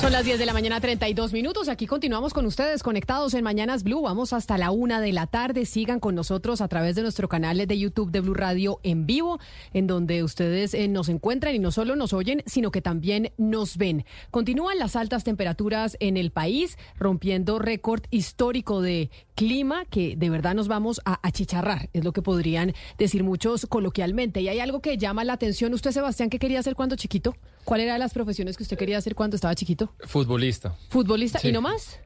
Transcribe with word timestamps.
Son 0.00 0.12
las 0.12 0.26
10 0.26 0.38
de 0.38 0.44
la 0.44 0.52
mañana, 0.52 0.78
32 0.78 1.32
minutos. 1.32 1.70
Aquí 1.70 1.86
continuamos 1.86 2.34
con 2.34 2.44
ustedes 2.44 2.82
conectados 2.82 3.32
en 3.32 3.42
Mañanas 3.42 3.82
Blue. 3.82 4.02
Vamos 4.02 4.34
hasta 4.34 4.58
la 4.58 4.70
una 4.70 5.00
de 5.00 5.10
la 5.10 5.26
tarde. 5.26 5.64
Sigan 5.64 6.00
con 6.00 6.14
nosotros 6.14 6.60
a 6.60 6.68
través 6.68 6.96
de 6.96 7.02
nuestro 7.02 7.28
canal 7.28 7.66
de 7.66 7.78
YouTube 7.78 8.10
de 8.10 8.20
Blue 8.20 8.34
Radio 8.34 8.78
en 8.82 9.06
vivo, 9.06 9.40
en 9.72 9.86
donde 9.86 10.22
ustedes 10.22 10.74
eh, 10.74 10.86
nos 10.88 11.08
encuentran 11.08 11.54
y 11.54 11.58
no 11.58 11.70
solo 11.70 11.96
nos 11.96 12.12
oyen, 12.12 12.42
sino 12.44 12.70
que 12.70 12.82
también 12.82 13.32
nos 13.38 13.78
ven. 13.78 14.04
Continúan 14.30 14.78
las 14.78 14.96
altas 14.96 15.24
temperaturas 15.24 15.96
en 15.98 16.18
el 16.18 16.30
país, 16.30 16.76
rompiendo 16.98 17.58
récord 17.58 18.02
histórico 18.10 18.82
de 18.82 19.10
clima 19.36 19.84
que 19.84 20.16
de 20.16 20.30
verdad 20.30 20.54
nos 20.56 20.66
vamos 20.66 21.00
a 21.04 21.20
achicharrar, 21.24 21.88
es 21.92 22.02
lo 22.02 22.12
que 22.12 22.22
podrían 22.22 22.72
decir 22.98 23.22
muchos 23.22 23.66
coloquialmente. 23.66 24.40
Y 24.40 24.48
hay 24.48 24.58
algo 24.58 24.80
que 24.80 24.98
llama 24.98 25.22
la 25.22 25.34
atención. 25.34 25.72
¿Usted, 25.74 25.92
Sebastián, 25.92 26.30
qué 26.30 26.40
quería 26.40 26.58
hacer 26.58 26.74
cuando 26.74 26.96
chiquito? 26.96 27.36
¿Cuál 27.64 27.82
era 27.82 27.92
de 27.92 27.98
las 28.00 28.12
profesiones 28.14 28.56
que 28.56 28.64
usted 28.64 28.76
quería 28.78 28.98
hacer 28.98 29.14
cuando 29.14 29.36
estaba 29.36 29.54
chiquito? 29.54 29.92
Futbolista. 30.06 30.74
¿Futbolista 30.88 31.38
Sí. 31.38 31.48
y 31.48 31.52
no 31.52 31.60
más? 31.60 32.00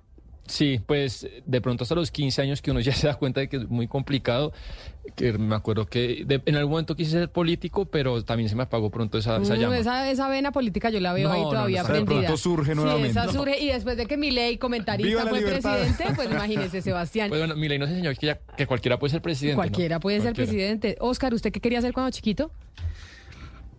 Sí, 0.50 0.80
pues 0.84 1.28
de 1.46 1.60
pronto 1.60 1.84
hasta 1.84 1.94
los 1.94 2.10
15 2.10 2.42
años 2.42 2.60
que 2.60 2.70
uno 2.70 2.80
ya 2.80 2.92
se 2.92 3.06
da 3.06 3.14
cuenta 3.14 3.40
de 3.40 3.48
que 3.48 3.56
es 3.58 3.68
muy 3.68 3.86
complicado, 3.88 4.52
que 5.16 5.32
me 5.32 5.54
acuerdo 5.54 5.86
que 5.86 6.24
de- 6.26 6.42
en 6.44 6.56
algún 6.56 6.72
momento 6.72 6.94
quise 6.96 7.12
ser 7.12 7.30
político, 7.30 7.84
pero 7.86 8.22
también 8.24 8.48
se 8.48 8.56
me 8.56 8.64
apagó 8.64 8.90
pronto 8.90 9.16
esa, 9.18 9.36
esa 9.40 9.54
Mm, 9.54 9.58
llama. 9.58 9.78
esa, 9.78 10.10
esa 10.10 10.28
vena 10.28 10.52
política 10.52 10.90
yo 10.90 11.00
la 11.00 11.12
veo 11.12 11.28
No, 11.28 11.34
ahí 11.34 11.42
no, 11.42 11.48
todavía 11.50 11.82
no, 11.82 11.88
de 11.88 11.94
prendida. 11.94 12.18
pronto 12.20 12.36
surge 12.36 12.74
nuevamente. 12.74 13.12
Sí, 13.12 13.18
esa 13.18 13.26
No. 13.26 13.32
surge. 13.32 13.60
Y 13.60 13.68
después 13.68 13.96
de 13.96 14.06
que 14.06 14.16
Milei, 14.16 14.58
comentarista, 14.58 15.22
fue 15.26 15.38
libertad. 15.40 15.76
presidente, 15.78 16.04
pues 16.16 16.30
imagínese, 16.32 16.82
Sebastián. 16.82 17.28
Pues 17.28 17.40
bueno, 17.40 17.54
Milei 17.56 17.78
nos 17.78 17.88
enseñó 17.90 18.10
que, 18.14 18.26
ya- 18.26 18.38
que 18.56 18.66
cualquiera 18.66 18.98
puede 18.98 19.12
ser 19.12 19.22
presidente. 19.22 19.54
¿no? 19.54 19.62
Cualquiera 19.62 20.00
puede 20.00 20.20
ser 20.20 20.34
presidente. 20.34 20.96
Oscar, 21.00 21.32
¿usted 21.32 21.52
qué 21.52 21.60
quería 21.60 21.78
hacer 21.78 21.92
cuando 21.92 22.10
chiquito? 22.10 22.50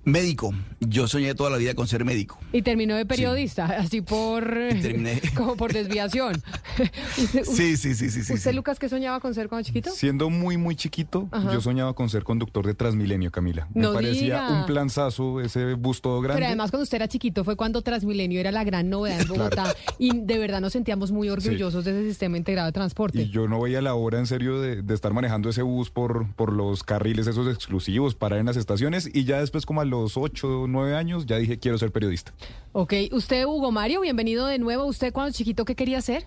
Médico. 0.04 0.54
Yo 0.80 1.08
soñé 1.08 1.36
toda 1.36 1.50
la 1.52 1.58
vida 1.58 1.76
con 1.76 1.88
ser 1.88 2.04
médico. 2.06 2.40
Y 2.52 2.64
terminó 2.64 2.96
de 2.96 3.06
periodista, 3.06 3.66
así 3.66 4.02
por... 4.02 4.44
terminé. 4.82 5.22
Como 5.36 5.56
por 5.56 5.74
desviación. 5.74 6.42
¿Usted, 7.18 7.44
Sí, 7.44 7.78
sí, 7.78 7.94
sí, 7.94 8.10
sí, 8.10 8.24
sí. 8.24 8.34
¿usted, 8.34 8.50
sí. 8.52 8.56
Lucas, 8.56 8.80
qué 8.80 8.90
soñaba 8.90 9.20
con 9.20 9.34
ser 9.36 9.48
cuando 9.48 9.66
chiquito? 9.68 9.92
Siendo 9.92 10.30
muy, 10.30 10.58
muy 10.58 10.76
chiquito, 10.76 11.28
Ajá. 11.32 11.54
yo 11.54 11.62
soñaba 11.62 11.94
con 11.94 12.10
ser 12.10 12.24
conductor 12.24 12.66
de 12.66 12.74
Transmilenio, 12.74 13.32
Camila. 13.32 13.68
Me 13.74 13.82
No 13.84 13.94
parecía 13.94 14.22
diga. 14.24 14.50
un 14.60 14.66
planzazo 14.66 15.40
ese 15.42 15.76
bus 15.76 16.02
todo 16.02 16.20
grande. 16.22 16.38
Pero 16.40 16.48
además 16.48 16.72
cuando 16.72 16.84
usted 16.84 16.96
era 16.96 17.08
chiquito 17.08 17.44
fue 17.44 17.56
cuando 17.56 17.82
Transmilenio 17.84 18.40
era 18.40 18.52
la 18.52 18.64
gran 18.64 18.90
novedad 18.90 19.22
en 19.22 19.28
Bogotá 19.30 19.76
y 20.00 20.18
de 20.22 20.38
verdad 20.40 20.62
nos 20.62 20.74
sentíamos 20.74 21.12
muy 21.12 21.30
orgullosos 21.30 21.86
de 21.86 21.92
ese 21.92 22.10
sistema 22.10 22.38
integrado 22.38 22.66
de 22.68 22.74
transporte. 22.74 23.22
Y 23.22 23.30
yo 23.30 23.48
no 23.48 23.62
veía 23.62 23.82
la 23.82 23.94
hora 23.94 24.18
en 24.18 24.26
serio 24.26 24.60
de, 24.60 24.82
de 24.82 24.94
estar 24.96 25.14
manejando 25.14 25.50
ese 25.50 25.62
bus 25.62 25.92
por, 25.92 26.34
por 26.34 26.52
los 26.54 26.84
carriles 26.84 27.28
esos 27.28 27.48
exclusivos, 27.54 28.16
parar 28.16 28.40
en 28.40 28.48
las 28.48 28.58
estaciones 28.58 29.10
y 29.14 29.26
ya 29.26 29.40
después 29.40 29.66
como 29.66 29.82
a 29.82 29.86
los 29.92 30.18
8 30.18 30.62
o 30.62 30.68
9 30.68 30.96
años 30.96 31.28
ya 31.28 31.38
dije 31.38 31.60
quiero 31.60 31.78
ser 31.78 31.92
periodista. 31.92 32.34
Ok, 32.72 32.94
usted 33.12 33.46
Hugo 33.46 33.72
Mario, 33.72 34.02
bienvenido 34.02 34.48
de 34.48 34.58
nuevo. 34.58 34.86
¿Usted 34.86 35.14
cuando 35.14 35.32
chiquito 35.32 35.66
qué 35.66 35.76
quería 35.76 36.00
hacer? 36.00 36.26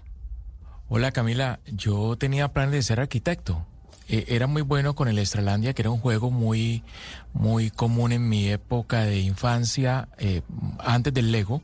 Hola 0.88 1.10
Camila, 1.10 1.58
yo 1.66 2.16
tenía 2.16 2.52
planes 2.52 2.72
de 2.72 2.82
ser 2.82 3.00
arquitecto. 3.00 3.66
Eh, 4.06 4.26
era 4.28 4.46
muy 4.46 4.62
bueno 4.62 4.94
con 4.94 5.08
el 5.08 5.18
Estralandia, 5.18 5.72
que 5.72 5.82
era 5.82 5.90
un 5.90 5.98
juego 5.98 6.30
muy, 6.30 6.82
muy 7.32 7.70
común 7.70 8.12
en 8.12 8.28
mi 8.28 8.48
época 8.48 9.04
de 9.04 9.20
infancia, 9.20 10.08
eh, 10.18 10.42
antes 10.78 11.12
del 11.14 11.32
Lego. 11.32 11.62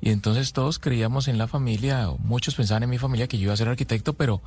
Y 0.00 0.10
entonces 0.10 0.52
todos 0.52 0.78
creíamos 0.78 1.28
en 1.28 1.38
la 1.38 1.46
familia, 1.46 2.08
muchos 2.18 2.54
pensaban 2.54 2.82
en 2.82 2.90
mi 2.90 2.98
familia 2.98 3.26
que 3.26 3.38
yo 3.38 3.44
iba 3.44 3.54
a 3.54 3.56
ser 3.56 3.68
arquitecto, 3.68 4.14
pero 4.14 4.42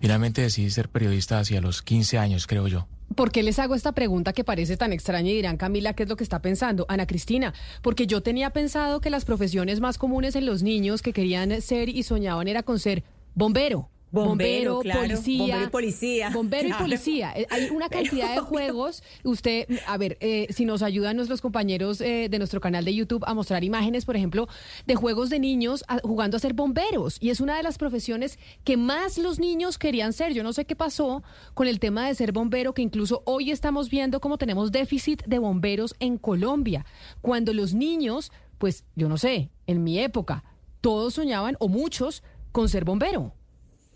finalmente 0.00 0.42
decidí 0.42 0.70
ser 0.70 0.88
periodista 0.88 1.38
hacia 1.38 1.60
los 1.60 1.82
15 1.82 2.18
años, 2.18 2.46
creo 2.46 2.68
yo. 2.68 2.86
¿Por 3.16 3.32
qué 3.32 3.42
les 3.42 3.58
hago 3.58 3.74
esta 3.74 3.92
pregunta 3.92 4.32
que 4.32 4.44
parece 4.44 4.76
tan 4.76 4.92
extraña 4.92 5.30
y 5.30 5.34
dirán, 5.34 5.56
Camila, 5.56 5.94
¿qué 5.94 6.04
es 6.04 6.08
lo 6.08 6.16
que 6.16 6.22
está 6.22 6.40
pensando? 6.40 6.86
Ana 6.88 7.06
Cristina, 7.06 7.52
porque 7.82 8.06
yo 8.06 8.22
tenía 8.22 8.50
pensado 8.50 9.00
que 9.00 9.10
las 9.10 9.24
profesiones 9.24 9.80
más 9.80 9.98
comunes 9.98 10.36
en 10.36 10.46
los 10.46 10.62
niños 10.62 11.02
que 11.02 11.12
querían 11.12 11.60
ser 11.60 11.88
y 11.88 12.04
soñaban 12.04 12.46
era 12.46 12.62
con 12.62 12.78
ser 12.78 13.02
bombero. 13.34 13.90
Bombero, 14.12 14.80
claro, 14.80 15.00
policía. 15.02 15.38
bombero 15.44 15.64
y 15.64 15.70
policía, 15.70 16.30
Bombero 16.30 16.68
y 16.68 16.72
policía. 16.72 17.32
Eh, 17.36 17.46
Hay 17.50 17.68
una 17.70 17.88
Pero 17.88 18.02
cantidad 18.02 18.34
de 18.34 18.40
juegos. 18.42 19.02
Usted, 19.22 19.68
a 19.86 19.96
ver, 19.98 20.16
eh, 20.20 20.46
si 20.50 20.64
nos 20.64 20.82
ayudan 20.82 21.16
nuestros 21.16 21.40
compañeros 21.40 22.00
eh, 22.00 22.28
de 22.28 22.38
nuestro 22.38 22.60
canal 22.60 22.84
de 22.84 22.94
YouTube 22.94 23.22
a 23.26 23.34
mostrar 23.34 23.62
imágenes, 23.62 24.04
por 24.04 24.16
ejemplo, 24.16 24.48
de 24.86 24.94
juegos 24.96 25.30
de 25.30 25.38
niños 25.38 25.84
a- 25.88 25.98
jugando 26.00 26.36
a 26.36 26.40
ser 26.40 26.54
bomberos. 26.54 27.18
Y 27.20 27.30
es 27.30 27.40
una 27.40 27.56
de 27.56 27.62
las 27.62 27.78
profesiones 27.78 28.38
que 28.64 28.76
más 28.76 29.16
los 29.18 29.38
niños 29.38 29.78
querían 29.78 30.12
ser. 30.12 30.32
Yo 30.34 30.42
no 30.42 30.52
sé 30.52 30.64
qué 30.64 30.74
pasó 30.74 31.22
con 31.54 31.68
el 31.68 31.78
tema 31.78 32.08
de 32.08 32.14
ser 32.14 32.32
bombero, 32.32 32.74
que 32.74 32.82
incluso 32.82 33.22
hoy 33.26 33.50
estamos 33.50 33.90
viendo 33.90 34.20
cómo 34.20 34.38
tenemos 34.38 34.72
déficit 34.72 35.22
de 35.24 35.38
bomberos 35.38 35.94
en 36.00 36.18
Colombia. 36.18 36.84
Cuando 37.20 37.52
los 37.52 37.74
niños, 37.74 38.32
pues 38.58 38.84
yo 38.96 39.08
no 39.08 39.18
sé, 39.18 39.50
en 39.68 39.84
mi 39.84 39.98
época, 40.00 40.42
todos 40.80 41.14
soñaban, 41.14 41.56
o 41.60 41.68
muchos, 41.68 42.22
con 42.52 42.68
ser 42.68 42.84
bombero. 42.84 43.34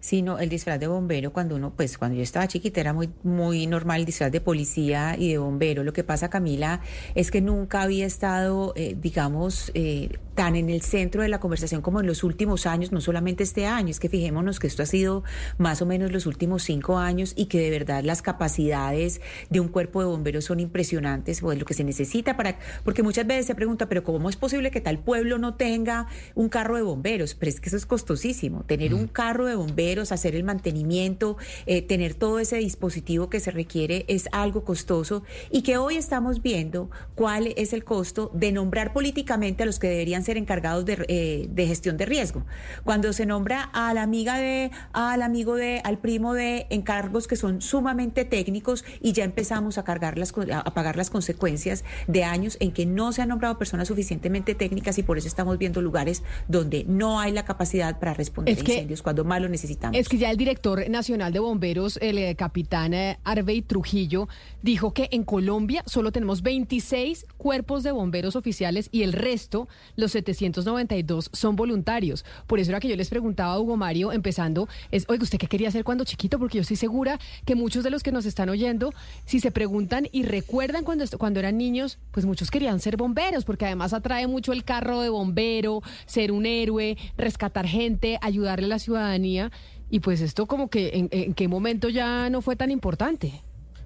Sí, 0.00 0.22
no, 0.22 0.38
el 0.38 0.48
disfraz 0.48 0.78
de 0.78 0.86
bombero 0.86 1.32
cuando 1.32 1.56
uno, 1.56 1.72
pues 1.76 1.98
cuando 1.98 2.16
yo 2.16 2.22
estaba 2.22 2.46
chiquita 2.46 2.80
era 2.80 2.92
muy, 2.92 3.10
muy 3.24 3.66
normal 3.66 4.00
el 4.00 4.06
disfraz 4.06 4.30
de 4.30 4.40
policía 4.40 5.16
y 5.18 5.30
de 5.32 5.38
bombero. 5.38 5.82
Lo 5.82 5.92
que 5.92 6.04
pasa, 6.04 6.30
Camila, 6.30 6.80
es 7.14 7.30
que 7.30 7.40
nunca 7.40 7.82
había 7.82 8.06
estado, 8.06 8.72
eh, 8.76 8.96
digamos, 9.00 9.72
eh, 9.74 10.10
tan 10.38 10.54
en 10.54 10.70
el 10.70 10.82
centro 10.82 11.22
de 11.22 11.28
la 11.28 11.40
conversación 11.40 11.82
como 11.82 11.98
en 11.98 12.06
los 12.06 12.22
últimos 12.22 12.66
años, 12.66 12.92
no 12.92 13.00
solamente 13.00 13.42
este 13.42 13.66
año, 13.66 13.90
es 13.90 13.98
que 13.98 14.08
fijémonos 14.08 14.60
que 14.60 14.68
esto 14.68 14.84
ha 14.84 14.86
sido 14.86 15.24
más 15.58 15.82
o 15.82 15.86
menos 15.86 16.12
los 16.12 16.26
últimos 16.26 16.62
cinco 16.62 16.96
años 16.96 17.32
y 17.34 17.46
que 17.46 17.58
de 17.58 17.70
verdad 17.70 18.04
las 18.04 18.22
capacidades 18.22 19.20
de 19.50 19.58
un 19.58 19.66
cuerpo 19.66 19.98
de 19.98 20.06
bomberos 20.06 20.44
son 20.44 20.60
impresionantes, 20.60 21.40
pues 21.40 21.58
lo 21.58 21.64
que 21.64 21.74
se 21.74 21.82
necesita 21.82 22.36
para, 22.36 22.56
porque 22.84 23.02
muchas 23.02 23.26
veces 23.26 23.46
se 23.46 23.56
pregunta, 23.56 23.88
pero 23.88 24.04
¿cómo 24.04 24.30
es 24.30 24.36
posible 24.36 24.70
que 24.70 24.80
tal 24.80 25.00
pueblo 25.00 25.38
no 25.38 25.54
tenga 25.54 26.06
un 26.36 26.48
carro 26.48 26.76
de 26.76 26.82
bomberos? 26.82 27.34
Pero 27.34 27.50
es 27.50 27.58
que 27.58 27.68
eso 27.68 27.76
es 27.76 27.84
costosísimo, 27.86 28.62
tener 28.62 28.94
un 28.94 29.08
carro 29.08 29.44
de 29.44 29.56
bomberos, 29.56 29.87
hacer 29.98 30.34
el 30.36 30.44
mantenimiento, 30.44 31.36
eh, 31.66 31.80
tener 31.82 32.14
todo 32.14 32.38
ese 32.38 32.56
dispositivo 32.58 33.30
que 33.30 33.40
se 33.40 33.50
requiere 33.50 34.04
es 34.08 34.28
algo 34.32 34.62
costoso 34.64 35.22
y 35.50 35.62
que 35.62 35.78
hoy 35.78 35.96
estamos 35.96 36.42
viendo 36.42 36.90
cuál 37.14 37.54
es 37.56 37.72
el 37.72 37.84
costo 37.84 38.30
de 38.34 38.52
nombrar 38.52 38.92
políticamente 38.92 39.62
a 39.62 39.66
los 39.66 39.78
que 39.78 39.88
deberían 39.88 40.22
ser 40.24 40.36
encargados 40.36 40.84
de, 40.84 41.04
eh, 41.08 41.46
de 41.50 41.66
gestión 41.66 41.96
de 41.96 42.04
riesgo. 42.06 42.44
Cuando 42.84 43.12
se 43.14 43.24
nombra 43.26 43.62
a 43.72 43.94
la 43.94 44.02
amiga 44.02 44.36
de, 44.38 44.70
al 44.92 45.22
amigo 45.22 45.56
de, 45.56 45.80
al 45.84 45.98
primo 45.98 46.34
de 46.34 46.66
encargos 46.70 47.26
que 47.26 47.36
son 47.36 47.62
sumamente 47.62 48.24
técnicos 48.26 48.84
y 49.00 49.12
ya 49.12 49.24
empezamos 49.24 49.78
a 49.78 49.84
cargar 49.84 50.18
las, 50.18 50.32
a 50.52 50.74
pagar 50.74 50.96
las 50.96 51.08
consecuencias 51.10 51.82
de 52.06 52.24
años 52.24 52.56
en 52.60 52.72
que 52.72 52.84
no 52.86 53.12
se 53.12 53.22
han 53.22 53.30
nombrado 53.30 53.56
personas 53.58 53.88
suficientemente 53.88 54.54
técnicas 54.54 54.98
y 54.98 55.02
por 55.02 55.16
eso 55.18 55.28
estamos 55.28 55.56
viendo 55.58 55.80
lugares 55.80 56.22
donde 56.46 56.84
no 56.84 57.20
hay 57.20 57.32
la 57.32 57.44
capacidad 57.46 57.98
para 57.98 58.12
responder 58.14 58.54
Es 58.54 58.60
a 58.60 58.64
que- 58.64 58.72
incendios 58.74 59.02
cuando 59.02 59.24
más 59.24 59.40
lo 59.40 59.48
necesitamos. 59.48 59.77
Es 59.92 60.08
que 60.08 60.18
ya 60.18 60.30
el 60.30 60.36
director 60.36 60.88
nacional 60.90 61.32
de 61.32 61.38
bomberos, 61.38 61.98
el 62.02 62.18
eh, 62.18 62.34
capitán 62.34 62.94
eh, 62.94 63.18
Trujillo, 63.66 64.28
dijo 64.62 64.92
que 64.92 65.08
en 65.12 65.24
Colombia 65.24 65.82
solo 65.86 66.10
tenemos 66.12 66.42
26 66.42 67.26
cuerpos 67.36 67.82
de 67.84 67.92
bomberos 67.92 68.36
oficiales 68.36 68.88
y 68.92 69.02
el 69.02 69.12
resto, 69.12 69.68
los 69.96 70.12
792, 70.12 71.30
son 71.32 71.56
voluntarios. 71.56 72.24
Por 72.46 72.58
eso 72.58 72.70
era 72.70 72.80
que 72.80 72.88
yo 72.88 72.96
les 72.96 73.08
preguntaba 73.08 73.52
a 73.54 73.60
Hugo 73.60 73.76
Mario, 73.76 74.12
empezando, 74.12 74.68
es, 74.90 75.04
oiga, 75.08 75.22
¿usted 75.22 75.38
qué 75.38 75.46
quería 75.46 75.68
hacer 75.68 75.84
cuando 75.84 76.04
chiquito? 76.04 76.38
Porque 76.38 76.58
yo 76.58 76.62
estoy 76.62 76.76
segura 76.76 77.18
que 77.44 77.54
muchos 77.54 77.84
de 77.84 77.90
los 77.90 78.02
que 78.02 78.12
nos 78.12 78.26
están 78.26 78.48
oyendo, 78.48 78.92
si 79.24 79.40
se 79.40 79.50
preguntan 79.50 80.08
y 80.10 80.24
recuerdan 80.24 80.84
cuando, 80.84 81.04
cuando 81.18 81.38
eran 81.40 81.56
niños, 81.56 81.98
pues 82.10 82.26
muchos 82.26 82.50
querían 82.50 82.80
ser 82.80 82.96
bomberos, 82.96 83.44
porque 83.44 83.66
además 83.66 83.92
atrae 83.92 84.26
mucho 84.26 84.52
el 84.52 84.64
carro 84.64 85.00
de 85.00 85.08
bombero, 85.08 85.82
ser 86.06 86.32
un 86.32 86.46
héroe, 86.46 86.96
rescatar 87.16 87.66
gente, 87.66 88.18
ayudarle 88.20 88.66
a 88.66 88.68
la 88.68 88.78
ciudadanía. 88.78 89.52
Y 89.90 90.00
pues 90.00 90.20
esto 90.20 90.46
como 90.46 90.68
que 90.68 90.90
en, 90.94 91.08
en 91.10 91.34
qué 91.34 91.48
momento 91.48 91.88
ya 91.88 92.28
no 92.30 92.42
fue 92.42 92.56
tan 92.56 92.70
importante. 92.70 93.42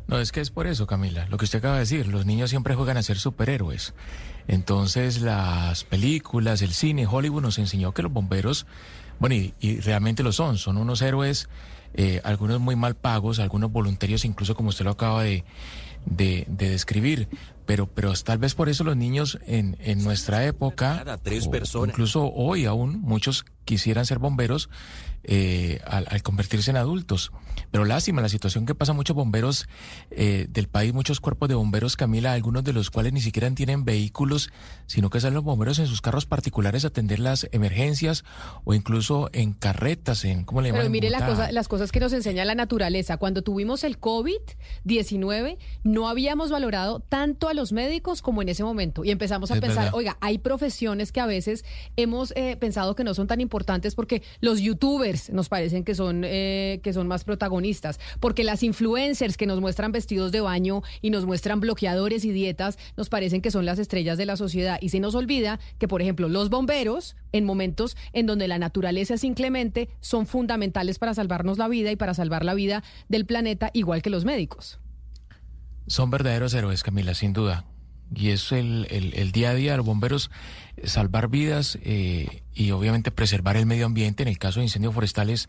No, 0.08 0.18
es 0.18 0.32
que 0.32 0.40
es 0.40 0.50
por 0.50 0.66
eso, 0.66 0.86
Camila. 0.86 1.26
Lo 1.28 1.38
que 1.38 1.44
usted 1.44 1.60
acaba 1.60 1.74
de 1.74 1.80
decir, 1.80 2.06
los 2.08 2.26
niños 2.26 2.50
siempre 2.50 2.74
juegan 2.74 2.96
a 2.96 3.02
ser 3.02 3.18
superhéroes. 3.18 3.94
Entonces, 4.48 5.22
las 5.22 5.84
películas, 5.84 6.60
el 6.62 6.72
cine, 6.72 7.06
Hollywood 7.06 7.42
nos 7.42 7.58
enseñó 7.58 7.92
que 7.92 8.02
los 8.02 8.12
bomberos, 8.12 8.66
bueno, 9.20 9.36
y, 9.36 9.54
y 9.60 9.78
realmente 9.80 10.22
lo 10.22 10.32
son, 10.32 10.58
son 10.58 10.76
unos 10.76 11.00
héroes, 11.02 11.48
eh, 11.94 12.20
algunos 12.24 12.60
muy 12.60 12.76
mal 12.76 12.94
pagos, 12.96 13.38
algunos 13.38 13.70
voluntarios, 13.72 14.24
incluso 14.24 14.54
como 14.54 14.70
usted 14.70 14.84
lo 14.84 14.92
acaba 14.92 15.22
de, 15.22 15.44
de, 16.06 16.44
de 16.48 16.70
describir. 16.70 17.28
Pero, 17.66 17.86
pero 17.86 18.12
tal 18.14 18.38
vez 18.38 18.54
por 18.54 18.68
eso 18.68 18.82
los 18.82 18.96
niños 18.96 19.38
en, 19.46 19.76
en 19.80 20.02
nuestra 20.02 20.44
época, 20.44 21.04
o 21.74 21.86
incluso 21.86 22.30
hoy 22.32 22.64
aún, 22.64 23.00
muchos 23.00 23.44
quisieran 23.64 24.04
ser 24.04 24.18
bomberos 24.18 24.68
eh, 25.24 25.80
al, 25.86 26.06
al, 26.10 26.22
convertirse 26.22 26.70
en 26.70 26.76
adultos. 26.76 27.30
Pero 27.70 27.84
lástima 27.84 28.20
la 28.20 28.28
situación 28.28 28.66
que 28.66 28.74
pasa 28.74 28.92
muchos 28.92 29.14
bomberos 29.14 29.68
eh, 30.10 30.46
del 30.48 30.68
país, 30.68 30.92
muchos 30.92 31.20
cuerpos 31.20 31.48
de 31.48 31.54
bomberos, 31.54 31.96
Camila, 31.96 32.32
algunos 32.32 32.64
de 32.64 32.72
los 32.72 32.90
cuales 32.90 33.12
ni 33.12 33.20
siquiera 33.20 33.48
tienen 33.52 33.84
vehículos, 33.84 34.50
sino 34.86 35.10
que 35.10 35.20
salen 35.20 35.34
los 35.34 35.44
bomberos 35.44 35.78
en 35.78 35.86
sus 35.86 36.00
carros 36.00 36.26
particulares 36.26 36.84
a 36.84 36.88
atender 36.88 37.20
las 37.20 37.48
emergencias 37.52 38.24
o 38.64 38.74
incluso 38.74 39.30
en 39.32 39.52
carretas, 39.52 40.24
en 40.24 40.44
¿cómo 40.44 40.60
le 40.60 40.68
llaman? 40.68 40.82
Pero 40.82 40.90
mire 40.90 41.10
la 41.10 41.24
cosa, 41.24 41.52
las 41.52 41.68
cosas 41.68 41.81
que 41.90 41.98
nos 42.00 42.12
enseña 42.12 42.44
la 42.44 42.54
naturaleza. 42.54 43.16
Cuando 43.16 43.42
tuvimos 43.42 43.82
el 43.82 43.98
COVID-19, 43.98 45.58
no 45.84 46.08
habíamos 46.08 46.50
valorado 46.50 47.00
tanto 47.00 47.48
a 47.48 47.54
los 47.54 47.72
médicos 47.72 48.22
como 48.22 48.42
en 48.42 48.48
ese 48.48 48.62
momento. 48.64 49.04
Y 49.04 49.10
empezamos 49.10 49.50
a 49.50 49.54
Es 49.54 49.60
pensar, 49.60 49.84
verdad. 49.84 49.94
oiga, 49.94 50.18
hay 50.20 50.38
profesiones 50.38 51.12
que 51.12 51.20
a 51.20 51.26
veces 51.26 51.64
hemos 51.96 52.32
eh, 52.36 52.56
pensado 52.60 52.94
que 52.94 53.04
no 53.04 53.14
son 53.14 53.26
tan 53.26 53.40
importantes 53.40 53.94
porque 53.94 54.22
los 54.40 54.60
youtubers 54.60 55.30
nos 55.30 55.48
parecen 55.48 55.84
que 55.84 55.94
son, 55.94 56.22
eh, 56.24 56.80
que 56.82 56.92
son 56.92 57.08
más 57.08 57.24
protagonistas, 57.24 57.98
porque 58.20 58.44
las 58.44 58.62
influencers 58.62 59.36
que 59.36 59.46
nos 59.46 59.60
muestran 59.60 59.92
vestidos 59.92 60.32
de 60.32 60.40
baño 60.40 60.82
y 61.00 61.10
nos 61.10 61.24
muestran 61.26 61.60
bloqueadores 61.60 62.24
y 62.24 62.32
dietas, 62.32 62.78
nos 62.96 63.08
parecen 63.08 63.40
que 63.40 63.50
son 63.50 63.64
las 63.64 63.78
estrellas 63.78 64.18
de 64.18 64.26
la 64.26 64.36
sociedad. 64.36 64.78
Y 64.80 64.90
se 64.90 65.00
nos 65.00 65.14
olvida 65.14 65.58
que, 65.78 65.88
por 65.88 66.02
ejemplo, 66.02 66.28
los 66.28 66.50
bomberos, 66.50 67.16
en 67.32 67.44
momentos 67.44 67.96
en 68.12 68.26
donde 68.26 68.48
la 68.48 68.58
naturaleza 68.58 69.14
es 69.14 69.24
inclemente, 69.24 69.88
son 70.00 70.26
fundamentales 70.26 70.98
para 70.98 71.14
salvarnos 71.14 71.58
la 71.58 71.68
vida 71.68 71.71
y 71.74 71.96
para 71.96 72.14
salvar 72.14 72.44
la 72.44 72.54
vida 72.54 72.82
del 73.08 73.24
planeta, 73.26 73.70
igual 73.72 74.02
que 74.02 74.10
los 74.10 74.24
médicos. 74.24 74.78
Son 75.86 76.10
verdaderos 76.10 76.54
héroes, 76.54 76.82
Camila, 76.82 77.14
sin 77.14 77.32
duda. 77.32 77.64
Y 78.14 78.28
es 78.28 78.52
el, 78.52 78.86
el- 78.90 79.14
el 79.14 79.32
día 79.32 79.50
a 79.50 79.54
día 79.54 79.70
de 79.72 79.78
los 79.78 79.86
bomberos, 79.86 80.30
eh, 80.76 80.86
salvar 80.86 81.28
vidas 81.28 81.78
eh, 81.82 82.42
y 82.54 82.70
obviamente 82.72 83.10
preservar 83.10 83.56
el 83.56 83.66
medio 83.66 83.86
ambiente. 83.86 84.22
En 84.22 84.28
el 84.28 84.38
caso 84.38 84.60
de 84.60 84.66
incendios 84.66 84.92
forestales, 84.94 85.48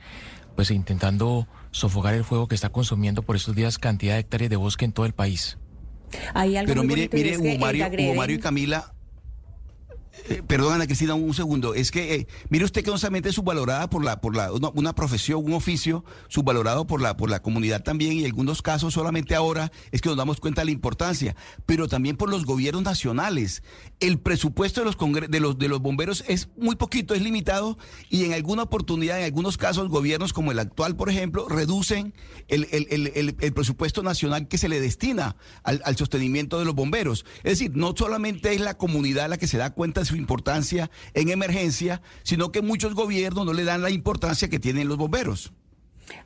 pues 0.56 0.72
intentando 0.72 1.48
sofocar 1.72 2.14
el 2.14 2.24
fuego 2.24 2.48
que 2.48 2.56
está 2.56 2.70
consumiendo 2.70 3.22
por 3.24 3.36
estos 3.36 3.54
días 3.56 3.78
cantidad 3.78 4.14
de 4.14 4.20
hectáreas 4.22 4.50
de 4.50 4.56
bosque 4.56 4.86
en 4.86 4.94
todo 4.94 5.06
el 5.06 5.14
país. 5.14 5.58
Hay 6.34 6.56
algo 6.56 6.70
Pero 6.72 6.84
mire, 6.84 7.10
mire, 7.12 7.38
Hugo 7.38 7.58
Mario, 7.60 7.88
Hugo 7.88 8.16
Mario 8.16 8.36
y 8.38 8.40
Camila. 8.40 8.93
Eh, 10.30 10.42
perdón, 10.48 10.74
Ana 10.74 10.86
Cristina, 10.86 11.14
un, 11.14 11.24
un 11.24 11.34
segundo. 11.34 11.74
Es 11.74 11.92
que 11.92 12.16
eh, 12.16 12.28
mire 12.50 12.66
usted 12.66 12.84
que 12.84 12.92
no 12.92 12.98
solamente 12.98 13.30
es 13.30 13.36
subvalorada 13.36 13.90
por 13.90 14.04
la, 14.04 14.22
por 14.22 14.36
la, 14.36 14.52
una, 14.52 14.94
profesión, 14.94 15.44
un 15.44 15.54
oficio, 15.54 16.04
subvalorado 16.28 16.86
por 16.88 17.02
la, 17.02 17.18
por 17.18 17.30
la 17.30 17.42
comunidad 17.42 17.84
también, 17.84 18.14
y 18.14 18.20
en 18.22 18.26
algunos 18.26 18.62
casos 18.62 18.94
solamente 18.94 19.36
ahora 19.36 19.72
es 19.92 20.02
que 20.02 20.10
nos 20.10 20.18
damos 20.18 20.40
cuenta 20.40 20.62
de 20.62 20.66
la 20.66 20.72
importancia, 20.72 21.36
pero 21.66 21.88
también 21.88 22.18
por 22.18 22.30
los 22.30 22.46
gobiernos 22.46 22.84
nacionales. 22.84 23.64
El 24.00 24.20
presupuesto 24.20 24.82
de 24.82 24.86
los, 24.86 24.98
de 25.30 25.40
los, 25.40 25.58
de 25.58 25.68
los 25.68 25.80
bomberos 25.82 26.24
es 26.28 26.50
muy 26.58 26.76
poquito, 26.76 27.14
es 27.14 27.22
limitado, 27.22 27.78
y 28.10 28.26
en 28.26 28.34
alguna 28.34 28.64
oportunidad, 28.64 29.20
en 29.20 29.26
algunos 29.26 29.58
casos, 29.58 29.90
gobiernos 29.90 30.34
como 30.34 30.52
el 30.52 30.60
actual, 30.60 30.96
por 30.96 31.10
ejemplo, 31.10 31.48
reducen 31.50 32.14
el, 32.48 32.68
el- 32.72 32.88
el- 32.90 33.08
el- 33.16 33.36
el 33.40 33.54
presupuesto 33.54 34.04
nacional 34.04 34.48
que 34.48 34.58
se 34.58 34.70
le 34.70 34.80
destina 34.80 35.36
al, 35.64 35.82
al 35.86 35.96
sostenimiento 35.98 36.60
de 36.60 36.66
los 36.66 36.76
bomberos. 36.76 37.26
Es 37.44 37.60
decir, 37.60 37.72
no 37.76 37.94
solamente 37.98 38.54
es 38.54 38.62
la 38.62 38.78
comunidad 38.78 39.30
la 39.30 39.38
que 39.38 39.48
se 39.48 39.58
da 39.58 39.72
cuenta 39.74 40.02
de 40.02 40.06
su 40.14 40.18
importancia 40.18 40.92
en 41.16 41.30
emergencia, 41.30 42.02
sino 42.22 42.52
que 42.52 42.62
muchos 42.62 42.94
gobiernos 42.94 43.46
no 43.46 43.54
le 43.54 43.64
dan 43.64 43.82
la 43.82 43.90
importancia 43.90 44.50
que 44.50 44.60
tienen 44.60 44.88
los 44.88 44.98
bomberos. 44.98 45.52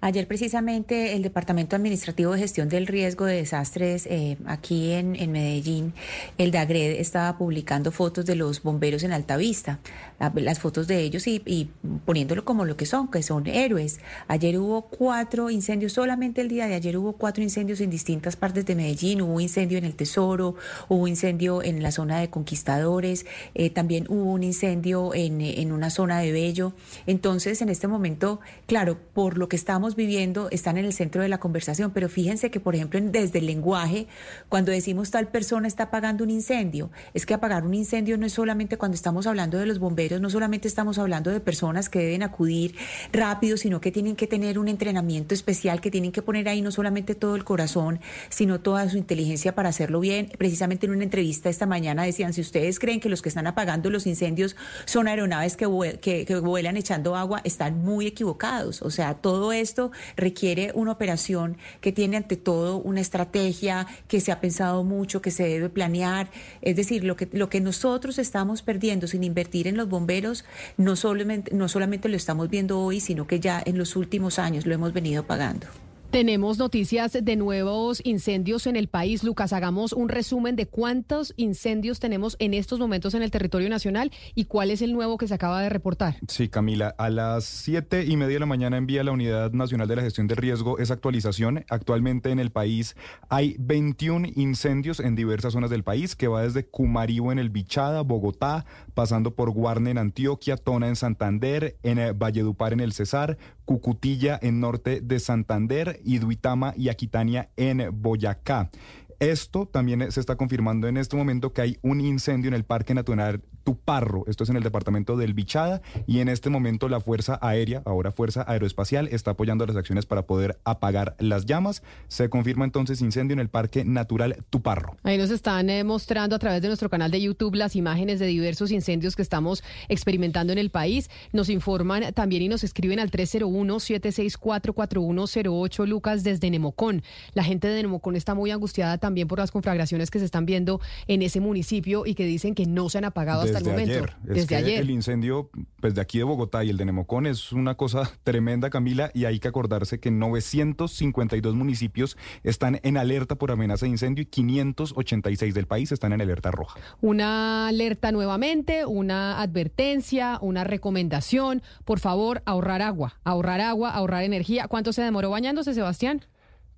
Ayer 0.02 0.28
precisamente 0.28 1.14
el 1.16 1.22
Departamento 1.24 1.76
Administrativo 1.76 2.34
de 2.34 2.40
Gestión 2.40 2.70
del 2.70 2.88
Riesgo 2.88 3.26
de 3.26 3.36
Desastres 3.38 4.06
eh, 4.08 4.38
aquí 4.46 4.92
en, 4.92 5.16
en 5.16 5.32
Medellín, 5.32 5.94
el 6.38 6.52
DAGRED, 6.52 7.00
estaba 7.00 7.38
publicando 7.38 7.92
fotos 7.92 8.26
de 8.26 8.36
los 8.36 8.62
bomberos 8.64 9.04
en 9.04 9.12
Altavista, 9.12 9.80
la- 10.20 10.32
las 10.36 10.60
fotos 10.60 10.88
de 10.88 11.02
ellos 11.02 11.28
y, 11.28 11.70
poniéndolo 12.06 12.46
como 12.46 12.66
lo 12.66 12.78
que 12.78 12.86
son, 12.86 13.10
que 13.10 13.24
son 13.24 13.48
héroes. 13.48 14.00
Ayer 14.28 14.58
hubo 14.60 14.84
cuatro 14.84 15.50
incendios, 15.50 15.94
solamente 15.94 16.42
el 16.42 16.48
día 16.48 16.68
de 16.68 16.76
ayer 16.76 16.98
hubo 16.98 17.14
cuatro 17.14 17.44
incendios 17.44 17.82
en 17.82 17.90
distintas 17.90 18.36
partes 18.36 18.66
de 18.66 18.76
Medellín, 18.76 19.22
hubo 19.22 19.40
incendio 19.40 19.78
en 19.78 19.86
el 19.86 19.96
Tesoro, 19.96 20.56
hubo 20.90 21.08
incendio 21.08 21.64
en 21.64 21.82
la 21.82 21.92
zona 21.92 22.20
de 22.20 22.30
Conquistadores, 22.30 23.26
eh, 23.56 23.70
también 23.70 24.06
hubo 24.10 24.32
un 24.32 24.44
incendio 24.44 25.14
en, 25.14 25.42
en 25.42 25.72
una 25.72 25.90
zona 25.90 26.20
de 26.20 26.32
Bello. 26.32 26.74
Entonces, 27.06 27.62
en 27.62 27.70
este 27.70 27.88
momento, 27.88 28.40
claro, 28.66 28.98
por 29.14 29.38
lo 29.38 29.48
que 29.50 29.56
estamos 29.68 29.98
viviendo, 29.98 30.48
están 30.50 30.78
en 30.78 30.86
el 30.86 30.94
centro 30.94 31.22
de 31.22 31.28
la 31.28 31.40
conversación, 31.40 31.92
pero 31.92 32.08
fíjense 32.08 32.50
que, 32.50 32.62
por 32.62 32.74
ejemplo, 32.74 33.02
desde 33.02 33.40
el 33.40 33.48
lenguaje, 33.48 34.08
cuando 34.48 34.72
decimos 34.72 35.12
tal 35.12 35.28
persona 35.28 35.68
está 35.68 35.84
apagando 35.84 36.24
un 36.24 36.30
incendio, 36.30 36.90
es 37.14 37.26
que 37.26 37.34
apagar 37.34 37.66
un 37.66 37.74
incendio 37.74 38.18
no 38.18 38.26
es 38.26 38.32
solamente 38.32 38.78
cuando 38.78 38.96
estamos 38.96 39.28
hablando 39.28 39.58
de 39.58 39.66
los 39.66 39.80
bomberos, 39.80 40.22
no 40.22 40.30
solamente 40.30 40.70
estamos 40.70 40.98
hablando 40.98 41.32
de 41.32 41.42
personas 41.42 41.90
que 41.90 42.00
deben 42.00 42.24
acudir 42.24 42.76
rápido, 43.12 43.58
sino 43.58 43.82
que 43.82 43.92
tienen 43.92 44.16
que 44.16 44.26
tener 44.26 44.58
un 44.58 44.70
entrenamiento 44.70 45.34
especial, 45.34 45.82
que 45.82 45.92
tienen 45.92 46.14
que 46.14 46.22
poner 46.22 46.48
ahí 46.48 46.62
no 46.62 46.72
solamente 46.72 47.14
todo 47.14 47.36
el 47.36 47.44
corazón, 47.44 48.00
sino 48.30 48.62
toda 48.62 48.88
su 48.88 48.98
inteligencia 48.98 49.54
para 49.54 49.68
hacerlo 49.68 50.00
bien. 50.00 50.32
Precisamente 50.38 50.86
en 50.86 50.94
una 50.94 51.04
entrevista 51.04 51.50
esta 51.50 51.66
mañana 51.66 52.04
decían, 52.04 52.32
si 52.32 52.40
ustedes 52.40 52.80
creen 52.80 53.02
que 53.02 53.10
los 53.10 53.22
que 53.22 53.28
están 53.28 53.48
apagando 53.48 53.90
los 53.90 54.08
incendios 54.08 54.56
son 54.86 55.10
aeronaves 55.10 55.58
que, 55.58 56.00
que 56.00 56.40
vuelan 56.40 56.78
echando 56.78 57.18
agua, 57.18 57.42
están 57.44 57.84
muy 57.84 58.08
equivocados. 58.08 58.82
O 58.82 58.90
sea, 58.90 59.16
todo 59.16 59.57
esto 59.60 59.92
requiere 60.16 60.72
una 60.74 60.92
operación 60.92 61.58
que 61.82 61.92
tiene 61.92 62.18
ante 62.18 62.38
todo 62.38 62.78
una 62.78 63.02
estrategia, 63.02 63.88
que 64.08 64.22
se 64.22 64.32
ha 64.32 64.40
pensado 64.40 64.84
mucho, 64.84 65.22
que 65.22 65.32
se 65.32 65.44
debe 65.44 65.70
planear. 65.70 66.30
Es 66.62 66.76
decir, 66.76 67.04
lo 67.04 67.16
que, 67.16 67.28
lo 67.32 67.50
que 67.50 67.62
nosotros 67.62 68.18
estamos 68.18 68.62
perdiendo 68.62 69.08
sin 69.08 69.24
invertir 69.24 69.68
en 69.68 69.78
los 69.78 69.90
bomberos, 69.90 70.46
no 70.78 70.96
solamente, 70.96 71.54
no 71.54 71.68
solamente 71.70 72.10
lo 72.10 72.18
estamos 72.18 72.50
viendo 72.50 72.80
hoy, 72.80 73.00
sino 73.00 73.28
que 73.28 73.40
ya 73.40 73.62
en 73.66 73.78
los 73.78 73.96
últimos 73.96 74.40
años 74.40 74.66
lo 74.66 74.74
hemos 74.74 74.94
venido 74.94 75.24
pagando. 75.24 75.68
Tenemos 76.12 76.58
noticias 76.58 77.18
de 77.22 77.36
nuevos 77.36 78.02
incendios 78.06 78.66
en 78.66 78.78
el 78.78 78.88
país. 78.88 79.26
Lucas, 79.26 79.52
hagamos 79.52 79.92
un 79.92 80.08
resumen 80.08 80.56
de 80.56 80.66
cuántos 80.66 81.34
incendios 81.36 82.00
tenemos 82.00 82.38
en 82.40 82.54
estos 82.54 82.80
momentos 82.80 83.14
en 83.14 83.24
el 83.24 83.30
territorio 83.30 83.68
nacional 83.68 84.12
y 84.34 84.46
cuál 84.46 84.72
es 84.72 84.82
el 84.82 84.94
nuevo 84.94 85.18
que 85.18 85.28
se 85.28 85.34
acaba 85.34 85.62
de 85.62 85.68
reportar. 85.68 86.16
Sí, 86.30 86.48
Camila, 86.48 86.96
a 86.98 87.10
las 87.10 87.44
siete 87.44 88.06
y 88.06 88.16
media 88.16 88.36
de 88.36 88.40
la 88.40 88.46
mañana 88.46 88.78
envía 88.78 89.04
la 89.04 89.12
Unidad 89.12 89.52
Nacional 89.52 89.90
de 89.90 89.98
la 89.98 90.02
Gestión 90.02 90.28
del 90.28 90.38
Riesgo 90.38 90.80
esa 90.80 90.94
actualización. 90.94 91.66
Actualmente 91.70 92.32
en 92.32 92.40
el 92.40 92.52
país 92.52 92.96
hay 93.28 93.58
21 93.60 94.30
incendios 94.36 95.02
en 95.02 95.16
diversas 95.16 95.52
zonas 95.52 95.70
del 95.70 95.84
país, 95.84 96.16
que 96.16 96.30
va 96.30 96.44
desde 96.44 96.66
Cumaribo 96.66 97.34
en 97.34 97.40
el 97.40 97.50
Bichada, 97.50 98.02
Bogotá, 98.02 98.66
pasando 98.94 99.36
por 99.36 99.52
Guarne 99.52 99.92
en 99.92 99.98
Antioquia, 99.98 100.56
Tona 100.56 100.88
en 100.88 100.96
Santander, 100.96 101.76
en 101.84 102.00
eh, 102.00 102.14
Valledupar 102.14 102.72
en 102.72 102.80
el 102.80 102.94
Cesar, 102.94 103.38
Cucutilla 103.68 104.40
en 104.42 104.62
norte 104.62 105.02
de 105.02 105.20
Santander 105.20 106.00
y 106.06 106.20
Duitama 106.20 106.74
y 106.78 106.88
Aquitania 106.88 107.50
en 107.58 107.90
Boyacá. 108.02 108.72
Esto 109.20 109.66
también 109.66 110.12
se 110.12 110.20
está 110.20 110.36
confirmando 110.36 110.88
en 110.88 110.98
este 110.98 111.16
momento 111.16 111.52
que 111.52 111.62
hay 111.62 111.80
un 111.82 112.02
incendio 112.02 112.50
en 112.50 112.54
el 112.54 112.66
Parque 112.66 112.94
Natural 112.94 113.42
Tuparro, 113.64 114.24
esto 114.28 114.44
es 114.44 114.50
en 114.50 114.56
el 114.56 114.64
departamento 114.64 115.18
del 115.18 115.34
Bichada, 115.34 115.82
y 116.06 116.20
en 116.20 116.30
este 116.30 116.50
momento 116.50 116.88
la 116.88 117.02
Fuerza 117.02 117.38
Aérea, 117.42 117.82
ahora 117.86 118.12
Fuerza 118.12 118.46
Aeroespacial, 118.48 119.10
está 119.10 119.32
apoyando 119.32 119.66
las 119.66 119.76
acciones 119.76 120.06
para 120.06 120.28
poder 120.28 120.60
apagar 120.64 121.16
las 121.20 121.46
llamas. 121.46 121.84
Se 122.08 122.30
confirma 122.30 122.64
entonces 122.64 123.02
incendio 123.02 123.34
en 123.34 123.40
el 123.40 123.50
Parque 123.50 123.84
Natural 123.84 124.46
Tuparro. 124.50 124.96
Ahí 125.04 125.18
nos 125.18 125.32
están 125.32 125.70
eh, 125.70 125.84
mostrando 125.84 126.34
a 126.36 126.40
través 126.40 126.62
de 126.62 126.68
nuestro 126.68 126.90
canal 126.90 127.12
de 127.12 127.20
YouTube 127.20 127.56
las 127.56 127.76
imágenes 127.76 128.20
de 128.20 128.28
diversos 128.28 128.72
incendios 128.72 129.18
que 129.18 129.24
estamos 129.24 129.64
experimentando 129.90 130.54
en 130.54 130.60
el 130.60 130.70
país. 130.70 131.10
Nos 131.34 131.50
informan 131.50 132.14
también 132.14 132.44
y 132.44 132.50
nos 132.50 132.64
escriben 132.64 133.00
al 133.00 133.10
301-764-4108 133.12 135.88
Lucas 135.88 136.24
desde 136.24 136.50
Nemocón. 136.50 137.04
La 137.34 137.44
gente 137.44 137.68
de 137.68 137.82
Nemocón 137.82 138.16
está 138.16 138.34
muy 138.36 138.52
angustiada 138.52 138.98
también 139.08 139.30
por 139.30 139.40
las 139.40 139.52
conflagraciones 139.52 140.12
que 140.12 140.20
se 140.20 140.26
están 140.26 140.46
viendo 140.46 140.82
en 141.08 141.22
ese 141.22 141.40
municipio 141.40 142.06
y 142.06 142.14
que 142.14 142.26
dicen 142.26 142.54
que 142.54 142.66
no 142.66 142.90
se 142.90 142.98
han 142.98 143.06
apagado 143.06 143.44
hasta 143.44 143.60
el 143.60 143.64
momento. 143.64 143.94
ayer. 143.94 144.16
Es 144.24 144.36
Desde 144.36 144.48
que 144.48 144.56
ayer. 144.58 144.82
El 144.82 144.90
incendio 144.90 145.50
pues, 145.80 145.96
de 145.96 146.02
aquí 146.02 146.18
de 146.18 146.26
Bogotá 146.26 146.66
y 146.66 146.70
el 146.70 146.76
de 146.76 146.84
Nemocón 146.84 147.26
es 147.26 147.54
una 147.54 147.76
cosa 147.76 148.12
tremenda, 148.24 148.70
Camila, 148.70 149.10
y 149.14 149.24
hay 149.24 149.40
que 149.40 149.48
acordarse 149.48 150.02
que 150.02 150.12
952 150.12 151.56
municipios 151.56 152.18
están 152.44 152.82
en 152.84 152.98
alerta 152.98 153.36
por 153.36 153.52
amenaza 153.52 153.86
de 153.86 153.92
incendio 153.92 154.24
y 154.24 154.26
586 154.26 155.54
del 155.54 155.68
país 155.68 155.94
están 155.94 156.12
en 156.12 156.20
alerta 156.20 156.52
roja. 156.52 156.82
Una 157.00 157.70
alerta 157.70 158.12
nuevamente, 158.12 158.86
una 158.86 159.42
advertencia, 159.42 160.38
una 160.42 160.66
recomendación. 160.66 161.62
Por 161.86 162.02
favor, 162.02 162.42
ahorrar 162.46 162.82
agua, 162.82 163.22
ahorrar 163.24 163.62
agua, 163.62 163.92
ahorrar 163.92 164.26
energía. 164.26 164.68
¿Cuánto 164.68 164.92
se 164.92 165.02
demoró 165.02 165.30
bañándose, 165.30 165.74
Sebastián? 165.74 166.26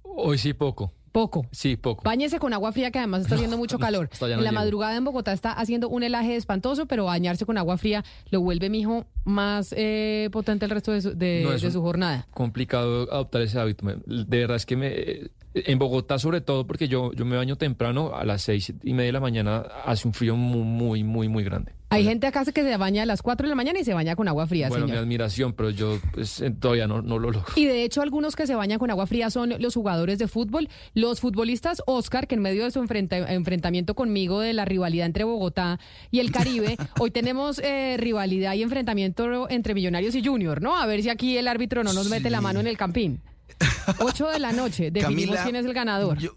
Hoy 0.04 0.38
sí 0.38 0.54
poco. 0.54 0.94
Poco. 1.12 1.46
Sí, 1.52 1.76
poco. 1.76 2.04
Báñese 2.04 2.40
con 2.40 2.54
agua 2.54 2.72
fría 2.72 2.92
que 2.92 3.00
además 3.00 3.22
está 3.22 3.36
haciendo 3.36 3.58
mucho 3.58 3.80
calor. 3.80 4.10
en 4.22 4.30
la 4.30 4.38
llego. 4.38 4.52
madrugada 4.54 4.96
en 4.96 5.04
Bogotá 5.04 5.34
está 5.34 5.52
haciendo 5.52 5.90
un 5.90 6.04
helaje 6.04 6.36
espantoso, 6.36 6.86
pero 6.86 7.06
bañarse 7.06 7.46
con 7.46 7.58
agua 7.58 7.78
fría 7.78 8.04
lo 8.30 8.42
vuelve, 8.42 8.70
mijo, 8.70 9.06
más 9.26 9.74
eh, 9.78 10.30
potente 10.32 10.66
el 10.66 10.72
resto 10.72 10.92
de 10.92 11.02
su, 11.02 11.18
de, 11.18 11.58
de 11.62 11.72
su 11.72 11.82
jornada. 11.82 12.28
complicado 12.34 13.12
adoptar 13.12 13.42
ese 13.42 13.60
hábito. 13.60 13.86
De 14.06 14.40
verdad 14.40 14.58
es 14.58 14.66
que 14.66 14.76
me 14.76 15.30
En 15.54 15.80
Bogotá, 15.80 16.20
sobre 16.20 16.42
todo, 16.42 16.68
porque 16.68 16.88
yo, 16.88 17.12
yo 17.14 17.26
me 17.26 17.36
baño 17.36 17.56
temprano, 17.56 18.12
a 18.16 18.24
las 18.24 18.44
seis 18.44 18.72
y 18.84 18.94
media 18.94 19.08
de 19.08 19.14
la 19.14 19.20
mañana 19.20 19.64
hace 19.84 20.08
un 20.08 20.14
frío 20.14 20.36
muy, 20.36 20.62
muy, 20.62 21.04
muy, 21.04 21.28
muy 21.28 21.44
grande. 21.44 21.74
Hay 21.92 22.04
gente 22.04 22.28
acá 22.28 22.46
que 22.46 22.62
se 22.62 22.78
baña 22.78 23.02
a 23.02 23.06
las 23.08 23.24
4 23.24 23.46
de 23.48 23.50
la 23.50 23.56
mañana 23.56 23.80
y 23.80 23.84
se 23.84 23.96
baña 23.96 24.16
con 24.16 24.28
agua 24.28 24.46
fría, 24.46 24.70
Bueno, 24.70 24.86
mi 24.86 24.92
admiración, 24.92 25.54
pero 25.54 25.72
yo 25.72 25.98
pues, 26.14 26.40
eh, 26.40 26.52
todavía 26.52 26.86
no, 26.86 27.02
no 27.02 27.18
lo 27.18 27.32
logro. 27.32 27.52
Y 27.56 27.66
de 27.66 27.84
hecho, 27.84 28.04
algunos 28.04 28.36
que 28.36 28.46
se 28.46 28.54
bañan 28.54 28.78
con 28.78 28.92
agua 28.92 29.08
fría 29.08 29.32
son 29.32 29.56
los 29.58 29.74
jugadores 29.74 30.20
de 30.20 30.28
fútbol. 30.28 30.70
Los 30.94 31.20
futbolistas 31.20 31.82
Oscar, 31.88 32.28
que 32.28 32.36
en 32.36 32.44
medio 32.44 32.64
de 32.64 32.70
su 32.70 32.80
enfrenta- 32.80 33.32
enfrentamiento 33.34 33.96
conmigo 33.96 34.40
de 34.42 34.54
la 34.54 34.66
rivalidad 34.66 35.08
entre 35.08 35.24
Bogotá 35.24 35.80
y 36.12 36.20
el 36.20 36.32
Caribe, 36.32 36.78
hoy 37.00 37.10
tenemos 37.10 37.58
eh, 37.58 37.96
rivalidad 37.98 38.54
y 38.54 38.62
enfrentamiento 38.62 39.50
entre 39.50 39.74
Millonarios 39.74 40.14
y 40.14 40.24
Junior, 40.24 40.62
¿no? 40.62 40.78
A 40.78 40.86
ver 40.86 41.02
si 41.02 41.10
aquí 41.10 41.38
el 41.38 41.48
árbitro 41.48 41.84
no 41.84 41.92
nos 41.94 42.08
mete 42.08 42.30
la 42.30 42.40
mano 42.40 42.60
en 42.60 42.68
el 42.68 42.78
campín. 42.78 43.20
8 44.00 44.28
de 44.30 44.40
la 44.40 44.52
noche, 44.52 44.92
definimos 44.92 45.36
Camila, 45.38 45.44
quién 45.44 45.56
es 45.56 45.66
el 45.66 45.74
ganador. 45.74 46.18
yo- 46.18 46.36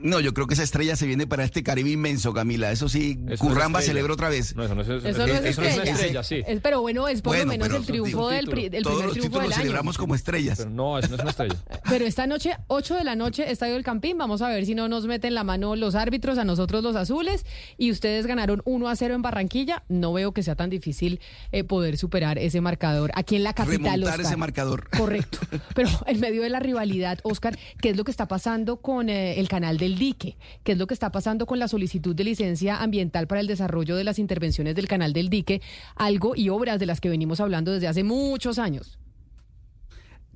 no, 0.00 0.20
yo 0.20 0.34
creo 0.34 0.46
que 0.46 0.54
esa 0.54 0.62
estrella 0.62 0.96
se 0.96 1.06
viene 1.06 1.26
para 1.26 1.44
este 1.44 1.62
Caribe 1.62 1.90
inmenso, 1.90 2.32
Camila. 2.32 2.70
Eso 2.72 2.88
sí, 2.88 3.18
Es 3.28 3.40
una 3.40 3.50
Curramba 3.54 3.80
celebra 3.82 4.12
otra 4.14 4.28
vez. 4.28 4.54
No, 4.56 4.64
eso 4.64 4.74
no 4.74 4.82
es, 4.82 4.88
Eso 4.88 4.98
no 4.98 5.06
es 5.08 5.44
eso 5.44 5.60
no 5.62 5.66
es 5.68 5.74
una 5.78 5.84
estrella. 5.90 6.22
sí. 6.22 6.42
Es- 6.46 6.60
pero 6.60 6.80
bueno, 6.80 7.08
es 7.08 7.22
por 7.22 7.36
Bueno, 7.36 7.52
lo 7.52 7.58
menos 7.58 7.78
el 7.78 7.86
triunfo 7.86 8.28
del, 8.28 8.46
pri- 8.46 8.70
Todos 8.70 8.82
primer 8.84 9.04
los 9.06 9.12
triunfo 9.14 9.38
del 9.38 9.48
los 9.48 9.54
año. 9.54 9.62
celebramos 9.62 9.98
como 9.98 10.14
estrellas. 10.14 10.58
Pero 10.58 10.70
no, 10.70 10.98
eso 10.98 11.08
no 11.08 11.14
es 11.16 11.20
una 11.22 11.30
estrella. 11.30 11.56
Pero 11.88 12.06
esta 12.06 12.26
noche, 12.26 12.52
8 12.68 12.94
de 12.96 13.04
la 13.04 13.16
noche, 13.16 13.50
Estadio 13.50 13.74
del 13.74 13.82
Campín. 13.84 14.18
Vamos 14.18 14.42
a 14.42 14.48
ver 14.48 14.66
si 14.66 14.74
no 14.74 14.88
nos 14.88 15.06
meten 15.06 15.34
la 15.34 15.44
mano 15.44 15.76
los 15.76 15.94
árbitros, 15.94 16.38
a 16.38 16.44
nosotros 16.44 16.82
los 16.82 16.96
azules. 16.96 17.44
Y 17.78 17.90
ustedes 17.90 18.26
ganaron 18.26 18.62
1 18.64 18.88
a 18.88 18.96
0 18.96 19.14
en 19.14 19.22
Barranquilla. 19.22 19.82
No 19.88 20.12
veo 20.12 20.32
que 20.32 20.42
sea 20.42 20.54
tan 20.56 20.70
difícil 20.70 21.20
eh, 21.52 21.64
poder 21.64 21.96
superar 21.96 22.38
ese 22.38 22.60
marcador 22.60 23.10
aquí 23.14 23.36
en 23.36 23.44
la 23.44 23.52
capital. 23.54 23.76
Remontar 23.82 24.08
Oscar. 24.10 24.20
ese 24.20 24.36
marcador. 24.36 24.88
Correcto. 24.96 25.38
Pero 25.74 25.88
en 26.06 26.20
medio 26.20 26.42
de 26.42 26.50
la 26.50 26.60
rivalidad, 26.60 27.18
Oscar, 27.22 27.58
¿qué 27.80 27.90
es 27.90 27.96
lo 27.96 28.04
que 28.04 28.10
está 28.10 28.26
pasando 28.28 28.76
con 28.78 29.08
eh, 29.08 29.38
el 29.40 29.48
canal 29.48 29.78
del 29.86 29.98
dique? 29.98 30.36
¿Qué 30.64 30.72
es 30.72 30.78
lo 30.78 30.86
que 30.86 30.94
está 30.94 31.10
pasando 31.10 31.46
con 31.46 31.58
la 31.58 31.68
solicitud 31.68 32.14
de 32.14 32.24
licencia 32.24 32.82
ambiental 32.82 33.26
para 33.28 33.40
el 33.40 33.46
desarrollo 33.46 33.94
de 33.96 34.04
las 34.04 34.18
intervenciones 34.18 34.74
del 34.74 34.88
canal 34.88 35.12
del 35.12 35.28
dique? 35.28 35.62
Algo 35.94 36.34
y 36.34 36.48
obras 36.48 36.80
de 36.80 36.86
las 36.86 37.00
que 37.00 37.08
venimos 37.08 37.40
hablando 37.40 37.70
desde 37.70 37.86
hace 37.86 38.02
muchos 38.02 38.58
años. 38.58 38.98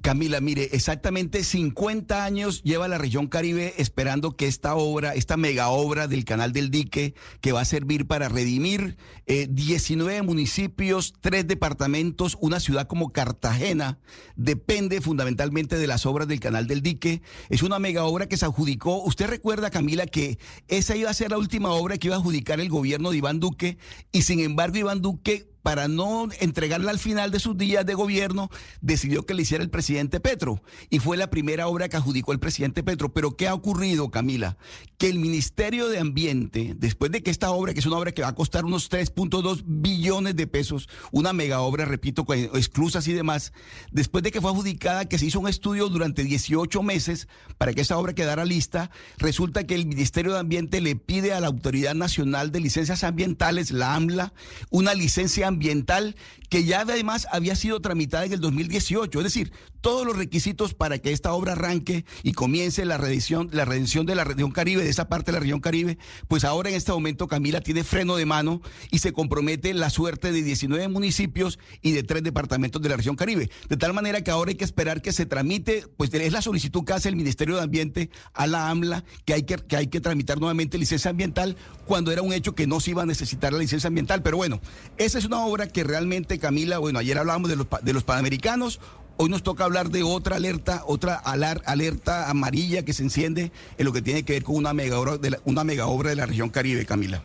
Camila, 0.02 0.40
mire, 0.40 0.70
exactamente 0.72 1.44
50 1.44 2.24
años 2.24 2.62
lleva 2.62 2.88
la 2.88 2.96
región 2.96 3.26
Caribe 3.26 3.74
esperando 3.76 4.34
que 4.34 4.46
esta 4.46 4.74
obra, 4.74 5.14
esta 5.14 5.36
mega 5.36 5.68
obra 5.68 6.08
del 6.08 6.24
Canal 6.24 6.54
del 6.54 6.70
Dique, 6.70 7.14
que 7.42 7.52
va 7.52 7.60
a 7.60 7.66
servir 7.66 8.06
para 8.06 8.30
redimir 8.30 8.96
eh, 9.26 9.46
19 9.50 10.22
municipios, 10.22 11.12
tres 11.20 11.46
departamentos, 11.46 12.38
una 12.40 12.60
ciudad 12.60 12.86
como 12.86 13.12
Cartagena, 13.12 13.98
depende 14.36 15.02
fundamentalmente 15.02 15.76
de 15.76 15.86
las 15.86 16.06
obras 16.06 16.26
del 16.28 16.40
Canal 16.40 16.66
del 16.66 16.80
Dique. 16.80 17.20
Es 17.50 17.62
una 17.62 17.78
mega 17.78 18.04
obra 18.04 18.26
que 18.26 18.38
se 18.38 18.46
adjudicó. 18.46 19.02
Usted 19.02 19.26
recuerda, 19.26 19.68
Camila, 19.68 20.06
que 20.06 20.38
esa 20.68 20.96
iba 20.96 21.10
a 21.10 21.14
ser 21.14 21.30
la 21.30 21.38
última 21.38 21.72
obra 21.72 21.98
que 21.98 22.08
iba 22.08 22.16
a 22.16 22.20
adjudicar 22.20 22.58
el 22.58 22.70
gobierno 22.70 23.10
de 23.10 23.18
Iván 23.18 23.38
Duque 23.38 23.76
y 24.12 24.22
sin 24.22 24.40
embargo 24.40 24.78
Iván 24.78 25.02
Duque 25.02 25.50
para 25.62 25.88
no 25.88 26.28
entregarla 26.40 26.90
al 26.90 26.98
final 26.98 27.30
de 27.30 27.40
sus 27.40 27.56
días 27.56 27.84
de 27.86 27.94
gobierno, 27.94 28.50
decidió 28.80 29.24
que 29.26 29.34
le 29.34 29.42
hiciera 29.42 29.62
el 29.62 29.70
presidente 29.70 30.20
Petro. 30.20 30.62
Y 30.88 30.98
fue 30.98 31.16
la 31.16 31.30
primera 31.30 31.68
obra 31.68 31.88
que 31.88 31.96
adjudicó 31.96 32.32
el 32.32 32.38
presidente 32.38 32.82
Petro. 32.82 33.12
Pero 33.12 33.36
¿qué 33.36 33.48
ha 33.48 33.54
ocurrido, 33.54 34.10
Camila? 34.10 34.56
Que 34.98 35.08
el 35.08 35.18
Ministerio 35.18 35.88
de 35.88 35.98
Ambiente, 35.98 36.74
después 36.76 37.10
de 37.10 37.22
que 37.22 37.30
esta 37.30 37.50
obra, 37.50 37.74
que 37.74 37.80
es 37.80 37.86
una 37.86 37.98
obra 37.98 38.12
que 38.12 38.22
va 38.22 38.28
a 38.28 38.34
costar 38.34 38.64
unos 38.64 38.90
3.2 38.90 39.62
billones 39.66 40.36
de 40.36 40.46
pesos, 40.46 40.88
una 41.12 41.32
mega 41.32 41.60
obra, 41.60 41.84
repito, 41.84 42.24
con 42.24 42.38
esclusas 42.38 43.06
y 43.08 43.12
demás, 43.12 43.52
después 43.90 44.24
de 44.24 44.30
que 44.30 44.40
fue 44.40 44.50
adjudicada, 44.50 45.06
que 45.06 45.18
se 45.18 45.26
hizo 45.26 45.40
un 45.40 45.48
estudio 45.48 45.88
durante 45.88 46.24
18 46.24 46.82
meses 46.82 47.28
para 47.58 47.72
que 47.72 47.82
esa 47.82 47.98
obra 47.98 48.14
quedara 48.14 48.44
lista, 48.44 48.90
resulta 49.18 49.66
que 49.66 49.74
el 49.74 49.86
Ministerio 49.86 50.32
de 50.32 50.40
Ambiente 50.40 50.80
le 50.80 50.96
pide 50.96 51.32
a 51.32 51.40
la 51.40 51.48
Autoridad 51.48 51.94
Nacional 51.94 52.52
de 52.52 52.60
Licencias 52.60 53.04
Ambientales, 53.04 53.70
la 53.70 53.94
AMLA, 53.94 54.32
una 54.70 54.94
licencia 54.94 55.49
ambiental 55.50 56.16
que 56.48 56.64
ya 56.64 56.80
además 56.80 57.28
había 57.30 57.54
sido 57.54 57.80
tramitada 57.80 58.24
en 58.24 58.32
el 58.32 58.40
2018. 58.40 59.18
Es 59.20 59.24
decir, 59.24 59.52
todos 59.80 60.04
los 60.06 60.16
requisitos 60.16 60.74
para 60.74 60.98
que 60.98 61.12
esta 61.12 61.32
obra 61.32 61.52
arranque 61.52 62.04
y 62.22 62.32
comience 62.32 62.84
la 62.84 62.98
redención, 62.98 63.48
la 63.52 63.64
de 63.64 64.14
la 64.14 64.24
región 64.24 64.50
Caribe, 64.50 64.82
de 64.82 64.90
esa 64.90 65.08
parte 65.08 65.30
de 65.30 65.36
la 65.36 65.40
región 65.40 65.60
Caribe, 65.60 65.96
pues 66.28 66.44
ahora 66.44 66.70
en 66.70 66.76
este 66.76 66.92
momento 66.92 67.28
Camila 67.28 67.60
tiene 67.60 67.84
freno 67.84 68.16
de 68.16 68.26
mano 68.26 68.60
y 68.90 68.98
se 68.98 69.12
compromete 69.12 69.72
la 69.74 69.90
suerte 69.90 70.32
de 70.32 70.42
19 70.42 70.88
municipios 70.88 71.58
y 71.82 71.92
de 71.92 72.02
tres 72.02 72.22
departamentos 72.22 72.82
de 72.82 72.88
la 72.88 72.96
región 72.96 73.16
Caribe. 73.16 73.50
De 73.68 73.76
tal 73.76 73.92
manera 73.92 74.22
que 74.22 74.30
ahora 74.30 74.50
hay 74.50 74.56
que 74.56 74.64
esperar 74.64 75.02
que 75.02 75.12
se 75.12 75.26
tramite, 75.26 75.86
pues 75.96 76.12
es 76.12 76.32
la 76.32 76.42
solicitud 76.42 76.84
que 76.84 76.92
hace 76.92 77.08
el 77.08 77.16
Ministerio 77.16 77.56
de 77.56 77.62
Ambiente 77.62 78.10
a 78.34 78.46
la 78.46 78.70
AMLA, 78.70 79.04
que 79.24 79.34
hay 79.34 79.44
que, 79.44 79.56
que 79.56 79.76
hay 79.76 79.86
que 79.86 80.00
tramitar 80.00 80.38
nuevamente 80.38 80.78
licencia 80.78 81.10
ambiental 81.10 81.56
cuando 81.86 82.12
era 82.12 82.22
un 82.22 82.32
hecho 82.32 82.54
que 82.54 82.66
no 82.66 82.80
se 82.80 82.90
iba 82.90 83.02
a 83.02 83.06
necesitar 83.06 83.52
la 83.52 83.58
licencia 83.58 83.88
ambiental. 83.88 84.22
Pero 84.22 84.36
bueno, 84.36 84.60
esa 84.98 85.18
es 85.18 85.24
una 85.24 85.39
obra 85.44 85.68
que 85.68 85.84
realmente, 85.84 86.38
Camila, 86.38 86.78
bueno, 86.78 86.98
ayer 86.98 87.18
hablábamos 87.18 87.50
de 87.50 87.56
los, 87.56 87.66
de 87.82 87.92
los 87.92 88.04
panamericanos, 88.04 88.80
hoy 89.16 89.28
nos 89.28 89.42
toca 89.42 89.64
hablar 89.64 89.90
de 89.90 90.02
otra 90.02 90.36
alerta, 90.36 90.82
otra 90.86 91.16
alar- 91.22 91.62
alerta 91.66 92.30
amarilla 92.30 92.84
que 92.84 92.92
se 92.92 93.02
enciende 93.02 93.52
en 93.78 93.84
lo 93.84 93.92
que 93.92 94.02
tiene 94.02 94.22
que 94.22 94.32
ver 94.34 94.44
con 94.44 94.56
una 94.56 94.72
mega 94.72 94.98
obra 94.98 95.18
de 95.18 95.38
una 95.44 95.64
mega 95.64 95.86
obra 95.86 96.10
de 96.10 96.16
la 96.16 96.26
región 96.26 96.48
Caribe, 96.50 96.86
Camila. 96.86 97.22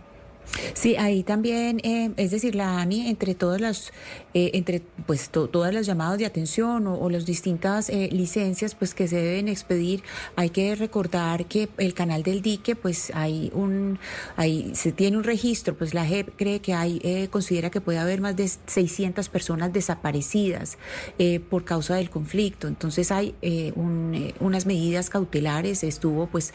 Sí, 0.74 0.96
ahí 0.96 1.24
también, 1.24 1.80
eh, 1.84 2.12
es 2.18 2.32
decir, 2.32 2.56
la 2.56 2.80
ANI, 2.80 3.10
entre 3.10 3.36
todas 3.36 3.60
las, 3.60 3.92
eh, 4.34 4.52
entre 4.54 4.82
pues 5.06 5.30
to- 5.30 5.48
todas 5.50 5.74
las 5.74 5.86
llamadas 5.86 6.18
de 6.20 6.26
atención 6.26 6.88
o, 6.88 7.10
las 7.10 7.26
distintas 7.26 7.90
eh, 7.90 8.10
licencias 8.12 8.74
pues 8.76 8.94
que 8.94 9.08
se 9.08 9.18
deben 9.18 9.48
expedir, 9.48 10.04
hay 10.36 10.50
que 10.50 10.76
recordar 10.76 11.46
que 11.46 11.70
el 11.78 11.94
canal 11.94 12.24
del 12.24 12.42
dique, 12.42 12.76
pues 12.76 13.12
hay 13.14 13.52
un, 13.54 14.00
hay, 14.36 14.72
se 14.76 14.92
tiene 14.92 15.18
un 15.18 15.24
registro, 15.24 15.76
pues 15.76 15.94
la 15.94 16.06
JEP 16.06 16.30
cree 16.36 16.60
que 16.62 16.74
hay, 16.74 17.00
eh, 17.04 17.28
considera 17.30 17.70
que 17.70 17.82
puede 17.82 18.00
haber 18.00 18.22
más 18.22 18.36
de 18.36 18.48
600 18.48 19.30
personas 19.30 19.72
desaparecidas 19.74 20.78
eh, 21.20 21.40
por 21.40 21.64
causa 21.66 21.96
del 21.96 22.10
conflicto. 22.10 22.68
Entonces 22.68 23.12
hay 23.12 23.36
eh, 23.42 23.72
un, 23.76 24.34
unas 24.40 24.66
medidas 24.66 25.10
cautelares, 25.10 25.84
estuvo 25.84 26.28
pues 26.28 26.54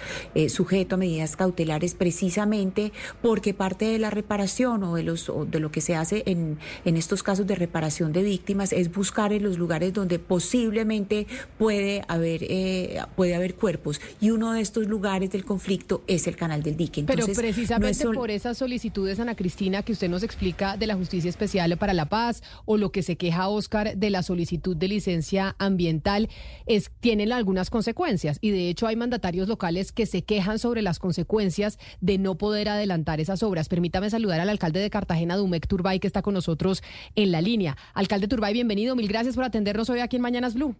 sujeto 0.48 0.94
a 0.94 0.98
medidas 0.98 1.36
cautelares 1.36 1.94
precisamente 1.94 2.92
porque 3.22 3.54
parte 3.54 3.79
de 3.86 3.98
la 3.98 4.10
reparación 4.10 4.82
o 4.84 4.94
de 4.94 5.02
los 5.02 5.28
o 5.28 5.44
de 5.44 5.60
lo 5.60 5.70
que 5.70 5.80
se 5.80 5.94
hace 5.96 6.22
en, 6.26 6.58
en 6.84 6.96
estos 6.96 7.22
casos 7.22 7.46
de 7.46 7.54
reparación 7.54 8.12
de 8.12 8.22
víctimas 8.22 8.72
es 8.72 8.92
buscar 8.92 9.32
en 9.32 9.42
los 9.42 9.58
lugares 9.58 9.92
donde 9.92 10.18
posiblemente 10.18 11.26
puede 11.58 12.02
haber 12.08 12.42
eh, 12.44 12.98
puede 13.16 13.34
haber 13.34 13.54
cuerpos 13.54 14.00
y 14.20 14.30
uno 14.30 14.52
de 14.52 14.60
estos 14.60 14.86
lugares 14.86 15.30
del 15.30 15.44
conflicto 15.44 16.02
es 16.06 16.26
el 16.26 16.36
canal 16.36 16.62
del 16.62 16.76
dique. 16.76 17.02
Pero 17.06 17.20
Entonces, 17.20 17.36
no 17.36 17.48
es 17.48 17.54
precisamente 17.54 17.94
sol- 18.02 18.14
por 18.14 18.30
esas 18.30 18.58
solicitudes, 18.58 19.18
Ana 19.20 19.34
Cristina, 19.34 19.82
que 19.82 19.92
usted 19.92 20.08
nos 20.08 20.22
explica 20.22 20.76
de 20.76 20.86
la 20.86 20.94
Justicia 20.96 21.28
Especial 21.30 21.76
para 21.78 21.94
la 21.94 22.06
Paz 22.06 22.42
o 22.64 22.76
lo 22.76 22.90
que 22.92 23.02
se 23.02 23.16
queja 23.16 23.48
Oscar 23.48 23.96
de 23.96 24.10
la 24.10 24.22
solicitud 24.22 24.76
de 24.76 24.88
licencia 24.88 25.54
ambiental, 25.58 26.28
es, 26.66 26.90
tienen 27.00 27.32
algunas 27.32 27.70
consecuencias. 27.70 28.38
Y 28.40 28.50
de 28.50 28.68
hecho 28.68 28.86
hay 28.86 28.96
mandatarios 28.96 29.48
locales 29.48 29.92
que 29.92 30.06
se 30.06 30.22
quejan 30.22 30.58
sobre 30.58 30.82
las 30.82 30.98
consecuencias 30.98 31.78
de 32.00 32.18
no 32.18 32.36
poder 32.36 32.68
adelantar 32.68 33.20
esas 33.20 33.42
obras. 33.42 33.68
Permítame 33.70 34.10
saludar 34.10 34.40
al 34.40 34.48
alcalde 34.48 34.80
de 34.80 34.90
Cartagena, 34.90 35.36
Dumec 35.36 35.68
Turbay, 35.68 36.00
que 36.00 36.08
está 36.08 36.22
con 36.22 36.34
nosotros 36.34 36.82
en 37.14 37.30
la 37.30 37.40
línea. 37.40 37.76
Alcalde 37.94 38.26
Turbay, 38.26 38.52
bienvenido. 38.52 38.96
Mil 38.96 39.06
gracias 39.06 39.36
por 39.36 39.44
atendernos 39.44 39.88
hoy 39.90 40.00
aquí 40.00 40.16
en 40.16 40.22
Mañanas 40.22 40.54
Blue. 40.54 40.74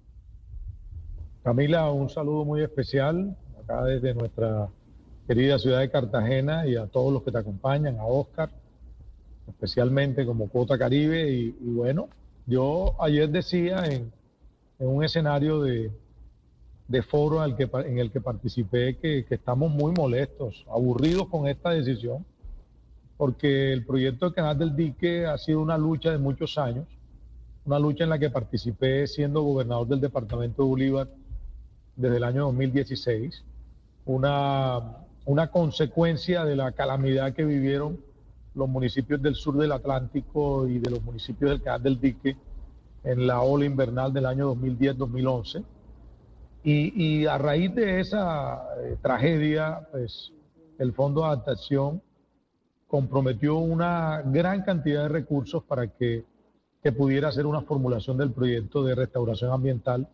Camila, 1.44 1.88
un 1.92 2.10
saludo 2.10 2.44
muy 2.44 2.62
especial 2.62 3.36
acá 3.62 3.84
desde 3.84 4.12
nuestra 4.12 4.68
querida 5.28 5.60
ciudad 5.60 5.78
de 5.78 5.88
Cartagena 5.88 6.66
y 6.66 6.74
a 6.74 6.88
todos 6.88 7.12
los 7.12 7.22
que 7.22 7.30
te 7.30 7.38
acompañan, 7.38 7.96
a 8.00 8.06
Oscar, 8.06 8.50
especialmente 9.46 10.26
como 10.26 10.48
Cuota 10.48 10.76
Caribe. 10.76 11.30
Y, 11.30 11.50
bueno, 11.60 12.08
yo 12.44 12.96
ayer 13.00 13.30
decía 13.30 13.84
en, 13.84 14.10
un 14.80 15.04
escenario 15.04 15.62
de, 15.62 15.92
foro 17.08 17.44
en 17.44 17.98
el 17.98 18.10
que 18.10 18.20
participé 18.20 18.96
que, 18.96 19.24
que 19.26 19.36
estamos 19.36 19.70
muy 19.70 19.92
molestos, 19.92 20.66
aburridos 20.68 21.28
con 21.28 21.46
esta 21.46 21.70
decisión, 21.70 22.26
porque 23.20 23.74
el 23.74 23.84
proyecto 23.84 24.24
del 24.24 24.34
Canal 24.34 24.56
del 24.56 24.74
Dique 24.74 25.26
ha 25.26 25.36
sido 25.36 25.60
una 25.60 25.76
lucha 25.76 26.10
de 26.10 26.16
muchos 26.16 26.56
años, 26.56 26.86
una 27.66 27.78
lucha 27.78 28.04
en 28.04 28.08
la 28.08 28.18
que 28.18 28.30
participé 28.30 29.06
siendo 29.06 29.42
gobernador 29.42 29.88
del 29.88 30.00
departamento 30.00 30.62
de 30.62 30.68
Bolívar 30.70 31.08
desde 31.96 32.16
el 32.16 32.24
año 32.24 32.44
2016, 32.46 33.44
una, 34.06 35.04
una 35.26 35.50
consecuencia 35.50 36.46
de 36.46 36.56
la 36.56 36.72
calamidad 36.72 37.34
que 37.34 37.44
vivieron 37.44 38.00
los 38.54 38.70
municipios 38.70 39.20
del 39.20 39.34
sur 39.34 39.58
del 39.58 39.72
Atlántico 39.72 40.66
y 40.66 40.78
de 40.78 40.88
los 40.88 41.02
municipios 41.02 41.50
del 41.50 41.60
Canal 41.60 41.82
del 41.82 42.00
Dique 42.00 42.38
en 43.04 43.26
la 43.26 43.42
ola 43.42 43.66
invernal 43.66 44.14
del 44.14 44.24
año 44.24 44.54
2010-2011. 44.54 45.62
Y, 46.64 47.04
y 47.04 47.26
a 47.26 47.36
raíz 47.36 47.74
de 47.74 48.00
esa 48.00 48.62
eh, 48.82 48.96
tragedia, 49.02 49.86
pues 49.90 50.32
el 50.78 50.94
Fondo 50.94 51.20
de 51.20 51.26
Adaptación 51.26 52.00
comprometió 52.90 53.56
una 53.58 54.20
gran 54.24 54.62
cantidad 54.62 55.04
de 55.04 55.08
recursos 55.08 55.62
para 55.62 55.86
que, 55.86 56.24
que 56.82 56.90
pudiera 56.90 57.28
hacer 57.28 57.46
una 57.46 57.60
formulación 57.60 58.18
del 58.18 58.32
proyecto 58.32 58.82
de 58.82 58.96
restauración 58.96 59.52
ambiental 59.52 60.08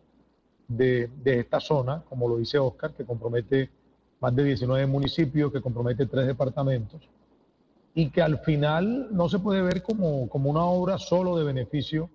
de, 0.67 1.09
de 1.23 1.39
esta 1.39 1.59
zona, 1.59 2.03
como 2.07 2.29
lo 2.29 2.37
dice 2.37 2.59
Oscar, 2.59 2.93
que 2.93 3.03
compromete 3.03 3.71
más 4.19 4.35
de 4.35 4.43
19 4.43 4.85
municipios, 4.85 5.51
que 5.51 5.61
compromete 5.61 6.05
tres 6.05 6.27
departamentos, 6.27 7.01
y 7.95 8.11
que 8.11 8.21
al 8.21 8.39
final 8.39 9.07
no 9.09 9.27
se 9.27 9.39
puede 9.39 9.63
ver 9.63 9.81
como, 9.81 10.29
como 10.29 10.51
una 10.51 10.63
obra 10.63 10.99
solo 10.99 11.35
de 11.35 11.45
beneficio 11.45 12.11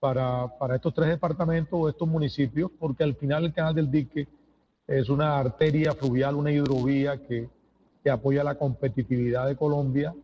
para, 0.00 0.48
para 0.58 0.76
estos 0.76 0.94
tres 0.94 1.10
departamentos 1.10 1.78
o 1.78 1.88
estos 1.90 2.08
municipios, 2.08 2.70
porque 2.78 3.04
al 3.04 3.14
final 3.14 3.44
el 3.44 3.52
canal 3.52 3.74
del 3.74 3.90
dique 3.90 4.26
es 4.86 5.10
una 5.10 5.38
arteria 5.38 5.92
fluvial, 5.92 6.34
una 6.36 6.50
hidrovía 6.50 7.18
que, 7.18 7.50
que 8.02 8.10
apoya 8.10 8.42
la 8.44 8.56
competitividad 8.56 9.46
de 9.46 9.56
Colombia, 9.56 10.14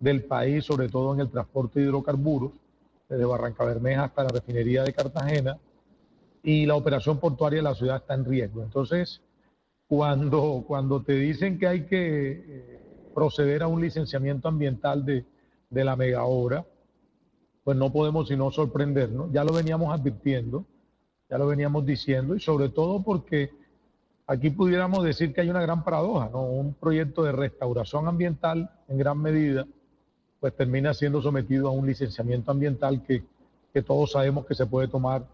del 0.00 0.24
país, 0.24 0.64
sobre 0.64 0.88
todo 0.88 1.14
en 1.14 1.20
el 1.20 1.30
transporte 1.30 1.80
de 1.80 1.86
hidrocarburos, 1.86 2.52
desde 3.08 3.24
Barranca 3.24 3.64
Bermeja 3.64 4.04
hasta 4.04 4.24
la 4.24 4.30
refinería 4.30 4.82
de 4.82 4.92
Cartagena, 4.92 5.58
y 6.42 6.66
la 6.66 6.76
operación 6.76 7.18
portuaria 7.18 7.58
de 7.58 7.62
la 7.62 7.74
ciudad 7.74 7.96
está 7.96 8.14
en 8.14 8.24
riesgo. 8.24 8.62
Entonces, 8.62 9.20
cuando, 9.88 10.64
cuando 10.66 11.02
te 11.02 11.14
dicen 11.14 11.58
que 11.58 11.66
hay 11.66 11.86
que 11.86 12.44
eh, 12.46 12.80
proceder 13.14 13.62
a 13.62 13.68
un 13.68 13.80
licenciamiento 13.80 14.48
ambiental 14.48 15.04
de, 15.04 15.24
de 15.70 15.84
la 15.84 15.96
mega 15.96 16.24
obra, 16.24 16.64
pues 17.64 17.76
no 17.76 17.92
podemos 17.92 18.28
sino 18.28 18.50
sorprendernos. 18.50 19.32
Ya 19.32 19.42
lo 19.42 19.52
veníamos 19.52 19.92
advirtiendo, 19.92 20.64
ya 21.28 21.38
lo 21.38 21.48
veníamos 21.48 21.84
diciendo, 21.84 22.36
y 22.36 22.40
sobre 22.40 22.68
todo 22.68 23.02
porque 23.02 23.50
aquí 24.26 24.50
pudiéramos 24.50 25.04
decir 25.04 25.32
que 25.32 25.40
hay 25.40 25.50
una 25.50 25.62
gran 25.62 25.84
paradoja, 25.84 26.28
¿no? 26.32 26.42
Un 26.42 26.74
proyecto 26.74 27.22
de 27.22 27.32
restauración 27.32 28.08
ambiental 28.08 28.70
en 28.88 28.98
gran 28.98 29.18
medida, 29.18 29.66
pues 30.40 30.54
termina 30.54 30.94
siendo 30.94 31.22
sometido 31.22 31.68
a 31.68 31.70
un 31.70 31.86
licenciamiento 31.86 32.50
ambiental 32.50 33.02
que, 33.04 33.22
que 33.72 33.82
todos 33.82 34.12
sabemos 34.12 34.46
que 34.46 34.54
se 34.54 34.66
puede 34.66 34.88
tomar 34.88 35.24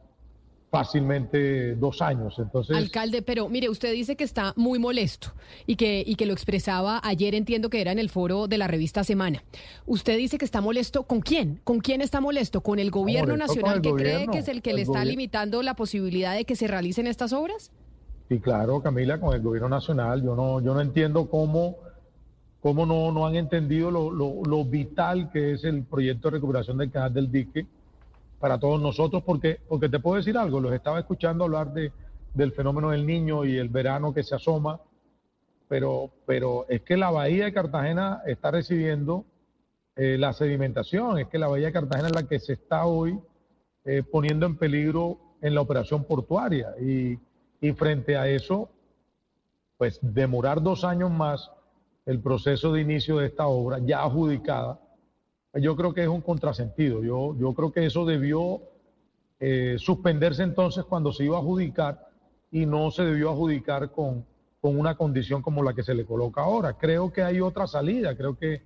fácilmente 0.70 1.74
dos 1.74 2.00
años. 2.00 2.34
Entonces, 2.38 2.74
Alcalde, 2.74 3.20
pero 3.20 3.46
mire, 3.50 3.68
usted 3.68 3.92
dice 3.92 4.16
que 4.16 4.24
está 4.24 4.54
muy 4.56 4.78
molesto 4.78 5.34
y 5.66 5.76
que, 5.76 6.02
y 6.06 6.14
que 6.14 6.24
lo 6.24 6.32
expresaba 6.32 6.98
ayer, 7.04 7.34
entiendo 7.34 7.68
que 7.68 7.82
era 7.82 7.92
en 7.92 7.98
el 7.98 8.08
foro 8.08 8.48
de 8.48 8.56
la 8.56 8.68
revista 8.68 9.04
Semana. 9.04 9.44
Usted 9.84 10.16
dice 10.16 10.38
que 10.38 10.46
está 10.46 10.62
molesto, 10.62 11.02
¿con 11.02 11.20
quién? 11.20 11.60
¿Con 11.64 11.80
quién 11.80 12.00
está 12.00 12.22
molesto? 12.22 12.62
¿Con 12.62 12.78
el 12.78 12.90
gobierno 12.90 13.34
molesto 13.34 13.54
nacional 13.54 13.76
el 13.76 13.82
que 13.82 13.92
cree 14.02 14.26
que 14.28 14.38
es 14.38 14.48
el 14.48 14.62
que 14.62 14.70
el 14.70 14.76
le 14.76 14.82
está 14.82 15.04
limitando 15.04 15.62
la 15.62 15.74
posibilidad 15.74 16.34
de 16.34 16.46
que 16.46 16.56
se 16.56 16.66
realicen 16.68 17.06
estas 17.06 17.34
obras? 17.34 17.70
Y 18.28 18.38
claro, 18.40 18.80
Camila, 18.82 19.20
con 19.20 19.34
el 19.34 19.42
gobierno 19.42 19.68
nacional, 19.68 20.22
yo 20.22 20.34
no, 20.34 20.60
yo 20.60 20.72
no 20.74 20.80
entiendo 20.80 21.28
cómo, 21.28 21.76
cómo 22.60 22.86
no, 22.86 23.12
no 23.12 23.26
han 23.26 23.36
entendido 23.36 23.90
lo, 23.90 24.10
lo- 24.10 24.42
lo 24.44 24.64
vital 24.64 25.30
que 25.30 25.52
es 25.52 25.64
el 25.64 25.84
proyecto 25.84 26.28
de 26.28 26.36
recuperación 26.36 26.78
del 26.78 26.90
canal 26.90 27.12
del 27.12 27.30
dique 27.30 27.66
para 28.38 28.58
todos 28.58 28.80
nosotros, 28.80 29.22
porque, 29.24 29.60
porque 29.68 29.88
te 29.88 30.00
puedo 30.00 30.16
decir 30.16 30.36
algo, 30.38 30.60
los 30.60 30.72
estaba 30.72 30.98
escuchando 30.98 31.44
hablar 31.44 31.72
de, 31.72 31.92
del 32.34 32.52
fenómeno 32.52 32.90
del 32.90 33.06
niño 33.06 33.44
y 33.44 33.56
el 33.58 33.68
verano 33.68 34.14
que 34.14 34.22
se 34.22 34.34
asoma, 34.34 34.80
pero, 35.68 36.10
pero 36.26 36.66
es 36.68 36.82
que 36.82 36.96
la 36.96 37.10
bahía 37.10 37.44
de 37.44 37.52
Cartagena 37.52 38.22
está 38.26 38.50
recibiendo 38.50 39.24
eh, 39.94 40.16
la 40.18 40.32
sedimentación, 40.32 41.18
es 41.18 41.28
que 41.28 41.38
la 41.38 41.48
bahía 41.48 41.66
de 41.66 41.72
Cartagena 41.72 42.08
es 42.08 42.14
la 42.14 42.26
que 42.26 42.40
se 42.40 42.54
está 42.54 42.86
hoy 42.86 43.18
eh, 43.84 44.02
poniendo 44.02 44.46
en 44.46 44.56
peligro 44.56 45.18
en 45.42 45.54
la 45.54 45.60
operación 45.60 46.04
portuaria. 46.04 46.74
Y, 46.80 47.18
y 47.62 47.72
frente 47.72 48.16
a 48.16 48.28
eso, 48.28 48.68
pues 49.78 50.00
demorar 50.02 50.60
dos 50.60 50.84
años 50.84 51.10
más 51.10 51.50
el 52.04 52.20
proceso 52.20 52.72
de 52.72 52.80
inicio 52.80 53.18
de 53.18 53.28
esta 53.28 53.46
obra 53.46 53.78
ya 53.78 54.02
adjudicada, 54.02 54.80
yo 55.54 55.76
creo 55.76 55.94
que 55.94 56.02
es 56.02 56.08
un 56.08 56.22
contrasentido. 56.22 57.02
Yo, 57.04 57.36
yo 57.38 57.54
creo 57.54 57.72
que 57.72 57.86
eso 57.86 58.04
debió 58.04 58.60
eh, 59.38 59.76
suspenderse 59.78 60.42
entonces 60.42 60.84
cuando 60.84 61.12
se 61.12 61.24
iba 61.24 61.36
a 61.36 61.40
adjudicar 61.40 62.08
y 62.50 62.66
no 62.66 62.90
se 62.90 63.04
debió 63.04 63.30
adjudicar 63.30 63.92
con, 63.92 64.26
con 64.60 64.76
una 64.76 64.96
condición 64.96 65.40
como 65.40 65.62
la 65.62 65.72
que 65.72 65.84
se 65.84 65.94
le 65.94 66.04
coloca 66.04 66.42
ahora. 66.42 66.72
Creo 66.72 67.12
que 67.12 67.22
hay 67.22 67.40
otra 67.40 67.68
salida, 67.68 68.16
creo 68.16 68.36
que, 68.36 68.60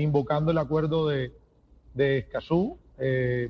invocando 0.00 0.50
el 0.50 0.58
acuerdo 0.58 1.06
de, 1.06 1.32
de 1.94 2.18
Escazú, 2.18 2.78
eh, 2.98 3.48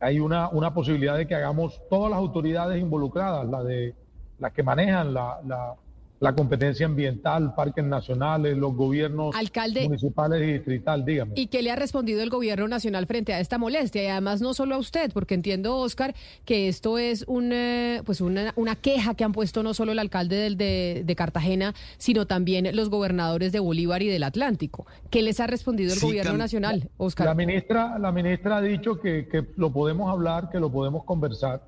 hay 0.00 0.20
una, 0.20 0.48
una 0.48 0.72
posibilidad 0.72 1.16
de 1.16 1.26
que 1.26 1.34
hagamos 1.34 1.80
todas 1.88 2.10
las 2.10 2.18
autoridades 2.18 2.80
involucradas, 2.80 3.46
la 3.48 3.62
de 3.62 3.94
las 4.38 4.52
que 4.52 4.62
manejan 4.62 5.12
la, 5.12 5.40
la, 5.44 5.74
la 6.20 6.34
competencia 6.34 6.84
ambiental, 6.86 7.54
parques 7.54 7.84
nacionales, 7.84 8.56
los 8.56 8.74
gobiernos 8.74 9.36
Alcalde. 9.36 9.84
municipales 9.84 10.42
y 10.42 10.52
distrital, 10.54 11.04
dígame. 11.04 11.32
¿Y 11.36 11.46
qué 11.46 11.62
le 11.62 11.70
ha 11.70 11.76
respondido 11.76 12.22
el 12.22 12.28
gobierno 12.30 12.66
nacional 12.66 13.06
frente 13.06 13.32
a 13.32 13.38
esta 13.40 13.56
molestia? 13.56 14.02
Y 14.02 14.06
además 14.06 14.40
no 14.40 14.52
solo 14.52 14.74
a 14.74 14.78
usted, 14.78 15.12
porque 15.12 15.34
entiendo, 15.34 15.76
Oscar, 15.76 16.14
que 16.44 16.66
esto 16.66 16.98
es 16.98 17.24
un, 17.28 17.52
eh, 17.52 18.02
pues 18.04 18.20
una, 18.20 18.52
una 18.56 18.74
queja 18.74 19.14
que 19.14 19.22
han 19.22 19.30
puesto 19.32 19.62
no 19.62 19.74
solo 19.74 19.92
el 19.92 19.98
alcalde 20.00 20.34
del, 20.36 20.56
de, 20.56 21.02
de 21.06 21.14
Cartagena, 21.16 21.72
sino 21.98 22.26
también 22.26 22.74
los 22.74 22.90
gobernadores 22.90 23.52
de 23.52 23.60
Bolívar 23.60 24.02
y 24.02 24.08
del 24.08 24.24
Atlántico. 24.24 24.86
¿Qué 25.10 25.22
les 25.22 25.38
ha 25.38 25.46
respondido 25.46 25.92
el 25.92 26.00
Sí, 26.00 26.06
gobierno 26.06 26.36
nacional, 26.36 26.88
Oscar? 26.96 27.26
La 27.28 27.34
ministra, 27.34 27.96
la 27.96 28.10
ministra 28.10 28.56
ha 28.56 28.60
dicho 28.62 29.00
que, 29.00 29.28
que 29.28 29.44
lo 29.56 29.72
podemos 29.72 30.10
hablar, 30.10 30.50
que 30.50 30.58
lo 30.58 30.68
podemos 30.70 31.04
conversar, 31.04 31.62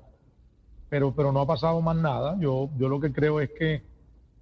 pero, 0.89 1.13
pero 1.15 1.31
no 1.31 1.39
ha 1.39 1.47
pasado 1.47 1.79
más 1.81 1.95
nada. 1.95 2.35
Yo, 2.41 2.69
yo 2.77 2.89
lo 2.89 2.99
que 2.99 3.13
creo 3.13 3.39
es 3.39 3.49
que 3.57 3.89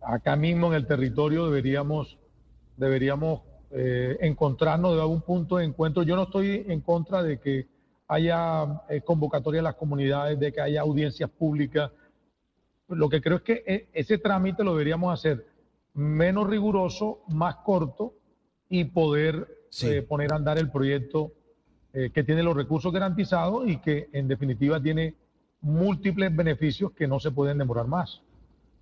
acá 0.01 0.35
mismo 0.35 0.67
en 0.67 0.73
el 0.73 0.87
territorio 0.87 1.45
deberíamos, 1.45 2.17
deberíamos 2.77 3.41
eh, 3.71 4.17
encontrarnos 4.21 4.95
de 4.95 5.01
algún 5.01 5.21
punto 5.21 5.57
de 5.57 5.65
encuentro. 5.65 6.03
Yo 6.03 6.15
no 6.15 6.23
estoy 6.23 6.65
en 6.67 6.81
contra 6.81 7.21
de 7.23 7.39
que 7.39 7.67
haya 8.07 8.81
eh, 8.89 9.01
convocatoria 9.01 9.61
a 9.61 9.63
las 9.63 9.75
comunidades, 9.75 10.39
de 10.39 10.51
que 10.51 10.61
haya 10.61 10.81
audiencias 10.81 11.29
públicas. 11.29 11.91
Lo 12.87 13.07
que 13.09 13.21
creo 13.21 13.37
es 13.37 13.43
que 13.43 13.63
e- 13.67 13.87
ese 13.93 14.17
trámite 14.17 14.63
lo 14.63 14.71
deberíamos 14.71 15.13
hacer 15.13 15.45
menos 15.93 16.49
riguroso, 16.49 17.21
más 17.27 17.57
corto 17.57 18.13
y 18.69 18.85
poder 18.85 19.55
Sí. 19.71 19.87
eh, 19.87 20.01
poner 20.01 20.33
a 20.33 20.37
andar 20.37 20.57
el 20.57 20.71
proyecto 20.71 21.31
eh, 21.93 22.09
que 22.11 22.23
tiene 22.23 22.41
los 22.41 22.55
recursos 22.55 22.91
garantizados 22.91 23.67
y 23.67 23.77
que 23.77 24.09
en 24.13 24.27
definitiva 24.27 24.81
tiene 24.81 25.13
múltiples 25.61 26.35
beneficios 26.35 26.91
que 26.93 27.07
no 27.07 27.19
se 27.19 27.29
pueden 27.29 27.59
demorar 27.59 27.85
más. 27.87 28.21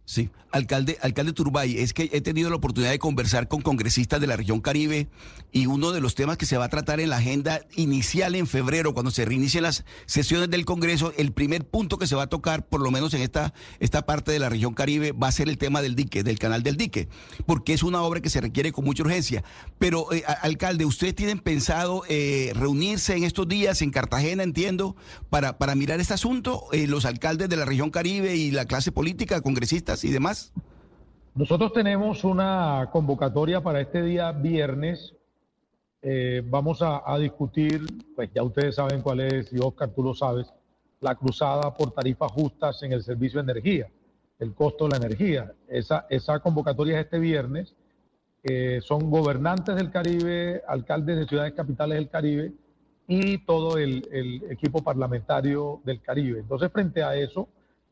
Sí, 0.10 0.30
alcalde, 0.52 0.98
alcalde 1.02 1.34
Turbay, 1.34 1.80
es 1.80 1.93
que 1.93 2.10
he 2.13 2.22
tenido 2.22 2.50
la 2.50 2.56
oportunidad 2.56 2.91
de 2.91 2.98
conversar 2.98 3.50
con 3.50 3.60
congresistas 3.60 4.22
de 4.22 4.28
la 4.28 4.38
región 4.38 4.62
Caribe 4.62 5.10
y 5.52 5.65
uno 5.65 5.91
de 5.91 6.00
los 6.00 6.15
temas 6.15 6.38
que 6.38 6.46
se 6.46 6.56
va 6.56 6.63
a 6.63 6.70
tratar 6.70 7.02
en 7.02 7.10
la 7.10 7.17
agenda 7.17 7.60
inicial 7.76 8.36
en 8.36 8.48
febrero, 8.48 8.93
cuando 8.93 9.12
se 9.12 9.26
reinicien 9.26 9.63
las 9.63 9.84
sesiones 10.06 10.50
del 10.50 10.63
Congreso, 10.63 11.12
el 11.17 11.34
primer 11.34 11.65
punto 11.65 11.98
que 11.98 12.08
se 12.08 12.15
va 12.15 12.24
a 12.24 12.28
tocar, 12.28 12.65
por 12.65 12.80
lo 12.80 12.89
menos 12.89 13.13
en 13.15 13.22
esta, 13.22 13.54
esta 13.82 14.06
parte 14.06 14.32
de 14.32 14.39
la 14.39 14.48
región 14.48 14.74
Caribe, 14.74 15.12
va 15.12 15.28
a 15.28 15.32
ser 15.34 15.50
el 15.50 15.58
tema 15.58 15.82
del 15.82 15.96
dique, 15.96 16.24
del 16.24 16.39
canal 16.39 16.63
del 16.63 16.78
dique, 16.78 17.10
porque 17.46 17.74
es 17.74 17.84
una 17.84 18.02
obra 18.02 18.22
que 18.22 18.30
se 18.30 18.39
requiere 18.39 18.72
con 18.72 18.86
mucha 18.86 19.04
urgencia. 19.04 19.43
Pero, 19.78 20.13
eh, 20.13 20.24
alcalde, 20.41 20.86
¿ustedes 20.86 21.15
tienen 21.15 21.39
pensado 21.39 22.04
eh, 22.08 22.54
reunirse 22.56 23.13
en 23.13 23.26
estos 23.26 23.46
días 23.50 23.82
en 23.82 23.91
Cartagena, 23.91 24.43
entiendo, 24.43 24.96
para, 25.30 25.58
para 25.58 25.76
mirar 25.76 26.00
este 26.00 26.13
asunto, 26.13 26.63
eh, 26.72 26.88
los 26.88 27.04
alcaldes 27.04 27.50
de 27.50 27.58
la 27.58 27.65
región 27.65 27.89
Caribe 27.89 28.38
y 28.38 28.52
la 28.52 28.63
clase 28.63 28.93
política, 28.93 29.41
congresistas 29.41 29.96
y 30.03 30.12
demás? 30.12 30.53
Nosotros 31.36 31.71
tenemos 31.73 32.23
una 32.23 32.89
convocatoria 32.91 33.62
para 33.62 33.79
este 33.81 34.01
día 34.01 34.31
viernes. 34.31 35.13
Eh, 36.01 36.41
vamos 36.45 36.81
a, 36.81 37.03
a 37.05 37.17
discutir, 37.19 37.86
pues 38.15 38.29
ya 38.33 38.43
ustedes 38.43 38.75
saben 38.75 39.01
cuál 39.01 39.19
es, 39.19 39.51
y 39.51 39.60
Oscar, 39.60 39.89
tú 39.89 40.03
lo 40.03 40.13
sabes, 40.13 40.51
la 40.99 41.15
cruzada 41.15 41.73
por 41.73 41.91
tarifas 41.91 42.31
justas 42.31 42.81
en 42.83 42.91
el 42.91 43.03
servicio 43.03 43.41
de 43.43 43.51
energía, 43.51 43.88
el 44.39 44.53
costo 44.53 44.86
de 44.86 44.91
la 44.91 44.97
energía. 44.97 45.53
Esa, 45.67 46.05
esa 46.10 46.39
convocatoria 46.39 46.99
es 46.99 47.05
este 47.05 47.19
viernes. 47.19 47.75
Eh, 48.43 48.79
son 48.81 49.10
gobernantes 49.12 49.75
del 49.75 49.91
Caribe, 49.91 50.63
alcaldes 50.67 51.17
de 51.17 51.25
ciudades 51.27 51.53
capitales 51.53 51.97
del 51.97 52.10
Caribe 52.10 52.53
y 53.07 53.39
todo 53.39 53.77
el, 53.77 54.07
el 54.12 54.51
equipo 54.51 54.81
parlamentario 54.83 55.81
del 55.83 56.01
Caribe. 56.01 56.39
Entonces, 56.39 56.71
frente 56.71 57.03
a 57.03 57.15
eso, 57.15 57.47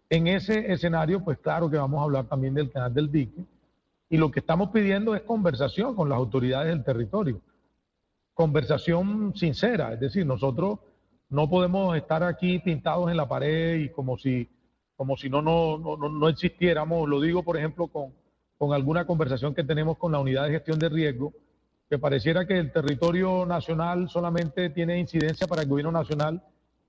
en 0.09 0.27
ese 0.27 0.71
escenario, 0.71 1.23
pues 1.23 1.37
claro 1.39 1.69
que 1.69 1.77
vamos 1.77 1.99
a 1.99 2.03
hablar 2.03 2.25
también 2.25 2.53
del 2.53 2.71
canal 2.71 2.93
del 2.93 3.11
dique 3.11 3.43
y 4.09 4.17
lo 4.17 4.29
que 4.29 4.39
estamos 4.39 4.69
pidiendo 4.69 5.15
es 5.15 5.21
conversación 5.23 5.95
con 5.95 6.09
las 6.09 6.17
autoridades 6.17 6.67
del 6.69 6.83
territorio. 6.83 7.41
Conversación 8.33 9.33
sincera, 9.35 9.93
es 9.93 9.99
decir, 9.99 10.25
nosotros 10.25 10.79
no 11.29 11.49
podemos 11.49 11.95
estar 11.97 12.21
aquí 12.23 12.59
pintados 12.59 13.09
en 13.09 13.17
la 13.17 13.27
pared 13.27 13.75
y 13.79 13.89
como 13.89 14.17
si, 14.17 14.47
como 14.95 15.15
si 15.17 15.29
no, 15.29 15.41
no, 15.41 15.77
no, 15.77 15.97
no- 15.97 16.29
existiéramos. 16.29 17.07
Lo 17.09 17.19
digo, 17.21 17.43
por 17.43 17.57
ejemplo, 17.57 17.87
con, 17.87 18.13
con 18.57 18.73
alguna 18.73 19.07
conversación 19.07 19.55
que 19.55 19.63
tenemos 19.63 19.97
con 19.97 20.11
la 20.11 20.19
unidad 20.19 20.43
de 20.45 20.51
gestión 20.51 20.77
de 20.79 20.89
riesgo, 20.89 21.33
que 21.89 21.97
pareciera 21.97 22.45
que 22.45 22.57
el 22.57 22.71
territorio 22.71 23.45
nacional 23.45 24.09
solamente 24.09 24.69
tiene 24.69 24.99
incidencia 24.99 25.47
para 25.47 25.61
el 25.63 25.69
gobierno 25.69 25.91
nacional 25.91 26.43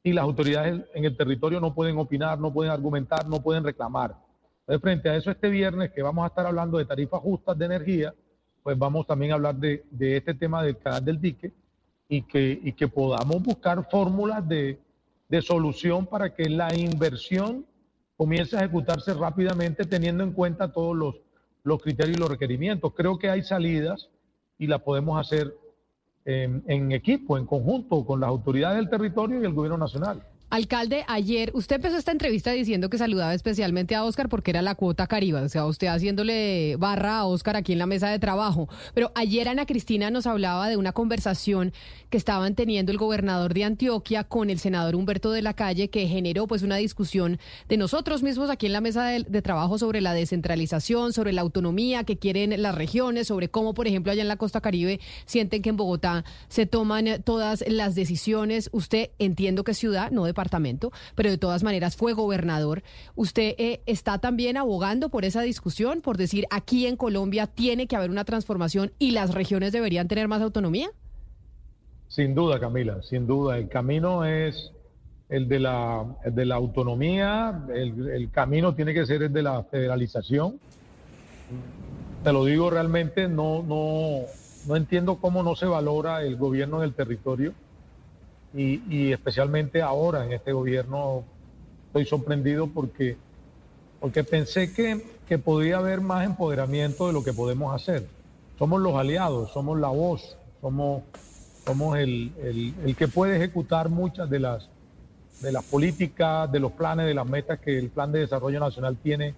y 0.06 0.12
las 0.12 0.22
autoridades 0.22 0.84
en 0.94 1.04
el 1.04 1.16
territorio 1.16 1.58
no 1.58 1.74
pueden 1.74 1.98
opinar, 1.98 2.38
no 2.38 2.52
pueden 2.52 2.70
argumentar, 2.70 3.26
no 3.26 3.42
pueden 3.42 3.64
reclamar. 3.64 4.14
Entonces, 4.60 4.80
frente 4.80 5.08
a 5.08 5.16
eso, 5.16 5.32
este 5.32 5.48
viernes 5.48 5.90
que 5.90 6.00
vamos 6.00 6.22
a 6.22 6.28
estar 6.28 6.46
hablando 6.46 6.78
de 6.78 6.84
tarifas 6.84 7.20
justas 7.20 7.58
de 7.58 7.64
energía, 7.64 8.14
pues 8.62 8.78
vamos 8.78 9.04
también 9.04 9.32
a 9.32 9.34
hablar 9.34 9.56
de, 9.56 9.84
de 9.90 10.18
este 10.18 10.32
tema 10.34 10.62
del 10.62 10.78
canal 10.78 11.04
del 11.04 11.20
dique 11.20 11.50
y 12.08 12.22
que, 12.22 12.56
y 12.62 12.72
que 12.74 12.86
podamos 12.86 13.42
buscar 13.42 13.84
fórmulas 13.90 14.48
de, 14.48 14.78
de 15.28 15.42
solución 15.42 16.06
para 16.06 16.32
que 16.32 16.48
la 16.50 16.72
inversión 16.72 17.66
comience 18.16 18.56
a 18.56 18.60
ejecutarse 18.60 19.12
rápidamente 19.12 19.86
teniendo 19.86 20.22
en 20.22 20.30
cuenta 20.30 20.70
todos 20.70 20.96
los, 20.96 21.16
los 21.64 21.82
criterios 21.82 22.16
y 22.16 22.20
los 22.20 22.30
requerimientos. 22.30 22.92
Creo 22.94 23.18
que 23.18 23.28
hay 23.28 23.42
salidas 23.42 24.08
y 24.56 24.68
las 24.68 24.82
podemos 24.82 25.18
hacer 25.18 25.52
en, 26.26 26.92
equipo, 26.92 27.38
en 27.38 27.46
conjunto 27.46 28.04
con 28.04 28.20
las 28.20 28.28
autoridades 28.28 28.76
del 28.76 28.90
territorio 28.90 29.40
y 29.40 29.44
el 29.44 29.52
gobierno 29.52 29.78
nacional. 29.78 30.22
Alcalde, 30.48 31.04
ayer 31.08 31.50
usted 31.54 31.76
empezó 31.76 31.96
esta 31.96 32.12
entrevista 32.12 32.52
diciendo 32.52 32.88
que 32.88 32.98
saludaba 32.98 33.34
especialmente 33.34 33.96
a 33.96 34.04
Oscar 34.04 34.28
porque 34.28 34.52
era 34.52 34.62
la 34.62 34.76
cuota 34.76 35.08
Caribe, 35.08 35.40
o 35.40 35.48
sea, 35.48 35.66
usted 35.66 35.88
haciéndole 35.88 36.76
barra 36.76 37.18
a 37.18 37.26
Oscar 37.26 37.56
aquí 37.56 37.72
en 37.72 37.80
la 37.80 37.86
mesa 37.86 38.10
de 38.10 38.20
trabajo. 38.20 38.68
Pero 38.94 39.10
ayer 39.16 39.48
Ana 39.48 39.66
Cristina 39.66 40.08
nos 40.12 40.24
hablaba 40.24 40.68
de 40.68 40.76
una 40.76 40.92
conversación 40.92 41.72
que 42.10 42.16
estaban 42.16 42.54
teniendo 42.54 42.92
el 42.92 42.98
gobernador 42.98 43.54
de 43.54 43.64
Antioquia 43.64 44.22
con 44.22 44.48
el 44.48 44.60
senador 44.60 44.94
Humberto 44.94 45.32
de 45.32 45.42
la 45.42 45.52
Calle 45.52 45.90
que 45.90 46.06
generó 46.06 46.46
pues 46.46 46.62
una 46.62 46.76
discusión 46.76 47.40
de 47.68 47.76
nosotros 47.76 48.22
mismos 48.22 48.48
aquí 48.48 48.66
en 48.66 48.72
la 48.72 48.80
mesa 48.80 49.04
de, 49.04 49.24
de 49.24 49.42
trabajo 49.42 49.78
sobre 49.78 50.00
la 50.00 50.14
descentralización, 50.14 51.12
sobre 51.12 51.32
la 51.32 51.40
autonomía 51.40 52.04
que 52.04 52.18
quieren 52.18 52.62
las 52.62 52.76
regiones, 52.76 53.26
sobre 53.26 53.48
cómo, 53.48 53.74
por 53.74 53.88
ejemplo, 53.88 54.12
allá 54.12 54.22
en 54.22 54.28
la 54.28 54.36
costa 54.36 54.60
Caribe 54.60 55.00
sienten 55.24 55.60
que 55.60 55.70
en 55.70 55.76
Bogotá 55.76 56.24
se 56.46 56.66
toman 56.66 57.20
todas 57.24 57.64
las 57.66 57.96
decisiones. 57.96 58.70
Usted 58.70 59.10
entiendo 59.18 59.64
que 59.64 59.74
ciudad, 59.74 60.12
no 60.12 60.24
de 60.24 60.35
departamento, 60.36 60.92
pero 61.14 61.30
de 61.30 61.38
todas 61.38 61.62
maneras 61.62 61.96
fue 61.96 62.12
gobernador. 62.12 62.82
¿Usted 63.14 63.54
eh, 63.56 63.80
está 63.86 64.18
también 64.18 64.58
abogando 64.58 65.08
por 65.08 65.24
esa 65.24 65.40
discusión, 65.40 66.02
por 66.02 66.18
decir 66.18 66.46
aquí 66.50 66.86
en 66.86 66.96
Colombia 66.96 67.46
tiene 67.46 67.86
que 67.86 67.96
haber 67.96 68.10
una 68.10 68.24
transformación 68.24 68.92
y 68.98 69.12
las 69.12 69.34
regiones 69.34 69.72
deberían 69.72 70.08
tener 70.08 70.28
más 70.28 70.42
autonomía? 70.42 70.90
Sin 72.08 72.34
duda, 72.34 72.60
Camila, 72.60 73.02
sin 73.02 73.26
duda. 73.26 73.56
El 73.56 73.68
camino 73.68 74.26
es 74.26 74.72
el 75.30 75.48
de 75.48 75.58
la, 75.58 76.04
el 76.24 76.52
autonomía, 76.52 77.64
el, 77.74 78.08
el, 78.10 78.30
camino 78.30 78.74
tiene 78.74 78.92
que 78.92 79.06
ser 79.06 79.22
el 79.22 79.32
de 79.32 79.42
la 79.42 79.64
federalización. 79.64 80.60
Te 82.22 82.32
lo 82.32 82.44
digo 82.44 82.70
realmente, 82.70 83.26
no, 83.26 83.62
no, 83.62 84.20
no 84.68 84.76
entiendo 84.76 85.16
cómo 85.16 85.42
no 85.42 85.56
se 85.56 85.66
valora 85.66 86.22
el 86.22 86.36
gobierno 86.36 86.80
del 86.80 86.92
territorio 86.92 87.54
y, 88.56 88.82
y, 88.88 89.12
especialmente 89.12 89.82
ahora 89.82 90.24
en 90.24 90.32
este 90.32 90.52
gobierno 90.52 91.24
estoy 91.88 92.06
sorprendido 92.06 92.68
porque, 92.68 93.16
porque 94.00 94.24
pensé 94.24 94.72
que, 94.72 95.04
que 95.28 95.38
podía 95.38 95.76
haber 95.76 96.00
más 96.00 96.24
empoderamiento 96.24 97.06
de 97.06 97.12
lo 97.12 97.22
que 97.22 97.34
podemos 97.34 97.74
hacer. 97.74 98.06
Somos 98.58 98.80
los 98.80 98.94
aliados, 98.94 99.52
somos 99.52 99.78
la 99.78 99.88
voz, 99.88 100.38
somos, 100.62 101.02
somos 101.66 101.98
el, 101.98 102.32
el, 102.42 102.74
el 102.84 102.96
que 102.96 103.08
puede 103.08 103.36
ejecutar 103.36 103.90
muchas 103.90 104.30
de 104.30 104.40
las, 104.40 104.70
de 105.42 105.52
las 105.52 105.64
políticas, 105.64 106.50
de 106.50 106.60
los 106.60 106.72
planes, 106.72 107.06
de 107.06 107.14
las 107.14 107.26
metas 107.26 107.58
que 107.58 107.78
el 107.78 107.90
Plan 107.90 108.10
de 108.10 108.20
Desarrollo 108.20 108.58
Nacional 108.58 108.96
tiene, 108.96 109.34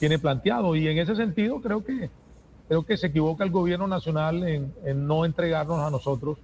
tiene 0.00 0.18
planteado. 0.18 0.74
Y 0.76 0.88
en 0.88 0.96
ese 0.96 1.14
sentido 1.14 1.60
creo 1.60 1.84
que, 1.84 2.08
creo 2.68 2.86
que 2.86 2.96
se 2.96 3.08
equivoca 3.08 3.44
el 3.44 3.50
gobierno 3.50 3.86
nacional 3.86 4.48
en, 4.48 4.72
en 4.86 5.06
no 5.06 5.26
entregarnos 5.26 5.80
a 5.80 5.90
nosotros 5.90 6.38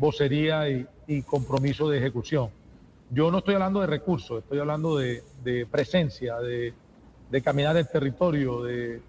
vocería 0.00 0.68
y, 0.68 0.86
y, 1.10 1.22
compromiso 1.22 1.88
de 1.88 1.98
ejecución. 1.98 2.50
Yo 3.10 3.30
no 3.30 3.38
estoy 3.38 3.54
hablando 3.54 3.80
de 3.80 3.86
recursos, 3.88 4.42
estoy 4.42 4.60
hablando 4.60 4.96
de, 4.96 5.22
presencia, 5.70 6.36
de, 6.38 6.72
caminar 7.42 7.76
el 7.76 7.88
territorio, 7.88 8.62
de, 8.62 9.00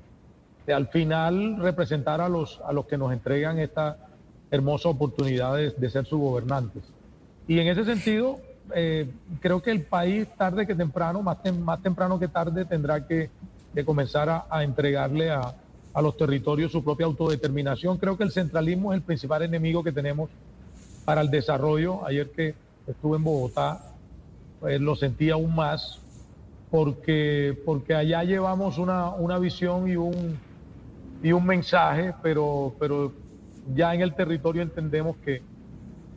al 0.68 0.88
final 0.88 1.58
representar 1.58 2.22
a 2.22 2.30
los, 2.30 2.60
a 2.62 2.74
los 2.74 2.86
que 2.86 2.98
nos 2.98 3.14
entregan 3.14 3.60
esta 3.60 3.98
hermosa 4.50 4.90
oportunidad 4.90 5.56
de, 5.56 5.90
ser 5.90 6.06
sus 6.06 6.20
gobernantes. 6.20 6.84
Y 7.48 7.60
en 7.60 7.68
ese 7.68 7.86
sentido, 7.86 8.40
eh, 8.74 9.10
creo 9.40 9.62
que 9.62 9.72
el 9.72 9.84
país 9.84 10.28
tarde 10.38 10.66
que 10.66 10.76
temprano, 10.76 11.22
más, 11.22 11.38
más 11.60 11.82
temprano 11.82 12.20
que 12.20 12.28
tarde, 12.28 12.66
tendrá 12.66 13.06
que, 13.06 13.30
que 13.74 13.86
comenzar 13.86 14.30
a, 14.30 14.46
a 14.50 14.64
entregarle 14.64 15.30
a, 15.30 15.56
a 15.94 16.02
los 16.02 16.18
territorios 16.18 16.72
su 16.72 16.84
propia 16.84 17.06
autodeterminación. 17.06 17.98
Creo 17.98 18.18
que 18.18 18.24
el 18.24 18.32
centralismo 18.32 18.94
es 18.94 18.98
el 18.98 19.04
principal 19.04 19.44
enemigo 19.44 19.84
que 19.84 19.92
tenemos 19.92 20.30
para 21.06 21.22
el 21.22 21.30
desarrollo. 21.30 22.06
Ayer 22.06 22.32
que 22.32 22.56
estuve 22.88 23.18
en 23.18 23.24
Bogotá, 23.24 23.82
pues 24.60 24.80
lo 24.80 24.96
sentí 24.96 25.30
aún 25.30 25.56
más, 25.56 26.00
porque, 26.70 27.58
porque 27.66 27.94
allá 27.94 28.24
llevamos 28.24 28.78
una, 28.78 29.10
una 29.10 29.38
visión 29.40 29.88
y 29.90 29.96
un, 29.96 30.40
y 31.22 31.32
un 31.32 31.46
mensaje, 31.46 32.14
pero, 32.22 32.74
pero 32.80 33.12
ya 33.76 33.94
en 33.94 34.02
el 34.02 34.16
territorio 34.16 34.62
entendemos 34.62 35.18
que, 35.18 35.42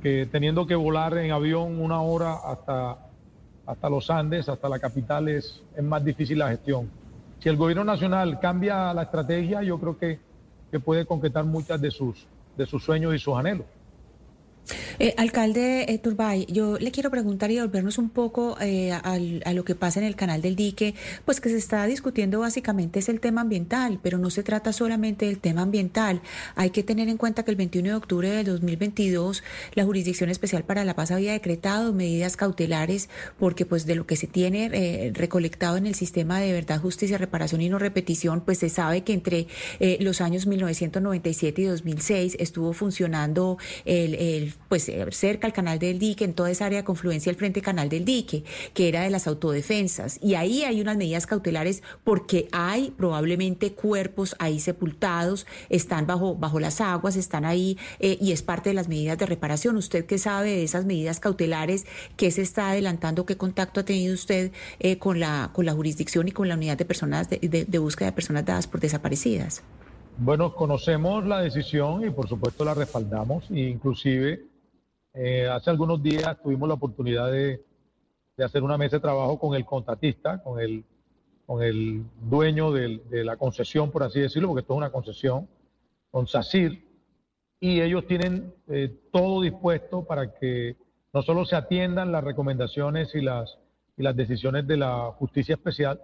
que 0.02 0.28
teniendo 0.30 0.66
que 0.66 0.74
volar 0.74 1.16
en 1.18 1.32
avión 1.32 1.80
una 1.80 2.00
hora 2.00 2.34
hasta, 2.34 2.98
hasta 3.66 3.88
los 3.88 4.10
Andes, 4.10 4.48
hasta 4.48 4.68
la 4.68 4.78
capital, 4.78 5.28
es, 5.28 5.62
es 5.76 5.82
más 5.82 6.04
difícil 6.04 6.38
la 6.38 6.50
gestión. 6.50 6.88
Si 7.40 7.48
el 7.48 7.56
gobierno 7.56 7.84
nacional 7.84 8.38
cambia 8.40 8.94
la 8.94 9.02
estrategia, 9.02 9.62
yo 9.62 9.78
creo 9.78 9.98
que, 9.98 10.18
que 10.70 10.80
puede 10.80 11.04
concretar 11.04 11.44
muchas 11.44 11.80
de 11.80 11.90
sus, 11.90 12.26
de 12.56 12.66
sus 12.66 12.84
sueños 12.84 13.14
y 13.14 13.18
sus 13.18 13.36
anhelos. 13.36 13.66
Eh, 14.98 15.14
alcalde 15.16 15.92
eh, 15.92 15.98
Turbay, 15.98 16.46
yo 16.46 16.78
le 16.78 16.90
quiero 16.90 17.10
preguntar 17.10 17.50
y 17.50 17.60
volvernos 17.60 17.98
un 17.98 18.10
poco 18.10 18.56
eh, 18.60 18.92
al, 18.92 19.42
a 19.44 19.52
lo 19.52 19.64
que 19.64 19.74
pasa 19.74 20.00
en 20.00 20.06
el 20.06 20.16
canal 20.16 20.40
del 20.40 20.56
dique, 20.56 20.94
pues 21.24 21.40
que 21.40 21.48
se 21.48 21.56
está 21.56 21.84
discutiendo 21.86 22.40
básicamente 22.40 23.00
es 23.00 23.08
el 23.08 23.20
tema 23.20 23.42
ambiental, 23.42 23.98
pero 24.02 24.18
no 24.18 24.30
se 24.30 24.42
trata 24.42 24.72
solamente 24.72 25.26
del 25.26 25.38
tema 25.38 25.62
ambiental. 25.62 26.22
Hay 26.54 26.70
que 26.70 26.82
tener 26.82 27.08
en 27.08 27.16
cuenta 27.16 27.44
que 27.44 27.50
el 27.50 27.56
21 27.56 27.88
de 27.90 27.94
octubre 27.94 28.30
del 28.30 28.46
2022 28.46 29.42
la 29.74 29.84
Jurisdicción 29.84 30.30
Especial 30.30 30.64
para 30.64 30.84
la 30.84 30.94
Paz 30.94 31.10
había 31.10 31.32
decretado 31.32 31.92
medidas 31.92 32.36
cautelares 32.36 33.08
porque 33.38 33.66
pues 33.66 33.86
de 33.86 33.96
lo 33.96 34.06
que 34.06 34.16
se 34.16 34.26
tiene 34.26 34.70
eh, 34.72 35.12
recolectado 35.14 35.76
en 35.76 35.86
el 35.86 35.94
sistema 35.94 36.40
de 36.40 36.52
verdad, 36.52 36.80
justicia, 36.80 37.18
reparación 37.18 37.60
y 37.60 37.68
no 37.68 37.78
repetición, 37.78 38.40
pues 38.40 38.58
se 38.58 38.68
sabe 38.68 39.02
que 39.02 39.12
entre 39.12 39.46
eh, 39.80 39.98
los 40.00 40.20
años 40.20 40.46
1997 40.46 41.62
y 41.62 41.64
2006 41.64 42.36
estuvo 42.40 42.72
funcionando 42.72 43.58
el 43.84 44.53
pues 44.68 44.90
cerca 45.10 45.46
al 45.46 45.52
canal 45.52 45.78
del 45.78 45.98
dique, 45.98 46.24
en 46.24 46.34
toda 46.34 46.50
esa 46.50 46.66
área 46.66 46.80
de 46.80 46.84
confluencia 46.84 47.30
del 47.30 47.38
frente 47.38 47.62
canal 47.62 47.88
del 47.88 48.04
dique, 48.04 48.44
que 48.72 48.88
era 48.88 49.02
de 49.02 49.10
las 49.10 49.26
autodefensas. 49.26 50.18
Y 50.22 50.34
ahí 50.34 50.64
hay 50.64 50.80
unas 50.80 50.96
medidas 50.96 51.26
cautelares 51.26 51.82
porque 52.02 52.48
hay 52.52 52.92
probablemente 52.96 53.72
cuerpos 53.72 54.36
ahí 54.38 54.60
sepultados, 54.60 55.46
están 55.68 56.06
bajo, 56.06 56.34
bajo 56.34 56.60
las 56.60 56.80
aguas, 56.80 57.16
están 57.16 57.44
ahí 57.44 57.78
eh, 58.00 58.18
y 58.20 58.32
es 58.32 58.42
parte 58.42 58.70
de 58.70 58.74
las 58.74 58.88
medidas 58.88 59.18
de 59.18 59.26
reparación. 59.26 59.76
¿Usted 59.76 60.06
qué 60.06 60.18
sabe 60.18 60.50
de 60.50 60.64
esas 60.64 60.84
medidas 60.84 61.20
cautelares? 61.20 61.86
¿Qué 62.16 62.30
se 62.30 62.42
está 62.42 62.70
adelantando? 62.70 63.26
¿Qué 63.26 63.36
contacto 63.36 63.80
ha 63.80 63.84
tenido 63.84 64.14
usted 64.14 64.52
eh, 64.80 64.98
con, 64.98 65.20
la, 65.20 65.50
con 65.52 65.66
la 65.66 65.72
jurisdicción 65.72 66.28
y 66.28 66.32
con 66.32 66.48
la 66.48 66.54
unidad 66.54 66.78
de 66.78 66.84
personas 66.84 67.28
de, 67.30 67.66
de 67.68 67.78
búsqueda 67.78 68.06
de 68.06 68.12
personas 68.12 68.44
dadas 68.44 68.66
por 68.66 68.80
desaparecidas? 68.80 69.62
Bueno, 70.16 70.54
conocemos 70.54 71.26
la 71.26 71.40
decisión 71.40 72.06
y 72.06 72.10
por 72.10 72.28
supuesto 72.28 72.64
la 72.64 72.72
respaldamos, 72.72 73.50
e 73.50 73.62
inclusive 73.62 74.44
eh, 75.12 75.48
hace 75.48 75.70
algunos 75.70 76.00
días 76.00 76.40
tuvimos 76.40 76.68
la 76.68 76.76
oportunidad 76.76 77.32
de, 77.32 77.64
de, 78.36 78.44
hacer 78.44 78.62
una 78.62 78.78
mesa 78.78 78.96
de 78.96 79.00
trabajo 79.00 79.40
con 79.40 79.56
el 79.56 79.64
contratista, 79.64 80.40
con 80.40 80.60
el, 80.60 80.84
con 81.46 81.64
el 81.64 82.04
dueño 82.22 82.70
de 82.70 83.24
la 83.24 83.36
concesión, 83.36 83.90
por 83.90 84.04
así 84.04 84.20
decirlo, 84.20 84.48
porque 84.48 84.60
esto 84.60 84.74
es 84.74 84.78
una 84.78 84.92
concesión, 84.92 85.48
con 86.12 86.28
SACIR, 86.28 86.80
y 87.58 87.80
ellos 87.80 88.06
tienen 88.06 88.54
eh, 88.68 88.96
todo 89.10 89.42
dispuesto 89.42 90.04
para 90.04 90.32
que 90.32 90.76
no 91.12 91.22
solo 91.22 91.44
se 91.44 91.56
atiendan 91.56 92.12
las 92.12 92.22
recomendaciones 92.22 93.12
y 93.16 93.20
las, 93.20 93.58
y 93.96 94.04
las 94.04 94.14
decisiones 94.14 94.64
de 94.68 94.76
la 94.76 95.10
justicia 95.18 95.56
especial, 95.56 96.00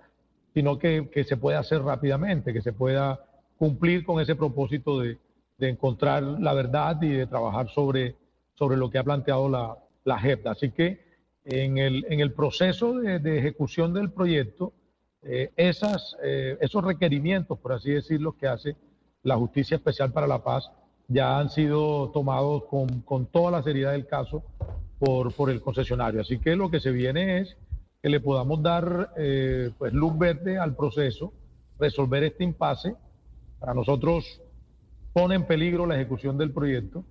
sino 0.52 0.80
que, 0.80 1.08
que 1.10 1.22
se 1.22 1.36
pueda 1.36 1.60
hacer 1.60 1.82
rápidamente, 1.82 2.52
que 2.52 2.60
se 2.60 2.72
pueda 2.72 3.29
cumplir 3.60 4.06
con 4.06 4.18
ese 4.22 4.34
propósito 4.34 5.00
de, 5.00 5.18
de 5.58 5.68
encontrar 5.68 6.22
la 6.22 6.54
verdad 6.54 7.00
y 7.02 7.10
de 7.10 7.26
trabajar 7.26 7.68
sobre, 7.68 8.16
sobre 8.54 8.78
lo 8.78 8.88
que 8.88 8.96
ha 8.96 9.04
planteado 9.04 9.50
la, 9.50 9.76
la 10.04 10.18
JEP. 10.18 10.46
Así 10.46 10.70
que 10.70 11.04
en 11.44 11.76
el, 11.76 12.06
en 12.08 12.20
el 12.20 12.32
proceso 12.32 12.94
de, 12.94 13.38
ejecución 13.38 13.92
del 13.92 14.12
proyecto, 14.12 14.72
eh, 15.22 15.50
esas, 15.56 16.16
eh, 16.22 16.56
esos 16.62 16.82
requerimientos, 16.82 17.58
por 17.58 17.74
así 17.74 17.90
decirlo, 17.90 18.32
que 18.32 18.46
hace 18.46 18.76
la 19.24 19.36
Justicia 19.36 19.76
Especial 19.76 20.10
para 20.10 20.26
la 20.26 20.42
Paz, 20.42 20.70
ya 21.08 21.38
han 21.38 21.50
sido 21.50 22.08
tomados 22.12 22.64
con, 22.64 23.02
con 23.02 23.26
toda 23.26 23.50
la 23.50 23.62
seriedad 23.62 23.92
del 23.92 24.06
caso 24.06 24.42
por, 24.98 25.34
por, 25.34 25.50
el 25.50 25.60
concesionario. 25.60 26.22
Así 26.22 26.38
que 26.38 26.56
lo 26.56 26.70
que 26.70 26.80
se 26.80 26.92
viene 26.92 27.40
es 27.40 27.58
que 28.00 28.08
le 28.08 28.20
podamos 28.20 28.62
dar 28.62 29.12
eh, 29.18 29.70
pues 29.76 29.92
luz 29.92 30.16
verde 30.16 30.56
al 30.56 30.74
proceso, 30.74 31.34
resolver 31.78 32.24
este 32.24 32.44
impasse 32.44 32.94
para 33.60 33.74
nosotros 33.74 34.40
pone 35.12 35.34
en 35.34 35.46
peligro 35.46 35.86
la 35.86 35.96
ejecución 35.96 36.38
del 36.38 36.50
proyecto 36.52 37.04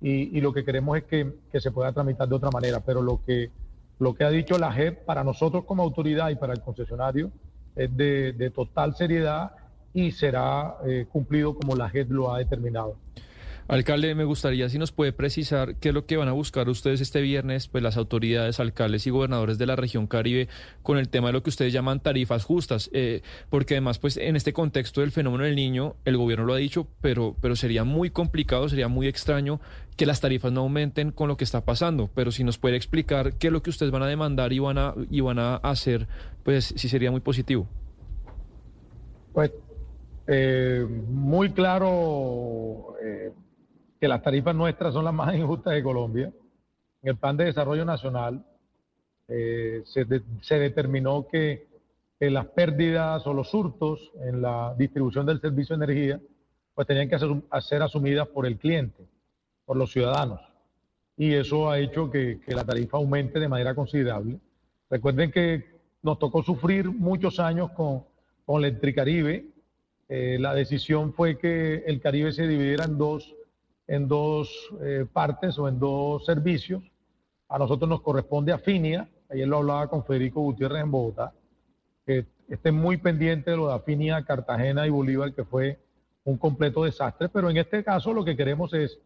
y, 0.00 0.40
lo 0.40 0.52
que 0.52 0.64
queremos 0.64 0.96
es 0.96 1.04
que, 1.04 1.34
que, 1.50 1.60
se 1.60 1.72
pueda 1.72 1.92
tramitar 1.92 2.28
de 2.28 2.36
otra 2.36 2.50
manera. 2.52 2.78
Pero 2.80 3.02
lo 3.02 3.20
que, 3.24 3.50
lo 3.98 4.14
que 4.14 4.22
ha 4.22 4.30
dicho 4.30 4.56
la 4.56 4.72
JEP 4.72 5.04
para 5.04 5.24
nosotros 5.24 5.64
como 5.64 5.82
autoridad 5.82 6.30
y 6.30 6.36
para 6.36 6.52
el 6.52 6.60
concesionario 6.60 7.32
es 7.74 7.96
de, 7.96 8.32
de 8.32 8.50
total 8.50 8.94
seriedad 8.94 9.52
y 9.92 10.12
será 10.12 10.76
eh, 10.86 11.06
cumplido 11.10 11.54
como 11.56 11.74
la 11.74 11.90
JEP 11.90 12.10
lo 12.10 12.32
ha 12.32 12.38
determinado. 12.38 12.96
Alcalde, 13.68 14.14
me 14.14 14.24
gustaría 14.24 14.70
si 14.70 14.78
nos 14.78 14.92
puede 14.92 15.12
precisar 15.12 15.74
qué 15.76 15.90
es 15.90 15.94
lo 15.94 16.06
que 16.06 16.16
van 16.16 16.28
a 16.28 16.32
buscar 16.32 16.70
ustedes 16.70 17.02
este 17.02 17.20
viernes, 17.20 17.68
pues 17.68 17.84
las 17.84 17.98
autoridades, 17.98 18.60
alcaldes 18.60 19.06
y 19.06 19.10
gobernadores 19.10 19.58
de 19.58 19.66
la 19.66 19.76
región 19.76 20.06
Caribe 20.06 20.48
con 20.82 20.96
el 20.96 21.10
tema 21.10 21.26
de 21.26 21.34
lo 21.34 21.42
que 21.42 21.50
ustedes 21.50 21.74
llaman 21.74 22.00
tarifas 22.00 22.44
justas, 22.44 22.88
eh, 22.94 23.20
porque 23.50 23.74
además, 23.74 23.98
pues 23.98 24.16
en 24.16 24.36
este 24.36 24.54
contexto 24.54 25.02
del 25.02 25.12
fenómeno 25.12 25.44
del 25.44 25.54
niño, 25.54 25.96
el 26.06 26.16
gobierno 26.16 26.46
lo 26.46 26.54
ha 26.54 26.56
dicho, 26.56 26.88
pero, 27.02 27.36
pero 27.42 27.56
sería 27.56 27.84
muy 27.84 28.08
complicado, 28.08 28.70
sería 28.70 28.88
muy 28.88 29.06
extraño 29.06 29.60
que 29.98 30.06
las 30.06 30.22
tarifas 30.22 30.50
no 30.50 30.62
aumenten 30.62 31.12
con 31.12 31.28
lo 31.28 31.36
que 31.36 31.44
está 31.44 31.66
pasando. 31.66 32.08
Pero 32.14 32.32
si 32.32 32.44
nos 32.44 32.56
puede 32.56 32.76
explicar 32.76 33.34
qué 33.34 33.48
es 33.48 33.52
lo 33.52 33.62
que 33.62 33.68
ustedes 33.68 33.92
van 33.92 34.02
a 34.02 34.06
demandar 34.06 34.54
y 34.54 34.60
van 34.60 34.78
a, 34.78 34.94
y 35.10 35.20
van 35.20 35.38
a 35.38 35.56
hacer, 35.56 36.08
pues 36.42 36.72
sí 36.74 36.88
sería 36.88 37.10
muy 37.10 37.20
positivo. 37.20 37.68
Pues 39.34 39.52
eh, 40.26 40.86
muy 41.10 41.50
claro. 41.50 42.94
Eh, 43.02 43.30
que 44.00 44.08
las 44.08 44.22
tarifas 44.22 44.54
nuestras 44.54 44.94
son 44.94 45.04
las 45.04 45.14
más 45.14 45.34
injustas 45.34 45.74
de 45.74 45.82
Colombia. 45.82 46.32
En 47.02 47.10
el 47.10 47.16
Plan 47.16 47.36
de 47.36 47.44
Desarrollo 47.44 47.84
Nacional 47.84 48.44
eh, 49.28 49.82
se, 49.84 50.04
determinó 50.58 51.26
que, 51.28 51.66
las 52.20 52.46
pérdidas 52.46 53.24
o 53.28 53.32
los 53.32 53.54
hurtos 53.54 54.10
en 54.24 54.42
la 54.42 54.74
distribución 54.76 55.24
del 55.24 55.40
servicio 55.40 55.76
de 55.76 55.84
energía 55.84 56.20
pues 56.74 56.86
tenían 56.86 57.08
que 57.08 57.16
ser, 57.18 57.82
asumidas 57.82 58.26
por 58.28 58.44
el 58.46 58.56
cliente, 58.56 59.04
por 59.64 59.76
los 59.76 59.92
ciudadanos. 59.92 60.40
Y 61.16 61.34
eso 61.34 61.70
ha 61.70 61.78
hecho 61.78 62.10
que, 62.10 62.40
la 62.48 62.64
tarifa 62.64 62.96
aumente 62.96 63.38
de 63.38 63.48
manera 63.48 63.74
considerable. 63.74 64.38
Recuerden 64.90 65.30
que 65.30 65.78
nos 66.02 66.18
tocó 66.18 66.42
sufrir 66.42 66.88
muchos 66.88 67.38
años 67.38 67.70
con, 67.70 68.04
con 68.44 68.64
Electricaribe. 68.64 69.46
Eh, 70.08 70.38
la 70.40 70.54
decisión 70.54 71.12
fue 71.12 71.38
que 71.38 71.84
el 71.86 72.00
Caribe 72.00 72.32
se 72.32 72.48
dividiera 72.48 72.84
en 72.84 72.96
dos 72.96 73.34
en 73.88 74.06
dos 74.06 74.48
eh, 74.82 75.06
partes 75.12 75.58
o 75.58 75.66
en 75.66 75.80
dos 75.80 76.24
servicios. 76.24 76.84
A 77.48 77.58
nosotros 77.58 77.88
nos 77.88 78.02
corresponde 78.02 78.52
Afinia, 78.52 79.08
ayer 79.30 79.48
lo 79.48 79.56
hablaba 79.56 79.88
con 79.88 80.04
Federico 80.04 80.42
Gutiérrez 80.42 80.82
en 80.82 80.90
Bogotá, 80.90 81.32
que 82.06 82.26
estén 82.48 82.74
muy 82.74 82.98
pendiente 82.98 83.50
de 83.50 83.56
lo 83.56 83.68
de 83.68 83.74
Afinia, 83.74 84.24
Cartagena 84.24 84.86
y 84.86 84.90
Bolívar, 84.90 85.34
que 85.34 85.44
fue 85.44 85.80
un 86.24 86.36
completo 86.36 86.84
desastre, 86.84 87.28
pero 87.30 87.48
en 87.48 87.56
este 87.56 87.82
caso 87.82 88.12
lo 88.12 88.24
que 88.24 88.36
queremos 88.36 88.74
es 88.74 89.00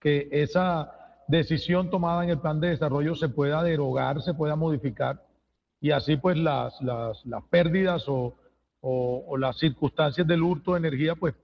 que 0.00 0.28
esa 0.32 0.92
decisión 1.28 1.90
tomada 1.90 2.24
en 2.24 2.30
el 2.30 2.38
plan 2.38 2.60
de 2.60 2.68
desarrollo 2.68 3.14
se 3.14 3.28
pueda 3.28 3.62
derogar, 3.62 4.22
se 4.22 4.34
pueda 4.34 4.56
modificar 4.56 5.22
y 5.80 5.90
así 5.90 6.16
pues 6.16 6.38
las, 6.38 6.80
las, 6.80 7.22
pérdidas 7.50 8.08
o, 8.08 8.34
o, 8.80 9.36
las 9.36 9.58
circunstancias 9.58 10.26
del 10.26 10.42
hurto 10.42 10.72
de 10.72 10.78
energía 10.78 11.14
pues 11.14 11.34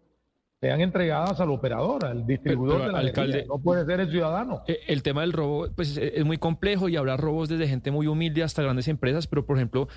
sean 0.61 0.83
entregadas 0.83 1.41
al 1.41 1.51
operador, 1.51 2.05
al 2.05 2.27
distribuidor 2.27 2.83
de 2.83 2.93
la 2.93 2.99
alcalde, 2.99 3.47
no 3.49 3.59
puede 3.59 3.87
ser 3.87 4.01
el 4.01 4.11
ciudadano. 4.11 4.63
Eh, 4.67 4.81
el 4.89 5.03
tema 5.03 5.23
del 5.23 5.33
robo 5.33 5.69
pues 5.75 5.97
es 5.97 6.23
muy 6.27 6.37
complejo 6.37 6.91
y 6.91 6.97
habrá 6.97 7.17
robos 7.17 7.49
desde 7.49 7.67
gente 7.67 7.91
muy 7.91 8.07
humilde 8.07 8.43
hasta 8.43 8.63
grandes 8.63 8.87
empresas, 8.87 9.27
pero 9.27 9.47
por 9.47 9.57
ejemplo, 9.57 9.89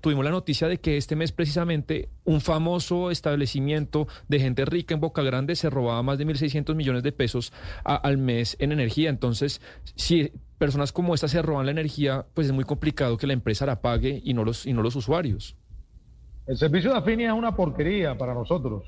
tuvimos 0.00 0.24
la 0.24 0.30
noticia 0.30 0.68
de 0.68 0.78
que 0.78 0.96
este 0.96 1.16
mes 1.16 1.32
precisamente 1.32 2.08
un 2.24 2.40
famoso 2.40 3.10
establecimiento 3.10 4.08
de 4.26 4.40
gente 4.40 4.64
rica 4.64 4.94
en 4.94 5.00
Boca 5.00 5.22
Grande 5.22 5.54
se 5.54 5.68
robaba 5.68 6.02
más 6.02 6.16
de 6.16 6.26
1.600 6.26 6.74
millones 6.74 7.02
de 7.02 7.12
pesos 7.12 7.52
al 7.84 8.16
mes 8.16 8.56
en 8.60 8.72
energía. 8.72 9.10
Entonces, 9.10 9.60
si 9.96 10.32
personas 10.56 10.92
como 10.92 11.14
esta 11.14 11.28
se 11.28 11.42
roban 11.42 11.66
la 11.66 11.72
energía, 11.72 12.24
pues 12.32 12.46
es 12.46 12.54
muy 12.54 12.64
complicado 12.64 13.18
que 13.18 13.26
la 13.26 13.34
empresa 13.34 13.66
la 13.66 13.82
pague 13.82 14.22
y 14.24 14.32
no 14.32 14.44
los, 14.44 14.64
y 14.64 14.72
no 14.72 14.82
los 14.82 14.96
usuarios. 14.96 15.56
El 16.46 16.56
servicio 16.56 16.90
de 16.90 16.98
Afinia 16.98 17.28
es 17.28 17.34
una 17.34 17.54
porquería 17.54 18.16
para 18.16 18.32
nosotros. 18.32 18.84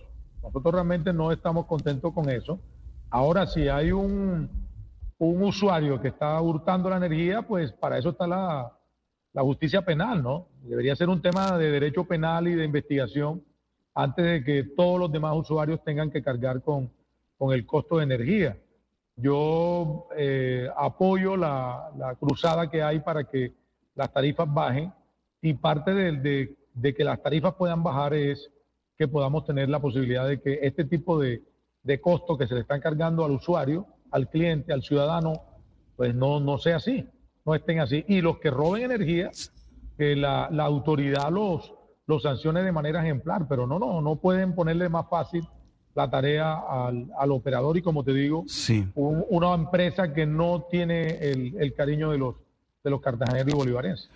Nosotros 0.46 0.74
realmente 0.74 1.12
no 1.12 1.32
estamos 1.32 1.66
contentos 1.66 2.12
con 2.14 2.30
eso. 2.30 2.60
Ahora, 3.10 3.46
si 3.46 3.68
hay 3.68 3.90
un, 3.90 4.48
un 5.18 5.42
usuario 5.42 6.00
que 6.00 6.08
está 6.08 6.40
hurtando 6.40 6.88
la 6.88 6.98
energía, 6.98 7.42
pues 7.42 7.72
para 7.72 7.98
eso 7.98 8.10
está 8.10 8.28
la, 8.28 8.72
la 9.32 9.42
justicia 9.42 9.82
penal, 9.84 10.22
¿no? 10.22 10.46
Debería 10.62 10.94
ser 10.94 11.08
un 11.08 11.20
tema 11.20 11.58
de 11.58 11.70
derecho 11.70 12.04
penal 12.04 12.46
y 12.46 12.54
de 12.54 12.64
investigación 12.64 13.42
antes 13.94 14.24
de 14.24 14.44
que 14.44 14.62
todos 14.62 15.00
los 15.00 15.10
demás 15.10 15.34
usuarios 15.36 15.82
tengan 15.82 16.10
que 16.10 16.22
cargar 16.22 16.62
con, 16.62 16.90
con 17.36 17.52
el 17.52 17.66
costo 17.66 17.98
de 17.98 18.04
energía. 18.04 18.56
Yo 19.16 20.08
eh, 20.16 20.68
apoyo 20.76 21.36
la, 21.36 21.90
la, 21.96 22.14
cruzada 22.14 22.70
que 22.70 22.82
hay 22.82 23.00
para 23.00 23.24
que 23.24 23.52
las 23.94 24.12
tarifas 24.12 24.52
bajen 24.52 24.92
y 25.40 25.54
parte 25.54 25.92
de, 25.92 26.12
de, 26.12 26.56
de 26.74 26.94
que 26.94 27.02
las 27.02 27.20
tarifas 27.22 27.54
puedan 27.54 27.82
bajar 27.82 28.14
es 28.14 28.50
que 28.96 29.08
podamos 29.08 29.44
tener 29.44 29.68
la 29.68 29.80
posibilidad 29.80 30.26
de 30.26 30.40
que 30.40 30.60
este 30.62 30.84
tipo 30.84 31.18
de, 31.18 31.42
de 31.82 32.00
costos 32.00 32.38
que 32.38 32.46
se 32.46 32.54
le 32.54 32.60
están 32.60 32.80
cargando 32.80 33.24
al 33.24 33.32
usuario, 33.32 33.86
al 34.10 34.28
cliente, 34.28 34.72
al 34.72 34.82
ciudadano, 34.82 35.42
pues 35.96 36.14
no, 36.14 36.40
no 36.40 36.58
sea 36.58 36.76
así, 36.76 37.06
no 37.44 37.54
estén 37.54 37.80
así. 37.80 38.04
Y 38.08 38.20
los 38.20 38.38
que 38.38 38.50
roben 38.50 38.84
energía, 38.84 39.30
que 39.96 40.16
la, 40.16 40.48
la 40.50 40.64
autoridad 40.64 41.30
los, 41.30 41.72
los 42.06 42.22
sancione 42.22 42.62
de 42.62 42.72
manera 42.72 43.02
ejemplar, 43.02 43.46
pero 43.48 43.66
no, 43.66 43.78
no, 43.78 44.00
no 44.00 44.16
pueden 44.16 44.54
ponerle 44.54 44.88
más 44.88 45.08
fácil 45.08 45.46
la 45.94 46.10
tarea 46.10 46.58
al, 46.68 47.10
al 47.18 47.32
operador 47.32 47.76
y 47.78 47.82
como 47.82 48.04
te 48.04 48.12
digo, 48.12 48.44
sí. 48.46 48.86
una 48.94 49.54
empresa 49.54 50.12
que 50.12 50.26
no 50.26 50.66
tiene 50.70 51.06
el, 51.20 51.54
el 51.58 51.72
cariño 51.72 52.10
de 52.10 52.18
los, 52.18 52.36
de 52.84 52.90
los 52.90 53.00
cartageneros 53.00 53.52
y 53.52 53.56
bolivarenses. 53.56 54.10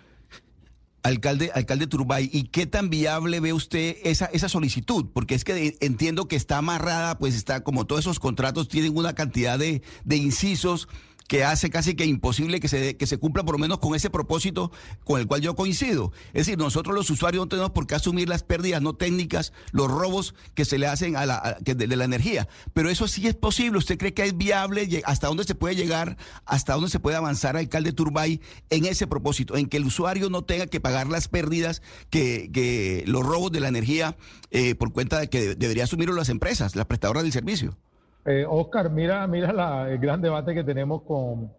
Alcalde, 1.03 1.51
alcalde 1.55 1.87
Turbay, 1.87 2.29
¿y 2.31 2.43
qué 2.43 2.67
tan 2.67 2.91
viable 2.91 3.39
ve 3.39 3.53
usted 3.53 3.97
esa, 4.03 4.25
esa 4.25 4.49
solicitud? 4.49 5.07
Porque 5.11 5.33
es 5.33 5.43
que 5.43 5.75
entiendo 5.81 6.27
que 6.27 6.35
está 6.35 6.59
amarrada, 6.59 7.17
pues 7.17 7.33
está 7.33 7.63
como 7.63 7.85
todos 7.85 8.01
esos 8.01 8.19
contratos 8.19 8.67
tienen 8.67 8.95
una 8.95 9.13
cantidad 9.13 9.57
de, 9.57 9.81
de 10.03 10.15
incisos 10.17 10.87
que 11.31 11.45
hace 11.45 11.69
casi 11.69 11.95
que 11.95 12.05
imposible 12.05 12.59
que 12.59 12.67
se, 12.67 12.97
que 12.97 13.07
se 13.07 13.17
cumpla 13.17 13.45
por 13.45 13.55
lo 13.55 13.57
menos 13.57 13.79
con 13.79 13.95
ese 13.95 14.09
propósito 14.09 14.69
con 15.05 15.17
el 15.17 15.27
cual 15.27 15.39
yo 15.39 15.55
coincido. 15.55 16.11
Es 16.33 16.45
decir, 16.45 16.57
nosotros 16.57 16.93
los 16.93 17.09
usuarios 17.09 17.45
no 17.45 17.47
tenemos 17.47 17.71
por 17.71 17.87
qué 17.87 17.95
asumir 17.95 18.27
las 18.27 18.43
pérdidas 18.43 18.81
no 18.81 18.95
técnicas, 18.95 19.53
los 19.71 19.89
robos 19.89 20.35
que 20.55 20.65
se 20.65 20.77
le 20.77 20.87
hacen 20.87 21.15
a 21.15 21.25
la, 21.25 21.57
de, 21.61 21.87
la 21.87 22.03
energía. 22.03 22.49
Pero 22.73 22.89
eso 22.89 23.07
sí 23.07 23.25
es 23.27 23.35
posible. 23.35 23.77
¿Usted 23.77 23.97
cree 23.97 24.13
que 24.13 24.25
es 24.25 24.37
viable? 24.37 25.03
¿Hasta 25.05 25.27
dónde 25.27 25.45
se 25.45 25.55
puede 25.55 25.77
llegar? 25.77 26.17
¿Hasta 26.45 26.73
dónde 26.73 26.89
se 26.89 26.99
puede 26.99 27.15
avanzar, 27.15 27.55
alcalde 27.55 27.93
Turbay, 27.93 28.41
en 28.69 28.83
ese 28.83 29.07
propósito? 29.07 29.55
En 29.55 29.67
que 29.67 29.77
el 29.77 29.85
usuario 29.85 30.29
no 30.29 30.43
tenga 30.43 30.67
que 30.67 30.81
pagar 30.81 31.07
las 31.07 31.29
pérdidas 31.29 31.81
que, 32.09 32.49
que 32.51 33.05
los 33.07 33.25
robos 33.25 33.53
de 33.53 33.61
la 33.61 33.69
energía 33.69 34.17
eh, 34.49 34.75
por 34.75 34.91
cuenta 34.91 35.21
de 35.21 35.29
que 35.29 35.55
debería 35.55 35.85
asumirlo 35.85 36.13
las 36.13 36.27
empresas, 36.27 36.75
las 36.75 36.87
prestadoras 36.87 37.23
del 37.23 37.31
servicio. 37.31 37.77
Eh, 38.25 38.45
Oscar, 38.47 38.91
mira, 38.91 39.25
mira 39.25 39.89
el 39.89 39.97
gran 39.97 40.21
debate 40.21 40.53
que 40.53 40.63
tenemos 40.63 41.01
con 41.03 41.51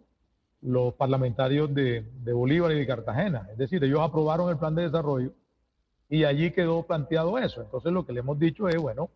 los 0.61 0.95
parlamentarios 0.95 1.75
de, 1.75 2.05
Bolívar 2.33 2.71
y 2.73 2.79
de 2.79 2.87
Cartagena. 2.87 3.49
Es 3.51 3.59
decir, 3.59 3.83
ellos 3.83 4.01
aprobaron 4.01 4.49
el 4.49 4.59
plan 4.59 4.75
de 4.75 4.83
desarrollo 4.83 5.33
y 6.09 6.23
allí 6.23 6.53
quedó 6.53 6.85
planteado 6.85 7.37
eso. 7.39 7.63
Entonces 7.63 7.93
lo 7.93 8.07
que 8.07 8.13
le 8.13 8.21
hemos 8.21 8.39
dicho 8.39 8.69
es, 8.69 8.77
bueno, 8.77 9.11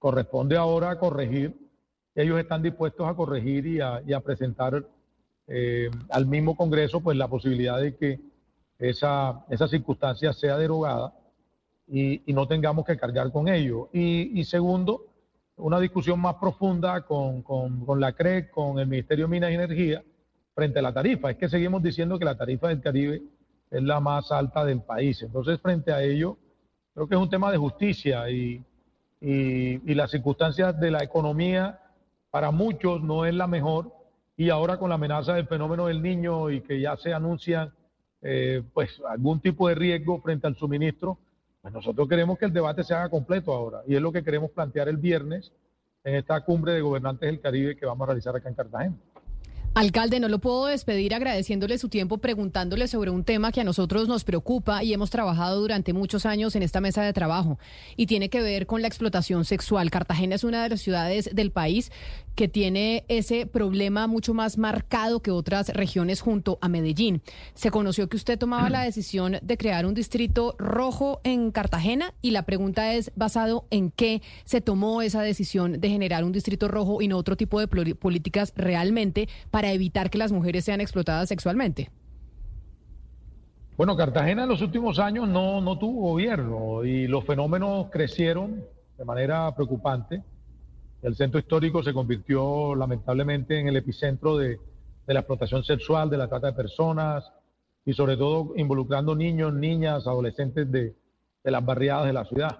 corresponde 0.00 0.56
ahora 0.56 0.98
corregir. 0.98 1.56
Ellos 2.16 2.40
están 2.40 2.62
dispuestos 2.62 3.06
a 3.08 3.14
corregir 3.14 3.66
y 3.66 3.80
a, 3.80 4.20
presentar 4.20 4.84
eh, 5.46 5.90
al 6.10 6.26
mismo 6.26 6.56
Congreso 6.56 7.00
pues 7.00 7.16
la 7.16 7.28
posibilidad 7.28 7.80
de 7.80 7.94
que 7.94 8.20
esa, 8.80 9.44
esa 9.48 9.68
circunstancia 9.68 10.32
sea 10.32 10.56
derogada 10.56 11.14
y, 11.86 12.20
no 12.32 12.48
tengamos 12.48 12.84
que 12.84 12.96
cargar 12.96 13.30
con 13.30 13.46
ello. 13.46 13.90
y 13.92 14.42
segundo, 14.44 15.09
una 15.60 15.78
discusión 15.78 16.20
más 16.20 16.36
profunda 16.36 17.02
con, 17.02 17.44
la 17.98 18.12
CREC, 18.12 18.50
con 18.50 18.78
el 18.78 18.86
Ministerio 18.86 19.26
de 19.26 19.30
Minas 19.30 19.50
y 19.50 19.54
Energía, 19.54 20.02
frente 20.54 20.78
a 20.78 20.82
la 20.82 20.92
tarifa. 20.92 21.30
Es 21.30 21.36
que 21.36 21.48
seguimos 21.48 21.82
diciendo 21.82 22.18
que 22.18 22.24
la 22.24 22.36
tarifa 22.36 22.68
del 22.68 22.80
Caribe 22.80 23.22
es 23.70 23.82
la 23.82 24.00
más 24.00 24.32
alta 24.32 24.64
del 24.64 24.82
país. 24.82 25.22
Entonces, 25.22 25.60
frente 25.60 25.92
a 25.92 26.02
ello, 26.02 26.36
creo 26.94 27.06
que 27.06 27.14
es 27.14 27.20
un 27.20 27.30
tema 27.30 27.52
de 27.52 27.58
justicia 27.58 28.28
y, 28.30 28.64
las 29.20 30.10
circunstancias 30.10 30.80
de 30.80 30.90
la 30.90 31.02
economía 31.02 31.78
para 32.30 32.50
muchos 32.50 33.02
no 33.02 33.26
es 33.26 33.34
la 33.34 33.46
mejor. 33.46 33.92
Y 34.36 34.48
ahora 34.48 34.78
con 34.78 34.88
la 34.88 34.94
amenaza 34.94 35.34
del 35.34 35.46
fenómeno 35.46 35.86
del 35.86 36.00
niño 36.00 36.50
y 36.50 36.62
que 36.62 36.80
ya 36.80 36.96
se 36.96 37.12
anuncian 37.12 37.70
eh, 38.22 38.62
pues 38.72 39.00
algún 39.08 39.40
tipo 39.40 39.68
de 39.68 39.74
riesgo 39.74 40.20
frente 40.22 40.46
al 40.46 40.56
suministro, 40.56 41.18
pues 41.60 41.74
nosotros 41.74 42.08
queremos 42.08 42.38
que 42.38 42.46
el 42.46 42.52
debate 42.52 42.84
se 42.84 42.94
haga 42.94 43.08
completo 43.10 43.52
ahora 43.52 43.82
y 43.86 43.94
es 43.94 44.00
lo 44.00 44.12
que 44.12 44.24
queremos 44.24 44.50
plantear 44.50 44.88
el 44.88 44.96
viernes 44.96 45.52
en 46.04 46.14
esta 46.14 46.40
cumbre 46.42 46.72
de 46.72 46.80
gobernantes 46.80 47.28
del 47.28 47.40
Caribe 47.40 47.76
que 47.76 47.84
vamos 47.84 48.04
a 48.04 48.06
realizar 48.06 48.34
acá 48.34 48.48
en 48.48 48.54
Cartagena. 48.54 48.96
Alcalde, 49.72 50.18
no 50.18 50.28
lo 50.28 50.40
puedo 50.40 50.66
despedir 50.66 51.14
agradeciéndole 51.14 51.78
su 51.78 51.88
tiempo, 51.88 52.18
preguntándole 52.18 52.88
sobre 52.88 53.10
un 53.10 53.22
tema 53.22 53.52
que 53.52 53.60
a 53.60 53.64
nosotros 53.64 54.08
nos 54.08 54.24
preocupa 54.24 54.82
y 54.82 54.92
hemos 54.92 55.10
trabajado 55.10 55.60
durante 55.60 55.92
muchos 55.92 56.26
años 56.26 56.56
en 56.56 56.64
esta 56.64 56.80
mesa 56.80 57.04
de 57.04 57.12
trabajo 57.12 57.56
y 57.96 58.06
tiene 58.06 58.30
que 58.30 58.42
ver 58.42 58.66
con 58.66 58.82
la 58.82 58.88
explotación 58.88 59.44
sexual. 59.44 59.90
Cartagena 59.90 60.34
es 60.34 60.42
una 60.42 60.64
de 60.64 60.70
las 60.70 60.80
ciudades 60.80 61.30
del 61.32 61.52
país 61.52 61.92
que 62.34 62.48
tiene 62.48 63.04
ese 63.08 63.46
problema 63.46 64.06
mucho 64.06 64.34
más 64.34 64.58
marcado 64.58 65.20
que 65.20 65.30
otras 65.30 65.68
regiones 65.68 66.20
junto 66.20 66.58
a 66.60 66.68
Medellín. 66.68 67.22
Se 67.54 67.70
conoció 67.70 68.08
que 68.08 68.16
usted 68.16 68.38
tomaba 68.38 68.70
la 68.70 68.82
decisión 68.82 69.36
de 69.42 69.56
crear 69.56 69.86
un 69.86 69.94
distrito 69.94 70.54
rojo 70.58 71.20
en 71.24 71.50
Cartagena 71.50 72.14
y 72.22 72.30
la 72.30 72.42
pregunta 72.42 72.94
es 72.94 73.12
basado 73.14 73.66
en 73.70 73.90
qué 73.90 74.22
se 74.44 74.60
tomó 74.60 75.02
esa 75.02 75.22
decisión 75.22 75.80
de 75.80 75.88
generar 75.88 76.24
un 76.24 76.32
distrito 76.32 76.68
rojo 76.68 77.02
y 77.02 77.08
no 77.08 77.16
otro 77.16 77.36
tipo 77.36 77.60
de 77.60 77.68
políticas 77.68 78.52
realmente 78.56 79.28
para 79.50 79.72
evitar 79.72 80.10
que 80.10 80.18
las 80.18 80.32
mujeres 80.32 80.64
sean 80.64 80.80
explotadas 80.80 81.28
sexualmente? 81.28 81.90
Bueno, 83.76 83.96
Cartagena 83.96 84.42
en 84.42 84.48
los 84.50 84.60
últimos 84.60 84.98
años 84.98 85.26
no, 85.26 85.60
no 85.62 85.78
tuvo 85.78 86.10
gobierno 86.10 86.84
y 86.84 87.06
los 87.06 87.24
fenómenos 87.24 87.86
crecieron 87.90 88.62
de 88.98 89.04
manera 89.06 89.54
preocupante. 89.54 90.22
El 91.02 91.16
centro 91.16 91.40
histórico 91.40 91.82
se 91.82 91.94
convirtió 91.94 92.74
lamentablemente 92.74 93.58
en 93.58 93.68
el 93.68 93.76
epicentro 93.76 94.36
de, 94.36 94.60
la 95.06 95.20
explotación 95.20 95.64
sexual, 95.64 96.10
de 96.10 96.18
la 96.18 96.28
trata 96.28 96.48
de 96.48 96.52
personas 96.52 97.32
y 97.84 97.94
sobre 97.94 98.16
todo 98.16 98.52
involucrando 98.56 99.16
niños, 99.16 99.52
niñas, 99.54 100.06
adolescentes 100.06 100.70
de, 100.70 100.94
las 101.42 101.64
barriadas 101.64 102.06
de 102.06 102.12
la 102.12 102.24
ciudad. 102.26 102.58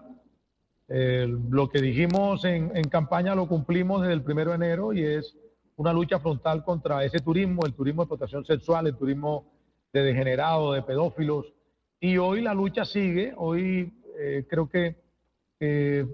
lo 0.88 1.68
que 1.68 1.80
dijimos 1.82 2.44
en, 2.44 2.70
campaña 2.84 3.34
lo 3.34 3.46
cumplimos 3.46 4.00
desde 4.00 4.14
el 4.14 4.22
primero 4.22 4.50
de 4.50 4.56
enero 4.56 4.92
y 4.94 5.04
es 5.04 5.36
una 5.76 5.92
lucha 5.92 6.18
frontal 6.18 6.64
contra 6.64 7.04
ese 7.04 7.18
turismo, 7.20 7.66
el 7.66 7.74
turismo 7.74 8.02
de 8.02 8.04
explotación 8.06 8.44
sexual, 8.44 8.86
el 8.86 8.96
turismo 8.96 9.44
de 9.92 10.02
degenerado, 10.02 10.72
de 10.72 10.82
pedófilos. 10.82 11.52
Y 12.00 12.16
hoy 12.16 12.40
la 12.40 12.54
lucha 12.54 12.84
sigue, 12.86 13.34
hoy 13.36 13.92
eh, 14.18 14.46
creo 14.48 14.68
que 14.68 14.96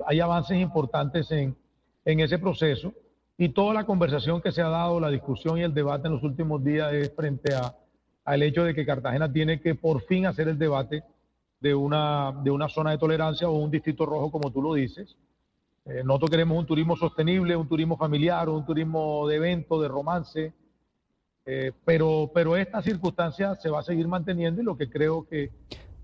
hay 0.07 0.19
avances 0.19 0.59
importantes 0.59 1.31
en, 1.31 1.57
en 2.07 2.21
ese 2.21 2.39
proceso 2.39 2.95
y 3.37 3.51
toda 3.51 3.75
la 3.75 3.85
conversación 3.85 4.41
que 4.41 4.53
se 4.53 4.63
ha 4.63 4.69
dado, 4.69 4.99
la 4.99 5.11
discusión 5.11 5.59
y 5.59 5.63
el 5.63 5.75
debate 5.75 6.07
en 6.07 6.15
los 6.15 6.23
últimos 6.23 6.65
días 6.65 6.91
es 6.95 7.13
frente 7.15 7.53
a, 7.55 7.75
al 8.25 8.43
hecho 8.43 8.65
de 8.65 8.75
que 8.75 8.87
Cartagena 8.87 9.31
tiene 9.31 9.61
que 9.61 9.75
por 9.75 10.01
fin 10.03 10.25
hacer 10.25 10.49
el 10.49 10.59
debate 10.59 11.03
de 11.61 11.75
una, 11.75 12.33
de 12.43 12.51
una 12.51 12.69
zona 12.69 12.93
de 12.93 12.99
tolerancia 12.99 13.49
o 13.49 13.59
un 13.59 13.71
distrito 13.71 14.07
rojo, 14.07 14.31
como 14.31 14.51
tú 14.53 14.63
lo 14.63 14.75
dices, 14.75 15.17
eh, 15.85 16.03
nosotros 16.05 16.31
queremos 16.31 16.57
un 16.57 16.67
turismo 16.67 16.97
sostenible, 16.97 17.57
un 17.57 17.69
turismo 17.69 17.97
familiar, 17.97 18.49
un 18.49 18.65
turismo 18.65 19.27
de 19.27 19.37
evento, 19.37 19.81
de 19.81 19.89
romance, 19.89 20.53
eh, 21.45 21.73
pero, 21.85 22.31
pero 22.33 22.57
esta 22.57 22.83
circunstancia 22.83 23.57
se 23.57 23.69
va 23.69 23.81
a 23.81 23.83
seguir 23.83 24.07
manteniendo 24.07 24.63
y 24.63 24.65
lo 24.65 24.77
que 24.77 24.89
creo 24.89 25.27
que 25.27 25.51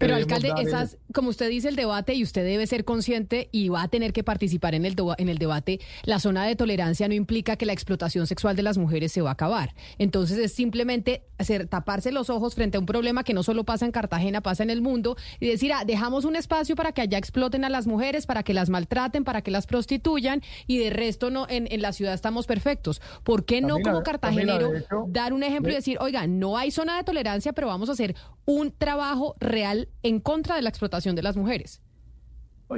pero 0.03 0.17
alcalde, 0.17 0.53
esas, 0.61 0.99
como 1.13 1.31
usted 1.31 1.49
dice, 1.49 1.69
el 1.69 1.77
debate 1.77 2.15
y 2.15 2.23
usted 2.23 2.45
debe 2.45 2.67
ser 2.67 2.85
consciente 2.85 3.49
y 3.53 3.69
va 3.69 3.83
a 3.83 3.89
tener 3.89 4.13
que 4.13 4.25
participar 4.25 4.75
en 4.75 4.85
el, 4.85 4.97
en 5.19 5.29
el 5.29 5.39
debate, 5.39 5.81
la 6.05 6.19
zona 6.19 6.45
de 6.45 6.57
tolerancia 6.57 7.09
no 7.09 7.15
implica 7.15 7.57
que 7.57 7.67
la 7.67 7.73
explotación 7.73 8.27
sexual 8.27 8.57
de 8.57 8.63
las 8.63 8.79
mujeres 8.79 9.13
se 9.13 9.23
va 9.23 9.31
a 9.31 9.33
acabar. 9.35 9.75
Entonces 9.99 10.39
es 10.39 10.53
simplemente 10.53 11.25
hacer, 11.39 11.67
taparse 11.67 12.13
los 12.13 12.31
ojos 12.31 12.55
frente 12.55 12.77
a 12.77 12.81
un 12.81 12.87
problema 12.87 13.25
que 13.25 13.35
no 13.35 13.43
solo 13.43 13.65
pasa 13.65 13.85
en 13.85 13.93
Cartagena, 13.93 14.41
pasa 14.41 14.63
en 14.63 14.71
el 14.71 14.83
mundo 14.83 15.17
y 15.41 15.49
decir, 15.49 15.73
ah, 15.73 15.85
dejamos 15.85 16.25
un 16.25 16.37
espacio 16.37 16.77
para 16.77 16.93
que 16.93 17.03
allá 17.03 17.19
exploten 17.19 17.65
a 17.65 17.69
las 17.69 17.87
mujeres, 17.87 18.27
para 18.27 18.43
que 18.43 18.55
las 18.55 18.71
maltraten, 18.71 19.25
para 19.25 19.43
que 19.43 19.51
las 19.51 19.67
prostituyan 19.67 20.43
y 20.67 20.79
de 20.79 20.91
resto 20.91 21.31
no 21.31 21.47
en, 21.49 21.69
en 21.71 21.83
la 21.83 21.93
ciudad 21.93 22.15
estamos 22.15 22.47
perfectos. 22.47 23.01
¿Por 23.23 23.45
qué 23.45 23.61
no 23.61 23.79
como 23.81 24.03
cartagenero 24.03 24.71
dar 25.09 25.33
un 25.33 25.43
ejemplo 25.43 25.73
y 25.73 25.77
decir, 25.77 25.99
oiga, 26.01 26.27
no 26.27 26.57
hay 26.57 26.71
zona 26.71 26.97
de 26.97 27.05
tolerancia, 27.05 27.53
pero 27.53 27.67
vamos 27.69 27.89
a 27.89 27.93
hacer 27.93 28.15
un 28.45 28.73
trabajo 28.73 29.37
real 29.39 29.89
en 30.03 30.21
contra 30.21 30.57
de 30.57 30.63
la 30.63 30.69
explotación 30.69 31.15
de 31.15 31.23
las 31.23 31.37
mujeres. 31.37 31.83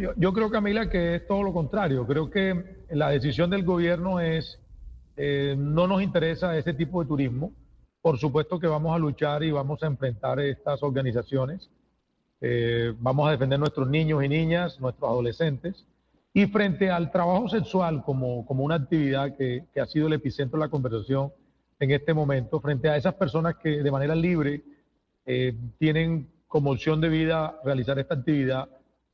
Yo, 0.00 0.12
yo 0.16 0.32
creo, 0.32 0.50
Camila, 0.50 0.90
que 0.90 1.16
es 1.16 1.26
todo 1.26 1.42
lo 1.42 1.52
contrario. 1.52 2.06
Creo 2.06 2.28
que 2.28 2.84
la 2.90 3.10
decisión 3.10 3.50
del 3.50 3.64
gobierno 3.64 4.20
es, 4.20 4.58
eh, 5.16 5.54
no 5.56 5.86
nos 5.86 6.02
interesa 6.02 6.56
ese 6.56 6.74
tipo 6.74 7.02
de 7.02 7.08
turismo. 7.08 7.52
Por 8.02 8.18
supuesto 8.18 8.58
que 8.58 8.66
vamos 8.66 8.94
a 8.94 8.98
luchar 8.98 9.44
y 9.44 9.50
vamos 9.50 9.82
a 9.82 9.86
enfrentar 9.86 10.40
estas 10.40 10.82
organizaciones. 10.82 11.70
Eh, 12.40 12.92
vamos 12.98 13.28
a 13.28 13.30
defender 13.30 13.58
nuestros 13.58 13.88
niños 13.88 14.22
y 14.24 14.28
niñas, 14.28 14.80
nuestros 14.80 15.08
adolescentes. 15.08 15.86
Y 16.32 16.46
frente 16.46 16.90
al 16.90 17.12
trabajo 17.12 17.48
sexual 17.48 18.02
como, 18.02 18.44
como 18.44 18.64
una 18.64 18.74
actividad 18.74 19.36
que, 19.36 19.66
que 19.72 19.80
ha 19.80 19.86
sido 19.86 20.08
el 20.08 20.14
epicentro 20.14 20.58
de 20.58 20.66
la 20.66 20.70
conversación 20.70 21.32
en 21.78 21.90
este 21.90 22.14
momento, 22.14 22.60
frente 22.60 22.88
a 22.88 22.96
esas 22.96 23.14
personas 23.14 23.56
que 23.56 23.82
de 23.82 23.90
manera 23.90 24.14
libre 24.14 24.62
eh, 25.26 25.56
tienen 25.78 26.28
como 26.54 26.70
opción 26.70 27.00
de 27.00 27.08
vida 27.08 27.58
realizar 27.64 27.98
esta 27.98 28.14
actividad. 28.14 28.68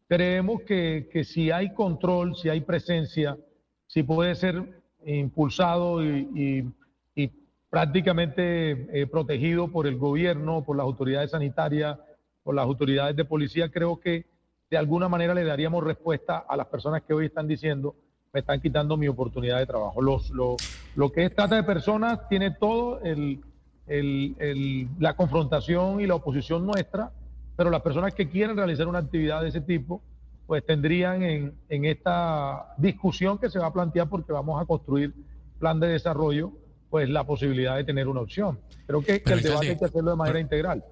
Creemos 0.07 0.61
que, 0.61 1.09
que, 1.11 1.24
si 1.24 1.50
hay 1.50 1.72
control, 1.72 2.37
si 2.37 2.50
hay 2.50 2.61
presencia, 2.61 3.38
si 3.87 4.03
puede 4.03 4.35
ser 4.35 4.83
impulsado 5.07 6.05
y, 6.05 6.70
y, 7.14 7.31
prácticamente 7.70 8.72
eh, 8.92 9.07
protegido 9.07 9.68
por 9.68 9.87
el 9.87 9.96
gobierno, 9.96 10.62
por 10.64 10.76
las 10.76 10.85
autoridades 10.85 11.31
sanitarias, 11.31 11.98
por 12.42 12.55
las 12.55 12.66
autoridades 12.66 13.16
de 13.16 13.24
policía, 13.24 13.70
creo 13.70 13.98
que 13.98 14.26
de 14.68 14.76
alguna 14.76 15.09
manera 15.09 15.33
le 15.33 15.44
daríamos 15.44 15.83
respuesta 15.83 16.44
a 16.46 16.59
las 16.59 16.66
personas 16.66 17.05
que 17.05 17.14
hoy 17.14 17.24
están 17.24 17.48
diciendo 17.48 17.94
me 18.35 18.40
están 18.40 18.61
quitando 18.61 18.98
mi 18.98 19.09
oportunidad 19.09 19.59
de 19.59 19.66
trabajo. 19.66 20.03
Los, 20.03 20.29
lo, 20.31 20.57
lo 20.94 21.11
que 21.11 21.24
es 21.24 21.35
trata 21.35 21.57
de 21.57 21.62
personas 21.62 22.29
tiene 22.29 22.50
todo 22.50 23.00
el, 23.00 23.40
el, 23.87 24.37
el, 24.38 24.88
la 24.98 25.16
confrontación 25.16 26.03
y 26.03 26.07
la 26.07 26.16
oposición 26.16 26.66
nuestra 26.66 27.12
pero 27.61 27.68
las 27.68 27.83
personas 27.83 28.14
que 28.14 28.27
quieren 28.27 28.57
realizar 28.57 28.88
una 28.88 29.01
actividad 29.01 29.42
de 29.42 29.51
ese 29.51 29.61
tipo, 29.61 30.01
pues 30.46 30.64
tendrían 30.64 31.23
en, 31.23 31.53
en 31.68 31.85
esta 31.85 32.73
discusión 32.79 33.37
que 33.37 33.51
se 33.51 33.59
va 33.59 33.66
a 33.66 33.73
plantear 33.75 34.09
porque 34.09 34.33
vamos 34.33 34.62
a 34.62 34.64
construir 34.64 35.12
plan 35.59 35.79
de 35.79 35.88
desarrollo, 35.88 36.53
pues 36.88 37.11
la 37.11 37.25
posibilidad 37.25 37.77
de 37.77 37.85
tener 37.85 38.09
una 38.09 38.23
opción. 38.23 38.59
Creo 38.87 39.03
que, 39.03 39.23
el 39.27 39.42
debate 39.42 39.68
hay 39.68 39.77
que 39.77 39.85
hacerlo 39.85 40.12
de 40.12 40.16
manera 40.16 40.40
integral. 40.40 40.83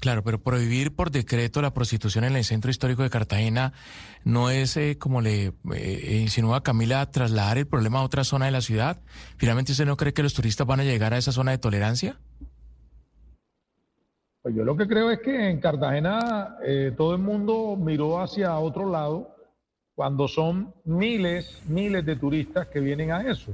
Claro, 0.00 0.22
pero 0.22 0.38
prohibir 0.38 0.94
por 0.94 1.10
decreto 1.10 1.62
la 1.62 1.72
prostitución 1.72 2.24
en 2.24 2.36
el 2.36 2.44
centro 2.44 2.70
histórico 2.70 3.02
de 3.02 3.08
Cartagena 3.08 3.72
no 4.22 4.50
es, 4.50 4.76
eh, 4.76 4.98
como 4.98 5.22
le 5.22 5.54
eh, 5.74 6.18
insinúa 6.20 6.62
Camila, 6.62 7.10
trasladar 7.10 7.56
el 7.56 7.66
problema 7.66 8.00
a 8.00 8.02
otra 8.02 8.22
zona 8.24 8.44
de 8.44 8.52
la 8.52 8.60
ciudad. 8.60 9.00
¿Finalmente 9.38 9.72
usted 9.72 9.86
no 9.86 9.96
cree 9.96 10.12
que 10.12 10.22
los 10.22 10.34
turistas 10.34 10.66
van 10.66 10.80
a 10.80 10.84
llegar 10.84 11.14
a 11.14 11.16
esa 11.16 11.32
zona 11.32 11.52
de 11.52 11.58
tolerancia? 11.58 12.18
Pues 14.42 14.56
yo 14.56 14.64
lo 14.64 14.76
que 14.76 14.88
creo 14.88 15.08
es 15.10 15.20
que 15.20 15.50
en 15.50 15.60
Cartagena 15.60 16.56
eh, 16.64 16.92
todo 16.96 17.12
el 17.12 17.20
mundo 17.20 17.76
miró 17.76 18.20
hacia 18.20 18.58
otro 18.58 18.90
lado 18.90 19.36
cuando 19.94 20.26
son 20.26 20.74
miles, 20.84 21.62
miles 21.68 22.04
de 22.04 22.16
turistas 22.16 22.66
que 22.66 22.80
vienen 22.80 23.12
a 23.12 23.22
eso. 23.22 23.52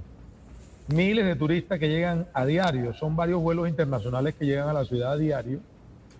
Miles 0.94 1.27
de 1.27 1.37
turistas 1.37 1.79
que 1.79 1.90
llegan 1.90 2.27
a 2.33 2.46
diario. 2.46 2.94
Son 2.94 3.14
varios 3.14 3.42
vuelos 3.42 3.68
internacionales 3.68 4.35
que 4.35 4.46
llegan 4.46 4.68
a 4.68 4.72
la 4.72 4.87
ciudad 4.87 5.12
a 5.12 5.16
diario 5.18 5.61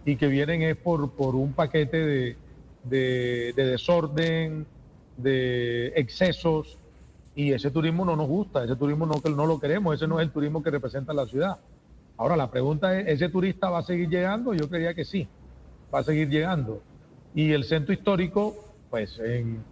y 0.05 0.17
que 0.17 0.27
vienen 0.27 0.61
es 0.61 0.77
por, 0.77 1.13
por 1.13 1.35
un 1.35 1.55
paquete 1.55 1.97
de, 1.97 2.37
de, 2.85 3.55
de 3.57 3.65
desorden, 3.65 4.67
de 5.17 5.87
excesos. 5.97 6.77
Y 7.35 7.53
ese 7.53 7.71
turismo 7.71 8.05
no 8.05 8.17
nos 8.17 8.29
gusta, 8.29 8.65
ese 8.65 8.77
turismo 8.77 9.07
no, 9.07 9.15
no 9.31 9.47
lo 9.47 9.59
queremos, 9.59 9.95
ese 9.95 10.07
no 10.07 10.21
es 10.21 10.27
el 10.27 10.33
turismo 10.33 10.63
que 10.63 10.71
representa 10.71 11.15
la 11.15 11.25
ciudad. 11.25 11.57
Ahora, 12.19 12.37
la 12.37 12.51
pregunta 12.51 12.99
es, 12.99 13.07
¿ese 13.07 13.29
turista 13.29 13.71
va 13.71 13.79
a 13.79 13.83
seguir 13.83 14.09
llegando? 14.09 14.53
Yo 14.53 14.69
creía 14.69 14.93
que 14.93 15.05
sí, 15.05 15.29
va 15.95 16.01
a 16.01 16.03
seguir 16.03 16.29
llegando. 16.29 16.83
Y 17.33 17.53
el 17.53 17.63
centro 17.63 17.95
histórico, 17.95 18.57
pues 18.91 19.21
en, 19.21 19.63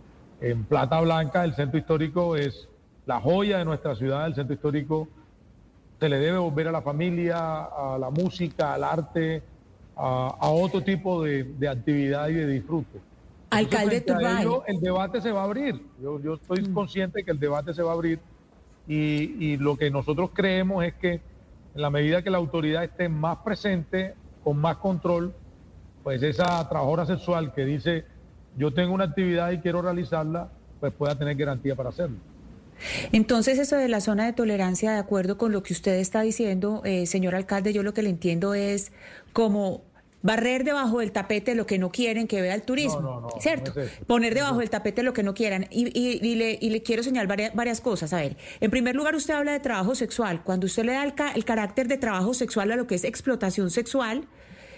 Plata 0.69 1.01
Blanca, 1.01 1.45
el 1.45 1.55
centro 1.55 1.79
histórico 1.79 2.37
es 2.37 2.69
la 3.05 3.21
joya 3.21 3.59
de 3.59 3.65
nuestra 3.65 3.97
ciudad, 3.97 4.27
el 4.27 4.35
centro 4.37 4.55
histórico 4.55 5.09
se 5.99 6.09
le 6.09 6.19
debe 6.19 6.39
volver 6.39 6.69
a 6.69 6.73
la 6.73 6.83
familia, 6.83 7.65
a 7.65 7.99
la 7.99 8.11
música, 8.11 8.75
al 8.75 8.85
arte, 8.85 9.43
a, 9.97 10.49
otro 10.51 10.83
tipo 10.83 11.25
de, 11.25 11.69
actividad 11.69 12.29
y 12.29 12.35
de 12.35 12.47
disfrute. 12.47 13.01
Alcalde 13.51 14.03
Turbay. 14.03 14.47
El 14.69 14.81
debate 14.81 15.21
se 15.21 15.33
va 15.33 15.41
a 15.41 15.45
abrir. 15.45 15.81
Yo, 16.01 16.21
yo 16.21 16.35
estoy 16.35 16.63
mm. 16.63 16.75
consciente 16.75 17.25
que 17.25 17.33
el 17.33 17.41
debate 17.41 17.75
se 17.75 17.83
va 17.83 17.91
a 17.91 17.95
abrir 17.95 18.21
y, 18.87 19.45
y 19.45 19.57
lo 19.57 19.77
que 19.77 19.91
nosotros 19.91 20.31
creemos 20.33 20.85
es 20.85 20.95
que 20.95 21.21
en 21.77 21.83
la 21.83 21.91
medida 21.91 22.23
que 22.23 22.31
la 22.31 22.39
autoridad 22.39 22.83
esté 22.83 23.09
más 23.09 23.39
presente, 23.45 24.15
con 24.43 24.57
más 24.57 24.79
control, 24.79 25.35
pues 26.03 26.23
esa 26.23 26.67
trabajadora 26.69 27.05
sexual 27.05 27.53
que 27.53 27.67
dice 27.67 28.07
yo 28.57 28.73
tengo 28.73 28.95
una 28.95 29.05
actividad 29.05 29.51
y 29.51 29.59
quiero 29.59 29.83
realizarla, 29.83 30.49
pues 30.81 30.91
pueda 30.95 31.15
tener 31.19 31.37
garantía 31.37 31.77
para 31.77 31.91
hacerlo. 31.91 32.17
Entonces, 33.12 33.59
eso 33.59 33.77
de 33.77 33.89
la 33.89 34.01
zona 34.01 34.25
de 34.25 34.33
tolerancia, 34.33 34.93
de 34.93 34.99
acuerdo 34.99 35.37
con 35.37 35.53
lo 35.53 35.62
que 35.62 35.75
usted 35.75 35.97
está 35.97 36.23
diciendo, 36.23 36.81
eh, 36.85 37.07
señor 37.07 37.35
alcalde, 37.35 37.75
yo 37.75 37.83
lo 37.83 37.93
que 37.93 38.03
le 38.03 38.09
entiendo 38.09 38.55
es 38.55 38.93
como 39.35 39.83
barrer 40.27 40.65
debajo 40.65 40.99
del 41.01 41.12
tapete 41.12 41.55
lo 41.55 41.67
que 41.67 41.79
no 41.79 41.91
quieren 41.91 42.27
que 42.27 42.41
vea 42.43 42.55
el 42.55 42.62
turismo, 42.62 43.01
No, 43.01 43.21
no, 43.21 43.21
no, 43.23 43.41
¿cierto? 43.41 43.79
es. 43.81 43.91
Poner 44.07 44.35
debajo 44.35 44.59
del 44.59 44.69
tapete 44.71 45.03
lo 45.03 45.12
que 45.12 45.23
no 45.23 45.33
quieran. 45.35 45.67
Y, 45.71 45.87
y- 45.99 46.19
y 46.23 46.35
le, 46.35 46.59
y 46.61 46.71
le 46.71 46.83
quiero 46.83 47.03
señalar 47.03 47.27
varias, 47.29 47.55
varias 47.55 47.81
cosas. 47.81 48.12
A 48.12 48.17
ver, 48.19 48.37
en 48.61 48.71
primer 48.71 48.95
lugar, 48.97 49.15
usted 49.15 49.35
habla 49.35 49.53
de 49.53 49.61
trabajo 49.61 49.95
sexual. 49.95 50.43
Cuando 50.45 50.67
usted 50.67 50.85
le 50.85 50.93
da 50.93 51.05
el, 51.05 51.15
ca- 51.15 51.33
el 51.33 51.45
carácter 51.45 51.89
de 51.89 51.97
trabajo 51.97 52.35
sexual 52.35 52.73
a 52.73 52.77
lo 52.77 52.87
que 52.87 52.97
es 52.97 53.05
explotación 53.05 53.71
sexual, 53.71 54.27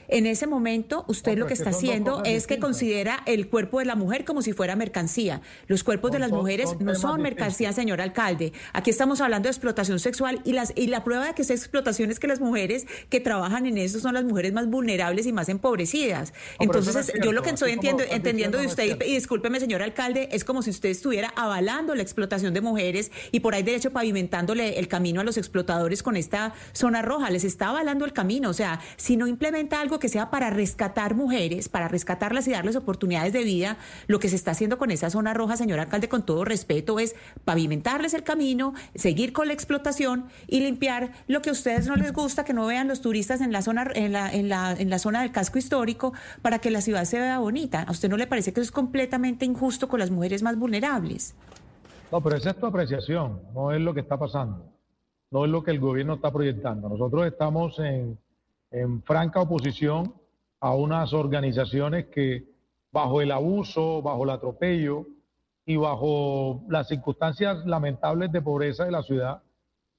en 0.08 0.26
ese 0.26 0.46
momento 0.46 1.04
usted 1.08 1.36
lo 1.38 1.46
que 1.46 1.54
es 1.54 1.60
que 1.60 1.68
está 1.68 1.76
haciendo 1.76 2.18
es 2.24 2.24
que 2.46 2.54
distintas. 2.54 2.58
considera 2.66 3.22
el 3.26 3.48
cuerpo 3.48 3.78
de 3.78 3.84
la 3.84 3.94
mujer 3.94 4.24
como 4.24 4.42
si 4.42 4.52
fuera 4.52 4.74
mercancía. 4.76 5.40
Los 5.66 5.84
cuerpos 5.84 6.10
de 6.12 6.18
las 6.18 6.30
mujeres 6.30 6.70
son 6.70 6.78
no 6.84 6.94
son 6.94 7.10
distintos. 7.16 7.18
mercancía, 7.22 7.72
señor 7.72 8.00
alcalde. 8.00 8.52
Aquí 8.72 8.90
estamos 8.90 9.20
hablando 9.20 9.46
de 9.48 9.50
explotación 9.52 9.98
sexual 9.98 10.40
y, 10.44 10.52
las, 10.52 10.72
y 10.76 10.86
la 10.88 11.04
prueba 11.04 11.26
de 11.26 11.34
que 11.34 11.42
es 11.42 11.50
explotación 11.50 12.10
es 12.10 12.18
que 12.18 12.26
las 12.26 12.40
mujeres 12.40 12.86
que 13.08 13.20
trabajan 13.20 13.66
en 13.66 13.78
eso 13.78 14.00
son 14.00 14.14
las 14.14 14.24
mujeres 14.24 14.52
más 14.52 14.68
vulnerables 14.68 15.26
y 15.26 15.32
más 15.32 15.48
empobrecidas. 15.48 16.32
Entonces, 16.58 16.94
no 16.94 17.00
es 17.00 17.12
yo 17.22 17.32
lo 17.32 17.42
que 17.42 17.50
estoy 17.50 17.72
entiendo- 17.72 18.04
entendiendo 18.10 18.58
de 18.58 18.64
no 18.64 18.70
usted, 18.70 18.98
y 19.06 19.14
discúlpeme, 19.14 19.60
señor 19.60 19.82
alcalde, 19.82 20.28
es 20.32 20.44
como 20.44 20.62
si 20.62 20.70
usted 20.70 20.88
estuviera 20.88 21.32
avalando 21.36 21.94
la 21.94 22.02
explotación 22.02 22.54
de 22.54 22.60
mujeres 22.60 23.10
y 23.32 23.40
por 23.40 23.54
ahí 23.54 23.62
derecho 23.62 23.90
pavimentándole 23.92 24.78
el 24.78 24.88
camino 24.88 25.20
a 25.20 25.24
los 25.24 25.36
explotadores 25.36 26.02
con 26.02 26.16
esta 26.16 26.54
zona 26.72 27.02
roja. 27.02 27.30
Les 27.30 27.44
está 27.44 27.68
avalando 27.68 28.04
el 28.04 28.12
camino. 28.12 28.50
O 28.50 28.54
sea, 28.54 28.80
si 28.96 29.16
no 29.16 29.26
implementa 29.26 29.80
algo 29.80 29.97
que 29.98 30.08
sea 30.08 30.30
para 30.30 30.50
rescatar 30.50 31.14
mujeres, 31.14 31.68
para 31.68 31.88
rescatarlas 31.88 32.46
y 32.48 32.52
darles 32.52 32.76
oportunidades 32.76 33.32
de 33.32 33.44
vida, 33.44 33.76
lo 34.06 34.18
que 34.18 34.28
se 34.28 34.36
está 34.36 34.52
haciendo 34.52 34.78
con 34.78 34.90
esa 34.90 35.10
zona 35.10 35.34
roja, 35.34 35.56
señor 35.56 35.80
alcalde, 35.80 36.08
con 36.08 36.24
todo 36.24 36.44
respeto, 36.44 36.98
es 36.98 37.14
pavimentarles 37.44 38.14
el 38.14 38.22
camino, 38.22 38.74
seguir 38.94 39.32
con 39.32 39.48
la 39.48 39.54
explotación 39.54 40.28
y 40.46 40.60
limpiar 40.60 41.12
lo 41.26 41.42
que 41.42 41.50
a 41.50 41.52
ustedes 41.52 41.86
no 41.86 41.96
les 41.96 42.12
gusta, 42.12 42.44
que 42.44 42.52
no 42.52 42.66
vean 42.66 42.88
los 42.88 43.00
turistas 43.00 43.40
en 43.40 43.52
la 43.52 43.62
zona, 43.62 43.88
en 43.94 44.12
la, 44.48 44.98
zona 44.98 45.22
del 45.22 45.32
casco 45.32 45.58
histórico, 45.58 46.12
para 46.42 46.58
que 46.58 46.70
la 46.70 46.80
ciudad 46.80 47.04
se 47.04 47.18
vea 47.18 47.38
bonita. 47.38 47.82
¿A 47.82 47.90
usted 47.90 48.08
no 48.08 48.16
le 48.16 48.26
parece 48.26 48.52
que 48.52 48.60
eso 48.60 48.68
es 48.68 48.72
completamente 48.72 49.44
injusto 49.44 49.88
con 49.88 50.00
las 50.00 50.10
mujeres 50.10 50.42
más 50.42 50.56
vulnerables? 50.58 51.34
No, 52.10 52.20
pero 52.22 52.36
esa 52.36 52.50
es 52.50 52.56
tu 52.56 52.66
apreciación, 52.66 53.40
no 53.54 53.72
es 53.72 53.80
lo 53.80 53.92
que 53.92 54.00
está 54.00 54.18
pasando, 54.18 54.72
no 55.30 55.44
es 55.44 55.50
lo 55.50 55.62
que 55.62 55.70
el 55.70 55.80
gobierno 55.80 56.14
está 56.14 56.32
proyectando. 56.32 56.88
Nosotros 56.88 57.26
estamos 57.26 57.78
en, 57.80 58.18
en 58.70 59.02
franca 59.02 59.40
oposición 59.40 60.14
a 60.60 60.74
unas 60.74 61.12
organizaciones 61.12 62.06
que 62.06 62.44
bajo 62.90 63.20
el 63.20 63.32
abuso, 63.32 64.02
bajo 64.02 64.24
el 64.24 64.30
atropello 64.30 65.06
y 65.64 65.76
bajo 65.76 66.62
las 66.68 66.88
circunstancias 66.88 67.64
lamentables 67.66 68.32
de 68.32 68.42
pobreza 68.42 68.84
de 68.84 68.90
la 68.90 69.02
ciudad 69.02 69.42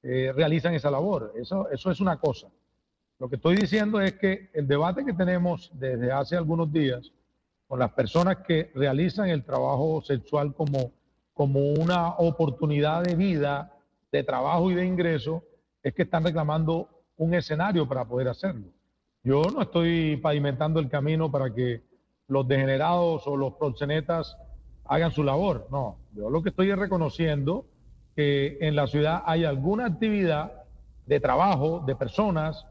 eh, 0.02 0.32
realizan 0.36 0.74
esa 0.74 0.92
labor. 0.92 1.34
Eso, 1.36 1.70
eso 1.70 1.92
es 1.92 2.00
una 2.00 2.18
cosa. 2.18 2.48
Lo 3.20 3.30
que 3.30 3.36
estoy 3.36 3.56
diciendo 3.56 4.00
es 4.00 4.14
que 4.14 4.50
el 4.54 4.68
debate 4.68 5.04
que 5.06 5.14
tenemos 5.14 5.70
desde 5.74 6.12
hace 6.12 6.38
algunos 6.38 6.72
días 6.72 7.12
con 7.68 7.80
las 7.80 7.92
personas 7.92 8.38
que 8.38 8.72
realizan 8.74 9.30
el 9.30 9.44
trabajo 9.44 10.02
sexual 10.02 10.56
como, 10.56 10.92
como 11.34 11.60
una 11.74 12.16
oportunidad 12.16 13.04
de 13.04 13.16
vida, 13.16 13.74
de 14.12 14.24
trabajo 14.24 14.72
y 14.72 14.76
de 14.76 14.86
ingreso, 14.86 15.44
es 15.84 15.94
que 15.94 16.04
están 16.04 16.24
reclamando 16.24 16.90
un 17.20 17.34
escenario 17.34 17.88
para 17.88 18.06
poder 18.06 18.30
hacerlo. 18.30 18.68
Yo 19.24 19.44
no 19.54 19.62
estoy 19.62 20.18
pavimentando 20.18 20.80
el 20.80 20.90
camino 20.90 21.30
para 21.30 21.54
que 21.54 21.84
los 22.28 22.48
degenerados 22.48 23.28
o 23.28 23.36
los 23.36 23.54
proxenetas 23.56 24.38
hagan 24.86 25.12
su 25.12 25.24
labor, 25.24 25.68
no. 25.70 25.98
Yo 26.16 26.30
lo 26.30 26.42
que 26.42 26.50
estoy 26.50 26.72
es 26.72 26.80
reconociendo 26.80 27.66
que 28.16 28.58
en 28.62 28.76
la 28.76 28.88
ciudad 28.88 29.24
hay 29.26 29.44
alguna 29.44 29.86
actividad 29.86 30.64
de 31.06 31.20
trabajo 31.20 31.84
de 31.86 31.96
personas 31.96 32.66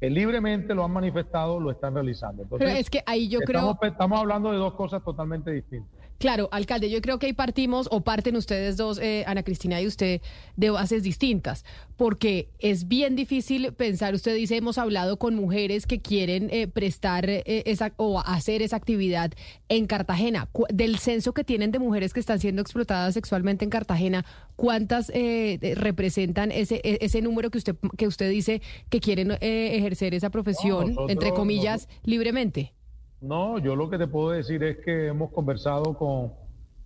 que 0.00 0.08
libremente 0.08 0.74
lo 0.74 0.84
han 0.84 0.92
manifestado, 0.92 1.60
lo 1.60 1.70
están 1.70 1.94
realizando. 1.94 2.42
Entonces, 2.44 2.66
Pero 2.66 2.80
es 2.80 2.88
que 2.88 3.02
ahí 3.04 3.28
yo 3.28 3.40
estamos, 3.40 3.76
creo... 3.78 3.92
estamos 3.92 4.18
hablando 4.18 4.50
de 4.50 4.56
dos 4.56 4.72
cosas 4.74 5.04
totalmente 5.04 5.50
distintas. 5.50 5.99
Claro, 6.20 6.50
alcalde, 6.52 6.90
yo 6.90 7.00
creo 7.00 7.18
que 7.18 7.24
ahí 7.28 7.32
partimos 7.32 7.88
o 7.90 8.02
parten 8.02 8.36
ustedes 8.36 8.76
dos, 8.76 8.98
eh, 8.98 9.24
Ana 9.26 9.42
Cristina 9.42 9.80
y 9.80 9.86
usted, 9.86 10.20
de 10.54 10.68
bases 10.68 11.02
distintas, 11.02 11.64
porque 11.96 12.50
es 12.58 12.88
bien 12.88 13.16
difícil 13.16 13.72
pensar, 13.72 14.12
usted 14.14 14.34
dice, 14.34 14.58
hemos 14.58 14.76
hablado 14.76 15.18
con 15.18 15.34
mujeres 15.34 15.86
que 15.86 16.02
quieren 16.02 16.50
eh, 16.52 16.68
prestar 16.68 17.30
eh, 17.30 17.42
esa 17.64 17.94
o 17.96 18.20
hacer 18.20 18.60
esa 18.60 18.76
actividad 18.76 19.32
en 19.70 19.86
Cartagena. 19.86 20.50
Del 20.68 20.98
censo 20.98 21.32
que 21.32 21.42
tienen 21.42 21.70
de 21.70 21.78
mujeres 21.78 22.12
que 22.12 22.20
están 22.20 22.38
siendo 22.38 22.60
explotadas 22.60 23.14
sexualmente 23.14 23.64
en 23.64 23.70
Cartagena, 23.70 24.26
¿cuántas 24.56 25.10
eh, 25.14 25.58
representan 25.74 26.52
ese, 26.52 26.82
e- 26.84 26.98
ese 27.00 27.22
número 27.22 27.50
que 27.50 27.56
usted, 27.56 27.76
que 27.96 28.06
usted 28.06 28.28
dice 28.28 28.60
que 28.90 29.00
quieren 29.00 29.30
eh, 29.40 29.70
ejercer 29.74 30.12
esa 30.12 30.28
profesión, 30.28 30.88
nosotros- 30.88 31.10
entre 31.12 31.30
comillas, 31.32 31.88
libremente? 32.04 32.74
No, 33.20 33.58
yo 33.58 33.76
lo 33.76 33.90
que 33.90 33.98
te 33.98 34.06
puedo 34.06 34.30
decir 34.30 34.62
es 34.64 34.78
que 34.78 35.08
hemos 35.08 35.30
conversado 35.30 35.94
con, 35.94 36.32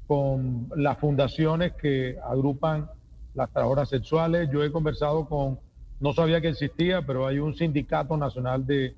con 0.08 0.68
las 0.74 0.98
fundaciones 0.98 1.74
que 1.74 2.18
agrupan 2.24 2.90
las 3.34 3.50
trabajadoras 3.50 3.88
sexuales. 3.88 4.48
Yo 4.52 4.64
he 4.64 4.72
conversado 4.72 5.28
con, 5.28 5.60
no 6.00 6.12
sabía 6.12 6.40
que 6.40 6.48
existía, 6.48 7.06
pero 7.06 7.26
hay 7.26 7.38
un 7.38 7.54
sindicato 7.54 8.16
nacional 8.16 8.66
de, 8.66 8.96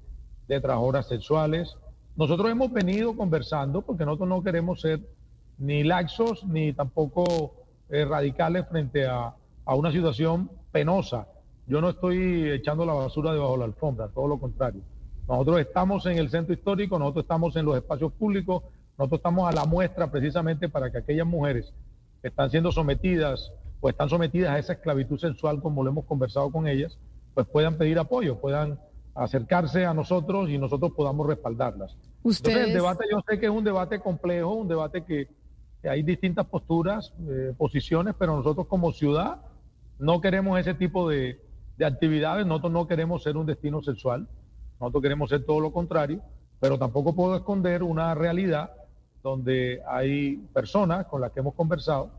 de 0.49 0.61
trabajadoras 0.61 1.09
sexuales. 1.09 1.77
Nosotros 2.17 2.51
hemos 2.51 2.73
venido 2.73 3.15
conversando 3.15 3.83
porque 3.83 4.07
nosotros 4.07 4.31
no 4.31 4.43
queremos 4.43 4.81
ser 4.81 5.01
ni 5.59 5.85
laxos 5.85 6.43
ni 6.45 6.73
tampoco 6.73 7.67
eh, 7.91 8.07
radicales 8.07 8.67
frente 8.67 9.07
a, 9.07 9.35
a 9.67 9.75
una 9.75 9.93
situación 9.93 10.51
penosa. 10.73 11.29
Yo 11.67 11.83
no 11.83 11.91
estoy 11.91 12.51
echando 12.51 12.87
la 12.87 12.95
basura 12.95 13.33
debajo 13.33 13.53
de 13.53 13.59
la 13.59 13.65
alfombra, 13.67 14.09
todo 14.09 14.27
lo 14.27 14.39
contrario. 14.39 14.81
Nosotros 15.29 15.61
estamos 15.61 16.07
en 16.07 16.19
el 16.19 16.31
centro 16.31 16.55
histórico, 16.55 16.99
nosotros 16.99 17.25
estamos 17.25 17.57
en 17.57 17.65
los 17.65 17.77
espacios 17.77 18.13
públicos, 18.13 18.63
nosotros 18.97 19.19
estamos 19.19 19.49
a 19.49 19.53
la 19.53 19.65
muestra 19.65 20.11
precisamente 20.11 20.69
para 20.69 20.91
que 20.91 20.99
aquellas 20.99 21.27
mujeres 21.27 21.73
que 22.23 22.29
están 22.29 22.51
siendo 22.51 22.71
sometidas 22.71 23.53
o 23.81 23.89
están 23.89 24.09
sometidas 24.09 24.51
a 24.51 24.59
esa 24.59 24.75
esclavitud 24.75 25.19
sexual, 25.19 25.61
como 25.61 25.83
lo 25.83 25.91
hemos 25.91 26.05
conversado 26.05 26.51
con 26.51 26.69
ellas, 26.69 26.97
pues 27.35 27.47
puedan 27.47 27.77
pedir 27.77 27.99
apoyo, 27.99 28.39
puedan 28.41 28.79
acercarse 29.15 29.85
a 29.85 29.95
nosotros 29.95 30.49
y 30.49 30.59
nosotros 30.59 30.93
podamos 30.93 31.27
respaldarlas. 31.27 31.93
Entonces, 31.93 32.23
Ustedes... 32.23 32.69
el 32.69 32.75
debate 32.75 33.05
yo 33.11 33.21
sé 33.29 33.39
que 33.39 33.47
es 33.47 33.53
un 33.53 33.65
debate 33.65 34.01
complejo, 34.01 34.55
un 34.55 34.69
debate 34.69 35.05
que, 35.05 35.29
que 35.83 35.89
hay 35.89 36.03
distintas 36.03 36.47
posturas, 36.47 37.13
eh, 37.29 37.53
posiciones, 37.57 38.15
pero 38.19 38.37
nosotros 38.37 38.67
como 38.67 38.93
ciudad 38.93 39.43
no 39.99 40.21
queremos 40.21 40.59
ese 40.61 40.75
tipo 40.75 41.09
de, 41.09 41.41
de 41.77 41.85
actividades, 41.85 42.47
nosotros 42.47 42.73
no 42.73 42.87
queremos 42.87 43.23
ser 43.23 43.37
un 43.37 43.47
destino 43.47 43.83
sexual, 43.83 44.29
nosotros 44.81 45.03
queremos 45.03 45.31
ser 45.31 45.45
todo 45.45 45.61
lo 45.61 45.73
contrario, 45.73 46.21
pero 46.61 46.79
tampoco 46.79 47.15
puedo 47.15 47.37
esconder 47.37 47.83
una 47.83 48.15
realidad 48.15 48.73
donde 49.23 49.83
hay 49.89 50.37
personas 50.53 51.07
con 51.07 51.21
las 51.21 51.33
que 51.33 51.41
hemos 51.41 51.55
conversado 51.55 52.11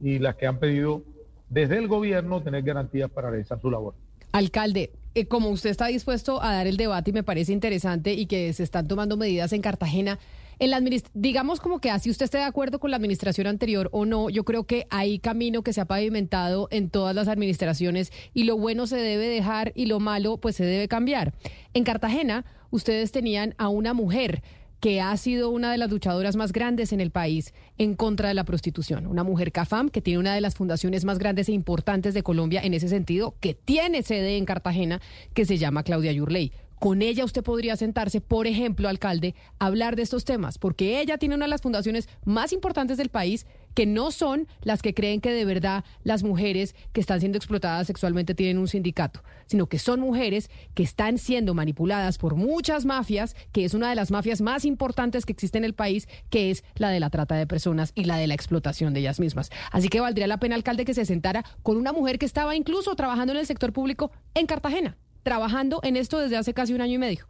y 0.00 0.18
las 0.18 0.36
que 0.36 0.46
han 0.46 0.58
pedido 0.58 1.02
desde 1.48 1.78
el 1.78 1.88
gobierno 1.88 2.42
tener 2.42 2.62
garantías 2.62 3.10
para 3.10 3.30
realizar 3.30 3.60
su 3.60 3.70
labor. 3.70 3.94
Alcalde, 4.32 4.92
eh, 5.14 5.26
como 5.26 5.50
usted 5.50 5.70
está 5.70 5.86
dispuesto 5.86 6.42
a 6.42 6.54
dar 6.54 6.66
el 6.66 6.76
debate 6.76 7.10
y 7.10 7.12
me 7.12 7.22
parece 7.22 7.52
interesante 7.52 8.14
y 8.14 8.26
que 8.26 8.52
se 8.52 8.62
están 8.62 8.88
tomando 8.88 9.16
medidas 9.16 9.52
en 9.52 9.60
Cartagena, 9.60 10.18
en 10.58 10.70
la 10.70 10.82
digamos 11.14 11.60
como 11.60 11.80
que 11.80 11.90
así 11.90 12.10
usted 12.10 12.24
esté 12.24 12.38
de 12.38 12.44
acuerdo 12.44 12.78
con 12.78 12.90
la 12.90 12.96
administración 12.96 13.46
anterior 13.46 13.88
o 13.92 14.04
no, 14.04 14.30
yo 14.30 14.44
creo 14.44 14.64
que 14.64 14.86
hay 14.90 15.18
camino 15.18 15.62
que 15.62 15.72
se 15.72 15.80
ha 15.80 15.86
pavimentado 15.86 16.68
en 16.70 16.90
todas 16.90 17.14
las 17.14 17.28
administraciones 17.28 18.12
y 18.34 18.44
lo 18.44 18.56
bueno 18.56 18.86
se 18.86 18.96
debe 18.96 19.28
dejar 19.28 19.72
y 19.74 19.86
lo 19.86 20.00
malo 20.00 20.38
pues 20.38 20.56
se 20.56 20.64
debe 20.64 20.88
cambiar. 20.88 21.34
En 21.74 21.84
Cartagena 21.84 22.44
ustedes 22.70 23.12
tenían 23.12 23.54
a 23.58 23.68
una 23.68 23.94
mujer 23.94 24.42
que 24.82 25.00
ha 25.00 25.16
sido 25.16 25.50
una 25.50 25.70
de 25.70 25.78
las 25.78 25.92
luchadoras 25.92 26.34
más 26.34 26.52
grandes 26.52 26.92
en 26.92 27.00
el 27.00 27.12
país 27.12 27.54
en 27.78 27.94
contra 27.94 28.26
de 28.26 28.34
la 28.34 28.42
prostitución. 28.42 29.06
Una 29.06 29.22
mujer 29.22 29.52
CAFAM 29.52 29.90
que 29.90 30.02
tiene 30.02 30.18
una 30.18 30.34
de 30.34 30.40
las 30.40 30.56
fundaciones 30.56 31.04
más 31.04 31.20
grandes 31.20 31.48
e 31.48 31.52
importantes 31.52 32.14
de 32.14 32.24
Colombia 32.24 32.60
en 32.64 32.74
ese 32.74 32.88
sentido, 32.88 33.36
que 33.38 33.54
tiene 33.54 34.02
sede 34.02 34.36
en 34.38 34.44
Cartagena, 34.44 35.00
que 35.34 35.44
se 35.44 35.56
llama 35.56 35.84
Claudia 35.84 36.10
Yurley. 36.10 36.50
Con 36.82 37.00
ella 37.00 37.24
usted 37.24 37.44
podría 37.44 37.76
sentarse, 37.76 38.20
por 38.20 38.48
ejemplo, 38.48 38.88
alcalde, 38.88 39.36
a 39.60 39.66
hablar 39.66 39.94
de 39.94 40.02
estos 40.02 40.24
temas, 40.24 40.58
porque 40.58 41.00
ella 41.00 41.16
tiene 41.16 41.36
una 41.36 41.44
de 41.44 41.50
las 41.50 41.62
fundaciones 41.62 42.08
más 42.24 42.52
importantes 42.52 42.96
del 42.96 43.08
país, 43.08 43.46
que 43.74 43.86
no 43.86 44.10
son 44.10 44.48
las 44.62 44.82
que 44.82 44.92
creen 44.92 45.20
que 45.20 45.30
de 45.30 45.44
verdad 45.44 45.84
las 46.02 46.24
mujeres 46.24 46.74
que 46.92 47.00
están 47.00 47.20
siendo 47.20 47.38
explotadas 47.38 47.86
sexualmente 47.86 48.34
tienen 48.34 48.58
un 48.58 48.66
sindicato, 48.66 49.22
sino 49.46 49.68
que 49.68 49.78
son 49.78 50.00
mujeres 50.00 50.50
que 50.74 50.82
están 50.82 51.18
siendo 51.18 51.54
manipuladas 51.54 52.18
por 52.18 52.34
muchas 52.34 52.84
mafias, 52.84 53.36
que 53.52 53.64
es 53.64 53.74
una 53.74 53.88
de 53.88 53.94
las 53.94 54.10
mafias 54.10 54.40
más 54.40 54.64
importantes 54.64 55.24
que 55.24 55.34
existe 55.34 55.58
en 55.58 55.64
el 55.64 55.74
país, 55.74 56.08
que 56.30 56.50
es 56.50 56.64
la 56.74 56.90
de 56.90 56.98
la 56.98 57.10
trata 57.10 57.36
de 57.36 57.46
personas 57.46 57.92
y 57.94 58.06
la 58.06 58.16
de 58.16 58.26
la 58.26 58.34
explotación 58.34 58.92
de 58.92 58.98
ellas 58.98 59.20
mismas. 59.20 59.50
Así 59.70 59.88
que 59.88 60.00
valdría 60.00 60.26
la 60.26 60.40
pena, 60.40 60.56
alcalde, 60.56 60.84
que 60.84 60.94
se 60.94 61.04
sentara 61.04 61.44
con 61.62 61.76
una 61.76 61.92
mujer 61.92 62.18
que 62.18 62.26
estaba 62.26 62.56
incluso 62.56 62.96
trabajando 62.96 63.32
en 63.34 63.38
el 63.38 63.46
sector 63.46 63.72
público 63.72 64.10
en 64.34 64.46
Cartagena 64.46 64.96
trabajando 65.22 65.80
en 65.82 65.96
esto 65.96 66.18
desde 66.18 66.36
hace 66.36 66.54
casi 66.54 66.74
un 66.74 66.80
año 66.80 66.94
y 66.94 66.98
medio. 66.98 67.26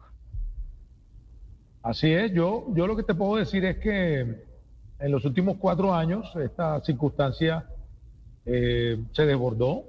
Así 1.81 2.11
es, 2.11 2.31
yo, 2.31 2.65
yo 2.73 2.87
lo 2.87 2.95
que 2.95 3.03
te 3.03 3.13
puedo 3.13 3.35
decir 3.35 3.65
es 3.65 3.77
que 3.77 4.21
en 4.99 5.11
los 5.11 5.25
últimos 5.25 5.57
cuatro 5.57 5.93
años 5.93 6.31
esta 6.37 6.79
circunstancia 6.81 7.65
eh, 8.45 8.97
se 9.11 9.25
desbordó, 9.25 9.83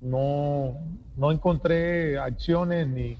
no, 0.00 0.76
no 1.16 1.30
encontré 1.30 2.18
acciones 2.18 2.88
ni, 2.88 3.16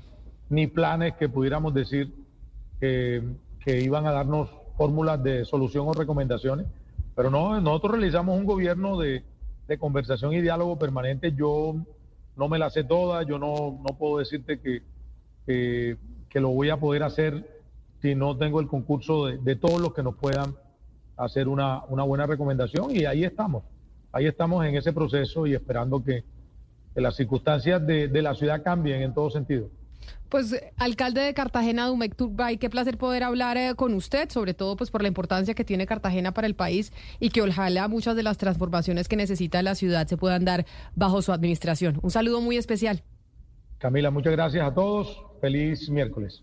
ni 0.48 0.66
planes 0.66 1.14
que 1.14 1.28
pudiéramos 1.28 1.72
decir 1.72 2.12
que, 2.80 3.22
que 3.64 3.80
iban 3.80 4.06
a 4.06 4.12
darnos 4.12 4.50
fórmulas 4.76 5.22
de 5.22 5.44
solución 5.44 5.86
o 5.88 5.92
recomendaciones, 5.92 6.66
pero 7.14 7.30
no, 7.30 7.60
nosotros 7.60 7.92
realizamos 7.92 8.36
un 8.36 8.44
gobierno 8.44 8.98
de, 8.98 9.22
de 9.68 9.78
conversación 9.78 10.32
y 10.32 10.40
diálogo 10.40 10.78
permanente. 10.78 11.32
Yo 11.32 11.76
no 12.36 12.48
me 12.48 12.58
la 12.58 12.70
sé 12.70 12.84
toda, 12.84 13.22
yo 13.22 13.38
no, 13.38 13.78
no 13.80 13.98
puedo 13.98 14.18
decirte 14.18 14.60
que, 14.60 14.82
que, 15.46 16.40
lo 16.40 16.50
voy 16.50 16.68
a 16.68 16.76
poder 16.76 17.02
hacer 17.02 17.62
si 18.02 18.14
no 18.14 18.36
tengo 18.36 18.60
el 18.60 18.66
concurso 18.66 19.26
de, 19.26 19.38
de 19.38 19.56
todos 19.56 19.80
los 19.80 19.94
que 19.94 20.02
nos 20.02 20.16
puedan 20.16 20.54
hacer 21.16 21.48
una, 21.48 21.82
una, 21.84 22.02
buena 22.02 22.26
recomendación 22.26 22.94
y 22.94 23.06
ahí 23.06 23.24
estamos, 23.24 23.64
ahí 24.12 24.26
estamos 24.26 24.66
en 24.66 24.76
ese 24.76 24.92
proceso 24.92 25.46
y 25.46 25.54
esperando 25.54 26.04
que, 26.04 26.24
que 26.94 27.00
las 27.00 27.16
circunstancias 27.16 27.86
de, 27.86 28.08
de, 28.08 28.22
la 28.22 28.34
ciudad 28.34 28.62
cambien 28.62 29.00
en 29.00 29.14
todo 29.14 29.30
sentido. 29.30 29.70
Pues, 30.28 30.54
alcalde 30.76 31.20
de 31.20 31.34
Cartagena, 31.34 31.86
Dumek 31.86 32.14
Turbay, 32.14 32.58
qué 32.58 32.68
placer 32.68 32.98
poder 32.98 33.22
hablar 33.22 33.56
eh, 33.56 33.74
con 33.74 33.94
usted, 33.94 34.28
sobre 34.28 34.54
todo 34.54 34.76
pues 34.76 34.90
por 34.90 35.00
la 35.00 35.08
importancia 35.08 35.54
que 35.54 35.64
tiene 35.64 35.86
Cartagena 35.86 36.32
para 36.32 36.46
el 36.46 36.54
país 36.54 36.92
y 37.20 37.30
que 37.30 37.42
ojalá 37.42 37.88
muchas 37.88 38.16
de 38.16 38.22
las 38.22 38.36
transformaciones 38.36 39.08
que 39.08 39.16
necesita 39.16 39.62
la 39.62 39.74
ciudad 39.74 40.06
se 40.06 40.16
puedan 40.16 40.44
dar 40.44 40.66
bajo 40.94 41.22
su 41.22 41.32
administración. 41.32 41.98
Un 42.02 42.10
saludo 42.10 42.40
muy 42.40 42.56
especial. 42.56 43.02
Camila, 43.78 44.10
muchas 44.10 44.32
gracias 44.32 44.66
a 44.66 44.74
todos. 44.74 45.22
Feliz 45.40 45.88
miércoles. 45.88 46.42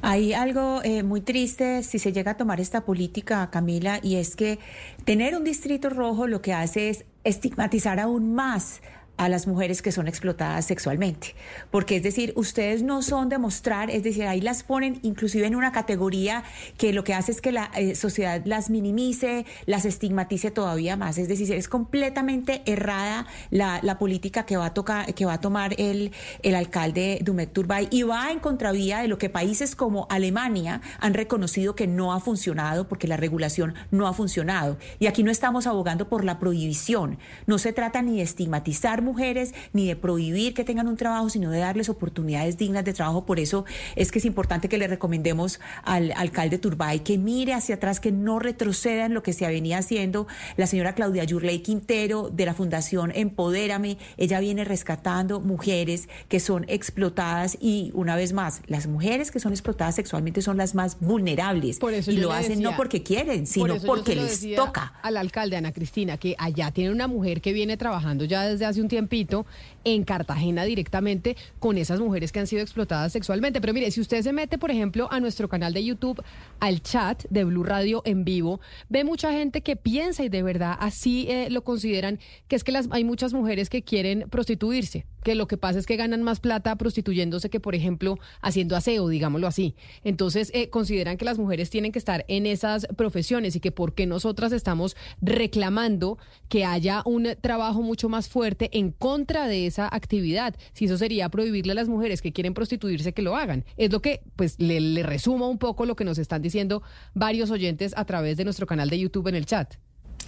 Hay 0.00 0.32
algo 0.32 0.80
eh, 0.82 1.02
muy 1.02 1.20
triste 1.20 1.82
si 1.82 1.98
se 1.98 2.12
llega 2.12 2.32
a 2.32 2.36
tomar 2.36 2.60
esta 2.60 2.84
política, 2.84 3.50
Camila, 3.50 4.00
y 4.02 4.16
es 4.16 4.36
que 4.36 4.58
tener 5.04 5.36
un 5.36 5.44
distrito 5.44 5.90
rojo 5.90 6.26
lo 6.26 6.40
que 6.40 6.52
hace 6.52 6.88
es 6.88 7.04
estigmatizar 7.24 7.98
aún 8.00 8.34
más 8.34 8.80
a 9.16 9.28
las 9.28 9.46
mujeres 9.46 9.82
que 9.82 9.92
son 9.92 10.08
explotadas 10.08 10.66
sexualmente. 10.66 11.34
Porque 11.70 11.96
es 11.96 12.02
decir, 12.02 12.32
ustedes 12.36 12.82
no 12.82 13.02
son 13.02 13.28
de 13.28 13.38
mostrar, 13.38 13.90
es 13.90 14.02
decir, 14.02 14.24
ahí 14.24 14.40
las 14.40 14.62
ponen 14.62 14.98
inclusive 15.02 15.46
en 15.46 15.56
una 15.56 15.72
categoría 15.72 16.44
que 16.76 16.92
lo 16.92 17.04
que 17.04 17.14
hace 17.14 17.32
es 17.32 17.40
que 17.40 17.52
la 17.52 17.70
eh, 17.76 17.94
sociedad 17.94 18.42
las 18.44 18.70
minimice, 18.70 19.46
las 19.66 19.84
estigmatice 19.84 20.50
todavía 20.50 20.96
más. 20.96 21.18
Es 21.18 21.28
decir, 21.28 21.52
es 21.52 21.68
completamente 21.68 22.62
errada 22.66 23.26
la, 23.50 23.96
política 23.98 24.44
que 24.44 24.58
va 24.58 24.66
a 24.66 24.74
tocar, 24.74 25.14
que 25.14 25.24
va 25.24 25.34
a 25.34 25.40
tomar 25.40 25.74
el, 25.78 26.12
el 26.42 26.54
alcalde 26.54 27.18
Dumet 27.22 27.50
Turbay 27.50 27.88
y 27.90 28.02
va 28.02 28.30
en 28.30 28.40
contravía 28.40 28.98
de 28.98 29.08
lo 29.08 29.16
que 29.16 29.30
países 29.30 29.74
como 29.74 30.06
Alemania 30.10 30.82
han 31.00 31.14
reconocido 31.14 31.74
que 31.74 31.86
no 31.86 32.12
ha 32.12 32.20
funcionado 32.20 32.88
porque 32.88 33.08
la 33.08 33.16
regulación 33.16 33.74
no 33.90 34.06
ha 34.06 34.12
funcionado. 34.12 34.76
Y 34.98 35.06
aquí 35.06 35.22
no 35.22 35.30
estamos 35.30 35.66
abogando 35.66 36.08
por 36.08 36.24
la 36.24 36.38
prohibición. 36.38 37.18
No 37.46 37.58
se 37.58 37.72
trata 37.72 38.02
ni 38.02 38.18
de 38.18 38.22
estigmatizar 38.22 39.02
mujeres 39.06 39.54
ni 39.72 39.86
de 39.86 39.96
prohibir 39.96 40.52
que 40.52 40.64
tengan 40.64 40.88
un 40.88 40.98
trabajo, 40.98 41.30
sino 41.30 41.50
de 41.50 41.60
darles 41.60 41.88
oportunidades 41.88 42.58
dignas 42.58 42.84
de 42.84 42.92
trabajo. 42.92 43.24
Por 43.24 43.40
eso 43.40 43.64
es 43.94 44.12
que 44.12 44.18
es 44.18 44.26
importante 44.26 44.68
que 44.68 44.76
le 44.76 44.86
recomendemos 44.86 45.60
al 45.82 46.12
alcalde 46.16 46.58
Turbay 46.58 47.00
que 47.00 47.16
mire 47.16 47.54
hacia 47.54 47.76
atrás, 47.76 48.00
que 48.00 48.12
no 48.12 48.38
retroceda 48.38 49.06
en 49.06 49.14
lo 49.14 49.22
que 49.22 49.32
se 49.32 49.46
venía 49.46 49.78
haciendo. 49.78 50.26
La 50.56 50.66
señora 50.66 50.94
Claudia 50.94 51.24
Yurley 51.24 51.60
Quintero 51.60 52.28
de 52.30 52.44
la 52.44 52.54
Fundación 52.54 53.12
Empodérame, 53.14 53.96
ella 54.16 54.40
viene 54.40 54.64
rescatando 54.64 55.40
mujeres 55.40 56.08
que 56.28 56.40
son 56.40 56.64
explotadas 56.68 57.56
y 57.60 57.92
una 57.94 58.16
vez 58.16 58.32
más, 58.32 58.62
las 58.66 58.86
mujeres 58.86 59.30
que 59.30 59.38
son 59.40 59.52
explotadas 59.52 59.94
sexualmente 59.94 60.42
son 60.42 60.56
las 60.56 60.74
más 60.74 60.98
vulnerables 61.00 61.78
y 62.08 62.16
lo 62.16 62.32
hacen 62.32 62.56
decía, 62.58 62.70
no 62.70 62.76
porque 62.76 63.02
quieren, 63.02 63.46
sino 63.46 63.76
por 63.76 63.86
porque 63.86 64.16
les 64.16 64.54
toca. 64.54 64.94
Al 65.02 65.16
alcalde 65.16 65.56
Ana 65.56 65.72
Cristina 65.72 66.16
que 66.16 66.34
allá 66.38 66.70
tiene 66.72 66.90
una 66.90 67.06
mujer 67.06 67.40
que 67.40 67.52
viene 67.52 67.76
trabajando 67.76 68.24
ya 68.24 68.44
desde 68.44 68.64
hace 68.64 68.80
un 68.80 68.88
tiempo 68.88 68.95
tiempito 68.96 69.46
en 69.86 70.02
Cartagena 70.04 70.64
directamente 70.64 71.36
con 71.60 71.78
esas 71.78 72.00
mujeres 72.00 72.32
que 72.32 72.40
han 72.40 72.46
sido 72.46 72.60
explotadas 72.60 73.12
sexualmente. 73.12 73.60
Pero 73.60 73.72
mire, 73.72 73.90
si 73.92 74.00
usted 74.00 74.20
se 74.20 74.32
mete, 74.32 74.58
por 74.58 74.70
ejemplo, 74.70 75.08
a 75.10 75.20
nuestro 75.20 75.48
canal 75.48 75.72
de 75.72 75.84
YouTube, 75.84 76.22
al 76.58 76.82
chat 76.82 77.24
de 77.30 77.44
Blue 77.44 77.62
Radio 77.62 78.02
en 78.04 78.24
vivo, 78.24 78.60
ve 78.88 79.04
mucha 79.04 79.32
gente 79.32 79.60
que 79.60 79.76
piensa 79.76 80.24
y 80.24 80.28
de 80.28 80.42
verdad 80.42 80.76
así 80.80 81.26
eh, 81.28 81.48
lo 81.50 81.62
consideran, 81.62 82.18
que 82.48 82.56
es 82.56 82.64
que 82.64 82.72
las, 82.72 82.88
hay 82.90 83.04
muchas 83.04 83.32
mujeres 83.32 83.70
que 83.70 83.82
quieren 83.82 84.26
prostituirse, 84.28 85.06
que 85.22 85.36
lo 85.36 85.46
que 85.46 85.56
pasa 85.56 85.78
es 85.78 85.86
que 85.86 85.96
ganan 85.96 86.24
más 86.24 86.40
plata 86.40 86.74
prostituyéndose 86.74 87.48
que, 87.48 87.60
por 87.60 87.76
ejemplo, 87.76 88.18
haciendo 88.42 88.74
aseo, 88.74 89.08
digámoslo 89.08 89.46
así. 89.46 89.76
Entonces, 90.02 90.50
eh, 90.52 90.68
consideran 90.68 91.16
que 91.16 91.24
las 91.24 91.38
mujeres 91.38 91.70
tienen 91.70 91.92
que 91.92 92.00
estar 92.00 92.24
en 92.26 92.46
esas 92.46 92.88
profesiones 92.96 93.54
y 93.54 93.60
que 93.60 93.70
porque 93.70 94.06
nosotras 94.06 94.50
estamos 94.50 94.96
reclamando 95.22 96.18
que 96.48 96.64
haya 96.64 97.02
un 97.04 97.28
trabajo 97.40 97.82
mucho 97.82 98.08
más 98.08 98.28
fuerte 98.28 98.68
en 98.72 98.90
contra 98.90 99.46
de 99.46 99.66
esa 99.66 99.75
actividad. 99.84 100.56
Si 100.72 100.86
eso 100.86 100.96
sería 100.96 101.28
prohibirle 101.28 101.72
a 101.72 101.74
las 101.74 101.88
mujeres 101.88 102.22
que 102.22 102.32
quieren 102.32 102.54
prostituirse 102.54 103.12
que 103.12 103.22
lo 103.22 103.36
hagan. 103.36 103.64
Es 103.76 103.92
lo 103.92 104.00
que, 104.00 104.22
pues, 104.36 104.58
le, 104.58 104.80
le 104.80 105.02
resumo 105.02 105.48
un 105.50 105.58
poco 105.58 105.84
lo 105.84 105.96
que 105.96 106.04
nos 106.04 106.16
están 106.16 106.40
diciendo 106.40 106.82
varios 107.12 107.50
oyentes 107.50 107.92
a 107.96 108.04
través 108.04 108.36
de 108.36 108.44
nuestro 108.44 108.66
canal 108.66 108.88
de 108.88 108.98
YouTube 108.98 109.28
en 109.28 109.34
el 109.34 109.46
chat. 109.46 109.74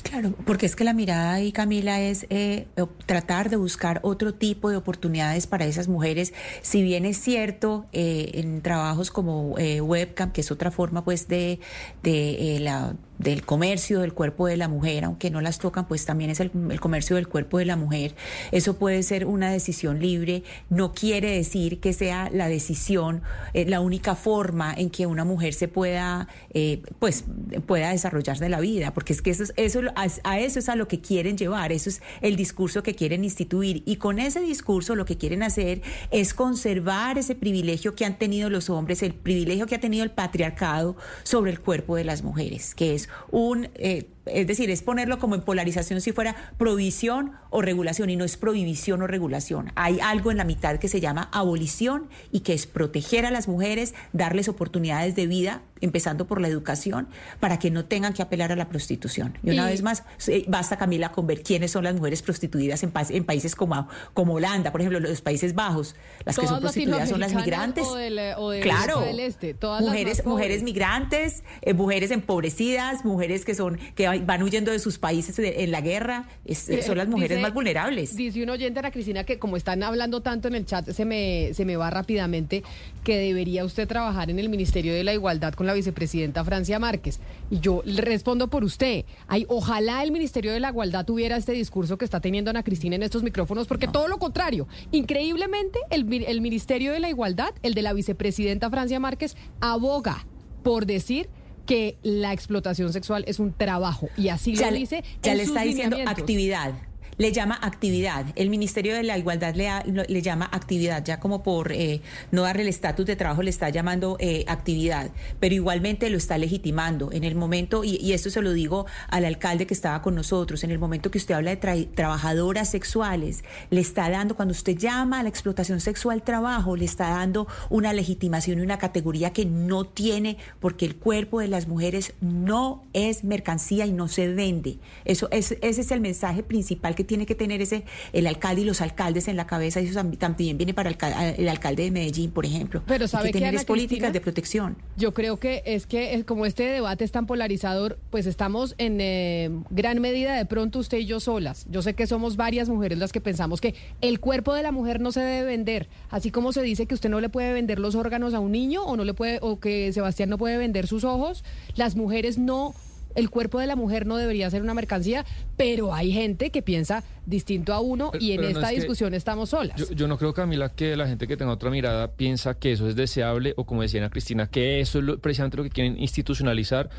Claro, 0.03 0.33
porque 0.47 0.67
es 0.67 0.77
que 0.77 0.85
la 0.85 0.93
mirada 0.93 1.35
ahí, 1.35 1.53
Camila, 1.53 2.01
es 2.01 2.27
eh, 2.31 2.67
tratar 3.07 3.51
de 3.51 3.57
buscar 3.57 4.01
otro 4.03 4.33
tipo 4.35 4.71
de 4.71 4.77
oportunidades 4.77 5.47
para 5.47 5.67
esas 5.67 5.89
mujeres. 5.89 6.33
Si 6.63 6.83
bien 6.83 7.05
es 7.05 7.19
cierto, 7.19 7.87
eh, 7.93 8.31
en 8.35 8.63
trabajos 8.63 9.11
como 9.11 9.59
eh, 9.59 9.81
webcam, 9.81 10.33
que 10.33 10.41
es 10.41 10.51
otra 10.51 10.71
forma 10.71 11.05
pues 11.05 11.29
de, 11.29 11.61
de 12.03 12.59
la 12.61 12.95
del 13.19 13.45
comercio 13.45 14.01
del 14.01 14.15
cuerpo 14.15 14.47
de 14.47 14.57
la 14.57 14.69
mujer, 14.69 15.05
aunque 15.05 15.31
no 15.31 15.41
las 15.41 15.59
tocan, 15.59 15.87
pues 15.87 16.05
también 16.07 16.31
es 16.31 16.41
el, 16.41 16.51
comercio 16.81 17.17
del 17.17 17.29
cuerpo 17.29 17.59
de 17.59 17.65
la 17.65 17.77
mujer. 17.77 18.15
Eso 18.53 18.79
puede 18.79 19.03
ser 19.03 19.27
una 19.27 19.51
decisión 19.51 20.01
libre. 20.01 20.45
No 20.71 20.93
quiere 20.93 21.33
decir 21.33 21.81
que 21.81 21.93
sea 21.93 22.31
la 22.33 22.49
decisión, 22.49 23.23
eh, 23.55 23.67
la 23.67 23.81
única 23.81 24.15
forma 24.15 24.73
en 24.73 24.91
que 24.91 25.07
una 25.07 25.25
mujer 25.25 25.55
se 25.55 25.69
pueda, 25.69 26.29
eh, 26.55 26.83
pues, 26.99 27.25
pueda 27.67 27.91
desarrollarse 27.91 28.45
de 28.45 28.51
la 28.51 28.61
vida, 28.61 28.95
porque 28.95 29.13
es 29.13 29.23
que 29.23 29.31
eso, 29.31 29.45
eso 29.57 29.83
a, 29.95 30.39
eso 30.39 30.59
es 30.59 30.69
a 30.69 30.77
lo 30.77 30.89
que 30.89 31.01
quieren 31.01 31.37
llevar, 31.37 31.73
eso 31.73 31.91
es 31.91 32.03
el 32.21 32.37
discurso 32.37 32.83
que 32.83 32.95
quieren 32.95 33.25
instituir. 33.25 33.83
Y 33.87 33.97
con 33.97 34.19
ese 34.19 34.41
discurso 34.41 34.95
lo 34.95 35.05
que 35.05 35.17
quieren 35.17 35.43
hacer 35.43 35.83
es 36.11 36.35
conservar 36.35 37.19
ese 37.19 37.35
privilegio 37.35 37.95
que 37.95 38.05
han 38.05 38.19
tenido 38.19 38.51
los 38.51 38.71
hombres, 38.71 39.03
el 39.03 39.15
privilegio 39.15 39.67
que 39.67 39.75
ha 39.75 39.81
tenido 39.81 40.05
el 40.05 40.11
patriarcado 40.11 40.97
sobre 41.23 41.51
el 41.51 41.61
cuerpo 41.61 41.97
de 41.97 42.05
las 42.05 42.23
mujeres, 42.23 42.75
que 42.75 42.95
es 42.95 43.09
un... 43.31 43.69
Eh, 43.75 44.07
es 44.33 44.47
decir, 44.47 44.71
es 44.71 44.83
ponerlo 44.83 45.19
como 45.19 45.35
en 45.35 45.43
polarización 45.43 46.01
si 46.01 46.13
fuera 46.13 46.37
prohibición 46.59 47.33
o 47.51 47.63
regulación 47.63 48.11
y 48.11 48.17
no 48.17 48.25
es 48.25 48.37
prohibición 48.37 49.03
o 49.03 49.07
regulación. 49.07 49.73
Hay 49.75 50.01
algo 50.01 50.31
en 50.31 50.37
la 50.37 50.45
mitad 50.45 50.79
que 50.79 50.89
se 50.89 51.01
llama 51.01 51.29
abolición 51.33 52.09
y 52.31 52.41
que 52.41 52.53
es 52.53 52.67
proteger 52.67 53.27
a 53.27 53.31
las 53.31 53.49
mujeres, 53.49 53.95
darles 54.13 54.49
oportunidades 54.49 55.17
de 55.17 55.27
vida, 55.27 55.63
empezando 55.81 56.27
por 56.27 56.41
la 56.41 56.49
educación, 56.49 57.09
para 57.41 57.59
que 57.59 57.71
no 57.71 57.85
tengan 57.85 58.13
que 58.13 58.23
apelar 58.23 58.53
a 58.53 58.57
la 58.57 58.69
prostitución. 58.69 59.37
Y 59.43 59.51
una 59.51 59.69
y, 59.69 59.73
vez 59.73 59.83
más, 59.83 60.05
basta 60.47 60.77
Camila 60.77 61.13
con 61.13 61.27
ver 61.27 61.43
quiénes 61.43 61.73
son 61.73 61.85
las 61.85 61.95
mujeres 61.95 62.23
prostituidas 62.23 62.83
en, 62.83 62.91
pa 62.91 63.07
en 63.09 63.25
países 63.25 63.55
como, 63.55 63.89
como, 64.15 64.35
Holanda, 64.35 64.73
por 64.73 64.81
ejemplo, 64.81 65.01
los 65.01 65.21
Países 65.21 65.55
Bajos. 65.55 65.95
Las 66.25 66.39
que 66.39 66.47
son 66.47 66.61
prostituidas 66.61 67.09
son 67.09 67.21
las 67.21 67.35
migrantes. 67.35 67.87
O 67.87 67.97
del, 67.97 68.19
o 68.37 68.51
del 68.51 68.63
claro, 68.63 69.01
del 69.01 69.21
este, 69.21 69.55
todas 69.55 69.83
mujeres, 69.83 70.25
mujeres 70.25 70.63
migrantes, 70.63 71.43
eh, 71.63 71.75
mujeres 71.75 72.11
empobrecidas, 72.11 73.05
mujeres 73.05 73.45
que 73.45 73.55
son 73.55 73.79
que 73.95 74.07
van 74.21 74.43
huyendo 74.43 74.73
de 74.73 74.79
sus 74.79 74.99
países 74.99 75.39
en 75.39 75.71
la 75.71 75.81
guerra, 75.81 76.29
es, 76.45 76.69
son 76.85 76.99
las 76.99 77.09
mujeres 77.09 77.37
dice, 77.39 77.43
más 77.43 77.55
vulnerables. 77.55 78.17
Dice 78.17 78.43
un 78.43 78.51
oyente, 78.51 78.79
Ana 78.79 78.91
Cristina, 78.91 79.25
que 79.25 79.39
como 79.39 79.57
están 79.57 79.83
hablando 79.83 80.21
tanto 80.21 80.49
en 80.49 80.55
el 80.55 80.67
chat, 80.67 80.89
se 80.91 81.05
me, 81.05 81.51
se 81.55 81.65
me 81.65 81.77
va 81.77 81.91
rápidamente, 81.91 82.63
que 83.05 83.17
debería 83.17 83.65
usted 83.65 83.87
trabajar 83.87 84.31
en 84.31 84.39
el 84.39 84.49
Ministerio 84.49 84.95
de 84.95 85.05
la 85.05 85.13
Igualdad 85.13 85.55
con 85.55 85.67
la 85.69 85.75
vicepresidenta 85.75 86.45
Francia 86.45 86.79
Márquez. 86.79 87.21
Y 87.51 87.61
yo 87.61 87.83
le 87.85 88.03
respondo 88.03 88.49
por 88.49 88.65
usted. 88.65 89.05
Ay, 89.29 89.47
ojalá 89.49 90.03
el 90.03 90.11
Ministerio 90.11 90.53
de 90.53 90.61
la 90.61 90.71
Igualdad 90.71 91.05
tuviera 91.05 91.37
este 91.37 91.53
discurso 91.53 91.97
que 91.97 92.05
está 92.05 92.21
teniendo 92.21 92.51
Ana 92.51 92.63
Cristina 92.65 92.97
en 92.97 93.05
estos 93.05 93.23
micrófonos, 93.23 93.67
porque 93.67 93.87
no. 93.87 93.93
todo 93.93 94.09
lo 94.09 94.19
contrario. 94.19 94.67
Increíblemente, 94.91 95.79
el, 95.91 96.13
el 96.25 96.41
Ministerio 96.41 96.93
de 96.93 97.01
la 97.01 97.09
Igualdad, 97.09 97.51
el 97.63 97.75
de 97.75 97.83
la 97.83 97.93
vicepresidenta 97.93 98.71
Francia 98.71 98.99
Márquez, 98.99 99.37
aboga 99.61 100.27
por 100.63 100.87
decir 100.87 101.29
que 101.67 101.99
la 102.03 102.33
explotación 102.33 102.93
sexual 102.93 103.25
es 103.29 103.39
un 103.39 103.53
trabajo 103.53 104.09
y 104.17 104.29
así 104.31 104.55
ya 104.55 104.71
lo 104.71 104.77
dice. 104.79 105.05
Ya 105.23 105.35
le 105.35 105.43
está 105.43 105.63
diciendo 105.63 105.99
actividad 106.07 106.73
le 107.19 107.33
llama 107.33 107.59
actividad. 107.61 108.27
El 108.37 108.49
Ministerio 108.49 108.95
de 108.95 109.03
la 109.03 109.19
Igualdad 109.19 109.55
le, 109.55 109.69
le 110.09 110.23
llama 110.23 110.49
actividad, 110.51 111.05
ya 111.05 111.21
como 111.21 111.43
por 111.43 111.73
eh, 111.73 112.01
no 112.31 112.43
darle 112.43 112.63
el 112.63 112.69
estatus 112.69 113.05
de 113.07 113.17
trabajo, 113.17 113.43
le 113.43 113.51
está 113.51 113.69
llamando 113.69 114.17
eh, 114.21 114.45
actividad, 114.47 115.11
pero 115.41 115.55
igualmente 115.55 116.09
lo 116.11 116.17
está 116.17 116.39
legitimando. 116.39 117.11
En 117.13 117.25
el 117.25 117.35
momento, 117.35 117.85
y, 117.85 117.97
y, 117.97 118.13
esto 118.13 118.31
se 118.31 118.41
lo 118.41 118.53
digo 118.53 118.87
al 119.09 119.25
alcalde 119.25 119.67
que 119.67 119.75
estaba 119.75 120.01
con 120.01 120.15
nosotros, 120.15 120.63
en 120.65 120.71
el 120.71 120.79
momento 120.79 121.11
que 121.11 121.19
usted 121.19 121.35
habla 121.35 121.51
de 121.51 121.57
tra 121.57 121.75
trabajadoras 121.95 122.71
sexuales, 122.71 123.43
le 123.71 123.81
está 123.81 124.09
dando, 124.09 124.37
cuando 124.37 124.53
usted 124.53 124.77
llama 124.77 125.21
a 125.21 125.23
la 125.23 125.29
explotación 125.29 125.81
sexual 125.81 126.23
trabajo, 126.23 126.77
le 126.77 126.85
está 126.85 127.11
dando 127.11 127.49
una 127.69 127.93
legitimación 127.93 128.59
y 128.59 128.63
una 128.63 128.79
categoría 128.79 129.33
que 129.33 129.45
no 129.45 129.85
tiene, 129.85 130.37
porque 130.61 130.87
el 130.87 130.97
cuerpo 130.97 131.41
de 131.41 131.49
las 131.49 131.67
mujeres 131.67 132.15
no 132.21 132.85
es 132.93 133.25
mercancía 133.25 133.87
y 133.87 133.93
no 133.93 134.07
se 134.07 134.33
vende. 134.33 134.79
Eso 135.05 135.29
es, 135.33 135.57
ese 135.61 135.81
es 135.81 135.91
el 135.91 136.01
mensaje 136.01 136.43
principal 136.43 136.95
que 136.95 137.08
tiene 137.09 137.27
que 137.27 137.35
tener 137.35 137.61
ese 137.61 137.83
el 138.13 138.29
alcalde 138.29 138.63
y 138.63 138.65
los 138.65 138.81
alcaldes 138.81 139.27
en 139.27 139.37
la 139.37 139.49
cabeza, 139.49 139.81
y 139.81 139.87
eso 139.87 140.01
también 140.19 140.57
viene 140.57 140.75
para 140.75 140.91
el, 140.91 141.49
alcalde 141.49 141.83
de 141.83 141.91
Medellín, 141.91 142.31
por 142.31 142.47
ejemplo. 142.47 142.83
Pero 142.87 143.09
sabe 143.09 143.33
que 143.33 143.41
tener 143.41 143.67
políticas 143.67 144.13
de 144.13 144.21
protección. 144.21 144.77
Yo 144.97 145.13
creo 145.13 145.39
que 145.39 145.63
es 145.65 145.87
que 145.87 146.25
como 146.25 146.47
este 146.47 146.65
debate 146.65 147.05
es 147.05 147.11
tan 147.11 147.27
polarizador, 147.27 147.99
pues 148.11 148.27
estamos 148.27 148.77
en 148.79 148.99
eh, 149.01 149.51
gran 149.71 150.01
medida 150.01 150.37
de 150.37 150.45
pronto 150.45 150.79
usted 150.79 150.99
y 150.99 151.07
yo 151.07 151.19
solas. 151.19 151.67
Yo 151.71 151.83
sé 151.83 151.95
que 151.95 152.07
somos 152.07 152.37
varias 152.37 152.69
mujeres 152.69 152.99
las 152.99 153.11
que 153.11 153.21
pensamos 153.21 153.61
que 153.61 153.75
el 154.01 154.21
cuerpo 154.21 154.55
de 154.55 154.63
la 154.63 154.71
mujer 154.71 155.01
no 155.01 155.11
se 155.11 155.21
debe 155.21 155.47
vender, 155.47 155.89
así 156.11 156.31
como 156.31 156.53
se 156.53 156.63
dice 156.63 156.87
que 156.87 156.95
usted 156.95 157.09
no 157.09 157.21
le 157.21 157.29
puede 157.29 157.53
vender 157.53 157.79
los 157.79 157.95
órganos 157.95 158.35
a 158.35 158.41
un 158.41 158.53
niño 158.53 158.85
o 158.85 158.97
no 158.97 159.05
le 159.05 159.15
puede 159.15 159.39
o 159.43 159.59
que 159.59 159.93
Sebastián 159.93 160.29
no 160.29 160.39
puede 160.39 160.59
vender 160.59 160.87
sus 160.87 161.05
ojos, 161.05 161.45
las 161.75 161.97
mujeres 161.97 162.39
no 162.39 162.75
el 163.19 163.31
cuerpo 163.31 163.59
de 163.59 163.67
la 163.67 163.75
mujer 163.75 164.07
no 164.07 164.17
debería 164.17 164.49
ser 164.49 164.63
una 164.63 164.75
mercancía, 164.75 165.27
pero 165.57 165.93
hay 165.93 166.13
gente 166.13 166.51
que 166.51 166.63
piensa 166.63 167.03
distinto 167.27 167.75
a 167.75 167.81
uno 167.81 168.13
y 168.19 168.33
en 168.33 168.45
esta 168.45 168.69
discusión 168.69 169.13
estamos 169.13 169.51
solas. 169.51 169.91
Yo, 169.91 170.07
no 170.07 170.17
creo, 170.17 170.33
Camila, 170.33 170.69
que 170.69 170.97
la 170.97 171.09
gente 171.09 171.27
que 171.27 171.37
tenga 171.37 171.51
otra 171.51 171.69
mirada 171.69 172.13
piensa 172.13 172.55
que 172.55 172.71
eso 172.73 172.89
es 172.89 172.95
deseable 172.95 173.55
o 173.57 173.67
como 173.67 173.83
decía 173.83 174.01
Ana 174.01 174.11
Cristina, 174.11 174.49
que 174.49 174.79
eso 174.81 175.01
es 175.01 175.05
precisamente 175.21 175.57
lo 175.57 175.65
que 175.65 175.71
quieren 175.71 175.99
institucionalizar. 175.99 176.91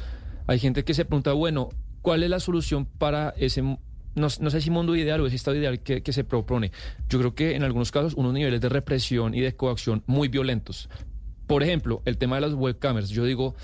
Hay 0.45 0.59
gente 0.59 0.83
que 0.83 0.93
se 0.93 1.05
pregunta, 1.05 1.31
bueno, 1.31 1.69
¿cuál 2.01 2.23
es 2.23 2.29
la 2.29 2.41
solución 2.41 2.85
para 2.85 3.33
ese 3.37 3.63
no, 4.15 4.29
sé 4.29 4.59
si 4.59 4.69
mundo 4.71 4.97
ideal 4.97 5.21
o 5.21 5.27
ese 5.27 5.37
estado 5.37 5.55
ideal 5.55 5.79
que, 5.79 6.03
que, 6.03 6.11
se 6.11 6.25
propone. 6.25 6.73
Yo 7.07 7.19
creo 7.19 7.35
que 7.35 7.55
en 7.55 7.63
algunos 7.63 7.91
casos 7.91 8.15
unos 8.15 8.33
niveles 8.33 8.59
de 8.59 8.67
represión 8.67 9.33
y 9.33 9.39
de 9.39 9.55
coacción 9.55 10.03
muy 10.07 10.27
violentos. 10.27 10.89
Por 11.47 11.63
ejemplo, 11.63 12.01
el 12.03 12.17
tema 12.17 12.35
de 12.35 12.41
las 12.41 12.53
webcamers. 12.53 13.09
Yo 13.09 13.23
digo, 13.23 13.55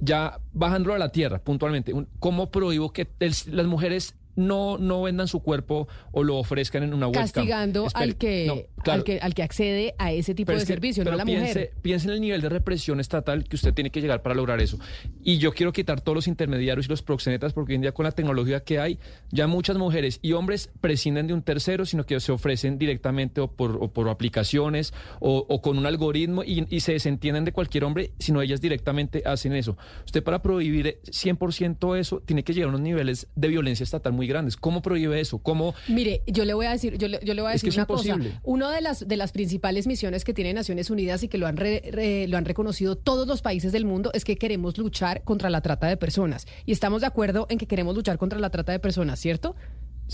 ya 0.00 0.40
bajándolo 0.52 0.94
a 0.94 0.98
la 0.98 1.12
tierra 1.12 1.38
puntualmente, 1.38 1.92
¿cómo 2.18 2.50
prohíbo 2.50 2.92
que 2.92 3.08
las 3.46 3.66
mujeres 3.66 4.14
no, 4.40 4.78
no 4.78 5.02
vendan 5.02 5.28
su 5.28 5.40
cuerpo 5.40 5.88
o 6.12 6.24
lo 6.24 6.36
ofrezcan 6.36 6.82
en 6.82 6.94
una 6.94 7.06
webcam. 7.06 7.22
Castigando 7.24 7.88
al, 7.94 8.16
que, 8.16 8.68
al, 8.84 9.04
que, 9.04 9.20
al 9.20 9.34
que 9.34 9.42
accede 9.42 9.94
a 9.98 10.12
ese 10.12 10.34
tipo 10.34 10.52
de 10.52 10.60
servicio, 10.60 11.04
no 11.04 11.12
a 11.12 11.16
la 11.16 11.24
mujer. 11.24 11.72
Piense 11.82 12.08
en 12.08 12.14
el 12.14 12.20
nivel 12.20 12.40
de 12.40 12.48
represión 12.48 13.00
estatal 13.00 13.44
que 13.44 13.56
usted 13.56 13.74
tiene 13.74 13.90
que 13.90 14.00
llegar 14.00 14.22
para 14.22 14.34
lograr 14.34 14.60
eso. 14.60 14.78
Y 15.22 15.38
yo 15.38 15.52
quiero 15.52 15.72
quitar 15.72 16.00
todos 16.00 16.16
los 16.16 16.28
intermediarios 16.28 16.86
y 16.86 16.88
los 16.88 17.02
proxenetas 17.02 17.52
porque 17.52 17.72
hoy 17.72 17.76
en 17.76 17.82
día 17.82 17.92
con 17.92 18.04
la 18.04 18.12
tecnología 18.12 18.60
que 18.60 18.78
hay, 18.78 18.98
ya 19.30 19.46
muchas 19.46 19.76
mujeres 19.76 20.18
y 20.22 20.32
hombres 20.32 20.70
prescinden 20.80 21.26
de 21.26 21.34
un 21.34 21.42
tercero, 21.42 21.84
sino 21.86 22.06
que 22.06 22.18
se 22.20 22.32
ofrecen 22.32 22.78
directamente 22.78 23.40
o 23.40 23.48
por, 23.48 23.92
por 23.92 24.08
aplicaciones 24.08 24.92
o, 25.20 25.60
con 25.60 25.78
un 25.78 25.86
algoritmo 25.86 26.42
y, 26.42 26.66
y, 26.70 26.80
se 26.80 26.92
desentienden 26.92 27.44
de 27.44 27.52
cualquier 27.52 27.84
hombre, 27.84 28.12
sino 28.18 28.40
ellas 28.40 28.60
directamente 28.60 29.22
hacen 29.26 29.54
eso. 29.54 29.76
Usted 30.04 30.22
para 30.22 30.42
prohibir 30.42 31.00
100% 31.04 31.98
eso 31.98 32.20
tiene 32.20 32.42
que 32.42 32.54
llegar 32.54 32.66
a 32.66 32.68
unos 32.70 32.80
niveles 32.80 33.28
de 33.34 33.48
violencia 33.48 33.84
estatal 33.84 34.12
muy 34.12 34.26
grandes. 34.30 34.56
¿Cómo 34.56 34.80
prohíbe 34.82 35.20
eso? 35.20 35.38
¿Cómo... 35.38 35.74
Mire, 35.88 36.22
yo 36.26 36.44
le 36.44 36.54
voy 36.54 36.66
a 36.66 36.70
decir, 36.70 36.96
yo 36.96 37.08
le, 37.08 37.20
yo 37.22 37.34
le 37.34 37.42
voy 37.42 37.50
a 37.50 37.52
decir 37.52 37.72
una 37.74 37.86
cosa. 37.86 38.16
Una 38.42 38.70
de 38.70 38.80
las, 38.80 39.06
de 39.06 39.16
las 39.16 39.32
principales 39.32 39.86
misiones 39.86 40.24
que 40.24 40.32
tiene 40.32 40.54
Naciones 40.54 40.90
Unidas 40.90 41.22
y 41.22 41.28
que 41.28 41.38
lo 41.38 41.46
han, 41.46 41.56
lo 41.56 42.36
han 42.38 42.44
reconocido 42.44 42.96
todos 42.96 43.28
los 43.28 43.42
países 43.42 43.72
del 43.72 43.84
mundo 43.84 44.10
es 44.14 44.24
que 44.24 44.36
queremos 44.36 44.78
luchar 44.78 45.22
contra 45.24 45.50
la 45.50 45.60
trata 45.60 45.86
de 45.86 45.96
personas. 45.96 46.46
Y 46.64 46.72
estamos 46.72 47.02
de 47.02 47.08
acuerdo 47.08 47.46
en 47.50 47.58
que 47.58 47.66
queremos 47.66 47.94
luchar 47.94 48.18
contra 48.18 48.38
la 48.38 48.50
trata 48.50 48.72
de 48.72 48.78
personas, 48.78 49.20
¿cierto? 49.20 49.54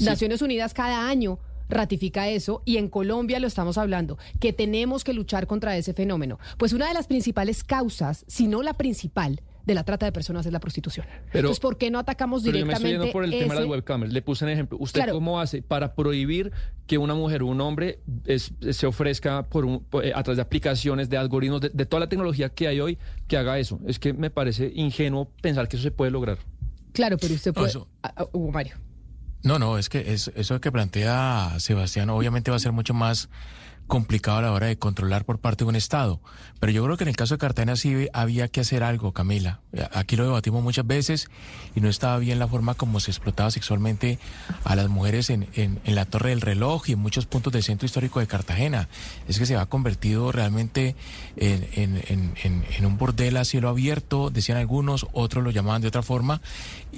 Naciones 0.00 0.42
Unidas 0.42 0.74
cada 0.74 1.08
año 1.08 1.38
ratifica 1.68 2.28
eso 2.28 2.62
y 2.64 2.76
en 2.76 2.88
Colombia 2.88 3.40
lo 3.40 3.46
estamos 3.46 3.78
hablando, 3.78 4.18
que 4.40 4.52
tenemos 4.52 5.04
que 5.04 5.12
luchar 5.12 5.46
contra 5.46 5.76
ese 5.76 5.94
fenómeno. 5.94 6.38
Pues 6.58 6.72
una 6.72 6.88
de 6.88 6.94
las 6.94 7.06
principales 7.06 7.64
causas, 7.64 8.24
si 8.28 8.46
no 8.46 8.62
la 8.62 8.74
principal, 8.74 9.40
de 9.66 9.74
la 9.74 9.84
trata 9.84 10.06
de 10.06 10.12
personas 10.12 10.46
es 10.46 10.52
la 10.52 10.60
prostitución. 10.60 11.06
Pero, 11.32 11.40
Entonces, 11.40 11.60
¿por 11.60 11.76
qué 11.76 11.90
no 11.90 11.98
atacamos 11.98 12.44
directamente? 12.44 12.92
Yo 12.92 12.98
me 12.98 13.06
estoy 13.06 13.12
por 13.12 13.24
el 13.24 13.30
tema 13.30 13.54
de 13.54 13.60
las 13.60 13.68
webcams. 13.68 14.12
Le 14.12 14.22
puse 14.22 14.44
un 14.44 14.50
ejemplo. 14.50 14.78
¿Usted 14.80 15.10
cómo 15.10 15.40
hace 15.40 15.60
para 15.60 15.94
prohibir 15.94 16.52
que 16.86 16.98
una 16.98 17.14
mujer 17.14 17.42
o 17.42 17.46
un 17.46 17.60
hombre 17.60 17.98
se 18.26 18.86
ofrezca 18.86 19.42
por 19.48 19.66
eh, 20.02 20.12
a 20.14 20.22
través 20.22 20.36
de 20.36 20.42
aplicaciones, 20.42 21.10
de 21.10 21.16
algoritmos, 21.16 21.60
de, 21.60 21.86
toda 21.86 22.00
la 22.00 22.08
tecnología 22.08 22.48
que 22.48 22.68
hay 22.68 22.80
hoy, 22.80 22.98
que 23.26 23.36
haga 23.36 23.58
eso? 23.58 23.80
Es 23.86 23.98
que 23.98 24.12
me 24.12 24.30
parece 24.30 24.70
ingenuo 24.74 25.30
pensar 25.42 25.68
que 25.68 25.76
eso 25.76 25.82
se 25.82 25.90
puede 25.90 26.12
lograr. 26.12 26.38
Claro, 26.92 27.18
pero 27.18 27.34
usted 27.34 27.52
puede... 27.52 27.72
Ah, 28.02 28.14
ah, 28.16 28.26
Hugo 28.32 28.52
Mario. 28.52 28.76
No, 29.42 29.58
no, 29.58 29.78
es 29.78 29.88
que 29.88 30.12
eso 30.12 30.60
que 30.60 30.72
plantea 30.72 31.54
Sebastián 31.58 32.10
obviamente 32.10 32.50
va 32.50 32.56
a 32.56 32.60
ser 32.60 32.72
mucho 32.72 32.94
más 32.94 33.28
complicado 33.86 34.38
a 34.38 34.42
la 34.42 34.52
hora 34.52 34.66
de 34.66 34.78
controlar 34.78 35.24
por 35.24 35.38
parte 35.38 35.64
de 35.64 35.68
un 35.68 35.76
Estado. 35.76 36.20
Pero 36.60 36.72
yo 36.72 36.84
creo 36.84 36.96
que 36.96 37.04
en 37.04 37.08
el 37.08 37.16
caso 37.16 37.34
de 37.34 37.38
Cartagena 37.38 37.76
sí 37.76 38.08
había 38.12 38.48
que 38.48 38.60
hacer 38.60 38.82
algo, 38.82 39.12
Camila. 39.12 39.60
Aquí 39.92 40.16
lo 40.16 40.24
debatimos 40.24 40.62
muchas 40.62 40.86
veces 40.86 41.28
y 41.74 41.80
no 41.80 41.88
estaba 41.88 42.18
bien 42.18 42.38
la 42.38 42.48
forma 42.48 42.74
como 42.74 42.98
se 43.00 43.10
explotaba 43.10 43.50
sexualmente 43.50 44.18
a 44.64 44.74
las 44.74 44.88
mujeres 44.88 45.30
en, 45.30 45.48
en, 45.54 45.80
la 45.94 46.04
Torre 46.06 46.30
del 46.30 46.40
Reloj 46.40 46.88
y 46.88 46.92
en 46.92 46.98
muchos 46.98 47.26
puntos 47.26 47.52
del 47.52 47.62
centro 47.62 47.86
histórico 47.86 48.20
de 48.20 48.26
Cartagena. 48.26 48.88
Es 49.28 49.38
que 49.38 49.46
se 49.46 49.56
ha 49.56 49.66
convertido 49.66 50.32
realmente 50.32 50.96
en, 51.36 51.66
en 52.06 52.86
un 52.86 52.98
bordel 52.98 53.36
a 53.36 53.44
cielo 53.44 53.68
abierto, 53.68 54.30
decían 54.30 54.58
algunos, 54.58 55.06
otros 55.12 55.44
lo 55.44 55.50
llamaban 55.50 55.82
de 55.82 55.88
otra 55.88 56.02
forma, 56.02 56.40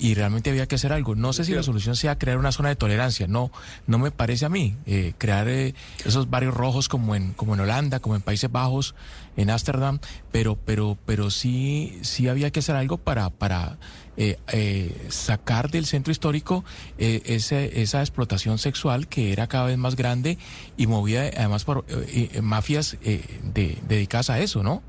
y 0.00 0.14
realmente 0.14 0.50
había 0.50 0.66
que 0.66 0.76
hacer 0.76 0.92
algo. 0.92 1.14
No 1.14 1.32
sé 1.32 1.44
si 1.44 1.54
la 1.54 1.62
solución 1.62 1.96
sea 1.96 2.18
crear 2.18 2.38
una 2.38 2.52
zona 2.52 2.68
de 2.68 2.76
tolerancia, 2.76 3.26
no, 3.26 3.50
no 3.86 3.98
me 3.98 4.10
parece 4.10 4.46
a 4.46 4.48
mí. 4.48 4.76
Eh, 4.86 5.14
crear 5.18 5.48
eh, 5.48 5.74
esos 6.04 6.30
barrios 6.30 6.54
rojos 6.54 6.88
como 6.88 7.14
en, 7.14 7.32
como 7.32 7.54
en 7.54 7.60
Holanda, 7.60 8.00
como 8.00 8.16
en 8.16 8.22
Países 8.22 8.50
Bajos, 8.50 8.94
en 9.38 9.50
Ámsterdam, 9.50 10.00
pero, 10.32 10.56
pero, 10.56 10.98
pero 11.06 11.30
sí, 11.30 11.98
sí 12.02 12.28
había 12.28 12.50
que 12.50 12.58
hacer 12.58 12.74
algo 12.76 12.98
para, 12.98 13.30
para 13.30 13.78
eh, 14.16 14.36
eh, 14.52 15.06
sacar 15.10 15.70
del 15.70 15.86
centro 15.86 16.10
histórico 16.10 16.64
eh, 16.98 17.22
ese, 17.24 17.80
esa 17.82 18.00
explotación 18.00 18.58
sexual 18.58 19.06
que 19.06 19.32
era 19.32 19.46
cada 19.46 19.66
vez 19.66 19.78
más 19.78 19.94
grande 19.94 20.38
y 20.76 20.88
movida 20.88 21.30
además 21.36 21.62
por 21.62 21.84
mafias 22.42 22.96
dedicadas 23.54 24.30
a 24.30 24.40
eso, 24.40 24.64
¿no? 24.64 24.82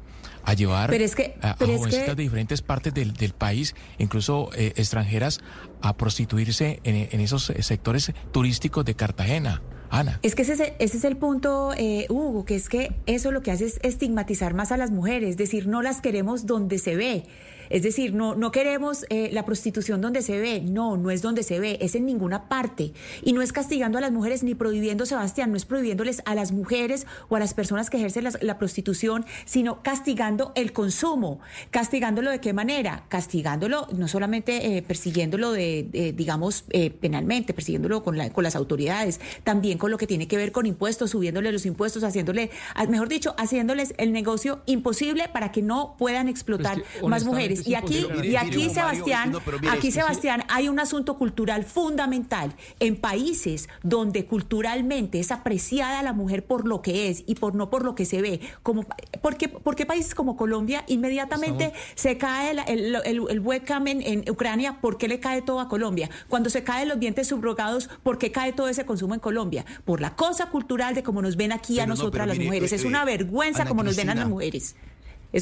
A 0.44 0.54
llevar 0.54 0.92
a, 0.92 1.56
jovencitas 1.58 2.16
de 2.16 2.24
diferentes 2.24 2.62
partes 2.62 2.94
del, 2.94 3.14
del 3.14 3.34
país, 3.34 3.76
incluso 3.98 4.50
extranjeras, 4.56 5.40
a 5.82 5.96
prostituirse 5.96 6.80
en, 6.84 7.10
en 7.12 7.20
esos 7.20 7.46
sectores 7.60 8.14
turísticos 8.32 8.86
de 8.86 8.96
Cartagena. 8.96 9.62
Ana. 9.90 10.20
Es 10.22 10.36
que 10.36 10.44
ese, 10.44 10.76
ese 10.80 10.98
es 10.98 11.04
el 11.04 11.18
punto, 11.18 11.74
eh, 11.76 12.06
Hugo, 12.10 12.46
que 12.46 12.56
es 12.56 12.70
que 12.70 12.96
eso 13.06 13.32
lo 13.32 13.42
que 13.42 13.52
hace 13.52 13.66
es 13.66 13.80
estigmatizar 13.82 14.54
más 14.54 14.72
a 14.72 14.78
las 14.78 14.92
mujeres, 14.92 15.32
es 15.32 15.38
decir, 15.38 15.68
no 15.68 15.82
las 15.82 16.02
queremos 16.02 16.46
donde 16.46 16.78
se 16.78 16.96
ve. 16.96 17.24
Es 17.70 17.84
decir, 17.84 18.14
no, 18.14 18.36
no 18.36 18.52
queremos 18.52 19.06
eh, 19.10 19.30
la 19.32 19.46
prostitución 19.46 20.02
donde 20.02 20.22
se 20.22 20.40
ve, 20.40 20.62
no, 20.62 20.98
no 20.98 21.12
es 21.12 21.22
donde 21.22 21.44
se 21.44 21.60
ve, 21.60 21.78
es 21.82 21.96
en 21.96 22.06
ninguna 22.06 22.50
parte. 22.50 22.94
Y 23.24 23.34
no 23.34 23.42
es 23.42 23.54
castigando 23.54 23.98
a 23.98 24.02
las 24.02 24.12
mujeres 24.12 24.44
ni 24.44 24.56
prohibiendo, 24.56 25.06
Sebastián, 25.06 25.52
no 25.52 25.58
es 25.58 25.66
prohibiéndoles 25.66 26.22
a 26.26 26.36
las 26.36 26.52
mujeres 26.52 27.06
o 27.30 27.36
a 27.36 27.40
las 27.40 27.54
personas 27.54 27.90
que 27.90 27.98
ejercen 27.98 28.26
la, 28.42 28.60
prostitución, 28.60 29.26
sino 29.46 29.82
castigando 29.84 30.52
el 30.56 30.74
consumo. 30.74 31.40
¿Castigándolo 31.72 32.32
de 32.32 32.42
qué 32.42 32.52
manera? 32.52 33.06
Castigándolo, 33.08 33.88
no 33.94 34.08
solamente 34.08 34.78
eh, 34.78 34.82
persiguiéndolo 34.82 35.54
de, 35.54 36.14
digamos, 36.16 36.66
eh, 36.72 36.90
penalmente, 36.90 37.54
persiguiéndolo 37.54 38.04
con, 38.04 38.18
con 38.30 38.44
las 38.44 38.56
autoridades, 38.56 39.22
también 39.44 39.78
con 39.78 39.92
lo 39.92 39.98
que 39.98 40.08
tiene 40.08 40.28
que 40.28 40.36
ver 40.36 40.52
con 40.52 40.66
impuestos, 40.66 41.12
subiéndole 41.12 41.52
los 41.52 41.66
impuestos, 41.66 42.04
haciéndole, 42.04 42.50
mejor 42.90 43.08
dicho, 43.08 43.34
haciéndoles 43.38 43.94
el 43.98 44.12
negocio 44.12 44.62
imposible 44.66 45.30
para 45.32 45.52
que 45.52 45.62
no 45.62 45.96
puedan 45.98 46.28
explotar 46.28 46.84
más 47.08 47.24
mujeres. 47.24 47.59
Y 47.66 47.76
aquí, 47.76 48.06
y 48.24 48.36
aquí 48.36 48.70
Sebastián, 48.70 49.34
aquí 49.70 49.92
Sebastián, 49.92 50.44
hay 50.50 50.70
un 50.70 50.80
asunto 50.80 51.18
cultural 51.18 51.64
fundamental. 51.64 52.54
En 52.80 52.96
países 52.96 53.70
donde 53.84 54.26
culturalmente 54.26 55.20
es 55.20 55.32
apreciada 55.32 56.02
la 56.04 56.14
mujer 56.14 56.46
por 56.46 56.68
lo 56.68 56.82
que 56.82 57.10
es 57.10 57.24
y 57.26 57.36
por 57.36 57.56
no 57.56 57.70
por 57.70 57.84
lo 57.84 57.96
que 57.96 58.06
se 58.06 58.22
ve, 58.22 58.40
como 58.64 58.86
porque, 59.22 59.48
porque 59.50 59.86
países 59.86 60.16
como 60.16 60.36
Colombia 60.38 60.84
inmediatamente 60.88 61.74
se 61.96 62.18
cae 62.18 62.52
el, 62.68 62.96
el, 62.96 63.40
webcam 63.40 63.88
en, 63.88 64.30
Ucrania, 64.30 64.80
¿por 64.82 64.98
qué 64.98 65.08
le 65.08 65.20
cae 65.20 65.42
todo 65.42 65.60
a 65.60 65.68
Colombia? 65.68 66.10
Cuando 66.28 66.50
se 66.50 66.64
caen 66.64 66.90
los 66.90 67.00
dientes 67.00 67.28
subrogados, 67.28 67.90
¿por 68.04 68.18
qué 68.18 68.32
cae 68.32 68.54
todo 68.54 68.68
ese 68.68 68.86
consumo 68.86 69.14
en 69.14 69.20
Colombia? 69.20 69.66
Por 69.86 70.02
la 70.02 70.16
cosa 70.16 70.48
cultural 70.48 70.96
de 70.96 71.04
cómo 71.04 71.22
nos 71.22 71.36
ven 71.36 71.52
aquí 71.52 71.80
a 71.80 71.86
nosotras 71.86 72.28
las 72.28 72.40
mujeres. 72.40 72.72
es 72.72 72.84
eh, 72.84 72.88
una 72.88 73.06
vergüenza 73.06 73.66
como 73.66 73.84
nos 73.84 73.96
ven 73.96 74.10
a 74.10 74.16
las 74.16 74.28
mujeres. 74.28 74.76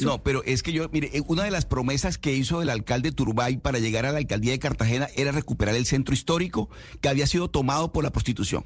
No, 0.02 0.22
pero 0.22 0.42
es 0.44 0.62
que 0.62 0.72
yo, 0.72 0.88
mire, 0.90 1.10
eh, 1.14 1.22
una 1.26 1.44
de 1.44 1.50
las 1.50 1.64
promesas 1.64 2.18
que 2.18 2.34
hizo 2.34 2.60
el 2.62 2.70
alcalde 2.70 3.12
Turbay 3.12 3.56
para 3.56 3.78
llegar 3.78 4.06
a 4.06 4.12
la 4.12 4.18
alcaldía 4.18 4.52
de 4.52 4.58
Cartagena 4.58 5.08
era 5.16 5.32
recuperar 5.32 5.74
el 5.74 5.86
centro 5.86 6.14
histórico 6.14 6.68
que 7.00 7.08
había 7.08 7.26
sido 7.26 7.48
tomado 7.48 7.92
por 7.92 8.04
la 8.04 8.10
prostitución. 8.10 8.64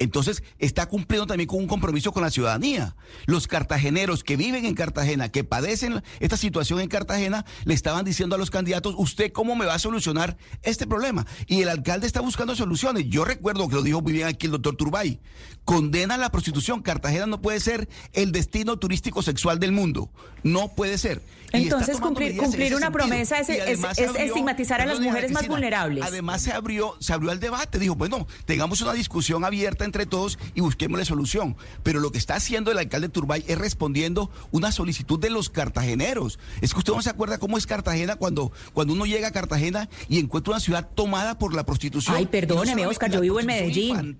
Entonces, 0.00 0.42
está 0.58 0.86
cumpliendo 0.86 1.26
también 1.26 1.46
con 1.46 1.58
un 1.58 1.66
compromiso 1.66 2.10
con 2.10 2.22
la 2.22 2.30
ciudadanía. 2.30 2.96
Los 3.26 3.46
cartageneros 3.46 4.24
que 4.24 4.38
viven 4.38 4.64
en 4.64 4.74
Cartagena, 4.74 5.28
que 5.28 5.44
padecen 5.44 6.02
esta 6.20 6.38
situación 6.38 6.80
en 6.80 6.88
Cartagena, 6.88 7.44
le 7.64 7.74
estaban 7.74 8.06
diciendo 8.06 8.34
a 8.34 8.38
los 8.38 8.50
candidatos, 8.50 8.94
¿usted 8.96 9.30
cómo 9.30 9.54
me 9.54 9.66
va 9.66 9.74
a 9.74 9.78
solucionar 9.78 10.38
este 10.62 10.86
problema? 10.86 11.26
Y 11.46 11.60
el 11.60 11.68
alcalde 11.68 12.06
está 12.06 12.22
buscando 12.22 12.56
soluciones. 12.56 13.04
Yo 13.10 13.26
recuerdo 13.26 13.68
que 13.68 13.74
lo 13.74 13.82
dijo 13.82 14.00
muy 14.00 14.14
bien 14.14 14.26
aquí 14.26 14.46
el 14.46 14.52
doctor 14.52 14.74
Turbay. 14.74 15.20
Condena 15.66 16.16
la 16.16 16.32
prostitución. 16.32 16.80
Cartagena 16.80 17.26
no 17.26 17.42
puede 17.42 17.60
ser 17.60 17.86
el 18.14 18.32
destino 18.32 18.78
turístico 18.78 19.20
sexual 19.20 19.60
del 19.60 19.72
mundo. 19.72 20.10
No 20.42 20.68
puede 20.68 20.96
ser. 20.96 21.20
Entonces, 21.52 22.00
cumplir, 22.00 22.36
cumplir 22.36 22.74
una 22.74 22.90
promesa 22.90 23.38
es, 23.40 23.48
estigmatizar 23.48 24.80
a 24.80 24.86
las 24.86 25.00
mujeres 25.00 25.32
más 25.32 25.46
vulnerables. 25.46 26.04
Además, 26.04 26.42
se 26.42 26.52
abrió, 26.52 26.96
se 27.00 27.12
abrió 27.12 27.32
el 27.32 27.40
debate. 27.40 27.78
Dijo, 27.78 27.94
bueno, 27.94 28.26
tengamos 28.46 28.80
una 28.80 28.92
discusión 28.92 29.44
abierta 29.44 29.84
entre 29.90 30.06
todos 30.06 30.38
y 30.54 30.60
busquemos 30.60 30.98
la 30.98 31.04
solución. 31.04 31.56
Pero 31.82 31.98
lo 31.98 32.12
que 32.12 32.18
está 32.18 32.36
haciendo 32.36 32.70
el 32.70 32.78
alcalde 32.78 33.08
Turbay 33.08 33.44
es 33.48 33.58
respondiendo 33.58 34.30
una 34.52 34.70
solicitud 34.70 35.18
de 35.18 35.30
los 35.30 35.50
cartageneros. 35.50 36.38
Es 36.60 36.72
que 36.72 36.78
usted 36.78 36.92
no 36.92 37.02
se 37.02 37.10
acuerda 37.10 37.38
cómo 37.38 37.58
es 37.58 37.66
Cartagena 37.66 38.16
cuando, 38.16 38.52
cuando 38.72 38.92
uno 38.94 39.04
llega 39.04 39.28
a 39.28 39.32
Cartagena 39.32 39.88
y 40.08 40.20
encuentra 40.20 40.52
una 40.52 40.60
ciudad 40.60 40.88
tomada 40.94 41.38
por 41.38 41.54
la 41.54 41.66
prostitución. 41.66 42.16
Ay, 42.16 42.26
perdóneme, 42.26 42.86
Oscar, 42.86 43.10
yo 43.10 43.20
vivo 43.20 43.40
en 43.40 43.46
Medellín. 43.46 44.18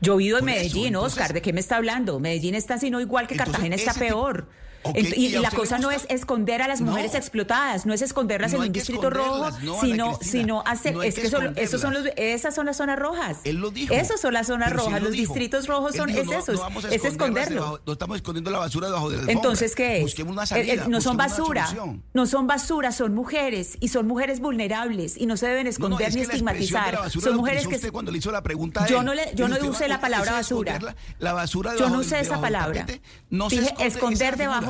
Yo 0.00 0.16
vivo 0.16 0.38
en 0.38 0.44
Medellín, 0.44 0.96
Oscar, 0.96 1.32
¿de 1.32 1.40
qué 1.40 1.52
me 1.52 1.60
está 1.60 1.76
hablando? 1.76 2.18
Medellín 2.18 2.54
está 2.54 2.78
sino 2.78 3.00
igual 3.00 3.26
que 3.26 3.36
Cartagena 3.36 3.76
está 3.76 3.94
peor 3.94 4.48
y, 4.94 5.30
la 5.30 5.50
cosa 5.50 5.78
no 5.78 5.90
es 5.90 6.06
esconder 6.08 6.62
a 6.62 6.68
las 6.68 6.80
mujeres 6.80 7.14
explotadas, 7.14 7.86
no 7.86 7.94
es 7.94 8.02
esconderlas 8.02 8.52
en 8.52 8.60
un 8.60 8.72
distrito 8.72 9.10
rojo, 9.10 9.50
sino, 9.80 10.18
sino 10.20 10.62
hacer, 10.66 10.96
es 11.04 11.14
que 11.14 11.30
esos 11.56 11.80
son 11.80 11.94
los, 11.94 12.06
esas 12.16 12.54
son 12.54 12.66
las 12.66 12.76
zonas 12.76 12.98
rojas. 12.98 13.38
Él 13.44 13.56
lo 13.56 13.70
dijo. 13.70 13.92
Esas 13.94 14.20
son 14.20 14.34
las 14.34 14.46
zonas 14.46 14.72
rojas, 14.72 15.02
los 15.02 15.12
distritos 15.12 15.66
rojos 15.66 15.94
son, 15.94 16.10
es 16.10 16.30
eso, 16.30 16.52
es 16.90 17.04
esconderlo. 17.04 17.80
no 17.86 17.92
estamos 17.92 18.16
escondiendo 18.16 18.50
la 18.50 18.58
basura 18.58 18.88
debajo 18.88 19.10
del 19.10 19.28
Entonces, 19.28 19.74
¿qué 19.74 20.02
es? 20.02 20.18
Eh, 20.18 20.24
eh, 20.54 20.80
no 20.88 21.00
son 21.00 21.16
basura, 21.16 21.68
no 22.12 22.26
son 22.26 22.46
basura, 22.46 22.92
son 22.92 23.14
mujeres 23.14 23.76
y 23.80 23.88
son 23.88 24.06
mujeres 24.06 24.40
vulnerables 24.40 25.16
y 25.16 25.26
no 25.26 25.36
se 25.36 25.46
deben 25.46 25.66
esconder 25.66 26.14
ni 26.14 26.22
estigmatizar. 26.22 27.10
son 27.10 27.36
mujeres 27.36 27.66
que 27.68 27.90
cuando 27.90 28.10
le 28.12 28.18
hizo 28.18 28.30
la 28.30 28.42
pregunta 28.42 28.86
yo 28.86 29.02
no 29.02 29.14
le, 29.14 29.32
yo 29.34 29.48
no 29.48 29.56
usé 29.68 29.88
la 29.88 30.00
palabra 30.00 30.32
basura. 30.32 30.78
La, 31.18 31.32
basura 31.32 31.76
yo 31.76 31.88
no 31.88 31.98
usé 31.98 32.20
esa 32.20 32.40
palabra. 32.40 32.86
Dije 33.30 33.74
esconder 33.80 34.36
debajo 34.36 34.69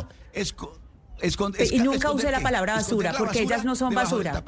y 1.70 1.78
nunca 1.80 2.10
usé 2.12 2.30
la 2.30 2.40
palabra 2.40 2.74
basura, 2.74 3.14
porque 3.16 3.42
ellas 3.42 3.64
no 3.64 3.74
son 3.74 3.94
basura. 3.94 4.42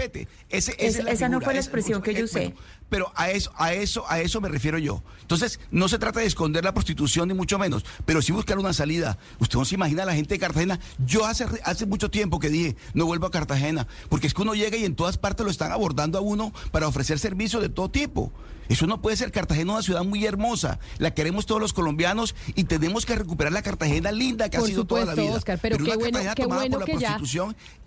esa 0.48 1.28
no 1.28 1.40
fue 1.40 1.54
la 1.54 1.60
expresión 1.60 2.02
que 2.02 2.14
yo 2.14 2.24
usé. 2.24 2.54
pero 2.88 3.12
a 3.14 3.30
eso, 3.30 3.52
a 3.56 3.72
eso, 3.72 4.04
a 4.08 4.20
eso 4.20 4.40
me 4.40 4.48
refiero 4.48 4.78
yo. 4.78 5.02
Entonces, 5.22 5.60
no 5.70 5.88
se 5.88 5.98
trata 5.98 6.20
de 6.20 6.26
esconder 6.26 6.64
la 6.64 6.74
prostitución 6.74 7.28
ni 7.28 7.34
mucho 7.34 7.58
menos, 7.58 7.84
pero 8.04 8.20
sí 8.20 8.32
buscar 8.32 8.58
una 8.58 8.72
salida. 8.72 9.18
Usted 9.38 9.58
no 9.58 9.64
se 9.64 9.74
imagina 9.74 10.02
a 10.02 10.06
la 10.06 10.14
gente 10.14 10.34
de 10.34 10.40
Cartagena. 10.40 10.78
Yo 11.04 11.24
hace, 11.26 11.46
hace 11.64 11.86
mucho 11.86 12.10
tiempo 12.10 12.38
que 12.38 12.50
dije, 12.50 12.76
no 12.94 13.06
vuelvo 13.06 13.26
a 13.26 13.30
Cartagena, 13.30 13.86
porque 14.08 14.26
es 14.26 14.34
que 14.34 14.42
uno 14.42 14.54
llega 14.54 14.76
y 14.76 14.84
en 14.84 14.94
todas 14.94 15.18
partes 15.18 15.44
lo 15.44 15.50
están 15.50 15.72
abordando 15.72 16.18
a 16.18 16.20
uno 16.20 16.52
para 16.70 16.88
ofrecer 16.88 17.18
servicios 17.18 17.62
de 17.62 17.68
todo 17.68 17.90
tipo. 17.90 18.32
Eso 18.68 18.86
no 18.86 19.00
puede 19.00 19.16
ser 19.16 19.32
Cartagena, 19.32 19.72
una 19.72 19.82
ciudad 19.82 20.04
muy 20.04 20.24
hermosa. 20.24 20.78
La 20.98 21.12
queremos 21.12 21.46
todos 21.46 21.60
los 21.60 21.72
colombianos 21.72 22.34
y 22.54 22.64
tenemos 22.64 23.06
que 23.06 23.16
recuperar 23.16 23.52
la 23.52 23.62
Cartagena 23.62 24.12
linda 24.12 24.48
que 24.48 24.56
ha 24.56 24.60
sido 24.62 24.84
toda 24.84 25.04
la 25.04 25.14
vida. 25.14 25.34
Oscar, 25.34 25.58
pero, 25.60 25.78
qué 25.78 25.96
bueno, 25.96 26.18
qué 26.34 26.46
bueno 26.46 26.80
que 26.80 26.96
ya 26.98 27.18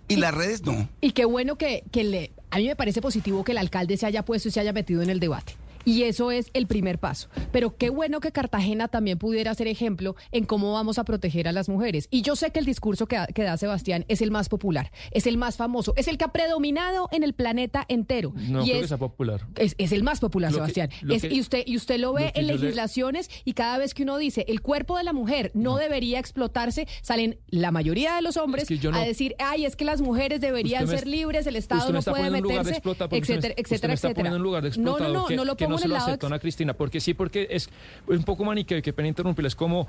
y, 0.07 0.17
las 0.17 0.33
redes 0.33 0.63
no. 0.63 0.87
Y 1.01 1.11
qué 1.11 1.25
bueno 1.25 1.55
que, 1.57 1.83
que 1.91 2.03
le, 2.03 2.31
a 2.51 2.57
mí 2.57 2.67
me 2.67 2.75
parece 2.75 3.01
positivo 3.01 3.43
que 3.43 3.53
el 3.53 3.57
alcalde 3.57 3.97
se 3.97 4.05
haya 4.05 4.23
puesto 4.23 4.49
y 4.49 4.51
se 4.51 4.59
haya 4.59 4.71
metido 4.71 5.01
en 5.01 5.09
el 5.09 5.19
debate. 5.19 5.55
Y 5.85 6.03
eso 6.03 6.31
es 6.31 6.49
el 6.53 6.67
primer 6.67 6.99
paso. 6.99 7.29
Pero 7.51 7.77
qué 7.77 7.89
bueno 7.89 8.19
que 8.19 8.31
Cartagena 8.31 8.87
también 8.87 9.17
pudiera 9.17 9.53
ser 9.53 9.67
ejemplo 9.67 10.15
en 10.31 10.45
cómo 10.45 10.73
vamos 10.73 10.97
a 10.99 11.05
proteger 11.05 11.47
a 11.47 11.51
las 11.51 11.69
mujeres. 11.69 12.07
Y 12.11 12.23
yo 12.23 12.35
sé 12.35 12.51
que 12.51 12.59
el 12.59 12.65
discurso 12.65 13.07
que, 13.07 13.17
da 13.35 13.57
Sebastián 13.57 14.05
es 14.07 14.21
el 14.21 14.31
más 14.31 14.49
popular, 14.49 14.91
es 15.11 15.27
el 15.27 15.37
más 15.37 15.57
famoso, 15.57 15.93
es 15.95 16.07
el 16.07 16.17
que 16.17 16.25
ha 16.25 16.31
predominado 16.31 17.07
en 17.11 17.23
el 17.23 17.33
planeta 17.33 17.85
entero. 17.87 18.33
No 18.35 18.65
y 18.65 18.69
creo 18.69 18.81
que 18.81 18.87
sea 18.87 18.97
popular. 18.97 19.47
Es, 19.55 19.75
el 19.91 20.03
más 20.03 20.19
popular, 20.19 20.51
Sebastián. 20.51 20.89
y, 21.01 21.39
usted, 21.39 21.63
y 21.65 21.77
usted 21.77 21.99
lo 21.99 22.13
ve 22.13 22.31
en 22.35 22.47
legislaciones 22.47 23.29
y 23.45 23.53
cada 23.53 23.77
vez 23.77 23.93
que 23.93 24.03
uno 24.03 24.17
dice 24.17 24.45
el 24.47 24.61
cuerpo 24.61 24.97
de 24.97 25.03
la 25.03 25.13
mujer 25.13 25.51
no, 25.53 25.77
debería 25.77 26.19
explotarse, 26.19 26.87
salen 27.01 27.39
la 27.47 27.71
mayoría 27.71 28.15
de 28.15 28.21
los 28.21 28.37
hombres 28.37 28.67
a 28.93 28.99
decir, 29.01 29.35
ay, 29.39 29.65
es 29.65 29.75
que 29.75 29.85
las 29.85 30.01
mujeres 30.01 30.41
deberían 30.41 30.87
ser 30.87 31.07
libres, 31.07 31.45
el 31.47 31.55
Estado 31.55 31.91
no 31.91 32.01
puede 32.01 32.31
meterse, 32.31 32.81
etcétera, 33.11 33.53
etcétera, 33.57 33.93
etcétera. 33.93 34.29
No, 34.31 34.97
no, 34.97 35.09
no, 35.09 35.29
no 35.29 35.45
lo 35.45 35.55
pongo 35.55 35.74
no 35.75 35.81
se 35.81 35.87
lo 35.87 35.95
aceptó 35.95 36.33
a 36.33 36.39
Cristina, 36.39 36.73
porque 36.73 36.99
sí, 36.99 37.13
porque 37.13 37.47
es 37.49 37.69
un 38.07 38.23
poco 38.23 38.43
maniqueo, 38.43 38.81
que 38.81 38.93
pena 38.93 39.07
interrumpirle, 39.07 39.47
es 39.47 39.55
como, 39.55 39.87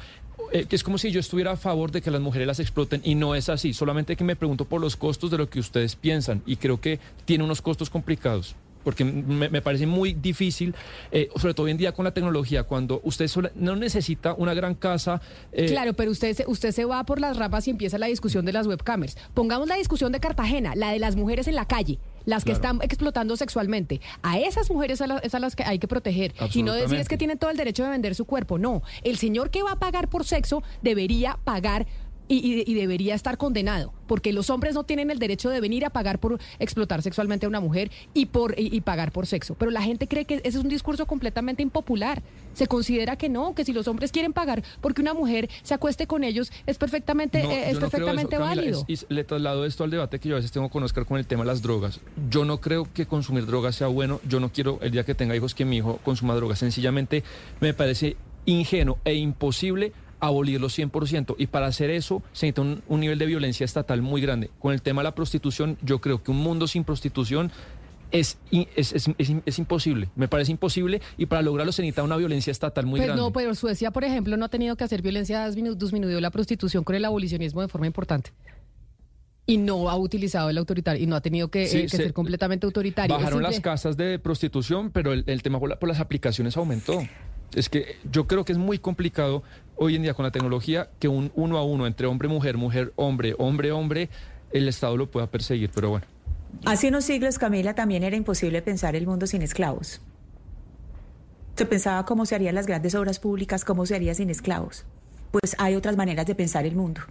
eh, 0.52 0.66
es 0.70 0.82
como 0.82 0.98
si 0.98 1.10
yo 1.10 1.20
estuviera 1.20 1.52
a 1.52 1.56
favor 1.56 1.90
de 1.90 2.02
que 2.02 2.10
las 2.10 2.20
mujeres 2.20 2.46
las 2.46 2.60
exploten 2.60 3.00
y 3.04 3.14
no 3.14 3.34
es 3.34 3.48
así, 3.48 3.72
solamente 3.72 4.16
que 4.16 4.24
me 4.24 4.36
pregunto 4.36 4.64
por 4.64 4.80
los 4.80 4.96
costos 4.96 5.30
de 5.30 5.38
lo 5.38 5.48
que 5.48 5.60
ustedes 5.60 5.96
piensan 5.96 6.42
y 6.46 6.56
creo 6.56 6.80
que 6.80 7.00
tiene 7.24 7.44
unos 7.44 7.62
costos 7.62 7.90
complicados 7.90 8.56
porque 8.86 9.04
me, 9.04 9.60
parece 9.62 9.84
muy 9.84 10.12
difícil, 10.12 10.72
eh, 11.10 11.28
sobre 11.34 11.54
todo 11.54 11.64
hoy 11.66 11.72
en 11.72 11.76
día 11.76 11.90
con 11.90 12.04
la 12.04 12.12
tecnología, 12.12 12.62
cuando 12.62 13.00
usted 13.02 13.28
no 13.56 13.74
necesita 13.74 14.32
una 14.34 14.54
gran 14.54 14.76
casa. 14.76 15.20
Eh, 15.50 15.66
claro, 15.66 15.94
pero 15.94 16.12
usted, 16.12 16.36
usted 16.46 16.70
se 16.70 16.84
va 16.84 17.02
por 17.02 17.20
las 17.20 17.36
ramas 17.36 17.66
y 17.66 17.72
empieza 17.72 17.98
la 17.98 18.06
discusión 18.06 18.44
de 18.44 18.52
las 18.52 18.68
webcamers. 18.68 19.18
Pongamos 19.34 19.66
la 19.66 19.74
discusión 19.74 20.12
de 20.12 20.20
Cartagena, 20.20 20.76
la 20.76 20.92
de 20.92 21.00
las 21.00 21.16
mujeres 21.16 21.48
en 21.48 21.56
la 21.56 21.66
calle 21.66 21.98
las 22.26 22.44
que 22.44 22.52
están 22.52 22.80
explotando 22.82 23.36
sexualmente. 23.38 24.02
A 24.22 24.38
esas 24.38 24.70
mujeres 24.70 25.00
es 25.22 25.34
a 25.34 25.38
las 25.38 25.56
que 25.56 25.64
hay 25.64 25.78
que 25.78 25.88
proteger. 25.88 26.34
Y 26.52 26.62
no 26.62 26.74
decir 26.74 26.98
es 26.98 27.08
que 27.08 27.16
tienen 27.16 27.38
todo 27.38 27.50
el 27.50 27.56
derecho 27.56 27.84
de 27.84 27.90
vender 27.90 28.14
su 28.14 28.26
cuerpo. 28.26 28.58
No, 28.58 28.82
el 29.02 29.16
señor 29.16 29.50
que 29.50 29.62
va 29.62 29.72
a 29.72 29.76
pagar 29.76 30.08
por 30.08 30.24
sexo 30.24 30.62
debería 30.82 31.38
pagar 31.44 31.86
y, 32.28 32.74
debería 32.74 33.14
estar 33.14 33.38
condenado, 33.38 33.92
porque 34.06 34.32
los 34.32 34.50
hombres 34.50 34.74
no 34.74 34.84
tienen 34.84 35.10
el 35.10 35.18
derecho 35.18 35.50
de 35.50 35.60
venir 35.60 35.84
a 35.84 35.90
pagar 35.90 36.18
por 36.18 36.38
explotar 36.58 37.02
sexualmente 37.02 37.46
a 37.46 37.48
una 37.48 37.60
mujer 37.60 37.90
y 38.14 38.26
por 38.26 38.54
y, 38.58 38.80
pagar 38.80 39.12
por 39.12 39.26
sexo. 39.26 39.54
Pero 39.54 39.70
la 39.70 39.82
gente 39.82 40.08
cree 40.08 40.24
que 40.24 40.36
ese 40.36 40.48
es 40.48 40.56
un 40.56 40.68
discurso 40.68 41.06
completamente 41.06 41.62
impopular. 41.62 42.22
Se 42.54 42.66
considera 42.66 43.16
que 43.16 43.28
no, 43.28 43.54
que 43.54 43.64
si 43.64 43.72
los 43.72 43.86
hombres 43.86 44.12
quieren 44.12 44.32
pagar 44.32 44.62
porque 44.80 45.02
una 45.02 45.14
mujer 45.14 45.50
se 45.62 45.74
acueste 45.74 46.06
con 46.06 46.24
ellos 46.24 46.50
es 46.66 46.78
perfectamente 46.78 47.40
eh, 47.40 47.70
es 47.70 47.78
perfectamente 47.78 48.38
válido. 48.38 48.84
y 48.88 48.98
le 49.08 49.24
traslado 49.24 49.66
esto 49.66 49.84
al 49.84 49.90
debate 49.90 50.18
que 50.18 50.28
yo 50.28 50.36
a 50.36 50.38
veces 50.38 50.52
tengo 50.52 50.68
con 50.68 50.82
Oscar 50.82 51.04
con 51.04 51.18
el 51.18 51.26
tema 51.26 51.42
de 51.42 51.48
las 51.48 51.62
drogas. 51.62 52.00
Yo 52.30 52.44
no 52.44 52.60
creo 52.60 52.88
que 52.92 53.06
consumir 53.06 53.46
drogas 53.46 53.76
sea 53.76 53.88
bueno. 53.88 54.20
Yo 54.26 54.40
no 54.40 54.50
quiero 54.50 54.78
el 54.82 54.90
día 54.90 55.04
que 55.04 55.14
tenga 55.14 55.36
hijos 55.36 55.54
que 55.54 55.64
mi 55.64 55.78
hijo 55.78 55.98
consuma 56.04 56.34
drogas. 56.34 56.58
Sencillamente 56.58 57.22
me 57.60 57.74
parece 57.74 58.16
ingenuo 58.46 58.98
e 59.04 59.14
imposible 59.14 59.92
abolirlo 60.20 60.68
100%. 60.68 61.34
Y 61.38 61.46
para 61.46 61.66
hacer 61.66 61.90
eso 61.90 62.22
se 62.32 62.46
necesita 62.46 62.62
un, 62.88 63.00
nivel 63.00 63.18
de 63.18 63.26
violencia 63.26 63.64
estatal 63.64 64.02
muy 64.02 64.20
grande. 64.20 64.50
Con 64.58 64.72
el 64.72 64.82
tema 64.82 65.02
de 65.02 65.04
la 65.04 65.14
prostitución, 65.14 65.78
yo 65.82 66.00
creo 66.00 66.22
que 66.22 66.30
un 66.30 66.38
mundo 66.38 66.66
sin 66.66 66.84
prostitución 66.84 67.50
es, 68.12 68.38
es, 68.50 69.08
es, 69.18 69.58
imposible, 69.58 70.08
me 70.14 70.28
parece 70.28 70.52
imposible 70.52 71.02
y 71.18 71.26
para 71.26 71.42
lograrlo 71.42 71.72
se 71.72 71.82
necesita 71.82 72.04
una 72.04 72.16
violencia 72.16 72.50
estatal 72.50 72.86
muy 72.86 73.00
pues 73.00 73.08
grande. 73.08 73.20
No, 73.20 73.32
pero 73.32 73.54
Suecia, 73.54 73.90
por 73.90 74.04
ejemplo, 74.04 74.36
no 74.36 74.44
ha 74.44 74.48
tenido 74.48 74.76
que 74.76 74.84
hacer 74.84 75.02
violencia, 75.02 75.50
disminuyó 75.50 76.20
la 76.20 76.30
prostitución 76.30 76.84
con 76.84 76.94
el 76.94 77.04
abolicionismo 77.04 77.62
de 77.62 77.68
forma 77.68 77.86
importante. 77.86 78.30
Y 79.48 79.58
no 79.58 79.90
ha 79.90 79.96
utilizado 79.96 80.50
el 80.50 80.58
autoritario 80.58 81.02
y 81.02 81.06
no 81.06 81.14
ha 81.14 81.20
tenido 81.20 81.48
que, 81.48 81.64
eh, 81.64 81.88
ser 81.88 82.12
completamente 82.12 82.66
autoritario. 82.66 83.14
Bajaron 83.14 83.42
las 83.42 83.60
casas 83.60 83.96
de 83.96 84.18
prostitución, 84.18 84.90
pero 84.90 85.12
el, 85.12 85.42
tema 85.42 85.60
por, 85.60 85.78
por 85.78 85.88
las 85.88 86.00
aplicaciones 86.00 86.56
aumentó. 86.56 87.00
Es 87.56 87.68
que 87.68 87.96
yo 88.12 88.26
creo 88.26 88.44
que 88.44 88.52
es 88.52 88.58
muy 88.58 88.78
complicado 88.78 89.42
hoy 89.76 89.96
en 89.96 90.02
día 90.02 90.14
con 90.14 90.24
la 90.24 90.30
tecnología 90.30 90.90
que 90.98 91.08
un 91.08 91.32
uno 91.34 91.56
a 91.56 91.64
uno 91.64 91.86
entre 91.86 92.06
hombre, 92.06 92.28
mujer, 92.28 92.56
mujer, 92.56 92.92
hombre, 92.96 93.34
hombre, 93.38 93.72
hombre, 93.72 94.10
el 94.52 94.68
Estado 94.68 94.96
lo 94.96 95.10
pueda 95.10 95.26
perseguir, 95.26 95.70
pero 95.74 95.90
bueno. 95.90 96.06
Hace 96.66 96.88
unos 96.88 97.04
siglos, 97.04 97.38
Camila, 97.38 97.74
también 97.74 98.02
era 98.02 98.14
imposible 98.14 98.62
pensar 98.62 98.94
el 98.94 99.06
mundo 99.06 99.26
sin 99.26 99.42
esclavos. 99.42 100.00
Se 101.56 101.64
pensaba 101.64 102.04
cómo 102.04 102.26
se 102.26 102.34
harían 102.34 102.54
las 102.54 102.66
grandes 102.66 102.94
obras 102.94 103.18
públicas, 103.18 103.64
cómo 103.64 103.86
se 103.86 103.94
haría 103.94 104.14
sin 104.14 104.28
esclavos 104.28 104.84
pues 105.40 105.54
hay 105.58 105.74
otras 105.74 105.98
maneras 105.98 106.24
de 106.24 106.34
pensar 106.34 106.64
el 106.64 106.74
mundo. 106.74 107.02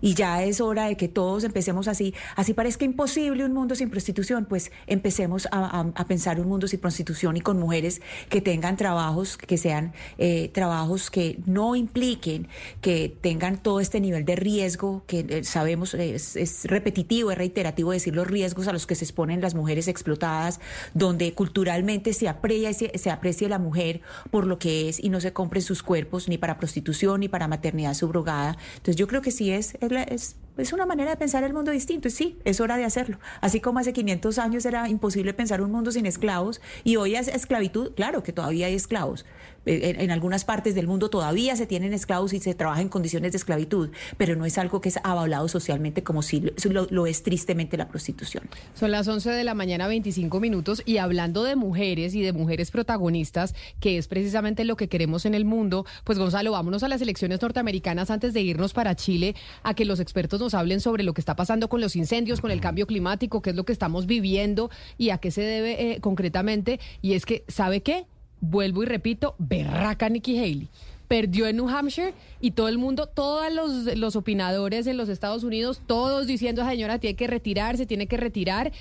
Y 0.00 0.14
ya 0.14 0.42
es 0.42 0.62
hora 0.62 0.86
de 0.86 0.96
que 0.96 1.06
todos 1.06 1.44
empecemos 1.44 1.86
así. 1.86 2.14
Así 2.34 2.54
parezca 2.54 2.86
imposible 2.86 3.44
un 3.44 3.52
mundo 3.52 3.74
sin 3.74 3.90
prostitución, 3.90 4.46
pues 4.46 4.72
empecemos 4.86 5.46
a, 5.50 5.84
pensar 6.08 6.40
un 6.40 6.48
mundo 6.48 6.66
sin 6.66 6.80
prostitución 6.80 7.36
y 7.36 7.42
con 7.42 7.58
mujeres 7.58 8.00
que 8.30 8.40
tengan 8.40 8.78
trabajos, 8.78 9.36
que 9.36 9.58
sean 9.58 9.92
eh, 10.16 10.48
trabajos 10.54 11.10
que 11.10 11.38
no 11.44 11.76
impliquen, 11.76 12.48
que 12.80 13.14
tengan 13.20 13.62
todo 13.62 13.80
este 13.80 14.00
nivel 14.00 14.24
de 14.24 14.36
riesgo, 14.36 15.02
que 15.06 15.26
eh, 15.28 15.44
sabemos 15.44 15.92
es, 15.92 16.64
repetitivo, 16.64 17.32
es 17.32 17.38
reiterativo 17.38 17.92
decir 17.92 18.14
los 18.14 18.26
riesgos 18.26 18.66
a 18.66 18.72
los 18.72 18.86
que 18.86 18.94
se 18.94 19.04
exponen 19.04 19.42
las 19.42 19.54
mujeres 19.54 19.88
explotadas, 19.88 20.58
donde 20.94 21.34
culturalmente 21.34 22.14
se 22.14 22.28
aprecia, 22.28 22.72
se 22.72 23.10
aprecie 23.10 23.48
la 23.50 23.58
mujer 23.58 24.00
por 24.30 24.46
lo 24.46 24.58
que 24.58 24.88
es 24.88 25.02
y 25.02 25.10
no 25.10 25.20
se 25.20 25.34
compren 25.34 25.62
sus 25.62 25.82
cuerpos 25.82 26.28
ni 26.28 26.38
para 26.38 26.56
prostitución 26.56 27.20
ni 27.20 27.28
para 27.28 27.46
maternidad 27.46 27.73
subrogada. 27.94 28.56
Entonces 28.76 28.96
yo 28.96 29.06
creo 29.06 29.22
que 29.22 29.30
sí 29.30 29.50
es, 29.50 29.76
es, 29.80 30.36
es, 30.56 30.72
una 30.72 30.86
manera 30.86 31.10
de 31.10 31.16
pensar 31.16 31.44
el 31.44 31.52
mundo 31.52 31.70
distinto 31.70 32.08
y 32.08 32.10
sí, 32.10 32.38
es 32.44 32.60
hora 32.60 32.76
de 32.76 32.84
hacerlo. 32.84 33.18
Así 33.40 33.60
como 33.60 33.78
hace 33.78 33.92
500 33.92 34.38
años 34.38 34.64
era 34.66 34.88
imposible 34.88 35.34
pensar 35.34 35.60
un 35.60 35.72
mundo 35.72 35.90
sin 35.90 36.06
esclavos 36.06 36.60
y 36.84 36.96
hoy 36.96 37.16
es 37.16 37.28
esclavitud, 37.28 37.92
claro 37.94 38.22
que 38.22 38.32
todavía 38.32 38.66
hay 38.68 38.74
esclavos, 38.74 39.24
en, 39.66 40.00
en 40.00 40.10
algunas 40.10 40.44
partes 40.44 40.74
del 40.74 40.86
mundo 40.86 41.10
todavía 41.10 41.56
se 41.56 41.66
tienen 41.66 41.92
esclavos 41.92 42.32
y 42.32 42.40
se 42.40 42.54
trabaja 42.54 42.80
en 42.80 42.88
condiciones 42.88 43.32
de 43.32 43.38
esclavitud, 43.38 43.90
pero 44.16 44.36
no 44.36 44.44
es 44.44 44.58
algo 44.58 44.80
que 44.80 44.88
es 44.88 44.98
avalado 45.02 45.48
socialmente 45.48 46.02
como 46.02 46.22
si 46.22 46.40
lo, 46.40 46.86
lo 46.90 47.06
es 47.06 47.22
tristemente 47.22 47.76
la 47.76 47.88
prostitución. 47.88 48.44
Son 48.74 48.90
las 48.90 49.08
11 49.08 49.30
de 49.30 49.44
la 49.44 49.54
mañana, 49.54 49.86
25 49.86 50.40
minutos, 50.40 50.82
y 50.84 50.98
hablando 50.98 51.44
de 51.44 51.56
mujeres 51.56 52.14
y 52.14 52.22
de 52.22 52.32
mujeres 52.32 52.70
protagonistas, 52.70 53.54
que 53.80 53.98
es 53.98 54.08
precisamente 54.08 54.64
lo 54.64 54.76
que 54.76 54.88
queremos 54.88 55.26
en 55.26 55.34
el 55.34 55.44
mundo, 55.44 55.86
pues 56.04 56.18
Gonzalo, 56.18 56.52
vámonos 56.52 56.82
a 56.82 56.88
las 56.88 57.00
elecciones 57.00 57.40
norteamericanas 57.40 58.10
antes 58.10 58.34
de 58.34 58.40
irnos 58.42 58.72
para 58.72 58.94
Chile, 58.94 59.34
a 59.62 59.74
que 59.74 59.84
los 59.84 60.00
expertos 60.00 60.40
nos 60.40 60.54
hablen 60.54 60.80
sobre 60.80 61.04
lo 61.04 61.14
que 61.14 61.20
está 61.20 61.36
pasando 61.36 61.68
con 61.68 61.80
los 61.80 61.96
incendios, 61.96 62.40
con 62.40 62.50
el 62.50 62.60
cambio 62.60 62.86
climático, 62.86 63.42
qué 63.42 63.50
es 63.50 63.56
lo 63.56 63.64
que 63.64 63.72
estamos 63.72 64.06
viviendo 64.06 64.70
y 64.98 65.10
a 65.10 65.18
qué 65.18 65.30
se 65.30 65.42
debe 65.42 65.92
eh, 65.92 66.00
concretamente. 66.00 66.80
Y 67.02 67.14
es 67.14 67.26
que, 67.26 67.44
¿sabe 67.48 67.82
qué? 67.82 68.06
Vuelvo 68.46 68.82
y 68.82 68.86
repito, 68.86 69.34
berraca 69.38 70.08
Nikki 70.08 70.38
Haley 70.38 70.68
perdió 71.08 71.46
en 71.46 71.56
New 71.56 71.68
Hampshire 71.68 72.14
y 72.40 72.52
todo 72.52 72.68
el 72.68 72.78
mundo, 72.78 73.06
todos 73.06 73.52
los, 73.52 73.96
los 73.96 74.16
opinadores 74.16 74.86
en 74.86 74.96
los 74.96 75.08
Estados 75.08 75.44
Unidos, 75.44 75.80
todos 75.86 76.26
diciendo, 76.26 76.62
esa 76.62 76.70
señora 76.70 76.98
tiene 76.98 77.14
que 77.14 77.26
retirarse, 77.26 77.86
tiene 77.86 78.06
que 78.06 78.16
retirar. 78.16 78.72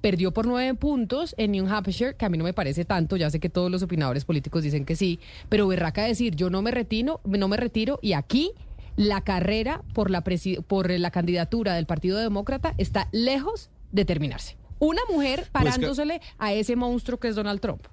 Perdió 0.00 0.32
por 0.32 0.46
nueve 0.46 0.74
puntos 0.74 1.34
en 1.38 1.52
New 1.52 1.66
Hampshire, 1.66 2.14
que 2.14 2.24
a 2.24 2.28
mí 2.28 2.38
no 2.38 2.44
me 2.44 2.52
parece 2.52 2.84
tanto, 2.84 3.16
ya 3.16 3.30
sé 3.30 3.40
que 3.40 3.48
todos 3.48 3.70
los 3.70 3.82
opinadores 3.82 4.24
políticos 4.24 4.62
dicen 4.62 4.84
que 4.84 4.96
sí, 4.96 5.18
pero 5.48 5.66
berraca 5.66 6.04
decir, 6.04 6.34
yo 6.36 6.50
no 6.50 6.62
me 6.62 6.70
retiro, 6.70 7.20
no 7.24 7.48
me 7.48 7.56
retiro 7.56 7.98
y 8.02 8.12
aquí 8.12 8.52
la 8.96 9.22
carrera 9.22 9.82
por 9.94 10.10
la, 10.10 10.22
por 10.66 10.90
la 10.90 11.10
candidatura 11.10 11.74
del 11.74 11.86
Partido 11.86 12.18
Demócrata 12.18 12.74
está 12.78 13.08
lejos 13.12 13.70
de 13.92 14.04
terminarse. 14.04 14.56
Una 14.78 15.00
mujer 15.10 15.40
pues 15.40 15.50
parándosele 15.50 16.20
a 16.38 16.52
ese 16.52 16.76
monstruo 16.76 17.18
que 17.18 17.28
es 17.28 17.36
Donald 17.36 17.60
Trump. 17.60 17.86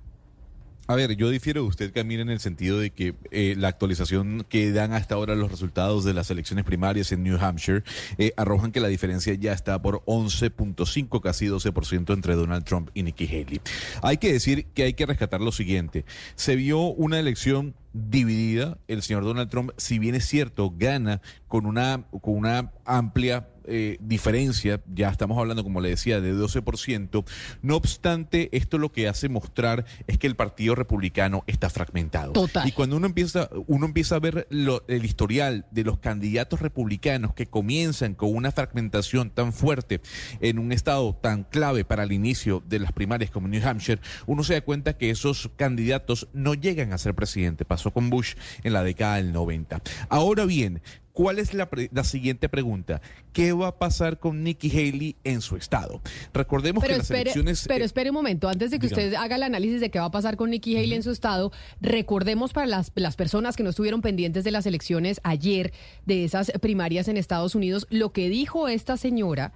A 0.92 0.96
ver, 0.96 1.16
yo 1.16 1.30
difiero 1.30 1.62
de 1.62 1.70
usted, 1.70 1.94
Camila, 1.94 2.22
en 2.22 2.30
el 2.30 2.42
sentido 2.42 2.78
de 2.78 2.90
que 2.90 3.16
eh, 3.32 3.56
la 3.58 3.70
actualización 3.70 4.46
que 4.50 4.74
dan 4.74 4.92
hasta 4.92 5.16
ahora 5.16 5.36
los 5.36 5.50
resultados 5.50 6.04
de 6.04 6.14
las 6.14 6.30
elecciones 6.32 6.66
primarias 6.66 7.14
en 7.14 7.24
New 7.24 7.38
Hampshire 7.40 7.84
eh, 8.18 8.34
arrojan 8.36 8.74
que 8.74 8.82
la 8.82 8.90
diferencia 8.90 9.34
ya 9.36 9.54
está 9.54 9.82
por 9.82 10.04
11.5, 10.04 11.22
casi 11.22 11.48
12% 11.48 12.14
entre 12.14 12.36
Donald 12.36 12.66
Trump 12.66 12.90
y 12.94 13.04
Nikki 13.04 13.26
Haley. 13.26 13.62
Hay 14.02 14.18
que 14.18 14.34
decir 14.34 14.66
que 14.74 14.84
hay 14.84 14.94
que 14.94 15.06
rescatar 15.06 15.40
lo 15.40 15.54
siguiente. 15.54 16.04
Se 16.36 16.58
vio 16.58 16.82
una 16.82 17.20
elección 17.20 17.74
dividida. 17.94 18.78
El 18.90 19.02
señor 19.02 19.24
Donald 19.24 19.50
Trump, 19.50 19.72
si 19.78 19.98
bien 19.98 20.16
es 20.16 20.26
cierto, 20.26 20.74
gana 20.76 21.22
con 21.48 21.68
una, 21.68 22.04
con 22.20 22.36
una 22.36 22.74
amplia 22.84 23.48
eh, 23.72 23.98
diferencia, 24.02 24.82
ya 24.94 25.10
estamos 25.10 25.38
hablando, 25.38 25.64
como 25.64 25.82
le 25.82 25.90
decía, 25.90 26.20
de 26.22 26.34
12%. 26.34 27.26
No 27.62 27.76
obstante, 27.76 28.50
esto 28.52 28.78
lo 28.78 28.92
que 28.92 29.08
hace 29.08 29.30
mostrar 29.30 29.86
es 30.08 30.18
que 30.18 30.28
el 30.28 30.36
Partido 30.36 30.76
Republicano 30.76 31.44
está 31.48 31.70
fragmentado. 31.70 32.34
Y 32.66 32.72
cuando 32.74 32.98
uno 32.98 33.08
empieza, 33.08 33.50
uno 33.68 33.86
empieza 33.86 34.16
a 34.16 34.20
ver 34.20 34.48
el 34.50 35.06
historial 35.06 35.66
de 35.72 35.84
los 35.84 36.00
candidatos 36.00 36.62
republicanos 36.62 37.34
que 37.34 37.46
comienzan 37.46 38.16
con 38.16 38.36
una 38.36 38.52
fragmentación 38.52 39.30
tan 39.30 39.54
fuerte 39.54 40.02
en 40.42 40.60
un 40.60 40.72
estado 40.72 41.16
tan 41.22 41.44
clave 41.44 41.86
para 41.86 42.04
el 42.04 42.12
inicio 42.12 42.64
de 42.68 42.80
las 42.80 42.92
primarias 42.92 43.32
como 43.32 43.48
New 43.48 43.66
Hampshire, 43.66 44.02
uno 44.26 44.44
se 44.44 44.54
da 44.54 44.62
cuenta 44.62 44.98
que 44.98 45.10
esos 45.10 45.50
candidatos 45.56 46.28
no 46.34 46.54
llegan 46.54 46.94
a 46.94 46.98
ser 46.98 47.16
presidente. 47.16 47.66
Pasó 47.66 47.92
con 47.92 48.10
Bush 48.10 48.36
en 48.64 48.74
la 48.74 48.84
década 48.84 49.18
del 49.18 49.32
90. 49.32 49.82
Ahora 50.10 50.46
bien, 50.46 50.82
¿Cuál 51.14 51.40
es 51.40 51.54
la, 51.54 51.68
siguiente 52.04 52.50
pregunta? 52.50 53.02
¿Qué 53.34 53.54
va 53.54 53.68
a 53.68 53.80
pasar 53.80 54.20
con 54.20 54.44
Nikki 54.44 54.70
Haley 54.70 55.16
en 55.24 55.42
su 55.42 55.56
estado? 55.56 56.02
Recordemos 56.34 56.84
que 56.84 56.98
las 56.98 57.12
elecciones... 57.12 57.66
Pero 57.68 57.84
eh, 57.84 57.86
espere 57.86 58.10
un 58.10 58.16
momento, 58.16 58.48
antes 58.48 58.72
de 58.72 58.80
que 58.80 58.88
usted 58.88 59.14
haga 59.16 59.36
el 59.36 59.44
análisis 59.44 59.82
de 59.82 59.92
qué 59.92 60.00
va 60.00 60.06
a 60.06 60.12
pasar 60.12 60.38
con 60.38 60.50
Nikki 60.50 60.78
Haley 60.78 60.94
en 60.94 61.04
su 61.04 61.12
estado, 61.12 61.52
recordemos 61.82 62.54
para 62.54 62.68
las, 62.68 62.92
las 62.96 63.16
personas 63.16 63.56
que 63.56 63.64
no 63.64 63.70
estuvieron 63.70 64.02
pendientes 64.02 64.44
de 64.44 64.52
las 64.52 64.66
elecciones 64.66 65.20
ayer, 65.24 65.74
de 66.06 66.24
esas 66.24 66.52
primarias 66.62 67.08
en 67.08 67.18
Estados 67.18 67.56
Unidos, 67.56 67.88
lo 67.90 68.12
que 68.12 68.30
dijo 68.30 68.68
esta 68.68 68.98
señora 68.98 69.54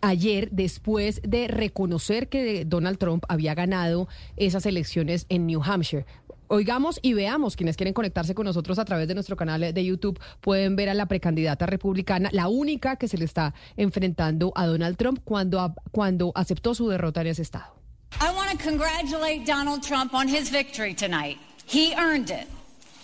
ayer 0.00 0.50
después 0.50 1.20
de 1.22 1.48
reconocer 1.48 2.28
que 2.28 2.64
Donald 2.64 2.98
Trump 2.98 3.24
había 3.28 3.54
ganado 3.54 4.08
esas 4.36 4.66
elecciones 4.66 5.26
en 5.28 5.46
New 5.46 5.62
Hampshire. 5.62 6.06
Oigamos 6.52 6.98
y 7.00 7.12
veamos 7.12 7.54
quienes 7.54 7.76
quieren 7.76 7.94
conectarse 7.94 8.34
con 8.34 8.44
nosotros 8.44 8.80
a 8.80 8.84
través 8.84 9.06
de 9.06 9.14
nuestro 9.14 9.36
canal 9.36 9.72
de 9.72 9.84
YouTube 9.84 10.18
pueden 10.40 10.74
ver 10.74 10.88
a 10.88 10.94
la 10.94 11.06
precandidata 11.06 11.64
republicana, 11.64 12.28
la 12.32 12.48
única 12.48 12.96
que 12.96 13.06
se 13.06 13.16
le 13.16 13.24
está 13.24 13.54
enfrentando 13.76 14.50
a 14.56 14.66
Donald 14.66 14.96
Trump 14.96 15.20
cuando, 15.22 15.72
cuando 15.92 16.32
aceptó 16.34 16.74
su 16.74 16.88
derrota 16.88 17.20
en 17.20 17.28
ese 17.28 17.42
estado. 17.42 17.76
I 18.20 18.34
want 18.34 18.50
to 18.50 18.58
congratulate 18.58 19.46
Donald 19.46 19.84
Trump 19.84 20.12
on 20.12 20.26
his 20.26 20.50
victory 20.50 20.92
tonight. 20.92 21.38
He 21.66 21.94
earned 21.94 22.30
it, 22.30 22.48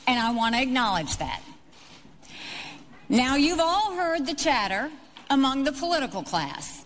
and 0.08 0.18
I 0.18 0.32
want 0.34 0.56
to 0.56 0.60
acknowledge 0.60 1.16
that. 1.18 1.40
Now 3.08 3.36
you've 3.36 3.60
all 3.60 3.94
heard 3.94 4.26
the 4.26 4.34
chatter 4.34 4.90
among 5.30 5.62
the 5.62 5.72
political 5.72 6.24
class. 6.24 6.84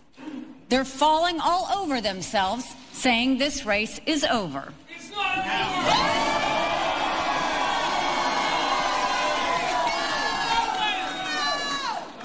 They're 0.68 0.84
falling 0.84 1.40
all 1.40 1.70
over 1.74 2.02
themselves 2.02 2.66
saying 2.92 3.38
this 3.38 3.64
race 3.64 3.98
is 4.04 4.24
over. 4.24 4.74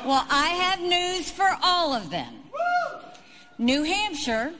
Well, 0.06 0.26
I 0.30 0.50
have 0.50 0.82
news 0.82 1.32
for 1.32 1.58
all 1.64 1.94
of 1.94 2.12
them. 2.12 2.34
New 3.58 3.84
Hampshire 3.84 4.54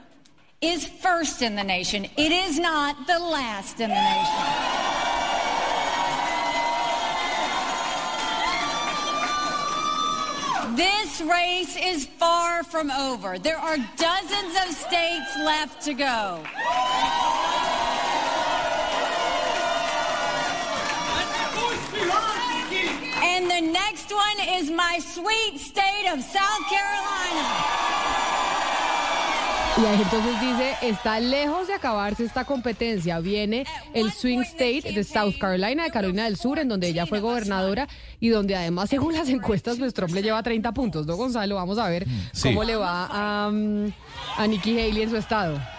is 0.60 0.88
first 0.88 1.42
in 1.44 1.56
the 1.56 1.64
nation. 1.64 2.06
It 2.18 2.32
is 2.32 2.58
not 2.58 3.06
the 3.06 3.20
last 3.20 3.80
in 3.80 3.90
the 3.90 3.96
nation. 3.96 4.76
This 10.76 11.22
race 11.22 11.78
is 11.80 12.06
far 12.06 12.64
from 12.64 12.90
over. 12.90 13.38
There 13.38 13.58
are 13.58 13.78
dozens 13.78 14.56
of 14.68 14.76
states 14.76 15.38
left 15.38 15.82
to 15.84 15.94
go. 15.94 16.44
And 23.46 23.52
the 23.52 23.72
next 23.72 24.12
one 24.12 24.40
is 24.60 24.72
my 24.72 24.98
sweet 24.98 25.60
state 25.60 26.08
of 26.12 26.20
South 26.24 26.66
Carolina. 26.68 27.46
Y 29.78 29.86
ahí 29.86 30.02
entonces 30.02 30.42
dice, 30.42 30.76
está 30.82 31.20
lejos 31.20 31.68
de 31.68 31.76
acabarse 31.76 32.24
esta 32.24 32.46
competencia. 32.46 33.20
Viene 33.20 33.68
el 33.94 34.12
swing 34.12 34.40
state 34.40 34.94
de 34.94 35.04
South 35.04 35.36
Carolina, 35.40 35.84
de 35.84 35.92
Carolina 35.92 36.24
del 36.24 36.38
Sur, 36.38 36.58
en 36.58 36.70
donde 36.70 36.88
ella 36.88 37.06
fue 37.06 37.20
gobernadora 37.20 37.88
y 38.20 38.30
donde 38.30 38.56
además, 38.56 38.90
según 38.90 39.14
las 39.14 39.30
encuestas, 39.30 39.78
Trump 39.94 40.14
le 40.16 40.24
lleva 40.24 40.42
30 40.42 40.74
puntos, 40.74 41.06
¿no, 41.06 41.16
Gonzalo? 41.16 41.54
Vamos 41.56 41.78
a 41.78 41.88
ver 41.88 42.08
cómo 42.42 42.64
le 42.64 42.76
va 42.76 43.10
a, 43.12 43.52
mm, 43.52 43.94
a 44.38 44.48
Nikki 44.48 44.72
Haley 44.72 45.04
en 45.04 45.10
su 45.12 45.18
estado. 45.18 45.75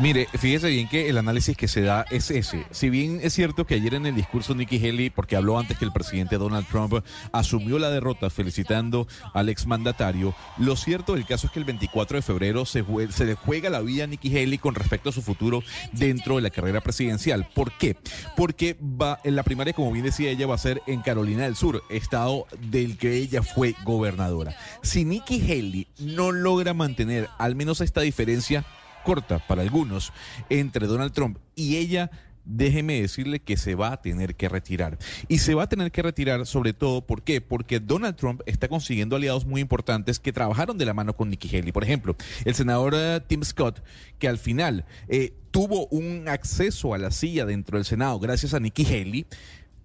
Mire, 0.00 0.26
fíjese 0.36 0.70
bien 0.70 0.88
que 0.88 1.08
el 1.08 1.18
análisis 1.18 1.56
que 1.56 1.68
se 1.68 1.82
da 1.82 2.04
es 2.10 2.28
ese. 2.32 2.66
Si 2.72 2.90
bien 2.90 3.20
es 3.22 3.32
cierto 3.32 3.64
que 3.64 3.76
ayer 3.76 3.94
en 3.94 4.06
el 4.06 4.16
discurso 4.16 4.52
Nikki 4.52 4.76
Haley, 4.84 5.10
porque 5.10 5.36
habló 5.36 5.56
antes 5.56 5.78
que 5.78 5.84
el 5.84 5.92
presidente 5.92 6.36
Donald 6.36 6.66
Trump 6.66 6.94
asumió 7.30 7.78
la 7.78 7.90
derrota 7.90 8.28
felicitando 8.28 9.06
al 9.32 9.48
exmandatario, 9.48 10.34
lo 10.58 10.74
cierto 10.74 11.14
del 11.14 11.26
caso 11.26 11.46
es 11.46 11.52
que 11.52 11.60
el 11.60 11.64
24 11.64 12.16
de 12.16 12.22
febrero 12.22 12.66
se, 12.66 12.84
se 13.10 13.24
le 13.24 13.36
juega 13.36 13.70
la 13.70 13.82
vida 13.82 14.04
a 14.04 14.06
Nikki 14.08 14.36
Haley 14.36 14.58
con 14.58 14.74
respecto 14.74 15.10
a 15.10 15.12
su 15.12 15.22
futuro 15.22 15.62
dentro 15.92 16.36
de 16.36 16.42
la 16.42 16.50
carrera 16.50 16.80
presidencial. 16.80 17.48
¿Por 17.54 17.70
qué? 17.78 17.96
Porque 18.36 18.76
va 18.80 19.20
en 19.22 19.36
la 19.36 19.44
primaria, 19.44 19.74
como 19.74 19.92
bien 19.92 20.04
decía 20.04 20.28
ella, 20.28 20.48
va 20.48 20.56
a 20.56 20.58
ser 20.58 20.82
en 20.88 21.02
Carolina 21.02 21.44
del 21.44 21.54
Sur, 21.54 21.84
estado 21.88 22.46
del 22.68 22.98
que 22.98 23.14
ella 23.14 23.44
fue 23.44 23.76
gobernadora. 23.84 24.56
Si 24.82 25.04
Nikki 25.04 25.40
Haley 25.40 25.86
no 26.00 26.32
logra 26.32 26.74
mantener 26.74 27.28
al 27.38 27.54
menos 27.54 27.80
esta 27.80 28.00
diferencia, 28.00 28.64
corta 29.04 29.38
para 29.38 29.62
algunos 29.62 30.12
entre 30.48 30.86
Donald 30.86 31.12
Trump 31.12 31.38
y 31.54 31.76
ella 31.76 32.10
déjeme 32.44 33.00
decirle 33.00 33.40
que 33.40 33.56
se 33.56 33.74
va 33.74 33.92
a 33.92 34.02
tener 34.02 34.36
que 34.36 34.48
retirar. 34.48 34.98
Y 35.28 35.38
se 35.38 35.54
va 35.54 35.64
a 35.64 35.68
tener 35.68 35.90
que 35.90 36.02
retirar 36.02 36.46
sobre 36.46 36.72
todo, 36.72 37.06
¿por 37.06 37.22
qué? 37.22 37.40
Porque 37.40 37.80
Donald 37.80 38.16
Trump 38.16 38.42
está 38.46 38.68
consiguiendo 38.68 39.16
aliados 39.16 39.46
muy 39.46 39.60
importantes 39.60 40.20
que 40.20 40.32
trabajaron 40.32 40.78
de 40.78 40.84
la 40.84 40.94
mano 40.94 41.16
con 41.16 41.30
Nikki 41.30 41.56
Haley. 41.56 41.72
Por 41.72 41.84
ejemplo, 41.84 42.16
el 42.44 42.54
senador 42.54 42.94
eh, 42.96 43.20
Tim 43.26 43.42
Scott, 43.42 43.82
que 44.18 44.28
al 44.28 44.38
final 44.38 44.84
eh, 45.08 45.32
tuvo 45.50 45.86
un 45.86 46.28
acceso 46.28 46.94
a 46.94 46.98
la 46.98 47.10
silla 47.10 47.46
dentro 47.46 47.78
del 47.78 47.84
Senado 47.84 48.18
gracias 48.18 48.54
a 48.54 48.60
Nikki 48.60 48.84
Haley, 48.84 49.26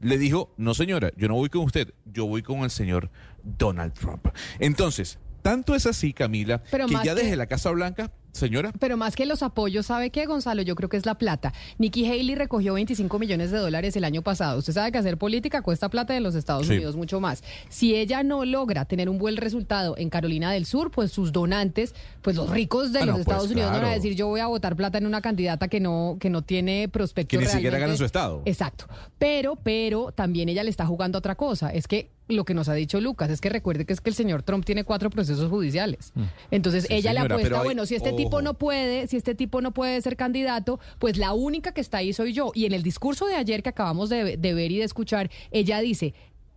le 0.02 0.18
dijo, 0.18 0.54
no 0.58 0.74
señora, 0.74 1.12
yo 1.18 1.28
no 1.28 1.36
voy 1.36 1.50
con 1.50 1.62
usted, 1.64 1.94
yo 2.06 2.26
voy 2.26 2.42
con 2.42 2.60
el 2.60 2.72
señor 2.72 3.10
Donald 3.44 3.94
Trump. 3.94 4.28
Entonces, 4.60 5.20
tanto 5.42 5.76
es 5.76 5.86
así, 5.86 6.14
Camila, 6.14 6.64
que 6.64 6.96
ya 7.04 7.16
desde 7.16 7.36
la 7.36 7.48
Casa 7.48 7.72
Blanca 7.72 8.12
señora. 8.32 8.72
Pero 8.80 8.98
más 8.98 9.16
que 9.16 9.26
los 9.26 9.44
apoyos, 9.44 9.88
¿sabe 9.88 10.10
qué, 10.12 10.26
Gonzalo? 10.26 10.62
Yo 10.62 10.76
creo 10.76 10.90
que 10.90 10.98
es 10.98 11.06
la 11.06 11.16
plata. 11.16 11.54
Nikki 11.78 12.06
Haley 12.06 12.36
recogió 12.36 12.74
25 12.76 13.20
millones 13.20 13.52
de 13.52 13.58
dólares 13.58 13.96
el 13.96 14.04
año 14.04 14.22
pasado. 14.22 14.60
Usted 14.60 14.74
sabe 14.74 14.92
que 14.92 14.98
hacer 14.98 15.18
política 15.18 15.62
cuesta 15.62 15.90
plata 15.90 16.14
de 16.14 16.20
los 16.22 16.36
Estados 16.36 16.68
Sí. 16.68 16.74
Unidos 16.74 16.96
mucho 16.96 17.20
más. 17.20 17.44
Si 17.70 17.96
ella 17.96 18.24
no 18.24 18.46
logra 18.46 18.86
tener 18.86 19.10
un 19.10 19.18
buen 19.18 19.38
resultado 19.38 19.96
en 19.98 20.10
Carolina 20.10 20.52
del 20.52 20.66
Sur, 20.66 20.92
pues 20.92 21.12
sus 21.12 21.32
donantes, 21.32 21.94
pues 22.22 22.36
los 22.36 22.50
ricos 22.50 22.94
de 22.94 23.00
Ah, 23.00 23.06
los 23.06 23.16
pues, 23.16 23.28
Estados 23.28 23.52
Unidos 23.52 23.72
no 23.72 23.78
van 23.82 23.86
a 23.92 23.94
decir 23.94 24.16
yo 24.16 24.28
voy 24.28 24.40
a 24.42 24.48
votar 24.48 24.76
plata 24.76 24.98
en 24.98 25.06
una 25.06 25.22
candidata 25.22 25.68
que 25.68 25.80
no 25.80 26.18
que 26.20 26.30
no 26.30 26.42
tiene 26.42 26.88
prospecto 26.90 27.30
Que 27.32 27.38
ni 27.38 27.46
siquiera 27.46 27.78
realmente". 27.78 27.88
gana 27.88 27.98
su 27.98 28.06
estado. 28.06 28.42
Exacto. 28.46 28.86
Pero, 29.18 29.56
pero 29.56 30.12
también 30.12 30.50
ella 30.50 30.64
le 30.64 30.70
está 30.70 30.86
jugando 30.86 31.18
a 31.18 31.20
otra 31.20 31.36
cosa. 31.36 31.70
Es 31.72 31.88
que 31.88 32.12
lo 32.30 32.46
que 32.46 32.54
nos 32.54 32.70
ha 32.70 32.74
dicho 32.74 33.02
Lucas 33.02 33.30
es 33.30 33.42
que 33.42 33.50
recuerde 33.50 33.86
que 33.86 33.94
es 33.94 34.02
que 34.02 34.10
el 34.10 34.16
señor 34.16 34.44
Trump 34.44 34.64
tiene 34.64 34.84
cuatro 34.84 35.10
procesos 35.10 35.50
judiciales. 35.50 36.14
Entonces 36.52 36.86
Sí, 36.88 36.94
ella 36.94 37.12
le 37.14 37.20
apuesta, 37.22 37.58
hay- 37.60 37.64
bueno, 37.66 37.86
si 37.86 37.96
este 37.96 38.14
tipo 38.14 38.42
no 38.42 38.54
puede, 38.54 39.08
si 39.08 39.18
este 39.18 39.36
tipo 39.36 39.62
no 39.62 39.72
puede 39.74 40.02
ser 40.02 40.16
candidato, 40.16 40.80
pues 41.00 41.18
la 41.18 41.34
única 41.34 41.72
que 41.74 41.82
está 41.82 41.98
ahí 41.98 42.14
soy 42.14 42.32
yo. 42.34 42.52
Y 42.56 42.66
en 42.66 42.74
el 42.74 42.84
discurso 42.84 43.26
de 43.26 43.36
ayer 43.36 43.64
que 43.64 43.70
acabamos 43.70 44.10
de, 44.10 44.38
de 44.38 44.54
ver 44.54 44.72
y 44.72 44.78
de 44.78 44.84
escuchar, 44.86 45.30
ella 45.52 45.80
dice, 45.82 46.14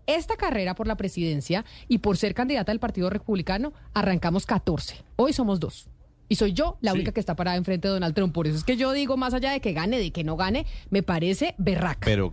esta 0.07 0.37
carrera 0.37 0.75
por 0.75 0.87
la 0.87 0.97
presidencia 0.97 1.65
y 1.89 1.99
por 1.99 2.17
ser 2.17 2.35
candidata 2.35 2.73
del 2.73 2.81
Partido 2.81 3.09
Republicano, 3.09 3.73
arrancamos 3.95 4.47
14. 4.47 4.97
Hoy 5.17 5.33
somos 5.33 5.61
dos. 5.61 5.89
Y 6.29 6.37
soy 6.37 6.53
yo 6.55 6.79
la 6.81 6.93
Sí. 6.93 6.97
única 6.99 7.13
que 7.13 7.21
está 7.21 7.37
parada 7.37 7.57
enfrente 7.57 7.89
de 7.89 7.95
Donald 7.95 8.15
Trump. 8.15 8.33
Por 8.35 8.47
eso 8.47 8.57
es 8.57 8.65
que 8.65 8.77
yo 8.77 8.93
digo, 8.93 9.17
más 9.17 9.35
allá 9.35 9.53
de 9.53 9.61
que 9.61 9.73
gane, 9.73 9.99
de 9.99 10.11
que 10.13 10.25
no 10.25 10.37
gane, 10.37 10.67
me 10.91 11.03
parece 11.03 11.55
berraca. 11.59 12.01
Pero, 12.05 12.33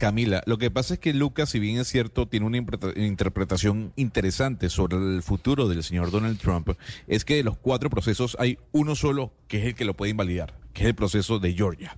Camila, 0.00 0.42
lo 0.46 0.56
que 0.56 0.70
pasa 0.70 0.94
es 0.94 1.00
que 1.00 1.12
Lucas, 1.12 1.50
si 1.50 1.58
bien 1.58 1.78
es 1.78 1.86
cierto, 1.86 2.26
tiene 2.26 2.46
una 2.46 2.56
interpreta- 2.56 2.98
interpretación 2.98 3.92
interesante 3.96 4.70
sobre 4.70 4.96
el 4.96 5.22
futuro 5.22 5.68
del 5.68 5.84
señor 5.84 6.10
Donald 6.10 6.38
Trump, 6.38 6.70
es 7.06 7.26
que 7.26 7.36
de 7.36 7.44
los 7.44 7.58
cuatro 7.58 7.90
procesos 7.90 8.34
hay 8.40 8.58
uno 8.72 8.96
solo 8.96 9.32
que 9.46 9.58
es 9.58 9.64
el 9.66 9.74
que 9.74 9.84
lo 9.84 9.94
puede 9.94 10.10
invalidar, 10.12 10.54
que 10.72 10.82
es 10.82 10.88
el 10.88 10.94
proceso 10.94 11.38
de 11.38 11.52
Georgia. 11.54 11.96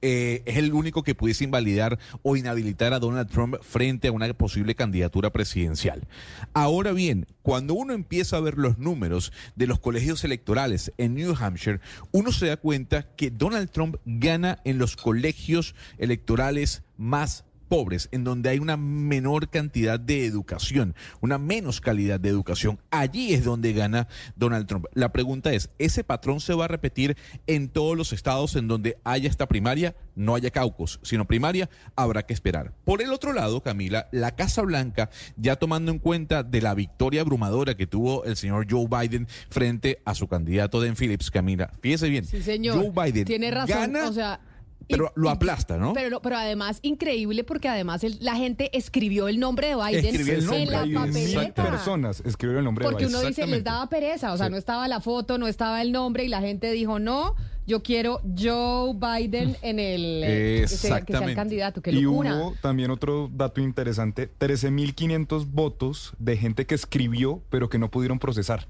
Eh, 0.00 0.42
es 0.46 0.56
el 0.56 0.72
único 0.72 1.02
que 1.02 1.14
pudiese 1.14 1.44
invalidar 1.44 1.98
o 2.22 2.36
inhabilitar 2.36 2.92
a 2.92 2.98
Donald 2.98 3.30
Trump 3.30 3.56
frente 3.62 4.08
a 4.08 4.12
una 4.12 4.32
posible 4.34 4.74
candidatura 4.74 5.30
presidencial. 5.30 6.06
Ahora 6.54 6.92
bien, 6.92 7.26
cuando 7.42 7.74
uno 7.74 7.92
empieza 7.92 8.36
a 8.36 8.40
ver 8.40 8.58
los 8.58 8.78
números 8.78 9.32
de 9.56 9.66
los 9.66 9.80
colegios 9.80 10.24
electorales 10.24 10.92
en 10.98 11.14
New 11.14 11.34
Hampshire, 11.38 11.80
uno 12.12 12.32
se 12.32 12.46
da 12.46 12.56
cuenta 12.56 13.14
que 13.16 13.30
Donald 13.30 13.70
Trump 13.70 13.96
gana 14.04 14.58
en 14.64 14.78
los 14.78 14.96
colegios 14.96 15.74
electorales 15.98 16.82
más 16.96 17.44
pobres, 17.72 18.10
en 18.12 18.22
donde 18.22 18.50
hay 18.50 18.58
una 18.58 18.76
menor 18.76 19.48
cantidad 19.48 19.98
de 19.98 20.26
educación, 20.26 20.94
una 21.22 21.38
menos 21.38 21.80
calidad 21.80 22.20
de 22.20 22.28
educación. 22.28 22.78
Allí 22.90 23.32
es 23.32 23.44
donde 23.44 23.72
gana 23.72 24.08
Donald 24.36 24.66
Trump. 24.66 24.84
La 24.92 25.10
pregunta 25.10 25.54
es, 25.54 25.70
¿ese 25.78 26.04
patrón 26.04 26.40
se 26.40 26.52
va 26.52 26.66
a 26.66 26.68
repetir 26.68 27.16
en 27.46 27.70
todos 27.70 27.96
los 27.96 28.12
estados 28.12 28.56
en 28.56 28.68
donde 28.68 28.98
haya 29.04 29.26
esta 29.26 29.48
primaria? 29.48 29.96
No 30.14 30.34
haya 30.34 30.50
caucus, 30.50 31.00
sino 31.02 31.26
primaria, 31.26 31.70
habrá 31.96 32.26
que 32.26 32.34
esperar. 32.34 32.74
Por 32.84 33.00
el 33.00 33.10
otro 33.10 33.32
lado, 33.32 33.62
Camila, 33.62 34.06
la 34.12 34.32
Casa 34.36 34.60
Blanca, 34.60 35.08
ya 35.38 35.56
tomando 35.56 35.92
en 35.92 35.98
cuenta 35.98 36.42
de 36.42 36.60
la 36.60 36.74
victoria 36.74 37.22
abrumadora 37.22 37.74
que 37.74 37.86
tuvo 37.86 38.24
el 38.24 38.36
señor 38.36 38.66
Joe 38.68 38.86
Biden 38.86 39.26
frente 39.48 40.02
a 40.04 40.14
su 40.14 40.28
candidato 40.28 40.78
Dan 40.78 40.94
Phillips, 40.94 41.30
Camila, 41.30 41.70
fíjese 41.80 42.10
bien, 42.10 42.26
Sí, 42.26 42.42
señor. 42.42 42.76
Joe 42.76 42.90
Biden 43.06 43.24
Tiene 43.24 43.50
razón. 43.50 43.74
gana, 43.78 44.08
o 44.10 44.12
sea, 44.12 44.40
pero 44.88 45.12
lo 45.14 45.30
aplasta, 45.30 45.76
¿no? 45.76 45.92
Pero, 45.92 46.20
pero 46.20 46.36
además, 46.36 46.78
increíble 46.82 47.44
porque 47.44 47.68
además 47.68 48.04
el- 48.04 48.18
la 48.20 48.36
gente 48.36 48.76
escribió 48.76 49.28
el 49.28 49.38
nombre 49.40 49.68
de 49.68 49.74
Biden 49.76 50.04
Escribió 50.06 50.34
el 50.34 50.44
nombre. 50.46 50.62
en 50.62 50.94
la 50.94 51.00
papeleta. 51.00 51.64
personas 51.64 52.22
escribieron 52.24 52.58
el 52.60 52.64
nombre 52.64 52.84
Porque 52.84 53.04
de 53.04 53.08
Biden. 53.08 53.18
uno 53.20 53.28
dice, 53.28 53.46
les 53.46 53.64
daba 53.64 53.88
pereza, 53.88 54.32
o 54.32 54.36
sea, 54.36 54.46
Sí. 54.46 54.52
no 54.52 54.58
estaba 54.58 54.88
la 54.88 55.00
foto, 55.00 55.38
no 55.38 55.46
estaba 55.48 55.82
el 55.82 55.92
nombre 55.92 56.24
y 56.24 56.28
la 56.28 56.40
gente 56.40 56.70
dijo, 56.72 56.98
no, 56.98 57.34
yo 57.66 57.82
quiero 57.82 58.20
Joe 58.38 58.94
Biden 58.94 59.56
en 59.62 59.78
el... 59.78 60.22
eh, 60.24 60.58
que 60.62 60.68
sea- 60.68 61.00
Que 61.02 61.12
sea 61.16 61.26
el 61.26 61.34
candidato, 61.36 61.80
qué 61.82 61.92
Y 61.92 62.06
hubo 62.06 62.54
también 62.60 62.90
otro 62.90 63.30
dato 63.32 63.60
interesante, 63.60 64.28
13.500 64.38 65.46
votos 65.46 66.14
de 66.18 66.36
gente 66.36 66.66
que 66.66 66.74
escribió 66.74 67.42
pero 67.50 67.68
que 67.68 67.78
no 67.78 67.90
pudieron 67.90 68.18
procesar. 68.18 68.66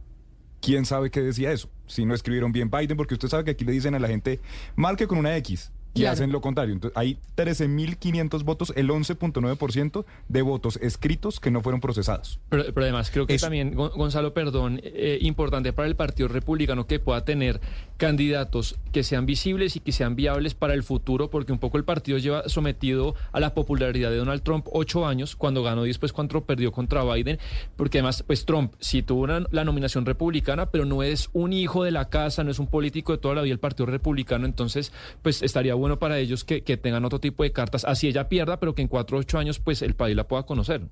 ¿Quién 0.61 0.85
sabe 0.85 1.11
qué 1.11 1.21
decía 1.23 1.51
eso? 1.51 1.69
Si 1.87 2.05
no 2.05 2.15
escribieron 2.15 2.53
bien 2.53 2.71
Biden, 2.71 2.97
porque 2.97 3.15
usted 3.15 3.27
sabe 3.29 3.43
que 3.45 3.51
aquí 3.51 3.65
le 3.65 3.73
dicen 3.73 3.95
a 3.97 3.99
la 3.99 4.07
gente, 4.07 4.41
marque 4.77 5.09
con 5.09 5.19
una 5.19 5.37
X. 5.39 5.73
Y 5.95 6.01
Claro. 6.01 6.12
hacen 6.14 6.32
lo 6.32 6.40
contrario. 6.40 6.72
Entonces, 6.72 6.97
hay 6.97 7.18
13.500 7.36 8.45
votos, 8.45 8.72
el 8.76 8.88
11.9% 8.90 10.05
de 10.28 10.43
votos 10.43 10.78
escritos 10.82 11.38
que 11.38 11.51
no 11.51 11.61
fueron 11.61 11.80
procesados. 11.80 12.38
Pero, 12.49 12.64
pero 12.72 12.84
además 12.84 13.11
creo 13.11 13.26
que 13.26 13.34
Eso. 13.34 13.47
también, 13.47 13.74
Gon- 13.74 13.90
Gonzalo, 13.95 14.32
perdón, 14.32 14.80
eh, 14.82 15.18
importante 15.20 15.72
para 15.72 15.88
el 15.88 15.97
Partido 15.97 16.28
Republicano 16.28 16.86
que 16.86 16.99
pueda 16.99 17.24
tener 17.24 17.61
candidatos 17.99 18.76
que 18.90 19.03
sean 19.05 19.26
visibles 19.26 19.76
y 19.76 19.80
que 19.80 19.93
sean 19.93 20.16
viables 20.16 20.55
para 20.55 20.74
el 20.74 20.82
futuro, 20.82 21.30
porque 21.30 21.53
un 21.53 21.59
poco 21.59 21.76
el 21.78 21.84
partido 21.84 22.18
lleva 22.18 22.49
sometido 22.49 23.14
a 23.30 23.38
la 23.38 23.55
popularidad 23.55 24.11
de 24.11 24.16
Donald 24.16 24.43
Trump 24.43 24.66
ocho 24.72 25.07
años, 25.07 25.36
cuando 25.36 25.62
ganó 25.62 25.84
y 25.84 25.88
después 25.88 26.12
cuando 26.12 26.45
perdió 26.45 26.72
contra 26.72 27.05
Biden, 27.05 27.38
porque 27.76 27.99
además, 27.99 28.24
pues 28.26 28.45
Trump 28.45 28.72
sí 28.80 29.03
tuvo 29.03 29.22
una- 29.22 29.47
la 29.51 29.64
nominación 29.64 30.05
republicana, 30.07 30.70
pero 30.70 30.84
no 30.84 31.03
es 31.03 31.28
un 31.32 31.53
hijo 31.53 31.84
de 31.84 31.90
la 31.93 32.09
casa, 32.09 32.43
no 32.45 32.51
es 32.51 32.59
un 32.59 32.66
político 32.66 33.12
de 33.12 33.18
toda 33.18 33.34
la 33.36 33.43
vida 33.43 33.53
el 33.53 33.61
Partido 33.61 33.86
Republicano, 33.86 34.47
entonces, 34.47 34.90
pues 35.22 35.43
estaría 35.43 35.74
bueno 35.74 35.82
para 35.99 36.18
ellos 36.18 36.45
que, 36.45 36.62
que 36.62 36.76
tengan 36.76 37.05
otro 37.05 37.20
tipo 37.20 37.43
de 37.43 37.53
cartas, 37.53 37.85
así 37.85 38.09
ella 38.09 38.28
pierda, 38.28 38.61
pero 38.61 38.74
que 38.74 38.83
en 38.83 38.89
cuatro 38.89 39.16
o 39.16 39.20
ocho 39.20 39.39
años, 39.39 39.59
pues 39.59 39.83
el 39.83 39.95
país 39.95 40.16
la 40.16 40.28
pueda 40.28 40.45
conocer. 40.45 40.83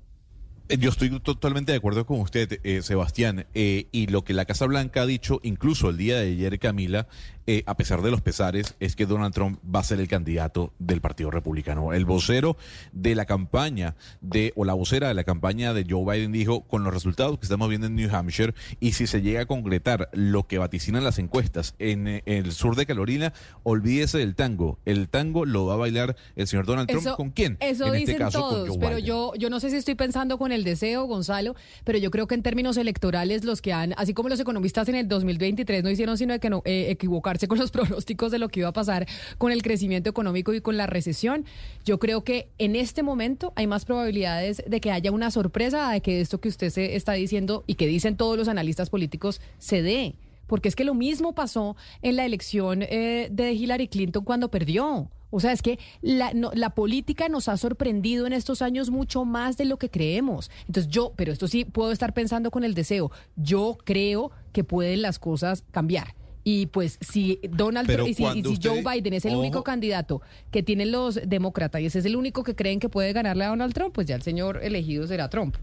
Yo 0.69 0.89
estoy 0.89 1.19
totalmente 1.19 1.73
de 1.73 1.77
acuerdo 1.77 2.05
con 2.05 2.21
usted, 2.21 2.59
eh, 2.63 2.81
Sebastián, 2.81 3.45
eh, 3.53 3.87
y 3.91 4.07
lo 4.07 4.23
que 4.23 4.33
la 4.33 4.45
Casa 4.45 4.65
Blanca 4.65 5.01
ha 5.01 5.05
dicho, 5.05 5.39
incluso 5.43 5.89
el 5.89 5.97
día 5.97 6.19
de 6.19 6.31
ayer, 6.31 6.59
Camila, 6.59 7.07
eh, 7.47 7.63
a 7.65 7.75
pesar 7.75 8.01
de 8.03 8.11
los 8.11 8.21
pesares, 8.21 8.75
es 8.79 8.95
que 8.95 9.05
Donald 9.07 9.33
Trump 9.33 9.59
va 9.63 9.79
a 9.79 9.83
ser 9.83 9.99
el 9.99 10.07
candidato 10.07 10.73
del 10.77 11.01
Partido 11.01 11.31
Republicano. 11.31 11.91
El 11.91 12.05
vocero 12.05 12.55
de 12.91 13.15
la 13.15 13.25
campaña, 13.25 13.95
de, 14.21 14.53
o 14.55 14.63
la 14.63 14.73
vocera 14.73 15.07
de 15.07 15.15
la 15.15 15.23
campaña 15.23 15.73
de 15.73 15.85
Joe 15.89 16.05
Biden 16.05 16.31
dijo, 16.31 16.61
con 16.61 16.83
los 16.83 16.93
resultados 16.93 17.39
que 17.39 17.45
estamos 17.45 17.67
viendo 17.67 17.87
en 17.87 17.95
New 17.95 18.15
Hampshire, 18.15 18.53
y 18.79 18.93
si 18.93 19.07
se 19.07 19.21
llega 19.21 19.41
a 19.41 19.45
concretar 19.47 20.09
lo 20.13 20.47
que 20.47 20.59
vaticinan 20.59 21.03
las 21.03 21.17
encuestas 21.17 21.75
en, 21.79 22.07
eh, 22.07 22.23
el 22.25 22.51
sur 22.51 22.75
de 22.75 22.85
Carolina, 22.85 23.33
olvídese 23.63 24.19
del 24.19 24.35
tango. 24.35 24.77
El 24.85 25.09
tango 25.09 25.45
lo 25.45 25.65
va 25.65 25.73
a 25.73 25.77
bailar 25.77 26.15
el 26.35 26.47
señor 26.47 26.67
Donald 26.67 26.89
Trump. 26.89 27.07
¿Con 27.17 27.31
quién? 27.31 27.57
Eso 27.59 27.87
en 27.87 27.93
dicen 27.93 28.15
este 28.15 28.23
caso, 28.23 28.39
todos, 28.39 28.59
con 28.59 28.69
Joe 28.69 28.79
pero 28.79 28.95
Biden. 28.97 29.07
yo, 29.07 29.33
yo 29.35 29.49
no 29.49 29.59
sé 29.59 29.71
si 29.71 29.77
estoy 29.77 29.95
pensando 29.95 30.37
con 30.37 30.51
el 30.51 30.60
deseo, 30.63 31.05
Gonzalo, 31.05 31.55
pero 31.83 31.97
yo 31.97 32.11
creo 32.11 32.27
que 32.27 32.35
en 32.35 32.43
términos 32.43 32.77
electorales 32.77 33.43
los 33.43 33.61
que 33.61 33.73
han, 33.73 33.93
así 33.97 34.13
como 34.13 34.29
los 34.29 34.39
economistas 34.39 34.87
en 34.89 34.95
el 34.95 35.07
2023 35.07 35.83
no 35.83 35.89
hicieron 35.89 36.17
sino 36.17 36.33
de 36.33 36.39
que 36.39 36.49
no, 36.49 36.61
eh, 36.65 36.87
equivocarse 36.89 37.47
con 37.47 37.57
los 37.57 37.71
pronósticos 37.71 38.31
de 38.31 38.39
lo 38.39 38.49
que 38.49 38.61
iba 38.61 38.69
a 38.69 38.73
pasar 38.73 39.07
con 39.37 39.51
el 39.51 39.61
crecimiento 39.63 40.09
económico 40.09 40.53
y 40.53 40.61
con 40.61 40.77
la 40.77 40.87
recesión, 40.87 41.45
yo 41.85 41.99
creo 41.99 42.23
que 42.23 42.49
en 42.57 42.75
este 42.75 43.03
momento 43.03 43.53
hay 43.55 43.67
más 43.67 43.85
probabilidades 43.85 44.63
de 44.67 44.81
que 44.81 44.91
haya 44.91 45.11
una 45.11 45.31
sorpresa, 45.31 45.91
de 45.91 46.01
que 46.01 46.21
esto 46.21 46.39
que 46.39 46.49
usted 46.49 46.69
se 46.69 46.95
está 46.95 47.13
diciendo 47.13 47.63
y 47.67 47.75
que 47.75 47.87
dicen 47.87 48.17
todos 48.17 48.37
los 48.37 48.47
analistas 48.47 48.89
políticos 48.89 49.41
se 49.57 49.81
dé. 49.81 50.15
Porque 50.47 50.67
es 50.67 50.75
que 50.75 50.83
lo 50.83 50.93
mismo 50.93 51.33
pasó 51.33 51.77
en 52.01 52.17
la 52.17 52.25
elección 52.25 52.81
eh, 52.81 53.29
de 53.31 53.53
Hillary 53.53 53.87
Clinton 53.87 54.23
cuando 54.23 54.51
perdió. 54.51 55.09
O 55.31 55.39
sea, 55.39 55.51
es 55.51 55.61
que 55.63 55.79
la, 56.01 56.33
no- 56.33 56.51
la 56.53 56.69
política 56.75 57.27
nos 57.29 57.47
ha 57.47 57.57
sorprendido 57.57 58.27
en 58.27 58.33
estos 58.33 58.61
años 58.61 58.89
mucho 58.91 59.25
más 59.25 59.57
de 59.57 59.65
lo 59.65 59.77
que 59.77 59.89
creemos. 59.89 60.51
Entonces 60.67 60.91
yo, 60.91 61.13
pero 61.15 61.31
esto 61.33 61.47
sí 61.47 61.65
puedo 61.65 61.91
estar 61.91 62.13
pensando 62.13 62.51
con 62.51 62.63
el 62.63 62.73
deseo, 62.75 63.11
yo 63.35 63.77
creo 63.83 64.31
que 64.51 64.63
pueden 64.63 65.01
las 65.01 65.17
cosas 65.17 65.63
cambiar. 65.71 66.13
Y 66.43 66.65
pues 66.67 66.97
si 67.01 67.39
Donald 67.49 67.85
Pero 67.87 68.07
y 68.07 68.13
si, 68.15 68.23
y 68.23 68.25
cuando 68.25 68.49
si 68.49 68.53
usted- 68.55 68.69
Joe 68.69 68.83
Biden 68.95 69.13
es 69.13 69.25
el 69.25 69.35
único 69.35 69.63
candidato 69.63 70.21
que 70.49 70.63
tienen 70.63 70.91
los 70.91 71.19
demócratas 71.27 71.81
y 71.81 71.85
ese 71.85 71.99
es 71.99 72.05
el 72.05 72.15
único 72.15 72.43
que 72.43 72.55
creen 72.55 72.79
que 72.79 72.89
puede 72.89 73.13
ganarle 73.13 73.45
a 73.45 73.49
Donald 73.49 73.73
Trump, 73.73 73.93
pues 73.93 74.07
ya 74.07 74.15
el 74.15 74.23
señor 74.23 74.59
elegido 74.63 75.05
será 75.07 75.29
Trump. 75.29 75.55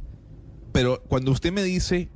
Pero 0.73 1.03
cuando 1.09 1.33
usted 1.33 1.51
me 1.53 1.62
dice 1.64 2.09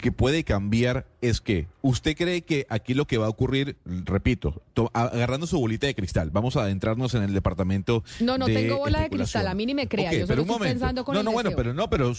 que 0.00 0.12
puede 0.12 0.44
cambiar, 0.44 1.06
es 1.20 1.40
que 1.40 1.66
usted 1.82 2.16
cree 2.16 2.42
que 2.42 2.66
aquí 2.68 2.94
lo 2.94 3.06
que 3.06 3.18
va 3.18 3.26
a 3.26 3.28
ocurrir, 3.28 3.76
repito, 3.84 4.62
to- 4.74 4.90
agarrando 4.94 5.46
su 5.46 5.58
bolita 5.58 5.86
de 5.86 5.94
cristal, 5.94 6.30
vamos 6.30 6.56
a 6.56 6.62
adentrarnos 6.62 7.14
en 7.14 7.22
el 7.22 7.32
departamento. 7.34 8.02
No, 8.20 8.38
no 8.38 8.46
de 8.46 8.54
tengo 8.54 8.78
bola 8.78 9.00
de 9.02 9.10
cristal, 9.10 9.46
a 9.48 9.54
mí 9.54 9.66
ni 9.66 9.74
me 9.74 9.88
crea, 9.88 10.12
yo 10.12 10.20
solo 10.20 10.26
pero 10.28 10.42
un 10.42 10.48
estoy 10.48 10.58
momento. 10.58 10.74
pensando 10.80 11.04
con 11.04 11.14
No, 11.14 11.20
el 11.20 11.24
no, 11.24 11.32
bueno, 11.32 11.50
deseo. 11.50 11.56
pero 11.62 11.74
no, 11.74 11.90
pero 11.90 12.12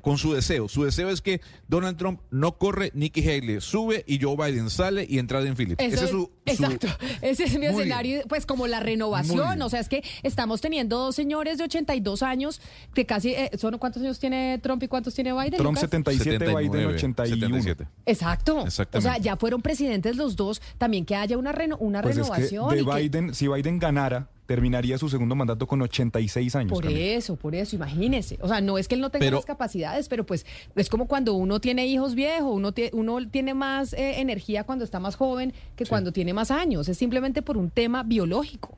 con 0.00 0.18
su 0.18 0.32
deseo. 0.34 0.68
Su 0.68 0.84
deseo 0.84 1.10
es 1.10 1.20
que 1.20 1.40
Donald 1.68 1.96
Trump 1.96 2.20
no 2.30 2.58
corre, 2.58 2.90
Nikki 2.94 3.20
Haley 3.28 3.60
sube 3.60 4.04
y 4.06 4.20
Joe 4.22 4.36
Biden 4.36 4.70
sale 4.70 5.06
y 5.08 5.18
entra 5.18 5.40
en 5.42 5.56
Phillips. 5.56 5.82
Eso 5.82 5.94
Ese 5.96 6.04
es 6.04 6.10
su, 6.10 6.16
su- 6.16 6.30
exacto. 6.46 6.86
Ese 7.22 7.44
es 7.44 7.58
mi 7.58 7.66
escenario, 7.66 8.22
pues 8.28 8.46
como 8.46 8.66
la 8.66 8.80
renovación. 8.80 9.60
O 9.62 9.68
sea, 9.68 9.80
es 9.80 9.88
que 9.88 10.02
estamos 10.22 10.60
teniendo 10.60 10.98
dos 10.98 11.14
señores 11.16 11.58
de 11.58 11.64
82 11.64 12.22
años 12.22 12.60
que 12.94 13.06
casi. 13.06 13.30
eh, 13.30 13.50
¿son 13.58 13.78
¿Cuántos 13.78 14.02
años 14.02 14.18
tiene 14.18 14.58
Trump 14.62 14.82
y 14.82 14.88
cuántos 14.88 15.14
tiene 15.14 15.32
Biden? 15.32 15.52
Trump 15.52 15.76
Lucas? 15.76 15.80
77, 15.82 16.30
Biden 16.46 16.72
79, 16.72 16.98
81. 17.14 17.62
77. 17.62 17.88
Exacto. 18.06 18.64
O 18.92 19.00
sea, 19.00 19.18
ya 19.18 19.36
fueron 19.36 19.62
presidentes 19.62 20.16
los 20.16 20.36
dos. 20.36 20.60
También 20.78 21.04
que 21.04 21.14
haya 21.16 21.36
una, 21.38 21.52
reno- 21.52 21.76
una 21.78 22.02
Pues 22.02 22.16
es 22.16 22.28
que 22.28 22.32
renovación. 22.32 22.70
de 22.70 22.80
y 22.82 22.84
que- 22.84 22.94
Biden, 23.08 23.34
si 23.34 23.48
Biden 23.48 23.78
ganara, 23.78 24.28
terminaría 24.46 24.96
su 24.96 25.10
segundo 25.10 25.34
mandato 25.34 25.66
con 25.66 25.82
86 25.82 26.56
años. 26.56 26.72
Por 26.72 26.82
Camila. 26.84 27.00
eso, 27.00 27.36
por 27.36 27.54
eso, 27.54 27.76
imagínese. 27.76 28.38
O 28.40 28.48
sea, 28.48 28.62
no 28.62 28.78
es 28.78 28.88
que 28.88 28.94
él 28.94 29.00
no 29.02 29.10
tenga 29.10 29.24
Pero- 29.26 29.36
las 29.36 29.44
capacidades, 29.44 30.08
pero 30.08 30.24
pues 30.24 30.46
es 30.74 30.88
como 30.88 31.06
cuando 31.06 31.34
uno 31.34 31.60
tiene 31.60 31.86
hijos 31.86 32.14
viejos, 32.14 32.50
uno, 32.54 32.72
uno 32.92 33.28
tiene 33.30 33.52
más 33.52 33.92
eh, 33.92 34.20
energía 34.20 34.64
cuando 34.64 34.84
está 34.86 35.00
más 35.00 35.16
joven 35.16 35.52
que 35.76 35.84
cuando 35.84 36.12
tiene 36.12 36.32
más 36.32 36.50
años. 36.50 36.88
Es 36.88 36.96
simplemente 36.96 37.42
por 37.42 37.58
un 37.58 37.68
tema 37.70 38.02
biológico. 38.04 38.76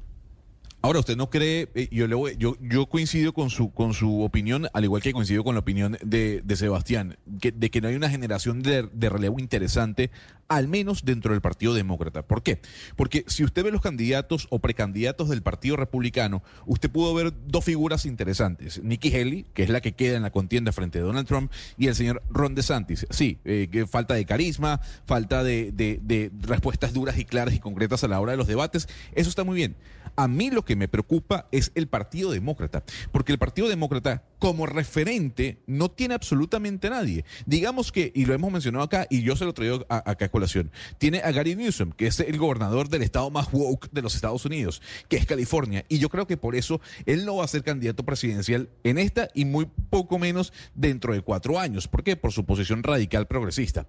Ahora, 0.83 1.01
usted 1.01 1.15
no 1.17 1.29
cree, 1.29 1.69
eh, 1.75 1.89
yo, 1.93 2.07
le 2.07 2.15
voy- 2.15 2.37
yo, 2.39 2.57
yo 2.59 2.87
coincido 2.87 3.35
con 3.35 3.51
su, 3.51 3.71
con 3.71 3.93
su 3.93 4.23
opinión, 4.23 4.67
al 4.73 4.85
igual 4.85 5.03
que 5.03 5.13
coincido 5.13 5.45
con 5.45 5.55
la 5.55 5.61
opinión 5.61 5.99
de, 6.03 6.41
de 6.43 6.57
Sebastián, 6.57 7.19
que- 7.39 7.53
de 7.53 7.71
que 7.71 7.83
no 7.83 7.89
hay 7.89 7.97
una 7.97 8.09
generación 8.09 8.63
de, 8.63 8.89
de 8.91 9.09
relevo 9.11 9.39
interesante, 9.39 10.11
al 10.49 10.69
menos 10.69 11.05
dentro 11.05 11.33
del 11.33 11.43
Partido 11.43 11.75
Demócrata. 11.75 12.23
¿Por 12.23 12.43
qué? 12.43 12.61
Porque 12.97 13.25
si 13.29 13.45
usted 13.45 13.63
ve 13.63 13.71
los 13.71 13.83
candidatos 13.83 14.47
o 14.51 14.59
precandidatos 14.59 15.29
del 15.29 15.43
Partido 15.43 15.77
Republicano, 15.77 16.43
usted 16.65 16.91
pudo 16.91 17.13
ver 17.13 17.35
dos 17.47 17.63
figuras 17.65 18.07
interesantes. 18.07 18.83
Nikki 18.83 19.15
Haley, 19.15 19.45
que 19.53 19.63
es 19.65 19.69
la 19.69 19.83
que 19.83 19.93
queda 19.93 20.17
en 20.17 20.23
la 20.23 20.31
contienda 20.31 20.73
frente 20.73 20.99
a 20.99 21.03
Donald 21.03 21.29
Trump, 21.29 21.53
y 21.77 21.89
el 21.89 21.95
señor 21.95 22.23
Ron 22.31 22.55
DeSantis. 22.55 23.07
Sí, 23.11 23.39
eh, 23.45 23.69
que 23.71 23.87
falta 23.87 24.15
de 24.15 24.25
carisma, 24.25 24.81
falta 25.05 25.45
de, 25.45 25.73
de- 25.73 26.01
de 26.03 26.31
respuestas 26.41 26.95
duras 26.95 27.19
y 27.19 27.27
claras 27.27 27.53
y 27.55 27.59
concretas 27.61 28.03
a 28.03 28.09
la 28.09 28.19
hora 28.19 28.33
de 28.33 28.39
los 28.39 28.47
debates. 28.47 28.89
Eso 29.15 29.29
está 29.29 29.45
muy 29.45 29.57
bien. 29.57 29.77
A 30.17 30.27
mí 30.27 30.51
lo 30.51 30.65
que 30.65 30.70
me 30.77 30.89
preocupa 30.89 31.49
es 31.53 31.73
el 31.75 31.89
Partido 31.89 32.31
Demócrata, 32.31 32.85
porque 33.13 33.33
el 33.33 33.39
Partido 33.39 33.69
Demócrata 33.69 34.25
como 34.39 34.67
referente 34.67 35.59
no 35.67 35.91
tiene 35.91 36.15
absolutamente 36.15 36.91
nadie. 36.91 37.25
Digamos 37.47 37.93
que, 37.93 38.13
y 38.15 38.25
lo 38.25 38.35
hemos 38.35 38.53
mencionado 38.53 38.85
acá, 38.85 39.07
y 39.11 39.23
yo 39.23 39.37
se 39.37 39.45
lo 39.45 39.53
traigo 39.55 39.85
a- 39.89 40.11
acá 40.11 40.29
colación, 40.31 40.71
tiene 40.99 41.19
a 41.19 41.31
Gary 41.33 41.57
Newsom, 41.57 41.93
que 41.93 42.07
es 42.07 42.21
el 42.21 42.39
gobernador 42.39 42.89
del 42.89 43.03
estado 43.03 43.31
más 43.31 43.49
woke 43.53 43.91
de 43.93 44.03
los 44.03 44.15
Estados 44.15 44.45
Unidos, 44.45 44.81
que 45.09 45.17
es 45.17 45.27
California, 45.27 45.85
y 45.89 45.99
yo 45.99 46.09
creo 46.09 46.27
que 46.27 46.37
por 46.37 46.55
eso 46.57 46.81
él 47.07 47.25
no 47.25 47.37
va 47.37 47.45
a 47.45 47.49
ser 47.49 47.63
candidato 47.63 48.05
presidencial 48.05 48.71
en 48.85 48.99
esta 48.99 49.29
y 49.35 49.45
muy 49.45 49.67
poco 49.91 50.19
menos 50.19 50.53
dentro 50.75 51.13
de 51.13 51.21
cuatro 51.23 51.59
años. 51.59 51.89
¿Por 51.89 52.03
qué? 52.03 52.17
Por 52.17 52.33
su 52.33 52.45
posición 52.47 52.83
radical 52.83 53.27
progresista. 53.27 53.87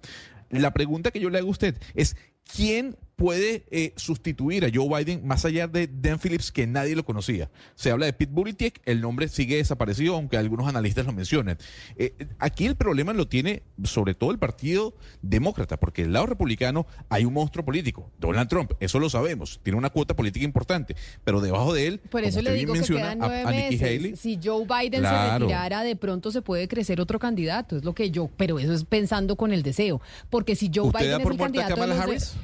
La 0.50 0.72
pregunta 0.72 1.10
que 1.10 1.20
yo 1.20 1.30
le 1.30 1.38
hago 1.38 1.48
a 1.48 1.52
usted 1.52 1.80
es, 1.94 2.16
¿quién 2.54 2.96
puede 3.22 3.62
eh, 3.70 3.92
sustituir 3.94 4.64
a 4.64 4.68
Joe 4.74 4.88
Biden 5.04 5.24
más 5.24 5.44
allá 5.44 5.68
de 5.68 5.86
Dan 5.86 6.18
Phillips, 6.18 6.50
que 6.50 6.66
nadie 6.66 6.96
lo 6.96 7.04
conocía? 7.04 7.50
Se 7.76 7.92
habla 7.92 8.06
de 8.06 8.12
Pete 8.12 8.32
Buttigieg, 8.32 8.80
el 8.84 9.00
nombre 9.00 9.28
sigue 9.28 9.58
desaparecido, 9.58 10.16
aunque 10.16 10.36
algunos 10.36 10.66
analistas 10.66 11.06
lo 11.06 11.12
mencionen. 11.12 11.56
Eh, 11.96 12.14
aquí 12.40 12.66
el 12.66 12.74
problema 12.74 13.12
lo 13.12 13.28
tiene 13.28 13.62
sobre 13.84 14.14
todo 14.14 14.32
el 14.32 14.38
Partido 14.40 14.94
Demócrata, 15.22 15.78
porque 15.78 16.02
del 16.02 16.14
lado 16.14 16.26
republicano 16.26 16.84
hay 17.10 17.24
un 17.24 17.34
monstruo 17.34 17.64
político, 17.64 18.10
Donald 18.18 18.48
Trump, 18.48 18.72
eso 18.80 18.98
lo 18.98 19.08
sabemos, 19.08 19.60
tiene 19.62 19.78
una 19.78 19.90
cuota 19.90 20.16
política 20.16 20.44
importante, 20.44 20.96
pero 21.22 21.40
debajo 21.40 21.72
de 21.74 21.86
él, 21.86 22.00
Por 22.10 22.24
eso 22.24 22.42
le 22.42 22.52
digo 22.54 22.72
que 22.72 22.80
menciona, 22.80 23.02
quedan 23.02 23.22
a- 23.22 23.26
nueve 23.28 23.42
a 23.46 23.50
Nikki 23.52 23.76
meses. 23.76 23.82
Haley, 24.00 24.16
Si 24.16 24.40
Joe 24.42 24.64
Biden 24.66 25.02
se 25.04 25.38
retirara, 25.38 25.82
de 25.84 25.94
pronto 25.94 26.32
se 26.32 26.42
puede 26.42 26.66
crecer 26.66 27.00
otro 27.00 27.20
candidato. 27.20 27.76
Es 27.76 27.84
lo 27.84 27.94
que 27.94 28.10
yo, 28.10 28.28
pero 28.36 28.58
eso 28.58 28.72
es 28.72 28.82
pensando 28.84 29.36
con 29.36 29.52
el 29.52 29.62
deseo. 29.62 30.00
Porque 30.28 30.56
si 30.56 30.68
Joe 30.74 30.88
¿Usted 30.88 30.98
Biden 30.98 31.12
da 31.18 31.22
es 31.22 31.30
el 31.30 31.36
candidato 31.36 31.68
de 31.68 31.74
Kamala 31.74 31.94
los 31.94 32.04
de- 32.04 32.10
Harris? 32.10 32.34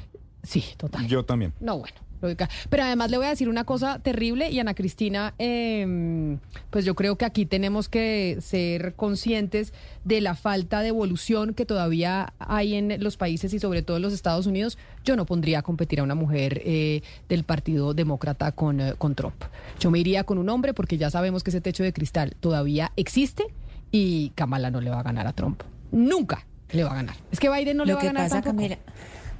Sí, 0.49 0.65
total. 0.77 1.05
Yo 1.05 1.23
también. 1.23 1.53
No, 1.59 1.77
bueno. 1.77 1.93
lógica. 2.21 2.49
Pero 2.71 2.83
además 2.83 3.11
le 3.11 3.17
voy 3.17 3.27
a 3.27 3.29
decir 3.29 3.47
una 3.49 3.65
cosa 3.65 3.99
terrible 3.99 4.49
y 4.49 4.59
Ana 4.59 4.73
Cristina, 4.73 5.35
eh, 5.37 6.37
pues 6.71 6.85
yo 6.85 6.95
creo 6.95 7.17
que 7.17 7.25
aquí 7.25 7.45
tenemos 7.45 7.87
que 7.87 8.39
ser 8.41 8.95
conscientes 8.95 9.73
de 10.05 10.21
la 10.21 10.33
falta 10.33 10.81
de 10.81 10.87
evolución 10.87 11.53
que 11.53 11.67
todavía 11.67 12.33
hay 12.39 12.73
en 12.73 13.01
los 13.03 13.15
países 13.15 13.53
y 13.53 13.59
sobre 13.59 13.83
todo 13.83 13.97
en 13.97 14.03
los 14.03 14.11
Estados 14.11 14.47
Unidos. 14.47 14.79
Yo 15.05 15.15
no 15.15 15.27
pondría 15.27 15.59
a 15.59 15.61
competir 15.61 15.99
a 15.99 16.03
una 16.03 16.15
mujer 16.15 16.63
eh, 16.65 17.03
del 17.29 17.43
Partido 17.43 17.93
Demócrata 17.93 18.51
con, 18.51 18.81
eh, 18.81 18.95
con 18.97 19.13
Trump. 19.13 19.43
Yo 19.79 19.91
me 19.91 19.99
iría 19.99 20.23
con 20.23 20.39
un 20.39 20.49
hombre 20.49 20.73
porque 20.73 20.97
ya 20.97 21.11
sabemos 21.11 21.43
que 21.43 21.51
ese 21.51 21.61
techo 21.61 21.83
de 21.83 21.93
cristal 21.93 22.35
todavía 22.39 22.91
existe 22.95 23.45
y 23.91 24.31
Kamala 24.31 24.71
no 24.71 24.81
le 24.81 24.89
va 24.89 24.99
a 24.99 25.03
ganar 25.03 25.27
a 25.27 25.33
Trump. 25.33 25.61
Nunca 25.91 26.47
le 26.71 26.83
va 26.83 26.91
a 26.91 26.95
ganar. 26.95 27.15
Es 27.31 27.39
que 27.39 27.49
Biden 27.49 27.77
no 27.77 27.85
le 27.85 27.91
lo 27.91 27.97
va 27.97 27.99
a 27.99 28.01
que 28.01 28.07
ganar 28.07 28.23
pasa, 28.23 28.41
tampoco. 28.41 28.67
Camila, 28.67 28.77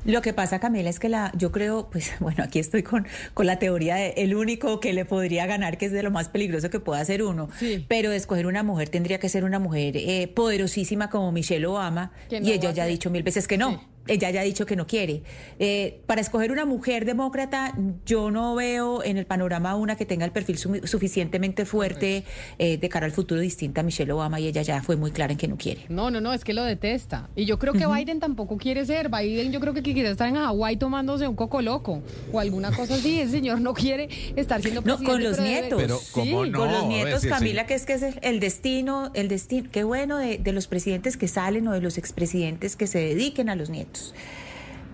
lo 0.06 0.22
que 0.22 0.34
pasa, 0.34 0.60
Camila, 0.60 0.90
es 0.90 1.00
que 1.00 1.10
la, 1.10 1.32
yo 1.36 1.52
creo, 1.52 1.90
pues 1.90 2.12
bueno, 2.20 2.44
aquí 2.44 2.60
estoy 2.60 2.84
con, 2.84 3.08
con 3.34 3.46
la 3.46 3.60
teoría 3.60 3.96
de 3.96 4.14
el 4.18 4.36
único 4.36 4.80
que 4.80 4.94
le 4.94 5.06
podría 5.06 5.46
ganar, 5.46 5.78
que 5.78 5.86
es 5.88 5.92
de 5.92 6.04
lo 6.04 6.12
más 6.12 6.30
peligroso 6.30 6.70
que 6.70 6.80
pueda 6.80 7.02
hacer 7.02 7.24
uno. 7.24 7.50
Sí. 7.60 7.86
Pero 7.88 8.12
escoger 8.12 8.48
una 8.48 8.64
mujer 8.64 8.90
tendría 8.90 9.20
que 9.20 9.30
ser 9.30 9.44
una 9.44 9.60
mujer 9.60 9.98
eh, 9.98 10.28
poderosísima 10.28 11.10
como 11.10 11.32
Michelle 11.32 11.66
Obama. 11.66 12.12
No 12.32 12.38
y 12.38 12.52
ella 12.52 12.72
ya 12.72 12.84
ha 12.84 12.86
ser. 12.86 12.88
dicho 12.88 13.10
mil 13.10 13.24
veces 13.24 13.48
que 13.48 13.58
no. 13.58 13.72
Sí. 13.72 13.80
Ella 14.10 14.30
ya 14.32 14.42
ha 14.42 14.44
dicho 14.44 14.66
que 14.66 14.76
no 14.76 14.86
quiere. 14.88 15.24
Eh, 15.60 16.02
para 16.06 16.20
escoger 16.22 16.52
una 16.52 16.66
mujer 16.66 17.06
demócrata, 17.06 17.76
yo 18.06 18.32
no 18.32 18.56
veo 18.56 19.04
en 19.04 19.18
el 19.18 19.26
panorama 19.26 19.76
una 19.76 19.96
que 19.96 20.06
tenga 20.06 20.26
el 20.26 20.32
perfil 20.32 20.58
su- 20.58 20.82
suficientemente 20.86 21.66
fuerte 21.66 22.24
eh, 22.58 22.78
de 22.78 22.90
cara 22.90 23.06
al 23.06 23.12
futuro 23.12 23.40
distinta 23.42 23.82
a 23.82 23.84
Michelle 23.84 24.12
Obama 24.12 24.40
y 24.40 24.48
ella 24.48 24.62
ya 24.62 24.82
fue 24.82 24.96
muy 24.96 25.12
clara 25.12 25.32
en 25.34 25.38
que 25.38 25.48
no 25.48 25.58
quiere. 25.58 25.82
No, 25.90 26.12
no, 26.12 26.20
no, 26.22 26.34
es 26.34 26.44
que 26.44 26.54
lo 26.54 26.64
detesta. 26.64 27.30
Y 27.36 27.46
yo 27.46 27.60
creo 27.60 27.74
que 27.74 27.86
Biden 27.88 28.20
tampoco 28.20 28.58
quiere 28.58 28.86
ser. 28.86 29.10
Biden 29.10 29.52
yo 29.52 29.60
creo 29.60 29.74
que 29.74 29.82
quiere 29.84 30.10
estar 30.10 30.28
en 30.28 30.36
Hawái 30.36 30.78
tomándose 30.78 31.28
un 31.28 31.36
coco 31.36 31.62
loco 31.62 32.02
o 32.32 32.40
alguna 32.40 32.72
cosa 32.72 32.96
así. 32.96 33.20
El 33.20 33.30
señor 33.30 33.62
no 33.62 33.74
quiere 33.74 34.10
estar 34.36 34.62
siendo 34.62 34.82
No, 34.82 34.98
presidente. 34.98 35.12
con 35.12 35.24
los 35.24 35.38
pero 35.38 35.44
debe- 35.48 35.62
nietos. 35.62 35.82
Pero, 35.82 36.00
¿cómo 36.12 36.44
Sí. 36.46 36.50
no? 36.52 36.58
con 36.60 36.72
los 36.72 36.80
ver, 36.82 36.88
nietos, 36.90 37.26
Camila, 37.26 37.66
que 37.66 37.74
es 37.76 37.86
que 37.86 37.94
es 37.94 38.02
el, 38.04 38.20
el 38.22 38.40
destino, 38.40 39.12
el 39.14 39.28
destino, 39.28 39.70
qué 39.72 39.84
bueno 39.84 40.18
de, 40.18 40.38
de 40.38 40.52
los 40.54 40.68
presidentes 40.68 41.18
que 41.18 41.28
salen 41.28 41.68
o 41.68 41.74
de 41.74 41.82
los 41.82 41.98
expresidentes 41.98 42.76
que 42.76 42.88
se 42.88 43.00
dediquen 43.00 43.50
a 43.50 43.56
los 43.56 43.70
nietos. 43.70 43.99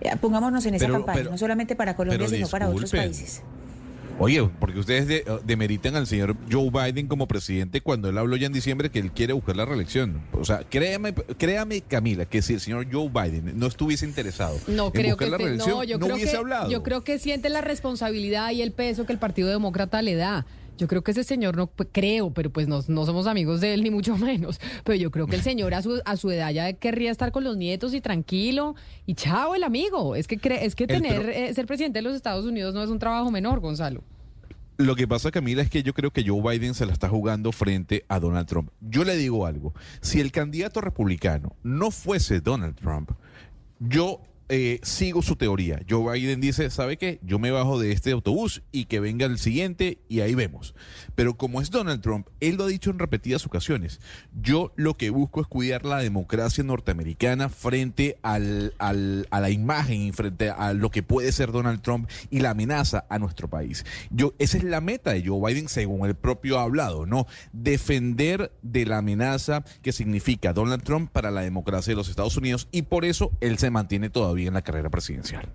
Eh, 0.00 0.10
Pongámonos 0.20 0.64
en 0.66 0.74
esa 0.74 0.84
Pero- 0.86 0.94
campaña, 0.98 1.18
pero- 1.18 1.30
no 1.30 1.38
solamente 1.38 1.74
para 1.76 1.96
Colombia, 1.96 2.28
sino 2.28 2.48
para 2.48 2.68
otros 2.68 2.90
países. 2.90 3.42
Oye, 4.18 4.48
porque 4.60 4.78
ustedes 4.78 5.06
de- 5.06 5.24
demeritan 5.44 5.94
al 5.94 6.06
señor 6.06 6.36
Joe 6.50 6.70
Biden 6.70 7.06
como 7.06 7.28
presidente 7.28 7.82
cuando 7.82 8.08
él 8.08 8.16
habló 8.16 8.36
ya 8.36 8.46
en 8.46 8.52
diciembre 8.54 8.88
que 8.90 8.98
él 8.98 9.12
quiere 9.12 9.34
buscar 9.34 9.56
la 9.56 9.66
reelección. 9.66 10.22
O 10.32 10.42
sea, 10.42 10.60
créame, 10.70 11.12
créame 11.12 11.82
Camila, 11.82 12.24
que 12.24 12.40
si 12.40 12.54
el 12.54 12.60
señor 12.60 12.86
Joe 12.90 13.10
Biden 13.10 13.58
no 13.58 13.66
estuviese 13.66 14.06
interesado 14.06 14.58
No 14.68 14.86
en 14.86 14.92
creo 14.92 15.10
buscar 15.10 15.26
que 15.26 15.30
la 15.32 15.36
reelección, 15.36 15.70
no, 15.76 15.84
yo 15.84 15.98
no 15.98 16.06
creo 16.06 16.16
hubiese 16.16 16.32
que 16.32 16.38
hablado. 16.38 16.70
yo 16.70 16.82
creo 16.82 17.04
que 17.04 17.18
siente 17.18 17.50
la 17.50 17.60
responsabilidad 17.60 18.52
y 18.52 18.62
el 18.62 18.72
peso 18.72 19.04
que 19.04 19.12
el 19.12 19.18
Partido 19.18 19.48
Demócrata 19.50 20.00
le 20.00 20.14
da. 20.14 20.46
Yo 20.76 20.88
creo 20.88 21.02
que 21.02 21.12
ese 21.12 21.24
señor 21.24 21.56
no 21.56 21.66
pues, 21.66 21.88
creo, 21.92 22.30
pero 22.30 22.50
pues 22.50 22.68
no, 22.68 22.80
no 22.88 23.06
somos 23.06 23.26
amigos 23.26 23.60
de 23.60 23.74
él 23.74 23.82
ni 23.82 23.90
mucho 23.90 24.16
menos. 24.18 24.60
Pero 24.84 24.96
yo 24.96 25.10
creo 25.10 25.26
que 25.26 25.36
el 25.36 25.42
señor 25.42 25.74
a 25.74 25.82
su 25.82 26.00
a 26.04 26.16
su 26.16 26.30
edad 26.30 26.50
ya 26.52 26.72
querría 26.74 27.10
estar 27.10 27.32
con 27.32 27.44
los 27.44 27.56
nietos 27.56 27.94
y 27.94 28.00
tranquilo 28.00 28.74
y 29.06 29.14
chao 29.14 29.54
el 29.54 29.64
amigo. 29.64 30.16
Es 30.16 30.26
que 30.26 30.38
es 30.62 30.74
que 30.74 30.86
tener 30.86 31.28
eh, 31.30 31.54
ser 31.54 31.66
presidente 31.66 31.98
de 31.98 32.02
los 32.02 32.14
Estados 32.14 32.44
Unidos 32.44 32.74
no 32.74 32.82
es 32.82 32.90
un 32.90 32.98
trabajo 32.98 33.30
menor, 33.30 33.60
Gonzalo. 33.60 34.02
Lo 34.78 34.94
que 34.94 35.08
pasa, 35.08 35.30
Camila, 35.30 35.62
es 35.62 35.70
que 35.70 35.82
yo 35.82 35.94
creo 35.94 36.10
que 36.10 36.22
Joe 36.22 36.42
Biden 36.42 36.74
se 36.74 36.84
la 36.84 36.92
está 36.92 37.08
jugando 37.08 37.50
frente 37.50 38.04
a 38.08 38.20
Donald 38.20 38.46
Trump. 38.46 38.70
Yo 38.82 39.04
le 39.04 39.16
digo 39.16 39.46
algo. 39.46 39.72
Si 40.02 40.20
el 40.20 40.32
candidato 40.32 40.82
republicano 40.82 41.56
no 41.62 41.90
fuese 41.90 42.40
Donald 42.40 42.76
Trump, 42.76 43.12
yo 43.78 44.20
eh, 44.48 44.78
sigo 44.82 45.22
su 45.22 45.36
teoría. 45.36 45.80
Joe 45.88 46.12
Biden 46.18 46.40
dice, 46.40 46.70
¿sabe 46.70 46.96
qué? 46.96 47.18
Yo 47.22 47.38
me 47.38 47.50
bajo 47.50 47.78
de 47.80 47.92
este 47.92 48.12
autobús 48.12 48.62
y 48.72 48.84
que 48.84 49.00
venga 49.00 49.26
el 49.26 49.38
siguiente 49.38 49.98
y 50.08 50.20
ahí 50.20 50.34
vemos. 50.34 50.74
Pero 51.14 51.36
como 51.36 51.60
es 51.60 51.70
Donald 51.70 52.00
Trump, 52.02 52.28
él 52.40 52.56
lo 52.56 52.64
ha 52.64 52.68
dicho 52.68 52.90
en 52.90 52.98
repetidas 52.98 53.44
ocasiones. 53.46 54.00
Yo 54.40 54.72
lo 54.76 54.96
que 54.96 55.10
busco 55.10 55.40
es 55.40 55.46
cuidar 55.46 55.84
la 55.84 55.98
democracia 55.98 56.62
norteamericana 56.62 57.48
frente 57.48 58.18
al, 58.22 58.74
al- 58.78 59.26
a 59.30 59.40
la 59.40 59.50
imagen 59.50 60.02
y 60.02 60.12
frente 60.12 60.50
a 60.50 60.72
lo 60.74 60.90
que 60.90 61.02
puede 61.02 61.32
ser 61.32 61.50
Donald 61.52 61.82
Trump 61.82 62.08
y 62.30 62.40
la 62.40 62.50
amenaza 62.50 63.04
a 63.08 63.18
nuestro 63.18 63.48
país. 63.48 63.84
Yo, 64.10 64.34
esa 64.38 64.58
es 64.58 64.64
la 64.64 64.80
meta 64.80 65.12
de 65.12 65.26
Joe 65.26 65.40
Biden, 65.52 65.68
según 65.68 66.06
el 66.06 66.14
propio 66.14 66.58
ha 66.58 66.62
hablado, 66.62 67.06
¿no? 67.06 67.26
Defender 67.52 68.52
de 68.62 68.86
la 68.86 68.98
amenaza 68.98 69.64
que 69.82 69.92
significa 69.92 70.52
Donald 70.52 70.82
Trump 70.82 71.10
para 71.10 71.30
la 71.30 71.40
democracia 71.40 71.92
de 71.92 71.96
los 71.96 72.08
Estados 72.08 72.36
Unidos 72.36 72.68
y 72.70 72.82
por 72.82 73.04
eso 73.04 73.32
él 73.40 73.58
se 73.58 73.70
mantiene 73.70 74.08
todavía 74.10 74.35
en 74.44 74.54
la 74.54 74.62
carrera 74.62 74.90
presidencial. 74.90 75.52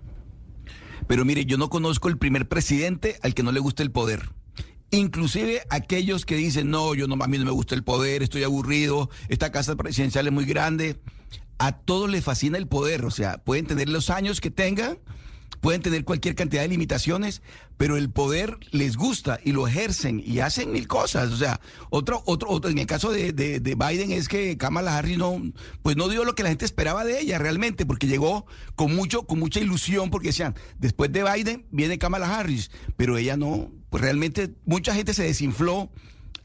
Pero 1.06 1.24
mire, 1.24 1.44
yo 1.44 1.58
no 1.58 1.68
conozco 1.68 2.08
el 2.08 2.18
primer 2.18 2.48
presidente 2.48 3.18
al 3.22 3.34
que 3.34 3.42
no 3.42 3.52
le 3.52 3.60
guste 3.60 3.82
el 3.82 3.90
poder. 3.90 4.30
Inclusive 4.90 5.62
aquellos 5.70 6.26
que 6.26 6.36
dicen, 6.36 6.70
no, 6.70 6.94
yo 6.94 7.06
no, 7.06 7.22
a 7.22 7.26
mí 7.26 7.38
no 7.38 7.44
me 7.44 7.50
gusta 7.50 7.74
el 7.74 7.82
poder, 7.82 8.22
estoy 8.22 8.44
aburrido, 8.44 9.08
esta 9.28 9.50
casa 9.50 9.74
presidencial 9.74 10.26
es 10.26 10.32
muy 10.32 10.44
grande. 10.44 11.00
A 11.58 11.72
todos 11.72 12.10
les 12.10 12.24
fascina 12.24 12.58
el 12.58 12.66
poder, 12.66 13.04
o 13.04 13.10
sea, 13.10 13.38
pueden 13.38 13.66
tener 13.66 13.88
los 13.88 14.10
años 14.10 14.40
que 14.40 14.50
tengan, 14.50 14.98
pueden 15.62 15.80
tener 15.80 16.04
cualquier 16.04 16.34
cantidad 16.34 16.62
de 16.62 16.68
limitaciones, 16.68 17.40
pero 17.76 17.96
el 17.96 18.10
poder 18.10 18.58
les 18.72 18.96
gusta 18.96 19.38
y 19.44 19.52
lo 19.52 19.66
ejercen 19.68 20.20
y 20.24 20.40
hacen 20.40 20.72
mil 20.72 20.88
cosas. 20.88 21.30
O 21.32 21.36
sea, 21.36 21.60
otro, 21.88 22.20
otro, 22.26 22.50
otro 22.50 22.68
en 22.70 22.78
el 22.78 22.86
caso 22.86 23.12
de, 23.12 23.32
de- 23.32 23.60
de 23.60 23.74
Biden 23.76 24.10
es 24.10 24.28
que 24.28 24.58
Kamala 24.58 24.98
Harris 24.98 25.18
no, 25.18 25.40
pues 25.82 25.96
no 25.96 26.08
dio 26.08 26.24
lo 26.24 26.34
que 26.34 26.42
la 26.42 26.48
gente 26.48 26.64
esperaba 26.64 27.04
de 27.04 27.20
ella 27.20 27.38
realmente, 27.38 27.86
porque 27.86 28.08
llegó 28.08 28.44
con 28.74 28.94
mucho, 28.94 29.22
con 29.22 29.38
mucha 29.38 29.60
ilusión, 29.60 30.10
porque 30.10 30.28
decían, 30.28 30.56
después 30.80 31.12
de 31.12 31.22
Biden 31.22 31.64
viene 31.70 31.96
Kamala 31.98 32.36
Harris, 32.38 32.72
pero 32.96 33.16
ella 33.16 33.36
no, 33.36 33.70
pues 33.88 34.02
realmente 34.02 34.52
mucha 34.66 34.94
gente 34.96 35.14
se 35.14 35.22
desinfló 35.22 35.90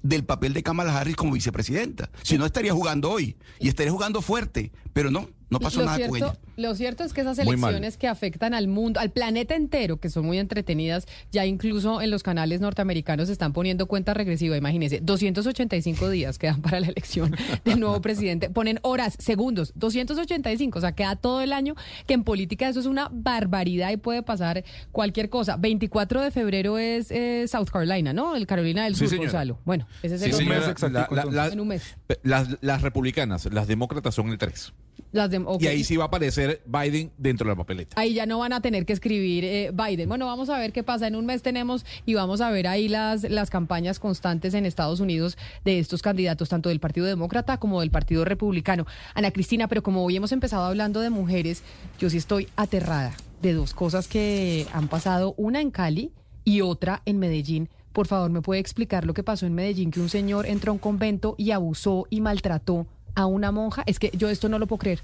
del 0.04 0.26
papel 0.26 0.54
de 0.54 0.62
Kamala 0.62 0.96
Harris 0.98 1.16
como 1.16 1.34
vicepresidenta. 1.34 2.12
Si 2.22 2.38
no 2.38 2.46
estaría 2.46 2.72
jugando 2.72 3.10
hoy 3.10 3.36
y 3.60 3.68
estaría 3.68 3.92
jugando 3.92 4.22
fuerte, 4.22 4.72
pero 4.94 5.10
no, 5.10 5.28
No 5.50 5.60
pasó 5.60 5.80
lo 5.80 5.86
nada 5.86 5.96
cierto, 5.98 6.12
con 6.14 6.24
ella. 6.24 6.38
Lo 6.58 6.76
cierto 6.76 7.04
es 7.06 7.14
que 7.14 7.22
esas 7.22 7.40
elecciones 7.40 7.98
que 7.98 8.08
afectan 8.08 8.54
al 8.54 8.68
mundo, 8.68 9.00
al 9.00 9.12
planeta 9.12 9.56
entero, 9.56 9.98
que 9.98 10.10
son 10.10 10.26
muy 10.26 10.40
entretenidas, 10.40 11.08
ya 11.32 11.46
incluso 11.46 12.02
en 12.02 12.12
los 12.12 12.22
canales 12.24 12.60
norteamericanos 12.60 13.30
están 13.30 13.54
poniendo 13.54 13.86
cuenta 13.88 14.14
regresiva. 14.14 14.58
Imagínense, 14.58 15.00
285 15.02 16.10
días 16.10 16.38
quedan 16.40 16.62
para 16.62 16.80
la 16.82 16.88
elección 16.88 17.36
del 17.64 17.80
nuevo 17.80 18.02
presidente. 18.02 18.50
Ponen 18.50 18.80
horas, 18.82 19.16
segundos, 19.20 19.72
285, 19.76 20.78
o 20.78 20.82
sea, 20.82 20.92
queda 20.94 21.16
todo 21.16 21.42
el 21.42 21.54
año, 21.54 21.76
que 22.08 22.14
en 22.14 22.24
política 22.24 22.68
eso 22.68 22.80
es 22.80 22.86
una 22.86 23.10
barbaridad 23.12 23.92
y 23.92 23.98
puede 23.98 24.24
pasar 24.24 24.64
cualquier 24.92 25.30
cosa. 25.30 25.56
24 25.58 26.22
de 26.22 26.32
febrero 26.32 26.78
es 26.78 27.10
eh, 27.12 27.46
South 27.48 27.70
Carolina, 27.72 28.12
¿no? 28.14 28.36
El 28.36 28.48
Carolina 28.48 28.84
del 28.84 28.96
Sí, 28.96 29.00
Sur, 29.02 29.10
señora. 29.10 29.28
Gonzalo. 29.30 29.60
Bueno, 29.66 29.88
ese 30.04 30.16
es 30.16 30.22
Sí, 30.22 30.28
el 30.28 30.34
un 30.34 30.38
señora. 30.40 30.60
mes 30.60 30.68
exactico, 30.70 31.16
La- 31.16 31.22
la- 31.22 31.22
entonces. 31.22 31.34
la- 31.36 31.48
En 31.54 31.60
un 31.62 31.68
mes. 31.68 31.96
Las, 32.24 32.58
las 32.62 32.82
republicanas, 32.82 33.46
las 33.52 33.68
demócratas 33.68 34.14
son 34.16 34.30
el 34.30 34.38
3. 34.38 34.74
Las 35.12 35.30
de- 35.30 35.37
Y 35.60 35.68
ahí 35.68 35.84
sí 35.84 35.98
va 35.98 36.06
a 36.06 36.08
aparecer 36.08 36.62
Biden 36.66 37.12
dentro 37.18 37.46
de 37.46 37.52
la 37.52 37.58
papeleta. 37.58 38.00
Ahí 38.00 38.14
ya 38.14 38.26
no 38.26 38.40
van 38.40 38.54
a 38.54 38.62
tener 38.62 38.86
que 38.86 38.94
escribir 38.94 39.44
eh, 39.46 39.72
Biden. 39.74 40.10
Bueno, 40.10 40.26
vamos 40.26 40.50
a 40.50 40.58
ver 40.58 40.72
qué 40.72 40.84
pasa. 40.84 41.08
En 41.08 41.16
un 41.16 41.26
mes 41.26 41.42
tenemos 41.42 41.86
y 42.06 42.14
vamos 42.14 42.42
a 42.42 42.50
ver 42.50 42.68
ahí 42.68 42.88
las, 42.88 43.24
las 43.24 43.50
campañas 43.50 44.00
constantes 44.00 44.54
en 44.54 44.66
Estados 44.66 45.00
Unidos 45.00 45.38
de 45.66 45.80
estos 45.80 46.02
candidatos, 46.02 46.50
tanto 46.50 46.70
del 46.70 46.80
Partido 46.80 47.06
Demócrata 47.06 47.58
como 47.58 47.82
del 47.82 47.92
Partido 47.92 48.26
Republicano. 48.26 48.86
Ana 49.14 49.32
Cristina, 49.32 49.68
pero 49.68 49.84
como 49.84 50.04
hoy 50.04 50.16
hemos 50.16 50.32
empezado 50.32 50.66
hablando 50.66 51.02
de 51.02 51.10
mujeres, 51.10 51.64
yo 52.00 52.10
sí 52.10 52.18
estoy 52.18 52.48
aterrada 52.56 53.16
de 53.42 53.54
dos 53.54 53.74
cosas 53.74 54.08
que 54.08 54.68
han 54.74 54.88
pasado, 54.88 55.34
una 55.38 55.62
en 55.62 55.72
Cali 55.72 56.12
y 56.44 56.62
otra 56.62 57.02
en 57.06 57.20
Medellín. 57.20 57.70
Por 57.94 58.08
favor, 58.08 58.30
¿me 58.30 58.42
puede 58.42 58.60
explicar 58.60 59.06
lo 59.06 59.14
que 59.14 59.24
pasó 59.24 59.46
en 59.46 59.56
Medellín? 59.56 59.92
Que 59.92 60.00
un 60.00 60.10
señor 60.10 60.46
entró 60.46 60.72
a 60.72 60.74
un 60.74 60.80
convento 60.80 61.36
y 61.38 61.52
abusó 61.52 62.06
y 62.10 62.22
maltrató 62.22 62.86
a 63.16 63.26
una 63.26 63.52
monja. 63.52 63.84
Es 63.88 64.00
que 64.00 64.12
yo 64.16 64.30
esto 64.30 64.48
no 64.48 64.60
lo 64.60 64.68
puedo 64.68 64.80
creer. 64.80 65.02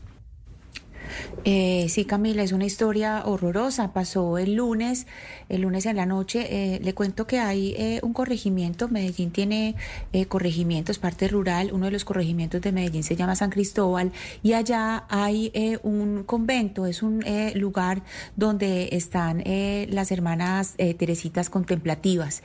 Eh, 1.46 1.88
sí, 1.90 2.06
Camila, 2.06 2.44
es 2.44 2.52
una 2.52 2.66
historia 2.66 3.24
horrorosa. 3.26 3.92
Pasó 3.94 4.38
el 4.38 4.56
lunes, 4.56 5.08
el 5.50 5.62
lunes 5.62 5.86
en 5.86 5.98
la 5.98 6.06
noche. 6.06 6.48
Eh, 6.50 6.80
le 6.82 6.94
cuento 6.94 7.28
que 7.28 7.40
hay 7.40 7.76
eh, 7.78 8.00
un 8.04 8.14
corregimiento. 8.14 8.88
Medellín 8.88 9.32
tiene 9.32 9.76
eh, 10.14 10.26
corregimientos, 10.26 11.00
parte 11.00 11.28
rural. 11.28 11.72
Uno 11.74 11.88
de 11.88 11.92
los 11.92 12.06
corregimientos 12.06 12.62
de 12.62 12.72
Medellín 12.72 13.04
se 13.04 13.16
llama 13.16 13.36
San 13.36 13.50
Cristóbal 13.50 14.12
y 14.42 14.54
allá 14.54 15.06
hay 15.10 15.52
eh, 15.54 15.80
un 15.84 16.24
convento. 16.24 16.86
Es 16.86 17.04
un 17.04 17.24
eh, 17.26 17.54
lugar 17.56 18.04
donde 18.36 18.90
están 18.92 19.44
las 19.44 20.12
hermanas 20.12 20.76
Teresitas 20.78 21.50
contemplativas. 21.50 22.44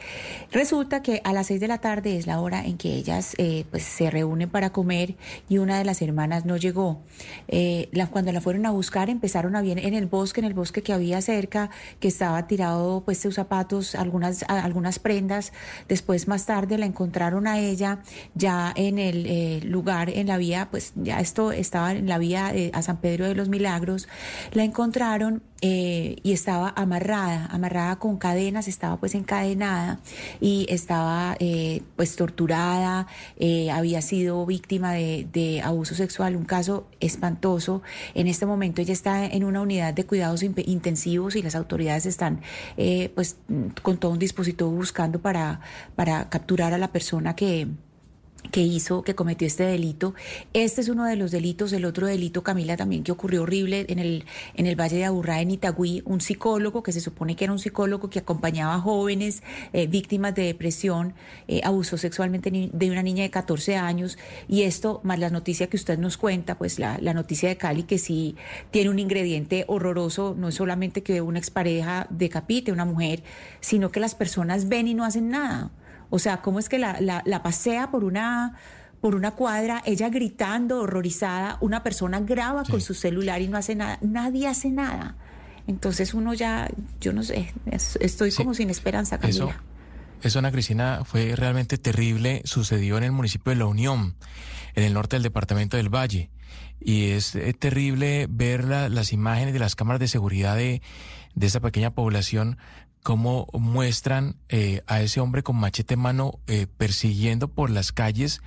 Resulta 0.53 1.03
que 1.03 1.21
a 1.25 1.33
las 1.33 1.47
seis 1.47 1.61
de 1.61 1.69
la 1.69 1.79
tarde 1.79 2.17
es 2.17 2.27
la 2.27 2.41
hora 2.41 2.65
en 2.65 2.77
que 2.77 2.95
ellas 2.95 3.37
pues 3.71 3.83
se 3.83 4.11
reúnen 4.11 4.51
para 4.51 4.71
comer 4.71 5.17
y 5.49 5.59
una 5.59 5.79
de 5.79 5.85
las 5.85 6.03
hermanas 6.03 6.45
no 6.45 6.57
llegó. 6.57 7.01
Cuando 8.11 8.33
la 8.33 8.41
fueron 8.41 8.58
a 8.67 8.71
buscar 8.71 9.11
empezaron 9.11 9.57
a 9.57 9.63
bien 9.63 9.79
en 9.79 9.95
el 9.95 10.07
bosque, 10.07 10.41
en 10.41 10.47
el 10.47 10.55
bosque 10.55 10.83
que 10.83 10.93
había 10.93 11.21
cerca, 11.21 11.71
que 12.01 12.09
estaba 12.09 12.47
tirado 12.47 13.03
pues 13.05 13.19
sus 13.19 13.35
zapatos, 13.35 13.95
algunas, 13.95 14.45
algunas 14.49 14.99
prendas. 14.99 15.53
Después 15.89 16.29
más 16.29 16.47
tarde 16.47 16.79
la 16.79 16.87
encontraron 16.87 17.47
a 17.47 17.59
ella 17.59 18.01
ya 18.35 18.73
en 18.77 18.99
el 18.99 19.27
eh, 19.27 19.61
lugar, 19.65 20.11
en 20.11 20.27
la 20.27 20.37
vía, 20.37 20.69
pues 20.71 20.93
ya 20.97 21.21
esto 21.21 21.53
estaba 21.53 21.93
en 21.93 22.09
la 22.09 22.19
vía 22.19 22.51
eh, 22.55 22.71
a 22.75 22.83
San 22.83 22.99
Pedro 22.99 23.27
de 23.27 23.35
los 23.35 23.49
Milagros. 23.49 24.09
La 24.53 24.65
encontraron 24.65 25.43
eh, 25.61 26.17
y 26.23 26.33
estaba 26.33 26.73
amarrada, 26.77 27.47
amarrada 27.47 27.97
con 27.97 28.17
cadenas, 28.17 28.69
estaba 28.69 28.97
pues 28.99 29.15
encadenada 29.15 30.01
y 30.41 30.67
estaba 30.69 31.37
eh, 31.41 31.83
pues 31.97 32.17
torturada, 32.17 33.07
eh, 33.39 33.71
había 33.71 34.03
sido 34.03 34.45
víctima 34.47 34.93
de, 34.93 35.27
de 35.33 35.61
abuso 35.61 35.95
sexual, 35.95 36.37
un 36.37 36.45
caso 36.45 36.87
espantoso. 37.01 37.83
En 38.15 38.27
este 38.27 38.47
momento 38.47 38.81
ella 38.81 38.93
está 38.93 39.27
en 39.27 39.45
una 39.45 39.61
unidad 39.61 39.95
de 39.95 40.05
cuidados 40.05 40.43
intensivos 40.43 41.37
y 41.37 41.43
las 41.43 41.55
autoridades 41.55 42.07
están 42.07 42.41
eh, 42.77 43.11
pues 43.15 43.37
con 43.83 43.99
todo 43.99 44.13
un 44.13 44.19
dispositivo 44.19 44.71
buscando 44.71 45.21
para, 45.21 45.61
para 45.97 46.29
capturar 46.29 46.73
a 46.75 46.79
la 46.79 46.89
persona 46.89 47.35
que 47.35 47.69
que 48.51 48.63
hizo, 48.63 49.03
que 49.03 49.15
cometió 49.15 49.47
este 49.47 49.65
delito. 49.65 50.15
Este 50.53 50.81
es 50.81 50.89
uno 50.89 51.05
de 51.05 51.17
los 51.17 51.31
delitos. 51.31 51.73
El 51.73 51.85
otro 51.85 52.07
delito, 52.07 52.43
Camila, 52.43 52.77
también 52.77 53.03
que 53.03 53.13
ocurrió 53.13 53.43
horrible 53.43 53.87
en 53.89 53.99
el, 53.99 54.25
en 54.55 54.67
el 54.67 54.77
Valle 54.77 54.97
de 54.97 55.05
Aburrá, 55.05 55.41
en 55.41 55.51
Itagüí, 55.51 56.03
un 56.05 56.21
psicólogo 56.21 56.83
que 56.83 56.93
se 56.93 57.01
supone 57.01 57.37
que 57.37 57.45
era 57.45 57.53
un 57.53 57.59
psicólogo 57.59 58.11
que 58.11 58.21
acompañaba 58.21 58.75
a 58.75 58.81
jóvenes 58.81 59.43
eh, 59.73 59.87
víctimas 59.87 60.35
de 60.35 60.45
depresión, 60.45 61.15
eh, 61.47 61.61
abusó 61.65 61.99
sexualmente 61.99 62.51
de 62.73 62.91
una 62.91 63.03
niña 63.03 63.23
de 63.23 63.31
14 63.31 63.77
años. 63.77 64.19
Y 64.49 64.63
esto, 64.63 65.01
más 65.05 65.19
la 65.19 65.31
noticia 65.31 65.69
que 65.69 65.77
usted 65.77 65.99
nos 65.99 66.17
cuenta, 66.17 66.57
pues 66.57 66.79
la, 66.79 66.99
la 67.01 67.15
noticia 67.15 67.49
de 67.49 67.57
Cali, 67.57 67.83
que 67.83 67.99
sí 67.99 68.37
tiene 68.71 68.91
un 68.91 68.99
ingrediente 68.99 69.65
horroroso, 69.69 70.35
no 70.39 70.49
es 70.49 70.55
solamente 70.55 71.03
que 71.03 71.21
una 71.21 71.39
expareja 71.39 72.07
decapite 72.11 72.71
a 72.71 72.75
una 72.75 72.85
mujer, 72.85 73.23
sino 73.61 73.91
que 73.91 74.01
las 74.01 74.15
personas 74.15 74.69
ven 74.69 74.89
y 74.89 74.95
no 74.95 75.05
hacen 75.05 75.29
nada. 75.29 75.71
O 76.11 76.19
sea, 76.19 76.41
¿cómo 76.43 76.59
es 76.59 76.69
que 76.69 76.79
la, 76.79 77.01
la- 77.01 77.23
la 77.27 77.43
pasea 77.43 77.91
por 77.91 78.05
una, 78.05 78.55
por 79.01 79.15
una 79.15 79.33
cuadra, 79.33 79.83
ella 79.85 80.09
gritando, 80.09 80.81
horrorizada, 80.81 81.59
una 81.61 81.83
persona 81.83 82.21
graba 82.21 82.65
con 82.65 82.81
su 82.81 82.95
celular 82.95 83.41
y 83.43 83.49
no 83.49 83.59
hace 83.59 83.75
nada? 83.75 83.99
Nadie 84.01 84.49
hace 84.49 84.71
nada. 84.71 85.17
Entonces 85.67 86.15
uno 86.15 86.33
ya, 86.35 86.69
yo 87.01 87.13
no 87.13 87.23
sé, 87.23 87.53
es- 87.67 87.99
estoy 88.01 88.31
Sí. 88.31 88.39
como 88.39 88.55
sin 88.55 88.71
esperanza, 88.71 89.19
Camila. 89.19 89.45
Eso, 89.51 89.53
eso, 90.23 90.39
Ana 90.39 90.51
Cristina, 90.51 91.03
fue 91.05 91.37
realmente 91.37 91.77
terrible. 91.79 92.41
Sucedió 92.45 92.97
en 92.99 93.05
el 93.05 93.13
municipio 93.13 93.51
de 93.51 93.57
La 93.57 93.67
Unión, 93.67 94.17
en 94.75 94.85
el 94.85 94.95
norte 94.95 95.17
del 95.17 95.23
departamento 95.23 95.77
del 95.77 95.91
Valle. 95.95 96.31
Y 96.81 97.11
es 97.11 97.35
eh, 97.35 97.53
terrible 97.53 98.27
ver 98.31 98.65
la- 98.65 98.89
las 98.89 99.13
imágenes 99.13 99.53
de 99.53 99.59
las 99.61 99.75
cámaras 99.77 100.01
de 100.01 100.09
seguridad 100.09 100.57
de, 100.57 100.81
de 101.35 101.47
esa 101.47 101.61
pequeña 101.61 101.91
población, 101.91 102.57
cómo 103.03 103.47
muestran 103.53 104.37
eh, 104.49 104.83
a 104.87 105.01
ese 105.01 105.21
hombre 105.21 105.43
con 105.43 105.57
machete 105.57 105.95
en 105.95 106.01
mano 106.01 106.41
eh, 106.47 106.67
persiguiendo 106.77 107.49
por 107.49 107.71
las 107.71 107.93
calles 107.93 108.41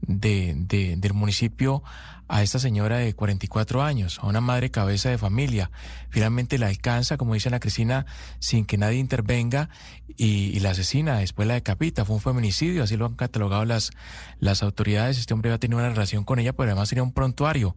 de, 0.00 0.54
de- 0.56 0.96
del 0.96 1.14
municipio 1.14 1.82
a 2.28 2.42
esta 2.42 2.58
señora 2.58 2.96
de 2.98 3.14
44 3.14 3.84
años, 3.84 4.18
a 4.20 4.26
una 4.26 4.40
madre 4.40 4.70
cabeza 4.72 5.08
de 5.10 5.16
familia. 5.16 5.70
Finalmente 6.10 6.58
la 6.58 6.66
alcanza, 6.66 7.16
como 7.16 7.34
dice 7.34 7.48
Ana 7.48 7.60
Cristina, 7.60 8.04
sin 8.40 8.64
que 8.66 8.76
nadie 8.78 8.98
intervenga 8.98 9.68
y, 10.16 10.46
y 10.56 10.58
la 10.58 10.70
asesina, 10.70 11.18
después 11.18 11.46
la 11.46 11.54
decapita. 11.54 12.04
Fue 12.04 12.16
un 12.16 12.20
feminicidio, 12.20 12.82
así 12.82 12.96
lo 12.96 13.06
han 13.06 13.14
catalogado 13.14 13.64
las, 13.64 13.92
las 14.40 14.64
autoridades. 14.64 15.18
Este 15.18 15.34
hombre 15.34 15.50
había 15.52 15.60
tenido 15.60 15.78
una 15.78 15.88
relación 15.90 16.24
con 16.24 16.40
ella, 16.40 16.52
pero 16.52 16.70
además 16.72 16.88
tenía 16.88 17.04
un 17.04 17.12
prontuario. 17.12 17.76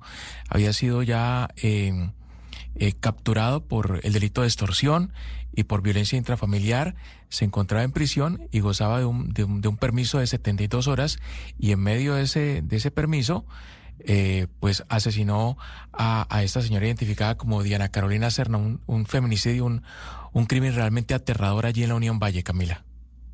Había 0.50 0.74
sido 0.74 1.04
ya 1.04 1.50
eh, 1.62 2.10
eh, 2.76 2.94
capturado 2.94 3.62
por 3.62 4.00
el 4.04 4.14
delito 4.14 4.41
de 4.41 4.48
extorsión 4.48 5.12
y 5.54 5.64
por 5.64 5.82
violencia 5.82 6.18
intrafamiliar, 6.18 6.96
se 7.30 7.46
encontraba 7.46 7.84
en 7.84 7.91
prisión 7.91 8.48
y 8.52 8.60
gozaba 8.60 9.00
de 9.00 9.06
un, 9.06 9.34
de 9.34 9.44
un, 9.44 9.62
de 9.62 9.68
un 9.68 9.78
permiso 9.78 10.20
de 10.20 10.28
72 10.28 10.88
horas 10.88 11.20
y 11.58 11.72
en 11.72 11.80
medio 11.80 12.16
de 12.16 12.24
ese, 12.24 12.62
de 12.62 12.78
ese 12.78 12.91
permiso, 12.91 13.46
eh, 14.00 14.48
pues 14.60 14.84
asesinó 14.88 15.58
a, 15.91 16.26
a 16.30 16.44
esta 16.44 16.62
señora 16.62 16.86
identificada 16.86 17.36
como 17.36 17.64
Diana 17.64 17.90
Carolina 17.90 18.32
Serna, 18.32 18.58
un, 18.58 18.82
un 18.86 19.06
feminicidio, 19.06 19.66
un, 19.66 19.84
un 20.32 20.46
crimen 20.46 20.76
realmente 20.76 21.14
aterrador 21.14 21.66
allí 21.66 21.84
en 21.84 21.90
la 21.90 21.96
Unión 21.96 22.20
Valle, 22.20 22.44
Camila. 22.44 22.86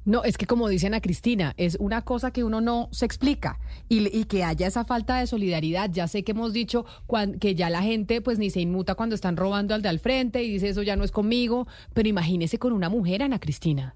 No, 0.06 0.24
es 0.24 0.38
que 0.38 0.46
como 0.46 0.68
dice 0.70 0.86
Ana 0.88 1.02
Cristina, 1.02 1.54
es 1.58 1.78
una 1.80 2.04
cosa 2.04 2.30
que 2.32 2.44
uno 2.44 2.62
no 2.62 2.90
se 2.92 3.06
explica 3.06 3.60
y, 3.90 4.08
y 4.16 4.26
que 4.26 4.44
haya 4.44 4.68
esa 4.68 4.86
falta 4.86 5.18
de 5.20 5.26
solidaridad. 5.28 5.90
Ya 5.92 6.08
sé 6.08 6.24
que 6.24 6.32
hemos 6.34 6.54
dicho 6.54 6.86
cuan- 7.08 7.40
que 7.40 7.56
ya 7.56 7.72
la 7.72 7.82
gente 7.82 8.22
pues 8.22 8.38
ni 8.38 8.52
se 8.52 8.62
inmuta 8.62 8.94
cuando 8.96 9.16
están 9.16 9.36
robando 9.36 9.74
al 9.74 9.82
de 9.82 9.90
al 9.90 10.00
frente 10.00 10.44
y 10.44 10.52
dice 10.52 10.70
eso 10.70 10.84
ya 10.84 10.96
no 10.96 11.04
es 11.04 11.12
conmigo, 11.12 11.68
pero 11.96 12.08
imagínese 12.08 12.60
con 12.60 12.72
una 12.72 12.88
mujer, 12.90 13.24
Ana 13.24 13.40
Cristina. 13.40 13.96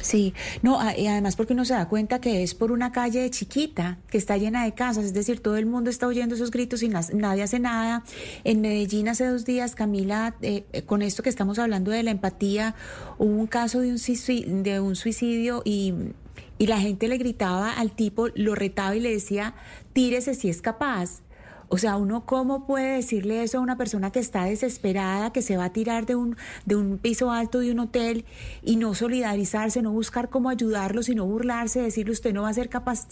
Sí, 0.00 0.32
no, 0.62 0.78
y 0.96 1.06
además 1.08 1.34
porque 1.34 1.54
uno 1.54 1.64
se 1.64 1.74
da 1.74 1.88
cuenta 1.88 2.20
que 2.20 2.42
es 2.42 2.54
por 2.54 2.70
una 2.72 2.92
calle 2.92 3.28
chiquita 3.30 3.98
que 4.08 4.16
está 4.16 4.36
llena 4.36 4.64
de 4.64 4.72
casas, 4.72 5.04
es 5.04 5.12
decir, 5.12 5.40
todo 5.40 5.56
el 5.56 5.66
mundo 5.66 5.90
está 5.90 6.06
oyendo 6.06 6.36
esos 6.36 6.50
gritos 6.52 6.82
y 6.82 6.88
nadie 6.88 7.42
hace 7.42 7.58
nada. 7.58 8.04
En 8.44 8.60
Medellín 8.60 9.08
hace 9.08 9.26
dos 9.26 9.44
días, 9.44 9.74
Camila, 9.74 10.36
eh, 10.40 10.64
eh, 10.72 10.82
con 10.82 11.02
esto 11.02 11.22
que 11.22 11.28
estamos 11.28 11.58
hablando 11.58 11.90
de 11.90 12.02
la 12.04 12.12
empatía, 12.12 12.74
hubo 13.18 13.30
un 13.34 13.48
caso 13.48 13.80
de 13.80 13.90
un, 13.90 13.96
suici- 13.98 14.44
de 14.46 14.78
un 14.80 14.94
suicidio 14.94 15.62
y, 15.64 15.92
y 16.58 16.66
la 16.68 16.78
gente 16.78 17.08
le 17.08 17.18
gritaba 17.18 17.72
al 17.72 17.92
tipo, 17.92 18.28
lo 18.34 18.54
retaba 18.54 18.94
y 18.94 19.00
le 19.00 19.10
decía, 19.10 19.54
tírese 19.92 20.34
si 20.34 20.48
es 20.48 20.62
capaz. 20.62 21.22
O 21.70 21.78
sea, 21.78 21.96
uno 21.96 22.24
cómo 22.24 22.66
puede 22.66 22.96
decirle 22.96 23.42
eso 23.42 23.58
a 23.58 23.60
una 23.60 23.76
persona 23.76 24.10
que 24.10 24.20
está 24.20 24.44
desesperada, 24.44 25.32
que 25.32 25.42
se 25.42 25.56
va 25.56 25.66
a 25.66 25.72
tirar 25.72 26.06
de 26.06 26.14
un, 26.14 26.36
de 26.64 26.76
un 26.76 26.98
piso 26.98 27.30
alto 27.30 27.60
de 27.60 27.72
un 27.72 27.80
hotel 27.80 28.24
y 28.62 28.76
no 28.76 28.94
solidarizarse, 28.94 29.82
no 29.82 29.92
buscar 29.92 30.30
cómo 30.30 30.48
ayudarlo, 30.48 31.02
sino 31.02 31.26
burlarse, 31.26 31.82
decirle 31.82 32.12
usted 32.12 32.32
no 32.32 32.42
va 32.42 32.48
a 32.48 32.54
ser 32.54 32.68
capaz. 32.68 33.06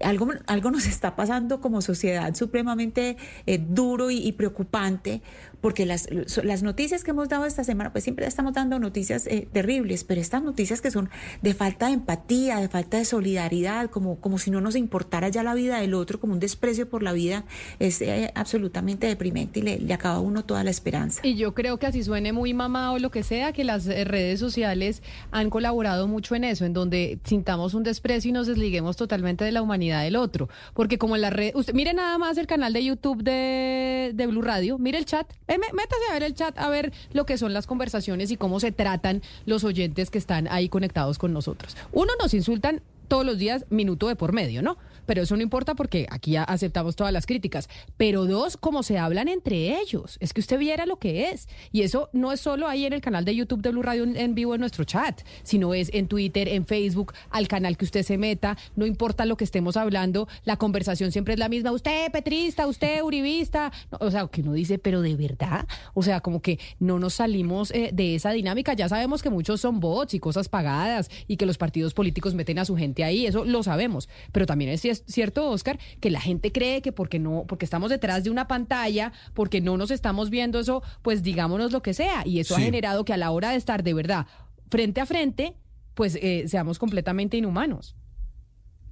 Algo, 0.00 0.28
algo 0.46 0.70
nos 0.70 0.86
está 0.86 1.14
pasando 1.14 1.60
como 1.60 1.80
sociedad 1.80 2.34
supremamente 2.34 3.16
eh, 3.46 3.58
duro 3.58 4.10
y, 4.10 4.32
preocupante, 4.32 5.22
porque 5.60 5.86
las, 5.86 6.08
las 6.42 6.62
noticias 6.62 7.04
que 7.04 7.12
hemos 7.12 7.28
dado 7.28 7.46
esta 7.46 7.62
semana, 7.62 7.92
pues 7.92 8.02
siempre 8.02 8.26
estamos 8.26 8.54
dando 8.54 8.78
noticias 8.80 9.26
eh, 9.28 9.48
terribles, 9.52 10.02
pero 10.02 10.20
estas 10.20 10.42
noticias 10.42 10.80
que 10.80 10.90
son 10.90 11.10
de 11.42 11.54
falta 11.54 11.86
de 11.86 11.92
empatía, 11.92 12.58
de 12.58 12.68
falta 12.68 12.98
de 12.98 13.04
solidaridad, 13.04 13.88
como, 13.88 14.16
como 14.20 14.38
si 14.38 14.50
no 14.50 14.60
nos 14.60 14.74
importara 14.74 15.28
ya 15.28 15.44
la 15.44 15.54
vida 15.54 15.80
del 15.80 15.94
otro, 15.94 16.18
como 16.18 16.32
un 16.32 16.40
desprecio 16.40 16.88
por 16.88 17.02
la 17.02 17.12
vida, 17.12 17.44
es 17.78 18.02
eh, 18.02 18.32
absolutamente 18.34 19.06
deprimente 19.06 19.60
y 19.60 19.62
le, 19.62 19.94
acaba 19.94 20.16
a 20.16 20.20
uno 20.20 20.44
toda 20.44 20.64
la 20.64 20.70
esperanza. 20.70 21.20
Y 21.22 21.36
yo 21.36 21.54
creo 21.54 21.78
que 21.78 21.86
así 21.86 22.02
suene 22.02 22.32
muy 22.32 22.52
mamá 22.52 22.92
o 22.92 22.98
lo 22.98 23.10
que 23.10 23.22
sea, 23.22 23.52
que 23.52 23.62
las 23.62 23.86
redes 23.86 24.40
sociales 24.40 25.02
han 25.30 25.50
colaborado 25.50 26.08
mucho 26.08 26.34
en 26.34 26.42
eso, 26.42 26.64
en 26.64 26.72
donde 26.72 27.20
sintamos 27.24 27.74
un 27.74 27.84
desprecio 27.84 28.30
y 28.30 28.32
nos 28.32 28.48
desliguemos 28.48 28.96
totalmente 28.96 29.44
de 29.44 29.52
la 29.52 29.62
humanidad 29.62 29.83
del 29.92 30.16
otro. 30.16 30.48
Porque 30.74 30.98
como 30.98 31.16
en 31.16 31.22
la 31.22 31.30
red, 31.30 31.54
usted 31.54 31.74
mire 31.74 31.92
nada 31.94 32.18
más 32.18 32.38
el 32.38 32.46
canal 32.46 32.72
de 32.72 32.84
YouTube 32.84 33.22
de, 33.22 34.12
de 34.14 34.26
Blue 34.26 34.42
Radio, 34.42 34.78
mire 34.78 34.98
el 34.98 35.04
chat, 35.04 35.26
mé- 35.48 35.58
métase 35.72 36.02
a 36.10 36.14
ver 36.14 36.22
el 36.22 36.34
chat, 36.34 36.58
a 36.58 36.68
ver 36.68 36.92
lo 37.12 37.26
que 37.26 37.38
son 37.38 37.52
las 37.52 37.66
conversaciones 37.66 38.30
y 38.30 38.36
cómo 38.36 38.60
se 38.60 38.72
tratan 38.72 39.22
los 39.46 39.64
oyentes 39.64 40.10
que 40.10 40.18
están 40.18 40.48
ahí 40.48 40.68
conectados 40.68 41.18
con 41.18 41.32
nosotros. 41.32 41.76
Uno, 41.92 42.12
nos 42.20 42.34
insultan 42.34 42.82
todos 43.08 43.26
los 43.26 43.38
días, 43.38 43.66
minuto 43.70 44.08
de 44.08 44.16
por 44.16 44.32
medio, 44.32 44.62
¿no? 44.62 44.78
Pero 45.06 45.22
eso 45.22 45.36
no 45.36 45.42
importa 45.42 45.74
porque 45.74 46.06
aquí 46.10 46.36
aceptamos 46.36 46.96
todas 46.96 47.12
las 47.12 47.26
críticas. 47.26 47.68
Pero 47.96 48.24
dos, 48.26 48.56
como 48.56 48.82
se 48.82 48.98
hablan 48.98 49.28
entre 49.28 49.78
ellos. 49.80 50.16
Es 50.20 50.32
que 50.32 50.40
usted 50.40 50.58
viera 50.58 50.86
lo 50.86 50.96
que 50.98 51.30
es. 51.30 51.48
Y 51.72 51.82
eso 51.82 52.08
no 52.12 52.32
es 52.32 52.40
solo 52.40 52.68
ahí 52.68 52.84
en 52.86 52.92
el 52.92 53.00
canal 53.00 53.24
de 53.24 53.34
YouTube 53.34 53.62
de 53.62 53.70
Blue 53.70 53.82
Radio 53.82 54.04
en, 54.04 54.34
vivo 54.34 54.54
en 54.54 54.60
nuestro 54.60 54.84
chat, 54.84 55.20
sino 55.42 55.74
es 55.74 55.90
en 55.92 56.08
Twitter, 56.08 56.48
en 56.48 56.66
Facebook, 56.66 57.12
al 57.30 57.48
canal 57.48 57.76
que 57.76 57.84
usted 57.84 58.02
se 58.02 58.18
meta. 58.18 58.56
No 58.76 58.86
importa 58.86 59.24
lo 59.26 59.36
que 59.36 59.44
estemos 59.44 59.76
hablando, 59.76 60.28
la 60.44 60.56
conversación 60.56 61.12
siempre 61.12 61.34
es 61.34 61.40
la 61.40 61.48
misma. 61.48 61.72
Usted, 61.72 62.10
petrista, 62.10 62.66
usted, 62.66 63.02
uribista. 63.02 63.72
O 64.00 64.10
sea, 64.10 64.26
que 64.28 64.40
uno 64.42 64.52
dice, 64.52 64.78
pero 64.78 65.00
de 65.02 65.14
verdad. 65.16 65.66
O 65.94 66.02
sea, 66.02 66.20
como 66.20 66.40
que 66.42 66.58
no 66.78 66.98
nos 66.98 67.14
salimos 67.14 67.70
eh, 67.72 67.90
de 67.92 68.14
esa 68.14 68.30
dinámica. 68.30 68.74
Ya 68.74 68.88
sabemos 68.88 69.22
que 69.22 69.30
muchos 69.30 69.60
son 69.60 69.80
bots 69.80 70.14
y 70.14 70.20
cosas 70.20 70.48
pagadas 70.48 71.10
y 71.26 71.36
que 71.36 71.46
los 71.46 71.58
partidos 71.58 71.94
políticos 71.94 72.34
meten 72.34 72.58
a 72.58 72.64
su 72.64 72.76
gente 72.76 73.04
ahí. 73.04 73.26
Eso 73.26 73.44
lo 73.44 73.62
sabemos. 73.62 74.08
Pero 74.32 74.46
también 74.46 74.70
es 74.70 74.84
cier- 74.84 74.93
cierto, 74.94 75.48
Oscar, 75.50 75.78
que 76.00 76.10
la 76.10 76.20
gente 76.20 76.52
cree 76.52 76.82
que 76.82 76.92
porque 76.92 77.18
no, 77.18 77.44
porque 77.46 77.64
estamos 77.64 77.90
detrás 77.90 78.24
de 78.24 78.30
una 78.30 78.46
pantalla, 78.46 79.12
porque 79.34 79.60
no 79.60 79.76
nos 79.76 79.90
estamos 79.90 80.30
viendo 80.30 80.60
eso, 80.60 80.82
pues 81.02 81.22
digámonos 81.22 81.72
lo 81.72 81.82
que 81.82 81.94
sea. 81.94 82.26
Y 82.26 82.40
eso 82.40 82.56
ha 82.56 82.60
generado 82.60 83.04
que 83.04 83.12
a 83.12 83.16
la 83.16 83.30
hora 83.30 83.50
de 83.50 83.56
estar 83.56 83.82
de 83.82 83.94
verdad 83.94 84.26
frente 84.70 85.00
a 85.00 85.06
frente, 85.06 85.56
pues 85.94 86.16
eh, 86.20 86.44
seamos 86.48 86.78
completamente 86.78 87.36
inhumanos. 87.36 87.96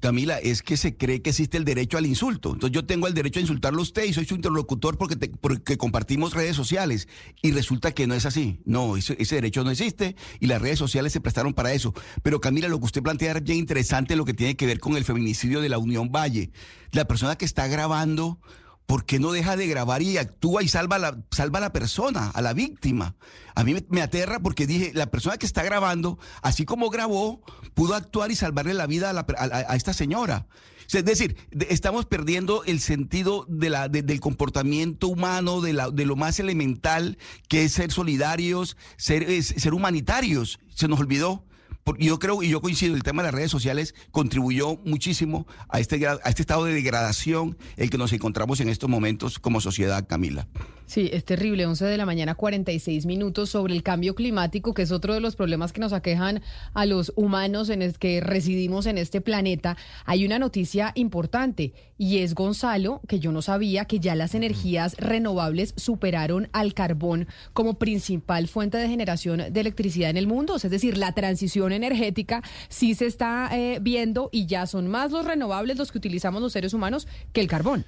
Camila, 0.03 0.41
es 0.41 0.63
que 0.63 0.77
se 0.77 0.97
cree 0.97 1.23
que 1.23 1.31
existe 1.31 1.57
el 1.57 1.65
derecho 1.65 1.97
al 1.97 2.07
insulto. 2.07 2.53
Entonces 2.53 2.75
yo 2.75 2.85
tengo 2.85 3.07
el 3.07 3.15
derecho 3.15 3.39
a 3.39 3.43
insultarlo 3.43 3.79
a 3.79 3.83
usted 3.83 4.03
y 4.03 4.13
soy 4.13 4.25
su 4.25 4.35
interlocutor 4.35 4.99
porque, 4.99 5.17
porque 5.17 5.77
compartimos 5.79 6.35
redes 6.35 6.57
sociales. 6.57 7.07
Y 7.41 7.53
resulta 7.53 7.93
que 7.93 8.09
no 8.09 8.15
es 8.15 8.27
así. 8.27 8.59
No, 8.65 8.97
ese, 8.97 9.17
ese 9.21 9.37
derecho 9.37 9.63
no 9.63 9.71
existe 9.71 10.17
y 10.41 10.49
las 10.49 10.61
redes 10.61 10.81
sociales 10.81 11.13
se 11.13 11.21
prestaron 11.21 11.55
para 11.55 11.73
eso. 11.73 11.95
Pero 12.25 12.41
Camila, 12.41 12.67
lo 12.67 12.81
que 12.81 12.87
usted 12.87 13.01
plantea 13.01 13.33
es 13.33 13.45
bien 13.45 13.59
interesante 13.59 14.17
lo 14.17 14.25
que 14.25 14.35
tiene 14.35 14.57
que 14.57 14.67
ver 14.67 14.81
con 14.81 14.97
el 14.97 15.05
feminicidio 15.05 15.61
de 15.61 15.69
la 15.69 15.79
Unión 15.79 16.11
Valle. 16.11 16.51
La 16.91 17.07
persona 17.07 17.37
que 17.37 17.45
está 17.45 17.69
grabando... 17.69 18.41
¿Por 18.87 19.05
qué 19.07 19.19
no 19.19 19.33
deja 19.33 19.57
de 19.57 19.67
grabar 19.67 20.03
y 20.03 20.19
actúa 20.19 20.63
y 20.63 20.69
salva 20.69 20.97
a 20.97 20.99
la, 20.99 21.19
salva 21.31 21.61
la 21.61 21.73
persona, 21.73 22.29
a 22.31 22.43
la 22.43 22.53
víctima? 22.53 23.17
A 23.55 23.65
mí 23.65 23.75
me, 23.89 24.03
aterra 24.03 24.41
porque 24.41 24.67
dije, 24.67 24.93
la 24.95 25.07
persona 25.11 25.39
que 25.39 25.47
está 25.47 25.63
grabando, 25.63 26.19
así 26.43 26.65
como 26.65 26.91
grabó, 26.91 27.43
pudo 27.75 27.95
actuar 27.95 28.31
y 28.31 28.37
salvarle 28.37 28.75
la 28.75 28.87
vida 28.87 29.11
a, 29.11 29.13
la 29.13 29.27
a- 29.39 29.77
esta 29.77 29.95
señora. 29.95 30.47
Es 30.93 31.05
decir, 31.07 31.37
de- 31.51 31.69
estamos 31.71 32.05
perdiendo 32.05 32.65
el 32.65 32.81
sentido 32.81 33.47
del 33.49 34.21
comportamiento 34.21 35.09
humano, 35.09 35.61
de, 35.63 35.73
la, 35.73 35.91
de 35.91 36.05
lo 36.05 36.17
más 36.17 36.39
elemental 36.39 37.17
que 37.49 37.65
es 37.65 37.73
ser 37.73 37.93
solidarios, 37.93 38.77
ser 38.99 39.73
humanitarios. 39.73 40.59
Se 40.75 40.89
nos 40.89 41.01
olvidó. 41.01 41.47
Porque 41.85 42.05
yo 42.05 42.19
creo 42.19 42.43
y 42.43 42.49
yo 42.49 42.61
coincido, 42.61 42.95
el 42.95 43.03
tema 43.03 43.23
de 43.23 43.29
las 43.29 43.35
redes 43.35 43.51
sociales 43.51 43.95
contribuyó 44.11 44.79
muchísimo 44.85 45.47
a 45.69 45.81
este, 45.81 46.07
a 46.07 46.15
este 46.27 46.43
estado 46.43 46.65
de 46.65 46.75
degradación 46.75 47.57
el 47.77 47.91
que 47.91 47.99
nos 47.99 48.13
encontramos 48.13 48.61
en 48.61 48.69
estos 48.69 48.89
momentos 48.89 49.39
como 49.39 49.61
sociedad, 49.61 50.07
Camila. 50.07 50.47
Sí, 50.87 51.09
es 51.11 51.25
terrible. 51.25 51.65
11 51.65 51.87
de 51.87 51.97
la 51.97 52.05
mañana, 52.05 52.35
46 52.35 53.07
minutos 53.07 53.49
sobre 53.49 53.75
el 53.75 53.83
cambio 53.83 54.15
climático, 54.15 54.75
que 54.75 54.83
es 54.83 54.93
otro 54.93 55.15
de 55.15 55.21
los 55.21 55.37
problemas 55.37 55.73
que 55.73 55.81
nos 55.81 55.95
aquejan 55.95 56.43
a 56.75 56.85
los 56.85 57.13
humanos 57.17 57.71
en 57.71 57.81
el 57.81 57.99
que 57.99 58.21
residimos 58.21 58.85
en 58.85 58.99
este 58.99 59.23
planeta. 59.23 59.79
Hay 60.05 60.27
una 60.27 60.39
noticia 60.39 60.93
importante 60.95 61.73
y 61.97 62.19
es 62.19 62.35
Gonzalo, 62.35 63.01
que 63.09 63.21
yo 63.21 63.33
no 63.33 63.41
sabía 63.41 63.87
que 63.87 64.01
ya 64.01 64.15
las 64.15 64.35
energías 64.35 64.97
renovables 64.99 65.73
superaron 65.77 66.49
al 66.53 66.75
carbón 66.75 67.27
como 67.55 67.79
principal 67.79 68.47
fuente 68.49 68.77
de 68.77 68.89
generación 68.89 69.45
de 69.51 69.61
electricidad 69.61 70.11
en 70.11 70.17
el 70.19 70.27
mundo. 70.27 70.57
Es 70.57 70.69
decir, 70.69 70.99
la 70.99 71.13
transición 71.13 71.72
energética 71.73 72.43
sí 72.69 72.95
se 72.95 73.07
está 73.07 73.51
eh, 73.53 73.79
viendo 73.81 74.29
y 74.33 74.47
ya 74.47 74.67
son 74.67 74.89
más 74.89 75.11
los 75.11 75.25
renovables 75.25 75.77
los 75.77 75.93
que 75.93 75.99
utilizamos 75.99 76.43
los 76.43 76.53
seres 76.53 76.75
humanos 76.75 77.07
que 77.33 77.41
el 77.41 77.49
carbón. 77.49 77.85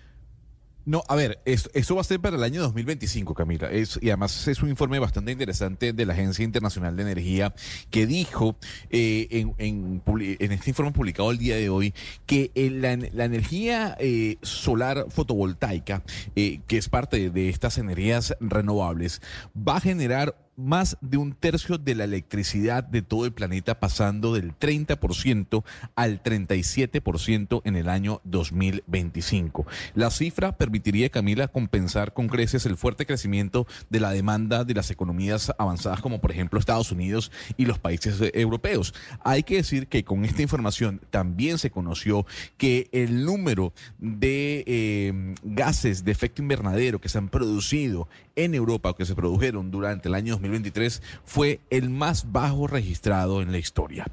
No, 0.86 1.02
a 1.08 1.14
ver, 1.14 1.40
esto, 1.46 1.94
va 1.94 2.02
a 2.02 2.04
ser 2.04 2.20
para 2.20 2.36
el 2.36 2.42
año 2.42 2.60
2025, 2.60 3.32
Camila. 3.32 3.70
Es, 3.70 3.98
y 4.02 4.10
además 4.10 4.46
es 4.48 4.62
un 4.62 4.68
informe 4.68 4.98
bastante 4.98 5.32
interesante 5.32 5.94
de 5.94 6.04
la 6.04 6.12
Agencia 6.12 6.44
Internacional 6.44 6.94
de 6.94 7.02
Energía 7.04 7.54
que 7.88 8.06
dijo 8.06 8.56
eh, 8.90 9.46
en, 9.56 10.02
en 10.06 10.52
este 10.52 10.70
informe 10.70 10.92
publicado 10.92 11.30
el 11.30 11.38
día 11.38 11.56
de 11.56 11.70
hoy 11.70 11.94
que 12.26 12.50
eh, 12.54 12.68
la, 12.68 13.24
energía 13.24 13.96
solar 14.42 15.06
fotovoltaica, 15.08 16.02
que 16.34 16.62
es 16.68 16.88
parte 16.90 17.30
de 17.30 17.48
estas 17.48 17.78
energías 17.78 18.36
renovables, 18.40 19.22
va 19.56 19.76
a 19.76 19.80
generar 19.80 20.36
más 20.56 20.96
de 21.00 21.16
un 21.16 21.32
tercio 21.32 21.78
de 21.78 21.94
la 21.94 22.04
electricidad 22.04 22.84
de 22.84 23.02
todo 23.02 23.26
el 23.26 23.32
planeta, 23.32 23.80
pasando 23.80 24.34
del 24.34 24.56
30% 24.58 25.64
al 25.94 26.22
37% 26.22 27.62
en 27.64 27.76
el 27.76 27.88
año 27.88 28.20
2025. 28.24 29.66
La 29.94 30.10
cifra 30.10 30.56
permitiría, 30.56 31.08
Camila, 31.08 31.48
compensar 31.48 32.12
con 32.12 32.28
creces 32.28 32.66
el 32.66 32.76
fuerte 32.76 33.06
crecimiento 33.06 33.66
de 33.90 34.00
la 34.00 34.10
demanda 34.10 34.64
de 34.64 34.74
las 34.74 34.90
economías 34.90 35.52
avanzadas, 35.58 36.00
como 36.00 36.20
por 36.20 36.30
ejemplo 36.30 36.58
Estados 36.58 36.92
Unidos 36.92 37.32
y 37.56 37.66
los 37.66 37.78
países 37.78 38.20
eh, 38.20 38.30
europeos. 38.34 38.94
Hay 39.22 39.42
que 39.42 39.56
decir 39.56 39.88
que 39.88 40.04
con 40.04 40.24
esta 40.24 40.42
información 40.42 41.00
también 41.10 41.58
se 41.58 41.70
conoció 41.70 42.26
que 42.56 42.88
el 42.92 43.24
número 43.24 43.72
de 43.98 44.64
eh, 44.66 45.34
gases 45.42 46.04
de 46.04 46.12
efecto 46.12 46.42
invernadero 46.42 47.00
que 47.00 47.08
se 47.08 47.18
han 47.18 47.28
producido 47.28 48.08
en 48.36 48.54
Europa 48.54 48.90
o 48.90 48.94
que 48.94 49.06
se 49.06 49.14
produjeron 49.14 49.70
durante 49.70 50.08
el 50.08 50.14
año 50.14 50.38
2023 50.44 51.02
fue 51.24 51.60
el 51.70 51.90
más 51.90 52.32
bajo 52.32 52.66
registrado 52.66 53.42
en 53.42 53.52
la 53.52 53.58
historia. 53.58 54.06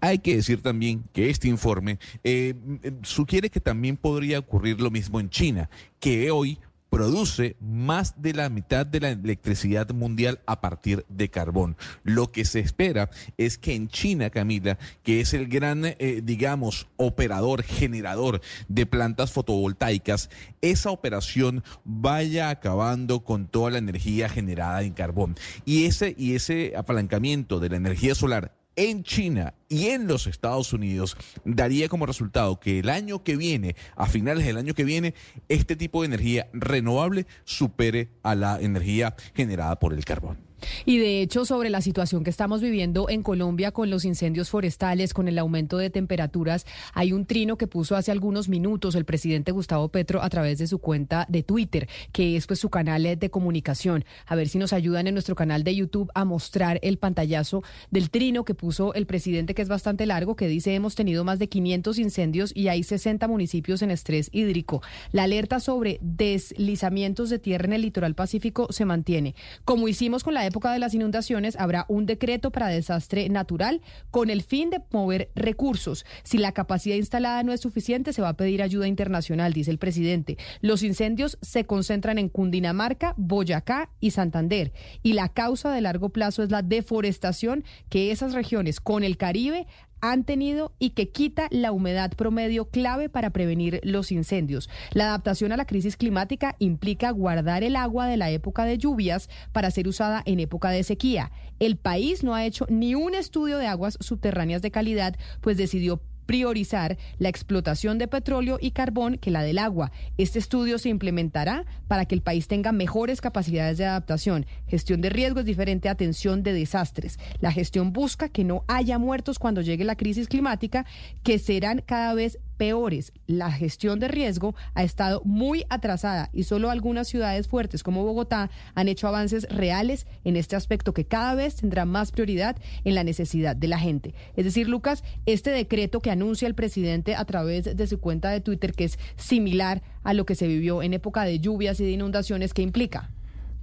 Hay 0.00 0.18
que 0.18 0.36
decir 0.36 0.62
también 0.62 1.04
que 1.12 1.30
este 1.30 1.48
informe 1.48 1.98
eh, 2.24 2.54
sugiere 3.02 3.50
que 3.50 3.60
también 3.60 3.96
podría 3.96 4.38
ocurrir 4.38 4.80
lo 4.80 4.90
mismo 4.90 5.20
en 5.20 5.30
China, 5.30 5.70
que 6.00 6.30
hoy 6.30 6.58
produce 6.90 7.56
más 7.60 8.20
de 8.22 8.32
la 8.32 8.48
mitad 8.48 8.86
de 8.86 9.00
la 9.00 9.10
electricidad 9.10 9.90
mundial 9.90 10.40
a 10.46 10.60
partir 10.60 11.04
de 11.08 11.28
carbón. 11.28 11.76
Lo 12.04 12.32
que 12.32 12.44
se 12.44 12.60
espera 12.60 13.10
es 13.36 13.58
que 13.58 13.74
en 13.74 13.88
China, 13.88 14.30
Camila, 14.30 14.78
que 15.02 15.20
es 15.20 15.34
el 15.34 15.48
gran, 15.48 15.84
eh, 15.84 16.20
digamos, 16.22 16.88
operador, 16.96 17.62
generador 17.62 18.40
de 18.68 18.86
plantas 18.86 19.32
fotovoltaicas, 19.32 20.30
esa 20.60 20.90
operación 20.90 21.64
vaya 21.84 22.50
acabando 22.50 23.24
con 23.24 23.46
toda 23.46 23.70
la 23.70 23.78
energía 23.78 24.28
generada 24.28 24.82
en 24.82 24.92
carbón. 24.92 25.36
Y 25.64 25.84
ese, 25.86 26.14
y 26.16 26.34
ese 26.34 26.74
apalancamiento 26.76 27.60
de 27.60 27.70
la 27.70 27.76
energía 27.76 28.14
solar 28.14 28.55
en 28.76 29.02
China 29.02 29.54
y 29.68 29.86
en 29.86 30.06
los 30.06 30.26
Estados 30.26 30.72
Unidos 30.72 31.16
daría 31.44 31.88
como 31.88 32.06
resultado 32.06 32.60
que 32.60 32.78
el 32.78 32.90
año 32.90 33.24
que 33.24 33.36
viene, 33.36 33.74
a 33.96 34.06
finales 34.06 34.46
del 34.46 34.58
año 34.58 34.74
que 34.74 34.84
viene, 34.84 35.14
este 35.48 35.74
tipo 35.74 36.02
de 36.02 36.06
energía 36.06 36.48
renovable 36.52 37.26
supere 37.44 38.10
a 38.22 38.34
la 38.34 38.60
energía 38.60 39.16
generada 39.34 39.78
por 39.78 39.92
el 39.92 40.04
carbón. 40.04 40.45
Y 40.84 40.98
de 40.98 41.20
hecho, 41.20 41.44
sobre 41.44 41.70
la 41.70 41.80
situación 41.80 42.24
que 42.24 42.30
estamos 42.30 42.60
viviendo 42.60 43.08
en 43.08 43.22
Colombia 43.22 43.72
con 43.72 43.90
los 43.90 44.04
incendios 44.04 44.50
forestales, 44.50 45.14
con 45.14 45.28
el 45.28 45.38
aumento 45.38 45.78
de 45.78 45.90
temperaturas, 45.90 46.66
hay 46.94 47.12
un 47.12 47.26
trino 47.26 47.56
que 47.56 47.66
puso 47.66 47.96
hace 47.96 48.12
algunos 48.12 48.48
minutos 48.48 48.94
el 48.94 49.04
presidente 49.04 49.52
Gustavo 49.52 49.88
Petro 49.88 50.22
a 50.22 50.28
través 50.28 50.58
de 50.58 50.66
su 50.66 50.78
cuenta 50.78 51.26
de 51.28 51.42
Twitter, 51.42 51.88
que 52.12 52.36
es 52.36 52.46
pues 52.46 52.60
su 52.60 52.70
canal 52.70 52.96
de 52.96 53.30
comunicación. 53.30 54.04
A 54.26 54.34
ver 54.34 54.48
si 54.48 54.58
nos 54.58 54.72
ayudan 54.72 55.06
en 55.06 55.14
nuestro 55.14 55.34
canal 55.34 55.64
de 55.64 55.74
YouTube 55.74 56.10
a 56.14 56.24
mostrar 56.24 56.78
el 56.82 56.98
pantallazo 56.98 57.62
del 57.90 58.10
trino 58.10 58.44
que 58.44 58.54
puso 58.54 58.94
el 58.94 59.06
presidente, 59.06 59.54
que 59.54 59.62
es 59.62 59.68
bastante 59.68 60.06
largo, 60.06 60.36
que 60.36 60.48
dice 60.48 60.74
hemos 60.74 60.94
tenido 60.94 61.24
más 61.24 61.38
de 61.38 61.48
500 61.48 61.98
incendios 61.98 62.52
y 62.54 62.68
hay 62.68 62.82
60 62.82 63.28
municipios 63.28 63.82
en 63.82 63.90
estrés 63.90 64.30
hídrico. 64.32 64.82
La 65.12 65.24
alerta 65.24 65.60
sobre 65.60 65.98
deslizamientos 66.00 67.30
de 67.30 67.38
tierra 67.38 67.66
en 67.66 67.74
el 67.74 67.82
litoral 67.82 68.14
pacífico 68.14 68.68
se 68.70 68.84
mantiene. 68.84 69.34
Como 69.64 69.88
hicimos 69.88 70.24
con 70.24 70.34
la 70.34 70.45
época 70.46 70.72
de 70.72 70.78
las 70.78 70.94
inundaciones, 70.94 71.56
habrá 71.58 71.84
un 71.88 72.06
decreto 72.06 72.50
para 72.50 72.68
desastre 72.68 73.28
natural 73.28 73.82
con 74.10 74.30
el 74.30 74.42
fin 74.42 74.70
de 74.70 74.80
mover 74.90 75.30
recursos. 75.34 76.04
Si 76.22 76.38
la 76.38 76.52
capacidad 76.52 76.96
instalada 76.96 77.42
no 77.42 77.52
es 77.52 77.60
suficiente, 77.60 78.12
se 78.12 78.22
va 78.22 78.30
a 78.30 78.36
pedir 78.36 78.62
ayuda 78.62 78.88
internacional, 78.88 79.52
dice 79.52 79.70
el 79.70 79.78
presidente. 79.78 80.38
Los 80.60 80.82
incendios 80.82 81.38
se 81.42 81.64
concentran 81.64 82.18
en 82.18 82.28
Cundinamarca, 82.28 83.14
Boyacá 83.16 83.90
y 84.00 84.12
Santander. 84.12 84.72
Y 85.02 85.12
la 85.12 85.28
causa 85.28 85.72
de 85.72 85.80
largo 85.80 86.10
plazo 86.10 86.42
es 86.42 86.50
la 86.50 86.62
deforestación 86.62 87.64
que 87.88 88.10
esas 88.10 88.32
regiones 88.32 88.80
con 88.80 89.04
el 89.04 89.16
Caribe 89.16 89.66
han 90.12 90.24
tenido 90.24 90.72
y 90.78 90.90
que 90.90 91.08
quita 91.08 91.48
la 91.50 91.72
humedad 91.72 92.12
promedio 92.12 92.66
clave 92.66 93.08
para 93.08 93.30
prevenir 93.30 93.80
los 93.82 94.12
incendios. 94.12 94.68
La 94.92 95.06
adaptación 95.06 95.52
a 95.52 95.56
la 95.56 95.66
crisis 95.66 95.96
climática 95.96 96.56
implica 96.58 97.10
guardar 97.10 97.64
el 97.64 97.76
agua 97.76 98.06
de 98.06 98.16
la 98.16 98.30
época 98.30 98.64
de 98.64 98.78
lluvias 98.78 99.28
para 99.52 99.70
ser 99.70 99.88
usada 99.88 100.22
en 100.26 100.40
época 100.40 100.70
de 100.70 100.84
sequía. 100.84 101.30
El 101.58 101.76
país 101.76 102.22
no 102.22 102.34
ha 102.34 102.44
hecho 102.44 102.66
ni 102.68 102.94
un 102.94 103.14
estudio 103.14 103.58
de 103.58 103.66
aguas 103.66 103.96
subterráneas 104.00 104.62
de 104.62 104.70
calidad, 104.70 105.16
pues 105.40 105.56
decidió 105.56 106.00
priorizar 106.26 106.98
la 107.18 107.28
explotación 107.28 107.98
de 107.98 108.08
petróleo 108.08 108.58
y 108.60 108.72
carbón 108.72 109.16
que 109.18 109.30
la 109.30 109.42
del 109.42 109.58
agua. 109.58 109.92
Este 110.18 110.38
estudio 110.38 110.78
se 110.78 110.88
implementará 110.88 111.64
para 111.88 112.04
que 112.04 112.14
el 112.14 112.22
país 112.22 112.48
tenga 112.48 112.72
mejores 112.72 113.20
capacidades 113.20 113.78
de 113.78 113.86
adaptación. 113.86 114.46
Gestión 114.66 115.00
de 115.00 115.10
riesgo 115.10 115.40
es 115.40 115.46
diferente 115.46 115.88
atención 115.88 116.42
de 116.42 116.52
desastres. 116.52 117.18
La 117.40 117.52
gestión 117.52 117.92
busca 117.92 118.28
que 118.28 118.44
no 118.44 118.64
haya 118.66 118.98
muertos 118.98 119.38
cuando 119.38 119.60
llegue 119.60 119.84
la 119.84 119.96
crisis 119.96 120.28
climática, 120.28 120.84
que 121.22 121.38
serán 121.38 121.82
cada 121.86 122.14
vez 122.14 122.38
peores. 122.56 123.12
La 123.26 123.50
gestión 123.52 124.00
de 124.00 124.08
riesgo 124.08 124.54
ha 124.74 124.82
estado 124.82 125.22
muy 125.24 125.64
atrasada 125.68 126.30
y 126.32 126.44
solo 126.44 126.70
algunas 126.70 127.08
ciudades 127.08 127.48
fuertes 127.48 127.82
como 127.82 128.04
Bogotá 128.04 128.50
han 128.74 128.88
hecho 128.88 129.08
avances 129.08 129.46
reales 129.50 130.06
en 130.24 130.36
este 130.36 130.56
aspecto 130.56 130.92
que 130.92 131.06
cada 131.06 131.34
vez 131.34 131.56
tendrá 131.56 131.84
más 131.84 132.12
prioridad 132.12 132.56
en 132.84 132.94
la 132.94 133.04
necesidad 133.04 133.56
de 133.56 133.68
la 133.68 133.78
gente. 133.78 134.14
Es 134.36 134.44
decir, 134.44 134.68
Lucas, 134.68 135.04
este 135.26 135.50
decreto 135.50 136.00
que 136.00 136.10
anuncia 136.10 136.48
el 136.48 136.54
presidente 136.54 137.14
a 137.14 137.24
través 137.24 137.76
de 137.76 137.86
su 137.86 138.00
cuenta 138.00 138.30
de 138.30 138.40
Twitter, 138.40 138.72
que 138.72 138.84
es 138.84 138.98
similar 139.16 139.82
a 140.02 140.14
lo 140.14 140.24
que 140.24 140.34
se 140.34 140.46
vivió 140.46 140.82
en 140.82 140.94
época 140.94 141.24
de 141.24 141.40
lluvias 141.40 141.80
y 141.80 141.84
de 141.84 141.90
inundaciones, 141.90 142.54
¿qué 142.54 142.62
implica? 142.62 143.10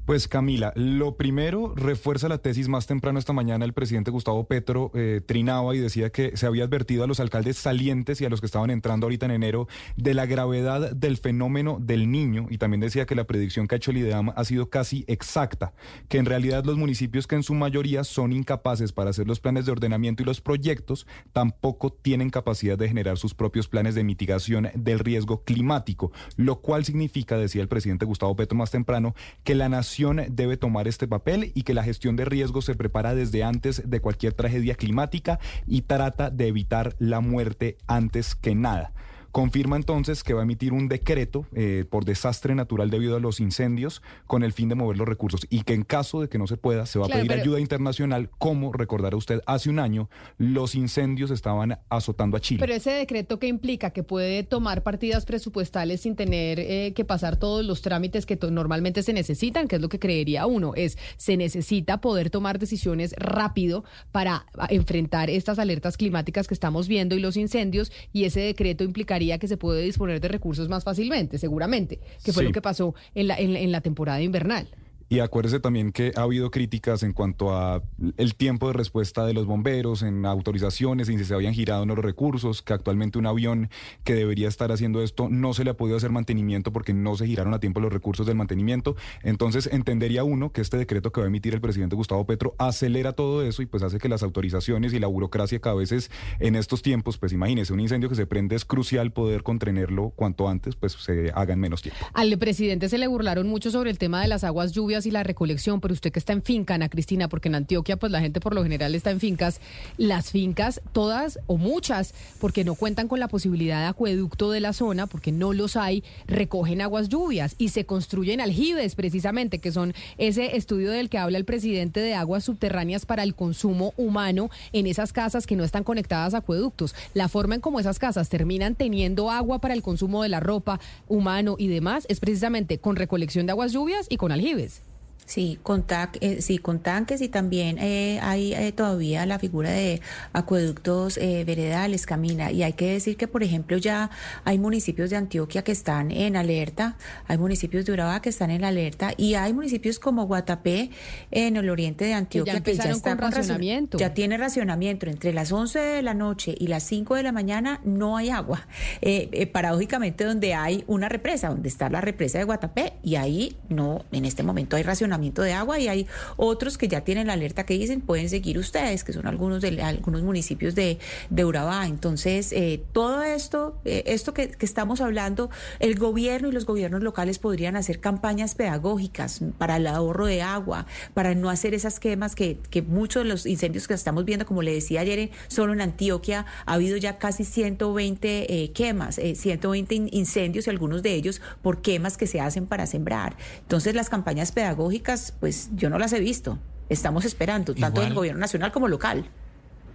Pues 0.05 0.27
Camila, 0.27 0.73
lo 0.75 1.15
primero 1.15 1.73
refuerza 1.77 2.27
la 2.27 2.38
tesis 2.38 2.67
más 2.67 2.88
temprano 2.88 3.19
esta 3.19 3.31
mañana 3.31 3.63
el 3.63 3.71
presidente 3.71 4.11
Gustavo 4.11 4.43
Petro 4.47 4.91
eh, 4.95 5.21
trinaba 5.25 5.73
y 5.77 5.80
decía 5.80 6.09
que 6.09 6.35
se 6.35 6.45
había 6.45 6.65
advertido 6.65 7.05
a 7.05 7.07
los 7.07 7.21
alcaldes 7.21 7.55
salientes 7.55 8.19
y 8.19 8.25
a 8.25 8.30
los 8.30 8.41
que 8.41 8.45
estaban 8.45 8.69
entrando 8.69 9.05
ahorita 9.05 9.27
en 9.27 9.31
enero 9.31 9.69
de 9.95 10.13
la 10.13 10.25
gravedad 10.25 10.91
del 10.91 11.15
fenómeno 11.15 11.77
del 11.80 12.11
niño 12.11 12.47
y 12.49 12.57
también 12.57 12.81
decía 12.81 13.05
que 13.05 13.15
la 13.15 13.23
predicción 13.23 13.65
que 13.65 13.75
ha 13.75 13.77
hecho 13.77 13.91
el 13.91 13.99
IDEAM 13.99 14.34
ha 14.35 14.43
sido 14.43 14.69
casi 14.69 15.05
exacta, 15.07 15.71
que 16.09 16.17
en 16.17 16.25
realidad 16.25 16.65
los 16.65 16.75
municipios 16.75 17.25
que 17.25 17.35
en 17.35 17.43
su 17.43 17.53
mayoría 17.53 18.03
son 18.03 18.34
incapaces 18.34 18.91
para 18.91 19.11
hacer 19.11 19.25
los 19.25 19.39
planes 19.39 19.65
de 19.65 19.71
ordenamiento 19.71 20.21
y 20.21 20.25
los 20.25 20.41
proyectos 20.41 21.07
tampoco 21.31 21.93
tienen 21.93 22.30
capacidad 22.30 22.77
de 22.77 22.89
generar 22.89 23.17
sus 23.17 23.34
propios 23.34 23.69
planes 23.69 23.95
de 23.95 24.03
mitigación 24.03 24.69
del 24.75 24.99
riesgo 24.99 25.45
climático, 25.45 26.11
lo 26.35 26.59
cual 26.59 26.84
significa, 26.84 27.38
decía 27.38 27.61
el 27.61 27.69
presidente 27.69 28.03
Gustavo 28.03 28.35
Petro 28.35 28.57
más 28.57 28.69
temprano, 28.69 29.15
que 29.45 29.55
la 29.55 29.69
nación 29.69 29.93
debe 30.30 30.57
tomar 30.57 30.88
este 30.88 31.07
papel 31.07 31.52
y 31.53 31.64
que 31.64 31.74
la 31.74 31.84
gestión 31.84 32.15
de 32.15 32.26
riesgos 32.26 32.65
se 32.65 32.76
prepara 32.76 33.14
desde 33.14 33.44
antes 33.44 33.90
de 33.90 33.99
cualquier 33.99 34.34
tragedia 34.34 34.76
climática 34.76 35.40
y 35.68 35.82
trata 35.82 36.30
de 36.30 36.48
evitar 36.48 36.95
la 36.99 37.20
muerte 37.20 37.78
antes 37.88 38.36
que 38.36 38.56
nada. 38.56 38.94
Confirma 39.34 39.77
entonces 39.77 40.23
que 40.23 40.35
va 40.35 40.41
a 40.41 40.43
emitir 40.43 40.73
un 40.73 40.88
decreto 40.88 41.47
eh, 41.55 41.85
por 41.89 42.05
desastre 42.05 42.53
natural 42.53 42.91
debido 42.91 43.15
a 43.15 43.19
los 43.19 43.39
incendios 43.39 44.03
con 44.27 44.43
el 44.43 44.53
fin 44.53 44.69
de 44.69 44.76
mover 44.76 44.95
los 44.95 45.07
recursos. 45.07 45.47
Y 45.49 45.64
que 45.64 45.73
en 45.73 45.81
caso 45.81 46.22
de 46.22 46.30
que 46.30 46.38
no 46.38 46.45
se 46.45 46.55
pueda 46.55 46.85
se 46.85 46.99
va 46.99 47.07
a 47.07 47.10
pedir 47.10 47.34
ayuda 47.34 47.60
internacional 47.60 48.30
como 48.38 48.72
recordará 48.72 49.18
usted 49.18 49.41
hace 49.47 49.72
un 49.72 49.80
año 49.80 50.07
los 50.38 50.76
incendios 50.76 51.31
estaban 51.31 51.80
azotando 51.89 52.38
a 52.38 52.41
Chile. 52.41 52.60
Pero 52.60 52.76
ese 52.76 52.91
decreto 52.91 53.39
que 53.39 53.47
implica 53.47 53.89
que 53.89 54.03
puede 54.03 54.43
tomar 54.43 54.84
partidas 54.84 55.26
presupuestales 55.26 56.01
sin 56.01 56.15
tener 56.15 56.60
eh, 56.60 56.93
que 56.95 57.03
pasar 57.03 57.38
todos 57.38 57.65
los 57.65 57.81
trámites 57.81 58.27
que 58.27 58.38
normalmente 58.51 59.01
se 59.01 59.14
necesitan, 59.14 59.68
que 59.68 59.77
es 59.77 59.81
lo 59.81 59.89
que 59.89 59.97
creería 59.97 60.45
uno, 60.45 60.76
es 60.76 60.99
se 61.18 61.38
necesita 61.38 62.01
poder 62.01 62.30
tomar 62.30 62.60
decisiones 62.60 63.15
rápido 63.18 63.84
para 64.11 64.45
enfrentar 64.69 65.31
estas 65.31 65.57
alertas 65.57 65.97
climáticas 65.97 66.47
que 66.47 66.53
estamos 66.53 66.88
viendo 66.88 67.15
y 67.15 67.19
los 67.19 67.35
incendios 67.35 67.91
y 68.11 68.26
ese 68.26 68.41
decreto 68.41 68.84
implicaría 68.84 69.23
que 69.40 69.48
se 69.48 69.58
puede 69.58 69.82
disponer 69.82 70.20
de 70.20 70.28
recursos 70.28 70.70
más 70.70 70.84
fácilmente, 70.84 71.38
seguramente, 71.38 72.00
que 72.24 72.34
fue 72.34 72.44
lo 72.44 72.52
que 72.52 72.62
pasó 72.62 72.94
en 73.16 73.28
la, 73.28 73.38
en 73.38 73.72
la 73.72 73.82
temporada 73.82 74.22
invernal. 74.22 74.68
Y 75.14 75.19
acuérdese 75.19 75.60
también 75.60 75.91
que 75.91 76.11
ha 76.15 76.22
habido 76.22 76.49
críticas 76.49 77.03
en 77.03 77.14
cuanto 77.14 77.56
a 77.56 77.84
el 78.18 78.34
tiempo 78.34 78.65
de 78.65 78.73
respuesta 78.73 79.27
de 79.27 79.34
los 79.35 79.45
bomberos, 79.45 80.02
en 80.02 80.26
autorizaciones, 80.26 81.07
y 81.07 81.19
si 81.19 81.23
se 81.23 81.35
habían 81.35 81.53
girado 81.53 81.85
los 81.85 81.99
recursos, 81.99 82.64
que 82.64 82.73
actualmente 82.73 83.19
un 83.19 83.27
avión 83.27 83.69
que 84.03 84.15
debería 84.15 84.48
estar 84.48 84.72
haciendo 84.72 85.03
esto 85.03 85.30
no 85.30 85.53
se 85.53 85.65
le 85.65 85.69
ha 85.69 85.77
podido 85.77 85.98
hacer 85.98 86.10
mantenimiento 86.10 86.73
porque 86.73 86.95
no 86.95 87.15
se 87.15 87.27
giraron 87.27 87.53
a 87.53 87.60
tiempo 87.60 87.80
los 87.80 87.94
recursos 87.94 88.26
del 88.26 88.38
mantenimiento. 88.38 88.95
Entonces 89.22 89.69
entendería 89.72 90.23
uno 90.23 90.52
que 90.52 90.61
este 90.61 90.77
decreto 90.77 91.11
que 91.11 91.22
va 91.22 91.26
a 91.26 91.30
emitir 91.30 91.53
el 91.53 91.61
presidente 91.61 91.95
Gustavo 91.95 92.26
Petro 92.26 92.56
acelera 92.57 93.14
todo 93.14 93.45
eso 93.45 93.61
y 93.61 93.68
pues 93.68 93.84
hace 93.84 93.99
que 93.99 94.10
las 94.10 94.23
autorizaciones 94.23 94.94
y 94.94 94.99
la 94.99 95.06
burocracia 95.06 95.60
que 95.60 95.69
a 95.69 95.76
veces 95.76 96.10
en 96.40 96.56
estos 96.56 96.81
tiempos, 96.81 97.19
pues 97.19 97.34
imagínese, 97.34 97.72
un 97.72 97.81
incendio 97.81 98.10
que 98.10 98.15
se 98.15 98.26
prende 98.26 98.56
es 98.56 98.65
crucial 98.65 99.11
poder 99.11 99.44
contenerlo 99.44 100.10
cuanto 100.15 100.49
antes, 100.49 100.76
pues 100.76 100.94
se 100.94 101.30
haga 101.35 101.53
en 101.53 101.60
menos 101.60 101.84
tiempo. 101.84 102.03
Al 102.15 102.35
presidente 102.40 102.90
se 102.90 102.98
le 102.98 103.06
burlaron 103.06 103.48
mucho 103.48 103.69
sobre 103.69 103.91
el 103.91 103.99
tema 103.99 104.19
de 104.19 104.27
las 104.27 104.44
aguas 104.44 104.72
lluvias 104.72 105.02
y 105.05 105.11
la 105.11 105.23
recolección, 105.23 105.81
pero 105.81 105.93
usted 105.93 106.11
que 106.11 106.19
está 106.19 106.34
en 106.34 106.43
finca, 106.43 106.75
Ana 106.75 106.89
Cristina, 106.89 107.27
porque 107.27 107.49
en 107.49 107.55
Antioquia 107.55 107.97
pues 107.97 108.11
la 108.11 108.21
gente 108.21 108.39
por 108.39 108.53
lo 108.53 108.63
general 108.63 108.95
está 108.95 109.11
en 109.11 109.19
fincas, 109.19 109.59
las 109.97 110.31
fincas 110.31 110.81
todas 110.91 111.39
o 111.47 111.57
muchas, 111.57 112.13
porque 112.39 112.63
no 112.63 112.75
cuentan 112.75 113.07
con 113.07 113.19
la 113.19 113.27
posibilidad 113.27 113.81
de 113.81 113.88
acueducto 113.88 114.51
de 114.51 114.59
la 114.59 114.73
zona, 114.73 115.07
porque 115.07 115.31
no 115.31 115.53
los 115.53 115.75
hay, 115.75 116.03
recogen 116.27 116.81
aguas 116.81 117.09
lluvias 117.09 117.55
y 117.57 117.69
se 117.69 117.85
construyen 117.85 118.41
aljibes 118.41 118.95
precisamente, 118.95 119.59
que 119.59 119.71
son 119.71 119.93
ese 120.17 120.55
estudio 120.55 120.91
del 120.91 121.09
que 121.09 121.17
habla 121.17 121.38
el 121.38 121.45
presidente 121.45 121.99
de 121.99 122.15
aguas 122.15 122.43
subterráneas 122.43 123.05
para 123.05 123.23
el 123.23 123.35
consumo 123.35 123.93
humano 123.97 124.49
en 124.71 124.88
esas 124.88 125.13
casas 125.13 125.47
que 125.47 125.55
no 125.55 125.63
están 125.63 125.84
conectadas 125.84 126.34
a 126.34 126.38
acueductos. 126.38 126.95
La 127.13 127.27
forma 127.27 127.55
en 127.55 127.61
cómo 127.61 127.80
esas 127.80 127.99
casas 127.99 128.30
terminan 128.30 128.75
teniendo 128.75 129.31
agua 129.31 129.59
para 129.59 129.73
el 129.73 129.81
consumo 129.81 130.23
de 130.23 130.30
la 130.30 130.39
ropa 130.39 130.80
humano 131.07 131.55
y 131.57 131.67
demás 131.67 132.05
es 132.09 132.19
precisamente 132.19 132.77
con 132.77 132.95
recolección 132.95 133.45
de 133.45 133.51
aguas 133.51 133.73
lluvias 133.73 134.07
y 134.09 134.17
con 134.17 134.31
aljibes. 134.31 134.81
Sí, 135.26 135.58
con, 135.64 135.86
eh, 136.20 136.41
sí, 136.41 136.58
con 136.58 136.80
tanques 136.80 137.22
y 137.22 137.30
también 137.30 137.78
eh, 137.80 138.20
hay 138.22 138.54
eh, 138.54 138.72
todavía 138.72 139.26
la 139.26 139.40
figura 139.40 139.72
de 139.72 140.02
acueductos 140.34 141.16
veredales, 141.18 142.06
Camina. 142.06 142.52
Y 142.52 142.64
hay 142.64 142.74
que 142.74 142.91
decir 142.91 143.16
que, 143.16 143.28
por 143.28 143.44
ejemplo, 143.44 143.78
ya 143.78 144.10
hay 144.44 144.60
municipios 144.60 145.10
de 145.10 145.16
Antioquia 145.16 145.64
que 145.64 145.72
están 145.72 146.12
en 146.12 146.36
alerta, 146.36 146.98
hay 147.28 147.38
municipios 147.38 147.86
de 147.86 147.94
Urabá 147.94 148.22
que 148.22 148.30
están 148.30 148.52
en 148.52 148.64
alerta 148.66 149.14
y 149.18 149.36
hay 149.36 149.54
municipios 149.54 150.00
como 150.00 150.26
Guatapé 150.26 150.90
en 151.32 151.56
el 151.56 151.70
oriente 151.70 152.06
de 152.06 152.14
Antioquia 152.14 152.62
que 152.62 152.76
ya, 152.76 152.84
están 152.84 153.18
con 153.18 153.32
racionamiento. 153.32 153.98
Ya 153.98 154.14
tiene 154.14 154.38
racionamiento. 154.38 155.08
Entre 155.08 155.34
las 155.34 155.52
11 155.52 155.80
de 155.80 156.02
la 156.02 156.14
noche 156.14 156.56
y 156.58 156.68
las 156.68 156.84
5 156.84 157.16
de 157.16 157.24
la 157.24 157.32
mañana 157.32 157.80
no 157.84 158.18
hay 158.18 158.30
agua. 158.30 158.68
paradójicamente, 159.54 160.26
donde 160.26 160.54
hay 160.54 160.84
una 160.88 161.10
represa, 161.10 161.50
donde 161.50 161.70
está 161.70 161.90
la 161.90 162.02
represa 162.02 162.40
de 162.40 162.44
Guatapé 162.44 162.94
y 163.04 163.16
ahí 163.16 163.56
no, 163.70 164.04
en 164.12 164.26
este 164.26 164.44
momento 164.44 164.76
hay 164.76 164.84
racionamiento 164.84 165.12
de 165.41 165.53
agua 165.53 165.80
y 165.80 165.88
hay 165.88 166.07
otros 166.38 166.77
que 166.77 166.88
ya 166.88 167.02
tienen 167.02 167.27
la 167.27 167.34
alerta 167.34 167.65
que 167.65 167.76
dicen 167.76 168.02
pueden 168.02 168.30
seguir 168.30 168.57
ustedes, 168.57 169.03
que 169.03 169.14
son 169.14 169.27
algunos 169.27 169.61
de 169.61 169.81
algunos 169.81 170.22
municipios 170.22 170.76
de, 170.76 170.98
de 171.30 171.45
Urabá. 171.45 171.88
Entonces, 171.88 172.52
eh, 172.52 172.84
todo 172.94 173.23
esto, 173.23 173.77
eh, 173.85 174.03
esto 174.07 174.34
que, 174.34 174.56
estamos 174.60 175.02
hablando, 175.02 175.49
el 175.80 175.98
gobierno 175.99 176.48
y 176.48 176.52
los 176.52 176.65
gobiernos 176.65 177.03
locales 177.03 177.38
podrían 177.40 177.76
hacer 177.76 177.99
campañas 177.99 178.56
pedagógicas 178.56 179.41
para 179.57 179.77
el 179.77 179.88
ahorro 179.88 180.26
de 180.26 180.41
agua, 180.41 180.85
para 181.14 181.35
no 181.35 181.49
hacer 181.49 181.73
esas 181.73 181.99
quemas 181.99 182.35
que, 182.35 182.57
que 182.69 182.81
muchos 182.81 183.23
de 183.23 183.30
los 183.30 183.45
incendios 183.45 183.88
que 183.88 183.94
estamos 183.94 184.26
viendo, 184.26 184.45
como 184.45 184.61
le 184.61 184.73
decía 184.73 185.02
ayer, 185.02 185.30
solo 185.48 185.73
en 185.73 185.81
Antioquia 185.81 186.45
ha 186.65 186.73
habido 186.73 186.98
ya 186.98 187.18
casi 187.18 187.44
120 187.45 188.64
eh, 188.64 188.72
quemas, 188.72 189.15
120 189.15 190.10
incendios 190.11 190.68
y 190.68 190.69
algunos 190.69 191.03
de 191.03 191.14
ellos 191.14 191.41
por 191.61 191.81
quemas 191.81 192.18
que 192.18 192.27
se 192.27 192.40
hacen 192.40 192.65
para 192.65 192.85
sembrar. 192.88 193.35
Entonces, 193.61 193.95
las 193.95 194.10
campañas 194.10 194.52
pedagógicas 194.52 195.02
pues 195.39 195.69
yo 195.75 195.89
no 195.89 195.97
las 195.97 196.13
he 196.13 196.19
visto. 196.19 196.59
Estamos 196.89 197.25
esperando, 197.25 197.73
tanto 197.75 198.01
el 198.01 198.13
gobierno 198.13 198.39
nacional 198.39 198.71
como 198.71 198.88
local. 198.88 199.30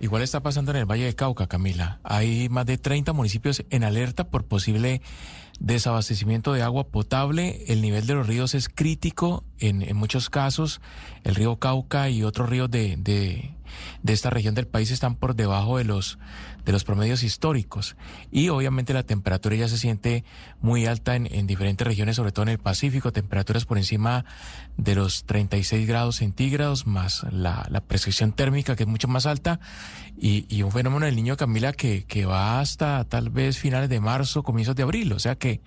Igual 0.00 0.22
está 0.22 0.40
pasando 0.40 0.70
en 0.70 0.76
el 0.76 0.86
Valle 0.86 1.04
de 1.04 1.14
Cauca, 1.14 1.48
Camila. 1.48 1.98
Hay 2.04 2.48
más 2.48 2.66
de 2.66 2.78
30 2.78 3.12
municipios 3.12 3.64
en 3.70 3.82
alerta 3.82 4.28
por 4.28 4.44
posible 4.44 5.02
desabastecimiento 5.58 6.52
de 6.52 6.62
agua 6.62 6.86
potable. 6.88 7.64
El 7.66 7.82
nivel 7.82 8.06
de 8.06 8.14
los 8.14 8.26
ríos 8.26 8.54
es 8.54 8.68
crítico 8.68 9.44
en, 9.58 9.82
en 9.82 9.96
muchos 9.96 10.30
casos. 10.30 10.80
El 11.24 11.34
río 11.34 11.56
Cauca 11.56 12.10
y 12.10 12.22
otros 12.22 12.48
ríos 12.48 12.70
de, 12.70 12.96
de, 12.96 13.50
de 14.02 14.12
esta 14.12 14.30
región 14.30 14.54
del 14.54 14.68
país 14.68 14.92
están 14.92 15.16
por 15.16 15.34
debajo 15.34 15.78
de 15.78 15.84
los, 15.84 16.18
de 16.68 16.72
los 16.72 16.84
promedios 16.84 17.22
históricos. 17.22 17.96
Y 18.30 18.50
obviamente 18.50 18.92
la 18.92 19.02
temperatura 19.02 19.56
ya 19.56 19.68
se 19.68 19.78
siente 19.78 20.22
muy 20.60 20.84
alta 20.84 21.16
en, 21.16 21.24
en 21.32 21.46
diferentes 21.46 21.86
regiones, 21.86 22.16
sobre 22.16 22.30
todo 22.30 22.42
en 22.42 22.50
el 22.50 22.58
Pacífico, 22.58 23.10
temperaturas 23.10 23.64
por 23.64 23.78
encima 23.78 24.26
de 24.76 24.94
los 24.94 25.24
36 25.24 25.88
grados 25.88 26.16
centígrados, 26.16 26.86
más 26.86 27.24
la, 27.32 27.66
prescripción 27.88 28.32
térmica 28.32 28.76
que 28.76 28.82
es 28.82 28.86
mucho 28.86 29.08
más 29.08 29.24
alta, 29.24 29.60
y, 30.18 30.44
y 30.54 30.62
un 30.62 30.70
fenómeno 30.70 31.06
del 31.06 31.16
niño 31.16 31.38
Camila 31.38 31.72
que, 31.72 32.04
que 32.04 32.26
va 32.26 32.60
hasta 32.60 33.02
tal 33.04 33.30
vez 33.30 33.56
finales 33.56 33.88
de 33.88 34.00
marzo, 34.00 34.42
comienzos 34.42 34.76
de 34.76 34.82
abril, 34.82 35.14
o 35.14 35.18
sea 35.18 35.36
que 35.36 35.62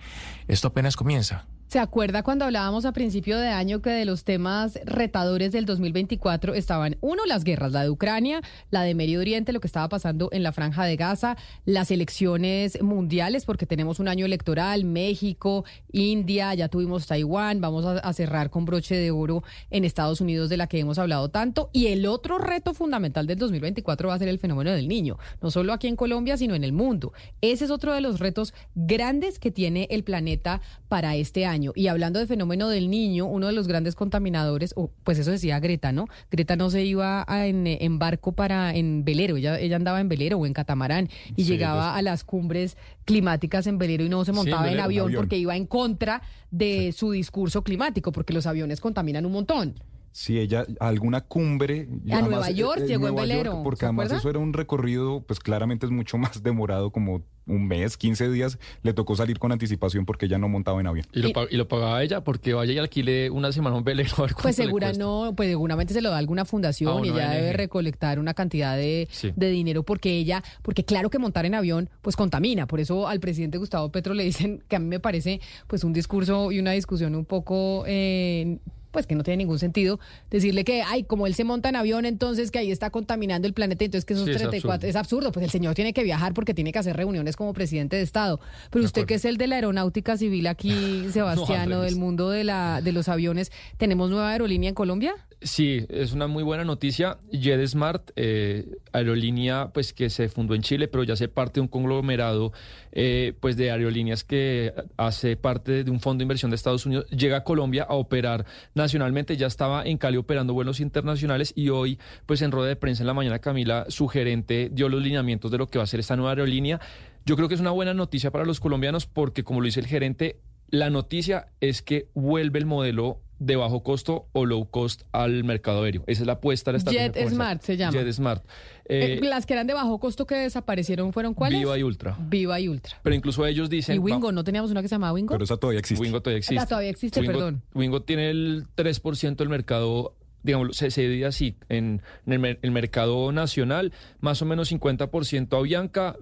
esto 0.46 0.68
apenas 0.68 0.94
comienza. 0.94 1.46
¿Se 1.72 1.78
acuerda 1.78 2.22
cuando 2.22 2.44
hablábamos 2.44 2.84
a 2.84 2.92
principio 2.92 3.38
de 3.38 3.48
año 3.48 3.80
que 3.80 3.88
de 3.88 4.04
los 4.04 4.24
temas 4.24 4.78
retadores 4.84 5.52
del 5.52 5.64
2024 5.64 6.52
estaban, 6.52 6.98
uno, 7.00 7.24
las 7.24 7.44
guerras, 7.44 7.72
la 7.72 7.82
de 7.82 7.88
Ucrania, 7.88 8.42
la 8.70 8.82
de 8.82 8.94
Medio 8.94 9.20
Oriente, 9.20 9.54
lo 9.54 9.60
que 9.60 9.68
estaba 9.68 9.88
pasando 9.88 10.28
en 10.32 10.42
la 10.42 10.52
franja 10.52 10.84
de 10.84 10.96
Gaza, 10.96 11.38
las 11.64 11.90
elecciones 11.90 12.82
mundiales, 12.82 13.46
porque 13.46 13.64
tenemos 13.64 14.00
un 14.00 14.08
año 14.08 14.26
electoral, 14.26 14.84
México, 14.84 15.64
India, 15.92 16.52
ya 16.52 16.68
tuvimos 16.68 17.06
Taiwán, 17.06 17.62
vamos 17.62 17.86
a, 17.86 17.92
a 18.00 18.12
cerrar 18.12 18.50
con 18.50 18.66
broche 18.66 18.96
de 18.96 19.10
oro 19.10 19.42
en 19.70 19.86
Estados 19.86 20.20
Unidos, 20.20 20.50
de 20.50 20.58
la 20.58 20.66
que 20.66 20.78
hemos 20.78 20.98
hablado 20.98 21.30
tanto, 21.30 21.70
y 21.72 21.86
el 21.86 22.04
otro 22.04 22.36
reto 22.36 22.74
fundamental 22.74 23.26
del 23.26 23.38
2024 23.38 24.08
va 24.10 24.14
a 24.14 24.18
ser 24.18 24.28
el 24.28 24.38
fenómeno 24.38 24.72
del 24.72 24.88
niño, 24.88 25.16
no 25.40 25.50
solo 25.50 25.72
aquí 25.72 25.88
en 25.88 25.96
Colombia, 25.96 26.36
sino 26.36 26.54
en 26.54 26.64
el 26.64 26.74
mundo. 26.74 27.14
Ese 27.40 27.64
es 27.64 27.70
otro 27.70 27.94
de 27.94 28.02
los 28.02 28.20
retos 28.20 28.52
grandes 28.74 29.38
que 29.38 29.50
tiene 29.50 29.88
el 29.90 30.04
planeta 30.04 30.60
para 30.92 31.16
este 31.16 31.46
año. 31.46 31.72
Y 31.74 31.86
hablando 31.86 32.18
de 32.18 32.26
fenómeno 32.26 32.68
del 32.68 32.90
niño, 32.90 33.24
uno 33.24 33.46
de 33.46 33.54
los 33.54 33.66
grandes 33.66 33.94
contaminadores, 33.94 34.74
o 34.76 34.90
pues 35.04 35.18
eso 35.18 35.30
decía 35.30 35.58
Greta, 35.58 35.90
¿no? 35.90 36.04
Greta 36.30 36.54
no 36.54 36.68
se 36.68 36.84
iba 36.84 37.24
a- 37.26 37.46
en, 37.46 37.66
en 37.66 37.98
barco 37.98 38.32
para, 38.32 38.74
en 38.76 39.02
velero, 39.02 39.38
ella, 39.38 39.58
ella 39.58 39.76
andaba 39.76 40.02
en 40.02 40.10
velero 40.10 40.36
o 40.36 40.44
en 40.44 40.52
catamarán 40.52 41.08
y 41.34 41.44
Sí, 41.44 41.50
llegaba 41.50 41.92
pues- 41.92 41.98
a 41.98 42.02
las 42.02 42.24
cumbres 42.24 42.76
climáticas 43.06 43.66
en 43.66 43.78
velero 43.78 44.04
y 44.04 44.10
no 44.10 44.22
se 44.26 44.26
Sí, 44.26 44.30
en 44.32 44.36
montaba 44.36 44.64
en 44.64 44.72
velero, 44.72 44.80
en 44.80 44.84
avión, 44.84 45.04
avión. 45.06 45.20
porque 45.22 45.38
iba 45.38 45.56
en 45.56 45.64
contra 45.66 46.20
de 46.50 46.92
su 46.92 47.10
discurso 47.12 47.62
climático, 47.64 48.12
porque 48.12 48.34
los 48.34 48.46
aviones 48.46 48.78
contaminan 48.78 49.24
un 49.24 49.32
montón. 49.32 49.74
Si 50.12 50.38
ella 50.38 50.66
a 50.78 50.88
alguna 50.88 51.22
cumbre 51.22 51.88
A 52.10 52.20
Nueva 52.20 52.50
York, 52.50 52.82
llegó 52.86 53.08
en 53.08 53.14
York, 53.16 53.26
velero, 53.28 53.62
porque 53.62 53.80
¿se 53.80 53.86
además 53.86 54.06
acuerda? 54.06 54.20
eso 54.20 54.28
era 54.30 54.38
un 54.40 54.52
recorrido, 54.52 55.22
pues 55.26 55.40
claramente 55.40 55.86
es 55.86 55.92
mucho 55.92 56.18
más 56.18 56.42
demorado, 56.42 56.90
como 56.90 57.22
un 57.46 57.66
mes, 57.66 57.96
15 57.96 58.30
días. 58.30 58.58
Le 58.82 58.92
tocó 58.92 59.16
salir 59.16 59.38
con 59.40 59.50
anticipación 59.52 60.04
porque 60.06 60.26
ella 60.26 60.38
no 60.38 60.48
montaba 60.48 60.80
en 60.80 60.86
avión. 60.86 61.06
Y 61.12 61.22
lo, 61.22 61.28
Y- 61.30 61.32
pa- 61.32 61.46
y 61.50 61.56
lo 61.56 61.66
pagaba 61.66 62.02
ella 62.02 62.22
porque 62.22 62.52
vaya 62.54 62.72
y 62.72 62.78
alquile 62.78 63.30
una 63.30 63.50
semana 63.52 63.74
un 63.74 63.82
velero 63.84 64.10
a 64.18 64.22
ver 64.22 64.34
Pues 64.40 64.54
segura 64.54 64.92
no, 64.92 65.32
pues 65.34 65.48
seguramente 65.48 65.92
se 65.94 66.02
lo 66.02 66.10
da 66.10 66.18
alguna 66.18 66.44
fundación 66.44 67.02
A 67.02 67.06
y 67.06 67.08
ella 67.10 67.28
ONG. 67.30 67.34
debe 67.34 67.52
recolectar 67.54 68.18
una 68.18 68.34
cantidad 68.34 68.76
de, 68.76 69.08
Sí. 69.10 69.32
de 69.34 69.48
dinero 69.50 69.82
porque 69.82 70.10
ella, 70.12 70.44
porque 70.62 70.84
claro 70.84 71.08
que 71.10 71.18
montar 71.18 71.46
en 71.46 71.54
avión 71.54 71.88
pues 72.02 72.14
contamina, 72.16 72.66
por 72.66 72.78
eso 72.80 73.08
al 73.08 73.18
presidente 73.18 73.56
Gustavo 73.58 73.90
Petro 73.90 74.14
le 74.14 74.24
dicen 74.24 74.62
que 74.68 74.76
a 74.76 74.78
mí 74.78 74.86
me 74.86 75.00
parece 75.00 75.40
pues 75.66 75.82
un 75.84 75.92
discurso 75.92 76.52
y 76.52 76.60
una 76.60 76.72
discusión 76.72 77.14
un 77.16 77.24
poco 77.24 77.84
eh, 77.88 78.58
pues 78.92 79.06
que 79.08 79.16
no 79.16 79.24
tiene 79.24 79.38
ningún 79.38 79.58
sentido 79.58 79.98
decirle 80.30 80.62
que 80.64 80.82
ay 80.82 81.02
como 81.02 81.26
él 81.26 81.34
se 81.34 81.42
monta 81.42 81.68
en 81.68 81.74
avión 81.76 82.04
entonces 82.06 82.50
que 82.52 82.60
ahí 82.60 82.70
está 82.70 82.90
contaminando 82.90 83.48
el 83.48 83.54
planeta 83.54 83.84
entonces 83.84 84.04
que 84.04 84.14
esos 84.14 84.26
Sí, 84.26 84.30
es 84.30 84.36
34 84.38 84.72
absurdo. 84.74 84.88
es 84.88 84.96
absurdo 84.96 85.32
pues 85.32 85.44
el 85.44 85.50
señor 85.50 85.74
tiene 85.74 85.92
que 85.92 86.04
viajar 86.04 86.34
porque 86.34 86.54
tiene 86.54 86.70
que 86.72 86.78
hacer 86.78 86.96
reuniones 86.96 87.34
como 87.36 87.52
presidente 87.52 87.96
de 87.96 88.02
estado 88.02 88.38
pero 88.70 88.82
De 88.82 88.86
usted 88.86 89.00
acuerdo. 89.00 89.06
que 89.08 89.14
es 89.14 89.24
el 89.24 89.36
de 89.38 89.46
la 89.48 89.56
aeronáutica 89.56 90.16
civil 90.16 90.46
aquí 90.46 91.06
Sebastiano 91.12 91.80
del 91.82 91.96
mundo 91.96 92.30
de 92.30 92.44
la 92.44 92.80
de 92.82 92.92
los 92.92 93.08
aviones 93.08 93.50
tenemos 93.78 94.10
nueva 94.10 94.30
aerolínea 94.30 94.68
en 94.68 94.74
Colombia 94.74 95.14
Sí, 95.44 95.86
es 95.88 96.12
una 96.12 96.28
muy 96.28 96.44
buena 96.44 96.64
noticia. 96.64 97.18
JetSmart, 97.32 98.10
eh, 98.14 98.76
aerolínea 98.92 99.70
pues 99.72 99.92
que 99.92 100.08
se 100.08 100.28
fundó 100.28 100.54
en 100.54 100.62
Chile, 100.62 100.86
pero 100.86 101.02
ya 101.02 101.14
hace 101.14 101.26
parte 101.26 101.54
de 101.54 101.62
un 101.62 101.68
conglomerado 101.68 102.52
eh, 102.92 103.34
pues 103.40 103.56
de 103.56 103.72
aerolíneas 103.72 104.22
que 104.22 104.72
hace 104.96 105.36
parte 105.36 105.82
de 105.82 105.90
un 105.90 105.98
fondo 105.98 106.20
de 106.20 106.24
inversión 106.24 106.50
de 106.52 106.54
Estados 106.54 106.86
Unidos, 106.86 107.06
llega 107.10 107.38
a 107.38 107.44
Colombia 107.44 107.84
a 107.88 107.94
operar 107.94 108.46
nacionalmente. 108.74 109.36
Ya 109.36 109.48
estaba 109.48 109.84
en 109.84 109.98
Cali 109.98 110.16
operando 110.16 110.54
vuelos 110.54 110.78
internacionales 110.78 111.52
y 111.56 111.70
hoy 111.70 111.98
pues 112.26 112.40
en 112.42 112.52
rueda 112.52 112.68
de 112.68 112.76
prensa 112.76 113.02
en 113.02 113.08
la 113.08 113.14
mañana 113.14 113.40
Camila, 113.40 113.86
su 113.88 114.06
gerente, 114.06 114.70
dio 114.72 114.88
los 114.88 115.02
lineamientos 115.02 115.50
de 115.50 115.58
lo 115.58 115.66
que 115.66 115.78
va 115.78 115.84
a 115.84 115.88
ser 115.88 115.98
esta 115.98 116.14
nueva 116.14 116.30
aerolínea. 116.30 116.80
Yo 117.26 117.36
creo 117.36 117.48
que 117.48 117.54
es 117.54 117.60
una 117.60 117.70
buena 117.72 117.94
noticia 117.94 118.30
para 118.30 118.44
los 118.44 118.60
colombianos 118.60 119.06
porque 119.06 119.42
como 119.42 119.60
lo 119.60 119.66
dice 119.66 119.80
el 119.80 119.86
gerente, 119.86 120.38
la 120.68 120.88
noticia 120.88 121.48
es 121.60 121.82
que 121.82 122.08
vuelve 122.14 122.58
el 122.58 122.66
modelo 122.66 123.20
de 123.44 123.56
bajo 123.56 123.82
costo 123.82 124.28
o 124.32 124.46
low 124.46 124.68
cost 124.70 125.02
al 125.12 125.44
mercado 125.44 125.82
aéreo. 125.82 126.04
Esa 126.06 126.22
es 126.22 126.26
la 126.26 126.34
apuesta 126.34 126.70
de 126.70 126.74
la 126.74 126.78
estrategia 126.78 127.12
Jet. 127.12 127.28
Smart 127.30 127.62
se 127.62 127.76
llama. 127.76 127.92
Jet 127.92 128.12
Smart. 128.12 128.44
Eh, 128.84 129.18
Eh, 129.20 129.20
las 129.22 129.46
que 129.46 129.54
eran 129.54 129.66
de 129.66 129.74
bajo 129.74 129.98
costo 129.98 130.26
que 130.26 130.34
desaparecieron 130.34 131.12
fueron 131.12 131.34
cuáles? 131.34 131.58
Viva 131.58 131.78
y 131.78 131.82
Ultra. 131.82 132.16
Viva 132.20 132.60
y 132.60 132.68
Ultra. 132.68 132.96
Pero 133.02 133.16
incluso 133.16 133.44
ellos 133.46 133.68
dicen... 133.70 133.96
¿Y 133.96 133.98
Wingo? 133.98 134.32
¿No 134.32 134.44
teníamos 134.44 134.70
una 134.70 134.82
que 134.82 134.88
se 134.88 134.94
llamaba 134.94 135.12
Wingo? 135.12 135.32
Pero 135.32 135.44
esa 135.44 135.56
todavía 135.56 135.80
existe. 135.80 136.02
Wingo 136.02 136.20
todavía 136.20 136.38
existe. 136.38 136.62
Ah, 136.62 136.66
todavía 136.66 136.90
existe, 136.90 137.20
Wingo, 137.20 137.32
perdón. 137.32 137.62
Wingo 137.74 138.02
tiene 138.02 138.30
el 138.30 138.66
3% 138.76 139.36
del 139.36 139.48
mercado, 139.48 140.14
digamos, 140.42 140.76
se, 140.76 140.90
se 140.90 141.02
divide 141.02 141.26
así, 141.26 141.56
en, 141.68 142.02
en 142.26 142.44
el, 142.44 142.58
el 142.62 142.70
mercado 142.70 143.32
nacional, 143.32 143.92
más 144.20 144.40
o 144.42 144.44
menos 144.44 144.70
50% 144.72 145.56
Avianca, 145.58 146.16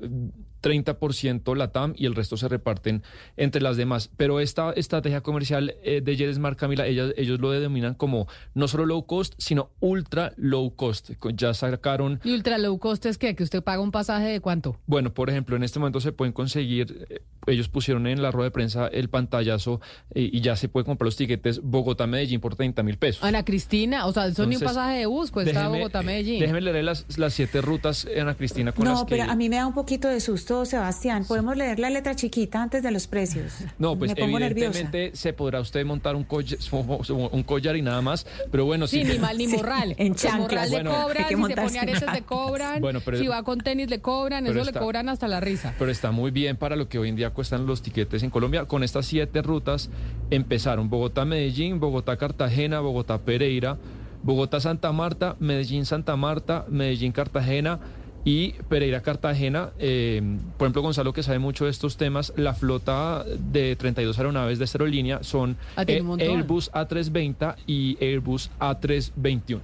30% 0.62 1.54
Latam 1.56 1.92
y 1.96 2.06
el 2.06 2.14
resto 2.14 2.36
se 2.36 2.48
reparten 2.48 3.02
entre 3.36 3.62
las 3.62 3.76
demás. 3.76 4.10
Pero 4.16 4.40
esta 4.40 4.72
estrategia 4.72 5.20
comercial 5.22 5.74
eh, 5.82 6.00
de 6.02 6.16
JetSmart, 6.16 6.58
Camila, 6.58 6.86
ellas- 6.86 7.12
ellos 7.16 7.40
lo 7.40 7.50
denominan 7.50 7.94
como 7.94 8.26
no 8.54 8.68
solo 8.68 8.86
low 8.86 9.04
cost, 9.06 9.34
sino 9.38 9.70
ultra 9.80 10.32
low 10.36 10.74
cost. 10.74 11.10
Ya 11.34 11.54
sacaron 11.54 12.20
¿Y 12.24 12.32
Ultra 12.32 12.58
Low 12.58 12.78
Cost 12.78 13.06
es 13.06 13.18
qué? 13.18 13.34
¿Que 13.34 13.42
usted 13.42 13.62
paga 13.62 13.80
un 13.82 13.90
pasaje 13.90 14.26
de 14.28 14.40
cuánto? 14.40 14.76
bueno, 14.86 15.12
por 15.14 15.30
ejemplo, 15.30 15.56
en 15.56 15.62
este 15.62 15.78
momento 15.78 16.00
se 16.00 16.12
pueden 16.12 16.32
conseguir, 16.32 17.06
eh, 17.10 17.20
ellos 17.46 17.68
pusieron 17.68 18.06
en 18.06 18.22
la 18.22 18.30
rueda 18.30 18.46
de 18.48 18.50
prensa 18.50 18.86
el 18.88 19.08
pantallazo 19.08 19.80
eh, 20.14 20.28
y 20.32 20.40
ya 20.40 20.56
se 20.56 20.68
puede 20.68 20.84
comprar 20.84 21.06
los 21.06 21.16
tiquetes 21.16 21.60
Bogotá-Medellín 21.62 22.40
por 22.40 22.54
30 22.56 22.82
mil 22.82 22.96
pesos. 22.98 23.24
Ana 23.24 23.44
Cristina, 23.44 24.06
o 24.06 24.12
sea, 24.12 24.26
eso 24.26 24.46
ni 24.46 24.56
un 24.56 24.62
pasaje 24.62 24.98
de 24.98 25.06
bus, 25.06 25.30
cuesta 25.30 25.52
Déjeme- 25.68 25.78
Bogotá-Medellín. 25.78 26.40
Déjeme 26.40 26.60
leer 26.60 26.84
las, 26.84 27.06
las 27.18 27.32
siete 27.34 27.60
rutas, 27.60 28.06
Ana 28.18 28.34
Cristina, 28.34 28.72
con 28.72 28.84
las 28.86 29.00
No, 29.00 29.06
que... 29.06 29.16
pero 29.16 29.30
a 29.30 29.34
mí 29.36 29.48
me 29.48 29.56
da 29.56 29.66
un 29.66 29.74
poquito 29.74 30.08
de 30.08 30.20
susto, 30.20 30.64
Sebastián. 30.64 31.24
Podemos 31.26 31.56
leer 31.56 31.78
la 31.78 31.90
letra 31.90 32.14
chiquita 32.14 32.62
antes 32.62 32.82
de 32.82 32.90
los 32.90 33.06
precios. 33.06 33.52
No, 33.78 33.96
pues 33.98 34.10
me 34.10 34.16
pongo 34.16 34.38
nerviosa. 34.38 34.78
evidentemente 34.78 35.16
se 35.16 35.32
podrá 35.32 35.60
usted 35.60 35.84
montar 35.84 36.16
un, 36.16 36.24
colla- 36.26 36.56
un 37.32 37.42
collar 37.42 37.76
y 37.76 37.82
nada 37.82 38.00
más, 38.02 38.26
pero 38.50 38.64
bueno, 38.64 38.86
Sí, 38.86 39.04
si- 39.04 39.12
ni 39.12 39.18
mal 39.18 39.36
ni 39.38 39.46
Sí, 39.50 39.56
morral. 39.56 39.92
en 39.98 40.06
En 40.08 40.14
chanclas. 40.14 40.70
morral 40.70 40.70
le 40.70 40.90
cobran, 40.90 41.24
que 41.28 41.36
si 41.36 41.42
se 41.42 41.56
pone 41.56 41.78
aretes 41.78 42.12
le 42.12 42.22
cobran, 42.22 42.80
Bueno, 42.80 43.00
pero- 43.04 43.18
si 43.18 43.26
va 43.26 43.42
con 43.42 43.58
tenis 43.60 43.88
le 43.90 44.00
cobran, 44.00 44.46
eso 44.46 44.58
está- 44.60 44.72
le 44.72 44.84
cobran 44.84 45.08
hasta 45.08 45.26
la 45.28 45.40
risa. 45.40 45.74
pero 45.78 45.90
está 45.90 46.10
muy 46.10 46.30
bien 46.30 46.56
para 46.56 46.76
lo 46.76 46.88
que 46.88 46.98
hoy 46.98 47.08
en 47.08 47.16
día 47.16 47.30
cuestan 47.40 47.64
los 47.64 47.80
tiquetes 47.80 48.22
en 48.22 48.28
Colombia. 48.28 48.66
Con 48.66 48.82
estas 48.84 49.06
siete 49.06 49.40
rutas 49.40 49.88
empezaron 50.30 50.90
Bogotá-Medellín, 50.90 51.80
Bogotá-Cartagena, 51.80 52.80
Bogotá-Pereira, 52.80 53.78
Bogotá-Santa 54.22 54.92
Marta, 54.92 55.36
Medellín-Santa 55.40 56.16
Marta, 56.16 56.66
Medellín-Cartagena 56.68 57.80
y 58.26 58.52
Pereira-Cartagena. 58.68 59.70
Eh, 59.78 60.20
por 60.58 60.66
ejemplo, 60.66 60.82
Gonzalo, 60.82 61.14
que 61.14 61.22
sabe 61.22 61.38
mucho 61.38 61.64
de 61.64 61.70
estos 61.70 61.96
temas, 61.96 62.34
la 62.36 62.52
flota 62.52 63.24
de 63.24 63.74
32 63.74 64.18
aeronaves 64.18 64.58
de 64.58 64.66
aerolínea 64.66 65.22
son 65.22 65.56
Ah, 65.76 65.84
eh. 65.86 66.02
Airbus 66.18 66.70
A320 66.72 67.54
y 67.66 67.96
Airbus 68.04 68.50
A321. 68.60 69.60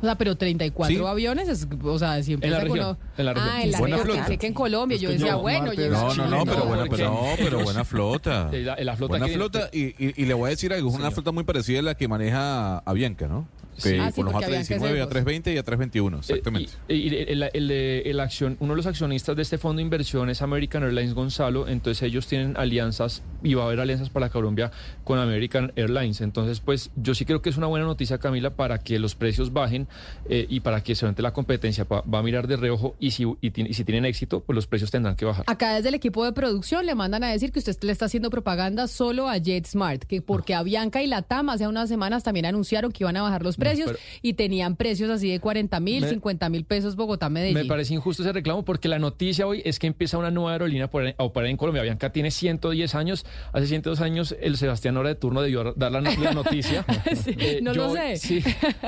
O 0.00 0.04
sea, 0.04 0.14
pero 0.14 0.36
34 0.36 0.96
Sí. 0.96 1.04
aviones, 1.04 1.48
es, 1.48 1.66
o 1.82 1.98
sea, 1.98 2.22
siempre 2.22 2.46
En 2.48 2.52
la 2.54 2.58
se 2.60 2.64
región, 2.66 2.78
cono- 2.94 2.98
en 3.16 3.24
la 3.26 3.34
región. 3.34 3.52
Ah, 3.52 3.62
en 3.64 3.70
la 3.72 3.78
Buena 3.78 3.96
región. 3.96 4.06
flota. 4.14 4.26
Pensé 4.28 4.38
que 4.38 4.46
en 4.46 4.54
Colombia. 4.54 4.94
Es 4.94 5.00
yo 5.00 5.08
que 5.08 5.14
decía, 5.14 5.32
yo, 5.32 5.40
bueno, 5.40 5.72
llega 5.72 5.98
No, 6.00 6.14
no, 6.14 6.26
no, 6.28 6.44
pero 6.44 6.64
buena, 6.66 6.84
pero, 6.88 7.04
no, 7.10 7.22
pero 7.36 7.60
buena 7.64 7.84
flota. 7.84 8.50
La- 8.52 8.76
la 8.76 8.96
flota 8.96 9.08
buena 9.10 9.26
que- 9.26 9.32
flota 9.34 9.68
y, 9.72 9.80
y- 9.98 10.14
y 10.16 10.26
le 10.26 10.34
voy 10.34 10.46
a 10.46 10.50
decir 10.50 10.72
algo, 10.72 10.88
es 10.90 10.94
una 10.96 11.10
flota 11.10 11.32
muy 11.32 11.42
parecida 11.44 11.80
a 11.80 11.82
la 11.82 11.94
que 11.96 12.06
maneja 12.06 12.78
Avianca, 12.78 13.26
¿no? 13.26 13.46
Sí. 13.78 13.90
Que 13.92 14.00
Ah, 14.00 14.10
sí, 14.10 14.16
con 14.16 14.24
los 14.26 14.32
porque 14.32 14.46
Avianca 14.46 14.74
es 14.74 14.82
A319, 14.82 14.84
Airbus. 14.86 15.14
A320 15.14 15.52
y 15.54 15.56
A321, 15.58 16.18
exactamente. 16.18 16.72
Eh, 16.88 16.94
y, 16.94 17.08
y 17.08 17.16
el, 17.16 17.42
el- 17.52 17.70
el- 17.70 18.56
uno 18.60 18.72
de 18.72 18.76
los 18.76 18.86
accionistas 18.86 19.36
de 19.36 19.42
este 19.42 19.56
fondo 19.58 19.78
de 19.78 19.82
inversión 19.84 20.28
es 20.30 20.42
American 20.42 20.82
Airlines 20.82 21.14
Gonzalo, 21.14 21.68
entonces 21.68 22.02
ellos 22.02 22.26
tienen 22.26 22.56
alianzas 22.56 23.22
y 23.42 23.54
va 23.54 23.62
a 23.62 23.66
haber 23.66 23.80
alianzas 23.80 24.10
para 24.10 24.28
Colombia 24.30 24.70
con 25.04 25.18
American 25.18 25.72
Airlines. 25.76 26.20
Entonces, 26.20 26.60
pues 26.60 26.90
yo 26.96 27.14
sí 27.14 27.24
creo 27.24 27.40
que 27.42 27.50
es 27.50 27.56
una 27.56 27.66
buena 27.68 27.86
noticia, 27.86 28.18
Camila, 28.18 28.50
para 28.50 28.78
que 28.78 28.98
los 28.98 29.14
precios 29.14 29.52
bajen 29.52 29.86
eh, 30.28 30.46
y 30.48 30.60
para 30.60 30.82
que 30.82 30.94
solamente 30.94 31.22
la 31.22 31.32
competencia 31.32 31.84
va, 31.84 32.02
va 32.02 32.18
a 32.18 32.22
mirar 32.22 32.46
de 32.48 32.56
reojo 32.56 32.96
y 32.98 33.12
si, 33.12 33.24
y, 33.40 33.50
si 33.74 33.84
tienen 33.84 34.04
éxito, 34.04 34.40
pues 34.40 34.54
los 34.54 34.66
precios 34.66 34.90
tendrán 34.90 35.14
que 35.16 35.24
bajar. 35.24 35.44
Acá 35.46 35.74
desde 35.74 35.88
el 35.90 35.94
equipo 35.94 36.24
de 36.24 36.32
producción 36.32 36.84
le 36.86 36.94
mandan 36.94 37.22
a 37.24 37.28
decir 37.30 37.52
que 37.52 37.60
usted 37.60 37.76
le 37.82 37.92
está 37.92 38.06
haciendo 38.06 38.30
propaganda 38.30 38.88
solo 38.88 39.28
a 39.28 39.36
JetSmart, 39.38 40.02
que 40.04 40.20
porque 40.22 40.54
Avianca 40.54 41.02
y 41.02 41.06
Latam 41.06 41.48
hace 41.50 41.66
unas 41.68 41.88
semanas 41.88 42.24
también 42.24 42.46
anunciaron 42.46 42.90
que 42.90 43.04
iban 43.04 43.16
a 43.16 43.22
bajar 43.22 43.42
los 43.42 43.56
precios 43.56 43.67
pero- 43.86 43.98
y 44.22 44.32
tenían 44.34 44.76
precios 44.76 45.10
así 45.10 45.30
de 45.30 45.40
40 45.40 45.80
mil, 45.80 46.02
Me- 46.02 46.08
50 46.10 46.48
mil 46.48 46.64
pesos 46.64 46.96
Bogotá-Medellín. 46.96 47.54
Me 47.54 47.64
parece 47.64 47.94
injusto 47.94 48.22
ese 48.22 48.32
reclamo 48.32 48.64
porque 48.64 48.88
la 48.88 48.98
noticia 48.98 49.46
hoy 49.46 49.62
es 49.64 49.78
que 49.78 49.86
empieza 49.86 50.18
una 50.18 50.30
nueva 50.30 50.52
aerolínea 50.52 50.90
por- 50.90 51.06
a 51.06 51.14
operar 51.24 51.50
en 51.50 51.56
Colombia. 51.56 51.82
Bianca 51.82 52.10
tiene 52.12 52.30
110 52.30 52.94
años. 52.94 53.26
Hace 53.52 53.66
102 53.66 54.00
años 54.00 54.34
el 54.40 54.56
Sebastián 54.56 54.96
Hora 54.96 55.08
de 55.10 55.14
turno 55.14 55.42
debió 55.42 55.72
dar 55.74 55.92
la, 55.92 56.00
la 56.00 56.32
noticia. 56.32 56.84
Eh, 57.06 57.16
Sí, 57.16 57.58
no 57.62 57.72
lo 57.74 57.92
sé. 57.94 58.16
Sí, 58.16 58.42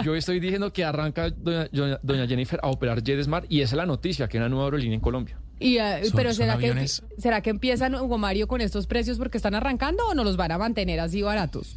yo 0.04 0.14
estoy 0.14 0.40
diciendo 0.40 0.72
que 0.72 0.84
arranca 0.84 1.30
doña, 1.30 1.68
doña- 2.02 2.26
Jennifer 2.28 2.58
a 2.62 2.68
operar 2.68 3.02
JetSmart 3.02 3.46
y 3.50 3.60
esa 3.62 3.74
es 3.74 3.76
la 3.76 3.86
noticia, 3.86 4.28
que 4.28 4.36
hay 4.36 4.40
una 4.42 4.48
nueva 4.48 4.64
aerolínea 4.66 4.94
en 4.94 5.00
Colombia. 5.00 5.38
Y, 5.58 5.76
eh, 5.78 6.04
Son- 6.04 6.12
pero 6.16 6.30
son 6.30 6.36
será 6.46 6.56
que 6.58 6.86
será 7.18 7.40
que 7.42 7.50
empiezan 7.50 7.94
Hugo 7.94 8.16
Mario 8.18 8.48
con 8.48 8.60
estos 8.60 8.86
precios 8.86 9.18
porque 9.18 9.36
están 9.36 9.54
arrancando 9.54 10.06
o 10.06 10.14
no 10.14 10.24
los 10.24 10.36
van 10.36 10.52
a 10.52 10.58
mantener 10.58 11.00
así 11.00 11.22
baratos. 11.22 11.76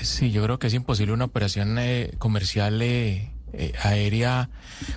Sí, 0.00 0.30
yo 0.30 0.42
creo 0.42 0.58
que 0.58 0.68
es 0.68 0.74
imposible 0.74 1.12
una 1.12 1.26
operación 1.26 1.78
eh, 1.78 2.12
comercial 2.18 2.80
eh, 2.82 3.32
eh, 3.54 3.74
aérea 3.82 4.48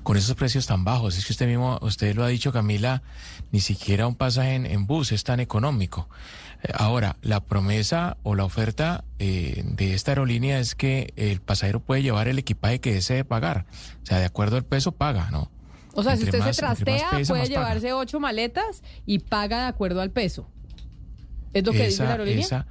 con 0.04 0.16
esos 0.16 0.34
precios 0.36 0.66
tan 0.66 0.86
bajos. 0.86 1.18
Es 1.18 1.26
que 1.26 1.34
usted 1.34 1.46
mismo, 1.46 1.78
usted 1.82 2.16
lo 2.16 2.24
ha 2.24 2.30
dicho, 2.30 2.54
Camila, 2.54 3.04
ni 3.52 3.60
siquiera 3.60 4.08
un 4.08 4.16
pasaje 4.16 4.56
en, 4.56 4.88
bus 4.88 5.12
es 5.12 5.26
tan 5.26 5.42
económico. 5.42 6.08
Eh, 6.64 6.72
ahora, 6.74 7.18
la 7.22 7.42
promesa 7.42 8.16
o 8.24 8.34
la 8.34 8.46
oferta 8.46 9.04
eh, 9.20 9.62
de 9.66 9.94
esta 9.94 10.12
aerolínea 10.12 10.60
es 10.60 10.74
que 10.74 11.14
el 11.18 11.42
pasajero 11.42 11.82
puede 11.82 12.02
llevar 12.02 12.30
el 12.30 12.40
equipaje 12.40 12.80
que 12.80 12.94
desee 12.94 13.26
pagar. 13.26 13.66
O 14.04 14.06
sea, 14.06 14.20
de 14.20 14.26
acuerdo 14.26 14.56
al 14.56 14.64
peso, 14.64 14.94
paga, 14.94 15.30
¿no? 15.32 15.52
O 15.94 16.04
sea, 16.04 16.16
si 16.16 16.24
usted 16.24 16.42
se 16.42 16.54
trastea, 16.54 17.10
puede 17.28 17.48
llevarse 17.48 17.92
ocho 17.92 18.22
maletas 18.22 18.84
y 19.06 19.20
paga 19.20 19.64
de 19.64 19.68
acuerdo 19.68 20.00
al 20.00 20.12
peso. 20.12 20.48
¿Es 21.52 21.66
lo 21.66 21.74
que 21.74 21.88
dice 21.88 22.04
la 22.06 22.12
aerolínea? 22.12 22.46
Esa, 22.46 22.68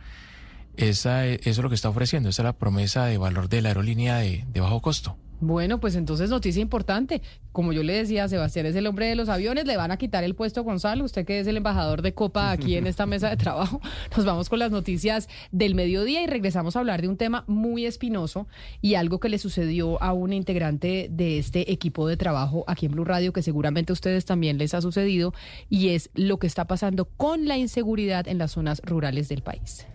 esa, 0.76 1.26
eso 1.26 1.50
es 1.50 1.58
lo 1.58 1.68
que 1.68 1.74
está 1.74 1.88
ofreciendo. 1.88 2.28
Esa 2.28 2.42
es 2.42 2.44
la 2.44 2.52
promesa 2.54 3.06
de 3.06 3.18
valor 3.18 3.48
de 3.48 3.62
la 3.62 3.68
aerolínea 3.68 4.18
de, 4.18 4.44
de 4.52 4.60
bajo 4.60 4.80
costo. 4.80 5.16
Bueno, 5.40 5.78
pues 5.78 5.94
entonces 5.96 6.30
noticia 6.30 6.62
importante. 6.62 7.20
Como 7.52 7.72
yo 7.72 7.82
le 7.82 7.92
decía, 7.92 8.28
Sebastián 8.28 8.66
es 8.66 8.76
el 8.76 8.86
hombre 8.86 9.06
de 9.06 9.14
los 9.14 9.28
aviones, 9.28 9.66
le 9.66 9.76
van 9.76 9.90
a 9.90 9.98
quitar 9.98 10.24
el 10.24 10.34
puesto 10.34 10.62
Gonzalo, 10.64 11.04
usted 11.04 11.26
que 11.26 11.40
es 11.40 11.46
el 11.46 11.56
embajador 11.56 12.02
de 12.02 12.14
Copa 12.14 12.50
aquí 12.50 12.76
en 12.76 12.86
esta 12.86 13.04
mesa 13.04 13.28
de 13.28 13.36
trabajo. 13.36 13.80
Nos 14.16 14.24
vamos 14.24 14.48
con 14.48 14.58
las 14.58 14.70
noticias 14.70 15.28
del 15.52 15.74
mediodía 15.74 16.22
y 16.22 16.26
regresamos 16.26 16.76
a 16.76 16.78
hablar 16.78 17.02
de 17.02 17.08
un 17.08 17.16
tema 17.16 17.44
muy 17.46 17.84
espinoso 17.84 18.46
y 18.80 18.94
algo 18.94 19.20
que 19.20 19.28
le 19.28 19.38
sucedió 19.38 20.02
a 20.02 20.12
un 20.12 20.32
integrante 20.32 21.08
de 21.10 21.38
este 21.38 21.70
equipo 21.70 22.08
de 22.08 22.16
trabajo 22.16 22.64
aquí 22.66 22.86
en 22.86 22.92
Blue 22.92 23.04
Radio, 23.04 23.32
que 23.32 23.42
seguramente 23.42 23.92
a 23.92 23.94
ustedes 23.94 24.24
también 24.24 24.56
les 24.56 24.72
ha 24.72 24.80
sucedido, 24.80 25.34
y 25.68 25.90
es 25.90 26.10
lo 26.14 26.38
que 26.38 26.46
está 26.46 26.66
pasando 26.66 27.04
con 27.04 27.46
la 27.46 27.58
inseguridad 27.58 28.28
en 28.28 28.38
las 28.38 28.52
zonas 28.52 28.80
rurales 28.84 29.28
del 29.28 29.42
país. 29.42 29.86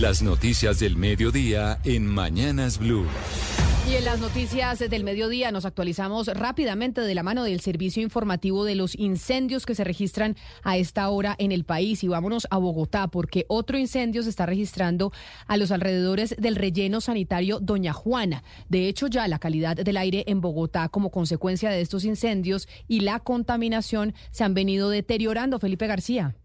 Las 0.00 0.22
noticias 0.22 0.78
del 0.78 0.96
mediodía 0.96 1.80
en 1.82 2.06
Mañanas 2.06 2.78
Blue. 2.78 3.04
Y 3.90 3.96
en 3.96 4.04
las 4.04 4.20
noticias 4.20 4.78
del 4.78 5.02
mediodía 5.02 5.50
nos 5.50 5.64
actualizamos 5.64 6.28
rápidamente 6.28 7.00
de 7.00 7.16
la 7.16 7.24
mano 7.24 7.42
del 7.42 7.58
servicio 7.58 8.00
informativo 8.00 8.64
de 8.64 8.76
los 8.76 8.94
incendios 8.94 9.66
que 9.66 9.74
se 9.74 9.82
registran 9.82 10.36
a 10.62 10.76
esta 10.76 11.08
hora 11.08 11.34
en 11.40 11.50
el 11.50 11.64
país. 11.64 12.04
Y 12.04 12.08
vámonos 12.08 12.46
a 12.52 12.58
Bogotá 12.58 13.08
porque 13.08 13.44
otro 13.48 13.76
incendio 13.76 14.22
se 14.22 14.30
está 14.30 14.46
registrando 14.46 15.10
a 15.48 15.56
los 15.56 15.72
alrededores 15.72 16.36
del 16.38 16.54
relleno 16.54 17.00
sanitario 17.00 17.58
Doña 17.58 17.92
Juana. 17.92 18.44
De 18.68 18.86
hecho, 18.86 19.08
ya 19.08 19.26
la 19.26 19.40
calidad 19.40 19.74
del 19.74 19.96
aire 19.96 20.22
en 20.28 20.40
Bogotá 20.40 20.88
como 20.90 21.10
consecuencia 21.10 21.70
de 21.70 21.80
estos 21.80 22.04
incendios 22.04 22.68
y 22.86 23.00
la 23.00 23.18
contaminación 23.18 24.14
se 24.30 24.44
han 24.44 24.54
venido 24.54 24.90
deteriorando. 24.90 25.58
Felipe 25.58 25.88
García. 25.88 26.36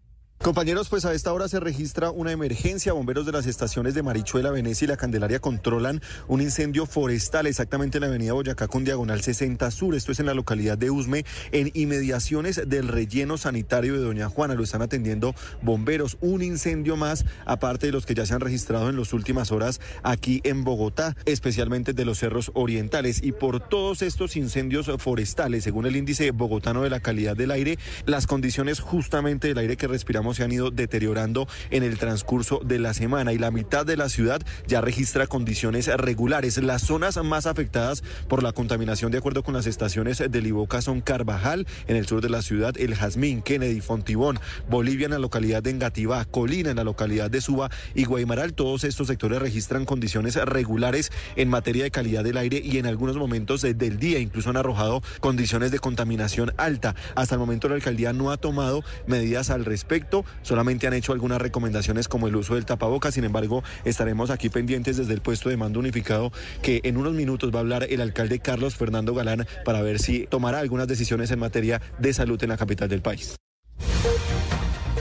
Compañeros, 0.44 0.90
pues 0.90 1.06
a 1.06 1.14
esta 1.14 1.32
hora 1.32 1.48
se 1.48 1.58
registra 1.58 2.10
una 2.10 2.30
emergencia. 2.30 2.92
Bomberos 2.92 3.24
de 3.24 3.32
las 3.32 3.46
estaciones 3.46 3.94
de 3.94 4.02
Marichuela, 4.02 4.50
Venecia 4.50 4.84
y 4.84 4.88
La 4.88 4.98
Candelaria 4.98 5.38
controlan 5.38 6.02
un 6.28 6.42
incendio 6.42 6.84
forestal 6.84 7.46
exactamente 7.46 7.96
en 7.96 8.02
la 8.02 8.08
avenida 8.08 8.34
Boyacá 8.34 8.68
con 8.68 8.84
diagonal 8.84 9.22
60 9.22 9.70
Sur. 9.70 9.94
Esto 9.94 10.12
es 10.12 10.20
en 10.20 10.26
la 10.26 10.34
localidad 10.34 10.76
de 10.76 10.90
Usme, 10.90 11.24
en 11.52 11.70
inmediaciones 11.72 12.60
del 12.66 12.88
relleno 12.88 13.38
sanitario 13.38 13.94
de 13.94 14.00
Doña 14.00 14.28
Juana. 14.28 14.54
Lo 14.54 14.64
están 14.64 14.82
atendiendo 14.82 15.34
bomberos. 15.62 16.18
Un 16.20 16.42
incendio 16.42 16.98
más, 16.98 17.24
aparte 17.46 17.86
de 17.86 17.92
los 17.92 18.04
que 18.04 18.14
ya 18.14 18.26
se 18.26 18.34
han 18.34 18.40
registrado 18.40 18.90
en 18.90 18.98
las 18.98 19.14
últimas 19.14 19.50
horas 19.50 19.80
aquí 20.02 20.42
en 20.44 20.62
Bogotá, 20.62 21.16
especialmente 21.24 21.94
de 21.94 22.04
los 22.04 22.18
cerros 22.18 22.50
orientales. 22.52 23.22
Y 23.22 23.32
por 23.32 23.66
todos 23.66 24.02
estos 24.02 24.36
incendios 24.36 24.90
forestales, 24.98 25.64
según 25.64 25.86
el 25.86 25.96
índice 25.96 26.32
bogotano 26.32 26.82
de 26.82 26.90
la 26.90 27.00
calidad 27.00 27.34
del 27.34 27.50
aire, 27.50 27.78
las 28.04 28.26
condiciones 28.26 28.80
justamente 28.80 29.48
del 29.48 29.56
aire 29.56 29.78
que 29.78 29.88
respiramos 29.88 30.33
se 30.34 30.44
han 30.44 30.52
ido 30.52 30.70
deteriorando 30.70 31.46
en 31.70 31.82
el 31.82 31.98
transcurso 31.98 32.60
de 32.64 32.78
la 32.78 32.94
semana 32.94 33.32
y 33.32 33.38
la 33.38 33.50
mitad 33.50 33.86
de 33.86 33.96
la 33.96 34.08
ciudad 34.08 34.42
ya 34.66 34.80
registra 34.80 35.26
condiciones 35.26 35.86
regulares. 35.86 36.58
Las 36.58 36.82
zonas 36.82 37.16
más 37.22 37.46
afectadas 37.46 38.02
por 38.28 38.42
la 38.42 38.52
contaminación, 38.52 39.12
de 39.12 39.18
acuerdo 39.18 39.42
con 39.42 39.54
las 39.54 39.66
estaciones 39.66 40.22
del 40.30 40.46
Iboca, 40.46 40.82
son 40.82 41.00
Carvajal, 41.00 41.66
en 41.86 41.96
el 41.96 42.06
sur 42.06 42.20
de 42.20 42.28
la 42.28 42.42
ciudad, 42.42 42.76
El 42.78 42.94
Jazmín, 42.94 43.42
Kennedy, 43.42 43.80
Fontibón, 43.80 44.38
Bolivia 44.68 45.06
en 45.06 45.12
la 45.12 45.18
localidad 45.18 45.62
de 45.62 45.70
Engativá, 45.70 46.24
Colina 46.24 46.70
en 46.70 46.76
la 46.76 46.84
localidad 46.84 47.30
de 47.30 47.40
Suba 47.40 47.70
y 47.94 48.04
Guaymaral. 48.04 48.54
Todos 48.54 48.84
estos 48.84 49.08
sectores 49.08 49.40
registran 49.40 49.84
condiciones 49.84 50.36
regulares 50.36 51.10
en 51.36 51.48
materia 51.48 51.84
de 51.84 51.90
calidad 51.90 52.24
del 52.24 52.36
aire 52.36 52.60
y 52.64 52.78
en 52.78 52.86
algunos 52.86 53.16
momentos 53.16 53.62
del 53.62 53.98
día 53.98 54.18
incluso 54.18 54.50
han 54.50 54.56
arrojado 54.56 55.02
condiciones 55.20 55.70
de 55.70 55.78
contaminación 55.78 56.52
alta. 56.56 56.94
Hasta 57.14 57.34
el 57.34 57.38
momento 57.38 57.68
la 57.68 57.74
alcaldía 57.74 58.12
no 58.12 58.30
ha 58.30 58.36
tomado 58.36 58.82
medidas 59.06 59.50
al 59.50 59.64
respecto 59.64 60.13
solamente 60.42 60.86
han 60.86 60.92
hecho 60.92 61.12
algunas 61.12 61.40
recomendaciones 61.40 62.06
como 62.06 62.28
el 62.28 62.36
uso 62.36 62.54
del 62.54 62.66
tapabocas, 62.66 63.14
sin 63.14 63.24
embargo, 63.24 63.64
estaremos 63.84 64.30
aquí 64.30 64.50
pendientes 64.50 64.96
desde 64.96 65.14
el 65.14 65.20
puesto 65.20 65.48
de 65.48 65.56
mando 65.56 65.80
unificado 65.80 66.30
que 66.62 66.80
en 66.84 66.96
unos 66.96 67.14
minutos 67.14 67.50
va 67.52 67.58
a 67.58 67.60
hablar 67.60 67.86
el 67.88 68.00
alcalde 68.00 68.38
Carlos 68.38 68.76
Fernando 68.76 69.14
Galán 69.14 69.46
para 69.64 69.82
ver 69.82 69.98
si 69.98 70.26
tomará 70.26 70.58
algunas 70.58 70.86
decisiones 70.86 71.30
en 71.30 71.38
materia 71.38 71.80
de 71.98 72.12
salud 72.12 72.42
en 72.42 72.50
la 72.50 72.56
capital 72.56 72.88
del 72.88 73.02
país. 73.02 73.36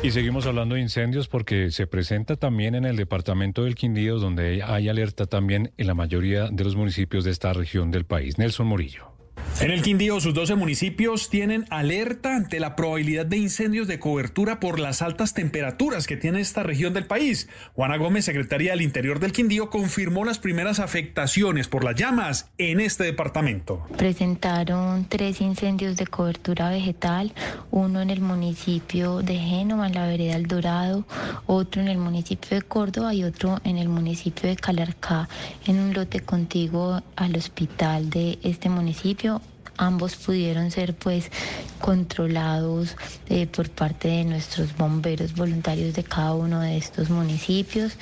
Y 0.04 0.12
seguimos 0.12 0.46
hablando 0.46 0.76
de 0.76 0.82
incendios 0.82 1.30
porque 1.30 1.72
se 1.72 1.88
presenta 1.88 2.36
también 2.36 2.76
en 2.76 2.84
el 2.84 2.98
departamento 2.98 3.64
del 3.64 3.76
Quindío, 3.76 4.20
donde 4.20 4.62
hay 4.62 4.90
alerta 4.90 5.28
también 5.28 5.72
en 5.78 5.88
la 5.88 5.94
mayoría 5.94 6.50
de 6.52 6.64
los 6.66 6.76
municipios 6.76 7.24
de 7.24 7.32
esta 7.32 7.54
región 7.54 7.90
del 7.90 8.04
país. 8.04 8.38
Nelson 8.38 8.68
Morillo. 8.68 9.13
En 9.62 9.70
el 9.70 9.84
Quindío, 9.84 10.20
sus 10.20 10.34
12 10.34 10.56
municipios 10.56 11.30
tienen 11.30 11.66
alerta 11.70 12.36
ante 12.36 12.60
la 12.60 12.76
probabilidad 12.76 13.26
de 13.26 13.38
incendios 13.38 13.88
de 13.88 14.00
cobertura 14.00 14.60
por 14.60 14.80
las 14.80 15.02
altas 15.04 15.36
temperaturas 15.36 16.08
que 16.08 16.18
tiene 16.18 16.42
esta 16.42 16.64
región 16.64 16.94
del 16.94 17.06
país. 17.06 17.48
Juana 17.74 17.98
Gómez, 17.98 18.26
secretaria 18.26 18.72
del 18.72 18.82
Interior 18.82 19.20
del 19.20 19.32
Quindío, 19.32 19.70
confirmó 19.70 20.26
las 20.26 20.40
primeras 20.40 20.80
afectaciones 20.80 21.68
por 21.68 21.84
las 21.84 21.96
llamas 21.96 22.50
en 22.58 22.82
este 22.82 23.04
departamento. 23.04 23.86
Presentaron 23.96 25.06
tres 25.08 25.40
incendios 25.40 25.98
de 25.98 26.08
cobertura 26.08 26.70
vegetal, 26.70 27.32
uno 27.70 28.02
en 28.02 28.10
el 28.10 28.22
municipio 28.22 29.22
de 29.22 29.36
Génova, 29.38 29.88
en 29.88 29.94
la 29.94 30.08
vereda 30.08 30.36
El 30.36 30.48
Dorado, 30.48 31.06
otro 31.46 31.82
en 31.82 31.90
el 31.90 32.00
municipio 32.00 32.58
de 32.58 32.64
Córdoba 32.64 33.14
y 33.14 33.24
otro 33.24 33.62
en 33.64 33.78
el 33.78 33.88
municipio 33.88 34.50
de 34.50 34.56
Calarcá, 34.56 35.30
en 35.68 35.80
un 35.80 35.94
lote 35.94 36.22
contiguo 36.22 37.02
al 37.16 37.36
hospital 37.38 38.10
de 38.10 38.40
este 38.42 38.68
municipio 38.68 39.43
ambos 39.78 40.16
pudieron 40.16 40.72
ser 40.72 40.96
pues 40.96 41.32
controlados 41.80 42.96
eh, 43.28 43.48
por 43.48 43.70
parte 43.70 44.08
de 44.08 44.24
nuestros 44.24 44.76
bomberos 44.76 45.36
voluntarios 45.36 45.94
de 45.94 46.04
cada 46.04 46.34
uno 46.34 46.62
de 46.62 46.78
estos 46.78 47.10
municipios. 47.10 47.98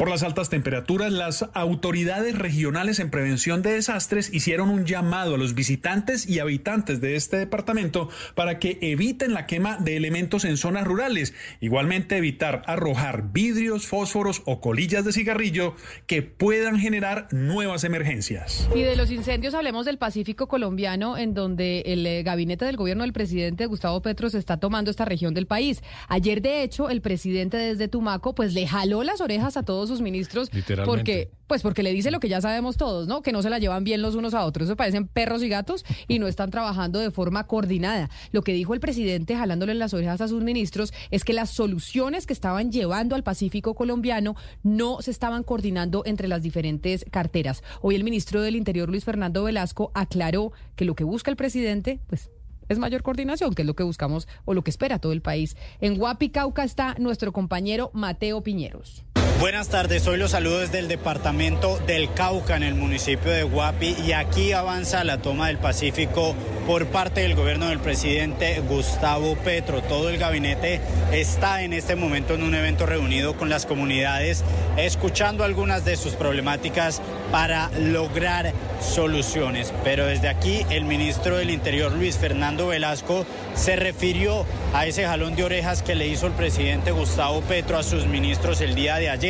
Por 0.00 0.08
las 0.08 0.22
altas 0.22 0.48
temperaturas, 0.48 1.12
las 1.12 1.50
autoridades 1.52 2.34
regionales 2.34 3.00
en 3.00 3.10
prevención 3.10 3.60
de 3.60 3.72
desastres 3.72 4.32
hicieron 4.32 4.70
un 4.70 4.86
llamado 4.86 5.34
a 5.34 5.36
los 5.36 5.54
visitantes 5.54 6.26
y 6.26 6.38
habitantes 6.38 7.02
de 7.02 7.16
este 7.16 7.36
departamento 7.36 8.08
para 8.34 8.58
que 8.58 8.78
eviten 8.80 9.34
la 9.34 9.44
quema 9.44 9.76
de 9.76 9.98
elementos 9.98 10.46
en 10.46 10.56
zonas 10.56 10.86
rurales. 10.86 11.34
Igualmente 11.60 12.16
evitar 12.16 12.62
arrojar 12.64 13.30
vidrios, 13.30 13.86
fósforos 13.86 14.40
o 14.46 14.62
colillas 14.62 15.04
de 15.04 15.12
cigarrillo 15.12 15.74
que 16.06 16.22
puedan 16.22 16.78
generar 16.78 17.28
nuevas 17.30 17.84
emergencias. 17.84 18.70
Y 18.74 18.80
de 18.80 18.96
los 18.96 19.10
incendios 19.10 19.52
hablemos 19.52 19.84
del 19.84 19.98
Pacífico 19.98 20.48
colombiano 20.48 21.18
en 21.18 21.34
donde 21.34 21.82
el 21.84 22.06
eh, 22.06 22.22
gabinete 22.22 22.64
del 22.64 22.78
gobierno 22.78 23.02
del 23.02 23.12
presidente 23.12 23.66
Gustavo 23.66 24.00
Petro 24.00 24.30
se 24.30 24.38
está 24.38 24.56
tomando 24.56 24.90
esta 24.90 25.04
región 25.04 25.34
del 25.34 25.46
país. 25.46 25.82
Ayer, 26.08 26.40
de 26.40 26.62
hecho, 26.62 26.88
el 26.88 27.02
presidente 27.02 27.58
desde 27.58 27.86
Tumaco, 27.86 28.34
pues 28.34 28.54
le 28.54 28.66
jaló 28.66 29.02
las 29.02 29.20
orejas 29.20 29.58
a 29.58 29.62
todos 29.62 29.89
sus 29.90 30.00
ministros 30.00 30.50
porque, 30.86 31.30
pues 31.46 31.62
porque 31.62 31.82
le 31.82 31.92
dice 31.92 32.10
lo 32.10 32.20
que 32.20 32.28
ya 32.28 32.40
sabemos 32.40 32.76
todos, 32.76 33.06
¿no? 33.06 33.22
Que 33.22 33.32
no 33.32 33.42
se 33.42 33.50
la 33.50 33.58
llevan 33.58 33.84
bien 33.84 34.00
los 34.00 34.14
unos 34.14 34.34
a 34.34 34.44
otros. 34.44 34.68
Eso 34.68 34.76
parecen 34.76 35.06
perros 35.06 35.42
y 35.42 35.48
gatos 35.48 35.84
y 36.08 36.18
no 36.18 36.26
están 36.26 36.50
trabajando 36.50 36.98
de 36.98 37.10
forma 37.10 37.46
coordinada. 37.46 38.08
Lo 38.32 38.42
que 38.42 38.52
dijo 38.52 38.72
el 38.72 38.80
presidente 38.80 39.36
jalándole 39.36 39.74
las 39.74 39.92
orejas 39.92 40.20
a 40.20 40.28
sus 40.28 40.42
ministros 40.42 40.92
es 41.10 41.24
que 41.24 41.32
las 41.32 41.50
soluciones 41.50 42.26
que 42.26 42.32
estaban 42.32 42.72
llevando 42.72 43.14
al 43.14 43.22
Pacífico 43.22 43.74
colombiano 43.74 44.36
no 44.62 45.02
se 45.02 45.10
estaban 45.10 45.42
coordinando 45.42 46.02
entre 46.06 46.28
las 46.28 46.42
diferentes 46.42 47.04
carteras. 47.10 47.62
Hoy 47.82 47.96
el 47.96 48.04
ministro 48.04 48.40
del 48.40 48.56
Interior, 48.56 48.88
Luis 48.88 49.04
Fernando 49.04 49.44
Velasco, 49.44 49.90
aclaró 49.94 50.52
que 50.76 50.84
lo 50.84 50.94
que 50.94 51.04
busca 51.04 51.30
el 51.30 51.36
presidente, 51.36 52.00
pues 52.06 52.30
es 52.70 52.78
mayor 52.78 53.02
coordinación, 53.02 53.52
que 53.52 53.62
es 53.62 53.66
lo 53.66 53.74
que 53.74 53.82
buscamos 53.82 54.28
o 54.44 54.54
lo 54.54 54.62
que 54.62 54.70
espera 54.70 55.00
todo 55.00 55.12
el 55.12 55.22
país. 55.22 55.56
En 55.80 55.98
Guapi, 55.98 56.30
Cauca 56.30 56.62
está 56.62 56.94
nuestro 56.98 57.32
compañero 57.32 57.90
Mateo 57.92 58.42
Piñeros. 58.42 59.04
Buenas 59.40 59.68
tardes, 59.68 60.06
hoy 60.06 60.18
los 60.18 60.32
saludo 60.32 60.58
desde 60.58 60.80
el 60.80 60.88
departamento 60.88 61.78
del 61.86 62.12
Cauca 62.12 62.56
en 62.56 62.62
el 62.62 62.74
municipio 62.74 63.32
de 63.32 63.42
Guapi 63.42 63.96
y 64.06 64.12
aquí 64.12 64.52
avanza 64.52 65.02
la 65.02 65.22
toma 65.22 65.46
del 65.46 65.56
Pacífico 65.56 66.34
por 66.66 66.88
parte 66.88 67.22
del 67.22 67.34
gobierno 67.34 67.70
del 67.70 67.78
presidente 67.78 68.60
Gustavo 68.68 69.36
Petro. 69.36 69.80
Todo 69.80 70.10
el 70.10 70.18
gabinete 70.18 70.82
está 71.10 71.62
en 71.62 71.72
este 71.72 71.96
momento 71.96 72.34
en 72.34 72.42
un 72.42 72.54
evento 72.54 72.84
reunido 72.84 73.34
con 73.34 73.48
las 73.48 73.64
comunidades, 73.64 74.44
escuchando 74.76 75.42
algunas 75.42 75.86
de 75.86 75.96
sus 75.96 76.16
problemáticas 76.16 77.00
para 77.32 77.70
lograr 77.78 78.52
soluciones. 78.82 79.72
Pero 79.84 80.04
desde 80.04 80.28
aquí 80.28 80.66
el 80.68 80.84
ministro 80.84 81.38
del 81.38 81.48
Interior, 81.48 81.92
Luis 81.92 82.18
Fernando 82.18 82.68
Velasco, 82.68 83.24
se 83.54 83.74
refirió 83.76 84.44
a 84.74 84.86
ese 84.86 85.06
jalón 85.06 85.34
de 85.34 85.44
orejas 85.44 85.82
que 85.82 85.94
le 85.94 86.08
hizo 86.08 86.26
el 86.26 86.34
presidente 86.34 86.90
Gustavo 86.92 87.40
Petro 87.40 87.78
a 87.78 87.82
sus 87.82 88.06
ministros 88.06 88.60
el 88.60 88.74
día 88.74 88.96
de 88.96 89.08
ayer. 89.08 89.29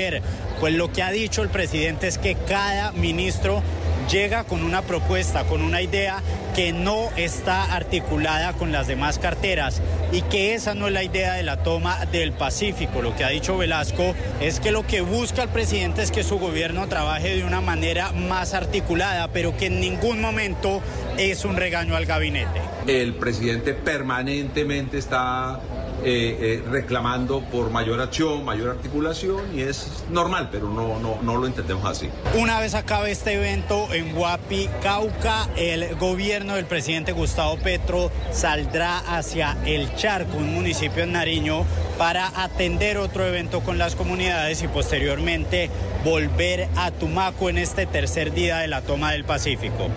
Pues 0.61 0.75
lo 0.75 0.93
que 0.93 1.03
ha 1.03 1.11
dicho 1.11 1.43
el 1.43 1.49
presidente 1.49 2.09
es 2.09 2.19
que 2.19 2.35
cada 2.35 2.93
ministro 2.93 3.63
llega 4.11 4.45
con 4.45 4.65
una 4.65 4.83
propuesta, 4.83 5.45
con 5.45 5.63
una 5.63 5.83
idea 5.83 6.23
que 6.55 6.73
no 6.73 7.11
está 7.17 7.75
articulada 7.75 8.55
con 8.55 8.73
las 8.73 8.89
demás 8.89 9.19
carteras 9.19 9.81
y 10.11 10.23
que 10.23 10.55
esa 10.55 10.75
no 10.75 10.89
es 10.89 10.93
la 10.93 11.05
idea 11.05 11.35
de 11.35 11.43
la 11.43 11.63
toma 11.63 12.07
del 12.07 12.33
Pacífico. 12.33 13.03
Lo 13.03 13.15
que 13.15 13.25
ha 13.25 13.29
dicho 13.29 13.57
Velasco 13.57 14.15
es 14.41 14.59
que 14.59 14.73
lo 14.73 14.87
que 14.87 15.01
busca 15.01 15.43
el 15.43 15.49
presidente 15.49 16.03
es 16.03 16.11
que 16.11 16.25
su 16.25 16.39
gobierno 16.39 16.89
trabaje 16.89 17.37
de 17.37 17.45
una 17.45 17.61
manera 17.61 18.13
más 18.13 18.55
articulada, 18.55 19.29
pero 19.29 19.57
que 19.57 19.67
en 19.67 19.81
ningún 19.81 20.21
momento 20.21 20.81
es 21.17 21.45
un 21.45 21.57
regaño 21.57 21.95
al 21.95 22.07
gabinete. 22.07 22.61
El 22.87 23.15
presidente 23.15 23.75
permanentemente 23.75 24.99
está 24.99 25.61
eh, 26.05 26.63
eh, 26.63 26.63
reclamando 26.71 27.41
por 27.41 27.71
mayor 27.71 28.01
acción, 28.01 28.45
mayor 28.45 28.71
articulación 28.71 29.57
y 29.57 29.63
es 29.63 30.05
normal, 30.11 30.49
pero 30.51 30.69
no, 30.69 30.99
no, 30.99 31.19
no 31.23 31.37
lo 31.37 31.47
entendemos 31.47 31.85
así. 31.85 32.09
Una 32.35 32.61
vez 32.61 32.75
acabe 32.75 33.11
este 33.11 33.35
evento 33.35 33.93
en 33.93 34.15
Guapi, 34.15 34.69
Cauca, 34.83 35.49
el 35.57 35.97
gobierno 35.97 36.55
del 36.55 36.67
presidente 36.67 37.13
Gustavo 37.13 37.57
Petro 37.59 38.11
saldrá 38.33 38.99
hacia 38.99 39.57
El 39.65 39.95
Charco, 39.95 40.37
un 40.37 40.55
municipio 40.55 41.03
en 41.03 41.13
Nariño, 41.13 41.65
para 41.99 42.29
atender 42.43 42.97
otro 42.99 43.27
evento 43.27 43.61
con 43.61 43.79
las 43.79 43.95
comunidades 43.95 44.63
y 44.63 44.69
posteriormente 44.69 45.71
volver 46.05 46.69
a 46.77 46.91
Tumaco 46.91 47.51
en 47.51 47.59
este 47.59 47.87
tercer 47.87 48.33
día 48.33 48.59
de 48.59 48.69
la 48.69 48.83
toma 48.83 49.13
del 49.13 49.25
Pacífico. 49.25 49.89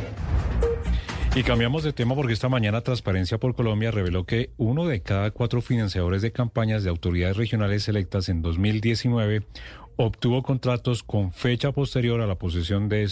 Y 1.35 1.41
cambiamos 1.41 1.84
de 1.84 1.93
tema 1.93 2.14
porque 2.14 2.34
esta 2.34 2.47
mañana 2.47 2.81
Transparencia 2.81 3.39
por 3.39 3.55
Colombia 3.55 3.89
reveló 3.89 4.23
que 4.23 4.51
uno 4.57 4.85
de 4.85 5.01
cada 5.01 5.31
cuatro 5.31 5.64
financiadores 5.64 6.22
de 6.22 6.31
campañas 6.31 6.84
de 6.84 6.91
autoridades 6.91 7.38
regionales 7.38 7.88
electas 7.88 8.30
en 8.30 8.43
2019 8.43 9.41
obtuvo 9.95 10.43
contratos 10.43 11.01
con 11.01 11.31
fecha 11.31 11.72
posterior 11.72 12.22
a 12.22 12.27
la 12.27 12.35
posesión 12.35 12.88
de, 12.88 13.10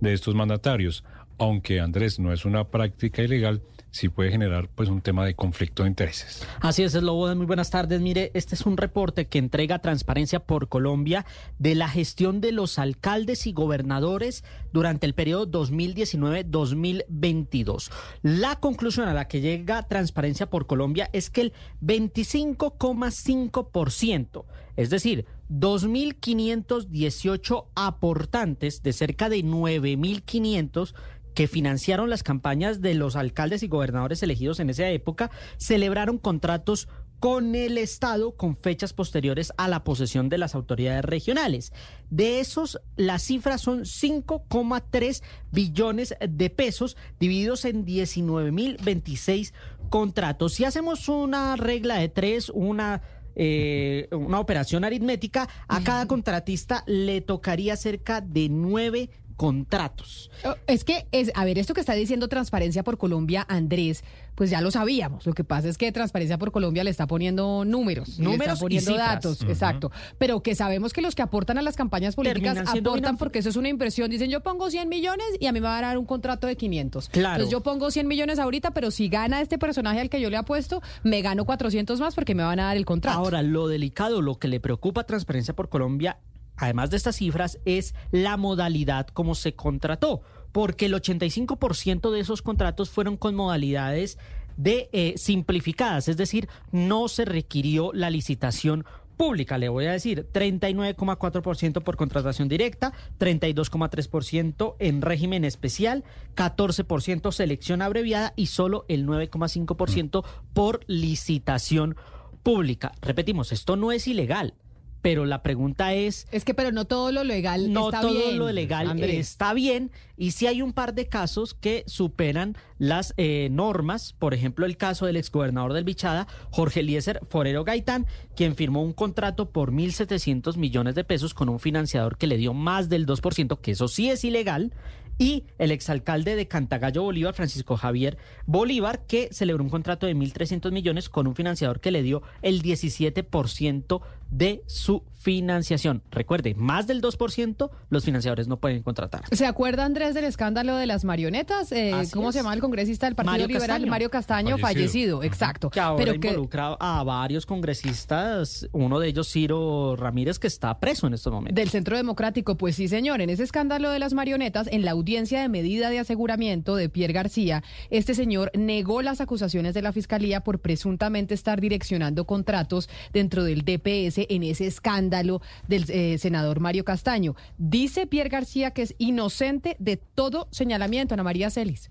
de 0.00 0.12
estos 0.12 0.34
mandatarios. 0.34 1.02
Aunque 1.38 1.80
Andrés 1.80 2.18
no 2.18 2.34
es 2.34 2.44
una 2.44 2.64
práctica 2.64 3.22
ilegal, 3.22 3.62
sí 3.92 4.08
puede 4.08 4.30
generar 4.30 4.68
pues 4.74 4.88
un 4.88 5.02
tema 5.02 5.24
de 5.24 5.34
conflicto 5.34 5.84
de 5.84 5.90
intereses. 5.90 6.44
Así 6.60 6.82
es, 6.82 6.94
Lobo, 6.94 7.32
muy 7.36 7.46
buenas 7.46 7.70
tardes. 7.70 8.00
Mire, 8.00 8.32
este 8.34 8.56
es 8.56 8.66
un 8.66 8.78
reporte 8.78 9.28
que 9.28 9.38
entrega 9.38 9.78
Transparencia 9.78 10.40
por 10.40 10.68
Colombia 10.68 11.24
de 11.58 11.76
la 11.76 11.88
gestión 11.88 12.40
de 12.40 12.52
los 12.52 12.78
alcaldes 12.78 13.46
y 13.46 13.52
gobernadores 13.52 14.44
durante 14.72 15.04
el 15.06 15.14
periodo 15.14 15.46
2019-2022. 15.46 17.90
La 18.22 18.56
conclusión 18.56 19.08
a 19.08 19.14
la 19.14 19.28
que 19.28 19.42
llega 19.42 19.86
Transparencia 19.86 20.48
por 20.48 20.66
Colombia 20.66 21.10
es 21.12 21.28
que 21.28 21.42
el 21.42 21.52
25,5%, 21.82 24.44
es 24.76 24.88
decir, 24.88 25.26
2.518 25.50 27.66
aportantes 27.74 28.82
de 28.82 28.94
cerca 28.94 29.28
de 29.28 29.44
9.500 29.44 30.94
que 31.34 31.48
financiaron 31.48 32.10
las 32.10 32.22
campañas 32.22 32.80
de 32.80 32.94
los 32.94 33.16
alcaldes 33.16 33.62
y 33.62 33.68
gobernadores 33.68 34.22
elegidos 34.22 34.60
en 34.60 34.70
esa 34.70 34.88
época, 34.88 35.30
celebraron 35.56 36.18
contratos 36.18 36.88
con 37.22 37.54
el 37.54 37.78
Estado 37.78 38.32
con 38.32 38.56
fechas 38.56 38.92
posteriores 38.92 39.52
a 39.56 39.68
la 39.68 39.84
posesión 39.84 40.28
de 40.28 40.38
las 40.38 40.56
autoridades 40.56 41.04
regionales. 41.04 41.72
De 42.10 42.40
esos, 42.40 42.80
las 42.96 43.22
cifras 43.22 43.60
son 43.60 43.82
5,3 43.82 45.22
billones 45.52 46.16
de 46.20 46.50
pesos 46.50 46.96
divididos 47.20 47.64
en 47.64 47.86
19.026 47.86 49.52
contratos. 49.88 50.54
Si 50.54 50.64
hacemos 50.64 51.08
una 51.08 51.54
regla 51.54 51.98
de 51.98 52.08
tres, 52.08 52.50
una 52.52 53.02
eh, 53.34 54.08
una 54.12 54.40
operación 54.40 54.84
aritmética, 54.84 55.48
a 55.68 55.82
cada 55.82 56.06
contratista 56.06 56.84
le 56.86 57.20
tocaría 57.20 57.76
cerca 57.76 58.20
de 58.20 58.48
nueve 58.50 59.08
contratos. 59.42 60.30
Oh, 60.44 60.54
es 60.68 60.84
que, 60.84 61.08
es, 61.10 61.32
a 61.34 61.44
ver, 61.44 61.58
esto 61.58 61.74
que 61.74 61.80
está 61.80 61.94
diciendo 61.94 62.28
Transparencia 62.28 62.84
por 62.84 62.96
Colombia, 62.96 63.44
Andrés, 63.48 64.04
pues 64.36 64.50
ya 64.50 64.60
lo 64.60 64.70
sabíamos. 64.70 65.26
Lo 65.26 65.32
que 65.32 65.42
pasa 65.42 65.68
es 65.68 65.78
que 65.78 65.90
Transparencia 65.90 66.38
por 66.38 66.52
Colombia 66.52 66.84
le 66.84 66.90
está 66.90 67.08
poniendo 67.08 67.64
números, 67.64 68.20
números 68.20 68.38
le 68.38 68.52
está 68.52 68.60
poniendo 68.60 68.96
datos, 68.96 69.42
exacto. 69.42 69.90
Pero 70.18 70.44
que 70.44 70.54
sabemos 70.54 70.92
que 70.92 71.02
los 71.02 71.16
que 71.16 71.22
aportan 71.22 71.58
a 71.58 71.62
las 71.62 71.74
campañas 71.74 72.14
políticas 72.14 72.56
aportan 72.68 73.16
porque 73.16 73.40
eso 73.40 73.48
es 73.48 73.56
una 73.56 73.68
impresión. 73.68 74.08
Dicen, 74.08 74.30
yo 74.30 74.44
pongo 74.44 74.70
100 74.70 74.88
millones 74.88 75.26
y 75.40 75.46
a 75.46 75.52
mí 75.52 75.60
me 75.60 75.66
va 75.66 75.78
a 75.78 75.82
dar 75.82 75.98
un 75.98 76.06
contrato 76.06 76.46
de 76.46 76.56
500. 76.56 77.08
Claro. 77.08 77.34
Entonces 77.34 77.50
yo 77.50 77.64
pongo 77.64 77.90
100 77.90 78.06
millones 78.06 78.38
ahorita, 78.38 78.70
pero 78.70 78.92
si 78.92 79.08
gana 79.08 79.40
este 79.40 79.58
personaje 79.58 79.98
al 79.98 80.08
que 80.08 80.20
yo 80.20 80.30
le 80.30 80.36
apuesto, 80.36 80.82
me 81.02 81.20
gano 81.20 81.44
400 81.46 81.98
más 81.98 82.14
porque 82.14 82.36
me 82.36 82.44
van 82.44 82.60
a 82.60 82.66
dar 82.66 82.76
el 82.76 82.84
contrato. 82.84 83.18
Ahora, 83.18 83.42
lo 83.42 83.66
delicado, 83.66 84.22
lo 84.22 84.38
que 84.38 84.46
le 84.46 84.60
preocupa 84.60 85.00
a 85.00 85.04
Transparencia 85.04 85.52
por 85.52 85.68
Colombia 85.68 86.18
además 86.56 86.90
de 86.90 86.96
estas 86.96 87.16
cifras, 87.16 87.58
es 87.64 87.94
la 88.10 88.36
modalidad 88.36 89.06
como 89.08 89.34
se 89.34 89.54
contrató, 89.54 90.22
porque 90.52 90.86
el 90.86 90.94
85% 90.94 92.10
de 92.10 92.20
esos 92.20 92.42
contratos 92.42 92.90
fueron 92.90 93.16
con 93.16 93.34
modalidades 93.34 94.18
de 94.56 94.90
eh, 94.92 95.14
simplificadas, 95.16 96.08
es 96.08 96.16
decir, 96.16 96.48
no 96.70 97.08
se 97.08 97.24
requirió 97.24 97.90
la 97.92 98.10
licitación 98.10 98.84
pública, 99.16 99.58
le 99.58 99.68
voy 99.68 99.86
a 99.86 99.92
decir, 99.92 100.26
39,4% 100.32 101.82
por 101.82 101.96
contratación 101.96 102.48
directa, 102.48 102.92
32,3% 103.18 104.76
en 104.78 105.02
régimen 105.02 105.44
especial, 105.44 106.04
14% 106.34 107.32
selección 107.32 107.82
abreviada 107.82 108.32
y 108.36 108.46
solo 108.46 108.84
el 108.88 109.06
9,5% 109.06 110.24
por 110.52 110.80
licitación 110.86 111.96
pública. 112.42 112.92
Repetimos, 113.00 113.52
esto 113.52 113.76
no 113.76 113.92
es 113.92 114.06
ilegal 114.08 114.54
pero 115.02 115.26
la 115.26 115.42
pregunta 115.42 115.92
es... 115.94 116.26
Es 116.30 116.44
que, 116.44 116.54
pero 116.54 116.70
no 116.70 116.86
todo 116.86 117.10
lo 117.10 117.24
legal 117.24 117.72
no 117.72 117.86
está 117.86 118.00
todo 118.00 118.12
bien. 118.12 118.38
lo 118.38 118.50
legal 118.52 118.98
está 119.02 119.52
bien 119.52 119.90
y 120.16 120.30
si 120.30 120.46
hay 120.46 120.62
un 120.62 120.72
par 120.72 120.94
de 120.94 121.08
casos 121.08 121.54
que 121.54 121.82
superan 121.86 122.56
las 122.78 123.12
eh, 123.16 123.48
normas, 123.50 124.12
por 124.12 124.32
ejemplo 124.32 124.64
el 124.64 124.76
caso 124.76 125.06
del 125.06 125.16
exgobernador 125.16 125.72
del 125.72 125.84
Bichada, 125.84 126.28
Jorge 126.50 126.80
Eliezer 126.80 127.20
Forero 127.28 127.64
Gaitán, 127.64 128.06
quien 128.36 128.54
firmó 128.54 128.82
un 128.82 128.92
contrato 128.92 129.50
por 129.50 129.72
1.700 129.72 130.56
millones 130.56 130.94
de 130.94 131.02
pesos 131.02 131.34
con 131.34 131.48
un 131.48 131.58
financiador 131.58 132.16
que 132.16 132.28
le 132.28 132.36
dio 132.36 132.54
más 132.54 132.88
del 132.88 133.04
2%, 133.04 133.58
que 133.60 133.72
eso 133.72 133.88
sí 133.88 134.08
es 134.08 134.24
ilegal, 134.24 134.72
y 135.18 135.44
el 135.58 135.70
exalcalde 135.70 136.36
de 136.36 136.48
Cantagallo 136.48 137.02
Bolívar, 137.02 137.34
Francisco 137.34 137.76
Javier 137.76 138.18
Bolívar, 138.46 139.06
que 139.06 139.28
celebró 139.32 139.62
un 139.62 139.70
contrato 139.70 140.06
de 140.06 140.16
1.300 140.16 140.72
millones 140.72 141.08
con 141.08 141.26
un 141.26 141.34
financiador 141.34 141.80
que 141.80 141.90
le 141.90 142.02
dio 142.02 142.22
el 142.42 142.62
17% 142.62 144.00
de 144.32 144.62
su 144.66 145.04
financiación. 145.22 146.02
Recuerde, 146.10 146.54
más 146.56 146.88
del 146.88 147.00
2% 147.00 147.70
los 147.90 148.04
financiadores 148.04 148.48
no 148.48 148.58
pueden 148.58 148.82
contratar. 148.82 149.22
¿Se 149.30 149.46
acuerda, 149.46 149.84
Andrés, 149.84 150.14
del 150.14 150.24
escándalo 150.24 150.76
de 150.76 150.86
las 150.86 151.04
marionetas? 151.04 151.70
Eh, 151.70 151.92
¿Cómo 152.12 152.32
se 152.32 152.40
llama 152.40 152.52
el 152.54 152.60
congresista 152.60 153.06
del 153.06 153.14
Partido 153.14 153.46
Liberal? 153.46 153.86
Mario 153.86 154.10
Castaño, 154.10 154.58
fallecido, 154.58 155.22
exacto. 155.22 155.70
Que 155.70 155.78
ahora 155.78 156.04
Pero 156.04 156.14
involucra 156.14 156.76
a 156.80 157.04
varios 157.04 157.46
congresistas, 157.46 158.68
uno 158.72 158.98
de 158.98 159.08
ellos 159.08 159.30
Ciro 159.30 159.94
Ramírez, 159.94 160.40
que 160.40 160.48
está 160.48 160.80
preso 160.80 161.06
en 161.06 161.14
estos 161.14 161.32
momentos. 161.32 161.54
Del 161.54 161.68
Centro 161.68 161.96
Democrático, 161.96 162.56
pues 162.56 162.74
sí, 162.74 162.88
señor. 162.88 163.20
En 163.20 163.30
ese 163.30 163.44
escándalo 163.44 163.90
de 163.90 164.00
las 164.00 164.14
marionetas, 164.14 164.66
en 164.72 164.84
la 164.84 164.90
audiencia 164.90 165.40
de 165.40 165.48
medida 165.48 165.88
de 165.90 166.00
aseguramiento 166.00 166.74
de 166.74 166.88
Pierre 166.88 167.12
García, 167.12 167.62
este 167.90 168.14
señor 168.14 168.50
negó 168.54 169.02
las 169.02 169.20
acusaciones 169.20 169.74
de 169.74 169.82
la 169.82 169.92
Fiscalía 169.92 170.40
por 170.40 170.58
presuntamente 170.58 171.34
estar 171.34 171.60
direccionando 171.60 172.24
contratos 172.24 172.88
dentro 173.12 173.44
del 173.44 173.62
DPS 173.62 174.21
en 174.30 174.42
ese 174.42 174.66
escándalo 174.66 175.40
del 175.68 175.84
eh, 175.88 176.18
senador 176.18 176.60
Mario 176.60 176.84
Castaño. 176.84 177.34
Dice 177.58 178.06
Pierre 178.06 178.28
García 178.28 178.72
que 178.72 178.82
es 178.82 178.94
inocente 178.98 179.76
de 179.78 179.96
todo 179.96 180.48
señalamiento, 180.50 181.14
Ana 181.14 181.22
María 181.22 181.50
Celis. 181.50 181.90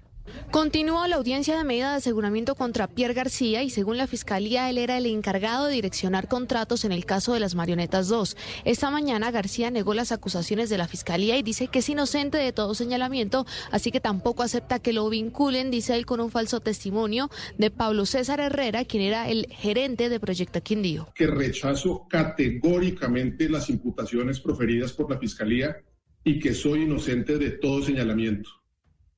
Continuó 0.51 1.07
la 1.07 1.15
audiencia 1.15 1.57
de 1.57 1.63
medida 1.63 1.91
de 1.91 1.97
aseguramiento 1.97 2.55
contra 2.55 2.87
Pierre 2.87 3.13
García 3.13 3.63
y 3.63 3.69
según 3.69 3.97
la 3.97 4.07
fiscalía 4.07 4.69
él 4.69 4.77
era 4.77 4.97
el 4.97 5.05
encargado 5.05 5.67
de 5.67 5.75
direccionar 5.75 6.27
contratos 6.27 6.83
en 6.83 6.91
el 6.91 7.05
caso 7.05 7.33
de 7.33 7.39
las 7.39 7.55
marionetas 7.55 8.09
2. 8.09 8.35
Esta 8.65 8.91
mañana 8.91 9.31
García 9.31 9.71
negó 9.71 9.93
las 9.93 10.11
acusaciones 10.11 10.69
de 10.69 10.77
la 10.77 10.87
fiscalía 10.87 11.37
y 11.37 11.43
dice 11.43 11.67
que 11.67 11.79
es 11.79 11.89
inocente 11.89 12.37
de 12.37 12.51
todo 12.51 12.75
señalamiento, 12.75 13.45
así 13.71 13.91
que 13.91 13.99
tampoco 13.99 14.43
acepta 14.43 14.79
que 14.79 14.93
lo 14.93 15.09
vinculen, 15.09 15.71
dice 15.71 15.95
él, 15.95 16.05
con 16.05 16.19
un 16.19 16.31
falso 16.31 16.59
testimonio 16.59 17.29
de 17.57 17.71
Pablo 17.71 18.05
César 18.05 18.39
Herrera, 18.39 18.85
quien 18.85 19.03
era 19.03 19.29
el 19.29 19.47
gerente 19.49 20.09
de 20.09 20.19
Proyecto 20.19 20.61
Quindío. 20.61 21.07
Que 21.15 21.27
rechazo 21.27 22.07
categóricamente 22.09 23.49
las 23.49 23.69
imputaciones 23.69 24.39
proferidas 24.39 24.93
por 24.93 25.09
la 25.09 25.17
fiscalía 25.17 25.77
y 26.23 26.39
que 26.39 26.53
soy 26.53 26.83
inocente 26.83 27.37
de 27.37 27.51
todo 27.51 27.81
señalamiento. 27.81 28.60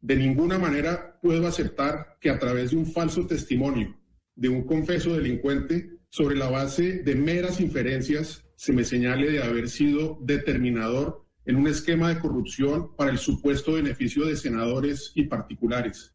De 0.04 0.18
ninguna 0.18 0.60
manera 0.60 1.18
puedo 1.22 1.48
aceptar 1.48 2.18
que 2.20 2.30
a 2.30 2.38
través 2.38 2.72
de 2.72 2.76
un 2.76 2.86
falso 2.86 3.26
testimonio 3.26 3.98
de 4.36 4.50
un 4.50 4.64
confeso 4.66 5.14
delincuente, 5.16 5.98
sobre 6.10 6.36
la 6.36 6.50
base 6.50 7.04
de 7.04 7.16
meras 7.16 7.62
inferencias, 7.62 8.44
se 8.58 8.74
me 8.74 8.84
señale 8.84 9.32
de 9.32 9.42
haber 9.42 9.70
sido 9.70 10.20
determinador 10.22 11.26
en 11.46 11.56
un 11.56 11.68
esquema 11.68 12.10
de 12.10 12.20
corrupción 12.20 12.94
para 12.98 13.12
el 13.12 13.18
supuesto 13.18 13.74
beneficio 13.74 14.26
de 14.26 14.36
senadores 14.36 15.14
y 15.16 15.24
particulares. 15.24 16.13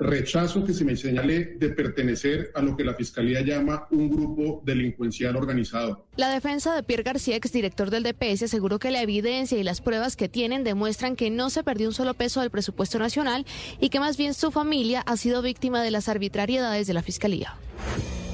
Rechazo 0.00 0.64
que 0.64 0.72
se 0.72 0.82
me 0.82 0.96
señale 0.96 1.56
de 1.58 1.68
pertenecer 1.68 2.50
a 2.54 2.62
lo 2.62 2.74
que 2.74 2.84
la 2.84 2.94
Fiscalía 2.94 3.42
llama 3.42 3.86
un 3.90 4.08
grupo 4.08 4.62
delincuencial 4.64 5.36
organizado. 5.36 6.06
La 6.16 6.30
defensa 6.30 6.74
de 6.74 6.82
Pierre 6.82 7.02
García, 7.02 7.36
exdirector 7.36 7.90
del 7.90 8.02
DPS, 8.02 8.44
aseguró 8.44 8.78
que 8.78 8.90
la 8.90 9.02
evidencia 9.02 9.58
y 9.58 9.62
las 9.62 9.82
pruebas 9.82 10.16
que 10.16 10.30
tienen 10.30 10.64
demuestran 10.64 11.16
que 11.16 11.28
no 11.28 11.50
se 11.50 11.62
perdió 11.62 11.88
un 11.88 11.94
solo 11.94 12.14
peso 12.14 12.40
del 12.40 12.48
presupuesto 12.48 12.98
nacional 12.98 13.44
y 13.78 13.90
que 13.90 14.00
más 14.00 14.16
bien 14.16 14.32
su 14.32 14.50
familia 14.50 15.02
ha 15.02 15.18
sido 15.18 15.42
víctima 15.42 15.82
de 15.82 15.90
las 15.90 16.08
arbitrariedades 16.08 16.86
de 16.86 16.94
la 16.94 17.02
Fiscalía. 17.02 17.54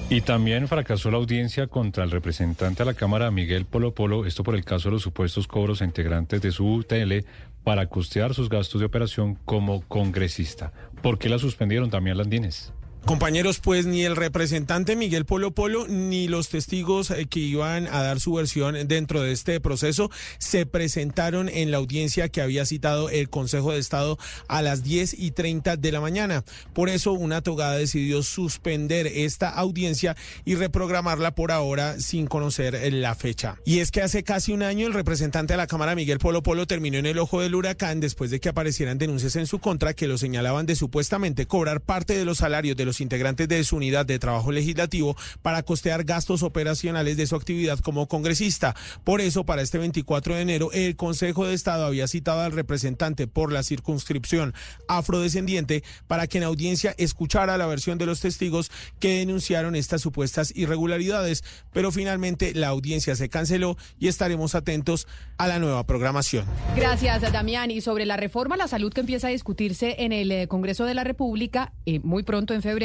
Y 0.08 0.20
también 0.20 0.68
fracasó 0.68 1.10
la 1.10 1.16
audiencia 1.16 1.66
contra 1.66 2.04
el 2.04 2.12
representante 2.12 2.84
a 2.84 2.86
la 2.86 2.94
Cámara, 2.94 3.32
Miguel 3.32 3.64
Polo 3.64 3.92
Polo, 3.92 4.24
esto 4.24 4.44
por 4.44 4.54
el 4.54 4.64
caso 4.64 4.88
de 4.88 4.92
los 4.92 5.02
supuestos 5.02 5.48
cobros 5.48 5.82
a 5.82 5.84
integrantes 5.84 6.40
de 6.40 6.52
su 6.52 6.64
UTL 6.64 7.24
para 7.64 7.88
costear 7.88 8.32
sus 8.32 8.48
gastos 8.48 8.80
de 8.80 8.86
operación 8.86 9.36
como 9.44 9.80
congresista. 9.88 10.72
¿Por 11.02 11.18
qué 11.18 11.28
la 11.28 11.38
suspendieron 11.38 11.90
también 11.90 12.18
Landines? 12.18 12.72
Compañeros, 13.06 13.60
pues 13.60 13.86
ni 13.86 14.02
el 14.02 14.16
representante 14.16 14.96
Miguel 14.96 15.26
Polo 15.26 15.52
Polo 15.52 15.86
ni 15.86 16.26
los 16.26 16.48
testigos 16.48 17.12
eh, 17.12 17.26
que 17.26 17.38
iban 17.38 17.86
a 17.86 18.02
dar 18.02 18.18
su 18.18 18.32
versión 18.32 18.74
dentro 18.88 19.22
de 19.22 19.30
este 19.30 19.60
proceso 19.60 20.10
se 20.38 20.66
presentaron 20.66 21.48
en 21.48 21.70
la 21.70 21.76
audiencia 21.76 22.28
que 22.28 22.40
había 22.40 22.66
citado 22.66 23.08
el 23.08 23.30
Consejo 23.30 23.70
de 23.70 23.78
Estado 23.78 24.18
a 24.48 24.60
las 24.60 24.82
10 24.82 25.20
y 25.20 25.30
30 25.30 25.76
de 25.76 25.92
la 25.92 26.00
mañana. 26.00 26.42
Por 26.72 26.88
eso 26.88 27.12
una 27.12 27.42
togada 27.42 27.76
decidió 27.76 28.24
suspender 28.24 29.06
esta 29.06 29.50
audiencia 29.50 30.16
y 30.44 30.56
reprogramarla 30.56 31.32
por 31.32 31.52
ahora 31.52 32.00
sin 32.00 32.26
conocer 32.26 32.74
eh, 32.74 32.90
la 32.90 33.14
fecha. 33.14 33.56
Y 33.64 33.78
es 33.78 33.92
que 33.92 34.02
hace 34.02 34.24
casi 34.24 34.52
un 34.52 34.64
año 34.64 34.88
el 34.88 34.94
representante 34.94 35.52
de 35.52 35.58
la 35.58 35.68
Cámara 35.68 35.94
Miguel 35.94 36.18
Polo 36.18 36.42
Polo 36.42 36.66
terminó 36.66 36.98
en 36.98 37.06
el 37.06 37.20
ojo 37.20 37.40
del 37.40 37.54
huracán 37.54 38.00
después 38.00 38.32
de 38.32 38.40
que 38.40 38.48
aparecieran 38.48 38.98
denuncias 38.98 39.36
en 39.36 39.46
su 39.46 39.60
contra 39.60 39.94
que 39.94 40.08
lo 40.08 40.18
señalaban 40.18 40.66
de 40.66 40.74
supuestamente 40.74 41.46
cobrar 41.46 41.80
parte 41.80 42.18
de 42.18 42.24
los 42.24 42.38
salarios 42.38 42.76
de 42.76 42.84
los 42.84 42.95
integrantes 43.00 43.48
de 43.48 43.62
su 43.64 43.76
unidad 43.76 44.06
de 44.06 44.18
trabajo 44.18 44.52
legislativo 44.52 45.16
para 45.42 45.62
costear 45.62 46.04
gastos 46.04 46.42
operacionales 46.42 47.16
de 47.16 47.26
su 47.26 47.36
actividad 47.36 47.78
como 47.80 48.08
congresista. 48.08 48.74
Por 49.04 49.20
eso, 49.20 49.44
para 49.44 49.62
este 49.62 49.78
24 49.78 50.34
de 50.34 50.40
enero, 50.40 50.70
el 50.72 50.96
Consejo 50.96 51.46
de 51.46 51.54
Estado 51.54 51.86
había 51.86 52.08
citado 52.08 52.40
al 52.40 52.52
representante 52.52 53.26
por 53.26 53.52
la 53.52 53.62
circunscripción 53.62 54.54
afrodescendiente 54.88 55.82
para 56.06 56.26
que 56.26 56.38
en 56.38 56.44
audiencia 56.44 56.94
escuchara 56.98 57.58
la 57.58 57.66
versión 57.66 57.98
de 57.98 58.06
los 58.06 58.20
testigos 58.20 58.70
que 58.98 59.18
denunciaron 59.18 59.76
estas 59.76 60.02
supuestas 60.02 60.52
irregularidades, 60.54 61.44
pero 61.72 61.92
finalmente 61.92 62.54
la 62.54 62.68
audiencia 62.68 63.16
se 63.16 63.28
canceló 63.28 63.76
y 63.98 64.08
estaremos 64.08 64.54
atentos 64.54 65.06
a 65.38 65.46
la 65.46 65.58
nueva 65.58 65.84
programación. 65.84 66.46
Gracias, 66.74 67.20
Damián. 67.32 67.70
Y 67.70 67.80
sobre 67.80 68.06
la 68.06 68.16
reforma 68.16 68.54
a 68.54 68.58
la 68.58 68.68
salud 68.68 68.92
que 68.92 69.00
empieza 69.00 69.28
a 69.28 69.30
discutirse 69.30 69.96
en 69.98 70.12
el 70.12 70.30
eh, 70.32 70.48
Congreso 70.48 70.84
de 70.84 70.94
la 70.94 71.04
República, 71.04 71.72
eh, 71.84 72.00
muy 72.02 72.22
pronto 72.22 72.54
en 72.54 72.62
febrero, 72.62 72.75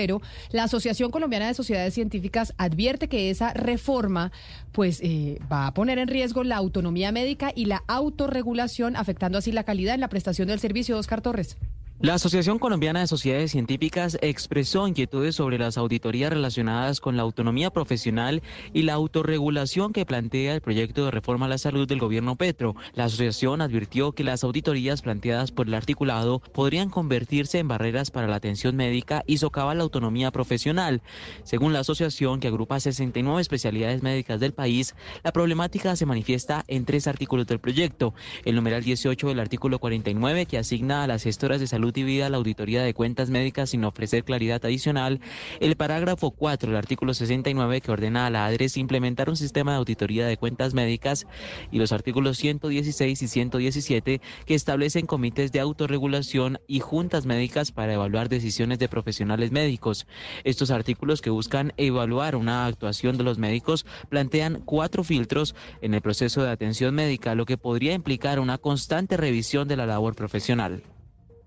la 0.52 0.64
Asociación 0.64 1.12
Colombiana 1.12 1.48
de 1.48 1.54
Sociedades 1.54 1.94
Científicas 1.94 2.54
advierte 2.58 3.08
que 3.08 3.30
esa 3.30 3.54
reforma 3.54 4.32
pues 4.72 5.00
eh, 5.02 5.40
va 5.52 5.68
a 5.68 5.74
poner 5.74 6.00
en 6.00 6.08
riesgo 6.08 6.44
la 6.44 6.58
autonomía 6.58 7.12
médica 7.12 7.52
y 7.56 7.66
la 7.66 7.84
autorregulación, 7.88 8.96
afectando 8.96 9.38
así 9.38 9.52
la 9.52 9.64
calidad 9.64 9.96
en 9.96 10.02
la 10.02 10.10
prestación 10.10 10.48
del 10.48 10.60
servicio. 10.60 10.98
Oscar 10.98 11.22
Torres. 11.22 11.58
La 12.04 12.16
Asociación 12.16 12.58
Colombiana 12.58 13.02
de 13.02 13.06
Sociedades 13.06 13.52
Científicas 13.52 14.18
expresó 14.24 14.88
inquietudes 14.88 15.36
sobre 15.36 15.60
las 15.60 15.78
auditorías 15.78 16.34
relacionadas 16.34 17.00
con 17.00 17.16
la 17.16 17.22
autonomía 17.22 17.70
profesional 17.70 18.42
y 18.74 18.82
la 18.82 18.94
autorregulación 18.94 19.94
que 19.94 20.04
plantea 20.04 20.56
el 20.56 20.62
proyecto 20.62 21.06
de 21.06 21.12
reforma 21.12 21.46
a 21.46 21.50
la 21.50 21.60
salud 21.60 21.88
del 21.88 22.00
gobierno 22.00 22.38
Petro. 22.38 22.76
La 22.96 23.04
asociación 23.04 23.62
advirtió 23.62 24.14
que 24.14 24.24
las 24.24 24.44
auditorías 24.44 25.04
planteadas 25.04 25.52
por 25.52 25.68
el 25.68 25.76
articulado 25.76 26.40
podrían 26.40 26.90
convertirse 26.90 27.60
en 27.60 27.68
barreras 27.68 28.10
para 28.10 28.26
la 28.26 28.38
atención 28.38 28.76
médica 28.76 29.22
y 29.28 29.38
socavar 29.38 29.78
la 29.78 29.84
autonomía 29.84 30.32
profesional. 30.32 31.04
Según 31.44 31.72
la 31.72 31.82
asociación, 31.82 32.40
que 32.40 32.48
agrupa 32.48 32.80
69 32.80 33.40
especialidades 33.40 34.02
médicas 34.02 34.40
del 34.40 34.54
país, 34.54 34.96
la 35.24 35.34
problemática 35.34 35.96
se 35.96 36.08
manifiesta 36.08 36.64
en 36.68 36.84
tres 36.86 37.06
artículos 37.06 37.46
del 37.46 37.60
proyecto. 37.60 38.16
El 38.44 38.56
numeral 38.56 38.84
18 38.84 39.28
del 39.28 39.40
artículo 39.40 39.78
49, 39.78 40.48
que 40.48 40.58
asigna 40.58 41.04
a 41.04 41.08
las 41.08 41.22
gestoras 41.22 41.60
de 41.60 41.68
salud 41.68 41.91
Vida 41.92 42.30
la 42.30 42.38
auditoría 42.38 42.82
de 42.82 42.94
cuentas 42.94 43.30
médicas 43.30 43.72
sin 43.72 43.84
ofrecer 43.84 44.24
claridad 44.24 44.64
adicional, 44.66 45.20
el 45.60 45.76
parágrafo 45.76 46.32
4 46.32 46.70
del 46.70 46.78
artículo 46.78 47.14
69 47.14 47.82
que 47.82 47.92
ordena 47.92 48.26
a 48.26 48.30
la 48.30 48.46
ADRES 48.46 48.78
implementar 48.78 49.30
un 49.30 49.36
sistema 49.36 49.74
de 49.74 49.78
auditoría 49.78 50.26
de 50.26 50.38
cuentas 50.38 50.74
médicas 50.74 51.28
y 51.72 51.78
los 51.78 51.92
artículos 51.92 52.38
116 52.38 53.22
y 53.22 53.28
117 53.28 54.22
que 54.46 54.56
establecen 54.56 55.06
comités 55.06 55.52
de 55.52 55.60
autorregulación 55.60 56.60
y 56.68 56.80
juntas 56.80 57.26
médicas 57.26 57.72
para 57.72 57.94
evaluar 57.94 58.30
decisiones 58.30 58.80
de 58.80 58.90
profesionales 58.90 59.52
médicos. 59.52 60.08
Estos 60.44 60.72
artículos 60.72 61.22
que 61.22 61.30
buscan 61.30 61.74
evaluar 61.78 62.36
una 62.36 62.66
actuación 62.66 63.18
de 63.18 63.24
los 63.24 63.38
médicos 63.38 63.86
plantean 64.10 64.62
cuatro 64.66 65.04
filtros 65.04 65.56
en 65.82 65.94
el 65.94 66.02
proceso 66.02 66.44
de 66.44 66.50
atención 66.50 66.96
médica, 66.96 67.36
lo 67.36 67.46
que 67.46 67.58
podría 67.58 67.94
implicar 67.94 68.40
una 68.40 68.58
constante 68.58 69.18
revisión 69.18 69.68
de 69.68 69.78
la 69.78 69.86
labor 69.86 70.16
profesional. 70.16 70.84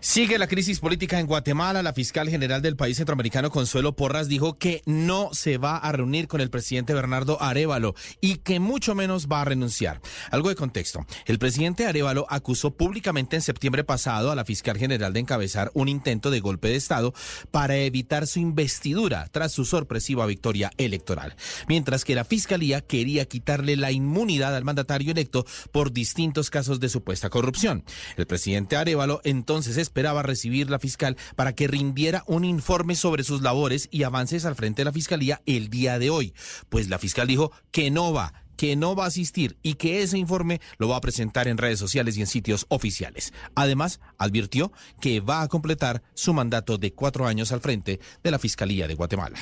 Sigue 0.00 0.38
la 0.38 0.46
crisis 0.46 0.78
política 0.78 1.18
en 1.18 1.26
Guatemala. 1.26 1.82
La 1.82 1.92
fiscal 1.92 2.28
general 2.28 2.62
del 2.62 2.76
país 2.76 2.96
centroamericano, 2.96 3.50
Consuelo 3.50 3.96
Porras, 3.96 4.28
dijo 4.28 4.56
que 4.56 4.82
no 4.86 5.30
se 5.32 5.58
va 5.58 5.76
a 5.76 5.90
reunir 5.90 6.28
con 6.28 6.40
el 6.40 6.50
presidente 6.50 6.94
Bernardo 6.94 7.42
Arevalo 7.42 7.94
y 8.20 8.36
que 8.36 8.60
mucho 8.60 8.94
menos 8.94 9.26
va 9.26 9.40
a 9.40 9.44
renunciar. 9.44 10.00
Algo 10.30 10.50
de 10.50 10.54
contexto. 10.54 11.04
El 11.26 11.40
presidente 11.40 11.86
Arevalo 11.86 12.26
acusó 12.28 12.70
públicamente 12.70 13.34
en 13.34 13.42
septiembre 13.42 13.82
pasado 13.82 14.30
a 14.30 14.36
la 14.36 14.44
fiscal 14.44 14.78
general 14.78 15.12
de 15.12 15.20
encabezar 15.20 15.72
un 15.74 15.88
intento 15.88 16.30
de 16.30 16.40
golpe 16.40 16.68
de 16.68 16.76
Estado 16.76 17.12
para 17.50 17.76
evitar 17.76 18.28
su 18.28 18.38
investidura 18.38 19.28
tras 19.32 19.50
su 19.50 19.64
sorpresiva 19.64 20.26
victoria 20.26 20.70
electoral. 20.78 21.34
Mientras 21.68 22.04
que 22.04 22.14
la 22.14 22.24
fiscalía 22.24 22.82
quería 22.82 23.24
quitarle 23.24 23.76
la 23.76 23.90
inmunidad 23.90 24.54
al 24.54 24.64
mandatario 24.64 25.10
electo 25.10 25.44
por 25.72 25.92
distintos 25.92 26.50
casos 26.50 26.78
de 26.78 26.88
supuesta 26.88 27.30
corrupción. 27.30 27.84
El 28.16 28.26
presidente 28.26 28.76
Arevalo 28.76 29.20
entonces 29.24 29.76
esperaba 29.88 30.22
recibir 30.22 30.70
la 30.70 30.78
fiscal 30.78 31.16
para 31.34 31.54
que 31.54 31.66
rindiera 31.66 32.22
un 32.26 32.44
informe 32.44 32.94
sobre 32.94 33.24
sus 33.24 33.40
labores 33.42 33.88
y 33.90 34.02
avances 34.02 34.44
al 34.44 34.54
frente 34.54 34.82
de 34.82 34.84
la 34.84 34.92
fiscalía 34.92 35.40
el 35.46 35.70
día 35.70 35.98
de 35.98 36.10
hoy. 36.10 36.34
Pues 36.68 36.88
la 36.88 36.98
fiscal 36.98 37.26
dijo 37.26 37.52
que 37.70 37.90
no 37.90 38.12
va 38.12 38.32
que 38.58 38.74
no 38.74 38.96
va 38.96 39.04
a 39.04 39.06
asistir 39.06 39.56
y 39.62 39.74
que 39.74 40.02
ese 40.02 40.18
informe 40.18 40.60
lo 40.78 40.88
va 40.88 40.96
a 40.96 41.00
presentar 41.00 41.46
en 41.46 41.58
redes 41.58 41.78
sociales 41.78 42.16
y 42.16 42.22
en 42.22 42.26
sitios 42.26 42.66
oficiales. 42.68 43.32
Además, 43.54 44.00
advirtió 44.18 44.72
que 45.00 45.20
va 45.20 45.42
a 45.42 45.48
completar 45.48 46.02
su 46.14 46.34
mandato 46.34 46.76
de 46.76 46.92
cuatro 46.92 47.28
años 47.28 47.52
al 47.52 47.60
frente 47.60 48.00
de 48.20 48.30
la 48.32 48.38
Fiscalía 48.40 48.88
de 48.88 48.96
Guatemala. 48.96 49.38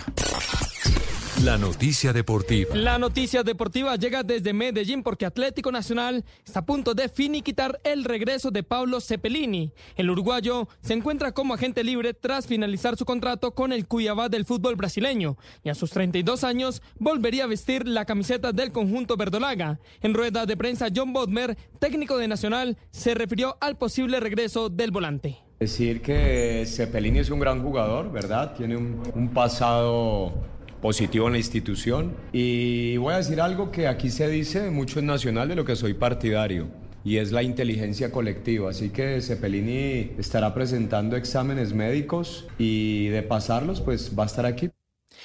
La 1.45 1.59
noticia 1.59 2.15
deportiva. 2.15 2.75
La 2.75 2.99
noticia 2.99 3.43
deportiva 3.43 3.95
llega 3.97 4.23
desde 4.23 4.55
Medellín 4.55 5.03
porque 5.03 5.27
Atlético 5.27 5.71
Nacional 5.71 6.25
está 6.45 6.61
a 6.61 6.67
punto 6.67 6.95
de 6.95 7.11
finiquitar 7.11 7.79
el 7.85 8.05
regreso 8.05 8.51
de 8.51 8.63
Pablo 8.63 9.01
Cepelini. 9.01 9.73
El 9.97 10.11
uruguayo 10.11 10.67
se 10.81 10.95
encuentra 10.95 11.33
como 11.33 11.53
agente 11.53 11.85
libre 11.85 12.15
tras 12.15 12.47
finalizar 12.47 12.97
su 12.97 13.05
contrato 13.05 13.55
con 13.55 13.73
el 13.73 13.87
Cuyabá 13.87 14.31
del 14.31 14.47
fútbol 14.47 14.77
brasileño 14.77 15.37
y 15.63 15.69
a 15.69 15.75
sus 15.75 15.91
32 15.91 16.43
años 16.43 16.81
volvería 16.99 17.45
a 17.45 17.49
vestir 17.49 17.87
la 17.87 18.07
camiseta 18.07 18.53
del 18.53 18.73
conjunto 18.73 19.19
verdolaga. 19.19 19.79
En 20.01 20.15
rueda 20.15 20.47
de 20.47 20.57
prensa, 20.57 20.89
John 20.95 21.13
Bodmer, 21.13 21.57
técnico 21.79 22.17
de 22.17 22.29
Nacional, 22.29 22.79
se 22.91 23.15
refirió 23.15 23.59
al 23.61 23.77
posible 23.77 24.21
regreso 24.21 24.71
del 24.71 24.91
volante. 24.91 25.37
Decir 25.61 26.01
que 26.01 26.65
Cepelini 26.67 27.19
es 27.19 27.31
un 27.31 27.41
gran 27.41 27.63
jugador, 27.63 28.11
¿verdad? 28.11 28.55
Tiene 28.57 28.77
un, 28.77 29.03
un 29.15 29.29
pasado 29.29 30.56
positivo 30.87 31.27
en 31.27 31.33
la 31.33 31.39
institución. 31.39 32.15
Y 32.33 32.97
voy 32.99 33.15
a 33.15 33.17
decir 33.17 33.41
algo 33.41 33.73
que 33.73 33.89
aquí 33.89 34.09
se 34.09 34.29
dice 34.29 34.71
mucho 34.71 35.01
en 35.01 35.07
Nacional 35.07 35.49
de 35.49 35.57
lo 35.57 35.65
que 35.65 35.75
soy 35.75 35.95
partidario. 35.95 36.69
y 37.03 37.19
es 37.19 37.31
la 37.31 37.45
inteligencia 37.45 38.11
colectiva. 38.11 38.71
Así 38.71 38.91
que 38.91 39.21
Cepelini 39.21 40.13
estará 40.19 40.53
presentando 40.55 41.17
exámenes 41.17 41.73
médicos 41.73 42.49
y 42.59 43.07
de 43.09 43.23
pasarlos, 43.23 43.81
pues 43.81 44.13
va 44.17 44.25
a 44.25 44.27
estar 44.27 44.45
aquí. 44.45 44.71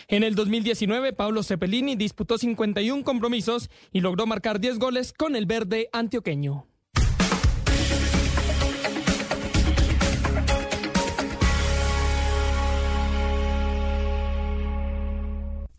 En 0.07 0.23
el 0.23 0.35
2019, 0.35 1.13
Pablo 1.13 1.41
Cepelini 1.41 1.95
disputó 1.95 2.37
51 2.37 3.03
compromisos 3.03 3.69
y 3.91 4.01
logró 4.01 4.27
marcar 4.27 4.59
10 4.59 4.77
goles 4.77 5.11
con 5.11 5.35
el 5.35 5.47
verde 5.47 5.89
antioqueño. 5.91 6.70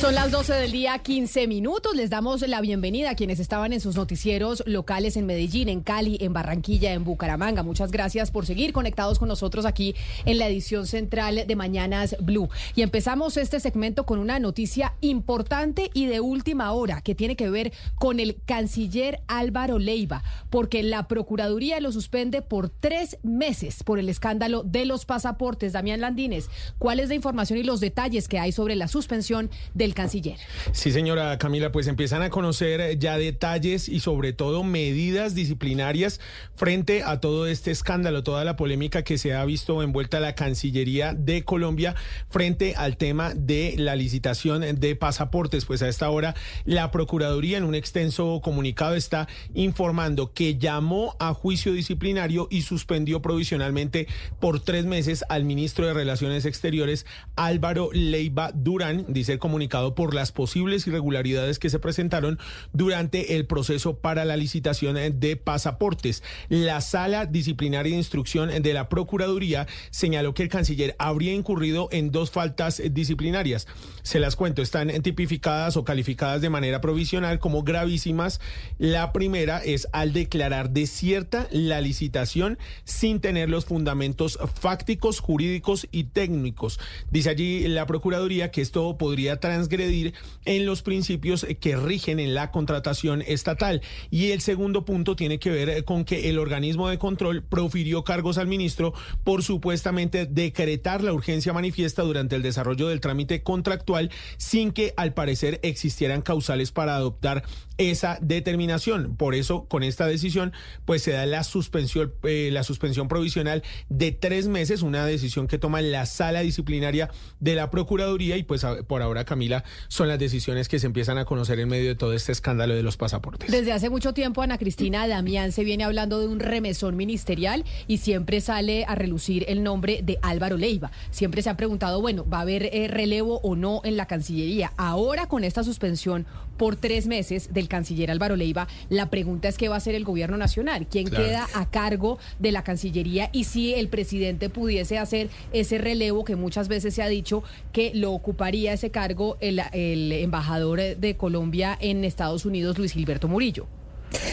Son 0.00 0.14
las 0.14 0.30
12 0.30 0.54
del 0.54 0.70
día, 0.70 0.96
15 0.96 1.48
minutos. 1.48 1.96
Les 1.96 2.08
damos 2.08 2.46
la 2.46 2.60
bienvenida 2.60 3.10
a 3.10 3.14
quienes 3.16 3.40
estaban 3.40 3.72
en 3.72 3.80
sus 3.80 3.96
noticieros 3.96 4.62
locales 4.64 5.16
en 5.16 5.26
Medellín, 5.26 5.68
en 5.68 5.80
Cali, 5.80 6.18
en 6.20 6.32
Barranquilla, 6.32 6.92
en 6.92 7.02
Bucaramanga. 7.02 7.64
Muchas 7.64 7.90
gracias 7.90 8.30
por 8.30 8.46
seguir 8.46 8.72
conectados 8.72 9.18
con 9.18 9.26
nosotros 9.26 9.66
aquí 9.66 9.96
en 10.24 10.38
la 10.38 10.46
edición 10.46 10.86
central 10.86 11.42
de 11.48 11.56
Mañanas 11.56 12.14
Blue. 12.20 12.48
Y 12.76 12.82
empezamos 12.82 13.36
este 13.36 13.58
segmento 13.58 14.06
con 14.06 14.20
una 14.20 14.38
noticia 14.38 14.94
importante 15.00 15.90
y 15.92 16.06
de 16.06 16.20
última 16.20 16.70
hora 16.70 17.00
que 17.00 17.16
tiene 17.16 17.34
que 17.34 17.50
ver 17.50 17.72
con 17.96 18.20
el 18.20 18.36
canciller 18.46 19.18
Álvaro 19.26 19.80
Leiva, 19.80 20.22
porque 20.48 20.84
la 20.84 21.08
Procuraduría 21.08 21.80
lo 21.80 21.90
suspende 21.90 22.40
por 22.40 22.68
tres 22.68 23.18
meses 23.24 23.82
por 23.82 23.98
el 23.98 24.08
escándalo 24.08 24.62
de 24.62 24.84
los 24.84 25.06
pasaportes. 25.06 25.72
Damián 25.72 26.00
Landines, 26.00 26.50
¿cuál 26.78 27.00
es 27.00 27.08
la 27.08 27.16
información 27.16 27.58
y 27.58 27.64
los 27.64 27.80
detalles 27.80 28.28
que 28.28 28.38
hay 28.38 28.52
sobre 28.52 28.76
la 28.76 28.86
suspensión 28.86 29.50
canciller. 29.94 30.38
Sí, 30.72 30.92
señora 30.92 31.38
Camila, 31.38 31.72
pues 31.72 31.86
empiezan 31.86 32.22
a 32.22 32.30
conocer 32.30 32.98
ya 32.98 33.18
detalles 33.18 33.88
y 33.88 34.00
sobre 34.00 34.32
todo 34.32 34.64
medidas 34.64 35.34
disciplinarias 35.34 36.20
frente 36.54 37.02
a 37.02 37.20
todo 37.20 37.46
este 37.46 37.70
escándalo, 37.70 38.22
toda 38.22 38.44
la 38.44 38.56
polémica 38.56 39.02
que 39.02 39.18
se 39.18 39.34
ha 39.34 39.44
visto 39.44 39.82
envuelta 39.82 40.20
la 40.20 40.34
Cancillería 40.34 41.14
de 41.14 41.44
Colombia 41.44 41.94
frente 42.28 42.74
al 42.76 42.96
tema 42.96 43.32
de 43.34 43.74
la 43.78 43.96
licitación 43.96 44.80
de 44.80 44.96
pasaportes. 44.96 45.64
Pues 45.64 45.82
a 45.82 45.88
esta 45.88 46.10
hora 46.10 46.34
la 46.64 46.90
Procuraduría 46.90 47.58
en 47.58 47.64
un 47.64 47.74
extenso 47.74 48.40
comunicado 48.42 48.94
está 48.94 49.28
informando 49.54 50.32
que 50.32 50.58
llamó 50.58 51.16
a 51.18 51.34
juicio 51.34 51.72
disciplinario 51.72 52.48
y 52.50 52.62
suspendió 52.62 53.22
provisionalmente 53.22 54.08
por 54.40 54.60
tres 54.60 54.84
meses 54.84 55.24
al 55.28 55.44
ministro 55.44 55.86
de 55.86 55.94
Relaciones 55.94 56.44
Exteriores 56.44 57.06
Álvaro 57.36 57.90
Leiva 57.92 58.50
Durán, 58.52 59.04
dice 59.08 59.34
el 59.34 59.38
comunicado 59.38 59.77
por 59.94 60.14
las 60.14 60.32
posibles 60.32 60.86
irregularidades 60.86 61.58
que 61.58 61.70
se 61.70 61.78
presentaron 61.78 62.38
durante 62.72 63.36
el 63.36 63.46
proceso 63.46 63.98
para 63.98 64.24
la 64.24 64.36
licitación 64.36 64.96
de 65.20 65.36
pasaportes. 65.36 66.22
La 66.48 66.80
sala 66.80 67.26
disciplinaria 67.26 67.92
de 67.92 67.98
instrucción 67.98 68.50
de 68.62 68.74
la 68.74 68.88
Procuraduría 68.88 69.66
señaló 69.90 70.34
que 70.34 70.42
el 70.42 70.48
canciller 70.48 70.96
habría 70.98 71.32
incurrido 71.32 71.88
en 71.92 72.10
dos 72.10 72.30
faltas 72.30 72.82
disciplinarias. 72.90 73.66
Se 74.08 74.20
las 74.20 74.36
cuento, 74.36 74.62
están 74.62 74.88
tipificadas 75.02 75.76
o 75.76 75.84
calificadas 75.84 76.40
de 76.40 76.48
manera 76.48 76.80
provisional 76.80 77.38
como 77.38 77.62
gravísimas. 77.62 78.40
La 78.78 79.12
primera 79.12 79.62
es 79.62 79.86
al 79.92 80.14
declarar 80.14 80.70
desierta 80.70 81.46
la 81.50 81.82
licitación 81.82 82.56
sin 82.84 83.20
tener 83.20 83.50
los 83.50 83.66
fundamentos 83.66 84.38
fácticos, 84.58 85.20
jurídicos 85.20 85.88
y 85.90 86.04
técnicos. 86.04 86.80
Dice 87.10 87.28
allí 87.28 87.68
la 87.68 87.84
Procuraduría 87.84 88.50
que 88.50 88.62
esto 88.62 88.96
podría 88.96 89.40
transgredir 89.40 90.14
en 90.46 90.64
los 90.64 90.80
principios 90.80 91.46
que 91.60 91.76
rigen 91.76 92.18
en 92.18 92.32
la 92.32 92.50
contratación 92.50 93.22
estatal. 93.26 93.82
Y 94.10 94.30
el 94.30 94.40
segundo 94.40 94.86
punto 94.86 95.16
tiene 95.16 95.38
que 95.38 95.50
ver 95.50 95.84
con 95.84 96.06
que 96.06 96.30
el 96.30 96.38
organismo 96.38 96.88
de 96.88 96.96
control 96.96 97.42
profirió 97.42 98.04
cargos 98.04 98.38
al 98.38 98.46
ministro 98.46 98.94
por 99.22 99.42
supuestamente 99.42 100.24
decretar 100.24 101.04
la 101.04 101.12
urgencia 101.12 101.52
manifiesta 101.52 102.04
durante 102.04 102.36
el 102.36 102.42
desarrollo 102.42 102.88
del 102.88 103.02
trámite 103.02 103.42
contractual 103.42 103.97
sin 104.36 104.72
que 104.72 104.94
al 104.96 105.14
parecer 105.14 105.60
existieran 105.62 106.22
causales 106.22 106.72
para 106.72 106.96
adoptar 106.96 107.44
esa 107.78 108.18
determinación. 108.20 109.16
Por 109.16 109.34
eso, 109.34 109.64
con 109.66 109.82
esta 109.82 110.06
decisión, 110.06 110.52
pues 110.84 111.02
se 111.02 111.12
da 111.12 111.26
la 111.26 111.44
suspensión, 111.44 112.12
eh, 112.24 112.50
la 112.52 112.64
suspensión 112.64 113.08
provisional 113.08 113.62
de 113.88 114.12
tres 114.12 114.48
meses, 114.48 114.82
una 114.82 115.06
decisión 115.06 115.46
que 115.46 115.58
toma 115.58 115.80
la 115.80 116.06
sala 116.06 116.40
disciplinaria 116.40 117.10
de 117.40 117.54
la 117.54 117.70
Procuraduría 117.70 118.36
y 118.36 118.42
pues 118.42 118.66
por 118.86 119.02
ahora, 119.02 119.24
Camila, 119.24 119.64
son 119.88 120.08
las 120.08 120.18
decisiones 120.18 120.68
que 120.68 120.78
se 120.78 120.86
empiezan 120.86 121.18
a 121.18 121.24
conocer 121.24 121.60
en 121.60 121.68
medio 121.68 121.88
de 121.88 121.94
todo 121.94 122.12
este 122.12 122.32
escándalo 122.32 122.74
de 122.74 122.82
los 122.82 122.96
pasaportes. 122.96 123.50
Desde 123.50 123.72
hace 123.72 123.90
mucho 123.90 124.12
tiempo, 124.12 124.42
Ana 124.42 124.58
Cristina 124.58 125.06
Damián 125.06 125.52
se 125.52 125.64
viene 125.64 125.84
hablando 125.84 126.18
de 126.20 126.26
un 126.26 126.40
remesón 126.40 126.96
ministerial 126.96 127.64
y 127.86 127.98
siempre 127.98 128.40
sale 128.40 128.84
a 128.86 128.94
relucir 128.94 129.44
el 129.48 129.62
nombre 129.62 130.00
de 130.02 130.18
Álvaro 130.22 130.56
Leiva. 130.56 130.90
Siempre 131.10 131.42
se 131.42 131.50
ha 131.50 131.56
preguntado, 131.56 132.00
bueno, 132.00 132.26
¿va 132.28 132.38
a 132.38 132.42
haber 132.42 132.70
eh, 132.72 132.88
relevo 132.88 133.40
o 133.42 133.54
no 133.54 133.80
en 133.84 133.96
la 133.96 134.06
Cancillería? 134.06 134.72
Ahora, 134.76 135.28
con 135.28 135.44
esta 135.44 135.62
suspensión 135.62 136.26
por 136.58 136.76
tres 136.76 137.06
meses 137.06 137.54
del 137.54 137.68
canciller 137.68 138.10
Álvaro 138.10 138.36
Leiva, 138.36 138.68
la 138.90 139.08
pregunta 139.08 139.48
es 139.48 139.56
qué 139.56 139.68
va 139.68 139.76
a 139.76 139.78
hacer 139.78 139.94
el 139.94 140.04
gobierno 140.04 140.36
nacional, 140.36 140.86
quién 140.90 141.08
queda 141.08 141.46
a 141.54 141.70
cargo 141.70 142.18
de 142.38 142.52
la 142.52 142.64
Cancillería 142.64 143.30
y 143.32 143.44
si 143.44 143.72
el 143.72 143.88
presidente 143.88 144.50
pudiese 144.50 144.98
hacer 144.98 145.30
ese 145.52 145.78
relevo 145.78 146.24
que 146.24 146.36
muchas 146.36 146.68
veces 146.68 146.94
se 146.94 147.02
ha 147.02 147.08
dicho 147.08 147.42
que 147.72 147.92
lo 147.94 148.12
ocuparía 148.12 148.72
ese 148.72 148.90
cargo 148.90 149.38
el, 149.40 149.62
el 149.72 150.12
embajador 150.12 150.80
de 150.80 151.16
Colombia 151.16 151.78
en 151.80 152.04
Estados 152.04 152.44
Unidos, 152.44 152.76
Luis 152.76 152.92
Gilberto 152.92 153.28
Murillo. 153.28 153.66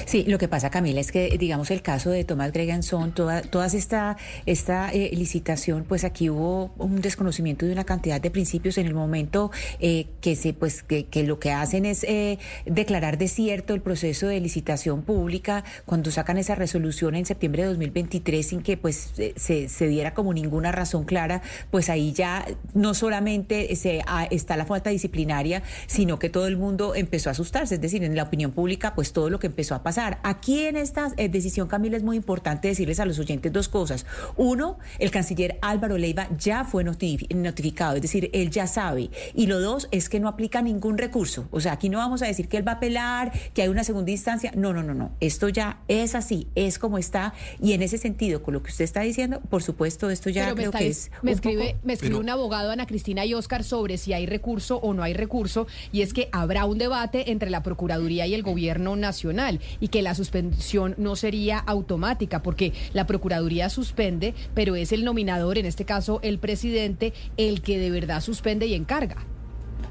Sí, 0.06 0.23
lo 0.27 0.38
que 0.38 0.47
pasa, 0.47 0.69
Camila, 0.69 1.02
es 1.02 1.11
que, 1.11 1.38
digamos, 1.38 1.72
el 1.72 1.81
caso 1.81 2.10
de 2.10 2.23
Tomás 2.23 2.52
Greganzón, 2.52 3.14
toda, 3.14 3.41
toda 3.41 3.65
esta, 3.65 4.18
esta 4.45 4.91
eh, 4.91 5.11
licitación, 5.14 5.84
pues 5.84 6.03
aquí 6.03 6.30
hubo 6.30 6.73
un 6.77 7.02
desconocimiento 7.02 7.65
de 7.65 7.73
una 7.73 7.84
cantidad 7.84 8.22
de 8.22 8.31
principios 8.31 8.77
en 8.77 8.88
el 8.88 8.93
momento 8.93 9.52
eh, 9.80 10.07
que 10.22 10.35
se, 10.35 10.53
pues, 10.53 10.84
que, 10.84 11.06
lo 11.26 11.39
que 11.39 11.52
hacen 11.52 11.85
es 11.85 12.03
eh, 12.03 12.39
declarar 12.65 13.18
desierto 13.18 13.73
el 13.73 13.81
proceso 13.81 14.27
de 14.27 14.39
licitación 14.39 15.02
pública 15.02 15.64
cuando 15.85 16.11
sacan 16.11 16.38
esa 16.38 16.56
resolución 16.56 17.15
en 17.15 17.26
septiembre 17.26 17.64
de 17.64 17.69
2023 17.69 18.45
sin 18.45 18.61
que, 18.61 18.77
pues, 18.77 19.11
se, 19.35 19.69
se 19.69 19.88
diera 19.88 20.14
como 20.14 20.34
ninguna 20.34 20.72
razón 20.72 21.03
clara, 21.03 21.41
pues 21.72 21.89
ahí 21.89 22.14
ya 22.14 22.45
no 22.73 22.93
solamente 22.93 23.76
se, 23.76 24.02
ah, 24.07 24.27
está 24.30 24.56
la 24.56 24.65
falta 24.65 24.89
disciplinaria, 24.89 25.64
sino 25.88 26.19
que 26.19 26.30
todo 26.30 26.47
el 26.47 26.57
mundo 26.57 26.95
empezó 26.95 27.30
a 27.30 27.31
asustarse, 27.31 27.76
es 27.76 27.81
decir, 27.81 28.03
en 28.03 28.15
la 28.15 28.23
opinión 28.23 28.52
pública, 28.52 28.93
pues 28.95 29.11
todo 29.11 29.30
lo 29.30 29.39
que 29.39 29.47
empezó 29.47 29.65
a 29.74 29.82
pasar. 29.82 30.20
Aquí 30.24 30.66
en 30.66 30.76
esta 30.76 31.12
eh, 31.18 31.30
decisión, 31.30 31.68
Camila, 31.68 31.98
es 31.98 32.04
muy 32.04 32.18
importante 32.18 32.68
decirles 32.68 33.00
a 33.00 33.06
los 33.06 33.18
oyentes 33.18 33.52
dos 33.52 33.70
cosas. 33.70 34.06
Uno, 34.36 34.78
el 35.00 35.10
canciller 35.10 35.58
Álvaro 35.62 35.98
Leiva 35.98 36.28
ya 36.38 36.66
fue 36.66 36.84
notificado, 36.84 37.96
es 37.96 38.02
decir, 38.02 38.30
él 38.34 38.52
ya 38.52 38.68
sabe. 38.68 39.10
Y 39.34 39.48
lo 39.48 39.60
dos 39.60 39.88
es 39.92 40.10
que 40.10 40.20
no 40.20 40.28
aplica 40.28 40.62
ningún 40.62 40.98
recurso. 40.98 41.48
O 41.52 41.60
sea, 41.60 41.74
aquí 41.74 41.90
no 41.90 41.98
vamos 41.98 42.22
a 42.22 42.28
decir 42.28 42.48
que 42.48 42.58
él 42.58 42.68
va 42.68 42.74
a 42.74 42.76
apelar, 42.76 43.32
que 43.54 43.62
hay 43.62 43.70
una 43.70 43.84
segunda 43.84 44.12
instancia. 44.12 44.52
No, 44.56 44.74
no, 44.74 44.84
no, 44.84 44.94
no. 44.94 45.12
Esto 45.20 45.50
ya 45.50 45.80
es 45.88 46.14
así, 46.14 46.48
es 46.56 46.78
como 46.78 46.98
está. 46.98 47.34
Y 47.62 47.74
en 47.74 47.82
ese 47.82 47.98
sentido, 47.98 48.44
con 48.44 48.54
lo 48.54 48.62
que 48.62 48.70
usted 48.70 48.84
está 48.84 49.02
diciendo, 49.02 49.42
por 49.50 49.64
supuesto, 49.64 50.10
esto 50.10 50.30
ya 50.30 50.54
creo 50.54 50.72
que 50.72 50.88
es. 50.88 51.12
Me 51.22 51.32
escribe, 51.32 51.78
me 51.84 51.94
escribe 51.94 52.18
un 52.18 52.30
abogado, 52.30 52.72
Ana 52.72 52.86
Cristina 52.86 53.26
y 53.26 53.34
Oscar, 53.34 53.64
sobre 53.64 53.98
si 53.98 54.14
hay 54.14 54.26
recurso 54.26 54.78
o 54.78 54.94
no 54.94 55.04
hay 55.04 55.14
recurso. 55.14 55.68
Y 55.92 56.02
es 56.02 56.14
que 56.14 56.30
habrá 56.32 56.66
un 56.66 56.78
debate 56.78 57.32
entre 57.32 57.50
la 57.50 57.64
Procuraduría 57.64 58.28
y 58.28 58.34
el 58.34 58.44
Gobierno 58.44 58.96
Nacional 58.96 59.55
y 59.80 59.90
que 59.90 60.02
la 60.02 60.15
suspensión 60.15 60.95
no 60.98 61.15
sería 61.15 61.60
automática 61.60 62.41
porque 62.41 62.73
la 62.94 63.07
Procuraduría 63.07 63.69
suspende, 63.69 64.34
pero 64.53 64.76
es 64.76 64.91
el 64.91 65.03
nominador, 65.03 65.57
en 65.57 65.65
este 65.65 65.86
caso 65.86 66.19
el 66.23 66.40
presidente, 66.40 67.14
el 67.38 67.61
que 67.61 67.77
de 67.77 67.91
verdad 67.91 68.22
suspende 68.22 68.68
y 68.68 68.73
encarga. 68.73 69.26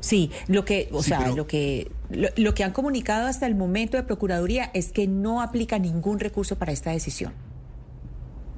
Sí, 0.00 0.30
lo 0.48 0.64
que, 0.64 0.88
o 0.92 1.02
sea, 1.02 1.28
lo 1.30 1.46
que 1.46 1.90
lo 2.10 2.54
que 2.54 2.64
han 2.64 2.72
comunicado 2.72 3.26
hasta 3.26 3.46
el 3.46 3.54
momento 3.54 3.96
de 3.96 4.02
Procuraduría 4.02 4.70
es 4.74 4.92
que 4.92 5.06
no 5.06 5.40
aplica 5.40 5.78
ningún 5.78 6.20
recurso 6.20 6.56
para 6.56 6.72
esta 6.72 6.90
decisión. 6.90 7.32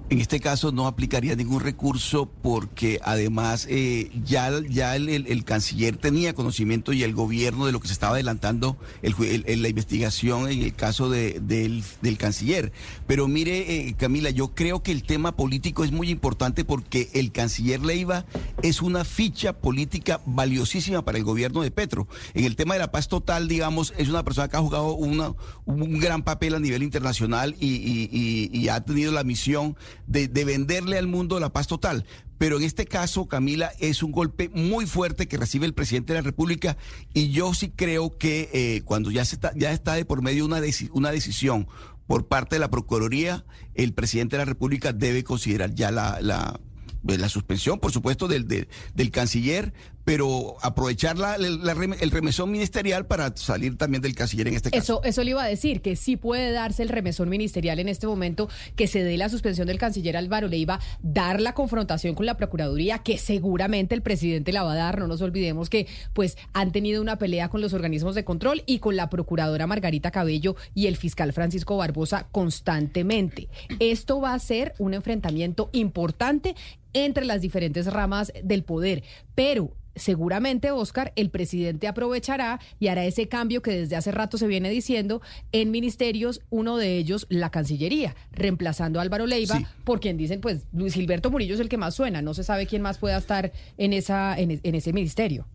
En 0.09 0.21
este 0.21 0.39
caso 0.39 0.71
no 0.71 0.87
aplicaría 0.87 1.35
ningún 1.35 1.61
recurso 1.61 2.31
porque 2.41 3.01
además 3.03 3.67
eh, 3.69 4.13
ya, 4.25 4.53
ya 4.69 4.95
el, 4.95 5.45
canciller 5.45 5.97
tenía 5.97 6.33
conocimiento 6.33 6.93
y 6.93 7.03
el 7.03 7.13
gobierno 7.13 7.67
de 7.67 7.73
lo 7.73 7.81
que 7.81 7.89
se 7.89 7.93
estaba 7.93 8.15
adelantando 8.15 8.77
en 9.03 9.63
la 9.63 9.69
investigación 9.69 10.49
en 10.49 10.63
el 10.63 10.75
caso 10.77 11.11
de, 11.11 11.41
del, 11.41 12.19
canciller. 12.19 12.71
Pero 13.09 13.27
mire, 13.27 13.89
eh, 13.89 13.95
Camila, 13.99 14.31
yo 14.31 14.55
creo 14.55 14.81
que 14.81 14.93
el 14.93 15.03
tema 15.03 15.35
político 15.35 15.83
es 15.83 15.91
muy 15.91 16.09
importante 16.09 16.65
porque 16.65 17.11
el 17.15 17.33
canciller 17.33 17.85
Leiva 17.85 18.27
es 18.63 18.83
una 18.83 19.05
ficha 19.05 19.55
política 19.55 20.21
valiosísima 20.25 21.05
para 21.05 21.19
el 21.19 21.25
gobierno 21.25 21.63
de 21.63 21.73
Petro. 21.73 22.07
En 22.35 22.45
el 22.45 22.55
tema 22.55 22.75
de 22.75 22.81
la 22.81 22.93
paz 22.93 23.09
total, 23.09 23.49
digamos, 23.49 23.93
es 23.99 24.09
una 24.09 24.23
persona 24.23 24.47
que 24.47 24.57
ha 24.57 24.61
jugado 24.61 24.95
una, 24.95 25.35
un 25.65 25.99
gran 25.99 26.23
papel 26.23 26.55
a 26.55 26.61
nivel 26.61 26.85
internacional 26.85 27.57
y 27.59 28.69
ha 28.69 28.81
tenido 28.83 29.11
la 29.11 29.25
misión 29.25 29.77
de, 30.07 30.29
de 30.29 30.45
venderle 30.45 30.99
al 30.99 31.07
mundo 31.07 31.41
la 31.41 31.53
paz 31.53 31.67
total. 31.67 32.05
Pero 32.39 32.59
en 32.59 32.65
este 32.65 32.85
caso, 32.85 33.27
Camila, 33.27 33.73
es 33.79 34.03
un 34.03 34.13
golpe 34.13 34.51
muy 34.53 34.87
fuerte 34.87 35.27
que 35.27 35.39
recibe 35.39 35.67
el 35.67 35.75
presidente 35.75 36.13
de 36.13 36.21
la 36.21 36.25
República 36.25 36.77
y 37.15 37.31
yo 37.31 37.55
sí 37.55 37.73
creo 37.75 38.17
que 38.19 38.51
eh, 38.53 38.83
cuando 38.85 39.11
ya, 39.11 39.25
se 39.25 39.37
está, 39.37 39.53
ya 39.57 39.73
está 39.73 39.95
de 39.95 40.05
por 40.05 40.23
medio 40.23 40.45
una, 40.45 40.61
una 40.93 41.11
decisión 41.11 41.67
por 42.07 42.27
parte 42.29 42.57
de 42.57 42.61
la 42.61 42.71
Procuraduría, 42.71 43.45
el 43.75 43.93
presidente 43.95 44.37
de 44.37 44.43
la 44.43 44.45
República 44.45 44.93
debe 44.93 45.25
considerar 45.25 45.75
ya 45.75 45.91
la, 45.91 46.21
la, 46.21 46.61
la 47.03 47.29
suspensión, 47.29 47.81
por 47.81 47.91
supuesto, 47.91 48.29
del, 48.29 48.47
del, 48.47 48.69
del 48.95 49.11
canciller, 49.11 49.73
pero 50.07 50.55
aprovechar 50.63 51.19
la, 51.19 51.37
la 51.37 51.73
el 51.73 52.11
remesón 52.13 52.53
ministerial 52.53 53.07
para 53.07 53.37
salir 53.37 53.77
también 53.77 54.03
del 54.03 54.15
canciller 54.15 54.47
en 54.47 54.55
este 54.55 54.71
caso. 54.71 54.81
Eso, 54.81 55.03
eso 55.03 55.25
le 55.25 55.31
iba 55.31 55.43
a 55.43 55.49
decir, 55.49 55.83
que 55.83 55.97
sí 55.97 56.17
puede 56.17 56.53
darse 56.53 56.85
el 56.85 56.91
remesón 56.91 57.29
ministerial 57.29 57.81
en 57.81 57.89
este 57.89 58.07
momento, 58.07 58.49
que 58.77 58.87
se 58.87 59.03
dé 59.03 59.17
la 59.17 59.29
suspensión 59.29 59.67
del 59.67 59.79
canciller 59.79 60.17
Álvaro 60.17 60.47
Leiva, 60.47 60.79
dar 61.03 61.41
la 61.41 61.55
confrontación 61.55 62.15
con 62.15 62.25
la 62.25 62.37
Procuraduría, 62.37 63.01
que 63.01 63.19
seguramente 63.19 63.97
el 63.97 64.03
presidente 64.03 64.53
la 64.53 64.63
va 64.63 64.75
a 64.75 64.77
dar. 64.77 65.01
No 65.01 65.09
nos 65.09 65.23
olvidemos 65.23 65.69
que 65.69 65.89
pues 66.13 66.39
han 66.53 66.71
tenido 66.71 67.03
una 67.03 67.19
pelea 67.19 67.49
con 67.49 67.61
los 67.61 67.73
organismos 67.73 68.15
de 68.15 68.25
control 68.25 68.63
y 68.65 68.79
con 68.79 68.95
la 68.95 69.11
procuradora 69.11 69.67
Margarita 69.67 70.13
Cabello 70.13 70.55
y 70.73 70.87
el 70.87 70.97
fiscal 70.97 71.33
Francisco 71.33 71.77
Barbosa 71.79 72.29
constantemente. 72.31 73.49
Esto 73.81 74.21
va 74.21 74.35
a 74.35 74.39
ser 74.39 74.73
un 74.79 74.95
enfrentamiento 74.95 75.69
importante 75.73 76.55
entre 76.93 77.25
las 77.25 77.41
diferentes 77.41 77.93
ramas 77.93 78.33
del 78.45 78.63
poder, 78.63 79.03
pero 79.35 79.73
seguramente, 79.97 80.71
Oscar, 80.71 81.13
el 81.17 81.31
presidente 81.31 81.89
aprovechará 81.89 82.61
y 82.79 82.89
hará 82.89 83.05
ese 83.05 83.29
cambio 83.29 83.63
que 83.63 83.73
desde 83.73 83.97
hace 83.97 84.13
rato 84.13 84.39
se 84.39 84.47
viene 84.47 84.71
diciendo 84.71 85.21
en 85.53 85.71
ministerios, 85.71 86.41
uno 86.51 86.77
de 86.77 86.97
ellos 86.97 87.27
la 87.29 87.51
Cancillería, 87.51 88.15
reemplazando 88.33 88.99
a 88.99 89.03
Álvaro 89.03 89.27
Leiva, 89.27 89.59
Sí. 89.59 89.67
por 89.85 90.01
quien 90.01 90.17
dicen, 90.17 90.41
pues 90.41 90.67
Luis 90.73 90.95
Gilberto 90.95 91.31
Murillo 91.31 91.55
es 91.55 91.61
el 91.61 91.69
que 91.69 91.77
más 91.77 91.95
suena, 91.95 92.23
no 92.23 92.35
se 92.35 92.45
sabe 92.45 92.67
quién 92.67 92.83
más 92.83 92.99
pueda 92.99 93.17
estar 93.17 93.53
en, 93.79 93.93
esa, 93.93 94.39
en, 94.39 94.61
en 94.63 94.75
ese 94.75 94.93
ministerio. 94.93 95.47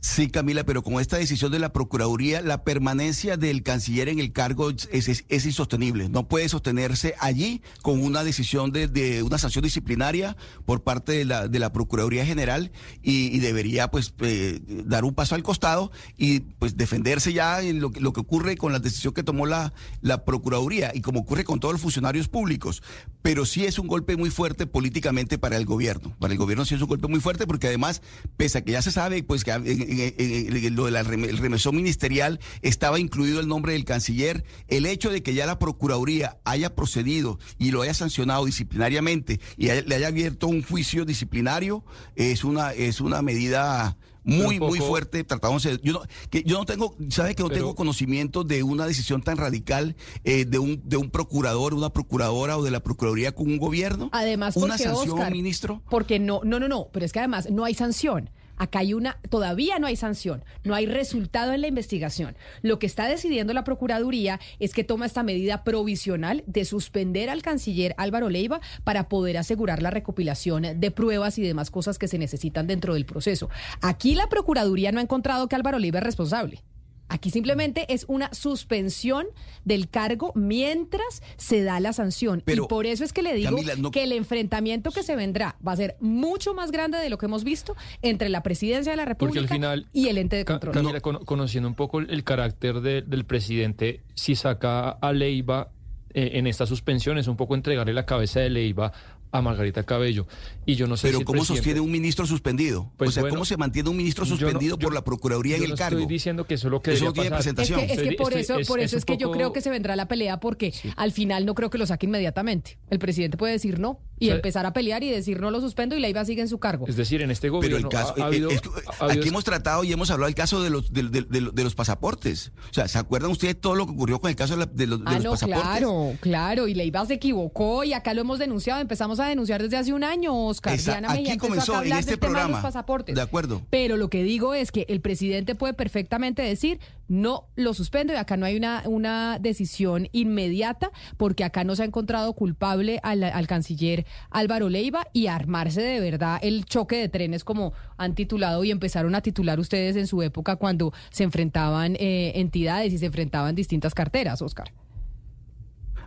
Sí, 0.00 0.28
Camila, 0.30 0.62
pero 0.64 0.82
con 0.84 1.00
esta 1.00 1.16
decisión 1.16 1.50
de 1.50 1.58
la 1.58 1.72
Procuraduría, 1.72 2.40
la 2.40 2.62
permanencia 2.62 3.36
del 3.36 3.64
canciller 3.64 4.08
en 4.08 4.20
el 4.20 4.32
cargo 4.32 4.70
es, 4.70 4.88
es- 5.08 5.46
insostenible. 5.46 6.08
No 6.08 6.28
puede 6.28 6.48
sostenerse 6.48 7.14
allí 7.18 7.60
con 7.82 8.00
una 8.00 8.22
decisión 8.22 8.70
de, 8.70 8.86
de 8.86 9.24
una 9.24 9.36
sanción 9.36 9.64
disciplinaria 9.64 10.36
por 10.64 10.82
parte 10.84 11.10
de 11.12 11.24
la, 11.24 11.48
de 11.48 11.58
la 11.58 11.72
Procuraduría 11.72 12.24
General 12.24 12.70
y, 13.02 13.36
debería 13.40 13.88
pues 13.90 14.14
eh, 14.20 14.60
dar 14.84 15.04
un 15.04 15.12
paso 15.14 15.34
al 15.34 15.42
costado 15.42 15.90
y 16.16 16.40
pues 16.40 16.76
defenderse 16.76 17.32
ya 17.32 17.60
en 17.62 17.80
lo, 17.80 17.90
que- 17.90 18.00
lo 18.00 18.12
que 18.12 18.20
ocurre 18.20 18.56
con 18.56 18.72
la 18.72 18.78
decisión 18.78 19.12
que 19.12 19.24
tomó 19.24 19.44
la, 19.44 19.72
la 20.02 20.24
Procuraduría 20.24 20.92
y 20.94 21.00
como 21.00 21.20
ocurre 21.20 21.42
con 21.42 21.58
todos 21.58 21.74
los 21.74 21.82
funcionarios 21.82 22.28
públicos. 22.28 22.80
Pero 23.22 23.44
sí 23.44 23.64
es 23.64 23.78
un 23.80 23.88
golpe 23.88 24.16
muy 24.16 24.30
fuerte 24.30 24.66
políticamente 24.68 25.36
para 25.36 25.56
el 25.56 25.64
gobierno. 25.64 26.14
Para 26.20 26.32
el 26.32 26.38
gobierno 26.38 26.64
sí 26.64 26.76
es 26.76 26.80
un 26.82 26.88
golpe 26.88 27.08
muy 27.08 27.18
fuerte 27.18 27.44
porque 27.46 27.66
además, 27.66 28.02
pese 28.36 28.58
a 28.58 28.64
que 28.64 28.70
ya 28.72 28.82
se 28.82 28.92
sabe 28.92 29.24
pues 29.24 29.42
que 29.42 29.50
en, 29.50 29.66
en- 29.88 30.14
en- 30.18 30.56
en 30.64 30.74
lo 30.76 30.86
del 30.86 31.04
remesón 31.38 31.76
ministerial 31.76 32.40
estaba 32.62 32.98
incluido 32.98 33.40
el 33.40 33.48
nombre 33.48 33.72
del 33.72 33.84
canciller, 33.84 34.44
el 34.68 34.86
hecho 34.86 35.10
de 35.10 35.22
que 35.22 35.34
ya 35.34 35.46
la 35.46 35.58
Procuraduría 35.58 36.38
haya 36.44 36.74
procedido 36.74 37.38
y 37.58 37.70
lo 37.70 37.82
haya 37.82 37.94
sancionado 37.94 38.44
disciplinariamente 38.44 39.40
y 39.56 39.70
haya- 39.70 39.82
le 39.82 39.94
haya 39.94 40.08
abierto 40.08 40.48
un 40.48 40.62
juicio 40.62 41.04
disciplinario 41.04 41.84
es 42.14 42.44
una, 42.44 42.72
es 42.72 43.00
una 43.00 43.22
medida 43.22 43.96
muy, 44.24 44.58
muy 44.58 44.80
fuerte. 44.80 45.22
Tratándose, 45.22 45.78
yo 45.84 45.92
no, 45.92 46.02
que 46.30 46.42
yo 46.42 46.58
no 46.58 46.64
tengo, 46.64 46.96
sabe 47.10 47.36
que 47.36 47.42
no 47.44 47.48
Pero- 47.48 47.60
tengo 47.60 47.74
conocimiento 47.76 48.42
de 48.42 48.64
una 48.64 48.84
decisión 48.84 49.22
tan 49.22 49.36
radical 49.36 49.94
eh, 50.24 50.44
de 50.44 50.58
un 50.58 50.82
de 50.84 50.96
un 50.96 51.10
procurador, 51.10 51.74
una 51.74 51.90
procuradora 51.90 52.58
o 52.58 52.64
de 52.64 52.72
la 52.72 52.80
procuraduría 52.80 53.32
con 53.32 53.46
un 53.46 53.58
gobierno. 53.58 54.08
Además, 54.12 54.56
una 54.56 54.78
sanción, 54.78 55.10
Oscar, 55.10 55.30
ministro. 55.30 55.80
Porque 55.88 56.18
no, 56.18 56.40
no, 56.42 56.58
no, 56.58 56.66
no, 56.66 56.88
pero 56.92 57.06
es 57.06 57.12
que 57.12 57.20
además 57.20 57.48
no 57.52 57.64
hay 57.64 57.74
sanción. 57.74 58.30
Acá 58.56 58.80
hay 58.80 58.94
una, 58.94 59.18
todavía 59.28 59.78
no 59.78 59.86
hay 59.86 59.96
sanción, 59.96 60.44
no 60.64 60.74
hay 60.74 60.86
resultado 60.86 61.52
en 61.52 61.60
la 61.60 61.68
investigación. 61.68 62.36
Lo 62.62 62.78
que 62.78 62.86
está 62.86 63.08
decidiendo 63.08 63.52
la 63.52 63.64
Procuraduría 63.64 64.40
es 64.58 64.72
que 64.72 64.84
toma 64.84 65.06
esta 65.06 65.22
medida 65.22 65.64
provisional 65.64 66.44
de 66.46 66.64
suspender 66.64 67.30
al 67.30 67.42
canciller 67.42 67.94
Álvaro 67.98 68.28
Leiva 68.28 68.60
para 68.84 69.08
poder 69.08 69.36
asegurar 69.38 69.82
la 69.82 69.90
recopilación 69.90 70.80
de 70.80 70.90
pruebas 70.90 71.38
y 71.38 71.42
demás 71.42 71.70
cosas 71.70 71.98
que 71.98 72.08
se 72.08 72.18
necesitan 72.18 72.66
dentro 72.66 72.94
del 72.94 73.06
proceso. 73.06 73.50
Aquí 73.80 74.14
la 74.14 74.28
Procuraduría 74.28 74.92
no 74.92 75.00
ha 75.00 75.02
encontrado 75.02 75.48
que 75.48 75.56
Álvaro 75.56 75.78
Leiva 75.78 75.98
es 75.98 76.04
responsable. 76.04 76.62
Aquí 77.08 77.30
simplemente 77.30 77.86
es 77.92 78.04
una 78.08 78.32
suspensión 78.34 79.26
del 79.64 79.88
cargo 79.88 80.32
mientras 80.34 81.22
se 81.36 81.62
da 81.62 81.78
la 81.80 81.92
sanción. 81.92 82.42
Pero, 82.44 82.64
y 82.64 82.66
por 82.68 82.86
eso 82.86 83.04
es 83.04 83.12
que 83.12 83.22
le 83.22 83.34
digo 83.34 83.50
Camila, 83.50 83.74
no- 83.76 83.90
que 83.90 84.02
el 84.04 84.12
enfrentamiento 84.12 84.90
que 84.90 85.02
se 85.02 85.14
vendrá 85.16 85.56
va 85.66 85.72
a 85.72 85.76
ser 85.76 85.96
mucho 86.00 86.52
más 86.54 86.70
grande 86.72 86.98
de 86.98 87.08
lo 87.08 87.16
que 87.18 87.26
hemos 87.26 87.44
visto 87.44 87.76
entre 88.02 88.28
la 88.28 88.42
presidencia 88.42 88.92
de 88.92 88.96
la 88.96 89.04
República 89.04 89.40
al 89.40 89.48
final, 89.48 89.86
y 89.92 90.08
el 90.08 90.18
ente 90.18 90.36
de 90.36 90.44
Ca- 90.44 90.54
control. 90.54 90.74
Camila, 90.74 91.00
cono- 91.00 91.20
conociendo 91.24 91.68
un 91.68 91.74
poco 91.76 92.00
el, 92.00 92.10
el 92.10 92.24
carácter 92.24 92.80
de- 92.80 93.02
del 93.02 93.24
presidente, 93.24 94.02
si 94.14 94.34
saca 94.34 94.90
a 94.90 95.12
Leiva 95.12 95.70
eh, 96.12 96.38
en 96.38 96.46
esta 96.46 96.66
suspensión, 96.66 97.18
es 97.18 97.28
un 97.28 97.36
poco 97.36 97.54
entregarle 97.54 97.92
la 97.92 98.06
cabeza 98.06 98.40
de 98.40 98.48
Leiva 98.50 98.90
a 99.38 99.42
Margarita 99.42 99.82
Cabello. 99.84 100.26
Y 100.64 100.74
yo 100.74 100.86
no 100.86 100.96
sé 100.96 101.08
Pero 101.08 101.18
si 101.18 101.24
¿cómo 101.24 101.38
presidente- 101.38 101.58
sostiene 101.58 101.80
un 101.80 101.90
ministro 101.92 102.26
suspendido? 102.26 102.90
Pues 102.96 103.08
o 103.08 103.12
sea, 103.12 103.22
bueno, 103.22 103.34
¿cómo 103.36 103.44
se 103.44 103.56
mantiene 103.56 103.88
un 103.88 103.96
ministro 103.96 104.24
yo 104.24 104.30
no- 104.34 104.36
suspendido 104.38 104.76
yo- 104.76 104.86
por 104.86 104.94
la 104.94 105.04
Procuraduría 105.04 105.56
yo 105.58 105.62
en 105.64 105.68
no 105.70 105.74
el 105.74 105.78
cargo? 105.78 105.98
Estoy 106.00 106.12
diciendo 106.14 106.44
que 106.46 106.54
eso 106.54 106.66
es 106.68 106.70
lo 106.72 106.82
que 106.82 106.92
Eso 106.92 107.04
no 107.06 107.12
tiene 107.12 107.30
pasar. 107.30 107.38
presentación. 107.54 107.80
Es 107.80 107.86
que, 107.86 107.92
es 107.92 108.08
que 108.08 108.14
por 108.16 108.32
estoy- 108.34 108.62
eso, 108.62 108.68
por 108.68 108.80
eso 108.80 108.96
es 108.96 109.04
que 109.04 109.16
yo 109.16 109.30
creo 109.30 109.52
que 109.52 109.60
se 109.60 109.70
vendrá 109.70 109.94
la 109.96 110.08
pelea 110.08 110.40
porque 110.40 110.72
al 110.96 111.12
final 111.12 111.46
no 111.46 111.54
creo 111.54 111.70
que 111.70 111.78
lo 111.78 111.86
saque 111.86 112.06
inmediatamente. 112.06 112.78
El 112.90 112.98
presidente 112.98 113.36
puede 113.36 113.52
decir 113.52 113.78
no 113.78 114.00
y 114.18 114.26
O 114.26 114.28
sea, 114.28 114.36
empezar 114.36 114.66
a 114.66 114.72
pelear 114.72 115.02
y 115.04 115.10
decir 115.10 115.40
no 115.40 115.50
lo 115.50 115.60
suspendo 115.60 115.94
y 115.94 116.00
Leiva 116.00 116.24
sigue 116.24 116.40
en 116.42 116.48
su 116.48 116.58
cargo. 116.58 116.86
Es 116.88 116.96
decir, 116.96 117.22
en 117.22 117.30
este 117.30 117.48
Pero 117.48 117.56
gobierno 117.56 117.76
el 117.78 117.88
caso, 117.88 118.14
ha, 118.16 118.16
ha 118.16 118.18
eh, 118.20 118.22
habido, 118.24 118.50
es- 118.50 118.60
ha 118.98 119.04
habido- 119.04 119.20
aquí 119.20 119.28
hemos 119.28 119.44
tratado 119.44 119.84
y 119.84 119.92
hemos 119.92 120.10
hablado 120.10 120.26
del 120.26 120.34
caso 120.34 120.62
de 120.62 120.70
los 120.70 120.92
de, 120.92 121.02
de- 121.04 121.22
de- 121.22 121.50
de 121.52 121.64
los 121.64 121.74
pasaportes. 121.74 122.50
O 122.70 122.74
sea, 122.74 122.88
¿se 122.88 122.98
acuerdan 122.98 123.30
ustedes 123.30 123.60
todo 123.60 123.74
lo 123.74 123.86
que 123.86 123.92
ocurrió 123.92 124.20
con 124.20 124.30
el 124.30 124.36
caso 124.36 124.54
de, 124.54 124.60
la- 124.60 124.66
de 124.66 124.86
los, 124.86 124.98
de 125.00 125.04
Ah, 125.06 125.14
los 125.14 125.24
no, 125.24 125.30
pasaportes? 125.32 125.62
claro, 125.62 126.12
claro. 126.20 126.66
Y 126.68 126.74
Leiva 126.74 127.04
se 127.06 127.14
equivocó 127.14 127.84
y 127.84 127.92
acá 127.92 128.14
lo 128.14 128.22
hemos 128.22 128.38
denunciado. 128.38 128.80
Empezamos 128.80 129.20
a 129.20 129.25
denunciar 129.28 129.62
desde 129.62 129.76
hace 129.76 129.92
un 129.92 130.04
año, 130.04 130.34
Oscar. 130.46 130.74
Esa- 130.74 130.92
Diana 130.92 131.08
Mejía 131.14 131.32
aquí 131.34 131.38
comenzó 131.38 131.76
a 131.76 131.84
en 131.84 131.92
este 131.92 132.12
de 132.12 132.18
programa. 132.18 132.48
los 132.56 132.60
pasaportes. 132.60 133.14
De 133.14 133.20
acuerdo. 133.22 133.62
Pero 133.70 133.96
lo 133.96 134.08
que 134.10 134.22
digo 134.22 134.54
es 134.54 134.72
que 134.72 134.86
el 134.88 135.00
presidente 135.00 135.54
puede 135.54 135.74
perfectamente 135.74 136.42
decir 136.42 136.78
no 137.08 137.44
lo 137.54 137.72
suspendo 137.72 138.12
y 138.12 138.16
acá 138.16 138.36
no 138.36 138.46
hay 138.46 138.56
una, 138.56 138.82
una 138.86 139.38
decisión 139.40 140.08
inmediata 140.12 140.90
porque 141.16 141.44
acá 141.44 141.62
no 141.62 141.76
se 141.76 141.82
ha 141.82 141.86
encontrado 141.86 142.32
culpable 142.32 142.98
al, 143.04 143.22
al 143.22 143.46
canciller 143.46 144.06
Álvaro 144.30 144.68
Leiva 144.68 145.06
y 145.12 145.28
armarse 145.28 145.80
de 145.82 146.00
verdad 146.00 146.40
el 146.42 146.64
choque 146.64 146.96
de 146.96 147.08
trenes 147.08 147.44
como 147.44 147.72
han 147.96 148.16
titulado 148.16 148.64
y 148.64 148.72
empezaron 148.72 149.14
a 149.14 149.20
titular 149.20 149.60
ustedes 149.60 149.94
en 149.94 150.08
su 150.08 150.20
época 150.22 150.56
cuando 150.56 150.92
se 151.10 151.22
enfrentaban 151.22 151.94
eh, 152.00 152.32
entidades 152.36 152.92
y 152.92 152.98
se 152.98 153.06
enfrentaban 153.06 153.54
distintas 153.54 153.94
carteras, 153.94 154.42
Oscar. 154.42 154.72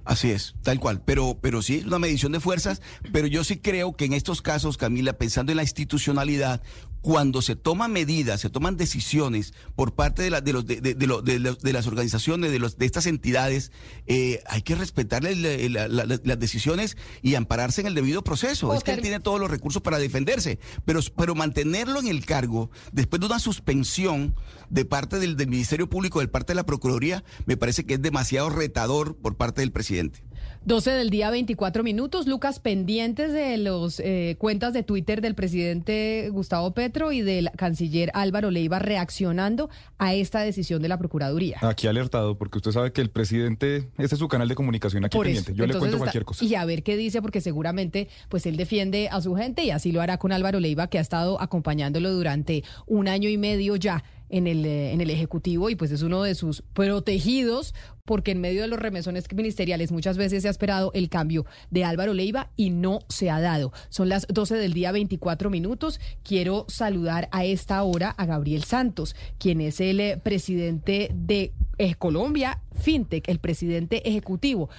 Así 0.09 0.31
es, 0.31 0.55
tal 0.63 0.79
cual. 0.79 1.03
Pero, 1.05 1.37
pero 1.39 1.61
sí, 1.61 1.75
es 1.75 1.85
una 1.85 1.99
medición 1.99 2.31
de 2.31 2.39
fuerzas. 2.39 2.81
Pero 3.13 3.27
yo 3.27 3.43
sí 3.43 3.57
creo 3.57 3.95
que 3.95 4.05
en 4.05 4.13
estos 4.13 4.41
casos, 4.41 4.75
Camila, 4.75 5.13
pensando 5.13 5.51
en 5.51 5.57
la 5.57 5.61
institucionalidad, 5.61 6.63
cuando 7.01 7.41
se 7.41 7.55
toman 7.55 7.91
medidas, 7.93 8.41
se 8.41 8.49
toman 8.49 8.75
decisiones 8.77 9.53
por 9.75 9.93
parte 9.95 10.21
de, 10.21 10.29
la- 10.29 10.41
de, 10.41 10.53
los, 10.53 10.65
de, 10.65 10.81
de- 10.81 10.95
de 10.95 11.07
lo- 11.07 11.21
de 11.21 11.39
los- 11.39 11.59
de 11.59 11.73
las 11.73 11.87
organizaciones, 11.87 12.51
de, 12.51 12.59
los, 12.59 12.77
de 12.77 12.85
estas 12.85 13.05
entidades, 13.05 13.71
eh, 14.07 14.41
hay 14.47 14.61
que 14.61 14.75
respetarles 14.75 15.37
la- 15.37 15.87
la- 15.87 16.05
la- 16.05 16.19
las 16.23 16.39
decisiones 16.39 16.97
y 17.21 17.35
ampararse 17.35 17.81
en 17.81 17.87
el 17.87 17.95
debido 17.95 18.23
proceso. 18.23 18.73
Es 18.73 18.83
que 18.83 18.91
él 18.91 19.01
tiene 19.01 19.19
todos 19.19 19.39
los 19.39 19.49
recursos 19.49 19.81
para 19.81 19.97
defenderse, 19.97 20.59
pero, 20.85 20.99
pero 21.15 21.35
mantenerlo 21.35 21.99
en 21.99 22.07
el 22.07 22.25
cargo 22.25 22.69
después 22.91 23.19
de 23.21 23.25
una 23.27 23.39
suspensión 23.39 24.35
de 24.69 24.85
parte 24.85 25.19
del, 25.19 25.37
del 25.37 25.47
Ministerio 25.47 25.89
Público, 25.89 26.19
de 26.19 26.27
parte 26.27 26.51
de 26.51 26.55
la 26.55 26.65
Procuraduría, 26.65 27.23
me 27.45 27.57
parece 27.57 27.85
que 27.85 27.95
es 27.95 28.01
demasiado 28.01 28.49
retador 28.49 29.15
por 29.15 29.35
parte 29.37 29.61
del 29.61 29.71
presidente. 29.71 30.21
12 30.65 30.91
del 30.91 31.09
día, 31.09 31.31
24 31.31 31.83
minutos. 31.83 32.27
Lucas, 32.27 32.59
pendientes 32.59 33.31
de 33.33 33.57
los 33.57 33.99
eh, 34.01 34.35
cuentas 34.37 34.73
de 34.73 34.83
Twitter 34.83 35.21
del 35.21 35.33
presidente 35.33 36.29
Gustavo 36.31 36.71
Petro 36.73 37.11
y 37.11 37.21
del 37.21 37.49
canciller 37.55 38.11
Álvaro 38.13 38.51
Leiva 38.51 38.77
reaccionando 38.77 39.69
a 39.97 40.13
esta 40.13 40.41
decisión 40.41 40.81
de 40.81 40.89
la 40.89 40.97
Procuraduría. 40.99 41.57
Aquí 41.61 41.87
alertado, 41.87 42.37
porque 42.37 42.57
usted 42.57 42.71
sabe 42.71 42.91
que 42.91 43.01
el 43.01 43.09
presidente, 43.09 43.89
este 43.97 44.15
es 44.15 44.19
su 44.19 44.27
canal 44.27 44.47
de 44.49 44.55
comunicación 44.55 45.05
aquí 45.05 45.17
Por 45.17 45.27
eso. 45.27 45.45
pendiente. 45.45 45.57
Yo 45.59 45.65
le 45.65 45.73
cuento 45.73 45.95
está- 45.95 45.97
cualquier 45.99 46.25
cosa. 46.25 46.43
Y 46.45 46.53
a 46.53 46.65
ver 46.65 46.83
qué 46.83 46.97
dice, 46.97 47.21
porque 47.21 47.41
seguramente 47.41 48.09
pues 48.27 48.45
él 48.45 48.57
defiende 48.57 49.07
a 49.09 49.21
su 49.21 49.35
gente 49.35 49.63
y 49.63 49.71
así 49.71 49.91
lo 49.93 50.01
hará 50.01 50.17
con 50.17 50.33
Álvaro 50.33 50.59
Leiva, 50.59 50.87
que 50.87 50.97
ha 50.99 51.01
estado 51.01 51.41
acompañándolo 51.41 52.11
durante 52.11 52.63
un 52.85 53.07
año 53.07 53.29
y 53.29 53.37
medio 53.37 53.77
ya 53.77 54.03
en 54.29 54.47
el, 54.47 54.65
eh, 54.65 54.93
en 54.93 55.01
el 55.01 55.09
Ejecutivo 55.09 55.69
y 55.69 55.75
pues 55.75 55.91
es 55.91 56.01
uno 56.01 56.23
de 56.23 56.35
sus 56.35 56.61
protegidos, 56.73 57.73
porque 58.05 58.31
en 58.31 58.41
medio 58.41 58.61
de 58.61 58.67
los 58.67 58.79
remesones 58.79 59.31
ministeriales 59.33 59.91
muchas 59.91 60.17
veces 60.17 60.41
se 60.41 60.47
ha 60.47 60.51
esperado 60.51 60.91
el 60.93 61.09
cambio 61.09 61.45
de 61.69 61.83
Álvaro 61.83 62.13
Leiva 62.13 62.49
y 62.55 62.69
no 62.71 62.99
se 63.07 63.29
ha 63.29 63.39
dado. 63.39 63.71
Son 63.89 64.09
las 64.09 64.25
12 64.27 64.55
del 64.55 64.73
día, 64.73 64.91
24 64.91 65.49
minutos. 65.49 65.99
Quiero 66.23 66.65
saludar 66.67 67.29
a 67.31 67.45
esta 67.45 67.83
hora 67.83 68.09
a 68.09 68.25
Gabriel 68.25 68.63
Santos, 68.63 69.15
quien 69.37 69.61
es 69.61 69.79
el 69.79 69.99
eh, 69.99 70.17
presidente 70.17 71.11
de 71.13 71.51
eh, 71.77 71.95
Colombia 71.95 72.61
FinTech, 72.81 73.27
el 73.29 73.39
presidente 73.39 74.07
ejecutivo. 74.07 74.69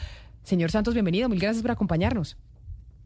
Señor 0.43 0.71
Santos, 0.71 0.95
bienvenido. 0.95 1.29
Mil 1.29 1.39
gracias 1.39 1.63
por 1.63 1.71
acompañarnos. 1.71 2.37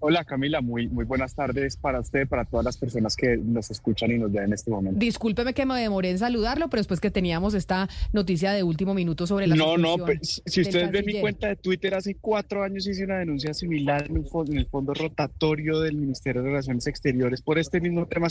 Hola 0.06 0.22
Camila, 0.22 0.60
muy, 0.60 0.86
muy 0.86 1.06
buenas 1.06 1.34
tardes 1.34 1.78
para 1.78 1.98
usted, 1.98 2.28
para 2.28 2.44
todas 2.44 2.62
las 2.62 2.76
personas 2.76 3.16
que 3.16 3.38
nos 3.38 3.70
escuchan 3.70 4.10
y 4.10 4.18
nos 4.18 4.30
ven 4.30 4.44
en 4.44 4.52
este 4.52 4.70
momento. 4.70 4.98
Discúlpeme 4.98 5.54
que 5.54 5.64
me 5.64 5.80
demoré 5.80 6.10
en 6.10 6.18
saludarlo, 6.18 6.68
pero 6.68 6.80
después 6.80 7.00
que 7.00 7.10
teníamos 7.10 7.54
esta 7.54 7.88
noticia 8.12 8.52
de 8.52 8.62
último 8.62 8.92
minuto 8.92 9.26
sobre 9.26 9.46
la 9.46 9.56
No, 9.56 9.78
no, 9.78 9.96
pues, 9.96 10.42
si 10.44 10.60
ustedes 10.60 10.90
ven 10.90 11.06
mi 11.06 11.22
cuenta 11.22 11.48
de 11.48 11.56
Twitter, 11.56 11.94
hace 11.94 12.16
cuatro 12.16 12.62
años 12.62 12.86
hice 12.86 13.02
una 13.02 13.16
denuncia 13.20 13.54
similar 13.54 14.04
en, 14.10 14.16
en 14.18 14.58
el 14.58 14.66
fondo 14.66 14.92
rotatorio 14.92 15.80
del 15.80 15.96
Ministerio 15.96 16.42
de 16.42 16.50
Relaciones 16.50 16.86
Exteriores 16.86 17.40
por 17.40 17.58
este 17.58 17.80
mismo 17.80 18.06
tema. 18.06 18.28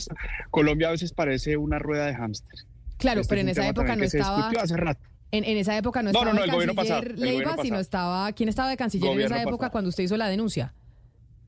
Colombia 0.51 0.89
a 0.89 0.91
veces 0.91 1.11
parece 1.11 1.57
una 1.57 1.79
rueda 1.79 2.05
de 2.05 2.13
hámster. 2.13 2.59
Claro, 2.97 3.21
este 3.21 3.29
pero 3.31 3.41
en 3.41 3.49
esa 3.49 3.67
época 3.67 3.95
no 3.95 4.03
estaba... 4.03 4.49
Hace 4.49 4.77
rato. 4.77 5.01
En, 5.31 5.43
en, 5.43 5.57
esa 5.57 5.75
época 5.75 6.03
no, 6.03 6.11
no 6.11 6.19
estaba 6.19 6.33
no, 6.33 6.37
no, 6.37 6.43
el, 6.43 6.49
el 6.51 6.55
gobierno 6.55 6.75
canciller 6.75 7.15
pasado, 7.15 7.15
el 7.15 7.35
Leiva, 7.35 7.55
sino 7.63 7.79
estaba... 7.79 8.31
¿Quién 8.33 8.49
estaba 8.49 8.69
de 8.69 8.77
canciller 8.77 9.11
en 9.13 9.21
esa 9.21 9.41
época 9.41 9.57
pasado. 9.57 9.71
cuando 9.71 9.89
usted 9.89 10.03
hizo 10.03 10.17
la 10.17 10.27
denuncia? 10.27 10.75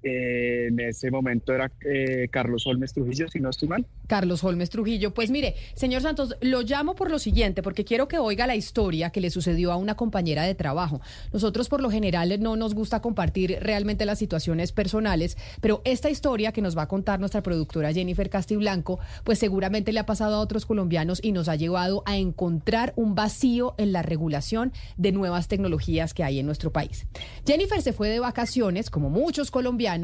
Eh, 0.07 0.67
en 0.67 0.79
ese 0.79 1.09
momento 1.09 1.51
era 1.51 1.71
eh, 1.83 2.27
Carlos 2.29 2.67
Olmes 2.67 2.93
Trujillo, 2.93 3.27
si 3.27 3.39
no 3.39 3.49
estoy 3.49 3.67
mal. 3.67 3.87
Carlos 4.05 4.43
Holmes 4.43 4.69
Trujillo. 4.69 5.15
Pues 5.15 5.31
mire, 5.31 5.55
señor 5.73 6.03
Santos, 6.03 6.35
lo 6.41 6.61
llamo 6.61 6.93
por 6.93 7.09
lo 7.09 7.17
siguiente, 7.17 7.63
porque 7.63 7.85
quiero 7.85 8.07
que 8.07 8.19
oiga 8.19 8.45
la 8.45 8.55
historia 8.55 9.09
que 9.09 9.19
le 9.19 9.31
sucedió 9.31 9.71
a 9.71 9.77
una 9.77 9.95
compañera 9.95 10.43
de 10.43 10.53
trabajo. 10.53 11.01
Nosotros 11.33 11.69
por 11.69 11.81
lo 11.81 11.89
general 11.89 12.39
no 12.39 12.55
nos 12.55 12.75
gusta 12.75 13.01
compartir 13.01 13.57
realmente 13.61 14.05
las 14.05 14.19
situaciones 14.19 14.71
personales, 14.71 15.37
pero 15.59 15.81
esta 15.85 16.11
historia 16.11 16.51
que 16.51 16.61
nos 16.61 16.77
va 16.77 16.83
a 16.83 16.87
contar 16.87 17.19
nuestra 17.19 17.41
productora 17.41 17.91
Jennifer 17.91 18.29
Castiblanco, 18.29 18.99
pues 19.23 19.39
seguramente 19.39 19.91
le 19.91 20.01
ha 20.01 20.05
pasado 20.05 20.35
a 20.35 20.39
otros 20.39 20.67
colombianos 20.67 21.19
y 21.23 21.31
nos 21.31 21.49
ha 21.49 21.55
llevado 21.55 22.03
a 22.05 22.15
encontrar 22.15 22.93
un 22.95 23.15
vacío 23.15 23.73
en 23.79 23.91
la 23.91 24.03
regulación 24.03 24.71
de 24.97 25.11
nuevas 25.11 25.47
tecnologías 25.47 26.13
que 26.13 26.23
hay 26.23 26.37
en 26.37 26.45
nuestro 26.45 26.71
país. 26.71 27.07
Jennifer 27.47 27.81
se 27.81 27.91
fue 27.91 28.09
de 28.09 28.19
vacaciones, 28.19 28.91
como 28.91 29.09
muchos 29.09 29.49
colombianos, 29.49 29.94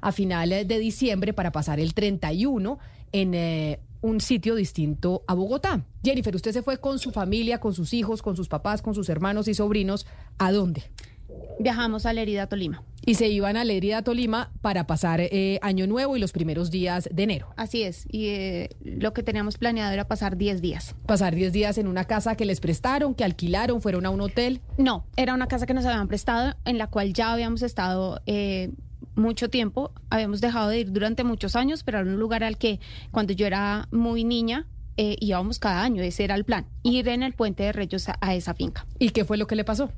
a 0.00 0.12
finales 0.12 0.66
de 0.68 0.78
diciembre 0.78 1.32
para 1.32 1.52
pasar 1.52 1.80
el 1.80 1.94
31 1.94 2.78
en 3.12 3.34
eh, 3.34 3.80
un 4.02 4.20
sitio 4.20 4.54
distinto 4.54 5.22
a 5.26 5.34
Bogotá. 5.34 5.84
Jennifer, 6.02 6.34
usted 6.34 6.52
se 6.52 6.62
fue 6.62 6.78
con 6.78 6.98
su 6.98 7.10
familia, 7.10 7.60
con 7.60 7.74
sus 7.74 7.92
hijos, 7.92 8.22
con 8.22 8.36
sus 8.36 8.48
papás, 8.48 8.82
con 8.82 8.94
sus 8.94 9.08
hermanos 9.08 9.48
y 9.48 9.54
sobrinos. 9.54 10.06
¿A 10.38 10.52
dónde? 10.52 10.84
Viajamos 11.58 12.06
a 12.06 12.12
Lerida, 12.12 12.46
Tolima. 12.46 12.82
Y 13.04 13.14
se 13.14 13.28
iban 13.28 13.56
a 13.56 13.64
Lerida, 13.64 14.02
Tolima 14.02 14.50
para 14.62 14.86
pasar 14.86 15.20
eh, 15.20 15.58
Año 15.62 15.86
Nuevo 15.86 16.16
y 16.16 16.20
los 16.20 16.32
primeros 16.32 16.70
días 16.70 17.08
de 17.12 17.22
enero. 17.22 17.48
Así 17.56 17.82
es. 17.82 18.06
Y 18.10 18.28
eh, 18.28 18.70
lo 18.82 19.12
que 19.12 19.22
teníamos 19.22 19.58
planeado 19.58 19.92
era 19.92 20.06
pasar 20.08 20.36
10 20.36 20.60
días. 20.60 20.94
Pasar 21.06 21.34
10 21.34 21.52
días 21.52 21.78
en 21.78 21.86
una 21.86 22.04
casa 22.04 22.34
que 22.34 22.44
les 22.44 22.60
prestaron, 22.60 23.14
que 23.14 23.24
alquilaron, 23.24 23.82
fueron 23.82 24.06
a 24.06 24.10
un 24.10 24.20
hotel. 24.20 24.60
No, 24.78 25.04
era 25.16 25.34
una 25.34 25.48
casa 25.48 25.66
que 25.66 25.74
nos 25.74 25.84
habían 25.84 26.08
prestado, 26.08 26.54
en 26.64 26.78
la 26.78 26.88
cual 26.88 27.12
ya 27.12 27.32
habíamos 27.32 27.62
estado 27.62 28.20
eh, 28.26 28.70
mucho 29.20 29.48
tiempo. 29.48 29.92
Habíamos 30.10 30.40
dejado 30.40 30.70
de 30.70 30.80
ir 30.80 30.92
durante 30.92 31.24
muchos 31.24 31.56
años, 31.56 31.82
pero 31.84 32.00
era 32.00 32.10
un 32.10 32.18
lugar 32.18 32.42
al 32.42 32.58
que 32.58 32.80
cuando 33.10 33.32
yo 33.32 33.46
era 33.46 33.88
muy 33.92 34.24
niña 34.24 34.66
eh, 34.96 35.16
íbamos 35.20 35.58
cada 35.58 35.82
año. 35.82 36.02
Ese 36.02 36.24
era 36.24 36.34
el 36.34 36.44
plan, 36.44 36.66
ir 36.82 37.08
en 37.08 37.22
el 37.22 37.34
puente 37.34 37.62
de 37.62 37.72
Reyes 37.72 38.08
a, 38.08 38.18
a 38.20 38.34
esa 38.34 38.54
finca. 38.54 38.86
¿Y 38.98 39.10
qué 39.10 39.24
fue 39.24 39.36
lo 39.36 39.46
que 39.46 39.56
le 39.56 39.64
pasó? 39.64 39.90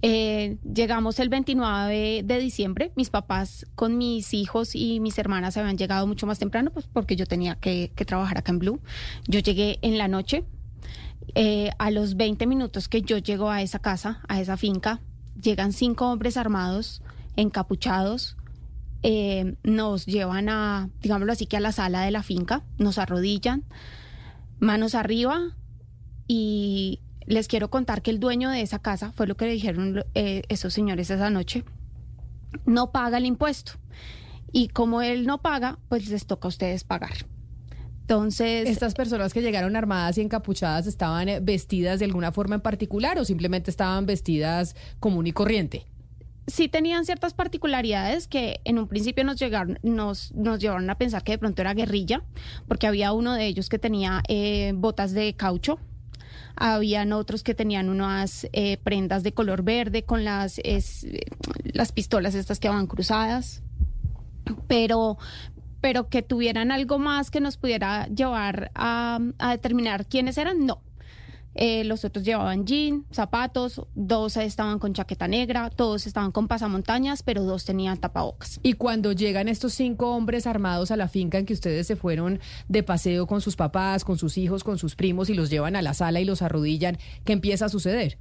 Eh, 0.00 0.58
llegamos 0.62 1.18
el 1.18 1.28
29 1.28 2.22
de 2.24 2.38
diciembre. 2.38 2.92
Mis 2.94 3.10
papás 3.10 3.66
con 3.74 3.98
mis 3.98 4.32
hijos 4.32 4.74
y 4.74 5.00
mis 5.00 5.18
hermanas 5.18 5.56
habían 5.56 5.76
llegado 5.76 6.06
mucho 6.06 6.26
más 6.26 6.38
temprano, 6.38 6.70
pues 6.70 6.86
porque 6.86 7.16
yo 7.16 7.26
tenía 7.26 7.56
que, 7.56 7.90
que 7.94 8.04
trabajar 8.04 8.38
acá 8.38 8.52
en 8.52 8.60
Blue. 8.60 8.80
Yo 9.26 9.40
llegué 9.40 9.78
en 9.82 9.98
la 9.98 10.08
noche. 10.08 10.44
Eh, 11.34 11.70
a 11.78 11.90
los 11.90 12.16
20 12.16 12.46
minutos 12.46 12.88
que 12.88 13.02
yo 13.02 13.18
llego 13.18 13.50
a 13.50 13.60
esa 13.60 13.78
casa, 13.78 14.22
a 14.28 14.40
esa 14.40 14.56
finca, 14.56 15.00
llegan 15.40 15.72
cinco 15.72 16.10
hombres 16.10 16.38
armados, 16.38 17.02
encapuchados. 17.38 18.36
eh, 19.02 19.54
nos 19.62 20.06
llevan 20.06 20.48
a, 20.48 20.90
digámoslo 21.00 21.32
así, 21.32 21.46
que 21.46 21.56
a 21.56 21.60
la 21.60 21.70
sala 21.70 22.02
de 22.02 22.10
la 22.10 22.24
finca, 22.24 22.64
nos 22.78 22.98
arrodillan, 22.98 23.64
manos 24.58 24.96
arriba 24.96 25.56
y 26.26 27.00
les 27.24 27.46
quiero 27.46 27.70
contar 27.70 28.02
que 28.02 28.10
el 28.10 28.18
dueño 28.18 28.50
de 28.50 28.60
esa 28.62 28.80
casa, 28.80 29.12
fue 29.12 29.28
lo 29.28 29.36
que 29.36 29.46
le 29.46 29.52
dijeron 29.52 30.04
eh, 30.14 30.42
esos 30.48 30.74
señores 30.74 31.10
esa 31.10 31.30
noche, 31.30 31.62
no 32.66 32.90
paga 32.90 33.18
el 33.18 33.26
impuesto. 33.26 33.72
Y 34.50 34.68
como 34.68 35.00
él 35.02 35.26
no 35.26 35.42
paga, 35.42 35.78
pues 35.88 36.08
les 36.08 36.26
toca 36.26 36.48
a 36.48 36.50
ustedes 36.50 36.82
pagar. 36.82 37.26
Entonces... 38.00 38.68
¿Estas 38.68 38.94
personas 38.94 39.32
que 39.32 39.42
llegaron 39.42 39.76
armadas 39.76 40.18
y 40.18 40.22
encapuchadas 40.22 40.86
estaban 40.86 41.28
eh, 41.28 41.40
vestidas 41.40 41.98
de 42.00 42.06
alguna 42.06 42.32
forma 42.32 42.56
en 42.56 42.62
particular 42.62 43.18
o 43.18 43.24
simplemente 43.24 43.70
estaban 43.70 44.06
vestidas 44.06 44.74
común 44.98 45.26
y 45.26 45.32
corriente? 45.32 45.86
Sí 46.48 46.68
tenían 46.68 47.04
ciertas 47.04 47.34
particularidades 47.34 48.26
que 48.26 48.60
en 48.64 48.78
un 48.78 48.88
principio 48.88 49.22
nos 49.22 49.36
llegaron, 49.38 49.78
nos, 49.82 50.32
nos 50.32 50.58
llevaron 50.58 50.88
a 50.90 50.96
pensar 50.96 51.22
que 51.22 51.32
de 51.32 51.38
pronto 51.38 51.62
era 51.62 51.74
guerrilla, 51.74 52.24
porque 52.66 52.86
había 52.86 53.12
uno 53.12 53.34
de 53.34 53.46
ellos 53.46 53.68
que 53.68 53.78
tenía 53.78 54.22
eh, 54.28 54.72
botas 54.74 55.12
de 55.12 55.34
caucho, 55.34 55.78
habían 56.56 57.12
otros 57.12 57.42
que 57.42 57.54
tenían 57.54 57.88
unas 57.88 58.48
eh, 58.52 58.78
prendas 58.78 59.22
de 59.22 59.32
color 59.32 59.62
verde 59.62 60.02
con 60.02 60.24
las, 60.24 60.60
las 61.64 61.92
pistolas 61.92 62.34
estas 62.34 62.58
que 62.58 62.68
van 62.68 62.86
cruzadas, 62.86 63.62
pero, 64.66 65.18
pero 65.80 66.08
que 66.08 66.22
tuvieran 66.22 66.72
algo 66.72 66.98
más 66.98 67.30
que 67.30 67.40
nos 67.40 67.58
pudiera 67.58 68.06
llevar 68.06 68.72
a, 68.74 69.20
a 69.38 69.50
determinar 69.50 70.06
quiénes 70.06 70.38
eran, 70.38 70.66
no. 70.66 70.82
Eh, 71.60 71.82
los 71.82 72.04
otros 72.04 72.24
llevaban 72.24 72.66
jean, 72.66 73.04
zapatos, 73.10 73.82
dos 73.96 74.36
estaban 74.36 74.78
con 74.78 74.94
chaqueta 74.94 75.26
negra, 75.26 75.70
todos 75.70 76.06
estaban 76.06 76.30
con 76.30 76.46
pasamontañas, 76.46 77.24
pero 77.24 77.42
dos 77.42 77.64
tenían 77.64 77.98
tapabocas. 77.98 78.60
Y 78.62 78.74
cuando 78.74 79.10
llegan 79.10 79.48
estos 79.48 79.72
cinco 79.72 80.14
hombres 80.14 80.46
armados 80.46 80.92
a 80.92 80.96
la 80.96 81.08
finca 81.08 81.36
en 81.36 81.46
que 81.46 81.54
ustedes 81.54 81.88
se 81.88 81.96
fueron 81.96 82.38
de 82.68 82.84
paseo 82.84 83.26
con 83.26 83.40
sus 83.40 83.56
papás, 83.56 84.04
con 84.04 84.18
sus 84.18 84.38
hijos, 84.38 84.62
con 84.62 84.78
sus 84.78 84.94
primos 84.94 85.30
y 85.30 85.34
los 85.34 85.50
llevan 85.50 85.74
a 85.74 85.82
la 85.82 85.94
sala 85.94 86.20
y 86.20 86.24
los 86.24 86.42
arrodillan, 86.42 86.96
¿qué 87.24 87.32
empieza 87.32 87.64
a 87.64 87.68
suceder? 87.68 88.18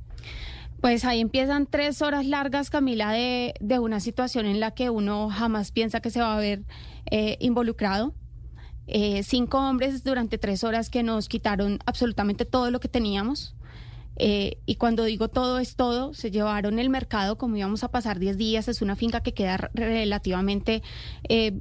Pues 0.81 1.05
ahí 1.05 1.21
empiezan 1.21 1.67
tres 1.67 2.01
horas 2.01 2.25
largas, 2.25 2.71
Camila, 2.71 3.11
de, 3.11 3.53
de 3.59 3.77
una 3.77 3.99
situación 3.99 4.47
en 4.47 4.59
la 4.59 4.71
que 4.71 4.89
uno 4.89 5.29
jamás 5.29 5.71
piensa 5.71 5.99
que 5.99 6.09
se 6.09 6.21
va 6.21 6.35
a 6.35 6.39
ver 6.39 6.63
eh, 7.11 7.37
involucrado. 7.39 8.15
Eh, 8.87 9.23
cinco 9.23 9.59
hombres 9.59 10.03
durante 10.03 10.37
tres 10.37 10.63
horas 10.63 10.89
que 10.89 11.03
nos 11.03 11.27
quitaron 11.27 11.79
absolutamente 11.85 12.45
todo 12.45 12.71
lo 12.71 12.79
que 12.79 12.87
teníamos. 12.87 13.55
Eh, 14.19 14.57
y 14.65 14.75
cuando 14.75 15.03
digo 15.03 15.27
todo 15.27 15.59
es 15.59 15.75
todo, 15.75 16.13
se 16.13 16.31
llevaron 16.31 16.79
el 16.79 16.89
mercado, 16.89 17.37
como 17.37 17.55
íbamos 17.55 17.83
a 17.83 17.91
pasar 17.91 18.17
10 18.17 18.37
días, 18.37 18.67
es 18.67 18.81
una 18.81 18.95
finca 18.95 19.21
que 19.21 19.33
queda 19.33 19.69
relativamente 19.73 20.81
eh, 21.29 21.59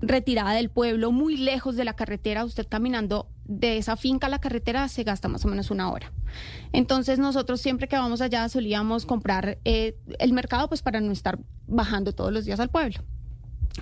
retirada 0.00 0.52
del 0.52 0.70
pueblo, 0.70 1.12
muy 1.12 1.36
lejos 1.36 1.76
de 1.76 1.84
la 1.84 1.94
carretera. 1.94 2.44
Usted 2.44 2.66
caminando 2.66 3.28
de 3.44 3.78
esa 3.78 3.96
finca 3.96 4.26
a 4.26 4.30
la 4.30 4.40
carretera 4.40 4.88
se 4.88 5.04
gasta 5.04 5.28
más 5.28 5.44
o 5.44 5.48
menos 5.48 5.70
una 5.70 5.90
hora. 5.90 6.12
Entonces 6.72 7.18
nosotros 7.18 7.60
siempre 7.60 7.88
que 7.88 7.96
vamos 7.96 8.20
allá 8.20 8.48
solíamos 8.48 9.04
comprar 9.04 9.58
eh, 9.64 9.96
el 10.18 10.32
mercado 10.32 10.68
pues 10.68 10.82
para 10.82 11.00
no 11.00 11.12
estar 11.12 11.38
bajando 11.66 12.12
todos 12.12 12.32
los 12.32 12.44
días 12.44 12.60
al 12.60 12.70
pueblo. 12.70 13.00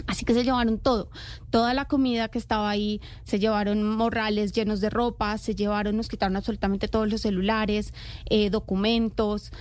Así 0.07 0.25
que 0.25 0.35
se 0.35 0.45
llevaron 0.45 0.79
todo, 0.79 1.11
toda 1.51 1.73
la 1.75 1.87
comida 1.87 2.29
que 2.29 2.39
estaba 2.39 2.69
ahí, 2.69 3.01
se 3.25 3.39
llevaron 3.39 3.83
morrales 3.83 4.53
llenos 4.53 4.81
de 4.81 4.91
ropa, 4.91 5.39
se 5.39 5.55
llevaron, 5.55 5.97
nos 5.97 6.09
quitaron 6.09 6.37
absolutamente 6.37 6.89
todos 6.89 7.09
los 7.11 7.23
celulares, 7.23 7.95
eh, 8.29 8.51
documentos, 8.51 9.53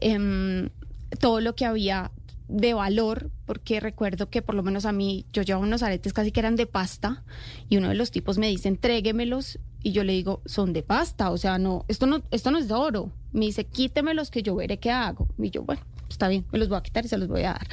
eh, 0.00 0.70
todo 1.18 1.40
lo 1.40 1.54
que 1.54 1.64
había 1.64 2.12
de 2.50 2.74
valor, 2.74 3.30
porque 3.46 3.80
recuerdo 3.80 4.28
que 4.28 4.42
por 4.42 4.54
lo 4.54 4.62
menos 4.62 4.84
a 4.84 4.92
mí, 4.92 5.24
yo 5.32 5.42
llevaba 5.42 5.64
unos 5.64 5.82
aretes 5.82 6.12
casi 6.12 6.32
que 6.32 6.40
eran 6.40 6.56
de 6.56 6.66
pasta, 6.66 7.22
y 7.68 7.76
uno 7.76 7.88
de 7.88 7.94
los 7.94 8.10
tipos 8.10 8.38
me 8.38 8.48
dice, 8.48 8.68
entréguemelos, 8.68 9.58
y 9.82 9.92
yo 9.92 10.04
le 10.04 10.12
digo, 10.12 10.42
son 10.44 10.72
de 10.72 10.82
pasta, 10.82 11.30
o 11.30 11.38
sea, 11.38 11.58
no, 11.58 11.84
esto 11.88 12.06
no, 12.06 12.22
esto 12.30 12.50
no 12.50 12.58
es 12.58 12.68
de 12.68 12.74
oro. 12.74 13.10
Me 13.32 13.46
dice, 13.46 13.64
quítemelos 13.64 14.30
que 14.30 14.42
yo 14.42 14.54
veré 14.56 14.78
qué 14.78 14.90
hago. 14.90 15.28
Y 15.38 15.50
yo, 15.50 15.62
bueno, 15.62 15.80
está 16.10 16.28
bien, 16.28 16.44
me 16.52 16.58
los 16.58 16.68
voy 16.68 16.78
a 16.78 16.82
quitar 16.82 17.04
y 17.04 17.08
se 17.08 17.16
los 17.18 17.28
voy 17.28 17.40
a 17.42 17.52
dar. 17.52 17.66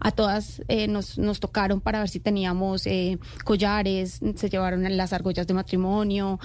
A 0.00 0.10
todas 0.10 0.62
eh, 0.68 0.88
nos, 0.88 1.16
nos 1.18 1.38
tocaron 1.38 1.80
para 1.80 2.00
ver 2.00 2.08
si 2.08 2.18
teníamos 2.18 2.86
eh, 2.86 3.18
collares, 3.44 4.20
se 4.34 4.48
llevaron 4.50 4.84
las 4.96 5.12
argollas 5.12 5.46
de 5.46 5.54
matrimonio. 5.54 6.40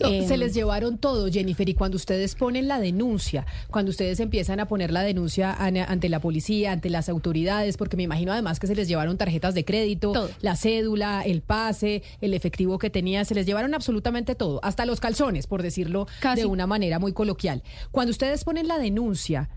No, 0.00 0.08
eh, 0.08 0.26
se 0.26 0.36
les 0.36 0.54
llevaron 0.54 0.96
todo, 0.98 1.30
Jennifer, 1.30 1.68
y 1.68 1.74
cuando 1.74 1.96
ustedes 1.96 2.34
ponen 2.34 2.68
la 2.68 2.80
denuncia, 2.80 3.44
cuando 3.70 3.90
ustedes 3.90 4.20
empiezan 4.20 4.60
a 4.60 4.66
poner 4.66 4.90
la 4.92 5.02
denuncia 5.02 5.52
an- 5.52 5.76
ante 5.76 6.08
la 6.08 6.20
policía, 6.20 6.72
ante 6.72 6.88
las 6.88 7.08
autoridades, 7.08 7.76
porque 7.76 7.96
me 7.96 8.04
imagino 8.04 8.32
además 8.32 8.58
que 8.60 8.66
se 8.66 8.74
les 8.74 8.88
llevaron 8.88 9.18
tarjetas 9.18 9.54
de 9.54 9.64
crédito, 9.64 10.12
la 10.40 10.56
cédula, 10.56 11.22
el 11.26 11.42
pase, 11.42 12.02
el 12.20 12.32
efectivo 12.34 12.78
que 12.78 12.88
tenía, 12.90 13.24
se 13.24 13.34
les 13.34 13.44
llevaron 13.46 13.74
absolutamente 13.74 14.34
todo, 14.34 14.60
hasta 14.62 14.86
los 14.86 15.00
calzones, 15.00 15.46
por 15.46 15.62
decirlo 15.62 16.06
de 16.36 16.46
una 16.46 16.66
manera 16.66 16.98
muy 16.98 17.12
coloquial. 17.12 17.62
Cuando 17.90 18.10
ustedes 18.10 18.44
ponen 18.44 18.68
la 18.68 18.78
denuncia, 18.78 19.50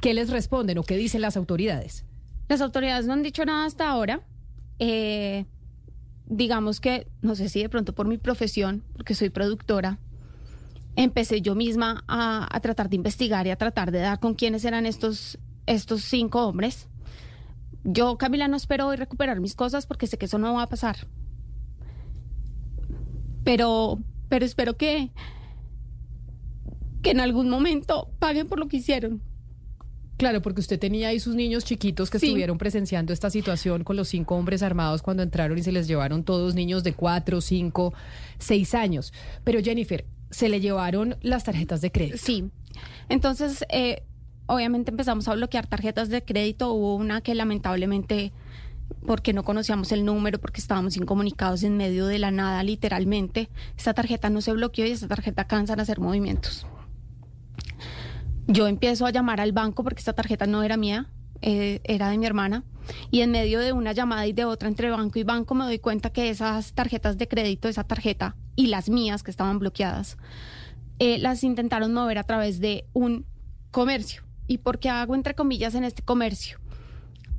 ¿qué 0.00 0.14
les 0.14 0.30
responden 0.30 0.78
o 0.78 0.82
qué 0.82 0.96
dicen 0.96 1.20
las 1.20 1.36
autoridades? 1.36 2.04
Las 2.48 2.60
autoridades 2.60 3.06
no 3.06 3.12
han 3.12 3.22
dicho 3.22 3.44
nada 3.44 3.66
hasta 3.66 3.88
ahora. 3.88 4.22
Eh, 4.78 5.44
digamos 6.26 6.80
que, 6.80 7.06
no 7.22 7.34
sé 7.34 7.48
si 7.48 7.62
de 7.62 7.68
pronto 7.68 7.94
por 7.94 8.06
mi 8.06 8.18
profesión, 8.18 8.84
porque 8.94 9.14
soy 9.14 9.30
productora, 9.30 9.98
empecé 10.96 11.40
yo 11.40 11.54
misma 11.54 12.04
a, 12.08 12.48
a 12.54 12.60
tratar 12.60 12.88
de 12.88 12.96
investigar 12.96 13.46
y 13.46 13.50
a 13.50 13.56
tratar 13.56 13.90
de 13.90 14.00
dar 14.00 14.20
con 14.20 14.34
quiénes 14.34 14.64
eran 14.64 14.86
estos, 14.86 15.38
estos 15.66 16.02
cinco 16.02 16.46
hombres. 16.46 16.88
Yo, 17.84 18.18
Camila, 18.18 18.48
no 18.48 18.56
espero 18.56 18.86
hoy 18.88 18.96
recuperar 18.96 19.40
mis 19.40 19.54
cosas 19.54 19.86
porque 19.86 20.06
sé 20.06 20.18
que 20.18 20.26
eso 20.26 20.38
no 20.38 20.54
va 20.54 20.62
a 20.62 20.68
pasar. 20.68 20.96
Pero, 23.44 23.98
pero 24.28 24.44
espero 24.44 24.76
que, 24.76 25.10
que 27.02 27.10
en 27.12 27.20
algún 27.20 27.48
momento 27.48 28.10
paguen 28.18 28.48
por 28.48 28.58
lo 28.58 28.68
que 28.68 28.78
hicieron. 28.78 29.22
Claro, 30.18 30.42
porque 30.42 30.60
usted 30.60 30.80
tenía 30.80 31.08
ahí 31.08 31.20
sus 31.20 31.36
niños 31.36 31.64
chiquitos 31.64 32.10
que 32.10 32.16
estuvieron 32.16 32.58
presenciando 32.58 33.12
esta 33.12 33.30
situación 33.30 33.84
con 33.84 33.94
los 33.94 34.08
cinco 34.08 34.34
hombres 34.34 34.64
armados 34.64 35.00
cuando 35.00 35.22
entraron 35.22 35.56
y 35.56 35.62
se 35.62 35.70
les 35.70 35.86
llevaron 35.86 36.24
todos 36.24 36.56
niños 36.56 36.82
de 36.82 36.92
cuatro, 36.92 37.40
cinco, 37.40 37.94
seis 38.36 38.74
años. 38.74 39.12
Pero 39.44 39.62
Jennifer, 39.62 40.04
se 40.30 40.48
le 40.48 40.60
llevaron 40.60 41.16
las 41.22 41.44
tarjetas 41.44 41.80
de 41.80 41.92
crédito. 41.92 42.18
Sí. 42.18 42.50
Entonces, 43.08 43.64
eh, 43.70 44.02
obviamente 44.46 44.90
empezamos 44.90 45.28
a 45.28 45.34
bloquear 45.34 45.68
tarjetas 45.68 46.08
de 46.08 46.20
crédito. 46.22 46.72
Hubo 46.72 46.96
una 46.96 47.20
que 47.20 47.36
lamentablemente, 47.36 48.32
porque 49.06 49.32
no 49.32 49.44
conocíamos 49.44 49.92
el 49.92 50.04
número, 50.04 50.40
porque 50.40 50.60
estábamos 50.60 50.96
incomunicados 50.96 51.62
en 51.62 51.76
medio 51.76 52.06
de 52.06 52.18
la 52.18 52.32
nada, 52.32 52.60
literalmente, 52.64 53.50
esta 53.76 53.94
tarjeta 53.94 54.30
no 54.30 54.40
se 54.40 54.52
bloqueó 54.52 54.84
y 54.84 54.90
esta 54.90 55.06
tarjeta 55.06 55.46
cansan 55.46 55.78
a 55.78 55.82
hacer 55.82 56.00
movimientos. 56.00 56.66
Yo 58.50 58.66
empiezo 58.66 59.04
a 59.04 59.10
llamar 59.10 59.42
al 59.42 59.52
banco 59.52 59.84
porque 59.84 59.98
esta 59.98 60.14
tarjeta 60.14 60.46
no 60.46 60.62
era 60.62 60.78
mía, 60.78 61.10
eh, 61.42 61.80
era 61.84 62.08
de 62.08 62.16
mi 62.16 62.24
hermana. 62.24 62.64
Y 63.10 63.20
en 63.20 63.30
medio 63.30 63.60
de 63.60 63.74
una 63.74 63.92
llamada 63.92 64.26
y 64.26 64.32
de 64.32 64.46
otra 64.46 64.68
entre 64.68 64.88
banco 64.88 65.18
y 65.18 65.22
banco 65.22 65.54
me 65.54 65.64
doy 65.64 65.78
cuenta 65.78 66.08
que 66.08 66.30
esas 66.30 66.72
tarjetas 66.72 67.18
de 67.18 67.28
crédito, 67.28 67.68
esa 67.68 67.84
tarjeta 67.84 68.36
y 68.56 68.68
las 68.68 68.88
mías 68.88 69.22
que 69.22 69.30
estaban 69.30 69.58
bloqueadas, 69.58 70.16
eh, 70.98 71.18
las 71.18 71.44
intentaron 71.44 71.92
mover 71.92 72.16
a 72.16 72.24
través 72.24 72.58
de 72.58 72.86
un 72.94 73.26
comercio. 73.70 74.22
¿Y 74.46 74.58
por 74.58 74.78
qué 74.78 74.88
hago 74.88 75.14
entre 75.14 75.34
comillas 75.34 75.74
en 75.74 75.84
este 75.84 76.02
comercio? 76.02 76.58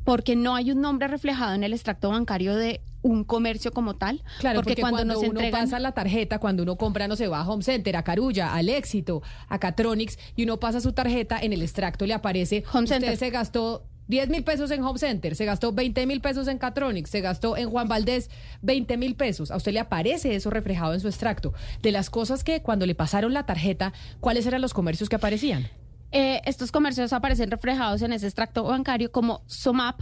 Porque 0.03 0.36
no 0.36 0.53
hay 0.53 0.72
un 0.72 0.80
nombre 0.80 1.07
reflejado 1.07 1.56
en 1.56 1.64
el 1.64 1.73
extracto 1.73 2.10
bancario 2.10 2.56
de 2.56 2.81
un 3.01 3.23
comercio 3.23 3.71
como 3.71 3.95
tal. 3.95 4.23
Claro, 4.39 4.61
porque, 4.61 4.81
cuando, 4.81 5.05
nos 5.05 5.17
uno 5.17 5.41
pasa 5.51 5.80
la 5.80 5.93
tarjeta, 5.93 6.39
cuando 6.39 6.63
uno 6.63 6.76
compra, 6.76 7.07
no 7.07 7.15
se 7.15 7.27
va 7.27 7.41
a 7.41 7.49
Home 7.49 7.63
Center, 7.63 7.95
a 7.95 8.03
Carulla, 8.03 8.53
al 8.53 8.69
Éxito, 8.69 9.21
a 9.47 9.59
Catronics, 9.59 10.17
y 10.35 10.43
uno 10.43 10.59
pasa 10.59 10.81
su 10.81 10.93
tarjeta, 10.93 11.39
en 11.39 11.53
el 11.53 11.61
extracto 11.61 12.05
le 12.05 12.13
aparece, 12.13 12.63
Home 12.73 12.84
usted 12.84 12.99
Center. 12.99 13.17
se 13.17 13.30
gastó 13.30 13.85
10 14.07 14.30
mil 14.30 14.43
pesos 14.43 14.71
en 14.71 14.84
Home 14.84 14.97
Center, 14.97 15.35
se 15.35 15.45
gastó 15.45 15.71
20 15.71 16.07
mil 16.07 16.19
pesos 16.19 16.47
en 16.47 16.57
Catronics, 16.57 17.11
se 17.11 17.21
gastó 17.21 17.55
en 17.55 17.69
Juan 17.69 17.88
Valdés 17.88 18.31
20 18.63 18.97
mil 18.97 19.15
pesos. 19.15 19.51
A 19.51 19.55
usted 19.55 19.71
le 19.71 19.80
aparece 19.80 20.34
eso 20.34 20.49
reflejado 20.49 20.95
en 20.95 20.99
su 20.99 21.07
extracto. 21.07 21.53
De 21.84 21.91
las 21.91 22.09
cosas 22.09 22.43
que 22.43 22.63
cuando 22.63 22.88
le 22.88 22.95
pasaron 22.95 23.34
la 23.34 23.45
tarjeta, 23.45 23.93
¿cuáles 24.19 24.47
eran 24.47 24.61
los 24.61 24.73
comercios 24.73 25.09
que 25.09 25.15
aparecían? 25.15 25.67
Eh, 26.11 26.41
estos 26.45 26.71
comercios 26.71 27.13
aparecen 27.13 27.51
reflejados 27.51 28.01
en 28.01 28.11
ese 28.11 28.26
extracto 28.26 28.63
bancario 28.63 29.11
como 29.11 29.43
Somap, 29.45 30.01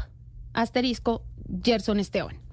asterisco, 0.54 1.26
Gerson 1.62 2.00
Esteban. 2.00 2.47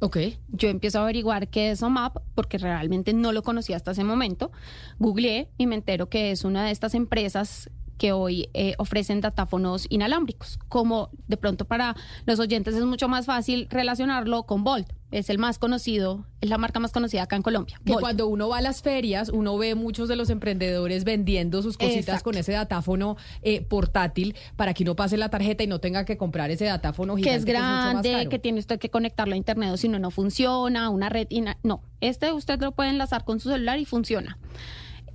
Ok. 0.00 0.16
Yo 0.48 0.68
empiezo 0.70 0.98
a 0.98 1.02
averiguar 1.02 1.48
qué 1.48 1.70
es 1.70 1.82
OMAP 1.82 2.16
porque 2.34 2.56
realmente 2.56 3.12
no 3.12 3.32
lo 3.32 3.42
conocía 3.42 3.76
hasta 3.76 3.90
ese 3.90 4.02
momento. 4.02 4.50
Googleé 4.98 5.50
y 5.58 5.66
me 5.66 5.74
entero 5.74 6.08
que 6.08 6.30
es 6.30 6.44
una 6.44 6.64
de 6.64 6.70
estas 6.70 6.94
empresas 6.94 7.70
que 8.00 8.12
hoy 8.12 8.48
eh, 8.54 8.74
ofrecen 8.78 9.20
datáfonos 9.20 9.86
inalámbricos. 9.90 10.58
Como 10.68 11.10
de 11.28 11.36
pronto 11.36 11.66
para 11.66 11.94
los 12.24 12.40
oyentes 12.40 12.74
es 12.74 12.84
mucho 12.86 13.08
más 13.08 13.26
fácil 13.26 13.68
relacionarlo 13.68 14.44
con 14.44 14.64
Volt. 14.64 14.90
Es 15.10 15.28
el 15.28 15.36
más 15.36 15.58
conocido, 15.58 16.24
es 16.40 16.48
la 16.48 16.56
marca 16.56 16.80
más 16.80 16.92
conocida 16.92 17.24
acá 17.24 17.36
en 17.36 17.42
Colombia. 17.42 17.78
Que 17.84 17.92
cuando 17.92 18.26
uno 18.26 18.48
va 18.48 18.58
a 18.58 18.60
las 18.62 18.80
ferias, 18.80 19.28
uno 19.28 19.58
ve 19.58 19.74
muchos 19.74 20.08
de 20.08 20.16
los 20.16 20.30
emprendedores 20.30 21.04
vendiendo 21.04 21.60
sus 21.60 21.76
cositas 21.76 22.22
con 22.22 22.36
ese 22.36 22.52
datáfono 22.52 23.18
eh, 23.42 23.60
portátil 23.60 24.34
para 24.56 24.72
que 24.72 24.84
no 24.84 24.96
pase 24.96 25.18
la 25.18 25.28
tarjeta 25.28 25.62
y 25.62 25.66
no 25.66 25.78
tenga 25.78 26.06
que 26.06 26.16
comprar 26.16 26.50
ese 26.50 26.64
datáfono 26.64 27.16
gigante. 27.16 27.30
Que 27.30 27.36
es 27.36 27.44
grande, 27.44 28.28
que, 28.30 28.38
tiene 28.38 28.60
usted 28.60 28.78
que 28.78 28.88
conectarlo 28.88 29.34
a 29.34 29.36
internet 29.36 29.72
o 29.72 29.76
si 29.76 29.90
no, 29.90 29.98
no 29.98 30.10
funciona, 30.10 30.88
una 30.88 31.10
red. 31.10 31.28
No, 31.62 31.82
este 32.00 32.32
usted 32.32 32.60
lo 32.62 32.72
puede 32.72 32.88
enlazar 32.88 33.24
con 33.24 33.40
su 33.40 33.50
celular 33.50 33.78
y 33.78 33.84
funciona. 33.84 34.38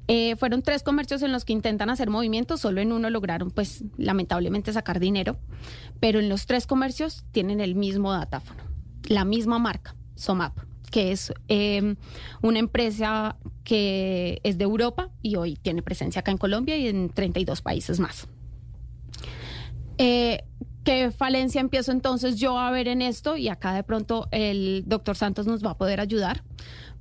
Eh, 0.07 0.36
fueron 0.36 0.61
tres 0.61 0.84
comercios 0.84 1.23
en 1.23 1.32
los 1.32 1.45
que 1.45 1.53
intentan 1.53 1.90
hacer 1.90 2.10
movimientos, 2.10 2.61
solo 2.61 2.80
en 2.82 2.91
uno 2.91 3.10
lograron, 3.10 3.49
pues, 3.49 3.84
lamentablemente 3.98 4.72
sacar 4.72 4.99
dinero, 4.99 5.38
pero 5.99 6.19
en 6.19 6.30
los 6.30 6.45
tres 6.45 6.68
comercios 6.68 7.26
tienen 7.32 7.60
el 7.60 7.76
mismo 7.76 8.11
datáfono, 8.11 8.64
la 9.07 9.26
misma 9.26 9.57
marca, 9.57 9.95
Somap, 10.15 10.57
que 10.91 11.11
es 11.11 11.34
em, 11.48 11.95
una 12.44 12.60
empresa 12.60 13.38
que 13.64 14.40
es 14.44 14.60
de 14.60 14.64
Europa 14.64 15.10
y 15.23 15.38
hoy 15.38 15.56
tiene 15.56 15.82
presencia 15.82 16.19
acá 16.19 16.32
en 16.32 16.38
Colombia 16.38 16.77
y 16.77 16.88
en 16.88 17.10
32 17.10 17.64
países 17.64 17.99
más. 17.99 18.27
Eh, 19.98 20.44
¿Qué 20.84 21.10
falencia 21.10 21.61
empiezo 21.61 21.91
entonces 21.91 22.36
yo 22.36 22.60
a 22.60 22.69
ver 22.69 22.88
en 22.88 23.02
esto? 23.02 23.38
Y 23.38 23.48
acá 23.49 23.73
de 23.73 23.82
pronto 23.82 24.27
el 24.30 24.84
doctor 24.86 25.15
Santos 25.15 25.48
nos 25.48 25.65
va 25.65 25.72
a 25.72 25.77
poder 25.80 25.99
ayudar. 25.99 26.44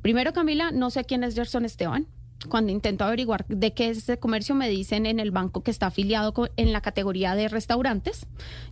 Primero, 0.01 0.32
Camila, 0.32 0.70
no 0.70 0.89
sé 0.89 1.05
quién 1.05 1.22
es 1.22 1.35
Gerson 1.35 1.66
Esteban 1.66 2.06
cuando 2.49 2.73
intento 2.73 3.05
averiguar 3.05 3.45
de 3.49 3.73
qué 3.73 3.91
es 3.91 3.99
ese 3.99 4.19
comercio, 4.19 4.55
me 4.55 4.69
dicen 4.69 5.07
en 5.07 5.21
el 5.21 5.31
banco 5.31 5.62
que 5.62 5.71
está 5.71 5.87
afiliado 5.87 6.33
en 6.57 6.73
la 6.73 6.81
categoría 6.81 7.35
de 7.35 7.49
restaurantes. 7.49 8.27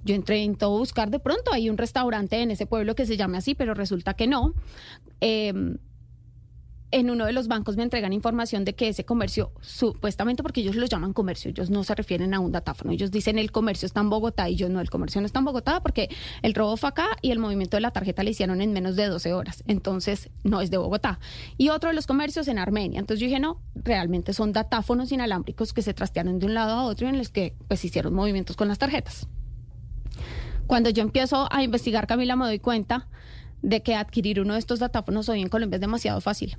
Yo 0.05 0.15
intento 0.15 0.71
buscar 0.71 1.11
de 1.11 1.19
pronto, 1.19 1.53
hay 1.53 1.71
un 1.71 1.79
restaurante 1.79 2.41
en 2.41 2.51
ese 2.51 2.67
pueblo 2.67 2.95
que 2.95 3.07
se 3.07 3.17
llame 3.17 3.39
así, 3.39 3.55
pero 3.55 3.75
resulta 3.75 4.15
que 4.15 4.27
no. 4.27 4.55
Eh, 5.21 5.77
en 6.93 7.11
uno 7.11 7.25
de 7.25 7.33
los 7.33 7.49
bancos 7.49 7.77
me 7.77 7.83
entregan 7.83 8.13
información 8.13 8.65
de 8.65 8.75
que 8.75 8.89
ese 8.89 9.05
comercio, 9.05 9.51
supuestamente 9.63 10.43
porque 10.43 10.61
ellos 10.61 10.77
lo 10.77 10.87
llaman 10.87 11.15
comercio, 11.15 11.51
ellos 11.51 11.71
no 11.71 11.83
se 11.85 11.95
refieren 11.95 12.35
a 12.35 12.41
un 12.41 12.53
datáfono, 12.53 12.93
ellos 12.93 13.11
dicen 13.11 13.39
el 13.39 13.51
comercio 13.51 13.87
está 13.87 14.01
en 14.01 14.11
Bogotá 14.11 14.49
y 14.51 14.57
yo 14.57 14.69
no, 14.69 14.81
el 14.81 14.91
comercio 14.91 15.21
no 15.21 15.27
está 15.27 15.39
en 15.39 15.47
Bogotá 15.47 15.81
porque 15.81 16.11
el 16.43 16.55
robo 16.55 16.77
fue 16.77 16.91
acá 16.91 17.09
y 17.23 17.31
el 17.31 17.39
movimiento 17.39 17.79
de 17.79 17.81
la 17.81 17.91
tarjeta 17.91 18.23
le 18.23 18.31
hicieron 18.31 18.61
en 18.61 18.73
menos 18.73 18.95
de 18.95 19.07
12 19.07 19.33
horas, 19.33 19.65
entonces 19.67 20.31
no 20.45 20.61
es 20.61 20.71
de 20.71 20.77
Bogotá. 20.77 21.19
Y 21.57 21.71
otro 21.71 21.89
de 21.89 21.95
los 21.95 22.07
comercios 22.07 22.47
en 22.47 22.59
Armenia, 22.59 23.01
entonces 23.01 23.21
yo 23.21 23.27
dije, 23.27 23.41
no, 23.41 23.61
realmente 23.75 24.35
son 24.35 24.53
datáfonos 24.53 25.11
inalámbricos 25.13 25.73
que 25.73 25.81
se 25.81 25.95
trastearon 25.95 26.39
de 26.39 26.47
un 26.47 26.55
lado 26.55 26.73
a 26.73 26.85
otro 26.85 27.07
y 27.07 27.11
en 27.11 27.19
los 27.19 27.31
que 27.31 27.55
pues 27.69 27.85
hicieron 27.85 28.13
movimientos 28.13 28.57
con 28.57 28.69
las 28.69 28.79
tarjetas. 28.79 29.27
Cuando 30.67 30.91
yo 30.91 31.03
empiezo 31.03 31.49
a 31.51 31.63
investigar, 31.63 32.07
Camila, 32.07 32.37
me 32.37 32.45
doy 32.45 32.59
cuenta 32.59 33.09
de 33.63 33.83
que 33.83 33.95
adquirir 33.95 34.41
uno 34.41 34.55
de 34.55 34.59
estos 34.59 34.79
datáfonos 34.79 35.29
hoy 35.29 35.41
en 35.41 35.49
Colombia 35.49 35.77
es 35.77 35.81
demasiado 35.81 36.21
fácil 36.21 36.59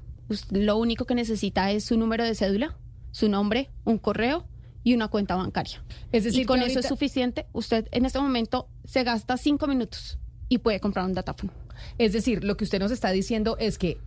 lo 0.52 0.78
único 0.78 1.06
que 1.06 1.16
necesita 1.16 1.72
es 1.72 1.84
su 1.86 1.98
número 1.98 2.24
de 2.24 2.36
cédula, 2.36 2.78
su 3.12 3.30
nombre, 3.30 3.70
un 3.84 3.98
correo 3.98 4.46
y 4.84 4.94
una 4.94 5.08
cuenta 5.08 5.36
bancaria. 5.36 5.84
Es 6.12 6.24
decir, 6.24 6.42
y 6.42 6.46
con 6.46 6.62
eso 6.62 6.80
es 6.80 6.88
suficiente. 6.88 7.46
Usted 7.54 7.88
en 7.92 8.06
este 8.06 8.20
momento 8.20 8.68
se 8.86 9.04
gasta 9.04 9.38
cinco 9.38 9.68
minutos 9.68 10.20
y 10.50 10.60
puede 10.60 10.80
comprar 10.80 11.06
un 11.06 11.14
datáfono. 11.14 11.52
Es 11.98 12.14
decir, 12.14 12.44
lo 12.44 12.58
que 12.58 12.64
usted 12.64 12.80
nos 12.80 12.92
está 12.92 13.12
diciendo 13.12 13.58
es 13.60 13.78
que 13.78 13.98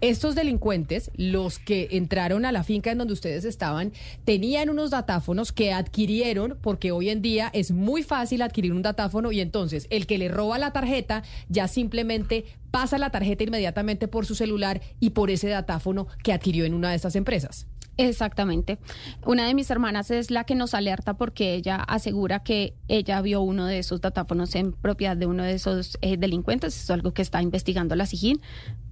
estos 0.00 0.34
delincuentes, 0.34 1.10
los 1.16 1.58
que 1.58 1.88
entraron 1.92 2.44
a 2.44 2.52
la 2.52 2.62
finca 2.62 2.90
en 2.90 2.98
donde 2.98 3.14
ustedes 3.14 3.44
estaban, 3.44 3.92
tenían 4.24 4.70
unos 4.70 4.90
datáfonos 4.90 5.52
que 5.52 5.72
adquirieron, 5.72 6.58
porque 6.60 6.92
hoy 6.92 7.10
en 7.10 7.22
día 7.22 7.50
es 7.52 7.70
muy 7.70 8.02
fácil 8.02 8.42
adquirir 8.42 8.72
un 8.72 8.82
datáfono 8.82 9.32
y 9.32 9.40
entonces 9.40 9.86
el 9.90 10.06
que 10.06 10.18
le 10.18 10.28
roba 10.28 10.58
la 10.58 10.72
tarjeta 10.72 11.22
ya 11.48 11.68
simplemente 11.68 12.44
pasa 12.70 12.98
la 12.98 13.10
tarjeta 13.10 13.44
inmediatamente 13.44 14.08
por 14.08 14.26
su 14.26 14.34
celular 14.34 14.80
y 15.00 15.10
por 15.10 15.30
ese 15.30 15.48
datáfono 15.48 16.06
que 16.22 16.32
adquirió 16.32 16.64
en 16.64 16.74
una 16.74 16.90
de 16.90 16.96
estas 16.96 17.16
empresas. 17.16 17.66
Exactamente. 18.00 18.78
Una 19.26 19.44
de 19.48 19.54
mis 19.54 19.68
hermanas 19.72 20.12
es 20.12 20.30
la 20.30 20.44
que 20.44 20.54
nos 20.54 20.72
alerta 20.72 21.14
porque 21.14 21.54
ella 21.54 21.76
asegura 21.76 22.44
que 22.44 22.74
ella 22.86 23.20
vio 23.22 23.40
uno 23.40 23.66
de 23.66 23.80
esos 23.80 24.00
datáfonos 24.00 24.54
en 24.54 24.72
propiedad 24.72 25.16
de 25.16 25.26
uno 25.26 25.42
de 25.42 25.54
esos 25.54 25.98
eh, 26.00 26.16
delincuentes. 26.16 26.80
Es 26.80 26.90
algo 26.92 27.12
que 27.12 27.22
está 27.22 27.42
investigando 27.42 27.96
la 27.96 28.06
SIGIN, 28.06 28.40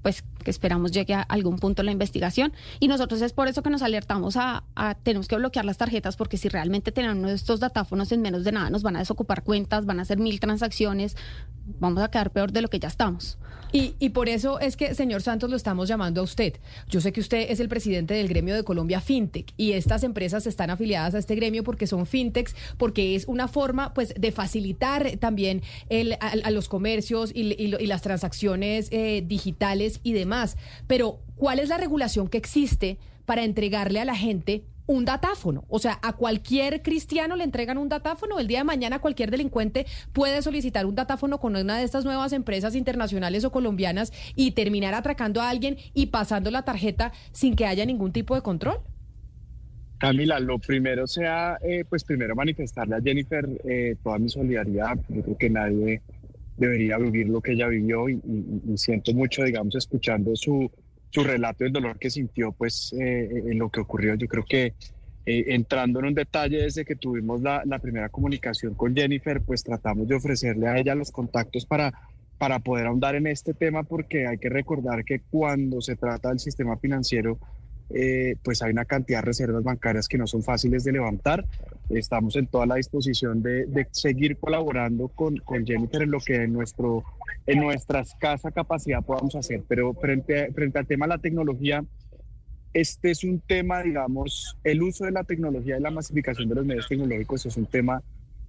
pues 0.02 0.24
que 0.42 0.50
esperamos 0.50 0.90
llegue 0.90 1.14
a 1.14 1.22
algún 1.22 1.60
punto 1.60 1.84
la 1.84 1.92
investigación. 1.92 2.52
Y 2.80 2.88
nosotros 2.88 3.22
es 3.22 3.32
por 3.32 3.46
eso 3.46 3.62
que 3.62 3.70
nos 3.70 3.82
alertamos 3.82 4.36
a, 4.36 4.64
a 4.74 4.96
tenemos 4.96 5.28
que 5.28 5.36
bloquear 5.36 5.64
las 5.64 5.78
tarjetas 5.78 6.16
porque 6.16 6.36
si 6.36 6.48
realmente 6.48 6.90
tienen 6.90 7.16
uno 7.16 7.28
de 7.28 7.34
estos 7.34 7.60
datáfonos 7.60 8.10
en 8.10 8.22
menos 8.22 8.42
de 8.42 8.50
nada 8.50 8.70
nos 8.70 8.82
van 8.82 8.96
a 8.96 8.98
desocupar 8.98 9.44
cuentas, 9.44 9.86
van 9.86 10.00
a 10.00 10.02
hacer 10.02 10.18
mil 10.18 10.40
transacciones, 10.40 11.16
vamos 11.78 12.02
a 12.02 12.10
quedar 12.10 12.32
peor 12.32 12.50
de 12.50 12.60
lo 12.60 12.68
que 12.68 12.80
ya 12.80 12.88
estamos. 12.88 13.38
Y, 13.76 13.94
y 13.98 14.08
por 14.08 14.30
eso 14.30 14.58
es 14.58 14.74
que, 14.74 14.94
señor 14.94 15.20
Santos, 15.20 15.50
lo 15.50 15.56
estamos 15.56 15.86
llamando 15.86 16.22
a 16.22 16.24
usted. 16.24 16.54
Yo 16.88 17.02
sé 17.02 17.12
que 17.12 17.20
usted 17.20 17.50
es 17.50 17.60
el 17.60 17.68
presidente 17.68 18.14
del 18.14 18.26
gremio 18.26 18.54
de 18.54 18.64
Colombia 18.64 19.02
FinTech 19.02 19.52
y 19.58 19.72
estas 19.72 20.02
empresas 20.02 20.46
están 20.46 20.70
afiliadas 20.70 21.14
a 21.14 21.18
este 21.18 21.34
gremio 21.34 21.62
porque 21.62 21.86
son 21.86 22.06
FinTechs, 22.06 22.56
porque 22.78 23.14
es 23.14 23.28
una 23.28 23.48
forma 23.48 23.92
pues 23.92 24.14
de 24.16 24.32
facilitar 24.32 25.18
también 25.18 25.60
el, 25.90 26.16
a, 26.20 26.50
los 26.50 26.68
comercios 26.68 27.32
y, 27.34 27.52
y, 27.62 27.86
las 27.86 28.00
transacciones 28.00 28.88
eh, 28.92 29.22
digitales 29.26 30.00
y 30.02 30.14
demás. 30.14 30.56
Pero, 30.86 31.20
¿cuál 31.34 31.58
es 31.58 31.68
la 31.68 31.76
regulación 31.76 32.28
que 32.28 32.38
existe 32.38 32.96
para 33.26 33.44
entregarle 33.44 34.00
a 34.00 34.06
la 34.06 34.16
gente 34.16 34.64
un 34.86 35.04
datáfono. 35.04 35.64
O 35.68 35.78
sea, 35.78 35.98
a 36.02 36.14
cualquier 36.14 36.82
cristiano 36.82 37.36
le 37.36 37.44
entregan 37.44 37.78
un 37.78 37.88
datáfono. 37.88 38.38
El 38.38 38.46
día 38.46 38.58
de 38.58 38.64
mañana 38.64 39.00
cualquier 39.00 39.30
delincuente 39.30 39.86
puede 40.12 40.42
solicitar 40.42 40.86
un 40.86 40.94
datáfono 40.94 41.38
con 41.38 41.56
una 41.56 41.78
de 41.78 41.84
estas 41.84 42.04
nuevas 42.04 42.32
empresas 42.32 42.74
internacionales 42.74 43.44
o 43.44 43.52
colombianas 43.52 44.12
y 44.34 44.52
terminar 44.52 44.94
atracando 44.94 45.40
a 45.40 45.50
alguien 45.50 45.76
y 45.94 46.06
pasando 46.06 46.50
la 46.50 46.62
tarjeta 46.62 47.12
sin 47.32 47.56
que 47.56 47.66
haya 47.66 47.84
ningún 47.84 48.12
tipo 48.12 48.34
de 48.34 48.42
control. 48.42 48.78
Camila, 49.98 50.38
lo 50.40 50.58
primero 50.58 51.06
sea, 51.06 51.58
eh, 51.62 51.84
pues 51.88 52.04
primero 52.04 52.36
manifestarle 52.36 52.96
a 52.96 53.00
Jennifer 53.00 53.48
eh, 53.64 53.96
toda 54.02 54.18
mi 54.18 54.28
solidaridad. 54.28 54.98
Yo 55.08 55.22
creo 55.22 55.38
que 55.38 55.50
nadie 55.50 56.02
debería 56.56 56.98
vivir 56.98 57.28
lo 57.28 57.40
que 57.40 57.52
ella 57.52 57.68
vivió 57.68 58.08
y, 58.08 58.20
siento 58.76 59.12
mucho, 59.14 59.42
digamos, 59.44 59.74
escuchando 59.74 60.34
su, 60.36 60.70
su 61.10 61.24
relato 61.24 61.64
del 61.64 61.72
dolor 61.72 61.98
que 61.98 62.10
sintió, 62.10 62.52
pues, 62.52 62.92
eh, 62.98 63.42
en 63.46 63.58
lo 63.58 63.70
que 63.70 63.80
ocurrió. 63.80 64.14
Yo 64.14 64.28
creo 64.28 64.44
que 64.44 64.74
entrando 65.28 65.98
en 65.98 66.06
un 66.06 66.14
detalle 66.14 66.62
desde 66.62 66.84
que 66.84 66.94
tuvimos 66.94 67.42
la, 67.42 67.62
la, 67.64 67.80
primera 67.80 68.08
comunicación 68.08 68.74
con 68.74 68.94
Jennifer, 68.94 69.42
pues 69.42 69.64
tratamos 69.64 70.06
de 70.06 70.14
ofrecerle 70.14 70.68
a 70.68 70.78
ella 70.78 70.94
los 70.94 71.10
contactos 71.10 71.66
para, 71.66 71.92
para 72.38 72.60
poder 72.60 72.86
ahondar 72.86 73.16
en 73.16 73.26
este 73.26 73.54
tema, 73.54 73.82
porque 73.82 74.26
hay 74.26 74.38
que 74.38 74.48
recordar 74.48 75.04
que 75.04 75.20
cuando 75.30 75.80
se 75.80 75.96
trata 75.96 76.28
del 76.28 76.38
sistema 76.38 76.76
financiero, 76.76 77.38
eh, 77.90 78.36
pues 78.42 78.62
hay 78.62 78.72
una 78.72 78.84
cantidad 78.84 79.18
de 79.18 79.26
reservas 79.26 79.62
bancarias 79.62 80.08
que 80.08 80.18
no 80.18 80.26
son 80.26 80.42
fáciles 80.42 80.84
de 80.84 80.92
levantar. 80.92 81.44
Estamos 81.88 82.34
en 82.36 82.46
toda 82.46 82.66
la 82.66 82.74
disposición 82.76 83.42
de, 83.42 83.86
seguir 83.92 84.38
colaborando 84.38 85.08
con, 85.08 85.36
con, 85.38 85.64
Jennifer 85.64 86.02
en 86.02 86.10
lo 86.10 86.18
que 86.18 86.42
en, 86.42 86.52
nuestro, 86.52 87.04
en 87.46 87.60
nuestra 87.60 88.00
escasa 88.00 88.50
capacidad 88.50 89.04
podamos 89.04 89.36
hacer. 89.36 89.62
Pero 89.68 89.94
frente, 89.94 90.52
frente 90.52 90.78
al 90.78 90.86
tema 90.86 91.06
de 91.06 91.10
la 91.10 91.18
tecnología, 91.18 91.84
este 92.72 93.12
es 93.12 93.24
un 93.24 93.40
tema, 93.40 93.82
digamos, 93.82 94.56
el 94.64 94.82
uso 94.82 95.04
de 95.04 95.12
la 95.12 95.24
tecnología 95.24 95.78
y 95.78 95.80
la 95.80 95.90
masificación 95.90 96.48
de 96.48 96.56
los 96.56 96.66
medios 96.66 96.88
tecnológicos 96.88 97.46
es 97.46 97.56
un 97.56 97.66
tema 97.66 98.02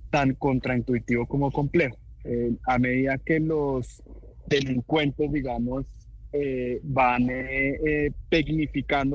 tan 0.10 0.34
contraintuitivo 0.34 1.28
como 1.28 1.52
complejo. 1.52 1.98
Eh, 2.24 2.54
a 2.66 2.78
medida 2.78 3.18
que 3.20 3.40
los 3.40 4.04
delincuentes, 4.48 5.32
digamos, 5.32 5.86
eh, 6.34 6.80
van 6.84 7.30
eh, 7.30 8.12
eh, 8.30 8.52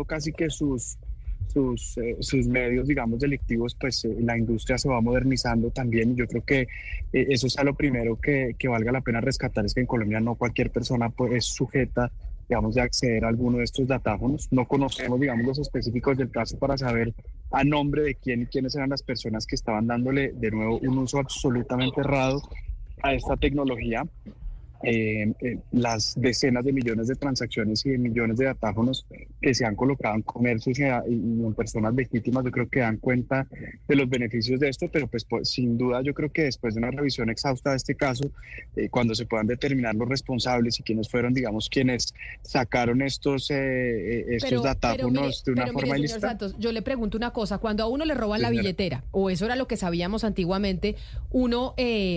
casi 0.07 0.33
que 0.33 0.49
sus, 0.49 0.97
sus, 1.49 1.97
sus 2.21 2.47
medios, 2.47 2.89
digamos, 2.89 3.21
delictivos, 3.21 3.77
pues 3.79 4.07
la 4.21 4.37
industria 4.37 4.79
se 4.79 4.89
va 4.89 5.01
modernizando 5.01 5.71
también. 5.71 6.17
Yo 6.17 6.27
creo 6.27 6.45
que 6.45 6.67
eso 7.13 7.47
es 7.47 7.63
lo 7.63 7.75
primero 7.75 8.17
que, 8.17 8.57
que, 8.59 8.69
valga 8.69 8.93
la 8.93 9.03
pena 9.03 9.21
rescatar, 9.21 9.65
es 9.65 9.75
que 9.75 9.81
en 9.81 9.87
Colombia 9.87 10.21
no 10.21 10.35
cualquier 10.35 10.71
persona 10.71 11.11
pues, 11.11 11.33
es 11.35 11.45
sujeta, 11.45 12.11
digamos, 12.49 12.75
de 12.75 12.81
acceder 12.81 13.25
a 13.25 13.29
alguno 13.29 13.59
de 13.59 13.65
estos 13.65 13.87
datáfonos. 13.87 14.49
No 14.51 14.67
conocemos, 14.67 15.21
digamos, 15.21 15.47
los 15.47 15.59
específicos 15.59 16.17
del 16.17 16.31
caso 16.31 16.59
para 16.59 16.79
saber 16.79 17.13
a 17.51 17.65
nombre 17.65 18.03
de 18.03 18.15
quién 18.15 18.43
y 18.43 18.47
quiénes 18.47 18.75
eran 18.75 18.91
las 18.91 19.03
personas 19.03 19.47
que 19.47 19.55
estaban 19.55 19.87
dándole 19.87 20.33
de 20.33 20.51
nuevo 20.51 20.79
un 20.79 20.99
uso 20.99 21.19
absolutamente 21.19 22.01
errado 22.01 22.41
a 23.03 23.15
esta 23.15 23.37
tecnología. 23.37 24.07
Eh, 24.85 25.33
eh, 25.41 25.59
las 25.71 26.15
decenas 26.17 26.65
de 26.65 26.73
millones 26.73 27.07
de 27.07 27.15
transacciones 27.15 27.87
y 27.87 27.91
de 27.91 27.99
millones 27.99 28.37
de 28.37 28.47
datáfonos 28.47 29.07
que 29.41 29.55
se 29.55 29.65
han 29.65 29.77
colocado 29.77 30.17
en 30.17 30.23
comercios 30.23 30.77
y, 30.79 30.83
en 30.83 31.55
personas 31.55 31.95
legítimas, 31.95 32.45
yo 32.45 32.51
creo 32.51 32.69
que 32.69 32.81
dan 32.81 32.97
cuenta 32.97 33.47
de 33.87 33.95
los 33.95 34.09
beneficios 34.09 34.59
de 34.59 34.69
esto, 34.69 34.89
pero 34.91 35.07
pues, 35.07 35.25
pues 35.25 35.51
sin 35.51 35.79
duda 35.79 36.03
yo 36.03 36.15
creo 36.15 36.33
que 36.33 36.43
después 36.45 36.75
de 36.75 36.81
una 36.81 36.91
revisión 36.91 37.31
exhausta 37.31 37.71
de 37.71 37.77
este 37.77 37.95
caso, 37.95 38.33
eh, 38.75 38.89
cuando 38.89 39.15
se 39.15 39.25
puedan 39.25 39.47
determinar 39.47 39.95
los 39.95 40.09
responsables 40.09 40.81
y 40.81 40.83
quiénes 40.83 41.09
fueron, 41.09 41.33
digamos, 41.33 41.69
quienes 41.69 42.13
sacaron 42.43 43.03
estos, 43.03 43.51
estos 43.51 44.65
datáfonos 44.65 45.45
de 45.45 45.53
una 45.53 45.69
forma 45.69 45.97
ilícita. 45.97 46.37
yo 46.59 46.73
le 46.73 46.83
pregunto 46.83 47.17
una 47.17 47.31
cosa, 47.31 47.59
cuando 47.59 47.85
a 47.85 47.87
uno 47.87 48.05
le 48.05 48.15
roban 48.15 48.43
la 48.43 48.51
billetera, 48.51 49.05
o 49.13 49.31
eso 49.31 49.45
era 49.45 49.55
lo 49.55 49.69
que 49.69 49.77
sabíamos 49.77 50.25
antiguamente, 50.25 50.97
uno 51.31 51.75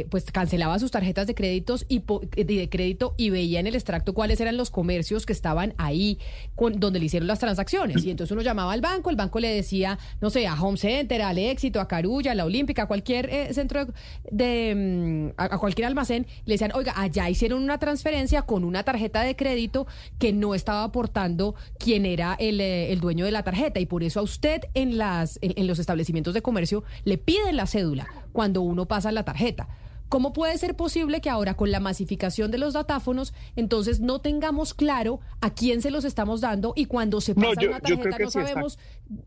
pues 0.10 0.32
cancelaba 0.32 0.80
sus 0.80 0.90
tarjetas 0.90 1.28
de 1.28 1.36
créditos 1.36 1.86
y 1.88 2.00
de 2.00 2.55
crédito 2.70 3.14
y 3.18 3.30
veía 3.30 3.60
en 3.60 3.68
el 3.68 3.76
extracto 3.76 4.14
cuáles 4.14 4.40
eran 4.40 4.58
los 4.58 4.70
comercios 4.70 5.26
que 5.26 5.34
estaban 5.34 5.74
ahí 5.78 6.20
con, 6.56 6.80
donde 6.80 7.00
le 7.00 7.06
hicieron 7.06 7.28
las 7.28 7.40
transacciones. 7.40 8.04
Y 8.06 8.12
entonces 8.12 8.32
uno 8.32 8.42
llamaba 8.42 8.74
al 8.74 8.82
banco, 8.82 9.10
el 9.10 9.16
banco 9.16 9.40
le 9.40 9.50
decía, 9.50 9.98
no 10.22 10.30
sé, 10.30 10.48
a 10.48 10.62
Home 10.62 10.78
Center, 10.78 11.22
al 11.22 11.38
Éxito, 11.38 11.80
a 11.80 11.88
Carulla, 11.88 12.32
a 12.32 12.36
la 12.36 12.46
Olímpica, 12.46 12.84
a 12.84 12.88
cualquier 12.88 13.30
eh, 13.30 13.54
centro 13.54 13.88
de, 14.32 15.32
mm, 15.36 15.40
a, 15.40 15.58
cualquier 15.58 15.88
almacén, 15.88 16.28
le 16.46 16.56
decían, 16.56 16.72
oiga, 16.74 16.94
allá 16.96 17.30
hicieron 17.30 17.64
una 17.64 17.78
transferencia 17.78 18.44
con 18.44 18.64
una 18.64 18.84
tarjeta 18.84 19.22
de 19.22 19.36
crédito 19.36 19.88
que 20.20 20.34
no 20.34 20.56
estaba 20.56 20.84
aportando 20.84 21.56
quién 21.78 22.06
era 22.06 22.36
el, 22.40 22.62
eh, 22.62 22.92
el 22.92 23.00
dueño 23.00 23.26
de 23.26 23.32
la 23.32 23.44
tarjeta. 23.44 23.80
Y 23.80 23.86
por 23.86 24.04
eso 24.04 24.20
a 24.20 24.24
usted 24.24 24.62
en, 24.74 24.98
las, 24.98 25.40
en 25.42 25.68
los 25.68 25.80
establecimientos 25.80 26.34
de 26.34 26.42
comercio 26.42 26.84
le 27.04 27.18
piden 27.18 27.56
la 27.56 27.68
cédula 27.68 28.08
cuando 28.32 28.62
uno 28.62 28.86
pasa 28.88 29.12
la 29.12 29.24
tarjeta. 29.24 29.68
¿Cómo 30.16 30.32
puede 30.32 30.58
ser 30.58 30.78
posible 30.78 31.20
que 31.20 31.30
ahora 31.30 31.56
con 31.56 31.72
la 31.72 31.82
masificación 31.82 32.50
de 32.50 32.58
los 32.58 32.72
datáfonos, 32.72 33.34
entonces 33.58 34.00
no 34.00 34.22
tengamos 34.22 34.74
claro 34.74 35.20
a 35.42 35.54
quién 35.54 35.82
se 35.82 35.92
los 35.92 36.06
estamos 36.06 36.40
dando 36.40 36.72
y 36.74 36.86
cuando 36.86 37.20
se 37.20 37.36
pasa 37.36 37.50
una 37.68 37.82
tarjeta 37.82 38.18
no 38.20 38.32
sabemos 38.32 38.80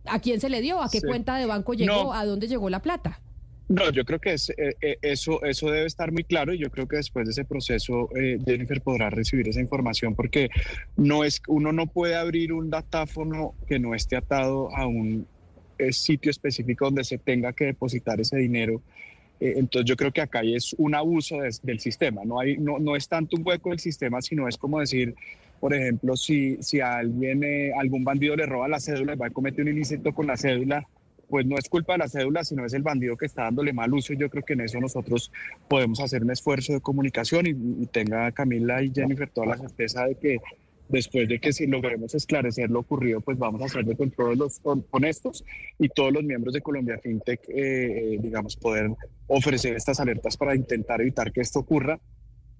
a 0.07 0.19
quién 0.19 0.41
se 0.41 0.49
le 0.49 0.63
dio, 0.63 0.81
a 0.81 0.89
qué 0.89 1.03
cuenta 1.03 1.37
de 1.37 1.45
banco 1.45 1.75
llegó, 1.75 2.15
a 2.15 2.25
dónde 2.25 2.49
llegó 2.49 2.71
la 2.71 2.81
plata? 2.81 3.21
No, 3.69 3.91
yo 3.91 4.07
creo 4.07 4.19
que 4.19 4.33
es, 4.33 4.49
eh, 4.49 4.77
eh, 4.81 4.97
eso, 5.03 5.43
eso 5.45 5.71
debe 5.71 5.85
estar 5.85 6.11
muy 6.11 6.25
claro 6.25 6.55
y 6.55 6.59
yo 6.59 6.71
creo 6.71 6.89
que 6.89 6.97
después 6.97 7.27
de 7.27 7.33
ese 7.33 7.45
proceso 7.45 8.09
eh, 8.17 8.39
Jennifer 8.43 8.81
podrá 8.81 9.11
recibir 9.11 9.47
esa 9.47 9.61
información 9.61 10.15
porque 10.15 10.49
no 10.97 11.23
es, 11.23 11.43
uno 11.49 11.71
no 11.71 11.87
puede 11.89 12.17
abrir 12.17 12.55
un 12.55 12.71
datáfono 12.71 13.53
que 13.67 13.79
no 13.79 13.95
esté 13.95 14.17
atado 14.17 14.75
a 14.75 14.87
un 14.87 15.27
sitio 15.91 16.31
específico 16.31 16.87
donde 16.87 17.05
se 17.05 17.19
tenga 17.19 17.53
que 17.53 17.67
depositar 17.67 18.23
ese 18.23 18.39
dinero 18.39 18.81
eh, 18.81 18.83
entonces 19.41 19.89
yo 19.89 19.97
creo 19.97 20.13
que 20.13 20.21
acá 20.21 20.41
es 20.43 20.75
un 20.79 20.95
abuso 20.95 21.39
del 21.63 21.81
sistema, 21.81 22.25
no, 22.25 22.41
hay, 22.41 22.57
no, 22.59 22.79
no 22.79 22.97
es 22.97 23.09
tanto 23.09 23.37
un 23.37 23.47
hueco 23.47 23.71
del 23.71 23.79
sistema, 23.79 24.21
sino 24.21 24.49
es 24.49 24.57
como 24.57 24.81
decir, 24.81 25.15
por 25.61 25.75
ejemplo, 25.75 26.17
si, 26.17 26.57
si 26.61 26.81
a 26.81 26.99
alguien, 26.99 27.43
eh, 27.43 27.73
algún 27.77 28.05
bandido 28.05 28.37
le 28.37 28.47
roba 28.47 28.69
la 28.69 28.81
cédula 28.81 29.15
y 29.15 29.17
va 29.17 29.27
a 29.27 29.31
cometer 29.31 29.65
un 29.65 29.73
ilícito 29.73 30.13
con 30.13 30.27
la 30.27 30.37
cédula, 30.37 30.87
pues 31.29 31.45
no 31.47 31.59
es 31.59 31.69
culpa 31.69 31.95
de 31.95 31.99
la 31.99 32.09
cédula, 32.09 32.45
sino 32.45 32.65
es 32.65 32.73
el 32.73 32.83
bandido 32.83 33.17
que 33.17 33.27
está 33.27 33.43
dándole 33.45 33.73
mal 33.73 33.93
uso. 33.93 34.13
Y 34.13 34.17
yo 34.17 34.31
creo 34.31 34.45
que 34.45 34.55
en 34.55 34.63
eso 34.63 34.81
nosotros 34.81 35.31
podemos 35.69 36.01
hacer 36.01 36.23
un 36.23 36.31
esfuerzo 36.31 36.73
de 36.73 36.81
comunicación 36.81 37.47
y, 37.47 37.83
y 37.83 37.87
tenga 37.87 38.31
Camila 38.33 38.83
y 38.83 38.93
Jennifer 38.95 39.29
toda 39.29 39.49
la 39.49 39.59
certeza 39.59 40.07
de 40.07 40.15
que 40.15 40.39
después 40.89 41.29
de 41.29 41.39
que 41.39 41.53
si 41.53 41.67
logremos 41.67 42.15
esclarecer 42.15 42.71
lo 42.71 42.81
ocurrido, 42.81 43.21
pues 43.21 43.39
vamos 43.39 43.63
a 43.63 43.67
hacer 43.67 43.85
de 43.85 43.97
control 43.97 44.39
los 44.39 44.61
honestos 44.91 45.45
y 45.79 45.89
todos 45.89 46.13
los 46.13 46.25
miembros 46.25 46.55
de 46.55 46.63
Colombia 46.63 46.99
FinTech, 47.03 47.49
eh, 47.49 48.15
eh, 48.15 48.19
digamos, 48.21 48.57
poder 48.57 48.91
ofrecer 49.27 49.75
estas 49.75 50.01
alertas 50.01 50.37
para 50.37 50.55
intentar 50.55 51.01
evitar 51.01 51.33
que 51.33 51.41
esto 51.41 51.61
ocurra. 51.61 51.99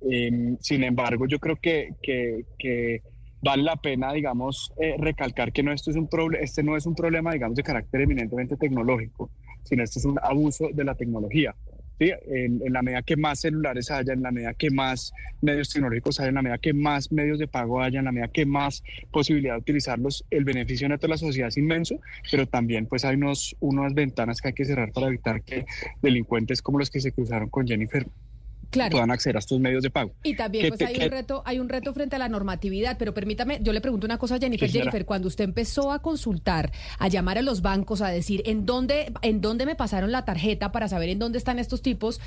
Em, 0.01 0.57
sin 0.61 0.85
embargo, 0.85 1.27
yo 1.27 1.39
creo 1.39 1.57
que, 1.57 1.95
que, 2.03 3.03
vale 3.41 3.63
la 3.63 3.77
pena, 3.77 4.13
digamos, 4.13 4.73
eh, 4.81 4.95
recalcar 4.99 5.53
que 5.53 5.63
no, 5.63 5.73
esto 5.73 5.91
es 5.91 5.97
un 5.97 6.09
este 6.41 6.63
no 6.63 6.77
es 6.77 6.87
un 6.87 6.95
problema, 6.95 7.33
digamos, 7.33 7.57
de 7.57 7.63
carácter 7.63 8.03
eminentemente 8.03 8.57
tecnológico, 8.57 9.31
sino 9.65 9.83
este 9.83 9.99
es 9.99 10.05
un 10.05 10.19
abuso 10.23 10.69
de 10.73 10.85
la 10.85 10.95
tecnología. 10.95 11.55
En, 12.01 12.61
la 12.73 12.83
medida 12.83 13.03
que 13.03 13.17
más 13.17 13.41
celulares 13.41 13.91
haya, 13.91 14.13
en 14.13 14.23
la 14.23 14.31
medida 14.31 14.55
que 14.55 14.71
más 14.71 15.13
medios 15.41 15.71
tecnológicos 15.71 16.21
haya, 16.21 16.29
en 16.29 16.35
la 16.37 16.43
medida 16.43 16.59
que 16.59 16.73
más 16.73 17.11
medios 17.11 17.39
de 17.39 17.49
pago 17.49 17.83
haya, 17.83 17.99
en 17.99 18.05
la 18.05 18.13
medida 18.13 18.29
que 18.29 18.47
más 18.47 18.83
posibilidad 19.11 19.55
de 19.55 19.61
utilizarlos, 19.61 20.25
el 20.31 20.45
beneficio 20.45 20.89
neto 20.89 21.07
de 21.07 21.11
la 21.11 21.19
sociedad 21.19 21.49
es 21.49 21.57
inmenso, 21.57 22.01
pero 22.31 22.47
también 22.47 22.87
pues 22.87 23.05
hay 23.05 23.17
unos, 23.17 23.57
unas 23.61 23.95
ventanas 23.95 24.41
que 24.41 24.49
hay 24.49 24.55
que 24.55 24.65
cerrar 24.65 24.93
para 24.93 25.09
evitar 25.09 25.43
que 25.43 25.67
delincuentes 26.03 26.63
como 26.63 26.79
los 26.79 26.91
que 26.91 27.01
se 27.01 27.13
cruzaron 27.13 27.49
con 27.49 27.67
Jennifer 27.67 28.07
claro. 28.71 28.93
puedan 28.93 29.11
acceder 29.11 29.37
a 29.37 29.39
estos 29.39 29.61
medios 29.61 29.83
de 29.83 29.91
pago. 29.91 30.13
Y 30.23 30.37
también 30.37 30.69
pues, 30.69 30.81
hay 30.83 30.97
un 30.97 31.11
reto, 31.11 31.43
hay 31.45 31.59
un 31.59 31.69
reto 31.69 31.93
frente 31.93 32.17
a 32.17 32.19
la 32.19 32.29
normatividad, 32.29 32.97
pero 32.99 33.15
permítame, 33.15 33.61
yo 33.63 33.73
le 33.73 33.81
pregunto 33.81 34.07
una 34.07 34.19
cosa 34.19 34.37
a 34.37 34.39
Jennifer, 34.39 34.71
Jennifer, 34.71 35.05
cuando 35.05 35.29
usted 35.29 35.45
empezó 35.45 35.93
a 35.93 36.01
consultar, 36.01 36.73
a 36.99 37.09
llamar 37.09 37.39
a 37.39 37.43
los 37.43 37.63
bancos, 37.63 38.01
a 38.01 38.09
decir 38.09 38.43
en 38.47 38.67
dónde, 38.67 39.13
en 39.23 39.41
dónde 39.41 39.67
me 39.67 39.75
pasaron 39.75 40.13
la 40.13 40.25
tarjeta 40.25 40.73
para 40.73 40.89
saber 40.89 41.09
en 41.09 41.19
dónde 41.19 41.39
están 41.39 41.59
estos 41.59 41.83
tipos, 41.83 42.21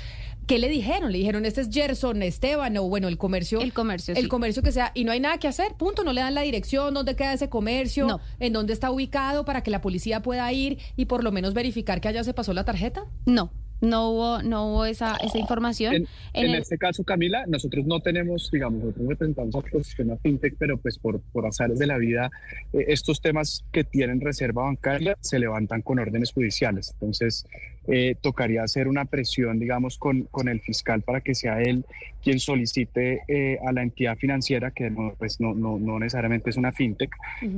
¿qué 0.46 0.58
le 0.58 0.68
dijeron? 0.68 1.12
Le 1.12 1.18
dijeron, 1.18 1.44
este 1.44 1.62
es 1.62 1.68
Gerson, 1.70 2.22
Esteban, 2.22 2.76
o 2.76 2.84
bueno, 2.84 3.08
el 3.08 3.18
comercio. 3.18 3.60
El 3.60 3.72
comercio, 3.72 4.14
El 4.14 4.28
comercio 4.28 4.62
que 4.62 4.72
sea, 4.72 4.92
y 4.94 5.04
no 5.04 5.12
hay 5.12 5.20
nada 5.20 5.38
que 5.38 5.48
hacer, 5.48 5.74
punto, 5.74 6.04
no 6.04 6.12
le 6.12 6.20
dan 6.20 6.34
la 6.34 6.42
dirección, 6.42 6.94
dónde 6.94 7.16
queda 7.16 7.32
ese 7.32 7.48
comercio, 7.48 8.20
en 8.38 8.52
dónde 8.52 8.72
está 8.72 8.90
ubicado 8.90 9.44
para 9.44 9.62
que 9.62 9.70
la 9.70 9.80
policía 9.80 10.22
pueda 10.22 10.52
ir 10.52 10.78
y 10.96 11.06
por 11.06 11.24
lo 11.24 11.32
menos 11.32 11.54
verificar 11.54 12.00
que 12.00 12.08
allá 12.08 12.24
se 12.24 12.34
pasó 12.34 12.52
la 12.52 12.64
tarjeta. 12.64 13.04
No, 13.26 13.50
no 13.82 14.10
hubo, 14.10 14.42
no 14.42 14.68
hubo 14.68 14.84
esa, 14.86 15.16
esa 15.16 15.38
información. 15.38 16.06
En, 16.32 16.54
este 16.54 16.78
caso, 16.78 17.02
Camila, 17.04 17.44
nosotros 17.46 17.84
no 17.84 18.00
tenemos, 18.00 18.48
digamos, 18.50 18.82
nosotros 18.82 19.08
representamos 19.08 19.54
a 19.56 19.60
posición 19.60 20.12
a 20.12 20.16
FinTech, 20.16 20.54
pero 20.56 20.78
pues 20.78 20.98
por, 20.98 21.20
por 21.20 21.46
azares 21.46 21.78
de 21.78 21.86
la 21.86 21.98
vida, 21.98 22.30
eh, 22.72 22.84
estos 22.88 23.20
temas 23.20 23.64
que 23.72 23.82
tienen 23.82 24.20
reserva 24.20 24.62
bancaria 24.62 25.18
se 25.20 25.38
levantan 25.38 25.82
con 25.82 25.98
órdenes 25.98 26.32
judiciales. 26.32 26.92
Entonces, 26.92 27.44
eh, 27.88 28.16
tocaría 28.20 28.62
hacer 28.62 28.86
una 28.86 29.04
presión, 29.04 29.58
digamos, 29.58 29.98
con, 29.98 30.22
con 30.24 30.48
el 30.48 30.60
fiscal 30.60 31.02
para 31.02 31.20
que 31.20 31.34
sea 31.34 31.60
él 31.60 31.84
quien 32.22 32.38
solicite 32.38 33.22
eh, 33.26 33.58
a 33.66 33.72
la 33.72 33.82
entidad 33.82 34.16
financiera, 34.16 34.70
que 34.70 34.88
no, 34.90 35.14
pues 35.18 35.40
no, 35.40 35.54
no, 35.54 35.78
no 35.78 35.98
necesariamente 35.98 36.50
es 36.50 36.56
una 36.56 36.70
fintech, 36.70 37.10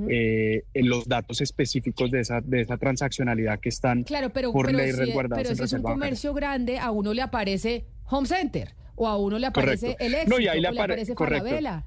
eh, 0.09 0.64
en 0.72 0.88
los 0.88 1.06
datos 1.06 1.40
específicos 1.42 2.10
de 2.10 2.20
esa, 2.20 2.40
de 2.40 2.62
esa 2.62 2.78
transaccionalidad 2.78 3.60
que 3.60 3.68
están 3.68 4.05
claro, 4.05 4.30
pero, 4.30 4.52
por 4.52 4.72
ley 4.72 4.92
resguardados. 4.92 5.42
Pero 5.42 5.55
si 5.55 5.62
es 5.62 5.72
un 5.74 5.82
comercio 5.82 6.32
grande, 6.32 6.78
a 6.78 6.90
uno 6.90 7.12
le 7.12 7.20
aparece 7.20 7.84
Home 8.09 8.26
Center 8.26 8.74
o 8.96 9.06
a 9.06 9.18
uno 9.18 9.38
le 9.38 9.46
aparece 9.46 9.96
el 9.98 10.14
éxito, 10.14 10.36
no, 10.36 10.40
y 10.40 10.48
ahí 10.48 10.60
le, 10.60 10.68
aparece 10.68 11.14
Falabella. 11.14 11.84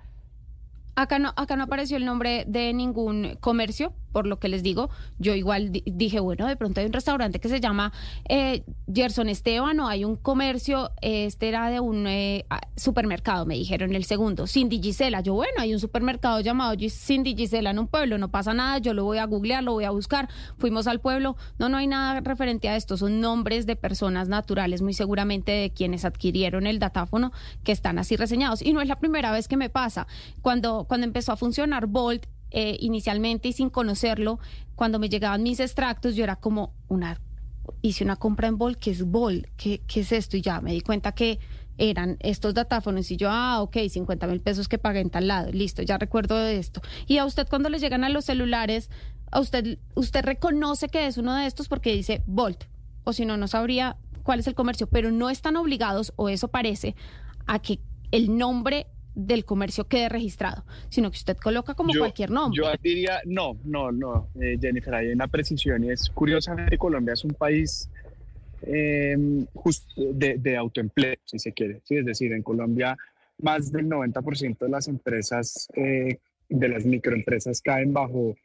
Acá 0.96 1.20
no, 1.20 1.34
acá 1.36 1.56
no 1.56 1.64
apareció 1.64 1.98
el 1.98 2.06
nombre 2.06 2.44
de 2.48 2.74
ningún 2.74 3.38
comercio 3.40 3.94
por 4.12 4.28
lo 4.28 4.40
que 4.40 4.48
les 4.48 4.64
digo, 4.64 4.90
yo 5.20 5.36
igual 5.36 5.72
dije, 5.72 6.20
bueno, 6.20 6.48
de 6.48 6.56
pronto 6.56 6.80
hay 6.80 6.88
un 6.88 6.94
restaurante 6.94 7.40
que 7.40 7.50
se 7.50 7.60
llama 7.60 7.94
eh, 8.30 8.64
Gerson 8.94 9.30
Esteban 9.30 9.80
o 9.80 9.88
hay 9.88 10.06
un 10.06 10.16
comercio, 10.16 10.92
este 11.02 11.50
era 11.50 11.70
de 11.70 11.80
un 11.80 12.08
eh, 12.08 12.46
supermercado, 12.76 13.46
me 13.46 13.56
dijeron 13.56 13.96
el 13.96 14.06
segundo, 14.06 14.48
Cindy 14.48 14.82
Gisela. 14.82 15.22
Yo, 15.22 15.34
bueno, 15.34 15.54
hay 15.60 15.74
un 15.74 15.80
supermercado 15.80 16.40
llamado 16.40 16.76
Cindy 16.90 17.36
Gisela 17.36 17.72
en 17.72 17.80
un 17.80 17.88
pueblo, 17.88 18.18
no 18.18 18.30
pasa 18.30 18.54
nada, 18.54 18.78
yo 18.80 18.94
lo 18.94 19.04
voy 19.04 19.18
a 19.18 19.26
googlear, 19.26 19.64
lo 19.64 19.74
voy 19.74 19.86
a 19.86 19.92
buscar. 19.92 20.30
Fuimos 20.58 20.88
al 20.88 21.00
pueblo, 21.00 21.36
no, 21.60 21.70
no 21.70 21.78
hay 21.78 21.88
nada 21.88 22.20
referente 22.22 22.70
a 22.70 22.76
esto, 22.76 22.98
son 22.98 23.20
nombres 23.20 23.66
de 23.66 23.76
personas 23.76 24.28
naturales, 24.30 24.82
muy 24.82 24.94
seguramente 24.94 25.52
de 25.52 25.70
quienes 25.72 26.06
adquirieron 26.06 26.68
el 26.68 26.80
datáfono 26.80 27.32
que 27.64 27.72
están 27.72 28.00
así 28.00 28.16
reseñados. 28.16 28.62
Y 28.62 28.74
no 28.74 28.82
es 28.82 28.88
la 28.88 29.00
primera 29.00 29.32
vez 29.32 29.48
que 29.48 29.58
me 29.58 29.70
pasa. 29.70 30.08
Cuando, 30.42 30.86
cuando 30.88 31.06
empezó 31.06 31.32
a 31.32 31.38
funcionar 31.38 31.88
Bolt, 31.88 32.26
eh, 32.52 32.78
inicialmente 32.80 33.50
y 33.50 33.54
sin 33.54 33.70
conocerlo, 33.70 34.40
cuando 34.76 35.00
me 35.00 35.10
llegaban 35.10 35.44
mis 35.44 35.60
extractos, 35.60 36.16
yo 36.16 36.24
era 36.24 36.36
como 36.36 36.74
una, 36.88 37.20
hice 37.82 38.04
una 38.04 38.16
compra 38.16 38.48
en 38.48 38.58
Bol, 38.58 38.78
¿qué 38.78 38.92
es 38.92 39.04
Bol? 39.04 39.48
¿Qué, 39.58 39.82
¿Qué 39.88 40.02
es 40.02 40.12
esto? 40.12 40.38
Y 40.38 40.42
ya 40.42 40.62
me 40.62 40.72
di 40.72 40.82
cuenta 40.82 41.12
que 41.14 41.40
eran 41.78 42.18
estos 42.20 42.54
datáfonos 42.54 43.12
y 43.12 43.18
yo, 43.18 43.30
ah, 43.32 43.62
ok, 43.62 43.78
50 43.90 44.28
mil 44.28 44.42
pesos 44.42 44.68
que 44.68 44.78
pagué 44.78 45.00
en 45.00 45.10
tal 45.10 45.28
lado, 45.28 45.52
listo, 45.52 45.82
ya 45.82 45.98
recuerdo 45.98 46.40
esto. 46.46 46.82
Y 47.06 47.18
a 47.18 47.26
usted 47.26 47.48
cuando 47.48 47.70
le 47.70 47.80
llegan 47.80 48.04
a 48.04 48.10
los 48.10 48.26
celulares, 48.26 48.90
a 49.32 49.40
usted, 49.40 49.78
usted 49.96 50.24
reconoce 50.24 50.90
que 50.90 51.08
es 51.08 51.18
uno 51.18 51.36
de 51.36 51.46
estos 51.46 51.68
porque 51.68 51.94
dice 51.94 52.24
Volt, 52.26 52.66
o 53.04 53.14
si 53.14 53.26
no, 53.26 53.38
no 53.38 53.48
sabría 53.48 53.98
cuál 54.24 54.40
es 54.40 54.48
el 54.48 54.56
comercio, 54.56 54.88
pero 54.88 55.12
no 55.12 55.30
están 55.30 55.56
obligados, 55.56 56.14
o 56.16 56.30
eso 56.30 56.50
parece, 56.50 56.96
a 57.46 57.60
que 57.60 57.80
el 58.12 58.38
nombre 58.38 58.88
del 59.18 59.46
comercio 59.46 59.88
quede 59.88 60.10
registrado, 60.10 60.64
sino 60.90 61.10
que 61.10 61.18
usted 61.18 61.38
coloca 61.38 61.74
como 61.74 61.92
cualquier 61.98 62.30
nombre. 62.30 62.62
Yo 62.62 62.72
diría, 62.82 63.20
no, 63.26 63.58
no, 63.64 63.92
no, 63.92 64.30
eh, 64.40 64.58
Jennifer, 64.62 64.94
hay 64.94 65.08
una 65.08 65.28
precisión 65.28 65.84
y 65.84 65.90
es 65.90 66.10
curiosamente 66.12 66.78
Colombia 66.78 67.14
es 67.14 67.24
un 67.24 67.34
país 67.34 67.90
eh, 68.62 69.18
de, 69.96 70.38
de, 70.38 70.58
autoempleo, 70.58 71.16
si 71.26 71.40
se 71.40 71.52
quiere, 71.52 71.82
¿sí? 71.84 71.98
es 71.98 72.06
decir, 72.06 72.32
en 72.32 72.44
Colombia 72.44 72.96
más 73.42 73.72
del 73.72 73.90
90% 73.90 74.60
de 74.60 74.70
las 74.70 74.88
empresas, 74.88 75.68
eh, 75.76 76.20
de 76.48 76.70
las 76.70 76.86
microempresas 76.86 77.62
caen 77.62 77.94
bajo 77.94 78.36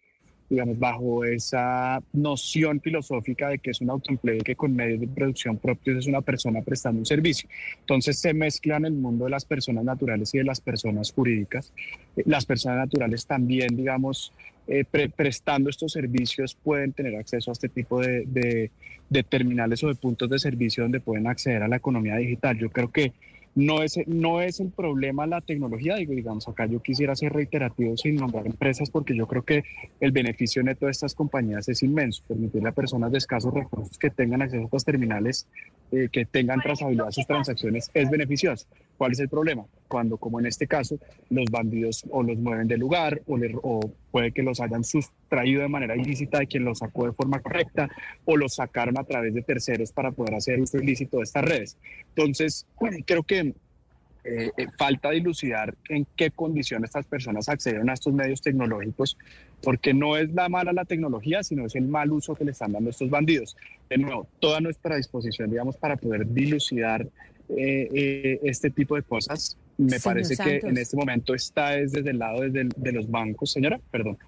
digamos, 0.53 0.79
bajo 0.79 1.25
esa 1.25 2.03
noción 2.13 2.79
filosófica 2.79 3.49
de 3.49 3.59
que 3.59 3.71
es 3.71 3.81
un 3.81 3.89
autoempleo 3.89 4.39
que 4.45 4.55
con 4.55 4.77
medios 4.77 5.01
de 5.01 5.09
producción 5.09 5.57
propios 5.57 6.01
es 6.01 6.07
una 6.07 6.21
persona 6.21 6.61
prestando 6.61 6.99
un 6.99 7.07
servicio. 7.07 7.49
Entonces 7.81 8.19
se 8.19 8.35
mezclan 8.35 8.85
el 8.85 8.93
mundo 8.93 9.25
de 9.25 9.31
las 9.31 9.47
personas 9.47 9.83
naturales 9.83 10.35
y 10.35 10.39
de 10.39 10.45
las 10.45 10.61
personas 10.61 11.11
jurídicas. 11.11 11.73
Eh, 12.19 12.23
las 12.27 12.45
personas 12.45 12.81
naturales 12.81 13.25
también, 13.25 13.75
digamos, 13.75 14.35
eh, 14.69 14.85
prestando 14.85 15.71
estos 15.71 15.93
servicios 15.93 16.55
pueden 16.55 16.93
tener 16.93 17.17
acceso 17.17 17.51
a 17.51 17.53
este 17.53 17.71
tipo 17.71 18.01
de, 18.01 18.25
de, 18.27 18.71
de 19.09 19.23
terminales 19.23 19.83
o 19.85 19.89
de 19.89 19.95
puntos 19.95 20.29
de 20.29 20.39
servicio 20.39 20.83
donde 20.83 21.01
pueden 21.01 21.29
acceder 21.29 21.63
a 21.63 21.69
la 21.69 21.77
economía 21.77 22.17
digital. 22.17 22.59
Yo 22.59 22.69
creo 22.69 22.93
que 22.93 23.15
no 23.55 23.83
es, 23.83 23.99
no 24.07 24.41
es 24.41 24.61
el 24.61 24.71
problema 24.71 25.27
la 25.27 25.41
tecnología, 25.41 25.97
digo, 25.97 26.15
digamos, 26.15 26.49
acá 26.49 26.67
yo 26.67 26.81
quisiera 26.81 27.15
ser 27.15 27.33
reiterativo 27.33 27.97
sin 27.97 28.17
nombrar 28.17 28.47
empresas 28.47 28.91
porque 28.91 29.15
yo 29.15 29.27
creo 29.27 29.43
que 29.43 29.65
el 30.01 30.13
beneficio 30.13 30.63
neto 30.63 30.87
de 30.87 30.93
estas 30.93 31.15
compañías 31.15 31.69
es 31.69 31.83
inmenso, 31.83 32.23
permitirle 32.27 32.71
a 32.71 32.73
personas 32.73 33.13
de 33.13 33.19
escasos 33.19 33.53
recursos 33.53 33.99
que 33.99 34.11
tengan 34.11 34.43
acceso 34.43 34.63
a 34.63 34.67
estas 34.67 34.85
terminales, 34.85 35.47
eh, 35.91 36.09
que 36.11 36.25
tengan 36.25 36.61
trazabilidad 36.61 37.07
de 37.07 37.13
sus 37.13 37.27
transacciones, 37.27 37.91
es 37.93 38.11
beneficioso. 38.11 38.67
¿Cuál 39.03 39.11
es 39.11 39.19
el 39.19 39.29
problema? 39.29 39.67
Cuando, 39.89 40.17
como 40.17 40.39
en 40.39 40.47
este 40.47 40.69
caso, 40.69 40.97
los 41.29 41.47
bandidos 41.51 42.05
o 42.13 42.23
los 42.23 42.39
mueven 42.39 42.69
del 42.69 42.79
lugar 42.79 43.21
o, 43.27 43.37
o 43.65 43.81
puede 44.13 44.31
que 44.31 44.45
los 44.45 44.61
hayan 44.61 44.85
sustraído 44.85 45.61
de 45.61 45.67
manera 45.67 45.97
ilícita 45.97 46.39
de 46.39 46.47
quien 46.47 46.65
los 46.65 46.79
sacó 46.79 47.07
de 47.07 47.13
forma 47.13 47.41
correcta 47.41 47.91
o 48.25 48.37
los 48.37 48.55
sacaron 48.55 48.97
a 48.97 49.03
través 49.03 49.35
de 49.35 49.43
terceros 49.43 49.91
para 49.91 50.13
poder 50.13 50.37
hacer 50.37 50.61
uso 50.61 50.79
ilícito 50.79 51.17
de 51.17 51.25
estas 51.25 51.45
redes. 51.45 51.77
Entonces, 52.15 52.65
creo 53.05 53.25
que 53.25 53.55
eh, 54.25 54.51
eh, 54.57 54.67
falta 54.79 55.11
dilucidar 55.11 55.75
en 55.89 56.07
qué 56.17 56.31
condiciones 56.31 56.91
estas 56.91 57.07
personas 57.07 57.49
acceden 57.49 57.91
a 57.91 57.95
estos 57.95 58.13
medios 58.13 58.41
tecnológicos, 58.41 59.17
porque 59.63 59.93
no 59.95 60.17
es 60.17 60.33
la 60.33 60.49
mala 60.49 60.73
la 60.73 60.85
tecnología, 60.85 61.43
sino 61.43 61.67
es 61.67 61.75
el 61.75 61.89
mal 61.89 62.13
uso 62.13 62.35
que 62.35 62.45
le 62.45 62.53
están 62.53 62.73
dando 62.73 62.91
estos 62.91 63.11
bandidos. 63.11 63.57
De 63.91 63.99
nuevo, 63.99 64.27
toda 64.39 64.61
nuestra 64.61 64.97
disposición, 64.97 65.51
digamos, 65.51 65.77
para 65.77 65.97
poder 65.97 66.27
dilucidar 66.27 67.07
eh, 67.49 68.39
este 68.45 68.71
tipo 68.71 68.95
de 68.95 69.03
cosas, 69.03 69.59
me 69.77 69.99
parece 69.99 70.37
que 70.37 70.67
en 70.67 70.79
este 70.79 70.97
momento 70.97 71.35
está 71.35 71.71
desde 71.71 72.09
el 72.09 72.19
lado 72.19 72.43
de 72.43 72.93
los 72.93 73.11
bancos. 73.11 73.51
Señora, 73.51 73.81
perdón. 73.91 74.19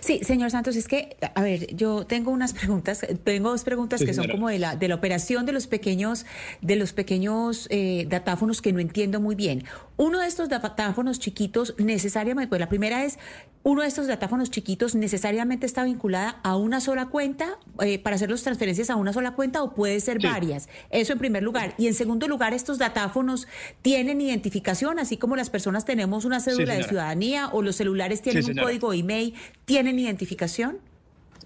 Sí, 0.00 0.20
señor 0.22 0.50
Santos, 0.50 0.76
es 0.76 0.88
que, 0.88 1.16
a 1.34 1.42
ver, 1.42 1.74
yo 1.74 2.06
tengo 2.06 2.30
unas 2.30 2.52
preguntas, 2.52 3.06
tengo 3.24 3.50
dos 3.50 3.64
preguntas 3.64 4.02
que 4.02 4.14
son 4.14 4.28
como 4.28 4.48
de 4.48 4.58
la, 4.58 4.76
de 4.76 4.88
la 4.88 4.94
operación 4.94 5.46
de 5.46 5.52
los 5.52 5.66
pequeños, 5.66 6.26
de 6.60 6.76
los 6.76 6.92
pequeños 6.92 7.66
eh, 7.70 8.06
datáfonos 8.08 8.62
que 8.62 8.72
no 8.72 8.80
entiendo 8.80 9.20
muy 9.20 9.34
bien. 9.34 9.64
Uno 9.96 10.20
de 10.20 10.26
estos 10.26 10.48
datáfonos 10.48 11.18
chiquitos 11.18 11.74
necesariamente, 11.78 12.48
pues 12.48 12.60
la 12.60 12.68
primera 12.68 13.04
es, 13.04 13.18
uno 13.62 13.82
de 13.82 13.88
estos 13.88 14.06
datáfonos 14.06 14.50
chiquitos 14.50 14.94
necesariamente 14.94 15.66
está 15.66 15.84
vinculada 15.84 16.40
a 16.44 16.56
una 16.56 16.80
sola 16.80 17.06
cuenta 17.06 17.58
eh, 17.80 17.98
para 17.98 18.16
hacer 18.16 18.30
las 18.30 18.42
transferencias 18.42 18.90
a 18.90 18.96
una 18.96 19.12
sola 19.12 19.32
cuenta 19.32 19.62
o 19.62 19.74
puede 19.74 19.98
ser 20.00 20.20
varias. 20.20 20.68
Eso 20.90 21.14
en 21.14 21.18
primer 21.18 21.42
lugar. 21.42 21.74
Y 21.78 21.86
en 21.86 21.94
segundo 21.94 22.28
lugar, 22.28 22.52
estos 22.52 22.78
datáfonos 22.78 23.48
tienen 23.82 24.20
identificación, 24.20 24.98
así 24.98 25.16
como 25.16 25.34
las 25.34 25.50
personas 25.50 25.84
tenemos 25.84 26.24
una 26.24 26.40
cédula 26.40 26.74
de 26.74 26.84
ciudadanía 26.84 27.48
o 27.48 27.62
los 27.62 27.76
celulares 27.76 28.22
tienen 28.22 28.44
un 28.44 28.56
código 28.56 28.92
email 28.92 29.34
¿Tienen 29.64 29.98
identificación? 29.98 30.78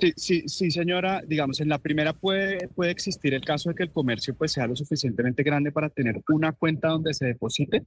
Sí, 0.01 0.13
sí, 0.17 0.43
sí, 0.49 0.71
señora. 0.71 1.23
Digamos, 1.27 1.61
en 1.61 1.69
la 1.69 1.79
primera 1.79 2.13
puede, 2.13 2.69
puede 2.69 2.91
existir 2.91 3.35
el 3.35 3.43
caso 3.43 3.71
de 3.71 3.75
que 3.75 3.83
el 3.83 3.91
comercio 3.91 4.35
pues, 4.35 4.53
sea 4.53 4.67
lo 4.67 4.77
suficientemente 4.77 5.43
grande 5.43 5.73
para 5.73 5.89
tener 5.89 6.21
una 6.29 6.53
cuenta 6.53 6.89
donde 6.89 7.15
se 7.15 7.27
deposite, 7.27 7.85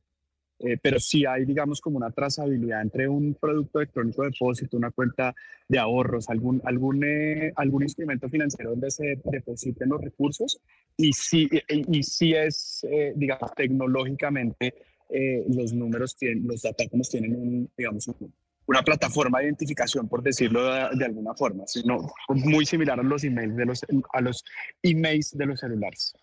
eh, 0.60 0.78
pero 0.82 1.00
sí 1.00 1.26
hay, 1.26 1.46
digamos, 1.46 1.82
como 1.82 1.98
una 1.98 2.12
trazabilidad 2.12 2.82
entre 2.82 3.08
un 3.08 3.36
producto 3.36 3.80
electrónico 3.80 4.24
de 4.24 4.30
depósito, 4.30 4.78
una 4.78 4.92
cuenta 4.92 5.36
de 5.68 5.80
ahorros, 5.80 6.30
algún, 6.30 6.62
algún, 6.66 7.04
eh, 7.04 7.52
algún 7.56 7.84
instrumento 7.84 8.30
financiero 8.30 8.72
donde 8.72 8.92
se 8.92 9.20
depositen 9.26 9.90
los 9.90 10.02
recursos 10.02 10.60
y 10.96 11.12
sí, 11.14 11.50
y, 11.68 12.04
sí 12.04 12.34
es, 12.34 12.86
eh, 12.90 13.14
digamos, 13.16 13.54
tecnológicamente 13.56 14.74
los 15.50 15.74
números 15.74 16.16
tienen, 16.16 16.48
los 16.48 16.64
datos 16.64 17.08
tienen 17.08 17.36
un, 17.36 17.70
digamos, 17.78 18.08
un, 18.08 18.34
una 18.66 18.82
plataforma 18.82 19.40
de 19.40 19.46
identificación, 19.46 20.08
por 20.08 20.24
decirlo 20.24 20.64
de, 20.96 21.06
alguna 21.06 21.34
forma, 21.36 21.66
sino 21.68 22.12
muy 22.30 22.66
similar 22.66 23.00
a 23.00 23.04
los 23.04 23.24
emails 23.24 23.56
de 23.56 23.66
los, 23.66 23.86
a 24.12 24.22
los 24.22 24.44
emails 24.82 25.38
de 25.38 25.46
los 25.46 25.60
celulares. 25.60 26.14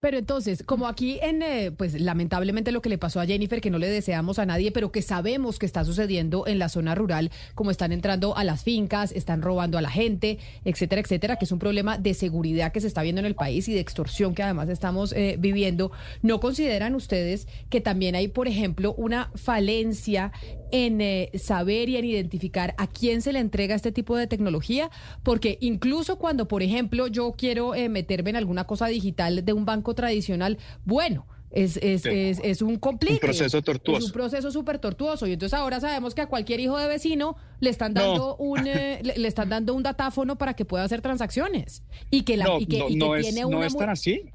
Pero 0.00 0.16
entonces, 0.16 0.62
como 0.64 0.88
aquí 0.88 1.18
en, 1.20 1.42
eh, 1.42 1.72
pues 1.72 2.00
lamentablemente 2.00 2.72
lo 2.72 2.80
que 2.80 2.88
le 2.88 2.96
pasó 2.96 3.20
a 3.20 3.26
Jennifer, 3.26 3.60
que 3.60 3.68
no 3.68 3.76
le 3.76 3.86
deseamos 3.90 4.38
a 4.38 4.46
nadie, 4.46 4.72
pero 4.72 4.90
que 4.90 5.02
sabemos 5.02 5.58
que 5.58 5.66
está 5.66 5.84
sucediendo 5.84 6.46
en 6.46 6.58
la 6.58 6.70
zona 6.70 6.94
rural, 6.94 7.30
como 7.54 7.70
están 7.70 7.92
entrando 7.92 8.34
a 8.34 8.42
las 8.42 8.64
fincas, 8.64 9.12
están 9.12 9.42
robando 9.42 9.76
a 9.76 9.82
la 9.82 9.90
gente, 9.90 10.38
etcétera, 10.64 11.02
etcétera, 11.02 11.36
que 11.36 11.44
es 11.44 11.52
un 11.52 11.58
problema 11.58 11.98
de 11.98 12.14
seguridad 12.14 12.72
que 12.72 12.80
se 12.80 12.86
está 12.86 13.02
viendo 13.02 13.20
en 13.20 13.26
el 13.26 13.34
país 13.34 13.68
y 13.68 13.74
de 13.74 13.80
extorsión 13.80 14.34
que 14.34 14.42
además 14.42 14.70
estamos 14.70 15.12
eh, 15.12 15.36
viviendo, 15.38 15.92
¿no 16.22 16.40
consideran 16.40 16.94
ustedes 16.94 17.46
que 17.68 17.82
también 17.82 18.14
hay, 18.14 18.28
por 18.28 18.48
ejemplo, 18.48 18.94
una 18.94 19.30
falencia 19.34 20.32
en 20.72 21.02
eh, 21.02 21.30
saber 21.34 21.90
y 21.90 21.96
en 21.96 22.06
identificar 22.06 22.74
a 22.78 22.86
quién 22.86 23.20
se 23.20 23.34
le 23.34 23.40
entrega 23.40 23.74
este 23.74 23.92
tipo 23.92 24.16
de 24.16 24.26
tecnología? 24.26 24.90
Porque 25.22 25.58
incluso 25.60 26.16
cuando, 26.16 26.48
por 26.48 26.62
ejemplo, 26.62 27.06
yo 27.06 27.34
quiero 27.36 27.72
meterme 27.90 28.30
en 28.30 28.36
alguna 28.36 28.64
cosa 28.64 28.86
digital 28.86 29.44
de 29.44 29.52
un 29.52 29.66
banco 29.66 29.89
tradicional, 29.94 30.58
bueno, 30.84 31.26
es, 31.50 31.78
es, 31.78 32.06
es, 32.06 32.40
es, 32.44 32.62
un 32.62 32.76
complique. 32.76 33.14
Un 33.14 33.20
proceso 33.20 33.60
tortuoso. 33.60 33.98
Es 33.98 34.04
un 34.04 34.12
proceso 34.12 34.50
súper 34.52 34.78
tortuoso. 34.78 35.26
Y 35.26 35.32
entonces 35.32 35.58
ahora 35.58 35.80
sabemos 35.80 36.14
que 36.14 36.20
a 36.20 36.26
cualquier 36.28 36.60
hijo 36.60 36.78
de 36.78 36.86
vecino 36.86 37.36
le 37.58 37.70
están 37.70 37.92
dando 37.92 38.36
un 38.36 38.60
eh, 38.66 39.00
le, 39.02 39.26
están 39.26 39.48
dando 39.48 39.74
un 39.74 39.82
datáfono 39.82 40.38
para 40.38 40.54
que 40.54 40.64
pueda 40.64 40.84
hacer 40.84 41.00
transacciones. 41.00 41.82
Y 42.10 42.22
que, 42.22 42.36
la, 42.36 42.46
y 42.58 42.66
que, 42.66 42.82
tiene 43.20 43.44
una 43.44 43.66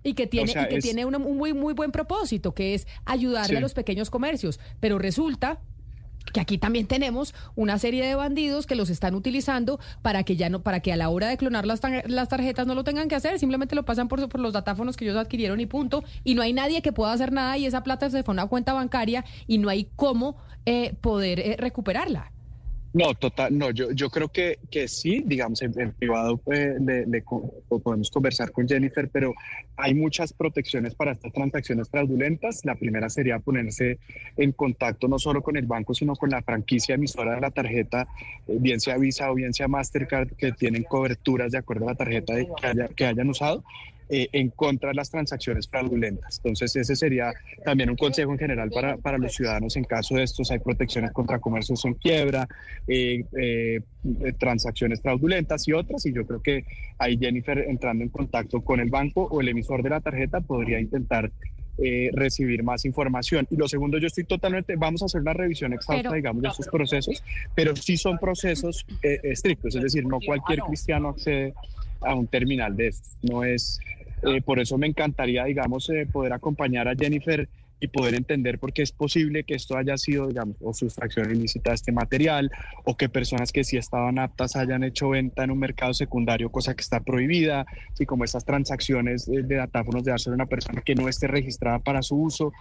Y 0.03 0.14
que 0.14 0.27
tiene, 0.27 0.52
y 0.52 0.68
que 0.68 0.80
tiene 0.80 1.06
un 1.06 1.22
muy, 1.22 1.53
muy 1.53 1.73
buen 1.73 1.91
propósito, 1.91 2.53
que 2.53 2.73
es 2.73 2.86
ayudarle 3.06 3.57
a 3.57 3.61
los 3.61 3.73
pequeños 3.73 4.10
comercios. 4.10 4.60
Pero 4.82 4.99
resulta 4.99 5.61
que 6.34 6.39
aquí 6.39 6.57
también 6.57 6.88
tenemos 6.88 7.34
una 7.56 7.77
serie 7.80 8.06
de 8.06 8.15
bandidos 8.15 8.65
que 8.65 8.76
los 8.76 8.89
están 8.89 9.15
utilizando 9.15 9.80
para 10.02 10.23
que 10.23 10.35
ya 10.35 10.49
no, 10.49 10.61
para 10.61 10.80
que 10.80 10.91
a 10.91 10.97
la 10.97 11.10
hora 11.10 11.27
de 11.27 11.38
clonar 11.38 11.65
las, 11.65 11.81
las 12.06 12.30
tarjetas 12.30 12.68
no 12.68 12.76
lo 12.76 12.84
tengan 12.84 13.07
que 13.07 13.15
hacer, 13.15 13.39
simplemente 13.39 13.76
lo 13.76 13.85
pasan 13.85 14.07
por, 14.07 14.27
por 14.27 14.39
los 14.39 14.53
datáfonos 14.53 14.97
que 14.97 15.06
ellos 15.06 15.18
adquirieron 15.18 15.60
y 15.60 15.65
punto, 15.65 16.03
y 16.23 16.35
no 16.35 16.41
hay 16.41 16.53
nadie 16.53 16.81
que 16.81 16.91
pueda 16.91 17.14
hacer 17.14 17.31
nada 17.31 17.57
y 17.57 17.65
esa 17.65 17.84
plata 17.84 18.10
se 18.10 18.23
fue 18.23 18.34
a 18.34 18.35
una 18.35 18.47
cuenta 18.47 18.73
bancaria 18.73 19.26
y 19.47 19.57
no 19.57 19.69
hay 19.69 19.89
cómo 19.95 20.38
eh, 20.65 20.95
poder 21.02 21.39
eh, 21.39 21.56
recuperarla. 21.57 22.31
No, 22.95 23.13
total, 23.13 23.57
no, 23.57 23.72
yo, 23.72 23.91
yo 23.91 24.09
creo 24.09 24.30
que, 24.30 24.57
que 24.72 24.88
sí, 24.88 25.22
digamos, 25.26 25.61
en, 25.61 25.73
privado 25.91 26.39
eh, 26.49 26.76
le, 26.80 27.23
podemos 27.67 28.09
conversar 28.09 28.53
con 28.53 28.65
Jennifer, 28.65 29.09
pero 29.09 29.34
hay 29.76 29.93
muchas 29.93 30.31
protecciones 30.31 30.95
para 30.95 31.11
estas 31.11 31.34
transacciones 31.34 31.89
fraudulentas. 31.89 32.63
La 32.63 32.76
primera 32.76 33.09
sería 33.09 33.39
ponerse 33.39 33.99
en 34.38 34.53
contacto 34.53 35.09
no 35.09 35.19
solo 35.19 35.41
con 35.41 35.57
el 35.57 35.65
banco, 35.65 35.93
sino 35.93 36.15
con 36.15 36.30
la 36.30 36.41
franquicia 36.41 36.95
emisora 36.95 37.35
de 37.35 37.41
la 37.41 37.51
tarjeta, 37.51 38.07
eh, 38.47 38.55
bien 38.61 38.80
sea 38.80 38.97
Visa 38.97 39.30
o 39.30 39.35
bien 39.35 39.53
sea 39.53 39.67
Mastercard, 39.67 40.30
que 40.30 40.53
tienen 40.53 40.84
coberturas 40.84 41.51
de 41.51 41.57
acuerdo 41.57 41.89
a 41.89 41.91
la 41.91 41.97
tarjeta 41.97 42.34
que 42.95 43.05
hayan 43.05 43.30
usado. 43.30 43.65
Eh, 44.07 44.30
en 44.34 44.49
contra 44.52 44.90
de 44.90 44.95
las 44.95 45.10
transacciones 45.10 45.68
fraudulentas. 45.68 46.38
Entonces, 46.38 46.76
ese 46.76 46.95
sería 46.95 47.34
también 47.64 47.90
un 47.90 47.95
consejo 47.95 48.32
en 48.32 48.38
general 48.38 48.69
para, 48.69 48.98
para 48.98 49.18
los 49.18 49.34
ciudadanos 49.34 49.76
en 49.77 49.84
caso 49.84 50.14
de 50.14 50.22
estos. 50.22 50.52
Hay 50.52 50.60
protecciones 50.60 51.11
contra 51.11 51.40
comercios 51.40 51.84
en 51.86 51.95
quiebra, 51.95 52.48
eh, 52.88 53.26
eh, 53.36 53.82
transacciones 54.38 55.02
fraudulentas 55.02 55.68
y 55.68 55.73
otras. 55.73 56.06
Y 56.06 56.14
yo 56.14 56.23
creo 56.27 56.40
que 56.40 56.65
ahí 56.99 57.18
Jennifer, 57.18 57.57
entrando 57.68 58.03
en 58.03 58.11
contacto 58.11 58.61
con 58.61 58.80
el 58.80 58.91
banco 58.91 59.23
o 59.23 59.41
el 59.41 59.48
emisor 59.48 59.82
de 59.82 59.90
la 59.90 59.99
tarjeta, 60.02 60.40
podría 60.40 60.80
intentar 60.80 61.32
recibir 62.14 62.64
más 62.64 62.86
información. 62.86 63.45
Y 63.49 63.57
lo 63.57 63.68
segundo, 63.68 63.98
yo 63.98 64.07
estoy 64.07 64.23
totalmente, 64.23 64.77
vamos 64.77 65.02
a 65.02 65.06
hacer 65.06 65.19
una 65.19 65.34
revisión 65.34 65.73
exhausta, 65.73 66.14
digamos, 66.14 66.41
de 66.41 66.48
estos 66.48 66.68
procesos, 66.69 67.22
pero 67.53 67.76
sí 67.76 67.98
son 67.98 68.18
procesos 68.18 68.86
estrictos, 69.02 69.76
es 69.76 69.84
decir, 69.84 70.06
no 70.06 70.19
cualquier 70.26 70.60
cristiano 70.61 71.10
accede 71.10 71.53
a 72.06 72.15
un 72.15 72.27
terminal 72.27 72.76
de 72.76 72.88
estos. 72.88 73.18
No 73.22 73.44
es, 73.44 73.80
eh, 73.80 73.94
por 74.43 74.59
eso 74.59 74.77
me 74.77 74.87
encantaría, 74.87 75.45
digamos, 75.45 75.89
eh, 75.89 76.07
poder 76.11 76.33
acompañar 76.33 76.87
a 76.87 76.95
Jennifer 76.95 77.47
y 77.80 77.88
poder 77.88 78.15
entender 78.15 78.57
por 78.60 78.73
qué 78.73 78.81
es 78.81 78.91
posible 78.91 79.43
que 79.43 79.56
esto 79.56 79.77
haya 79.77 79.97
sido, 79.97 80.27
digamos, 80.27 80.56
o 80.61 80.73
sustracción 80.73 81.30
ilícita 81.31 81.72
de 81.72 81.76
este 81.76 81.91
material, 81.91 82.52
o 82.84 82.95
que 82.95 83.10
personas 83.10 83.52
que 83.52 83.64
sí 83.64 83.77
estaban 83.77 84.18
aptas 84.19 84.56
hayan 84.56 84.84
hecho 84.84 85.10
venta 85.10 85.43
en 85.43 85.52
un 85.52 85.60
mercado 85.60 85.93
secundario, 85.93 86.49
cosa 86.49 86.73
que 86.73 86.81
está 86.81 87.02
prohibida, 87.02 87.65
y 87.99 88.06
como 88.06 88.23
esas 88.23 88.45
transacciones 88.45 89.26
de, 89.26 89.43
datáfonos 89.43 90.03
de 90.03 90.11
darse 90.11 90.30
a 90.30 90.34
una 90.34 90.45
persona 90.45 90.81
que 90.81 90.95
no 90.95 91.10
esté 91.10 91.27
registrada 91.27 91.80
para 91.80 92.02
su 92.02 92.15
uso. 92.15 92.53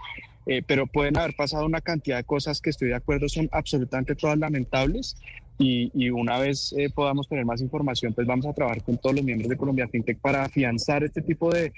Eh, 0.47 0.62
pero 0.66 0.86
pueden 0.86 1.16
haber 1.16 1.35
pasado 1.35 1.65
una 1.65 1.81
cantidad 1.81 2.19
de 2.19 2.24
cosas 2.24 2.61
que 2.61 2.69
estoy 2.69 2.89
de 2.89 2.97
acuerdo 2.97 3.31
son 3.31 3.49
absolutamente 3.51 4.15
todas 4.15 4.36
lamentables 4.36 5.16
y, 5.59 6.11
una 6.11 6.39
vez 6.39 6.74
eh, 6.77 6.91
podamos 6.91 7.28
tener 7.28 7.45
más 7.45 7.61
información, 7.61 8.12
pues 8.12 8.27
vamos 8.27 8.45
a 8.45 8.53
trabajar 8.53 8.82
con 8.82 8.99
todos 8.99 9.16
los 9.16 9.24
miembros 9.24 9.49
de 9.49 9.57
Colombia 9.57 9.89
FinTech 9.89 10.19
para 10.19 10.45
afianzar 10.45 11.05
este 11.05 11.23
tipo 11.23 11.51
de, 11.51 11.73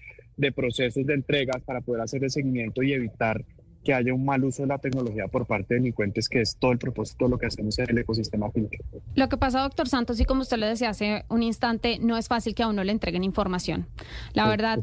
procesos 0.55 1.07
de 1.07 1.15
entregas, 1.15 1.63
para 1.63 1.81
poder 1.81 2.03
hacer 2.03 2.23
el 2.23 2.31
seguimiento 2.31 2.83
y 2.83 2.93
evitar 2.93 3.45
que 3.87 3.95
haya 3.95 4.13
un 4.13 4.25
mal 4.25 4.45
uso 4.45 4.63
de 4.63 4.69
la 4.69 4.79
tecnología 4.79 5.29
por 5.29 5.47
parte 5.47 5.75
de 5.75 5.81
delincuentes, 5.81 6.29
que 6.29 6.41
es 6.41 6.57
todo 6.57 6.73
el 6.73 6.79
propósito 6.79 7.27
de 7.27 7.31
lo 7.31 7.39
que 7.39 7.47
hacemos 7.47 7.79
en 7.79 7.89
el 7.89 7.99
ecosistema 7.99 8.51
FinTech. 8.51 8.83
Lo 9.15 9.29
que 9.29 9.37
pasa, 9.37 9.63
doctor 9.63 9.89
Santos, 9.89 10.19
y 10.19 10.25
como 10.25 10.43
usted 10.43 10.57
lo 10.57 10.67
decía 10.67 10.91
hace 10.91 11.25
un 11.29 11.45
instante, 11.45 11.99
no 12.01 12.17
es 12.17 12.27
fácil 12.27 12.55
que 12.55 12.65
a 12.65 12.69
uno 12.69 12.83
le 12.83 12.91
entreguen 12.91 13.23
información. 13.23 13.87
La 14.35 14.49
verdad, 14.49 14.81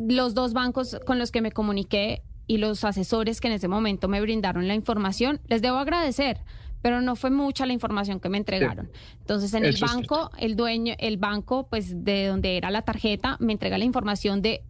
los 0.00 0.32
dos 0.32 0.54
bancos 0.54 0.98
con 1.04 1.18
los 1.18 1.30
que 1.30 1.42
me 1.42 1.52
comuniqué 1.52 2.22
y 2.46 2.56
los 2.56 2.84
asesores 2.84 3.42
que 3.42 3.48
en 3.48 3.54
ese 3.54 3.68
momento 3.68 4.08
me 4.08 4.22
brindaron 4.22 4.66
la 4.66 4.74
información, 4.74 5.40
les 5.46 5.60
debo 5.62 5.76
agradecer 5.76 6.38
pero 6.80 7.00
no 7.00 7.16
fue 7.16 7.30
mucha 7.30 7.66
la 7.66 7.72
información 7.72 8.20
que 8.20 8.28
me 8.28 8.38
entregaron. 8.38 8.88
Entonces, 9.18 9.52
en 9.54 9.64
el 9.64 9.76
banco, 9.80 10.30
el 10.38 10.54
dueño, 10.54 10.94
el 10.98 11.16
banco, 11.16 11.66
pues 11.68 12.04
de 12.04 12.26
donde 12.26 12.56
era 12.56 12.70
la 12.70 12.82
tarjeta, 12.82 13.36
me 13.40 13.52
entrega 13.52 13.78
la 13.78 13.84
información 13.84 14.42
de 14.42 14.62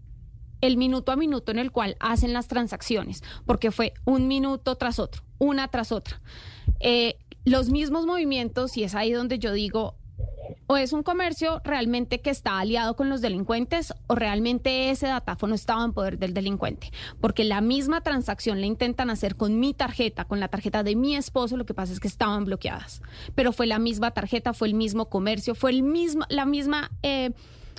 el 0.60 0.76
minuto 0.76 1.12
a 1.12 1.16
minuto 1.16 1.52
en 1.52 1.58
el 1.58 1.70
cual 1.70 1.96
hacen 2.00 2.32
las 2.32 2.48
transacciones, 2.48 3.22
porque 3.46 3.70
fue 3.70 3.94
un 4.04 4.28
minuto 4.28 4.76
tras 4.76 4.98
otro, 4.98 5.22
una 5.38 5.68
tras 5.68 5.92
otra. 5.92 6.20
Eh, 6.80 7.18
los 7.44 7.70
mismos 7.70 8.06
movimientos, 8.06 8.76
y 8.76 8.84
es 8.84 8.94
ahí 8.94 9.12
donde 9.12 9.38
yo 9.38 9.52
digo, 9.52 9.94
o 10.66 10.76
es 10.76 10.92
un 10.92 11.02
comercio 11.02 11.60
realmente 11.64 12.20
que 12.20 12.30
está 12.30 12.58
aliado 12.58 12.96
con 12.96 13.08
los 13.08 13.20
delincuentes 13.20 13.94
o 14.06 14.14
realmente 14.14 14.90
ese 14.90 15.06
datáfono 15.06 15.54
estaba 15.54 15.84
en 15.84 15.92
poder 15.92 16.18
del 16.18 16.34
delincuente. 16.34 16.90
Porque 17.20 17.44
la 17.44 17.60
misma 17.60 18.02
transacción 18.02 18.60
la 18.60 18.66
intentan 18.66 19.10
hacer 19.10 19.36
con 19.36 19.58
mi 19.60 19.74
tarjeta, 19.74 20.24
con 20.24 20.40
la 20.40 20.48
tarjeta 20.48 20.82
de 20.82 20.96
mi 20.96 21.16
esposo, 21.16 21.56
lo 21.56 21.66
que 21.66 21.74
pasa 21.74 21.92
es 21.92 22.00
que 22.00 22.08
estaban 22.08 22.44
bloqueadas. 22.44 23.02
Pero 23.34 23.52
fue 23.52 23.66
la 23.66 23.78
misma 23.78 24.10
tarjeta, 24.10 24.52
fue 24.52 24.68
el 24.68 24.74
mismo 24.74 25.08
comercio, 25.08 25.54
fue 25.54 25.70
el 25.70 25.82
mismo, 25.82 26.24
la 26.28 26.44
misma, 26.44 26.90
eh, 27.02 27.30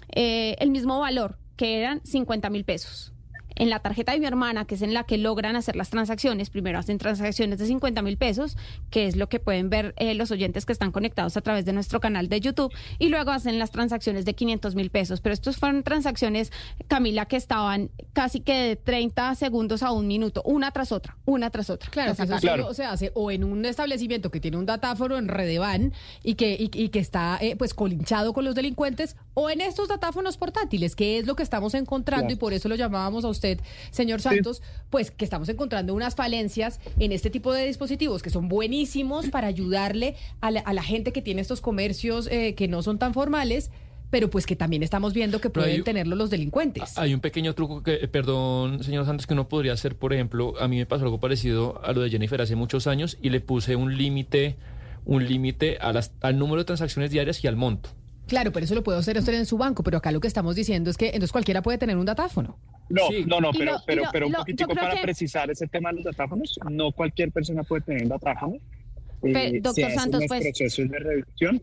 eh, 0.10 0.56
el 0.60 0.72
mismo 0.72 1.00
valor, 1.00 1.38
que 1.60 1.78
eran 1.78 2.00
50 2.06 2.50
mil 2.50 2.64
pesos 2.64 3.12
en 3.60 3.70
la 3.70 3.80
tarjeta 3.80 4.14
de 4.14 4.20
mi 4.20 4.26
hermana, 4.26 4.66
que 4.66 4.76
es 4.76 4.82
en 4.82 4.94
la 4.94 5.04
que 5.04 5.18
logran 5.18 5.56
hacer 5.56 5.76
las 5.76 5.90
transacciones, 5.90 6.50
primero 6.50 6.80
hacen 6.80 6.98
transacciones 6.98 7.60
de 7.60 7.68
50 7.68 8.02
mil 8.02 8.18
pesos, 8.18 8.58
que 8.90 9.06
es 9.06 9.18
lo 9.18 9.28
que 9.28 9.40
pueden 9.40 9.70
ver 9.70 9.94
eh, 9.98 10.16
los 10.16 10.32
oyentes 10.32 10.66
que 10.66 10.72
están 10.72 10.92
conectados 10.92 11.36
a 11.36 11.42
través 11.42 11.66
de 11.66 11.74
nuestro 11.74 12.00
canal 12.00 12.30
de 12.30 12.40
YouTube, 12.40 12.74
y 12.98 13.10
luego 13.10 13.32
hacen 13.32 13.60
las 13.60 13.72
transacciones 13.72 14.24
de 14.24 14.34
500 14.34 14.76
mil 14.76 14.90
pesos. 14.90 15.20
Pero 15.20 15.34
estos 15.34 15.58
fueron 15.58 15.84
transacciones, 15.84 16.52
Camila, 16.88 17.26
que 17.26 17.36
estaban 17.36 17.92
casi 18.14 18.40
que 18.40 18.54
de 18.54 18.76
30 18.78 19.36
segundos 19.36 19.84
a 19.84 19.92
un 19.92 20.08
minuto, 20.08 20.42
una 20.46 20.72
tras 20.72 20.94
otra, 20.94 21.18
una 21.26 21.50
tras 21.50 21.70
otra. 21.70 21.92
Claro, 21.92 22.14
eso 22.14 22.74
se 22.74 22.86
hace 22.86 23.12
o 23.14 23.30
en 23.30 23.44
un 23.44 23.66
establecimiento 23.66 24.32
que 24.32 24.40
tiene 24.40 24.56
un 24.56 24.66
datáfono 24.66 25.18
en 25.18 25.28
Redevan 25.28 25.94
y 26.24 26.36
que, 26.36 26.56
y, 26.58 26.70
que 26.70 27.00
está 27.00 27.38
eh, 27.42 27.58
pues 27.58 27.74
colinchado 27.74 28.32
con 28.34 28.46
los 28.46 28.56
delincuentes, 28.56 29.18
o 29.34 29.50
en 29.50 29.60
estos 29.60 29.90
datáfonos 29.90 30.38
portátiles, 30.38 30.96
que 30.96 31.18
es 31.20 31.28
lo 31.28 31.36
que 31.36 31.44
estamos 31.44 31.74
encontrando 31.74 32.32
y 32.32 32.38
por 32.38 32.54
eso 32.54 32.70
lo 32.70 32.76
llamábamos 32.76 33.26
a 33.26 33.28
usted 33.28 33.49
señor 33.92 34.22
Santos, 34.22 34.62
pues 34.90 35.12
que 35.12 35.26
estamos 35.26 35.50
encontrando 35.50 35.94
unas 35.94 36.16
falencias 36.16 36.80
en 37.00 37.12
este 37.12 37.30
tipo 37.30 37.54
de 37.54 37.66
dispositivos 37.66 38.22
que 38.22 38.30
son 38.30 38.48
buenísimos 38.50 39.30
para 39.30 39.48
ayudarle 39.48 40.16
a 40.42 40.52
la, 40.52 40.84
gente 40.84 41.12
que 41.12 41.22
tiene 41.22 41.42
estos 41.42 41.62
comercios 41.62 42.28
eh, 42.28 42.56
que 42.56 42.68
no 42.68 42.82
son 42.82 42.98
tan 43.00 43.14
formales 43.14 43.70
pero 44.10 44.30
pues 44.30 44.46
que 44.46 44.56
también 44.56 44.82
estamos 44.82 45.14
viendo 45.14 45.40
que 45.40 45.52
pueden 45.52 45.84
tenerlo 45.84 46.16
los 46.16 46.32
delincuentes. 46.32 46.98
Hay 46.98 47.14
un 47.14 47.20
pequeño 47.20 47.54
truco 47.54 47.84
que, 47.84 47.94
eh, 47.94 48.08
perdón, 48.08 48.84
señor 48.84 49.06
Santos, 49.06 49.28
que 49.28 49.34
uno 49.34 49.48
podría 49.48 49.74
hacer, 49.74 49.96
por 49.96 50.14
ejemplo, 50.14 50.56
a 50.60 50.68
mí 50.68 50.78
me 50.78 50.88
pasó 50.88 51.04
algo 51.06 51.20
parecido 51.20 51.80
a 51.84 51.92
lo 51.92 52.02
de 52.02 52.10
Jennifer 52.10 52.42
hace 52.42 52.56
muchos 52.56 52.88
años 52.88 53.20
y 53.22 53.30
le 53.30 53.40
puse 53.40 53.76
un 53.76 53.96
límite 53.98 54.58
un 55.06 55.26
límite 55.26 55.80
al 55.80 56.38
número 56.38 56.62
de 56.62 56.66
transacciones 56.66 57.10
diarias 57.10 57.44
y 57.44 57.48
al 57.48 57.56
monto. 57.56 57.90
Claro, 58.30 58.52
pero 58.52 58.64
eso 58.64 58.76
lo 58.76 58.84
puede 58.84 59.00
hacer 59.00 59.18
usted 59.18 59.34
en 59.34 59.46
su 59.46 59.58
banco, 59.58 59.84
pero 59.84 59.98
acá 59.98 60.12
lo 60.12 60.22
que 60.22 60.28
estamos 60.28 60.56
diciendo 60.56 60.90
es 60.90 60.98
que 60.98 61.08
entonces 61.08 61.32
cualquiera 61.32 61.62
puede 61.62 61.78
tener 61.78 61.98
un 61.98 62.06
datáfono. 62.06 62.58
No, 62.90 63.10
no, 63.28 63.42
no, 63.42 63.52
pero, 63.52 63.78
pero, 63.86 64.04
pero 64.12 64.28
un 64.28 64.34
poquitico 64.34 64.74
para 64.74 65.02
precisar 65.02 65.52
ese 65.52 65.68
tema 65.68 65.90
de 65.90 65.98
los 65.98 66.06
datáfonos, 66.06 66.58
no 66.72 66.92
cualquier 66.92 67.32
persona 67.32 67.64
puede 67.64 67.82
tener 67.82 68.04
un 68.04 68.10
datáfono. 68.10 68.58
Eh, 69.24 69.60
doctor 69.62 69.92
Santos, 69.92 70.24
pues... 70.28 70.44
procesos 70.44 70.90
de 70.90 71.00
revisión 71.00 71.62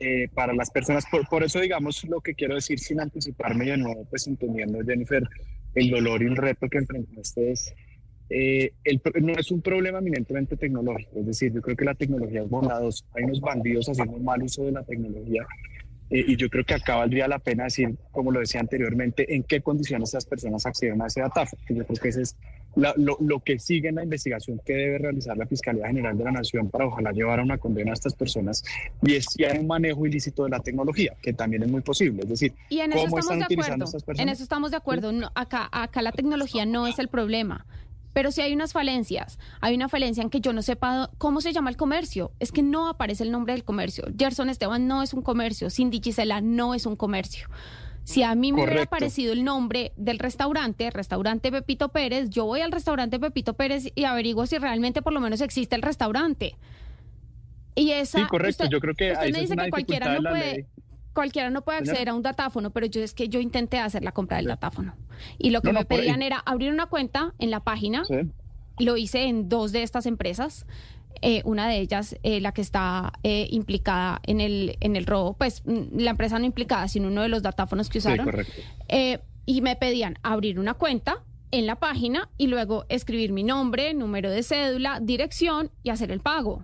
eh, 0.00 0.28
para 0.32 0.54
las 0.54 0.70
personas, 0.70 1.04
por, 1.28 1.42
eso 1.42 1.58
digamos 1.58 2.04
lo 2.04 2.20
que 2.20 2.34
quiero 2.34 2.54
decir 2.54 2.78
sin 2.78 3.00
anticiparme 3.00 3.64
de 3.64 3.78
nuevo, 3.78 4.04
pues 4.08 4.28
entendiendo 4.28 4.78
Jennifer 4.84 5.28
el 5.74 5.90
dolor 5.90 6.22
y 6.22 6.26
el 6.26 6.36
reto 6.36 6.68
que 6.68 6.78
enfrentaste 6.78 7.50
es, 7.50 7.74
eh, 8.30 8.72
el, 8.84 9.02
no 9.22 9.32
es 9.32 9.50
un 9.50 9.60
problema 9.60 9.98
eminentemente 9.98 10.56
tecnológico, 10.56 11.18
es 11.18 11.26
decir, 11.26 11.52
yo 11.52 11.60
creo 11.62 11.76
que 11.76 11.84
la 11.84 11.94
tecnología 11.94 12.42
es 12.42 12.48
bondadosa, 12.48 13.04
hay 13.16 13.24
unos 13.24 13.40
bandidos 13.40 13.88
haciendo 13.88 14.18
mal 14.18 14.40
uso 14.40 14.66
de 14.66 14.72
la 14.72 14.84
tecnología 14.84 15.42
eh, 15.42 15.77
y 16.10 16.36
yo 16.36 16.48
creo 16.48 16.64
que 16.64 16.74
acá 16.74 16.96
valdría 16.96 17.28
la 17.28 17.38
pena 17.38 17.64
decir, 17.64 17.94
como 18.12 18.30
lo 18.30 18.40
decía 18.40 18.60
anteriormente, 18.60 19.34
en 19.34 19.42
qué 19.42 19.60
condiciones 19.60 20.08
esas 20.10 20.24
personas 20.24 20.64
acceden 20.64 21.02
a 21.02 21.06
ese 21.06 21.20
datáfono. 21.20 21.62
Yo 21.68 21.84
creo 21.84 22.00
que 22.00 22.08
ese 22.08 22.22
es 22.22 22.36
lo, 22.76 23.40
que 23.40 23.58
sigue 23.58 23.88
en 23.88 23.96
la 23.96 24.04
investigación 24.04 24.60
que 24.64 24.72
debe 24.72 24.98
realizar 24.98 25.36
la 25.36 25.46
Fiscalía 25.46 25.86
General 25.86 26.16
de 26.16 26.24
la 26.24 26.30
Nación 26.30 26.70
para 26.70 26.86
ojalá 26.86 27.12
llevar 27.12 27.40
a 27.40 27.42
una 27.42 27.58
condena 27.58 27.90
a 27.90 27.94
estas 27.94 28.14
personas 28.14 28.64
y 29.02 29.14
es 29.14 29.26
si 29.30 29.44
hay 29.44 29.58
un 29.58 29.66
manejo 29.66 30.06
ilícito 30.06 30.44
de 30.44 30.50
la 30.50 30.60
tecnología, 30.60 31.14
que 31.20 31.32
también 31.32 31.62
es 31.62 31.70
muy 31.70 31.80
posible. 31.80 32.22
Es 32.22 32.28
decir, 32.28 32.54
y 32.68 32.80
en 32.80 32.92
eso 32.92 33.06
estamos 33.06 33.38
de 33.38 33.44
acuerdo. 33.44 33.84
En 34.18 34.28
eso 34.28 34.42
estamos 34.42 34.70
de 34.70 34.76
acuerdo. 34.76 35.12
acá, 35.34 35.68
acá 35.72 36.02
la 36.02 36.12
tecnología 36.12 36.66
no 36.66 36.86
es 36.86 36.98
el 36.98 37.08
problema. 37.08 37.66
Pero 38.18 38.32
si 38.32 38.40
hay 38.40 38.52
unas 38.52 38.72
falencias, 38.72 39.38
hay 39.60 39.76
una 39.76 39.88
falencia 39.88 40.24
en 40.24 40.28
que 40.28 40.40
yo 40.40 40.52
no 40.52 40.60
sepa 40.60 41.08
cómo 41.18 41.40
se 41.40 41.52
llama 41.52 41.70
el 41.70 41.76
comercio. 41.76 42.32
Es 42.40 42.50
que 42.50 42.64
no 42.64 42.88
aparece 42.88 43.22
el 43.22 43.30
nombre 43.30 43.52
del 43.52 43.62
comercio. 43.62 44.08
Gerson 44.18 44.50
Esteban 44.50 44.88
no 44.88 45.04
es 45.04 45.14
un 45.14 45.22
comercio. 45.22 45.70
Cindy 45.70 46.00
Gisela 46.02 46.40
no 46.40 46.74
es 46.74 46.84
un 46.84 46.96
comercio. 46.96 47.48
Si 48.02 48.24
a 48.24 48.34
mí 48.34 48.52
me 48.52 48.64
hubiera 48.64 48.82
aparecido 48.82 49.32
el 49.32 49.44
nombre 49.44 49.92
del 49.96 50.18
restaurante, 50.18 50.90
restaurante 50.90 51.52
Pepito 51.52 51.90
Pérez, 51.90 52.28
yo 52.28 52.44
voy 52.44 52.60
al 52.60 52.72
restaurante 52.72 53.20
Pepito 53.20 53.54
Pérez 53.54 53.92
y 53.94 54.02
averiguo 54.02 54.46
si 54.46 54.58
realmente 54.58 55.00
por 55.00 55.12
lo 55.12 55.20
menos 55.20 55.40
existe 55.40 55.76
el 55.76 55.82
restaurante. 55.82 56.56
Y 57.76 57.92
esa, 57.92 58.18
sí, 58.18 58.24
correcto. 58.26 58.68
yo 58.68 58.80
creo 58.80 58.96
que 58.96 59.12
usted 59.12 59.30
me 59.30 59.40
dice 59.42 59.54
que 59.54 59.70
cualquiera 59.70 60.18
no 60.18 60.28
puede, 60.28 60.66
cualquiera 61.18 61.50
no 61.50 61.62
puede 61.62 61.78
acceder 61.78 62.10
a 62.10 62.14
un 62.14 62.22
datáfono, 62.22 62.70
pero 62.70 62.86
yo 62.86 63.02
es 63.02 63.12
que 63.12 63.28
yo 63.28 63.40
intenté 63.40 63.80
hacer 63.80 64.04
la 64.04 64.12
compra 64.12 64.36
del 64.36 64.46
datáfono. 64.46 64.94
Y 65.36 65.50
lo 65.50 65.62
que 65.62 65.72
me 65.72 65.84
pedían 65.84 66.22
era 66.22 66.38
abrir 66.46 66.72
una 66.72 66.86
cuenta 66.86 67.34
en 67.40 67.50
la 67.50 67.58
página. 67.58 68.04
Lo 68.78 68.96
hice 68.96 69.24
en 69.24 69.48
dos 69.48 69.72
de 69.72 69.82
estas 69.82 70.06
empresas. 70.06 70.64
Eh, 71.20 71.42
una 71.44 71.66
de 71.68 71.80
ellas, 71.80 72.16
eh, 72.22 72.40
la 72.40 72.52
que 72.52 72.60
está 72.60 73.14
eh, 73.24 73.48
implicada 73.50 74.20
en 74.28 74.40
el, 74.40 74.76
en 74.78 74.94
el 74.94 75.06
robo, 75.06 75.34
pues 75.34 75.64
mm, 75.64 75.98
la 75.98 76.12
empresa 76.12 76.38
no 76.38 76.44
implicada, 76.44 76.86
sino 76.86 77.08
uno 77.08 77.22
de 77.22 77.28
los 77.28 77.42
datáfonos 77.42 77.88
que 77.88 77.98
usaron. 77.98 78.30
y 79.44 79.60
me 79.60 79.74
pedían 79.74 80.20
abrir 80.22 80.60
una 80.60 80.74
cuenta 80.74 81.24
en 81.50 81.66
la 81.66 81.80
página 81.80 82.30
y 82.38 82.46
luego 82.46 82.84
escribir 82.88 83.32
mi 83.32 83.42
nombre, 83.42 83.92
número 83.92 84.30
de 84.30 84.44
cédula, 84.44 85.00
dirección 85.02 85.72
y 85.82 85.90
hacer 85.90 86.12
el 86.12 86.20
pago. 86.20 86.62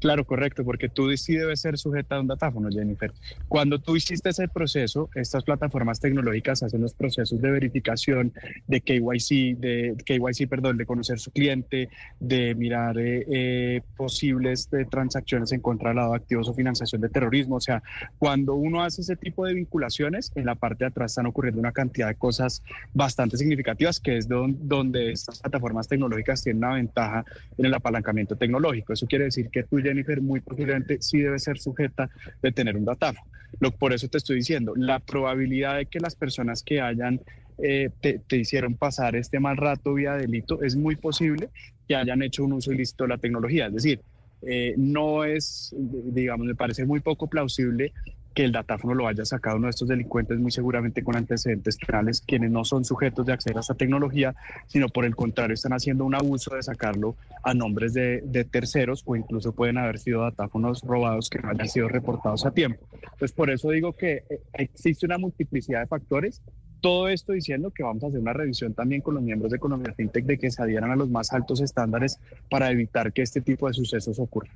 Claro, 0.00 0.24
correcto, 0.24 0.64
porque 0.64 0.88
tú 0.88 1.14
sí 1.16 1.34
debes 1.34 1.60
ser 1.60 1.78
sujeta 1.78 2.16
a 2.16 2.20
un 2.20 2.26
datáfono, 2.26 2.68
Jennifer. 2.70 3.12
Cuando 3.48 3.78
tú 3.78 3.96
hiciste 3.96 4.30
ese 4.30 4.48
proceso, 4.48 5.08
estas 5.14 5.44
plataformas 5.44 6.00
tecnológicas 6.00 6.62
hacen 6.62 6.82
los 6.82 6.94
procesos 6.94 7.40
de 7.40 7.50
verificación 7.50 8.32
de 8.66 8.80
KYC, 8.80 9.58
de 9.58 9.96
KYC, 10.04 10.48
perdón, 10.48 10.76
de 10.76 10.86
conocer 10.86 11.18
su 11.18 11.30
cliente, 11.30 11.88
de 12.20 12.54
mirar 12.54 12.98
eh, 12.98 13.24
eh, 13.28 13.80
posibles 13.96 14.68
de 14.70 14.84
transacciones 14.84 15.52
en 15.52 15.60
contra 15.60 15.90
de 15.90 15.96
lado 15.96 16.10
de 16.10 16.16
activos 16.16 16.48
o 16.48 16.54
financiación 16.54 17.00
de 17.00 17.08
terrorismo. 17.08 17.56
O 17.56 17.60
sea, 17.60 17.82
cuando 18.18 18.54
uno 18.54 18.82
hace 18.82 19.02
ese 19.02 19.16
tipo 19.16 19.46
de 19.46 19.54
vinculaciones, 19.54 20.32
en 20.34 20.46
la 20.46 20.54
parte 20.54 20.84
de 20.84 20.88
atrás 20.88 21.12
están 21.12 21.26
ocurriendo 21.26 21.60
una 21.60 21.72
cantidad 21.72 22.08
de 22.08 22.14
cosas 22.14 22.62
bastante 22.92 23.36
significativas, 23.36 24.00
que 24.00 24.16
es 24.16 24.28
donde, 24.28 25.12
estas 25.12 25.40
plataformas 25.40 25.88
tecnológicas 25.88 26.42
tienen 26.42 26.64
una 26.64 26.74
ventaja 26.74 27.24
en 27.56 27.66
el 27.66 27.74
apalancamiento 27.74 28.36
tecnológico. 28.36 28.92
Eso 28.92 29.06
quiere 29.06 29.26
decir 29.26 29.48
que 29.50 29.62
tú, 29.62 29.78
muy 30.20 30.40
posiblemente 30.40 30.98
sí 31.00 31.20
debe 31.20 31.38
ser 31.38 31.58
sujeta 31.58 32.10
de 32.42 32.52
tener 32.52 32.76
un 32.76 32.84
datáfono. 32.84 33.30
Lo, 33.60 33.70
por 33.70 33.92
eso 33.92 34.08
te 34.08 34.18
estoy 34.18 34.36
diciendo, 34.36 34.74
la 34.76 34.98
probabilidad 34.98 35.76
de 35.76 35.86
que 35.86 36.00
las 36.00 36.16
personas 36.16 36.62
que 36.62 36.80
hayan 36.80 37.20
eh, 37.58 37.90
te, 38.00 38.36
hicieron 38.36 38.74
pasar 38.74 39.14
este 39.14 39.38
mal 39.38 39.56
rato 39.56 39.94
vía 39.94 40.14
delito 40.14 40.60
es 40.62 40.74
muy 40.74 40.96
posible 40.96 41.50
que 41.86 41.94
hayan 41.94 42.22
hecho 42.22 42.44
un 42.44 42.54
uso 42.54 42.72
ilícito 42.72 43.04
de 43.04 43.08
la 43.10 43.18
tecnología. 43.18 43.66
Es 43.66 43.74
decir, 43.74 44.00
eh, 44.42 44.74
no 44.76 45.24
es, 45.24 45.74
digamos, 45.78 46.46
me 46.46 46.54
parece 46.54 46.84
muy 46.84 47.00
poco 47.00 47.28
plausible 47.28 47.92
que 48.34 48.44
el 48.44 48.52
datáfono 48.52 48.94
lo 48.94 49.06
haya 49.06 49.24
sacado 49.24 49.56
uno 49.56 49.66
de 49.66 49.70
estos 49.70 49.88
delincuentes 49.88 50.38
muy 50.38 50.50
seguramente 50.50 51.02
con 51.02 51.16
antecedentes 51.16 51.76
penales, 51.78 52.20
quienes 52.20 52.50
no 52.50 52.64
son 52.64 52.84
sujetos 52.84 53.24
de 53.26 53.32
acceder 53.32 53.56
a 53.56 53.60
esta 53.60 53.74
tecnología, 53.74 54.34
sino 54.66 54.88
por 54.88 55.04
el 55.04 55.14
contrario 55.14 55.54
están 55.54 55.72
haciendo 55.72 56.04
un 56.04 56.14
abuso 56.14 56.54
de 56.54 56.62
sacarlo 56.62 57.16
a 57.42 57.54
nombres 57.54 57.94
de, 57.94 58.22
terceros 58.50 59.02
o 59.06 59.16
incluso 59.16 59.52
pueden 59.52 59.78
haber 59.78 59.98
sido 59.98 60.22
datáfonos 60.22 60.82
robados 60.82 61.30
que 61.30 61.38
no 61.38 61.50
hayan 61.50 61.68
sido 61.68 61.88
reportados 61.88 62.44
a 62.44 62.50
tiempo. 62.50 62.86
Entonces, 63.02 63.32
por 63.32 63.50
eso 63.50 63.70
digo 63.70 63.92
que 63.94 64.24
eh, 64.28 64.40
existe 64.52 65.06
una 65.06 65.18
multiplicidad 65.18 65.80
de 65.80 65.86
factores 65.86 66.42
todo 66.84 67.08
esto 67.08 67.32
diciendo 67.32 67.70
que 67.70 67.82
vamos 67.82 68.04
a 68.04 68.08
hacer 68.08 68.20
una 68.20 68.34
revisión 68.34 68.74
también 68.74 69.00
con 69.00 69.14
los 69.14 69.22
miembros 69.22 69.50
de 69.50 69.56
Economía 69.56 69.94
FinTech 69.94 70.26
de 70.26 70.38
que 70.38 70.50
se 70.50 70.62
adhieran 70.62 70.90
a 70.90 70.96
los 70.96 71.08
más 71.08 71.32
altos 71.32 71.62
estándares 71.62 72.20
para 72.50 72.70
evitar 72.70 73.10
que 73.10 73.22
este 73.22 73.40
tipo 73.40 73.66
de 73.66 73.72
sucesos 73.72 74.18
ocurran. 74.18 74.54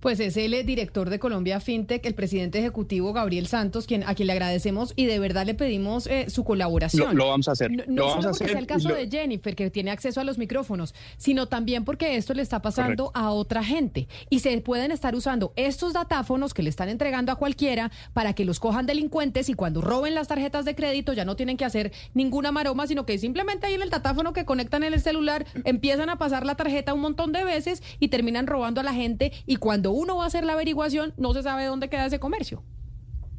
Pues 0.00 0.20
es 0.20 0.36
el 0.36 0.64
director 0.64 1.10
de 1.10 1.18
Colombia 1.18 1.60
FinTech, 1.60 2.04
el 2.06 2.14
presidente 2.14 2.58
ejecutivo 2.60 3.12
Gabriel 3.12 3.46
Santos, 3.48 3.86
quien, 3.86 4.04
a 4.04 4.14
quien 4.14 4.28
le 4.28 4.32
agradecemos 4.32 4.92
y 4.94 5.06
de 5.06 5.18
verdad 5.18 5.44
le 5.44 5.54
pedimos 5.54 6.06
eh, 6.06 6.26
su 6.28 6.44
colaboración. 6.44 7.16
Lo, 7.16 7.28
vamos 7.28 7.48
a 7.48 7.52
hacer. 7.52 7.88
No, 7.88 8.10
solo 8.10 8.30
porque 8.30 8.48
sea 8.48 8.58
el 8.58 8.66
caso 8.66 8.88
de 8.90 9.08
Jennifer, 9.08 9.56
que 9.56 9.70
tiene 9.70 9.90
acceso 9.90 10.20
a 10.20 10.24
los 10.24 10.38
micrófonos, 10.38 10.94
sino 11.16 11.46
también 11.46 11.84
porque 11.84 12.16
esto 12.16 12.32
le 12.34 12.42
está 12.42 12.62
pasando 12.62 13.10
a 13.14 13.30
otra 13.30 13.64
gente. 13.64 14.08
Y 14.30 14.38
se 14.40 14.58
pueden 14.60 14.92
estar 14.92 15.14
usando 15.14 15.52
estos 15.56 15.92
datáfonos 15.92 16.54
que 16.54 16.62
le 16.62 16.70
están 16.70 16.88
entregando 16.88 17.32
a 17.32 17.36
cualquiera 17.36 17.90
para 18.12 18.34
que 18.34 18.44
los 18.44 18.60
cojan 18.60 18.86
delincuentes 18.86 19.48
y 19.48 19.54
cuando 19.54 19.80
roben 19.80 20.14
las 20.14 20.28
tarjetas 20.28 20.64
de 20.64 20.74
crédito 20.74 21.12
ya 21.12 21.24
no 21.24 21.36
tienen 21.36 21.56
que 21.56 21.64
hacer 21.64 21.92
ninguna 22.14 22.52
maroma, 22.52 22.86
sino 22.86 23.04
que 23.04 23.18
simplemente 23.18 23.66
ahí 23.66 23.74
en 23.74 23.82
el 23.82 23.90
datáfono 23.90 24.32
que 24.32 24.44
conectan 24.44 24.84
en 24.84 24.94
el 24.94 25.00
celular 25.00 25.46
empiezan 25.64 26.08
a 26.08 26.18
pasar 26.18 26.46
la 26.46 26.54
tarjeta 26.54 26.94
un 26.94 27.00
montón 27.00 27.32
de 27.32 27.44
veces 27.44 27.82
y 27.98 28.08
terminan 28.08 28.46
robando 28.46 28.80
a 28.80 28.84
la 28.84 28.94
gente 28.94 29.32
y 29.46 29.56
cuando 29.56 29.87
uno 29.92 30.16
va 30.16 30.24
a 30.24 30.26
hacer 30.26 30.44
la 30.44 30.54
averiguación, 30.54 31.14
no 31.16 31.32
se 31.32 31.42
sabe 31.42 31.64
dónde 31.64 31.88
queda 31.88 32.06
ese 32.06 32.18
comercio. 32.18 32.62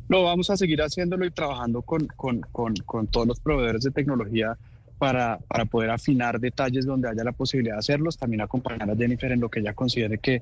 No, 0.08 0.24
vamos 0.24 0.50
a 0.50 0.58
seguir 0.58 0.82
haciéndolo 0.82 1.26
y 1.26 1.32
trabajando 1.32 1.84
con, 1.84 2.08
con, 2.08 2.42
con, 2.52 2.74
con 2.86 3.08
todos 3.08 3.28
los 3.28 3.40
proveedores 3.40 3.84
de 3.84 3.92
tecnología 3.92 4.58
para, 5.00 5.40
para, 5.48 5.66
poder 5.66 5.90
afinar 5.90 6.40
detalles 6.40 6.86
donde 6.86 7.10
haya 7.10 7.24
la 7.24 7.32
posibilidad 7.32 7.76
de 7.76 7.80
hacerlos, 7.80 8.18
también 8.18 8.42
acompañar 8.42 8.90
a 8.90 8.95
Jennifer 8.95 9.32
en 9.32 9.40
lo 9.40 9.50
que 9.50 9.61
ella 9.61 9.74
considere 9.74 10.18
que, 10.19 10.42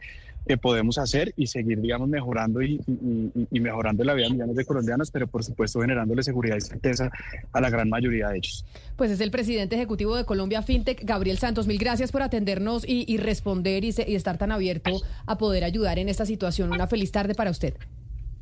podemos 0.62 0.98
hacer 0.98 1.34
y 1.36 1.48
seguir, 1.48 1.82
digamos, 1.82 2.08
mejorando 2.08 2.62
y, 2.62 2.80
y, 3.52 3.60
mejorando 3.60 4.06
la 4.06 4.14
vida 4.14 4.28
de 4.28 4.32
millones 4.32 4.56
de 4.56 4.64
colombianos, 4.64 5.12
pero 5.12 5.28
por 5.28 5.44
supuesto 5.44 5.82
generándole 5.82 6.24
seguridad 6.24 6.56
y 6.56 6.62
certeza 6.62 7.12
a 7.52 7.60
la 7.60 7.70
gran 7.70 7.90
mayoría 7.90 8.30
de 8.30 8.38
ellos. 8.38 8.66
Pues 8.96 9.12
es 9.12 9.20
el 9.20 9.30
presidente 9.30 9.76
ejecutivo 9.76 10.16
de 10.16 10.24
Colombia 10.24 10.62
FinTech, 10.62 11.04
Gabriel 11.04 11.38
Santos. 11.38 11.68
Mil 11.68 11.78
gracias 11.78 12.14
por 12.14 12.22
atendernos 12.22 12.86
y, 12.88 13.18
responder 13.18 13.84
y 13.84 13.90
estar 13.90 14.38
tan 14.38 14.54
abierto 14.54 15.02
a 15.26 15.38
poder 15.38 15.66
ayudar 15.66 16.00
en 16.00 16.08
esta 16.08 16.26
situación. 16.26 16.72
Una 16.72 16.88
feliz 16.88 17.12
tarde 17.12 17.36
para 17.36 17.52
usted. 17.52 17.74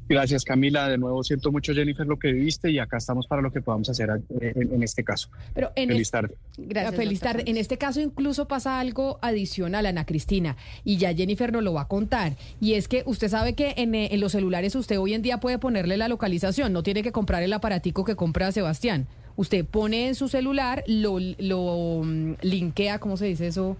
Gracias 0.08 0.44
Camila, 0.44 0.88
de 0.88 0.98
nuevo 0.98 1.24
siento 1.24 1.52
mucho 1.52 1.74
Jennifer 1.74 2.06
lo 2.06 2.20
que 2.20 2.32
viviste 2.32 2.70
y 2.70 2.80
acá 2.80 2.98
estamos 2.98 3.26
para 3.26 3.42
lo 3.42 3.52
que 3.52 3.62
podamos 3.62 3.90
hacer 3.90 4.10
eh, 4.40 4.54
en, 4.56 4.84
este 4.84 5.04
caso. 5.04 5.30
Pero 5.54 5.72
feliz 5.76 6.12
tarde. 6.12 6.36
Gracias. 6.58 6.96
Feliz 6.96 7.20
tarde. 7.20 7.44
En 7.48 7.58
este 7.58 7.78
caso 7.78 8.00
incluso 8.00 8.48
pasa 8.48 8.80
algo 8.80 9.18
adicional, 9.22 9.86
Ana 9.86 10.06
Cristina, 10.06 10.58
y 10.84 10.98
ya 10.98 11.14
Jennifer 11.14 11.52
nos 11.52 11.64
lo 11.64 11.74
va 11.74 11.82
a 11.82 11.88
contar. 11.88 12.36
Y 12.62 12.74
es 12.74 12.88
que 12.88 13.04
usted 13.06 13.30
sabe 13.30 13.54
que 13.54 13.74
en, 13.78 13.96
eh, 13.96 14.10
en 14.12 14.20
los 14.20 14.32
celulares 14.32 14.76
usted 14.76 15.00
hoy 15.00 15.14
en 15.14 15.22
día 15.22 15.40
puede 15.40 15.58
ponerle 15.58 15.98
la 15.98 16.08
localización, 16.08 16.72
no 16.72 16.84
tiene 16.84 17.02
que 17.02 17.12
comprar 17.12 17.42
el 17.42 17.54
aparatico 17.54 18.04
que 18.06 18.16
compra 18.16 18.52
Sebastián. 18.52 19.08
Usted 19.38 19.66
pone 19.66 20.08
en 20.08 20.16
su 20.16 20.30
celular, 20.30 20.84
lo, 20.88 21.20
lo 21.20 22.02
mm, 22.04 22.36
linkea, 22.42 23.00
¿cómo 23.00 23.18
se 23.18 23.26
dice 23.26 23.48
eso? 23.48 23.76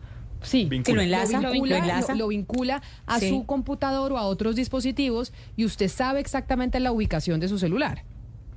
Sí, 0.46 0.70
que 0.84 0.94
lo 0.94 1.02
enlaza, 1.02 1.42
lo 1.42 2.28
vincula, 2.28 2.82
a 3.06 3.20
su 3.20 3.46
computador 3.46 4.14
o 4.14 4.18
a 4.18 4.24
otros 4.24 4.56
dispositivos 4.56 5.34
y 5.56 5.66
usted 5.66 5.90
sabe 5.90 6.20
exactamente 6.20 6.80
la 6.80 6.92
ubicación 6.92 7.40
de 7.40 7.48
su 7.48 7.60
celular. 7.60 8.04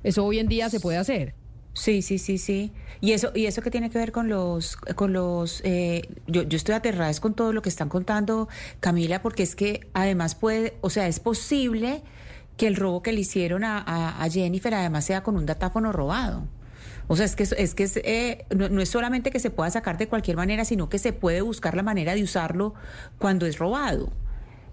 Eso 0.03 0.25
hoy 0.25 0.39
en 0.39 0.47
día 0.47 0.69
se 0.69 0.79
puede 0.79 0.97
hacer. 0.97 1.35
Sí, 1.73 2.01
sí, 2.01 2.17
sí, 2.17 2.37
sí. 2.37 2.71
Y 2.99 3.13
eso, 3.13 3.31
y 3.33 3.45
eso 3.45 3.61
que 3.61 3.71
tiene 3.71 3.89
que 3.89 3.97
ver 3.97 4.11
con 4.11 4.27
los, 4.27 4.75
con 4.75 5.13
los, 5.13 5.61
eh, 5.63 6.01
yo, 6.27 6.43
yo 6.43 6.57
estoy 6.57 6.75
aterrada 6.75 7.13
con 7.19 7.33
todo 7.33 7.53
lo 7.53 7.61
que 7.61 7.69
están 7.69 7.89
contando, 7.89 8.49
Camila, 8.79 9.21
porque 9.21 9.43
es 9.43 9.55
que 9.55 9.87
además 9.93 10.35
puede, 10.35 10.77
o 10.81 10.89
sea, 10.89 11.07
es 11.07 11.19
posible 11.19 12.01
que 12.57 12.67
el 12.67 12.75
robo 12.75 13.01
que 13.01 13.13
le 13.13 13.21
hicieron 13.21 13.63
a, 13.63 13.79
a 14.21 14.29
Jennifer 14.29 14.73
además 14.73 15.05
sea 15.05 15.23
con 15.23 15.37
un 15.37 15.45
datáfono 15.45 15.91
robado. 15.93 16.43
O 17.09 17.15
sea, 17.15 17.25
es 17.25 17.35
que, 17.35 17.43
es 17.43 17.73
que 17.73 17.89
eh, 18.05 18.45
no, 18.55 18.81
es 18.81 18.89
solamente 18.89 19.31
que 19.31 19.39
se 19.39 19.49
pueda 19.49 19.69
sacar 19.71 19.97
de 19.97 20.07
cualquier 20.07 20.37
manera, 20.37 20.63
sino 20.63 20.89
que 20.89 20.99
se 20.99 21.11
puede 21.11 21.41
buscar 21.41 21.75
la 21.75 21.81
manera 21.81 22.13
de 22.13 22.23
usarlo 22.23 22.75
cuando 23.17 23.47
es 23.47 23.57
robado. 23.57 24.13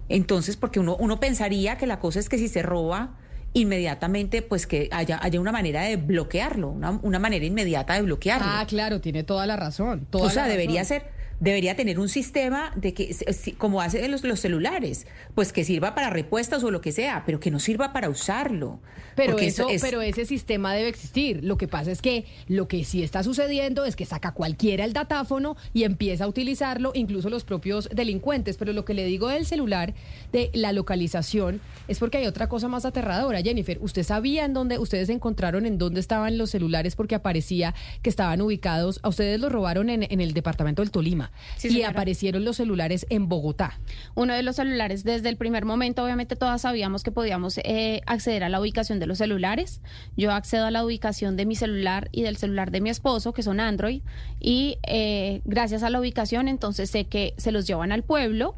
Entonces, 0.07 0.55
porque 0.55 0.79
uno, 0.79 0.95
uno 0.99 1.19
pensaría 1.19 1.77
que 1.77 1.87
la 1.87 1.99
cosa 1.99 2.19
es 2.19 2.29
que 2.29 2.37
si 2.37 2.47
se 2.47 2.61
roba, 2.61 3.15
inmediatamente 3.53 4.43
pues 4.43 4.67
que 4.67 4.87
haya, 4.91 5.19
haya 5.21 5.41
una 5.41 5.51
manera 5.51 5.81
de 5.81 5.97
bloquearlo, 5.97 6.69
una, 6.69 7.19
manera 7.19 7.43
inmediata 7.43 7.95
de 7.95 8.03
bloquearlo. 8.03 8.47
Ah, 8.47 8.65
claro, 8.67 9.01
tiene 9.01 9.23
toda 9.23 9.47
la 9.47 9.55
razón. 9.55 10.07
o 10.11 10.29
sea, 10.29 10.47
debería 10.47 10.83
ser 10.85 11.16
debería 11.39 11.75
tener 11.75 11.99
un 11.99 12.09
sistema 12.09 12.71
de 12.75 12.93
que, 12.93 13.15
como 13.57 13.81
hacen 13.81 14.09
los, 14.09 14.23
los 14.23 14.39
celulares, 14.39 15.05
pues 15.35 15.53
que 15.53 15.63
sirva 15.63 15.93
para 15.93 16.09
repuestas 16.09 16.63
o 16.63 16.71
lo 16.71 16.81
que 16.81 16.91
sea, 16.91 17.23
pero 17.25 17.39
que 17.39 17.51
no 17.51 17.59
sirva 17.59 17.93
para 17.93 18.09
usarlo. 18.09 18.79
Pero, 19.15 19.39
eso, 19.39 19.67
pero 19.81 20.01
ese 20.01 20.25
sistema 20.25 20.73
debe 20.73 20.89
existir. 20.89 21.43
Lo 21.43 21.57
que 21.57 21.67
pasa 21.67 21.91
es 21.91 22.03
que 22.03 22.25
lo 22.47 22.67
que 22.67 22.83
sí 22.83 23.01
está 23.01 23.23
sucediendo 23.23 23.83
es 23.83 23.95
que 23.95 24.05
saca 24.05 24.33
cualquiera 24.33 24.85
el 24.85 24.93
datáfono 24.93 25.57
y 25.73 25.83
empieza 25.83 26.25
a 26.25 26.27
utilizarlo, 26.27 26.91
incluso 26.93 27.29
los 27.29 27.43
propios 27.43 27.89
delincuentes. 27.91 28.57
Pero 28.57 28.73
lo 28.73 28.85
que 28.85 28.93
le 28.93 29.05
digo 29.05 29.29
del 29.29 29.47
celular, 29.47 29.95
de 30.31 30.51
la 30.53 30.71
localización, 30.71 31.61
es 31.87 31.97
porque 31.97 32.19
hay 32.19 32.27
otra 32.27 32.47
cosa 32.47 32.67
más 32.67 32.85
aterradora. 32.85 33.41
Jennifer, 33.41 33.79
¿usted 33.81 34.03
sabía 34.03 34.45
en 34.45 34.53
dónde, 34.53 34.77
ustedes 34.77 35.09
encontraron 35.09 35.65
en 35.65 35.79
dónde 35.79 35.99
estaban 35.99 36.37
los 36.37 36.51
celulares 36.51 36.95
porque 36.95 37.15
aparecía 37.15 37.73
que 38.03 38.11
estaban 38.11 38.41
ubicados, 38.41 38.99
a 39.01 39.09
ustedes 39.09 39.39
los 39.39 39.51
robaron 39.51 39.89
en, 39.89 40.03
en 40.03 40.21
el 40.21 40.33
departamento 40.33 40.83
del 40.83 40.91
Tolima? 40.91 41.26
Y 41.63 41.83
aparecieron 41.83 42.45
los 42.45 42.57
celulares 42.57 43.05
en 43.09 43.27
Bogotá. 43.27 43.79
Uno 44.15 44.33
de 44.33 44.43
los 44.43 44.57
celulares, 44.57 45.03
desde 45.03 45.29
el 45.29 45.37
primer 45.37 45.65
momento, 45.65 46.03
obviamente 46.03 46.35
todas 46.35 46.61
sabíamos 46.61 47.03
que 47.03 47.11
podíamos 47.11 47.57
eh, 47.59 48.01
acceder 48.05 48.43
a 48.43 48.49
la 48.49 48.59
ubicación 48.59 48.99
de 48.99 49.07
los 49.07 49.17
celulares. 49.17 49.81
Yo 50.15 50.31
accedo 50.31 50.65
a 50.65 50.71
la 50.71 50.83
ubicación 50.83 51.35
de 51.35 51.45
mi 51.45 51.55
celular 51.55 52.09
y 52.11 52.23
del 52.23 52.37
celular 52.37 52.71
de 52.71 52.81
mi 52.81 52.89
esposo, 52.89 53.33
que 53.33 53.43
son 53.43 53.59
Android, 53.59 54.01
y 54.39 54.77
eh, 54.83 55.41
gracias 55.45 55.83
a 55.83 55.89
la 55.89 55.99
ubicación, 55.99 56.47
entonces 56.47 56.89
sé 56.89 57.05
que 57.05 57.33
se 57.37 57.51
los 57.51 57.67
llevan 57.67 57.91
al 57.91 58.03
pueblo 58.03 58.55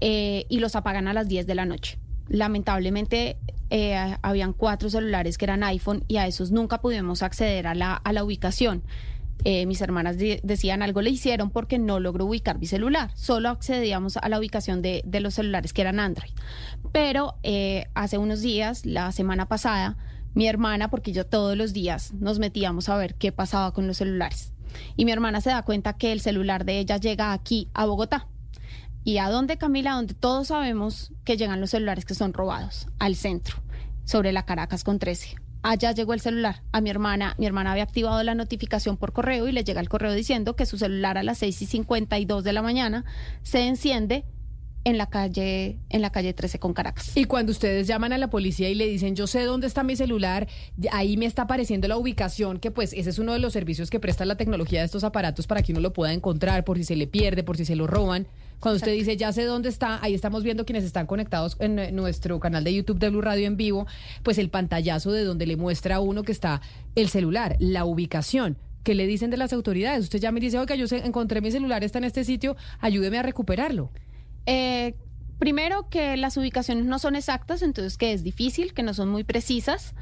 eh, 0.00 0.46
y 0.48 0.60
los 0.60 0.76
apagan 0.76 1.08
a 1.08 1.14
las 1.14 1.28
10 1.28 1.46
de 1.46 1.54
la 1.54 1.64
noche. 1.64 1.98
Lamentablemente 2.28 3.36
habían 4.20 4.52
cuatro 4.52 4.90
celulares 4.90 5.38
que 5.38 5.46
eran 5.46 5.64
iPhone 5.64 6.04
y 6.06 6.18
a 6.18 6.26
esos 6.26 6.50
nunca 6.50 6.82
pudimos 6.82 7.22
acceder 7.22 7.66
a 7.66 7.74
la, 7.74 7.94
a 7.94 8.12
la 8.12 8.22
ubicación. 8.22 8.82
Eh, 9.44 9.66
mis 9.66 9.80
hermanas 9.80 10.16
decían 10.18 10.82
algo 10.82 11.02
le 11.02 11.10
hicieron 11.10 11.50
porque 11.50 11.78
no 11.78 11.98
logró 11.98 12.26
ubicar 12.26 12.58
mi 12.58 12.66
celular. 12.66 13.10
Solo 13.14 13.48
accedíamos 13.48 14.16
a 14.16 14.28
la 14.28 14.38
ubicación 14.38 14.82
de, 14.82 15.02
los 15.20 15.34
celulares 15.34 15.72
que 15.72 15.82
eran 15.82 15.98
Android. 15.98 16.30
Pero 16.92 17.34
eh, 17.42 17.86
hace 17.94 18.18
unos 18.18 18.40
días, 18.40 18.86
la 18.86 19.10
semana 19.10 19.46
pasada, 19.46 19.96
mi 20.34 20.46
hermana, 20.46 20.90
porque 20.90 21.12
yo 21.12 21.26
todos 21.26 21.56
los 21.56 21.72
días 21.72 22.12
nos 22.14 22.38
metíamos 22.38 22.88
a 22.88 22.96
ver 22.96 23.14
qué 23.16 23.32
pasaba 23.32 23.72
con 23.72 23.86
los 23.86 23.96
celulares. 23.96 24.52
Y 24.96 25.04
mi 25.04 25.12
hermana 25.12 25.40
se 25.40 25.50
da 25.50 25.62
cuenta 25.62 25.94
que 25.94 26.12
el 26.12 26.20
celular 26.20 26.64
de 26.64 26.78
ella 26.78 26.96
llega 26.96 27.32
aquí 27.32 27.68
a 27.74 27.84
Bogotá. 27.84 28.28
¿Y 29.04 29.18
a 29.18 29.28
dónde, 29.28 29.58
Camila? 29.58 29.94
Donde 29.94 30.14
todos 30.14 30.48
sabemos 30.48 31.12
que 31.24 31.36
llegan 31.36 31.60
los 31.60 31.70
celulares 31.70 32.04
que 32.04 32.14
son 32.14 32.32
robados, 32.32 32.86
al 33.00 33.16
centro, 33.16 33.56
sobre 34.04 34.32
la 34.32 34.44
Caracas 34.44 34.84
con 34.84 35.00
13 35.00 35.36
allá 35.62 35.92
llegó 35.92 36.14
el 36.14 36.20
celular 36.20 36.62
a 36.72 36.80
mi 36.80 36.90
hermana. 36.90 37.34
Mi 37.38 37.46
hermana 37.46 37.72
había 37.72 37.84
activado 37.84 38.22
la 38.22 38.34
notificación 38.34 38.96
por 38.96 39.12
correo 39.12 39.48
y 39.48 39.52
le 39.52 39.64
llega 39.64 39.80
el 39.80 39.88
correo 39.88 40.12
diciendo 40.12 40.56
que 40.56 40.66
su 40.66 40.78
celular 40.78 41.18
a 41.18 41.22
las 41.22 41.38
6 41.38 41.62
y 41.62 41.66
52 41.66 42.44
de 42.44 42.52
la 42.52 42.62
mañana 42.62 43.04
se 43.42 43.66
enciende 43.66 44.24
en 44.84 44.98
la 44.98 45.06
calle 45.06 45.78
en 45.90 46.02
la 46.02 46.10
calle 46.10 46.32
13 46.32 46.58
con 46.58 46.74
Caracas. 46.74 47.16
Y 47.16 47.26
cuando 47.26 47.52
ustedes 47.52 47.86
llaman 47.86 48.12
a 48.12 48.18
la 48.18 48.30
policía 48.30 48.68
y 48.68 48.74
le 48.74 48.88
dicen, 48.88 49.14
"Yo 49.14 49.26
sé 49.26 49.44
dónde 49.44 49.66
está 49.66 49.84
mi 49.84 49.94
celular", 49.94 50.48
ahí 50.90 51.16
me 51.16 51.26
está 51.26 51.42
apareciendo 51.42 51.86
la 51.86 51.96
ubicación, 51.96 52.58
que 52.58 52.70
pues 52.70 52.92
ese 52.92 53.10
es 53.10 53.18
uno 53.18 53.32
de 53.32 53.38
los 53.38 53.52
servicios 53.52 53.90
que 53.90 54.00
presta 54.00 54.24
la 54.24 54.36
tecnología 54.36 54.80
de 54.80 54.86
estos 54.86 55.04
aparatos 55.04 55.46
para 55.46 55.62
que 55.62 55.72
uno 55.72 55.80
lo 55.80 55.92
pueda 55.92 56.12
encontrar 56.12 56.64
por 56.64 56.78
si 56.78 56.84
se 56.84 56.96
le 56.96 57.06
pierde, 57.06 57.44
por 57.44 57.56
si 57.56 57.64
se 57.64 57.76
lo 57.76 57.86
roban. 57.86 58.26
Cuando 58.62 58.76
usted 58.76 58.92
dice, 58.92 59.16
"Ya 59.16 59.32
sé 59.32 59.42
dónde 59.42 59.68
está", 59.68 59.98
ahí 60.04 60.14
estamos 60.14 60.44
viendo 60.44 60.64
quienes 60.64 60.84
están 60.84 61.06
conectados 61.06 61.56
en 61.58 61.80
eh, 61.80 61.90
nuestro 61.90 62.38
canal 62.38 62.62
de 62.62 62.72
YouTube 62.72 63.00
de 63.00 63.10
Blue 63.10 63.20
Radio 63.20 63.48
en 63.48 63.56
vivo, 63.56 63.88
pues 64.22 64.38
el 64.38 64.50
pantallazo 64.50 65.10
de 65.10 65.24
donde 65.24 65.46
le 65.46 65.56
muestra 65.56 65.96
a 65.96 66.00
uno 66.00 66.22
que 66.22 66.30
está 66.30 66.62
el 66.94 67.08
celular, 67.08 67.56
la 67.58 67.84
ubicación. 67.84 68.56
¿Qué 68.84 68.94
le 68.94 69.08
dicen 69.08 69.30
de 69.30 69.36
las 69.36 69.52
autoridades? 69.52 70.04
Usted 70.04 70.20
ya 70.20 70.30
me 70.30 70.38
dice, 70.38 70.60
oiga, 70.60 70.76
yo 70.76 70.86
encontré 70.96 71.40
mi 71.40 71.50
celular, 71.50 71.82
está 71.82 71.98
en 71.98 72.04
este 72.04 72.22
sitio, 72.22 72.56
ayúdeme 72.78 73.18
a 73.18 73.22
recuperarlo. 73.22 73.90
Eh, 74.46 74.94
primero 75.40 75.88
que 75.88 76.16
las 76.16 76.36
ubicaciones 76.36 76.84
no 76.84 77.00
son 77.00 77.16
exactas, 77.16 77.62
entonces 77.62 77.98
que 77.98 78.12
es 78.12 78.22
difícil, 78.22 78.74
que 78.74 78.84
no 78.84 78.94
son 78.94 79.08
muy 79.08 79.24
precisas. 79.24 79.92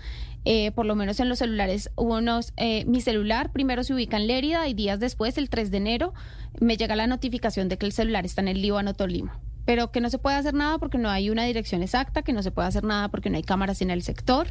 Eh, 0.45 0.73
por 0.73 0.87
lo 0.87 0.95
menos 0.95 1.21
en 1.21 1.29
los 1.29 1.39
celulares, 1.39 1.91
unos, 1.97 2.53
eh, 2.57 2.85
mi 2.87 3.01
celular 3.01 3.53
primero 3.53 3.85
se 3.85 3.95
ubica 3.95 4.17
en 4.17 4.27
Lérida 4.27 4.67
y 4.69 4.75
días 4.75 4.99
después, 5.01 5.37
el 5.37 5.51
3 5.51 5.71
de 5.71 5.77
enero, 5.77 6.15
me 6.61 6.77
llega 6.77 6.97
la 6.97 7.07
notificación 7.07 7.69
de 7.69 7.77
que 7.77 7.87
el 7.87 7.93
celular 7.93 8.25
está 8.25 8.41
en 8.41 8.49
el 8.49 8.63
Líbano 8.63 8.95
Tolima. 8.95 9.39
Pero 9.67 9.93
que 9.93 10.01
no 10.01 10.09
se 10.09 10.19
puede 10.19 10.37
hacer 10.37 10.55
nada 10.55 10.79
porque 10.79 10.97
no 10.97 11.11
hay 11.11 11.29
una 11.29 11.45
dirección 11.45 11.83
exacta, 11.83 12.23
que 12.23 12.33
no 12.33 12.43
se 12.43 12.51
puede 12.51 12.67
hacer 12.67 12.83
nada 12.83 13.09
porque 13.09 13.29
no 13.29 13.37
hay 13.37 13.43
cámaras 13.43 13.83
en 13.83 13.91
el 13.91 14.03
sector. 14.03 14.49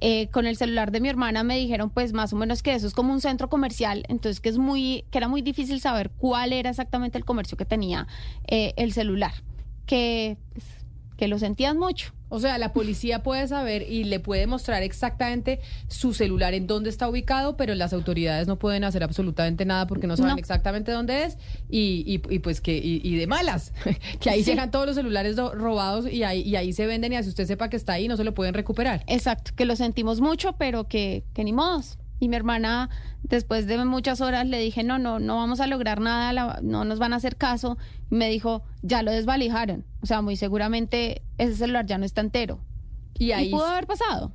Eh, 0.00 0.28
con 0.28 0.46
el 0.46 0.56
celular 0.56 0.90
de 0.90 1.00
mi 1.00 1.08
hermana 1.08 1.44
me 1.44 1.56
dijeron, 1.56 1.90
pues 1.90 2.12
más 2.12 2.32
o 2.32 2.36
menos 2.36 2.62
que 2.62 2.74
eso 2.74 2.86
es 2.88 2.92
como 2.92 3.12
un 3.12 3.20
centro 3.20 3.48
comercial, 3.48 4.04
entonces 4.08 4.40
que 4.40 4.48
es 4.48 4.58
muy, 4.58 5.04
que 5.12 5.18
era 5.18 5.28
muy 5.28 5.40
difícil 5.40 5.80
saber 5.80 6.10
cuál 6.10 6.52
era 6.52 6.70
exactamente 6.70 7.16
el 7.16 7.24
comercio 7.24 7.56
que 7.56 7.64
tenía 7.64 8.08
eh, 8.48 8.74
el 8.76 8.92
celular, 8.92 9.32
que, 9.86 10.36
pues, 10.52 10.79
que 11.20 11.28
lo 11.28 11.38
sentían 11.38 11.76
mucho. 11.78 12.14
O 12.30 12.40
sea, 12.40 12.56
la 12.56 12.72
policía 12.72 13.22
puede 13.22 13.46
saber 13.46 13.82
y 13.82 14.04
le 14.04 14.20
puede 14.20 14.46
mostrar 14.46 14.82
exactamente 14.82 15.60
su 15.88 16.14
celular 16.14 16.54
en 16.54 16.66
dónde 16.66 16.88
está 16.88 17.08
ubicado, 17.10 17.58
pero 17.58 17.74
las 17.74 17.92
autoridades 17.92 18.48
no 18.48 18.58
pueden 18.58 18.84
hacer 18.84 19.02
absolutamente 19.04 19.66
nada 19.66 19.86
porque 19.86 20.06
no 20.06 20.16
saben 20.16 20.32
No. 20.32 20.38
exactamente 20.38 20.92
dónde 20.92 21.24
es 21.24 21.36
y, 21.68 22.04
y- 22.06 22.34
y 22.34 22.38
pues 22.38 22.62
que 22.62 22.78
y, 22.78 23.02
y 23.04 23.16
de 23.16 23.26
malas, 23.26 23.74
que 24.20 24.30
ahí 24.30 24.42
Sí. 24.44 24.50
llegan 24.52 24.70
todos 24.70 24.86
los 24.86 24.94
celulares 24.96 25.36
do- 25.36 25.54
robados 25.54 26.10
y 26.10 26.22
ahí, 26.22 26.40
y 26.40 26.56
ahí 26.56 26.72
se 26.72 26.86
venden 26.86 27.12
y 27.12 27.16
así 27.16 27.28
usted 27.28 27.46
sepa 27.46 27.68
que 27.68 27.76
está 27.76 27.92
ahí 27.92 28.08
no 28.08 28.16
se 28.16 28.24
lo 28.24 28.32
pueden 28.32 28.54
recuperar. 28.54 29.04
Exacto, 29.06 29.50
que 29.54 29.66
lo 29.66 29.76
sentimos 29.76 30.22
mucho, 30.22 30.54
pero 30.56 30.88
que, 30.88 31.24
que 31.34 31.44
ni 31.44 31.52
modos. 31.52 31.98
Y 32.20 32.28
mi 32.28 32.36
hermana, 32.36 32.90
después 33.22 33.66
de 33.66 33.82
muchas 33.84 34.20
horas, 34.20 34.46
le 34.46 34.58
dije, 34.60 34.84
no, 34.84 34.98
no, 34.98 35.18
no 35.18 35.36
vamos 35.36 35.58
a 35.60 35.66
lograr 35.66 36.00
nada, 36.00 36.32
la- 36.32 36.60
no 36.62 36.84
nos 36.84 36.98
van 36.98 37.12
a 37.12 37.16
hacer 37.16 37.36
caso. 37.36 37.78
Y 38.10 38.14
me 38.14 38.28
dijo, 38.28 38.62
ya 38.82 39.02
lo 39.02 39.10
desvalijaron. 39.10 39.84
O 40.02 40.06
sea, 40.06 40.20
muy 40.20 40.36
seguramente 40.36 41.22
ese 41.38 41.56
celular 41.56 41.86
ya 41.86 41.96
no 41.98 42.04
está 42.04 42.20
entero. 42.20 42.60
Y 43.18 43.32
ahí 43.32 43.50
pudo 43.50 43.66
haber 43.66 43.86
pasado. 43.86 44.32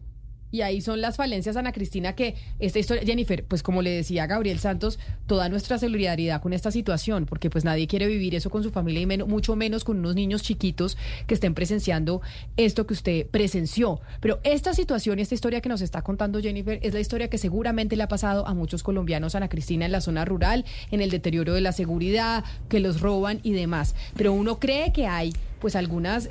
Y 0.56 0.62
ahí 0.62 0.80
son 0.80 1.02
las 1.02 1.18
falencias, 1.18 1.58
Ana 1.58 1.74
Cristina, 1.74 2.16
que 2.16 2.36
esta 2.60 2.80
historia, 2.80 3.04
Jennifer, 3.06 3.44
pues 3.44 3.62
como 3.62 3.82
le 3.82 3.90
decía 3.90 4.26
Gabriel 4.26 4.58
Santos, 4.60 5.00
toda 5.28 5.50
nuestra 5.50 5.78
solidaridad 5.78 6.42
con 6.42 6.54
esta 6.54 6.72
situación, 6.72 7.26
porque 7.26 7.50
pues 7.50 7.66
nadie 7.66 7.88
quiere 7.88 8.08
vivir 8.08 8.36
eso 8.36 8.50
con 8.50 8.64
su 8.64 8.72
familia 8.72 9.02
y 9.02 9.06
mucho 9.26 9.58
menos 9.58 9.84
con 9.84 9.98
unos 9.98 10.16
niños 10.16 10.44
chiquitos 10.44 10.98
que 11.28 11.34
estén 11.34 11.54
presenciando 11.54 12.22
esto 12.56 12.88
que 12.88 12.94
usted 12.94 13.28
presenció. 13.28 14.00
Pero 14.22 14.40
esta 14.46 14.74
situación 14.74 15.20
y 15.20 15.24
esta 15.24 15.36
historia 15.36 15.60
que 15.60 15.68
nos 15.68 15.82
está 15.82 16.04
contando 16.04 16.40
Jennifer 16.40 16.80
es 16.82 16.94
la 16.94 17.02
historia 17.02 17.30
que 17.30 17.38
seguramente 17.38 17.98
le 17.98 18.04
ha 18.04 18.08
pasado 18.08 18.48
a 18.48 18.54
muchos 18.54 18.82
colombianos, 18.82 19.36
Ana 19.36 19.50
Cristina, 19.50 19.86
en 19.86 19.92
la 19.92 20.00
zona 20.00 20.24
rural, 20.24 20.64
en 20.90 21.02
el 21.02 21.12
deterioro 21.12 21.54
de 21.54 21.60
la 21.60 21.74
seguridad, 21.74 22.46
que 22.70 22.80
los 22.80 23.02
roban 23.02 23.42
y 23.44 23.52
demás. 23.52 23.94
Pero 24.16 24.32
uno 24.32 24.58
cree 24.58 24.94
que 24.94 25.06
hay 25.06 25.34
pues 25.66 25.76
algunos 25.76 26.30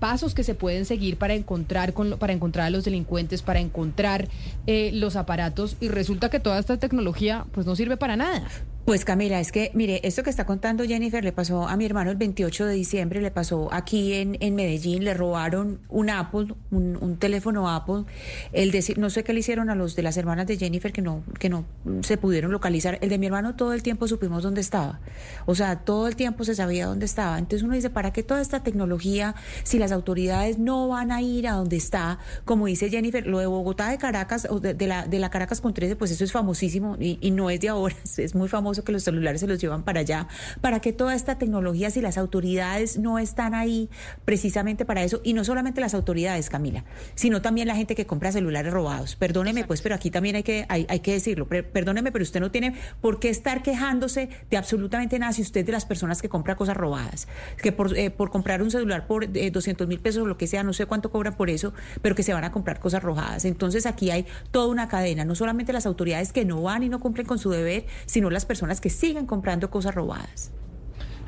pasos 0.00 0.34
que 0.34 0.42
se 0.42 0.56
pueden 0.56 0.84
seguir 0.84 1.16
para 1.16 1.34
encontrar 1.34 1.92
con 1.92 2.18
para 2.18 2.32
encontrar 2.32 2.66
a 2.66 2.70
los 2.70 2.82
delincuentes, 2.82 3.40
para 3.40 3.60
encontrar 3.60 4.26
eh, 4.66 4.90
los 4.92 5.14
aparatos 5.14 5.76
y 5.80 5.86
resulta 5.86 6.28
que 6.28 6.40
toda 6.40 6.58
esta 6.58 6.76
tecnología 6.76 7.46
pues 7.52 7.66
no 7.66 7.76
sirve 7.76 7.96
para 7.96 8.16
nada. 8.16 8.42
Pues 8.84 9.06
Camila, 9.06 9.40
es 9.40 9.50
que, 9.50 9.70
mire, 9.72 10.02
esto 10.04 10.22
que 10.22 10.28
está 10.28 10.44
contando 10.44 10.84
Jennifer 10.84 11.24
le 11.24 11.32
pasó 11.32 11.66
a 11.66 11.74
mi 11.78 11.86
hermano 11.86 12.10
el 12.10 12.18
28 12.18 12.66
de 12.66 12.74
diciembre, 12.74 13.22
le 13.22 13.30
pasó 13.30 13.72
aquí 13.72 14.12
en, 14.12 14.36
en 14.40 14.54
Medellín, 14.54 15.04
le 15.04 15.14
robaron 15.14 15.80
un 15.88 16.10
Apple, 16.10 16.48
un, 16.70 16.98
un 17.00 17.16
teléfono 17.16 17.70
Apple. 17.70 18.04
El 18.52 18.72
de, 18.72 18.84
no 18.98 19.08
sé 19.08 19.24
qué 19.24 19.32
le 19.32 19.40
hicieron 19.40 19.70
a 19.70 19.74
los 19.74 19.96
de 19.96 20.02
las 20.02 20.18
hermanas 20.18 20.46
de 20.48 20.58
Jennifer 20.58 20.92
que 20.92 21.00
no, 21.00 21.24
que 21.38 21.48
no 21.48 21.64
se 22.02 22.18
pudieron 22.18 22.52
localizar. 22.52 22.98
El 23.00 23.08
de 23.08 23.16
mi 23.16 23.24
hermano 23.24 23.56
todo 23.56 23.72
el 23.72 23.82
tiempo 23.82 24.06
supimos 24.06 24.42
dónde 24.42 24.60
estaba. 24.60 25.00
O 25.46 25.54
sea, 25.54 25.76
todo 25.76 26.06
el 26.06 26.14
tiempo 26.14 26.44
se 26.44 26.54
sabía 26.54 26.86
dónde 26.86 27.06
estaba. 27.06 27.38
Entonces 27.38 27.62
uno 27.62 27.72
dice, 27.74 27.88
¿para 27.88 28.12
qué 28.12 28.22
toda 28.22 28.42
esta 28.42 28.62
tecnología 28.62 29.34
si 29.62 29.78
las 29.78 29.92
autoridades 29.92 30.58
no 30.58 30.88
van 30.88 31.10
a 31.10 31.22
ir 31.22 31.48
a 31.48 31.52
donde 31.52 31.76
está? 31.76 32.18
Como 32.44 32.66
dice 32.66 32.90
Jennifer, 32.90 33.26
lo 33.26 33.38
de 33.38 33.46
Bogotá 33.46 33.88
de 33.88 33.96
Caracas, 33.96 34.46
o 34.50 34.60
de, 34.60 34.74
la, 34.86 35.06
de 35.06 35.18
la 35.20 35.30
Caracas 35.30 35.62
con 35.62 35.72
13, 35.72 35.96
pues 35.96 36.10
eso 36.10 36.22
es 36.22 36.32
famosísimo 36.32 36.98
y, 37.00 37.16
y 37.22 37.30
no 37.30 37.48
es 37.48 37.60
de 37.60 37.70
ahora, 37.70 37.96
es 38.18 38.34
muy 38.34 38.50
famoso 38.50 38.73
que 38.82 38.92
los 38.92 39.04
celulares 39.04 39.40
se 39.40 39.46
los 39.46 39.60
llevan 39.60 39.84
para 39.84 40.00
allá. 40.00 40.26
¿Para 40.60 40.80
qué 40.80 40.92
toda 40.92 41.14
esta 41.14 41.38
tecnología 41.38 41.90
si 41.90 42.00
las 42.00 42.18
autoridades 42.18 42.98
no 42.98 43.18
están 43.18 43.54
ahí 43.54 43.88
precisamente 44.24 44.84
para 44.84 45.04
eso? 45.04 45.20
Y 45.22 45.34
no 45.34 45.44
solamente 45.44 45.80
las 45.80 45.94
autoridades, 45.94 46.50
Camila, 46.50 46.84
sino 47.14 47.42
también 47.42 47.68
la 47.68 47.76
gente 47.76 47.94
que 47.94 48.06
compra 48.06 48.32
celulares 48.32 48.72
robados. 48.72 49.16
Perdóneme, 49.16 49.64
pues, 49.64 49.82
pero 49.82 49.94
aquí 49.94 50.10
también 50.10 50.36
hay 50.36 50.42
que, 50.42 50.66
hay, 50.68 50.86
hay 50.88 51.00
que 51.00 51.12
decirlo. 51.12 51.46
Perdóneme, 51.46 52.10
pero 52.10 52.22
usted 52.22 52.40
no 52.40 52.50
tiene 52.50 52.74
por 53.00 53.20
qué 53.20 53.28
estar 53.28 53.62
quejándose 53.62 54.28
de 54.50 54.56
absolutamente 54.56 55.18
nada 55.18 55.32
si 55.32 55.42
usted 55.42 55.60
es 55.60 55.66
de 55.66 55.72
las 55.72 55.84
personas 55.84 56.22
que 56.22 56.28
compra 56.28 56.56
cosas 56.56 56.76
robadas. 56.76 57.28
Que 57.62 57.72
por, 57.72 57.96
eh, 57.96 58.10
por 58.10 58.30
comprar 58.30 58.62
un 58.62 58.70
celular 58.70 59.06
por 59.06 59.24
eh, 59.24 59.50
200 59.50 59.86
mil 59.86 60.00
pesos 60.00 60.22
o 60.22 60.26
lo 60.26 60.38
que 60.38 60.46
sea, 60.46 60.62
no 60.62 60.72
sé 60.72 60.86
cuánto 60.86 61.10
cobran 61.10 61.36
por 61.36 61.50
eso, 61.50 61.74
pero 62.02 62.14
que 62.14 62.22
se 62.22 62.32
van 62.32 62.44
a 62.44 62.52
comprar 62.52 62.80
cosas 62.80 63.02
robadas. 63.02 63.44
Entonces 63.44 63.86
aquí 63.86 64.10
hay 64.10 64.26
toda 64.50 64.68
una 64.68 64.88
cadena, 64.88 65.24
no 65.24 65.34
solamente 65.34 65.72
las 65.72 65.86
autoridades 65.86 66.32
que 66.32 66.44
no 66.44 66.62
van 66.62 66.82
y 66.82 66.88
no 66.88 67.00
cumplen 67.00 67.26
con 67.26 67.38
su 67.38 67.50
deber, 67.50 67.86
sino 68.06 68.30
las 68.30 68.46
personas 68.46 68.63
que 68.80 68.90
siguen 68.90 69.26
comprando 69.26 69.70
cosas 69.70 69.94
robadas. 69.94 70.50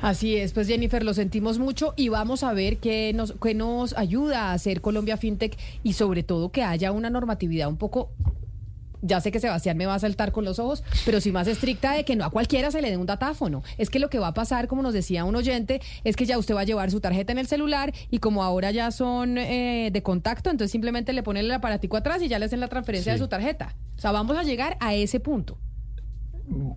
Así 0.01 0.35
es, 0.35 0.53
pues 0.53 0.67
Jennifer, 0.67 1.03
lo 1.03 1.13
sentimos 1.15 1.57
mucho 1.57 1.93
y 1.97 2.09
vamos 2.09 2.43
a 2.43 2.53
ver 2.53 2.77
qué 2.77 3.13
nos, 3.15 3.33
qué 3.41 3.55
nos 3.55 3.97
ayuda 3.97 4.49
a 4.49 4.53
hacer 4.53 4.79
Colombia 4.81 5.17
FinTech 5.17 5.57
y 5.81 5.93
sobre 5.93 6.21
todo 6.21 6.51
que 6.51 6.61
haya 6.63 6.91
una 6.91 7.09
normatividad 7.09 7.67
un 7.67 7.77
poco 7.77 8.11
ya 9.03 9.21
sé 9.21 9.31
que 9.31 9.39
Sebastián 9.39 9.77
me 9.77 9.85
va 9.85 9.93
a 9.93 9.99
saltar 9.99 10.31
con 10.31 10.43
los 10.43 10.57
ojos, 10.57 10.83
pero 11.05 11.21
sí 11.21 11.31
más 11.31 11.47
estricta 11.47 11.93
de 11.93 12.03
que 12.03 12.15
no 12.15 12.25
a 12.25 12.31
cualquiera 12.31 12.71
se 12.71 12.81
le 12.81 12.89
dé 12.89 12.97
un 12.97 13.05
datáfono. 13.05 13.61
Es 13.77 13.91
que 13.91 13.99
lo 13.99 14.09
que 14.09 14.17
va 14.17 14.29
a 14.29 14.33
pasar, 14.33 14.67
como 14.67 14.81
nos 14.81 14.91
decía 14.93 15.23
un 15.23 15.35
oyente, 15.35 15.81
es 16.03 16.15
que 16.15 16.25
ya 16.25 16.37
usted 16.37 16.55
va 16.55 16.61
a 16.61 16.63
llevar 16.65 16.89
su 16.89 16.99
tarjeta 16.99 17.31
en 17.31 17.37
el 17.37 17.45
celular 17.47 17.93
y 18.09 18.17
como 18.17 18.43
ahora 18.43 18.71
ya 18.71 18.89
son 18.89 19.37
eh, 19.37 19.91
de 19.93 20.03
contacto, 20.03 20.49
entonces 20.49 20.71
simplemente 20.71 21.13
le 21.13 21.21
ponen 21.21 21.45
el 21.45 21.51
aparatico 21.51 21.95
atrás 21.95 22.21
y 22.23 22.27
ya 22.27 22.39
le 22.39 22.45
hacen 22.45 22.59
la 22.59 22.69
transferencia 22.69 23.13
Sí. 23.13 23.19
de 23.19 23.23
su 23.23 23.27
tarjeta. 23.29 23.75
O 23.97 24.01
sea, 24.01 24.11
vamos 24.11 24.35
a 24.35 24.41
llegar 24.43 24.77
a 24.79 24.95
ese 24.95 25.19
punto. 25.19 25.57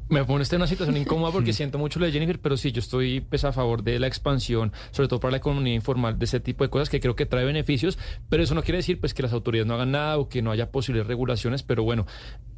Me 0.08 0.24
pone 0.24 0.42
usted 0.42 0.56
en 0.56 0.62
una 0.62 0.66
situación 0.66 0.96
incómoda 0.96 1.30
porque 1.30 1.52
siento 1.52 1.78
mucho 1.78 2.00
lo 2.00 2.06
de 2.06 2.12
Jennifer, 2.12 2.40
pero 2.40 2.56
sí, 2.56 2.72
yo 2.72 2.80
estoy 2.80 3.20
pues, 3.20 3.44
a 3.44 3.52
favor 3.52 3.84
de 3.84 4.00
la 4.00 4.08
expansión, 4.08 4.72
sobre 4.90 5.08
todo 5.08 5.20
para 5.20 5.30
la 5.30 5.36
economía 5.36 5.74
informal, 5.74 6.18
de 6.18 6.24
ese 6.24 6.40
tipo 6.40 6.64
de 6.64 6.70
cosas 6.70 6.88
que 6.90 6.98
creo 6.98 7.14
que 7.14 7.24
trae 7.24 7.44
beneficios, 7.44 7.96
pero 8.28 8.42
eso 8.42 8.54
no 8.54 8.64
quiere 8.64 8.78
decir 8.78 8.98
pues 8.98 9.14
que 9.14 9.22
las 9.22 9.32
autoridades 9.32 9.68
no 9.68 9.74
hagan 9.74 9.92
nada 9.92 10.18
o 10.18 10.28
que 10.28 10.42
no 10.42 10.50
haya 10.50 10.72
posibles 10.72 11.06
regulaciones, 11.06 11.62
pero 11.62 11.84
bueno, 11.84 12.06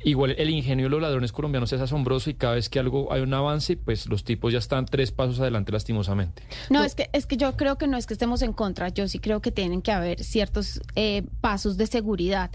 igual 0.03 0.35
el 0.39 0.49
ingenio 0.49 0.87
de 0.87 0.91
los 0.91 1.03
ladrones 1.03 1.33
colombianos 1.33 1.73
es 1.75 1.81
asombroso 1.83 2.31
y 2.31 2.35
cada 2.35 2.55
vez 2.55 2.71
que 2.71 2.79
algo 2.79 3.13
hay 3.13 3.21
un 3.21 3.35
avance, 3.35 3.77
pues 3.77 4.09
los 4.09 4.25
tipos 4.25 4.53
ya 4.53 4.59
están 4.59 4.87
tres 4.87 5.13
pasos 5.13 5.39
adelante 5.41 5.71
lastimosamente. 5.71 6.43
No, 6.71 6.83
es 6.83 6.95
que, 6.95 7.11
es 7.13 7.27
que 7.27 7.37
yo 7.37 7.57
creo 7.59 7.77
que 7.77 7.87
no 7.87 7.99
es 7.99 8.07
que 8.07 8.15
estemos 8.15 8.41
en 8.41 8.55
contra, 8.55 8.89
yo 8.89 9.07
sí 9.07 9.19
creo 9.19 9.43
que 9.43 9.53
tienen 9.53 9.83
que 9.83 9.93
haber 9.93 10.25
ciertos 10.25 10.81
eh, 10.95 11.25
pasos 11.43 11.77
de 11.77 11.87
seguridad. 11.87 12.51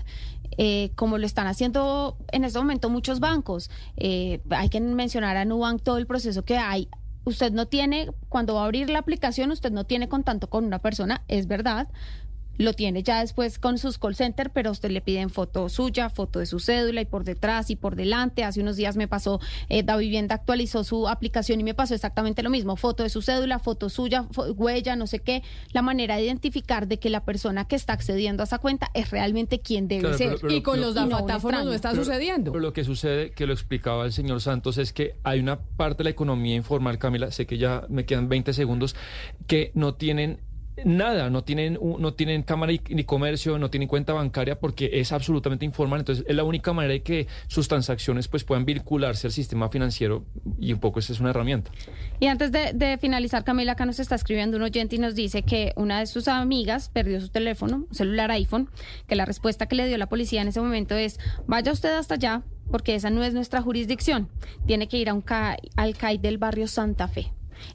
Eh, 0.58 0.92
como 0.96 1.18
lo 1.18 1.26
están 1.26 1.48
haciendo 1.48 2.18
en 2.32 2.44
este 2.44 2.60
momento 2.60 2.90
muchos 2.90 3.20
bancos. 3.20 3.70
Eh, 3.98 4.42
hay 4.50 4.70
que 4.70 4.80
mencionar 4.80 5.38
a 5.38 5.46
Nubank 5.46 5.82
todo 5.82 5.98
el 5.98 6.08
proceso 6.08 6.44
que 6.44 6.58
hay. 6.58 6.90
Usted 7.26 7.52
no 7.52 7.68
tiene, 7.68 8.10
cuando 8.30 8.56
va 8.56 8.62
a 8.62 8.66
abrir 8.66 8.90
la 8.90 9.00
aplicación, 9.00 9.52
usted 9.52 9.72
no 9.72 9.84
tiene 9.84 10.08
contacto 10.08 10.50
con 10.50 10.64
una 10.66 10.80
persona, 10.80 11.24
es 11.28 11.48
verdad. 11.48 11.90
Lo 12.58 12.74
tiene 12.74 13.04
ya 13.04 13.20
después 13.22 13.60
con 13.60 13.78
sus 13.78 13.98
call 13.98 14.16
center, 14.16 14.50
pero 14.52 14.70
a 14.70 14.72
usted 14.72 14.90
le 14.92 15.02
piden 15.02 15.30
foto 15.30 15.70
suya, 15.70 16.10
foto 16.10 16.40
de 16.40 16.46
su 16.46 16.60
cédula 16.60 17.02
y 17.02 17.06
por 17.06 17.24
detrás 17.24 17.70
y 17.70 17.76
por 17.76 17.96
delante. 17.96 18.44
Hace 18.44 18.62
unos 18.62 18.76
días 18.76 18.98
me 18.98 19.08
pasó, 19.08 19.40
eh, 19.70 19.84
Da 19.84 19.96
Vivienda 19.98 20.36
actualizó 20.36 20.84
su 20.84 21.08
aplicación 21.08 21.60
y 21.60 21.64
me 21.64 21.74
pasó 21.74 21.94
exactamente 21.94 22.42
lo 22.44 22.50
mismo. 22.50 22.76
Foto 22.76 23.04
de 23.04 23.10
su 23.10 23.22
cédula, 23.22 23.60
foto 23.60 23.90
suya, 23.90 24.24
fo- 24.32 24.54
huella, 24.56 24.96
no 24.96 25.08
sé 25.08 25.20
qué. 25.20 25.44
La 25.72 25.82
manera 25.82 26.16
de 26.18 26.24
identificar 26.24 26.88
de 26.88 26.98
que 27.00 27.10
la 27.10 27.24
persona 27.24 27.68
que 27.68 27.76
está 27.76 27.94
accediendo 27.94 28.42
a 28.42 28.46
esa 28.46 28.58
cuenta 28.60 28.90
es 28.94 29.12
realmente 29.12 29.60
quien 29.60 29.88
debe 29.88 30.02
Claro, 30.02 30.18
ser. 30.18 30.28
pero- 30.30 30.40
pero- 30.42 30.54
y 30.54 30.62
con 30.62 30.76
pero- 30.76 30.86
los 30.88 30.96
no 30.96 31.02
dafatáfonos 31.08 31.66
no, 31.66 31.72
extraño. 31.72 31.76
está 31.76 31.92
Pero- 31.92 32.04
sucediendo. 32.06 32.52
Pero 32.52 32.62
lo 32.62 32.74
que 32.74 32.84
sucede, 32.84 33.32
que 33.32 33.46
lo 33.46 33.54
explicaba 33.54 34.06
el 34.06 34.12
señor 34.14 34.42
Santos, 34.42 34.78
es 34.78 34.94
que 34.94 35.16
hay 35.24 35.40
una 35.40 35.60
parte 35.60 36.00
de 36.00 36.06
la 36.06 36.10
economía 36.10 36.56
informal, 36.56 36.98
Camila, 36.98 37.32
sé 37.32 37.46
que 37.46 37.58
ya 37.58 37.86
me 37.90 38.06
quedan 38.06 38.30
20 38.30 38.54
segundos, 38.54 38.96
que 39.48 39.72
no 39.76 39.94
tienen 39.96 40.40
nada, 40.86 41.30
no 41.30 41.44
tienen, 41.44 41.80
no 41.82 42.14
tienen 42.14 42.44
cámara 42.44 42.74
ni 42.90 43.04
comercio, 43.04 43.58
no 43.58 43.70
tienen 43.70 43.88
cuenta 43.88 44.14
bancaria 44.14 44.60
porque 44.60 44.90
es 44.94 45.12
absolutamente 45.12 45.66
informal. 45.66 46.00
Entonces, 46.00 46.26
es 46.28 46.36
la 46.36 46.44
única 46.44 46.74
manera 46.74 46.94
de 46.94 47.02
que 47.02 47.28
sus 47.48 47.68
transacciones 47.68 48.28
pues 48.28 48.44
puedan 48.44 48.66
vincularse 48.66 49.28
al 49.28 49.34
sistema 49.34 49.70
financiero 49.70 50.26
y 50.60 50.74
un 50.74 50.80
poco 50.80 51.00
esa 51.00 51.14
es 51.14 51.20
una 51.20 51.32
herramienta. 51.32 51.72
Y 52.20 52.28
antes 52.28 52.52
de, 52.52 52.98
finalizar, 53.00 53.44
Camila, 53.44 53.74
acá 53.74 53.86
nos 53.86 54.00
está 54.00 54.16
escribiendo 54.16 54.58
un 54.58 54.64
oyente 54.64 54.96
y 54.96 55.00
nos 55.00 55.16
dice 55.16 55.44
que 55.44 55.74
una 55.76 56.00
de 56.00 56.08
sus 56.08 56.28
amigas 56.28 56.90
perdió 56.90 57.20
su 57.22 57.30
teléfono, 57.30 57.86
celular 57.92 58.32
iPhone, 58.32 58.70
que 59.08 59.16
la 59.16 59.26
respuesta 59.26 59.68
que 59.68 59.76
le 59.76 59.88
dio 59.88 59.98
la 59.98 60.08
policía 60.08 60.42
en 60.42 60.48
ese 60.48 60.62
momento 60.62 60.96
es, 60.96 61.20
vaya 61.48 61.72
usted 61.72 61.94
hasta 61.94 62.16
allá, 62.16 62.44
porque 62.72 62.96
esa 62.96 63.10
no 63.10 63.24
es 63.24 63.34
nuestra 63.34 63.62
jurisdicción. 63.62 64.30
Tiene 64.66 64.88
que 64.88 64.98
ir 64.98 65.10
a 65.10 65.14
un 65.14 65.24
al 65.76 65.98
CAI 65.98 66.18
del 66.18 66.38
barrio 66.38 66.68
Santa 66.68 67.08
Fe. 67.08 67.32